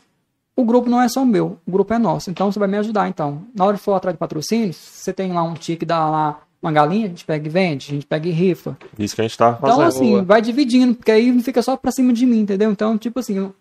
O 0.54 0.64
grupo 0.64 0.88
não 0.88 1.00
é 1.00 1.08
só 1.08 1.24
meu, 1.24 1.58
o 1.66 1.70
grupo 1.70 1.92
é 1.92 1.98
nosso. 1.98 2.30
Então, 2.30 2.52
você 2.52 2.58
vai 2.58 2.68
me 2.68 2.76
ajudar, 2.76 3.08
então. 3.08 3.42
Na 3.54 3.64
hora 3.64 3.76
de 3.76 3.82
for 3.82 3.94
atrás 3.94 4.14
de 4.14 4.18
patrocínios, 4.18 4.76
você 4.76 5.12
tem 5.12 5.32
lá 5.32 5.42
um 5.42 5.54
tique, 5.54 5.84
dá 5.84 6.08
lá 6.08 6.40
uma 6.62 6.70
galinha, 6.72 7.06
a 7.06 7.08
gente 7.08 7.24
pega 7.24 7.46
e 7.46 7.50
vende, 7.50 7.86
a 7.90 7.94
gente 7.94 8.06
pega 8.06 8.28
e 8.28 8.30
rifa. 8.30 8.76
Isso 8.98 9.14
que 9.14 9.20
a 9.20 9.24
gente 9.24 9.34
Então, 9.34 9.56
fazendo. 9.58 9.82
assim, 9.82 10.10
Boa. 10.10 10.22
vai 10.22 10.40
dividindo, 10.40 10.94
porque 10.94 11.10
aí 11.10 11.32
não 11.32 11.42
fica 11.42 11.60
só 11.62 11.76
pra 11.76 11.90
cima 11.90 12.12
de 12.12 12.24
mim, 12.24 12.40
entendeu? 12.40 12.70
Então, 12.70 12.96
tipo 12.96 13.18
assim, 13.18 13.36
eu, 13.36 13.54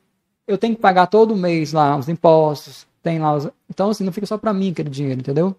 eu 0.47 0.57
tenho 0.57 0.75
que 0.75 0.81
pagar 0.81 1.07
todo 1.07 1.35
mês 1.35 1.73
lá 1.73 1.97
os 1.97 2.07
impostos, 2.07 2.85
tem 3.01 3.17
lá 3.19 3.33
os... 3.35 3.47
Então, 3.69 3.89
assim, 3.89 4.03
não 4.03 4.11
fica 4.13 4.27
só 4.27 4.37
pra 4.37 4.53
mim 4.53 4.69
aquele 4.71 4.89
dinheiro, 4.89 5.19
entendeu? 5.19 5.55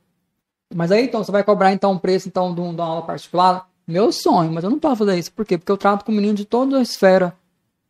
Mas 0.75 0.91
aí, 0.93 1.05
então, 1.05 1.23
você 1.23 1.33
vai 1.33 1.43
cobrar, 1.43 1.73
então, 1.73 1.93
um 1.93 1.99
preço, 1.99 2.29
então, 2.29 2.55
de, 2.55 2.61
um- 2.61 2.71
de 2.75 2.81
uma 2.81 2.87
aula 2.87 3.03
particular? 3.03 3.69
Meu 3.87 4.13
sonho, 4.13 4.53
mas 4.53 4.63
eu 4.65 4.71
não 4.71 4.79
posso 4.79 4.97
fazer 5.05 5.19
isso. 5.19 5.33
Por 5.33 5.45
quê? 5.45 5.59
Porque 5.59 5.71
eu 5.73 5.77
trato 5.77 6.05
com 6.05 6.13
menino 6.13 6.35
de 6.35 6.45
toda 6.45 6.79
a 6.79 6.83
esfera, 6.83 7.35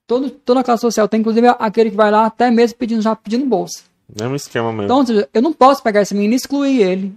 todo, 0.06 0.30
toda 0.30 0.60
a 0.60 0.64
classe 0.64 0.80
social. 0.80 1.06
Tem, 1.06 1.20
inclusive, 1.20 1.46
aquele 1.58 1.90
que 1.90 1.96
vai 1.96 2.10
lá 2.10 2.24
até 2.26 2.50
mesmo 2.50 2.78
pedindo, 2.78 3.02
já 3.02 3.14
pedindo 3.14 3.44
bolsa. 3.44 3.82
Mesmo 4.18 4.34
esquema 4.34 4.70
mesmo. 4.72 4.84
Então, 4.84 4.98
ou 4.98 5.06
seja, 5.06 5.28
eu 5.32 5.42
não 5.42 5.52
posso 5.52 5.82
pegar 5.82 6.00
esse 6.00 6.14
menino 6.14 6.32
e 6.32 6.36
excluir 6.36 6.80
ele, 6.82 7.14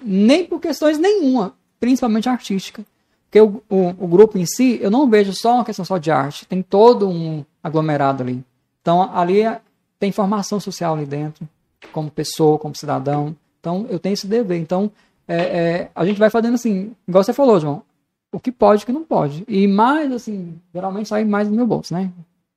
nem 0.00 0.44
por 0.44 0.60
questões 0.60 0.98
nenhuma, 0.98 1.52
principalmente 1.82 2.28
artística. 2.28 2.84
Porque 3.24 3.40
o, 3.40 3.60
o, 3.68 3.88
o 4.04 4.06
grupo 4.06 4.38
em 4.38 4.46
si, 4.46 4.78
eu 4.80 4.88
não 4.88 5.10
vejo 5.10 5.32
só 5.32 5.54
uma 5.54 5.64
questão 5.64 5.84
só 5.84 5.98
de 5.98 6.12
arte, 6.12 6.46
tem 6.46 6.62
todo 6.62 7.08
um 7.08 7.44
aglomerado 7.60 8.22
ali. 8.22 8.44
Então, 8.80 9.10
ali 9.12 9.40
é- 9.40 9.60
tem 9.98 10.12
formação 10.12 10.60
social 10.60 10.94
ali 10.94 11.04
dentro, 11.04 11.48
como 11.92 12.08
pessoa, 12.08 12.56
como 12.56 12.76
cidadão. 12.76 13.34
Então, 13.58 13.84
eu 13.90 13.98
tenho 13.98 14.12
esse 14.12 14.28
dever. 14.28 14.60
Então, 14.60 14.92
é, 15.26 15.36
é, 15.36 15.90
a 15.92 16.04
gente 16.04 16.20
vai 16.20 16.30
fazendo 16.30 16.54
assim, 16.54 16.92
igual 17.08 17.24
você 17.24 17.32
falou, 17.32 17.58
João, 17.58 17.82
o 18.30 18.38
que 18.38 18.52
pode 18.52 18.84
o 18.84 18.86
que 18.86 18.92
não 18.92 19.02
pode. 19.02 19.42
E 19.48 19.66
mais, 19.66 20.12
assim, 20.12 20.54
geralmente 20.72 21.08
sai 21.08 21.24
mais 21.24 21.48
do 21.48 21.54
meu 21.54 21.66
bolso, 21.66 21.92
né? 21.92 22.12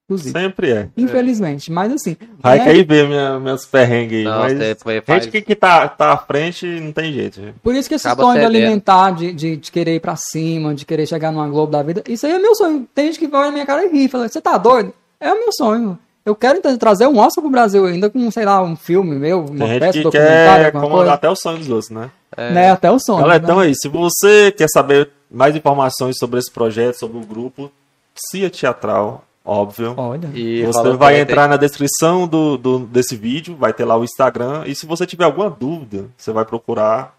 Inclusive. 0.05 0.39
Sempre 0.39 0.71
é. 0.71 0.87
Infelizmente, 0.95 1.71
mas 1.71 1.91
assim. 1.91 2.15
Vai 2.39 2.59
né? 2.59 2.63
que 2.63 2.69
aí 2.69 2.83
vê 2.83 3.07
minha, 3.07 3.39
meus 3.39 3.65
perrengues 3.65 4.19
aí. 4.19 4.23
Não, 4.23 4.39
mas 4.39 4.53
foi- 4.81 5.01
faz- 5.01 5.23
gente 5.23 5.31
que, 5.31 5.41
que 5.41 5.55
tá, 5.55 5.87
tá 5.87 6.13
à 6.13 6.17
frente 6.17 6.65
não 6.79 6.91
tem 6.91 7.11
jeito. 7.11 7.41
gente. 7.41 7.55
Por 7.63 7.73
isso 7.73 7.89
que 7.89 7.95
esse 7.95 8.07
Acaba 8.07 8.21
sonho 8.21 8.39
de 8.39 8.45
alimentar, 8.45 9.11
de, 9.15 9.33
de, 9.33 9.57
de 9.57 9.71
querer 9.71 9.95
ir 9.95 9.99
pra 9.99 10.15
cima, 10.15 10.75
de 10.75 10.85
querer 10.85 11.07
chegar 11.07 11.31
numa 11.31 11.47
Globo 11.49 11.71
da 11.71 11.81
vida, 11.81 12.03
isso 12.07 12.25
aí 12.27 12.33
é 12.33 12.37
meu 12.39 12.53
sonho. 12.53 12.87
Tem 12.93 13.07
gente 13.07 13.17
que 13.17 13.27
vai 13.27 13.45
na 13.45 13.51
minha 13.51 13.65
cara 13.65 13.83
e 13.83 13.89
ri, 13.91 14.07
fala, 14.07 14.27
você 14.29 14.39
tá 14.39 14.57
doido? 14.59 14.93
É 15.19 15.33
o 15.33 15.39
meu 15.39 15.51
sonho. 15.51 15.97
Eu 16.23 16.35
quero 16.35 16.57
então, 16.57 16.75
trazer 16.77 17.07
um 17.07 17.17
Oscar 17.17 17.41
pro 17.41 17.51
Brasil 17.51 17.85
ainda 17.85 18.09
com, 18.09 18.29
sei 18.31 18.45
lá, 18.45 18.61
um 18.61 18.75
filme 18.75 19.15
meu, 19.15 19.45
uma 19.45 19.67
Tem 19.67 19.79
peça 19.79 19.93
gente 19.93 20.05
que 20.05 20.11
quer 20.11 20.71
comandar 20.71 20.91
coisa. 20.91 21.13
até 21.13 21.29
o 21.29 21.35
sonho 21.35 21.57
dos 21.59 21.69
outros, 21.69 21.89
né? 21.91 22.09
Né? 22.35 22.71
Até 22.71 22.91
o 22.91 22.99
sonho. 22.99 23.21
Galera, 23.21 23.39
né? 23.39 23.43
então 23.45 23.61
é 23.61 23.69
isso. 23.69 23.81
Se 23.81 23.87
você 23.87 24.51
quer 24.51 24.67
saber 24.69 25.09
mais 25.31 25.55
informações 25.55 26.17
sobre 26.17 26.39
esse 26.39 26.51
projeto, 26.51 26.95
sobre 26.95 27.17
o 27.17 27.21
grupo, 27.21 27.71
Cia 28.15 28.49
Teatral, 28.49 29.23
óbvio. 29.45 29.93
Olha. 29.95 30.29
E 30.33 30.63
Você 30.65 30.91
vai 30.93 31.19
entrar 31.19 31.47
na 31.47 31.57
descrição 31.57 32.27
do, 32.27 32.57
do- 32.57 32.79
desse 32.79 33.15
vídeo, 33.15 33.55
vai 33.55 33.71
ter 33.73 33.85
lá 33.85 33.95
o 33.97 34.03
Instagram. 34.03 34.63
E 34.65 34.75
se 34.75 34.85
você 34.85 35.05
tiver 35.05 35.25
alguma 35.25 35.49
dúvida, 35.49 36.05
você 36.17 36.31
vai 36.31 36.43
procurar 36.43 37.15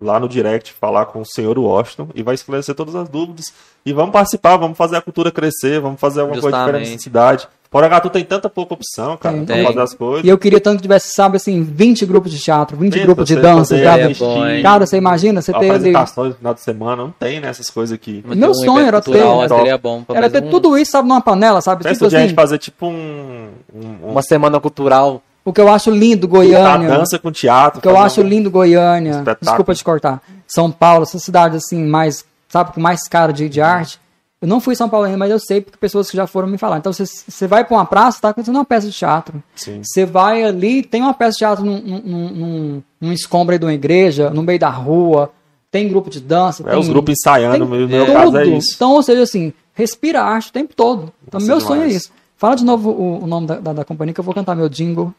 lá 0.00 0.18
no 0.18 0.28
direct, 0.28 0.72
falar 0.72 1.06
com 1.06 1.20
o 1.20 1.26
senhor 1.26 1.58
Washington 1.58 2.08
e 2.14 2.22
vai 2.22 2.34
esclarecer 2.34 2.74
todas 2.74 2.94
as 2.94 3.08
dúvidas. 3.08 3.46
E 3.84 3.92
vamos 3.92 4.12
participar, 4.12 4.56
vamos 4.56 4.76
fazer 4.78 4.96
a 4.96 5.02
cultura 5.02 5.30
crescer, 5.30 5.80
vamos 5.80 6.00
fazer 6.00 6.20
alguma 6.20 6.40
coisa 6.40 6.56
diferente 6.72 7.10
na 7.10 7.32
Justamente. 7.32 7.48
Cidade. 7.70 7.90
Porangatu 7.90 8.10
tem 8.10 8.24
tanta 8.24 8.48
pouca 8.50 8.74
opção, 8.74 9.16
cara, 9.16 9.36
Tem. 9.36 9.44
pra 9.46 9.54
Tem. 9.56 9.64
fazer 9.66 9.80
as 9.80 9.94
coisas. 9.94 10.24
E 10.24 10.28
eu 10.28 10.36
queria 10.36 10.60
tanto 10.60 10.76
que 10.76 10.82
tivesse, 10.82 11.14
sabe, 11.14 11.36
assim, 11.36 11.62
20 11.62 12.04
grupos 12.04 12.32
de 12.32 12.38
teatro, 12.38 12.76
20 12.76 12.92
Pensa, 12.92 13.04
grupos 13.06 13.24
de 13.26 13.36
dança, 13.36 13.82
sabe? 13.82 14.16
É? 14.58 14.62
Cara, 14.62 14.86
você 14.86 14.96
imagina, 14.96 15.40
você 15.40 15.52
ter 15.52 15.70
ali... 15.70 15.92
no 15.92 16.34
final 16.34 16.54
de 16.54 16.60
semana, 16.60 17.02
não 17.04 17.10
tem 17.12 17.38
nessas 17.40 17.70
coisas 17.70 17.94
aqui. 17.94 18.24
Mas 18.26 18.36
Meu 18.36 18.50
tem 18.52 18.60
um 18.60 18.64
sonho 18.64 18.86
era 18.86 19.00
cultural, 19.00 19.40
ter- 19.48 19.54
Seria 19.56 19.78
bom. 19.78 20.04
Era 20.12 20.28
ter 20.28 20.42
um- 20.42 20.50
tudo 20.50 20.76
isso, 20.76 20.90
sabe, 20.92 21.08
numa 21.08 21.20
panela, 21.20 21.60
sabe? 21.60 21.82
Pensa 21.84 21.94
Tipo 21.94 22.08
de 22.08 22.16
a 22.16 22.18
gente 22.20 22.28
assim, 22.28 22.34
fazer 22.36 22.58
tipo 22.58 22.86
um. 22.86 23.48
um, 23.72 24.06
um 24.06 24.10
Uma 24.10 24.22
semana 24.22 24.58
cultural. 24.60 25.22
o 25.44 25.52
que 25.52 25.60
eu 25.60 25.68
acho 25.72 25.90
lindo, 25.90 26.26
Goiânia... 26.28 26.88
dança 26.88 27.18
com 27.18 27.30
teatro. 27.30 27.78
O 27.78 27.82
que 27.82 27.88
eu 27.88 27.92
fazer 27.94 28.06
acho 28.06 28.20
um- 28.22 28.24
lindo 28.28 28.50
Goiânia, 28.50 29.10
espetáculo. 29.12 29.38
desculpa 29.48 29.74
te 29.74 29.84
cortar, 29.84 30.20
São 30.46 30.70
Paulo, 30.70 31.04
essa 31.04 31.18
cidade 31.18 31.56
assim, 31.56 31.82
mais, 31.84 32.24
sabe, 32.48 32.72
com 32.72 32.80
mais 32.80 33.06
cara 33.08 33.32
de, 33.32 33.48
de 33.48 33.60
arte. 33.60 33.98
Eu 34.40 34.48
não 34.48 34.58
fui 34.60 34.72
em 34.72 34.76
São 34.76 34.88
Paulo 34.88 35.04
ainda, 35.04 35.18
mas 35.18 35.30
eu 35.30 35.38
sei 35.38 35.60
porque 35.60 35.76
pessoas 35.76 36.10
que 36.10 36.16
já 36.16 36.26
foram 36.26 36.48
me 36.48 36.56
falar. 36.56 36.78
Então 36.78 36.92
você, 36.92 37.04
você 37.04 37.46
vai 37.46 37.62
pra 37.64 37.76
uma 37.76 37.84
praça, 37.84 38.20
tá 38.22 38.30
acontecendo 38.30 38.56
uma 38.56 38.64
peça 38.64 38.86
de 38.86 38.92
teatro. 38.96 39.42
Sim. 39.54 39.82
Você 39.84 40.06
vai 40.06 40.42
ali, 40.44 40.82
tem 40.82 41.02
uma 41.02 41.12
peça 41.12 41.32
de 41.32 41.38
teatro 41.38 41.64
num, 41.64 41.78
num, 41.80 42.00
num, 42.30 42.82
num 43.00 43.12
escombro 43.12 43.52
aí 43.52 43.58
de 43.58 43.66
uma 43.66 43.74
igreja, 43.74 44.30
no 44.30 44.42
meio 44.42 44.58
da 44.58 44.70
rua, 44.70 45.30
tem 45.70 45.86
grupo 45.88 46.08
de 46.08 46.20
dança. 46.20 46.62
É 46.66 46.70
tem, 46.70 46.78
os 46.80 46.88
grupos 46.88 47.12
ensaiando, 47.12 47.66
tem 47.66 47.80
no 47.80 47.88
meu, 47.88 48.06
tudo. 48.06 48.14
caso 48.14 48.38
é 48.38 48.46
isso. 48.46 48.72
Então, 48.74 48.92
ou 48.92 49.02
seja, 49.02 49.22
assim, 49.22 49.52
respira 49.74 50.22
arte 50.22 50.48
o 50.48 50.52
tempo 50.52 50.74
todo. 50.74 51.12
Então, 51.28 51.38
Nossa, 51.38 51.46
meu 51.46 51.60
sonho 51.60 51.82
é 51.82 51.84
demais. 51.86 51.96
isso. 52.02 52.12
Fala 52.36 52.54
de 52.56 52.64
novo 52.64 52.90
o, 52.90 53.24
o 53.24 53.26
nome 53.26 53.46
da, 53.46 53.56
da, 53.60 53.72
da 53.74 53.84
companhia 53.84 54.14
que 54.14 54.20
eu 54.20 54.24
vou 54.24 54.32
cantar 54.34 54.54
meu 54.56 54.70
jingle. 54.70 55.12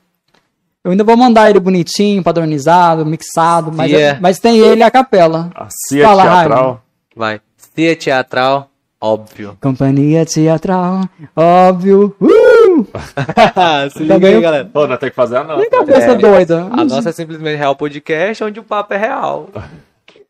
Eu 0.83 0.89
ainda 0.89 1.03
vou 1.03 1.15
mandar 1.15 1.47
ele 1.47 1.59
bonitinho, 1.59 2.23
padronizado, 2.23 3.05
mixado, 3.05 3.71
mas, 3.71 3.91
Yeah. 3.91 4.19
mas 4.19 4.39
tem 4.39 4.57
ele 4.57 4.81
a 4.81 4.89
capela. 4.89 5.51
A 5.53 5.67
CIA 5.69 6.07
Fala, 6.07 6.23
teatral. 6.23 6.81
Vai. 7.15 7.39
Cia 7.75 7.95
teatral, 7.95 8.70
óbvio. 9.01 9.57
Companhia 9.59 10.25
teatral, 10.25 11.01
óbvio. 11.35 12.15
Uh! 12.21 12.85
Se 13.91 14.05
Tá 14.07 14.13
liga 14.15 14.15
aí, 14.15 14.19
bem? 14.33 14.41
galera. 14.41 14.69
Pô, 14.71 14.87
nós 14.87 14.97
temos 14.99 15.09
que 15.11 15.15
fazer 15.15 15.37
a 15.37 15.43
nota. 15.43 15.61
Que 15.63 15.69
cabeça 15.69 16.11
É. 16.11 16.15
doida. 16.15 16.67
A 16.71 16.85
nossa 16.85 17.09
é 17.09 17.11
simplesmente 17.11 17.57
Real 17.57 17.75
Podcast, 17.75 18.43
onde 18.43 18.59
o 18.59 18.63
papo 18.63 18.93
é 18.93 18.97
real. 18.97 19.49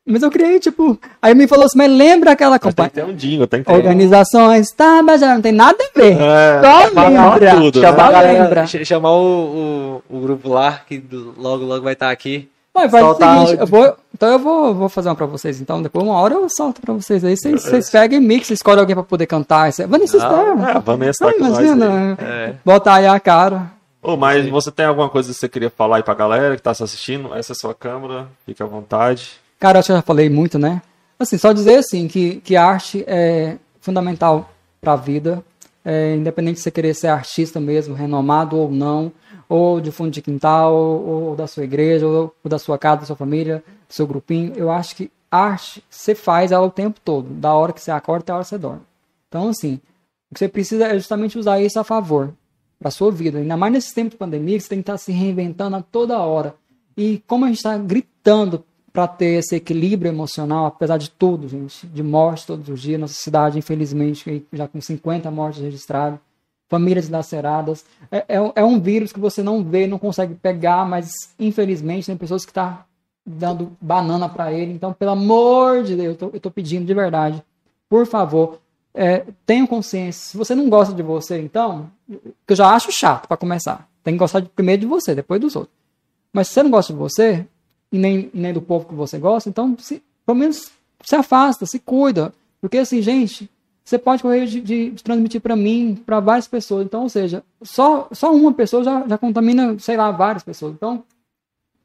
Mas 0.03 0.23
eu 0.23 0.31
criei, 0.31 0.59
tipo. 0.59 0.99
Aí 1.21 1.35
me 1.35 1.47
falou 1.47 1.65
assim, 1.65 1.77
mas 1.77 1.91
lembra 1.91 2.31
aquela 2.31 2.51
Mas 2.53 2.61
tem 2.61 2.69
companhia. 2.71 2.89
que 2.89 2.95
ter 2.95 3.05
um 3.05 3.15
jingle, 3.15 3.45
tem 3.47 3.61
que 3.61 3.67
ter. 3.67 3.73
Organizações, 3.73 4.71
tá, 4.71 5.03
mas 5.03 5.21
já 5.21 5.35
não 5.35 5.41
tem 5.41 5.51
nada 5.51 5.77
a 5.79 5.99
ver. 5.99 6.17
É, 6.19 6.61
Só 6.61 7.03
lembra. 7.03 7.55
tudo, 7.55 7.79
né? 7.81 7.87
Chamar, 7.87 8.11
galera, 8.11 8.43
lembra. 8.43 8.65
ch- 8.67 8.83
chamar 8.85 9.11
o, 9.11 10.01
o, 10.09 10.17
o 10.17 10.19
grupo 10.21 10.49
lá, 10.49 10.81
que 10.87 11.01
logo, 11.37 11.63
logo 11.63 11.83
vai 11.83 11.93
estar 11.93 12.09
aqui. 12.09 12.49
Mas 12.73 12.89
Soltar 12.89 13.39
seguinte, 13.47 13.59
eu 13.59 13.67
vou, 13.67 13.95
então 14.13 14.29
eu 14.29 14.39
vou, 14.39 14.73
vou 14.73 14.89
fazer 14.89 15.09
uma 15.09 15.15
pra 15.15 15.25
vocês. 15.25 15.59
Então, 15.59 15.81
depois 15.81 16.05
uma 16.05 16.15
hora 16.15 16.35
eu 16.35 16.47
solto 16.49 16.79
pra 16.81 16.93
vocês 16.93 17.23
aí. 17.23 17.35
Vocês, 17.35 17.61
vocês 17.63 17.89
pegam 17.89 18.17
e 18.17 18.21
mixam, 18.25 18.53
escolhem 18.53 18.79
alguém 18.79 18.95
pra 18.95 19.03
poder 19.03 19.25
cantar. 19.25 19.67
É- 19.69 19.85
Vanessa 19.87 20.17
Estela. 20.17 20.71
É, 20.71 20.79
Vanessa 20.79 21.25
tá 21.25 21.29
Ah, 21.31 21.33
com 21.33 21.39
nós 21.43 21.57
aí. 21.57 21.65
imagina. 21.65 22.17
É. 22.21 22.53
Botar 22.63 22.95
aí 22.95 23.07
a 23.07 23.19
cara. 23.19 23.71
Ô, 24.01 24.15
mas 24.15 24.47
você 24.49 24.71
tem 24.71 24.85
alguma 24.85 25.09
coisa 25.09 25.31
que 25.31 25.37
você 25.37 25.49
queria 25.49 25.69
falar 25.69 25.97
aí 25.97 26.03
pra 26.03 26.13
galera 26.13 26.55
que 26.55 26.61
tá 26.61 26.73
se 26.73 26.81
assistindo? 26.81 27.33
Essa 27.35 27.51
é 27.51 27.53
a 27.53 27.55
sua 27.55 27.75
câmera, 27.75 28.27
fica 28.45 28.63
à 28.63 28.67
vontade. 28.67 29.31
Cara, 29.59 29.77
eu 29.77 29.79
acho 29.79 29.87
que 29.87 29.91
eu 29.91 29.97
já 29.97 30.01
falei 30.01 30.29
muito, 30.29 30.57
né? 30.57 30.81
Assim, 31.19 31.37
só 31.37 31.51
dizer 31.53 31.75
assim, 31.75 32.07
que, 32.07 32.37
que 32.37 32.55
arte 32.55 33.03
é 33.05 33.57
fundamental 33.79 34.49
pra 34.79 34.95
vida. 34.95 35.43
É, 35.83 36.15
independente 36.15 36.55
de 36.55 36.61
você 36.61 36.71
querer 36.71 36.93
ser 36.93 37.07
artista 37.09 37.59
mesmo, 37.59 37.93
renomado 37.95 38.55
ou 38.55 38.71
não, 38.71 39.11
ou 39.51 39.81
de 39.81 39.91
fundo 39.91 40.11
de 40.11 40.21
quintal, 40.21 40.73
ou, 40.73 41.09
ou 41.29 41.35
da 41.35 41.45
sua 41.45 41.65
igreja, 41.65 42.07
ou, 42.07 42.33
ou 42.41 42.49
da 42.49 42.57
sua 42.57 42.77
casa, 42.77 43.01
da 43.01 43.05
sua 43.07 43.17
família, 43.17 43.61
do 43.85 43.93
seu 43.93 44.07
grupinho. 44.07 44.53
Eu 44.55 44.71
acho 44.71 44.95
que 44.95 45.11
arte 45.29 45.83
você 45.89 46.15
faz 46.15 46.53
ela 46.53 46.65
o 46.65 46.71
tempo 46.71 47.01
todo, 47.03 47.27
da 47.29 47.53
hora 47.53 47.73
que 47.73 47.81
você 47.81 47.91
acorda 47.91 48.23
até 48.23 48.31
a 48.31 48.35
hora 48.35 48.43
que 48.45 48.49
você 48.49 48.57
dorme. 48.57 48.81
Então, 49.27 49.49
assim, 49.49 49.81
o 50.29 50.35
que 50.35 50.39
você 50.39 50.47
precisa 50.47 50.85
é 50.85 50.93
justamente 50.93 51.37
usar 51.37 51.59
isso 51.59 51.77
a 51.77 51.83
favor 51.83 52.33
para 52.79 52.89
sua 52.89 53.11
vida. 53.11 53.39
Ainda 53.39 53.57
mais 53.57 53.73
nesse 53.73 53.93
tempo 53.93 54.11
de 54.11 54.15
pandemia, 54.15 54.55
que 54.55 54.63
você 54.63 54.69
tem 54.69 54.77
que 54.79 54.83
estar 54.83 54.97
se 54.97 55.11
reinventando 55.11 55.75
a 55.75 55.81
toda 55.81 56.17
hora. 56.19 56.55
E 56.95 57.21
como 57.27 57.43
a 57.43 57.49
gente 57.49 57.57
está 57.57 57.77
gritando 57.77 58.63
para 58.93 59.05
ter 59.05 59.39
esse 59.39 59.53
equilíbrio 59.53 60.09
emocional, 60.09 60.65
apesar 60.65 60.97
de 60.97 61.09
tudo, 61.09 61.49
gente, 61.49 61.85
de 61.87 62.03
morte 62.03 62.47
todos 62.47 62.69
os 62.69 62.81
dias, 62.81 62.99
nossa 62.99 63.15
cidade, 63.15 63.59
infelizmente, 63.59 64.45
já 64.53 64.65
com 64.65 64.79
50 64.79 65.29
mortes 65.29 65.61
registradas, 65.61 66.19
famílias 66.71 67.05
dilaceradas. 67.05 67.85
É, 68.09 68.23
é, 68.29 68.41
um- 68.41 68.53
é 68.55 68.63
um 68.63 68.79
vírus 68.79 69.11
que 69.11 69.19
você 69.19 69.43
não 69.43 69.61
vê, 69.63 69.85
não 69.85 69.99
consegue 69.99 70.33
pegar, 70.35 70.85
mas 70.87 71.11
infelizmente 71.37 72.05
tem 72.07 72.15
pessoas 72.15 72.45
que 72.45 72.51
estão 72.51 72.65
tá 72.65 72.85
dando 73.25 73.73
banana 73.81 74.29
para 74.29 74.53
ele. 74.53 74.71
Então, 74.71 74.93
pelo 74.93 75.11
amor 75.11 75.83
de 75.83 75.95
Deus, 75.97 76.17
eu 76.21 76.39
tô 76.39 76.49
pedindo 76.49 76.85
de 76.85 76.93
verdade, 76.93 77.43
por 77.89 78.07
favor, 78.07 78.59
é, 78.93 79.25
consciência. 79.67 80.29
Se 80.31 80.37
você 80.37 80.55
não 80.55 80.69
gosta 80.69 80.93
de 80.93 81.03
você, 81.03 81.41
então, 81.41 81.91
que 82.07 82.53
eu 82.53 82.55
já 82.55 82.69
acho 82.73 82.89
chato 82.91 83.27
para 83.27 83.35
começar. 83.37 83.87
Tem 84.01 84.13
que 84.13 84.19
gostar 84.19 84.39
de- 84.39 84.49
primeiro 84.49 84.79
de 84.81 84.87
você, 84.87 85.13
depois 85.13 85.39
dos 85.41 85.55
outros. 85.55 85.73
Mas 86.33 86.47
se 86.47 86.53
você 86.53 86.63
não 86.63 86.71
gosta 86.71 86.93
de 86.93 86.99
você, 86.99 87.45
e 87.91 87.97
nem, 87.97 88.31
nem 88.33 88.53
do 88.53 88.61
povo 88.61 88.85
que 88.87 88.95
você 88.95 89.17
gosta, 89.19 89.49
então 89.49 89.75
se, 89.77 90.01
pelo 90.25 90.37
menos 90.37 90.71
se 91.03 91.15
afasta, 91.15 91.65
se 91.65 91.79
cuida. 91.79 92.33
Porque 92.61 92.77
assim, 92.77 93.01
gente, 93.01 93.49
você 93.83 93.97
pode 93.97 94.21
correr 94.21 94.45
de, 94.45 94.61
de- 94.61 94.91
de 94.91 95.03
transmitir 95.03 95.41
para 95.41 95.55
mim, 95.55 96.01
para 96.05 96.19
várias 96.19 96.47
pessoas. 96.47 96.85
Então, 96.85 97.03
ou 97.03 97.09
seja, 97.09 97.43
só, 97.61 98.07
só 98.11 98.33
uma 98.33 98.53
pessoa 98.53 98.83
já, 98.83 99.07
já 99.07 99.17
contamina, 99.17 99.77
sei 99.79 99.97
lá, 99.97 100.11
várias 100.11 100.43
pessoas. 100.43 100.73
Então, 100.73 101.03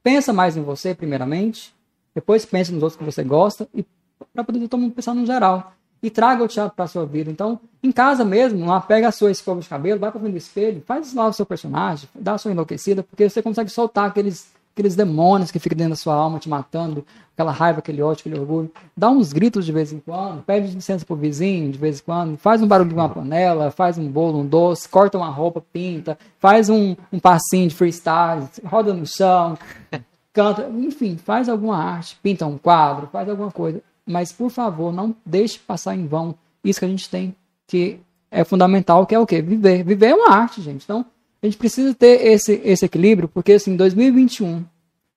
pensa 0.02 0.32
mais 0.32 0.56
em 0.56 0.62
você, 0.62 0.94
primeiramente. 0.94 1.74
Depois 2.14 2.44
pensa 2.47 2.73
nos 2.73 2.82
outros 2.82 2.98
que 2.98 3.05
você 3.05 3.23
gosta. 3.24 3.68
E 3.74 3.85
para 4.32 4.44
poder 4.44 4.66
todo 4.68 4.81
mundo 4.81 4.93
pensar 4.94 5.14
no 5.14 5.27
geral. 5.27 5.73
E 6.02 6.10
traga 6.10 6.44
o 6.44 6.48
teatro 6.48 6.77
para 6.77 6.86
sua 6.86 7.05
vida. 7.06 7.31
Então, 7.31 7.59
em 7.82 7.90
casa 7.90 8.24
mesmo, 8.24 8.66
lá, 8.66 8.81
pega 8.81 9.09
a 9.09 9.12
sua 9.12 9.31
escova 9.31 9.60
de 9.60 9.68
cabelo, 9.68 9.98
vai 9.98 10.10
para 10.10 10.20
frente 10.20 10.32
do 10.32 10.39
espelho, 10.39 10.82
faz 10.86 11.12
lá 11.14 11.27
o 11.27 11.32
seu 11.32 11.47
personagem, 11.47 12.09
dá 12.14 12.35
a 12.35 12.39
sua 12.39 12.52
enlouquecida, 12.52 13.02
porque 13.02 13.28
você 13.28 13.43
consegue 13.43 13.70
soltar 13.70 14.06
aqueles, 14.09 14.52
aqueles 14.77 14.94
demônios 14.94 15.51
que 15.51 15.59
ficam 15.59 15.74
dentro 15.74 15.93
da 15.93 15.97
sua 15.97 16.15
alma 16.15 16.39
te 16.39 16.51
matando, 16.51 17.03
aquela 17.32 17.51
raiva, 17.51 17.78
aquele 17.78 18.03
ódio, 18.03 18.20
aquele 18.20 18.39
orgulho. 18.39 18.70
Dá 18.94 19.09
uns 19.09 19.32
gritos 19.32 19.65
de 19.65 19.73
vez 19.73 19.90
em 19.90 19.98
quando, 19.98 20.43
pede 20.43 20.74
licença 20.74 21.03
pro 21.03 21.16
vizinho 21.16 21.73
de 21.73 21.78
vez 21.78 21.98
em 21.98 22.03
quando, 22.03 22.36
faz 22.36 22.61
um 22.61 22.66
barulho 22.66 22.90
de 22.90 22.94
uma 22.94 23.09
panela, 23.09 23.70
faz 23.70 23.97
um 23.97 24.07
bolo, 24.07 24.40
um 24.40 24.47
doce, 24.47 24.86
corta 24.86 25.16
uma 25.16 25.31
roupa, 25.31 25.65
pinta, 25.73 26.19
faz 26.39 26.69
um, 26.69 26.94
um 27.11 27.19
passinho 27.19 27.69
de 27.69 27.74
freestyle, 27.74 28.47
roda 28.66 28.93
no 28.93 29.07
chão, 29.07 29.57
canta, 30.31 30.69
enfim, 30.69 31.16
faz 31.16 31.48
alguma 31.48 31.78
arte, 31.78 32.19
pinta 32.23 32.44
um 32.44 32.59
quadro, 32.59 33.09
faz 33.11 33.27
alguma 33.31 33.51
coisa. 33.51 33.82
Mas, 34.05 34.31
por 34.31 34.51
favor, 34.51 34.93
não 34.93 35.16
deixe 35.24 35.59
passar 35.59 35.97
em 35.97 36.07
vão 36.07 36.35
isso 36.62 36.81
que 36.81 36.85
a 36.85 36.89
gente 36.89 37.09
tem, 37.09 37.35
que 37.66 37.98
é 38.31 38.44
fundamental, 38.44 39.07
que 39.07 39.15
é 39.15 39.19
o 39.19 39.27
quê? 39.27 39.40
Viver. 39.40 39.82
Viver 39.82 40.09
é 40.09 40.15
uma 40.15 40.32
arte, 40.32 40.61
gente. 40.61 40.85
Então, 40.85 41.07
a 41.42 41.46
gente 41.46 41.56
precisa 41.56 41.94
ter 41.94 42.26
esse, 42.26 42.60
esse 42.64 42.84
equilíbrio, 42.84 43.28
porque, 43.28 43.52
assim, 43.52 43.76
2021, 43.76 44.64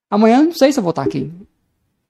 amanhã 0.10 0.44
não 0.44 0.54
sei 0.54 0.72
se 0.72 0.80
eu 0.80 0.84
vou 0.84 0.92
estar 0.92 1.04
aqui. 1.04 1.32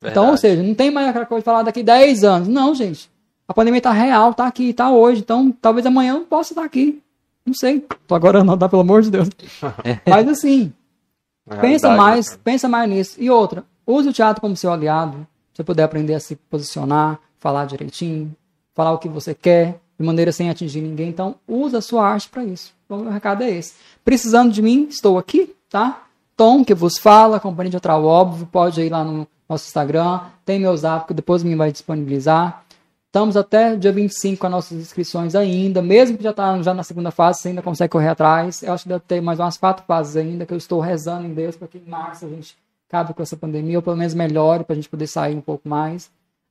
Então, 0.02 0.24
ou 0.24 0.32
Verdade. 0.32 0.42
seja, 0.42 0.64
não 0.64 0.74
tem 0.74 0.90
mais 0.90 1.10
aquela 1.10 1.26
coisa 1.26 1.42
de 1.42 1.46
falar 1.46 1.64
daqui 1.64 1.84
10 1.84 2.24
anos. 2.24 2.48
Não, 2.48 2.74
gente. 2.74 3.10
A 3.48 3.54
pandemia 3.54 3.82
tá 3.82 3.92
real, 3.92 4.34
tá 4.34 4.48
aqui, 4.48 4.74
tá 4.74 4.90
hoje. 4.92 5.22
Então, 5.22 5.52
talvez 5.52 5.86
amanhã 5.86 6.14
eu 6.14 6.22
possa 6.22 6.54
estar 6.54 6.64
aqui. 6.64 7.02
Não 7.46 7.54
sei. 7.54 7.86
Tô 8.08 8.16
agora 8.16 8.44
não, 8.44 8.58
dá 8.58 8.70
pelo 8.70 8.82
amor 8.82 9.02
de 9.02 9.12
Deus. 9.12 9.28
Mas 10.08 10.28
assim, 10.28 10.72
Na 11.46 11.58
pensa 11.58 11.88
realidade, 11.88 11.98
mais, 11.98 12.32
né, 12.32 12.38
pensa 12.44 12.70
mais 12.70 12.90
nisso. 12.90 13.16
E 13.20 13.30
outra, 13.30 13.66
use 13.86 14.08
o 14.08 14.14
teatro 14.14 14.40
como 14.40 14.56
seu 14.56 14.72
aliado. 14.72 15.28
Você 15.54 15.64
poder 15.64 15.84
aprender 15.84 16.14
a 16.14 16.20
se 16.20 16.36
posicionar, 16.36 17.20
falar 17.40 17.66
direitinho, 17.66 18.34
falar 18.74 18.92
o 18.94 19.00
que 19.00 19.10
você 19.10 19.34
quer, 19.34 19.80
de 20.00 20.06
maneira 20.06 20.32
sem 20.32 20.50
atingir 20.50 20.82
ninguém. 20.82 21.10
Então, 21.10 21.36
usa 21.48 21.80
a 21.80 21.82
sua 21.82 22.08
arte 22.08 22.30
para 22.30 22.46
isso. 22.46 22.74
Então, 22.90 23.04
meu 23.04 23.12
recado 23.12 23.44
é 23.44 23.52
esse. 23.52 23.76
Precisando 24.04 24.52
de 24.52 24.64
mim, 24.64 24.88
estou 24.90 25.20
aqui, 25.20 25.56
tá? 25.70 26.08
Tom, 26.36 26.66
que 26.66 26.74
vos 26.74 26.98
fala, 26.98 27.40
Companhia 27.40 27.70
de 27.70 27.74
Teatral 27.74 28.04
Óbvio, 28.04 28.48
pode 28.48 28.82
ir 28.82 28.90
lá 28.90 29.04
no 29.04 29.28
nosso 29.48 29.68
Instagram, 29.68 30.22
tem 30.44 30.60
meu 30.60 30.76
zap, 30.76 31.08
que 31.08 31.14
depois 31.14 31.44
me 31.44 31.56
vai 31.56 31.72
disponibilizar. 31.72 32.64
Estamos 33.06 33.38
até 33.38 33.76
dia 33.76 33.92
25 33.92 34.40
com 34.40 34.48
as 34.48 34.52
nossas 34.52 34.80
inscrições 34.80 35.36
ainda, 35.36 35.84
mesmo 35.84 36.18
que 36.18 36.24
já 36.24 36.32
está 36.32 36.60
já 36.64 36.74
na 36.74 36.82
segunda 36.82 37.12
fase, 37.12 37.42
você 37.42 37.50
ainda 37.50 37.62
consegue 37.62 37.92
correr 37.92 38.08
atrás. 38.08 38.64
Eu 38.64 38.74
acho 38.74 38.84
que 38.84 38.90
deve 38.90 39.04
ter 39.08 39.22
mais 39.22 39.40
umas 39.40 39.56
quatro 39.56 39.86
fases 39.86 40.16
ainda, 40.16 40.44
que 40.44 40.54
eu 40.54 40.58
estou 40.58 40.80
rezando 40.80 41.28
em 41.28 41.34
Deus 41.34 41.56
para 41.56 41.68
que 41.68 41.78
em 41.78 41.88
março 41.88 42.26
a 42.26 42.30
gente 42.30 42.58
acabe 42.88 43.14
com 43.14 43.22
essa 43.22 43.38
pandemia, 43.38 43.78
ou 43.78 43.84
pelo 43.84 43.98
menos 43.98 44.16
melhore, 44.16 44.64
para 44.64 44.74
a 44.74 44.76
gente 44.76 44.90
poder 44.90 45.06
sair 45.06 45.36
um 45.36 45.42
pouco 45.42 45.70
mais. 45.70 46.10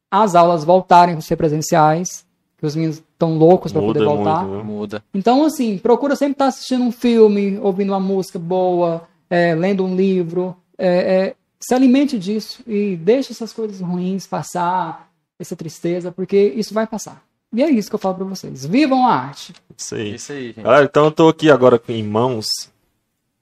As 0.09 0.37
aulas 0.37 0.63
voltarem 0.63 1.17
a 1.17 1.21
ser 1.21 1.35
presenciais, 1.35 2.25
que 2.59 2.67
os 2.67 2.75
meninos 2.75 2.97
estão 2.97 3.39
loucos 3.39 3.73
para 3.73 3.81
poder 3.81 4.05
voltar. 4.05 4.45
muito? 4.45 4.65
Muda. 4.65 5.05
Então, 5.15 5.45
assim, 5.45 5.79
procura 5.79 6.17
sempre 6.17 6.33
estar 6.33 6.47
assistindo 6.47 6.83
um 6.83 6.93
filme, 6.93 7.59
ouvindo 7.63 7.91
uma 7.91 8.01
música 8.01 8.39
boa, 8.39 9.09
é, 9.31 9.55
lendo 9.55 9.85
um 9.85 9.95
livro. 9.95 10.57
é, 10.77 10.89
é, 10.89 11.35
se 11.61 11.75
alimente 11.75 12.19
disso 12.19 12.63
e 12.67 12.97
deixe 12.97 13.33
essas 13.33 13.53
coisas 13.53 13.81
ruins 13.81 14.27
passar, 14.27 15.11
essa 15.39 15.57
tristeza, 15.57 16.13
porque 16.13 16.37
isso 16.57 16.73
vai 16.73 16.87
passar. 16.87 17.23
E 17.53 17.63
é 17.63 17.71
isso 17.71 17.89
que 17.89 17.95
eu 17.95 17.99
falo 17.99 18.17
pra 18.17 18.25
vocês. 18.25 18.67
Vivam 18.67 19.07
a 19.07 19.15
arte. 19.15 19.55
Isso 19.77 19.95
aí. 19.95 20.15
Isso 20.15 20.33
aí, 20.33 20.47
gente. 20.49 20.63
Galera, 20.63 20.85
então 20.85 21.07
eu 21.07 21.11
tô 21.11 21.29
aqui 21.29 21.51
agora 21.51 21.81
em 21.89 22.03
mãos. 22.03 22.47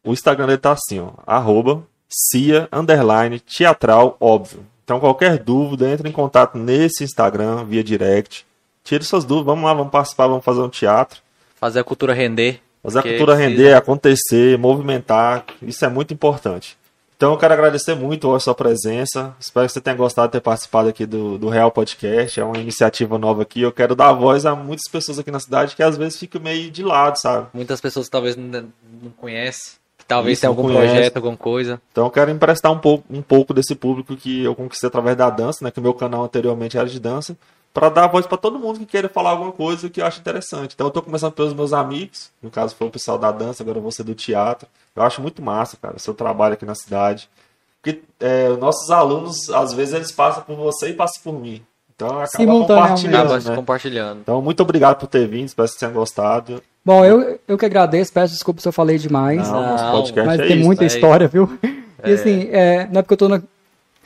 O 0.04 0.12
Instagram 0.12 0.46
dele 0.46 0.58
tá 0.58 0.72
assim, 0.72 1.00
ó. 1.00 1.10
Arroba 1.26 1.82
Cia 2.08 2.68
underline 2.72 3.40
teatral, 3.40 4.16
óbvio. 4.20 4.64
Então, 4.84 5.00
qualquer 5.00 5.38
dúvida, 5.38 5.90
entre 5.90 6.08
em 6.08 6.12
contato 6.12 6.56
nesse 6.56 7.02
Instagram, 7.02 7.64
via 7.64 7.82
direct. 7.82 8.46
Tire 8.86 9.02
suas 9.04 9.24
dúvidas, 9.24 9.46
vamos 9.46 9.64
lá, 9.64 9.74
vamos 9.74 9.90
participar, 9.90 10.28
vamos 10.28 10.44
fazer 10.44 10.60
um 10.60 10.68
teatro. 10.68 11.20
Fazer 11.56 11.80
a 11.80 11.84
cultura 11.84 12.14
render. 12.14 12.60
Fazer 12.80 13.00
a 13.00 13.02
cultura 13.02 13.34
precisa. 13.34 13.48
render, 13.50 13.74
acontecer, 13.74 14.56
movimentar. 14.56 15.44
Isso 15.60 15.84
é 15.84 15.88
muito 15.88 16.14
importante. 16.14 16.78
Então 17.16 17.32
eu 17.32 17.36
quero 17.36 17.52
agradecer 17.52 17.96
muito 17.96 18.32
a 18.32 18.38
sua 18.38 18.54
presença. 18.54 19.34
Espero 19.40 19.66
que 19.66 19.72
você 19.72 19.80
tenha 19.80 19.96
gostado 19.96 20.28
de 20.28 20.32
ter 20.34 20.40
participado 20.40 20.88
aqui 20.88 21.04
do, 21.04 21.36
do 21.36 21.48
Real 21.48 21.72
Podcast. 21.72 22.38
É 22.38 22.44
uma 22.44 22.58
iniciativa 22.58 23.18
nova 23.18 23.42
aqui. 23.42 23.60
Eu 23.60 23.72
quero 23.72 23.96
dar 23.96 24.12
voz 24.12 24.46
a 24.46 24.54
muitas 24.54 24.88
pessoas 24.88 25.18
aqui 25.18 25.32
na 25.32 25.40
cidade 25.40 25.74
que 25.74 25.82
às 25.82 25.96
vezes 25.96 26.16
ficam 26.16 26.40
meio 26.40 26.70
de 26.70 26.84
lado, 26.84 27.18
sabe? 27.18 27.48
Muitas 27.52 27.80
pessoas 27.80 28.08
talvez 28.08 28.36
não, 28.36 28.68
não 29.02 29.10
conhecem. 29.16 29.72
que 29.98 30.04
Talvez 30.04 30.38
tenha 30.38 30.48
algum 30.48 30.62
conhece. 30.62 30.86
projeto, 30.86 31.16
alguma 31.16 31.36
coisa. 31.36 31.80
Então 31.90 32.04
eu 32.04 32.10
quero 32.10 32.30
emprestar 32.30 32.70
um 32.70 32.78
pouco, 32.78 33.04
um 33.10 33.22
pouco 33.22 33.52
desse 33.52 33.74
público 33.74 34.14
que 34.14 34.44
eu 34.44 34.54
conquistei 34.54 34.86
através 34.86 35.16
da 35.16 35.28
dança, 35.28 35.64
né? 35.64 35.72
Que 35.72 35.80
o 35.80 35.82
meu 35.82 35.94
canal 35.94 36.22
anteriormente 36.22 36.78
era 36.78 36.86
de 36.86 37.00
dança, 37.00 37.36
para 37.76 37.90
dar 37.90 38.06
voz 38.06 38.26
para 38.26 38.38
todo 38.38 38.58
mundo 38.58 38.78
que 38.78 38.86
queira 38.86 39.06
falar 39.06 39.30
alguma 39.32 39.52
coisa 39.52 39.90
que 39.90 40.00
eu 40.00 40.06
acho 40.06 40.18
interessante. 40.18 40.72
Então 40.74 40.86
eu 40.86 40.90
tô 40.90 41.02
começando 41.02 41.32
pelos 41.34 41.52
meus 41.52 41.74
amigos, 41.74 42.30
no 42.42 42.50
caso 42.50 42.74
foi 42.74 42.86
o 42.86 42.90
pessoal 42.90 43.18
da 43.18 43.30
dança, 43.30 43.62
agora 43.62 43.78
você 43.80 44.02
do 44.02 44.14
teatro. 44.14 44.66
Eu 44.96 45.02
acho 45.02 45.20
muito 45.20 45.42
massa, 45.42 45.76
cara, 45.76 45.94
o 45.96 46.00
seu 46.00 46.14
trabalho 46.14 46.54
aqui 46.54 46.64
na 46.64 46.74
cidade. 46.74 47.28
Porque 47.82 48.00
é, 48.18 48.48
os 48.48 48.58
nossos 48.58 48.90
alunos, 48.90 49.50
às 49.50 49.74
vezes, 49.74 49.92
eles 49.92 50.10
passam 50.10 50.42
por 50.42 50.56
você 50.56 50.88
e 50.88 50.94
passam 50.94 51.22
por 51.22 51.38
mim. 51.38 51.60
Então 51.94 52.18
acaba 52.18 52.46
compartilhando, 52.46 53.32
Acaba 53.34 53.50
né? 53.50 53.56
compartilhando. 53.56 54.20
Então 54.20 54.40
muito 54.40 54.62
obrigado 54.62 54.98
por 54.98 55.06
ter 55.06 55.28
vindo, 55.28 55.44
espero 55.46 55.68
que 55.68 55.72
vocês 55.72 55.80
tenham 55.80 55.92
gostado. 55.92 56.62
Bom, 56.82 57.04
eu, 57.04 57.38
eu 57.46 57.58
que 57.58 57.66
agradeço, 57.66 58.10
peço 58.10 58.32
desculpa 58.32 58.62
se 58.62 58.68
eu 58.68 58.72
falei 58.72 58.96
demais. 58.96 59.46
Não, 59.50 59.76
Não, 59.76 60.12
mas 60.24 60.40
é 60.40 60.46
tem 60.46 60.56
isso. 60.56 60.64
muita 60.64 60.84
é 60.84 60.86
história, 60.86 61.28
viu? 61.28 61.58
E 62.02 62.12
assim, 62.12 62.48
é, 62.50 62.86
não 62.90 63.00
é 63.00 63.02
porque 63.02 63.12
eu 63.14 63.18
tô 63.18 63.28
na- 63.28 63.42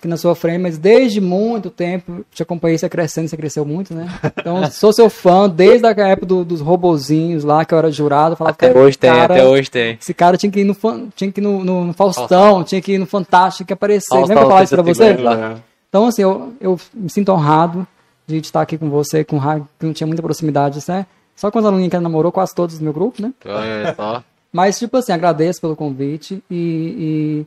aqui 0.00 0.08
na 0.08 0.16
sua 0.16 0.34
frente, 0.34 0.58
mas 0.60 0.76
desde 0.78 1.20
muito 1.20 1.70
tempo 1.70 2.24
te 2.32 2.42
acompanhei 2.42 2.76
você 2.76 2.88
crescendo, 2.88 3.28
você 3.28 3.36
cresceu 3.36 3.64
muito, 3.64 3.94
né? 3.94 4.08
Então, 4.38 4.68
sou 4.70 4.92
seu 4.92 5.08
fã 5.08 5.48
desde 5.48 5.86
a 5.86 5.90
época 5.90 6.26
do- 6.26 6.44
dos 6.44 6.60
robozinhos 6.60 7.44
lá, 7.44 7.64
que 7.64 7.72
eu 7.72 7.78
era 7.78 7.90
jurado. 7.92 8.32
eu 8.32 8.36
Falava, 8.36 8.54
Até 8.54 8.68
"Cara, 8.68 8.78
hoje 8.80 8.98
tem, 8.98 9.10
cara, 9.12 9.34
até 9.34 9.46
hoje 9.46 9.70
tem. 9.70 9.98
Esse 10.00 10.12
cara 10.14 10.36
tinha 10.36 10.50
que 10.50 10.60
ir 10.60 10.64
no, 10.64 10.74
tinha 11.14 11.30
que 11.30 11.40
ir 11.40 11.42
no, 11.44 11.62
no- 11.64 11.84
no 11.84 11.92
Faustão, 11.92 12.26
Faustão. 12.26 12.64
tinha 12.64 12.80
que 12.80 12.92
ir 12.94 12.98
no 12.98 13.06
Fantástico, 13.06 13.58
tinha 13.58 13.66
que 13.68 13.72
aparecer. 13.74 14.08
Faustão, 14.08 14.28
Lembra 14.36 14.46
que 14.46 14.60
eu 14.60 14.64
isso 14.64 14.74
pra 14.74 14.84
tem 14.84 14.94
você? 14.94 15.04
que 15.14 15.22
lembrar. 15.22 15.52
É. 15.52 15.56
Então, 15.88 16.06
assim, 16.06 16.22
eu, 16.22 16.52
eu 16.60 16.80
me 16.94 17.10
sinto 17.10 17.30
honrado 17.32 17.86
de 18.26 18.38
estar 18.38 18.60
aqui 18.62 18.78
com 18.78 18.88
você, 18.88 19.22
com 19.24 19.36
o 19.36 19.38
Raio, 19.38 19.68
que 19.78 19.84
não 19.84 19.92
tinha 19.92 20.06
muita 20.06 20.22
proximidade, 20.22 20.78
né? 20.88 21.04
Só 21.36 21.50
com 21.50 21.58
os 21.58 21.64
aluninhos 21.64 21.90
que 21.90 21.98
namorou, 21.98 22.30
quase 22.30 22.54
todos 22.54 22.78
do 22.78 22.84
meu 22.84 22.92
grupo, 22.92 23.20
né? 23.20 23.32
Olha 23.44 23.94
só. 23.96 24.22
Mas, 24.52 24.78
tipo 24.80 24.96
assim, 24.96 25.12
agradeço 25.12 25.60
pelo 25.60 25.76
convite 25.76 26.42
e, 26.50 26.56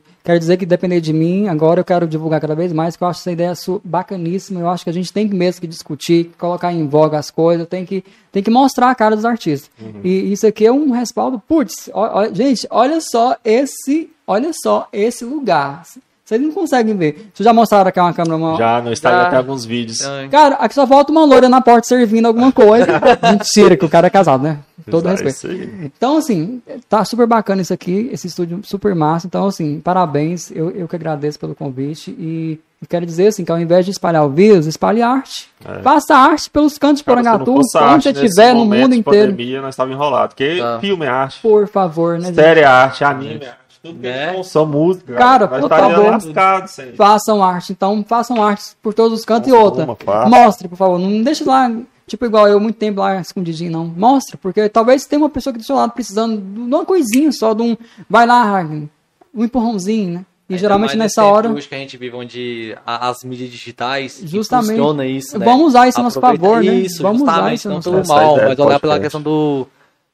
quero 0.24 0.38
dizer 0.38 0.56
que 0.56 0.64
depender 0.64 1.00
de 1.02 1.12
mim, 1.12 1.48
agora 1.48 1.80
eu 1.80 1.84
quero 1.84 2.06
divulgar 2.06 2.40
cada 2.40 2.54
vez 2.54 2.72
mais, 2.72 2.96
que 2.96 3.04
eu 3.04 3.08
acho 3.08 3.20
essa 3.20 3.30
ideia 3.32 3.52
bacaníssima. 3.84 4.60
Eu 4.60 4.68
acho 4.70 4.84
que 4.84 4.90
a 4.90 4.92
gente 4.92 5.12
tem 5.12 5.28
que 5.28 5.34
mesmo 5.34 5.60
que 5.60 5.66
discutir, 5.66 6.30
colocar 6.38 6.72
em 6.72 6.88
voga 6.88 7.18
as 7.18 7.30
coisas, 7.30 7.66
tem 7.68 7.84
que, 7.84 8.02
tem 8.32 8.42
que 8.42 8.50
mostrar 8.50 8.90
a 8.90 8.94
cara 8.94 9.14
dos 9.16 9.24
artistas. 9.26 9.70
E 10.02 10.32
isso 10.32 10.46
aqui 10.46 10.64
é 10.64 10.72
um 10.72 10.92
respaldo. 10.92 11.38
Putz, 11.46 11.90
ó- 11.92 12.20
ó- 12.22 12.32
gente, 12.32 12.66
olha 12.70 12.98
só 13.02 13.36
esse, 13.44 14.08
olha 14.26 14.50
só 14.62 14.88
esse 14.92 15.24
lugar. 15.26 15.82
Vocês 16.24 16.40
não 16.40 16.52
conseguem 16.52 16.96
ver. 16.96 17.28
Vocês 17.34 17.44
já 17.44 17.52
mostraram 17.52 17.88
aqui 17.88 18.00
uma 18.00 18.12
câmera? 18.14 18.36
Uma... 18.36 18.56
Já 18.56 18.80
no 18.80 18.90
Instagram 18.92 19.24
Já. 19.24 19.28
tem 19.28 19.38
alguns 19.38 19.64
vídeos. 19.66 20.00
Ai, 20.06 20.28
Cara, 20.30 20.54
aqui 20.54 20.74
só 20.74 20.86
falta 20.86 21.12
uma 21.12 21.22
loira 21.24 21.50
na 21.50 21.60
porta 21.60 21.86
servindo 21.86 22.24
alguma 22.26 22.50
coisa. 22.52 22.86
Mentira, 23.30 23.76
que 23.76 23.84
o 23.84 23.88
cara 23.90 24.06
é 24.06 24.10
casado, 24.10 24.42
né? 24.42 24.58
Todo 24.90 25.06
É 25.06 25.10
respeito. 25.12 25.34
isso 25.36 25.46
aí. 25.46 25.90
Então, 25.96 26.16
assim, 26.16 26.62
tá 26.88 27.04
super 27.04 27.26
bacana 27.26 27.60
isso 27.60 27.74
aqui, 27.74 28.08
esse 28.10 28.26
estúdio 28.26 28.60
super 28.64 28.94
massa. 28.94 29.26
Então, 29.26 29.46
assim, 29.46 29.80
parabéns. 29.80 30.50
Eu, 30.50 30.70
eu 30.70 30.88
que 30.88 30.96
agradeço 30.96 31.38
pelo 31.38 31.54
convite. 31.54 32.10
E, 32.18 32.58
e 32.82 32.86
quero 32.86 33.04
dizer, 33.04 33.26
assim, 33.26 33.44
que 33.44 33.52
ao 33.52 33.58
invés 33.60 33.84
de 33.84 33.90
espalhar 33.90 34.24
o 34.24 34.30
vírus, 34.30 34.66
espalhe 34.66 35.02
arte. 35.02 35.48
É. 35.62 35.82
Faça 35.82 36.14
arte 36.16 36.48
pelos 36.48 36.78
cantos 36.78 36.98
de 36.98 37.04
Porangatu, 37.04 37.52
onde 37.52 38.02
você 38.02 38.10
estiver 38.10 38.54
no 38.54 38.64
mundo 38.64 38.92
de 38.92 38.98
inteiro. 38.98 39.30
Pandemia, 39.32 39.60
nós 39.60 39.74
estávamos 39.74 39.94
enrolados. 39.96 40.34
Porque 40.34 40.56
Tá. 40.58 40.78
filme 40.80 41.04
é 41.04 41.08
arte, 41.08 41.40
Por 41.42 41.68
favor, 41.68 42.18
né? 42.18 42.32
série 42.32 42.60
é 42.60 42.64
arte, 42.64 43.04
anime 43.04 43.44
é 43.44 43.48
arte. 43.48 43.63
Tudo 43.84 44.00
que 44.00 44.06
Né? 44.06 44.38
é 44.38 44.42
som, 44.42 44.64
música. 44.64 45.14
Cara, 45.14 45.46
por 45.46 45.60
estaríamos 45.60 45.94
favor. 45.96 46.10
lascados 46.10 46.70
sem. 46.70 46.92
Façam 46.94 47.44
arte. 47.44 47.72
Então, 47.72 48.02
façam 48.08 48.42
arte 48.42 48.74
por 48.82 48.94
todos 48.94 49.18
os 49.18 49.24
cantos 49.26 49.48
e 49.48 49.52
outra. 49.52 49.86
faça. 50.02 50.28
Mostre, 50.30 50.68
por 50.68 50.76
favor. 50.76 50.98
Não 50.98 51.22
deixe 51.22 51.44
lá, 51.44 51.70
tipo, 52.06 52.24
igual 52.24 52.48
eu, 52.48 52.58
muito 52.58 52.76
tempo 52.76 53.00
lá 53.00 53.20
escondidinho, 53.20 53.70
não. 53.70 53.84
Mostre, 53.84 54.38
porque 54.38 54.70
talvez 54.70 55.04
tenha 55.04 55.20
uma 55.20 55.28
pessoa 55.28 55.52
aqui 55.52 55.60
do 55.60 55.66
seu 55.66 55.76
lado 55.76 55.92
precisando 55.92 56.40
de 56.40 56.60
uma 56.60 56.84
coisinha 56.86 57.30
só, 57.30 57.52
de 57.52 57.60
um. 57.62 57.76
Vai 58.08 58.26
lá, 58.26 58.42
Ragnar, 58.42 58.88
um 59.34 59.44
empurrãozinho, 59.44 60.14
né? 60.14 60.26
E 60.48 60.54
ainda 60.54 60.60
geralmente 60.60 60.96
nessa 60.96 61.22
hora. 61.24 61.50
Hoje 61.50 61.68
que 61.68 61.74
a 61.74 61.78
gente 61.78 61.96
vive 61.98 62.16
onde 62.16 62.76
as 62.86 63.22
mídias 63.24 63.50
digitais 63.50 64.20
Justamente. 64.24 64.70
funciona 64.76 65.06
isso, 65.06 65.38
né? 65.38 65.44
Vamos 65.44 65.68
usar 65.68 65.88
isso 65.88 66.00
a 66.00 66.02
nosso 66.02 66.20
favor, 66.20 66.62
né? 66.62 66.74
Isso, 66.74 67.02
Vamos 67.02 67.22
usar 67.22 67.52
isso 67.54 67.66
a 67.66 67.70
não 67.70 67.76
nosso 67.76 67.90
pelo 67.90 68.06
mal, 68.06 68.34
ideia 68.36 68.48
mas 68.48 68.58
olhar 68.58 68.80
pela 68.80 69.00
questão 69.00 69.20
do 69.22 69.66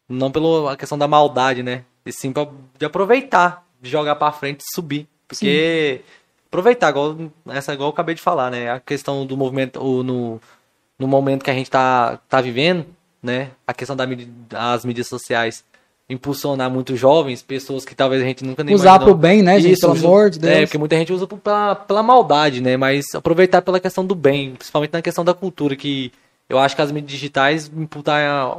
não 0.09 0.31
pela 0.31 0.77
questão 0.77 0.97
da 0.99 1.07
maldade, 1.09 1.63
né? 1.63 1.83
E 2.11 2.13
sim 2.13 2.33
pra, 2.33 2.47
de 2.79 2.85
aproveitar, 2.85 3.65
de 3.81 3.91
jogar 3.91 4.17
pra 4.17 4.33
frente 4.33 4.61
e 4.61 4.75
subir, 4.75 5.09
porque 5.27 6.03
aproveitar 6.49 6.91
igual 6.91 7.17
essa 7.49 7.73
igual 7.73 7.89
eu 7.89 7.93
acabei 7.93 8.15
de 8.15 8.21
falar, 8.21 8.51
né? 8.51 8.71
A 8.71 8.81
questão 8.81 9.25
do 9.25 9.37
movimento 9.37 9.83
o, 9.83 10.03
no 10.03 10.41
no 10.99 11.09
momento 11.09 11.43
que 11.43 11.51
a 11.51 11.55
gente 11.55 11.71
tá 11.71 12.19
tá 12.29 12.41
vivendo, 12.41 12.85
né? 13.23 13.51
A 13.67 13.73
questão 13.73 13.97
da 13.97 14.07
das 14.49 14.85
mídias 14.85 15.09
sociais 15.09 15.65
impulsionar 16.11 16.69
muito 16.69 16.97
jovens, 16.97 17.41
pessoas 17.41 17.85
que 17.85 17.95
talvez 17.95 18.21
a 18.21 18.25
gente 18.25 18.45
nunca 18.45 18.65
nem 18.65 18.75
Usar 18.75 18.97
imaginou. 18.97 19.15
pro 19.15 19.17
bem, 19.17 19.43
né, 19.43 19.61
gente? 19.61 19.75
Isso, 19.75 19.87
Pelo 19.93 20.07
amor 20.07 20.29
de 20.29 20.41
Deus. 20.41 20.55
É, 20.55 20.61
porque 20.63 20.77
muita 20.77 20.97
gente 20.97 21.13
usa 21.13 21.25
pela, 21.25 21.77
pela 21.77 22.03
maldade, 22.03 22.61
né? 22.61 22.77
Mas 22.77 23.07
aproveitar 23.15 23.63
pela 23.63 23.79
questão 23.79 24.05
do 24.05 24.17
bem, 24.17 24.57
principalmente 24.57 24.93
na 24.93 25.01
questão 25.01 25.25
da 25.25 25.33
cultura, 25.33 25.77
que 25.77 26.13
eu 26.49 26.59
acho 26.59 26.75
que 26.75 26.83
as 26.83 26.91
mídias 26.91 27.13
digitais 27.13 27.71
imputar, 27.75 28.59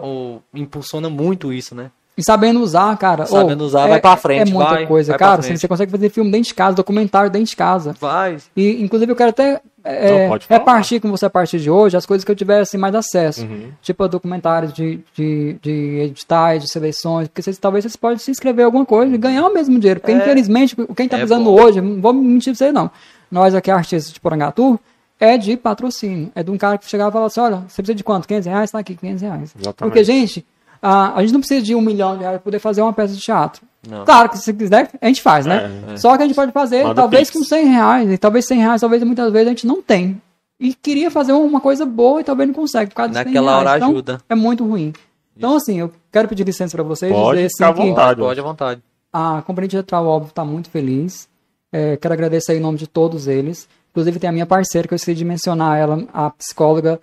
impulsionam 0.54 1.10
muito 1.10 1.52
isso, 1.52 1.76
né? 1.76 1.92
E 2.22 2.24
sabendo 2.26 2.62
usar, 2.62 2.96
cara. 2.98 3.26
Sabendo 3.26 3.64
ô, 3.64 3.68
usar, 3.68 3.86
é- 3.86 3.90
vai 3.90 4.02
pra 4.02 4.16
frente, 4.16 4.50
É 4.50 4.54
muita 4.54 4.70
vai, 4.72 4.86
coisa, 4.88 5.12
vai 5.14 5.20
cara. 5.20 5.34
assim, 5.40 5.48
frente. 5.50 5.60
Você 5.62 5.68
consegue 5.68 5.92
fazer 5.92 6.10
filme 6.10 6.32
dentro 6.32 6.48
de 6.48 6.54
casa, 6.54 6.76
documentário 6.76 7.30
dentro 7.30 7.50
de 7.50 7.56
casa. 7.56 7.96
Vai. 8.00 8.38
E, 8.56 8.82
inclusive, 8.84 9.12
eu 9.12 9.16
quero 9.16 9.30
até 9.32 9.60
é, 9.84 10.30
repartir 10.48 11.02
com 11.02 11.10
você 11.10 11.26
a 11.26 11.30
partir 11.30 11.60
de 11.60 11.70
hoje 11.70 11.98
as 11.98 12.06
coisas 12.06 12.24
que 12.24 12.32
eu 12.32 12.36
tiver 12.36 12.60
assim, 12.62 12.78
mais 12.78 12.94
acesso. 12.94 13.42
Uhum. 13.44 13.70
Tipo 13.82 14.08
documentários 14.08 14.72
de, 14.74 15.00
de, 15.16 15.58
de 15.62 15.72
editais, 16.02 16.62
de 16.64 16.70
seleções. 16.70 17.28
Porque 17.28 17.42
vocês, 17.42 17.58
talvez 17.58 17.84
vocês 17.84 17.96
podem 17.96 18.18
se 18.20 18.30
inscrever 18.30 18.62
em 18.64 18.66
alguma 18.66 18.86
coisa 18.86 19.14
e 19.14 19.18
ganhar 19.18 19.46
o 19.48 19.54
mesmo 19.54 19.80
dinheiro. 19.80 20.00
Porque, 20.00 20.12
É. 20.12 20.18
infelizmente, 20.18 20.76
quem 20.96 21.08
tá 21.08 21.18
É 21.18 21.20
precisando 21.20 21.46
bom. 21.46 21.60
hoje, 21.60 21.82
não 21.82 22.00
vou 22.00 22.14
mentir 22.14 22.54
pra 22.54 22.58
vocês, 22.58 22.74
não. 22.74 22.92
Nós 23.32 23.56
aqui, 23.56 23.72
artistas 23.72 24.14
de 24.14 24.20
Porangatu, 24.20 24.80
é 25.20 25.38
de 25.38 25.56
patrocínio. 25.58 26.32
É 26.36 26.44
de 26.44 26.52
um 26.52 26.58
cara 26.58 26.78
que 26.78 26.88
chegava 26.90 27.10
e 27.10 27.14
falava 27.14 27.28
assim: 27.28 27.40
olha, 27.40 27.56
você 27.68 27.82
precisa 27.82 27.96
de 27.96 28.04
quanto? 28.04 28.28
500 28.28 28.46
reais? 28.48 28.72
Tá 28.72 28.80
aqui, 28.80 28.96
500 28.96 29.22
reais. 29.22 29.56
Exatamente. 29.60 29.76
Porque, 29.78 30.04
gente, 30.04 30.46
a, 30.82 31.16
a 31.18 31.22
gente 31.22 31.34
não 31.34 31.40
precisa 31.40 31.62
de 31.62 31.76
um 31.76 31.82
milhão 31.82 32.14
de 32.16 32.22
reais 32.22 32.36
para 32.38 32.44
poder 32.44 32.60
fazer 32.60 32.82
uma 32.82 32.94
peça 32.94 33.14
de 33.14 33.20
teatro. 33.22 33.62
Não. 33.88 34.06
Claro 34.06 34.30
que 34.30 34.38
se 34.38 34.54
quiser, 34.54 34.90
a 35.02 35.08
gente 35.08 35.22
faz, 35.22 35.46
né? 35.46 35.70
É, 35.94 35.98
Só 35.98 36.16
que 36.16 36.24
a 36.24 36.26
gente 36.28 36.36
pode 36.36 36.52
fazer, 36.52 36.84
Manda 36.84 36.96
talvez 36.96 37.30
Pix. 37.30 37.40
com 37.40 37.44
100 37.46 37.66
reais, 37.68 38.12
e 38.12 38.18
talvez 38.18 38.46
100 38.46 38.60
reais, 38.60 38.82
talvez 38.82 39.04
muitas 39.04 39.32
vezes 39.32 39.48
a 39.48 39.52
gente 39.52 39.66
não 39.68 39.82
tem. 39.82 40.22
E 40.60 40.74
queria 40.76 41.10
fazer 41.10 41.32
uma 41.34 41.60
coisa 41.60 41.86
boa 41.86 42.22
e 42.22 42.24
talvez 42.24 42.48
não 42.48 42.54
consegue, 42.54 42.92
por 42.92 42.96
causa 42.98 43.10
dos 43.10 43.18
100 43.18 43.26
Naquela 43.26 43.52
reais. 43.52 43.68
hora 43.68 43.78
Então, 43.78 43.90
ajuda. 43.90 44.22
É 44.30 44.36
muito 44.36 44.64
ruim. 44.66 44.94
Então, 45.36 45.56
assim, 45.56 45.80
eu 45.80 45.92
quero 46.12 46.28
pedir 46.28 46.44
licença 46.46 46.78
para 46.78 46.84
vocês, 46.84 47.12
Pode 47.12 47.38
dizer 47.38 47.50
ficar 47.50 47.68
à 47.68 47.70
assim, 47.72 47.82
que 47.82 47.88
vontade. 47.90 48.20
Pode 48.20 48.40
à 48.40 48.44
vontade. 48.44 48.82
a 49.12 49.42
Companhia 49.42 49.70
Teatral, 49.70 50.06
óbvio, 50.06 50.30
está 50.30 50.46
muito 50.46 50.70
feliz. 50.70 51.28
É, 51.72 51.98
quero 51.98 52.14
agradecer 52.14 52.56
em 52.56 52.60
nome 52.60 52.78
de 52.78 52.86
todos 52.86 53.28
eles. 53.28 53.68
Inclusive, 53.90 54.20
tem 54.20 54.30
a 54.30 54.34
minha 54.34 54.46
parceira, 54.46 54.88
que 54.88 54.94
eu 54.94 54.96
esqueci 54.98 55.16
de 55.18 55.26
mencionar 55.26 55.80
ela, 55.80 56.04
a 56.14 56.30
psicóloga, 56.30 57.00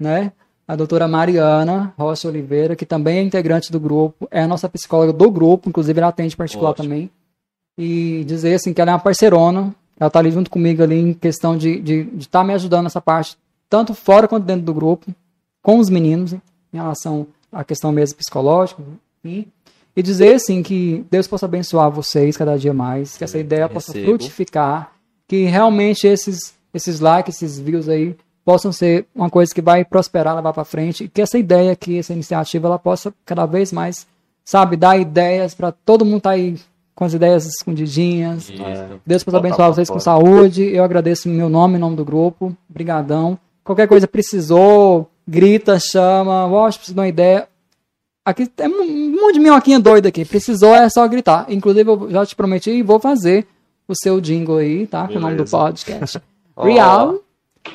né? 0.00 0.32
A 0.72 0.76
doutora 0.76 1.06
Mariana 1.06 1.92
Rocha 1.98 2.26
Oliveira, 2.26 2.74
que 2.74 2.86
também 2.86 3.18
é 3.18 3.22
integrante 3.22 3.70
do 3.70 3.78
grupo, 3.78 4.26
é 4.30 4.40
a 4.40 4.48
nossa 4.48 4.70
psicóloga 4.70 5.12
do 5.12 5.30
grupo, 5.30 5.68
inclusive 5.68 5.98
ela 5.98 6.08
atende 6.08 6.34
particular 6.34 6.70
Ótimo. 6.70 6.88
também. 6.88 7.10
E 7.76 8.24
dizer 8.26 8.54
assim 8.54 8.72
que 8.72 8.80
ela 8.80 8.92
é 8.92 8.94
uma 8.94 8.98
parceirona, 8.98 9.74
ela 10.00 10.08
tá 10.08 10.18
ali 10.18 10.30
junto 10.30 10.50
comigo 10.50 10.82
ali 10.82 10.98
em 10.98 11.12
questão 11.12 11.58
de 11.58 11.72
estar 11.72 11.84
de, 11.84 12.04
de 12.04 12.26
tá 12.26 12.42
me 12.42 12.54
ajudando 12.54 12.84
nessa 12.84 13.02
parte, 13.02 13.36
tanto 13.68 13.92
fora 13.92 14.26
quanto 14.26 14.44
dentro 14.46 14.62
do 14.62 14.72
grupo, 14.72 15.14
com 15.60 15.78
os 15.78 15.90
meninos, 15.90 16.32
em 16.32 16.40
relação 16.72 17.26
à 17.52 17.62
questão 17.62 17.92
mesmo 17.92 18.16
psicológica, 18.16 18.82
enfim. 19.22 19.48
E 19.94 20.02
dizer 20.02 20.36
assim 20.36 20.62
que 20.62 21.04
Deus 21.10 21.28
possa 21.28 21.44
abençoar 21.44 21.90
vocês 21.90 22.34
cada 22.34 22.56
dia 22.56 22.72
mais, 22.72 23.18
que 23.18 23.24
essa 23.24 23.38
ideia 23.38 23.68
possa 23.68 23.92
recebo. 23.92 24.06
frutificar, 24.12 24.92
que 25.28 25.44
realmente 25.44 26.06
esses 26.06 26.54
esses 26.72 26.98
likes, 26.98 27.42
esses 27.42 27.58
views 27.58 27.90
aí 27.90 28.16
possam 28.44 28.72
ser 28.72 29.06
uma 29.14 29.30
coisa 29.30 29.54
que 29.54 29.62
vai 29.62 29.84
prosperar, 29.84 30.34
levar 30.34 30.52
para 30.52 30.64
frente, 30.64 31.04
e 31.04 31.08
que 31.08 31.22
essa 31.22 31.38
ideia 31.38 31.72
aqui, 31.72 31.98
essa 31.98 32.12
iniciativa, 32.12 32.66
ela 32.66 32.78
possa 32.78 33.12
cada 33.24 33.46
vez 33.46 33.72
mais, 33.72 34.06
sabe, 34.44 34.76
dar 34.76 34.98
ideias 34.98 35.54
para 35.54 35.72
todo 35.72 36.04
mundo 36.04 36.22
tá 36.22 36.30
aí 36.30 36.56
com 36.94 37.04
as 37.04 37.14
ideias 37.14 37.46
escondidinhas. 37.46 38.48
Isso. 38.48 38.62
Deus 39.04 39.24
possa 39.24 39.38
abençoar 39.38 39.72
vocês 39.72 39.88
com 39.88 39.98
saúde. 39.98 40.62
Eu 40.62 40.84
agradeço 40.84 41.28
em 41.28 41.32
meu 41.32 41.48
nome, 41.48 41.76
em 41.76 41.80
nome 41.80 41.96
do 41.96 42.04
grupo. 42.04 42.56
Brigadão. 42.68 43.38
Qualquer 43.64 43.88
coisa 43.88 44.06
precisou, 44.06 45.08
grita, 45.26 45.78
chama, 45.78 46.46
Wash, 46.46 46.76
preciso 46.76 46.94
de 46.94 47.00
uma 47.00 47.08
ideia. 47.08 47.48
Aqui 48.24 48.46
tem 48.46 48.68
um 48.68 49.20
monte 49.20 49.34
de 49.34 49.40
minhoquinha 49.40 49.80
doida 49.80 50.08
aqui. 50.08 50.24
Precisou, 50.24 50.74
é 50.74 50.88
só 50.88 51.06
gritar. 51.08 51.46
Inclusive, 51.48 51.88
eu 51.88 52.10
já 52.10 52.26
te 52.26 52.36
prometi 52.36 52.70
e 52.70 52.82
vou 52.82 53.00
fazer 53.00 53.46
o 53.88 53.94
seu 53.94 54.20
jingle 54.20 54.58
aí, 54.58 54.86
tá? 54.86 55.08
Com 55.08 55.16
o 55.16 55.20
nome 55.20 55.36
do 55.36 55.44
podcast. 55.44 56.20
Real. 56.56 57.20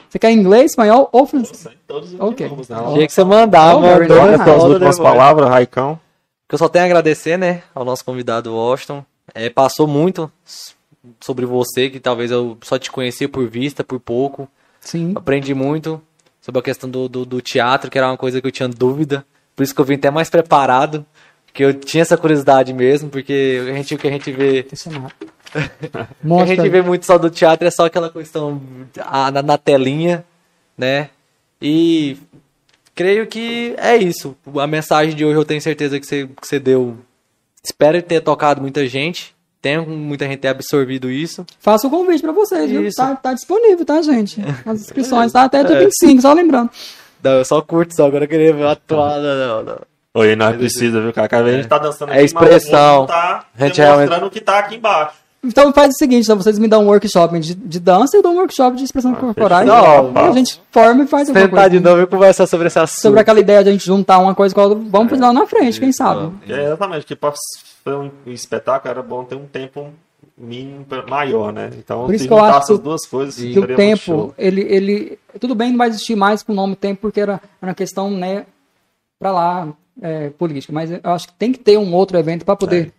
Você 0.10 0.20
quer 0.20 0.32
inglês, 0.32 0.72
espanhol 0.72 1.10
ou 1.12 1.26
francês? 1.26 1.68
Todos 1.88 2.14
os 2.14 2.20
Ok. 2.20 2.46
idiomas, 2.46 2.70
né? 2.70 2.78
Tinha 2.94 3.08
que 3.08 3.14
você 3.14 3.24
mandava, 3.24 3.78
Oh. 3.78 4.08
Qual 4.44 4.58
as 4.58 4.64
últimas 4.64 5.00
palavras, 5.00 5.50
Raicão? 5.50 6.00
que 6.48 6.56
eu 6.56 6.60
só 6.60 6.70
tenho 6.70 6.86
a 6.86 6.86
agradecer, 6.86 7.38
né, 7.38 7.62
ao 7.76 7.84
nosso 7.84 8.06
convidado 8.06 8.56
Washington. 8.56 9.04
É, 9.34 9.50
passou 9.50 9.86
muito 9.86 10.32
sobre 11.20 11.46
você, 11.46 11.90
que 11.90 12.00
talvez 12.00 12.32
eu 12.32 12.58
só 12.64 12.80
te 12.80 12.90
conhecia 12.90 13.28
por 13.28 13.48
vista, 13.50 13.84
por 13.84 14.00
pouco. 14.00 14.48
Sim. 14.80 15.12
Aprendi 15.16 15.54
muito 15.54 16.02
sobre 16.40 16.60
a 16.60 16.64
questão 16.64 16.90
do, 16.90 17.10
do, 17.10 17.26
do 17.26 17.42
teatro, 17.42 17.92
que 17.92 17.98
era 17.98 18.08
uma 18.08 18.16
coisa 18.18 18.40
que 18.40 18.48
eu 18.48 18.52
tinha 18.52 18.70
dúvida. 18.70 19.26
Por 19.56 19.64
isso 19.64 19.76
que 19.76 19.82
eu 19.82 19.86
vim 19.86 19.96
até 19.96 20.10
mais 20.10 20.30
preparado, 20.30 21.06
porque 21.58 21.66
eu 21.66 21.74
tinha 21.74 22.04
essa 22.04 22.16
curiosidade 22.16 22.72
mesmo, 22.72 23.10
porque 23.10 23.64
a 23.68 23.74
gente, 23.74 23.96
o 23.96 23.98
que 23.98 24.08
a 24.08 24.12
gente 24.12 24.32
vê 24.32 24.60
é 24.60 24.62
o 26.24 26.38
que 26.38 26.44
a 26.44 26.46
gente 26.46 26.70
vê 26.70 26.84
muito 26.84 27.04
só 27.04 27.18
do 27.18 27.32
teatro 27.32 27.68
é 27.68 27.72
só 27.72 27.88
aquela 27.88 28.12
questão 28.12 28.62
na, 28.96 29.42
na 29.42 29.58
telinha, 29.58 30.24
né? 30.78 31.10
E 31.60 32.16
creio 32.94 33.26
que 33.26 33.74
é 33.80 33.98
isso. 33.98 34.38
A 34.60 34.68
mensagem 34.68 35.16
de 35.16 35.26
hoje 35.26 35.36
eu 35.36 35.46
tenho 35.46 35.60
certeza 35.60 36.00
que 36.00 36.06
você, 36.06 36.28
que 36.28 36.48
você 36.48 36.60
deu. 36.60 36.96
Espero 37.64 38.00
ter 38.04 38.22
tocado 38.22 38.62
muita 38.62 38.86
gente. 38.88 39.36
Tenho 39.60 39.84
muita 39.88 40.28
gente 40.28 40.42
ter 40.42 40.50
absorvido 40.50 41.10
isso. 41.10 41.44
Faço 41.60 41.88
o 41.88 41.90
convite 41.90 42.22
pra 42.22 42.32
vocês, 42.32 42.70
viu? 42.70 42.88
Tá, 42.94 43.16
tá 43.16 43.34
disponível, 43.34 43.84
tá, 43.84 44.00
gente? 44.04 44.40
As 44.64 44.82
inscrições 44.82 45.32
tá 45.34 45.46
até 45.46 45.64
dia 45.64 45.80
25, 45.80 46.22
só 46.22 46.34
lembrando. 46.34 46.70
Não, 47.24 47.32
eu 47.32 47.46
só 47.46 47.64
curto 47.64 47.96
só, 47.96 48.06
agora 48.06 48.26
eu 48.26 48.30
queria 48.30 48.54
ver 48.54 48.62
uma 48.62 48.74
atuada. 48.74 49.48
Não, 49.48 49.64
não. 49.64 49.97
Oi, 50.19 50.35
nós 50.35 50.56
precisa, 50.56 50.99
viu, 51.02 51.14
cara? 51.14 51.27
A 51.44 51.52
gente 51.52 51.68
tá 51.68 51.77
dançando 51.77 52.11
É 52.11 52.23
aqui, 52.23 52.34
mas 52.34 52.44
o 52.44 52.45
expressão. 52.45 52.99
outro 53.02 53.15
tá 53.15 53.45
A 53.57 53.65
gente 53.65 53.76
demonstrando 53.76 54.07
realmente- 54.10 54.23
o 54.27 54.30
que 54.31 54.41
tá 54.41 54.60
aqui 54.60 54.76
embaixo. 54.76 55.14
Então 55.44 55.72
faz 55.72 55.94
o 55.94 55.98
seguinte, 55.98 56.23
então 56.23 56.35
vocês 56.35 56.57
me 56.57 56.68
dão 56.68 56.84
um 56.84 56.88
workshop 56.88 57.39
de, 57.39 57.53
de 57.53 57.80
dança 57.80 58.18
e 58.18 58.19
eu 58.19 58.23
dou 58.23 58.31
um 58.34 58.38
workshop 58.38 58.76
de 58.76 58.84
expressão 58.84 59.14
corporal. 59.14 59.60
fechou. 59.60 60.10
e 60.10 60.11
Não, 60.14 60.26
a 60.26 60.31
gente 60.31 60.60
forma 60.72 61.03
e 61.03 61.07
faz 61.07 61.30
alguma 61.30 61.48
coisa. 61.48 61.69
de 61.69 61.80
novo 61.80 62.02
e 62.02 62.07
conversar 62.07 62.48
sobre 62.48 62.68
esse 62.68 62.80
assunto. 62.80 63.02
Sobre 63.02 63.19
aquela 63.19 63.39
ideia 63.39 63.64
de 63.64 63.69
a 63.69 63.72
gente 63.72 63.85
juntar 63.85 64.18
uma 64.18 64.34
coisa 64.34 64.53
com 64.56 64.61
a 64.61 64.64
outra, 64.65 64.84
vamos 64.89 65.10
fazer 65.11 65.22
lá 65.22 65.31
na 65.31 65.45
frente, 65.45 65.80
quem 65.80 65.91
sabe. 65.91 66.34
É, 66.49 66.65
exatamente, 66.65 67.06
que 67.06 67.15
pra 67.15 67.31
fazer 67.85 67.95
um 67.98 68.11
espetáculo 68.26 68.91
era 68.91 69.03
bom 69.03 69.23
ter 69.23 69.35
um 69.35 69.45
tempo 69.45 69.89
mínimo 70.35 70.85
maior, 71.07 71.53
né? 71.53 71.69
Então, 71.77 72.06
Por 72.07 72.15
isso 72.15 72.23
se 72.23 72.27
que 72.27 72.34
eu 72.34 72.38
juntar 72.39 72.49
acho 72.57 72.60
essas 72.72 72.80
duas 72.80 73.06
coisas, 73.06 73.35
Que 73.35 73.60
o 73.60 73.76
tempo, 73.76 73.98
show. 74.03 74.34
ele, 74.38 74.61
ele. 74.61 75.19
Tudo 75.39 75.53
bem, 75.53 75.69
não 75.69 75.77
vai 75.77 75.89
existir 75.89 76.15
mais 76.15 76.41
com 76.41 76.52
o 76.52 76.56
nome 76.56 76.76
tempo, 76.76 77.02
porque 77.02 77.22
era, 77.22 77.34
era 77.61 77.69
uma 77.69 77.76
questão, 77.76 78.10
né, 78.10 78.45
pra 79.19 79.31
lá, 79.31 79.68
é, 80.02 80.30
política. 80.30 80.74
Mas 80.74 80.91
eu 80.91 80.99
acho 81.03 81.28
que 81.28 81.34
tem 81.34 81.52
que 81.52 81.60
ter 81.60 81.78
um 81.78 81.94
outro 81.94 82.18
evento 82.18 82.45
para 82.45 82.56
poder 82.56 82.94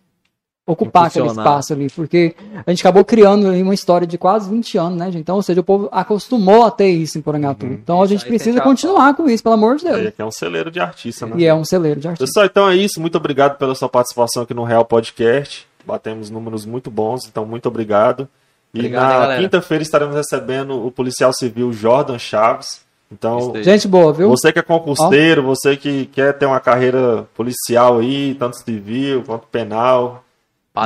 ocupar 0.67 1.07
aquele 1.07 1.27
espaço 1.29 1.73
ali, 1.73 1.89
porque 1.89 2.35
a 2.67 2.71
gente 2.71 2.81
acabou 2.81 3.03
criando 3.03 3.49
uma 3.51 3.73
história 3.73 4.07
de 4.07 4.19
quase 4.19 4.51
20 4.51 4.77
anos, 4.77 4.99
né, 4.99 5.07
gente? 5.07 5.23
Então, 5.23 5.37
ou 5.37 5.43
seja, 5.43 5.63
o 5.63 5.65
povo 5.65 5.89
acostumou 5.91 6.65
a 6.67 6.71
ter 6.71 6.91
isso 6.91 7.17
em 7.17 7.23
Porangatu. 7.23 7.65
Então 7.65 8.03
a 8.03 8.07
gente 8.07 8.23
aí 8.25 8.29
precisa 8.29 8.61
continuar 8.61 9.15
com 9.15 9.31
isso, 9.31 9.43
pelo 9.43 9.55
amor 9.55 9.77
de 9.77 9.89
É, 9.89 9.97
Deus. 9.97 10.15
é 10.19 10.25
um 10.25 10.31
celeiro 10.31 10.71
de 10.71 10.79
artista, 10.79 11.25
né? 11.27 11.37
E 11.39 11.47
é 11.47 11.55
um 11.55 11.65
celeiro 11.65 11.99
de 11.99 12.07
artista. 12.07 12.27
Pessoal, 12.27 12.45
então 12.45 12.69
é 12.69 12.77
isso. 12.77 13.01
Muito 13.01 13.17
obrigado 13.17 13.57
pela 13.57 13.75
sua 13.75 13.89
participação 13.89 14.43
aqui 14.43 14.53
no 14.53 14.63
Real 14.63 14.85
Podcast. 14.85 15.67
Batemos 15.87 16.29
números 16.29 16.67
muito 16.67 16.91
bons, 16.91 17.27
então 17.27 17.47
muito 17.47 17.67
obrigado. 17.67 18.29
E 18.75 18.81
Obrigado, 18.81 19.29
na 19.29 19.39
quinta-feira 19.39 19.83
estaremos 19.83 20.15
recebendo 20.15 20.85
o 20.85 20.91
policial 20.91 21.33
civil 21.33 21.73
Jordan 21.73 22.19
Chaves. 22.19 22.83
Então. 23.11 23.53
Gente 23.63 23.89
boa, 23.89 24.13
viu? 24.13 24.29
você 24.29 24.53
que 24.53 24.59
é 24.59 24.63
concurseiro, 24.63 25.43
você 25.43 25.77
que 25.77 26.07
quer 26.07 26.37
ter 26.37 26.47
uma 26.47 26.61
carreira 26.61 27.27
policial 27.35 27.99
aí, 27.99 28.35
tanto 28.35 28.59
civil 28.59 29.23
quanto 29.25 29.47
penal, 29.47 30.25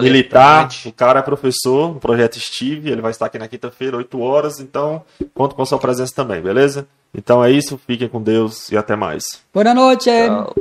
militar, 0.01 0.69
o 0.87 0.93
cara 0.93 1.19
é 1.19 1.23
professor 1.23 1.95
no 1.95 2.01
projeto 2.01 2.39
Steve, 2.39 2.91
ele 2.91 3.03
vai 3.03 3.11
estar 3.11 3.27
aqui 3.27 3.39
na 3.39 3.49
quinta-feira, 3.49 3.97
8 3.97 4.21
horas, 4.21 4.61
então 4.61 5.03
conto 5.35 5.55
com 5.55 5.67
sua 5.67 5.79
presença 5.79 6.15
também, 6.15 6.41
beleza? 6.41 6.87
Então 7.15 7.45
é 7.45 7.51
isso, 7.51 7.79
fiquem 7.87 8.09
com 8.09 8.23
Deus 8.23 8.71
e 8.71 8.77
até 8.77 8.97
mais. 8.97 9.25
Boa 9.53 9.75
noite. 9.75 10.05
Tchau. 10.05 10.55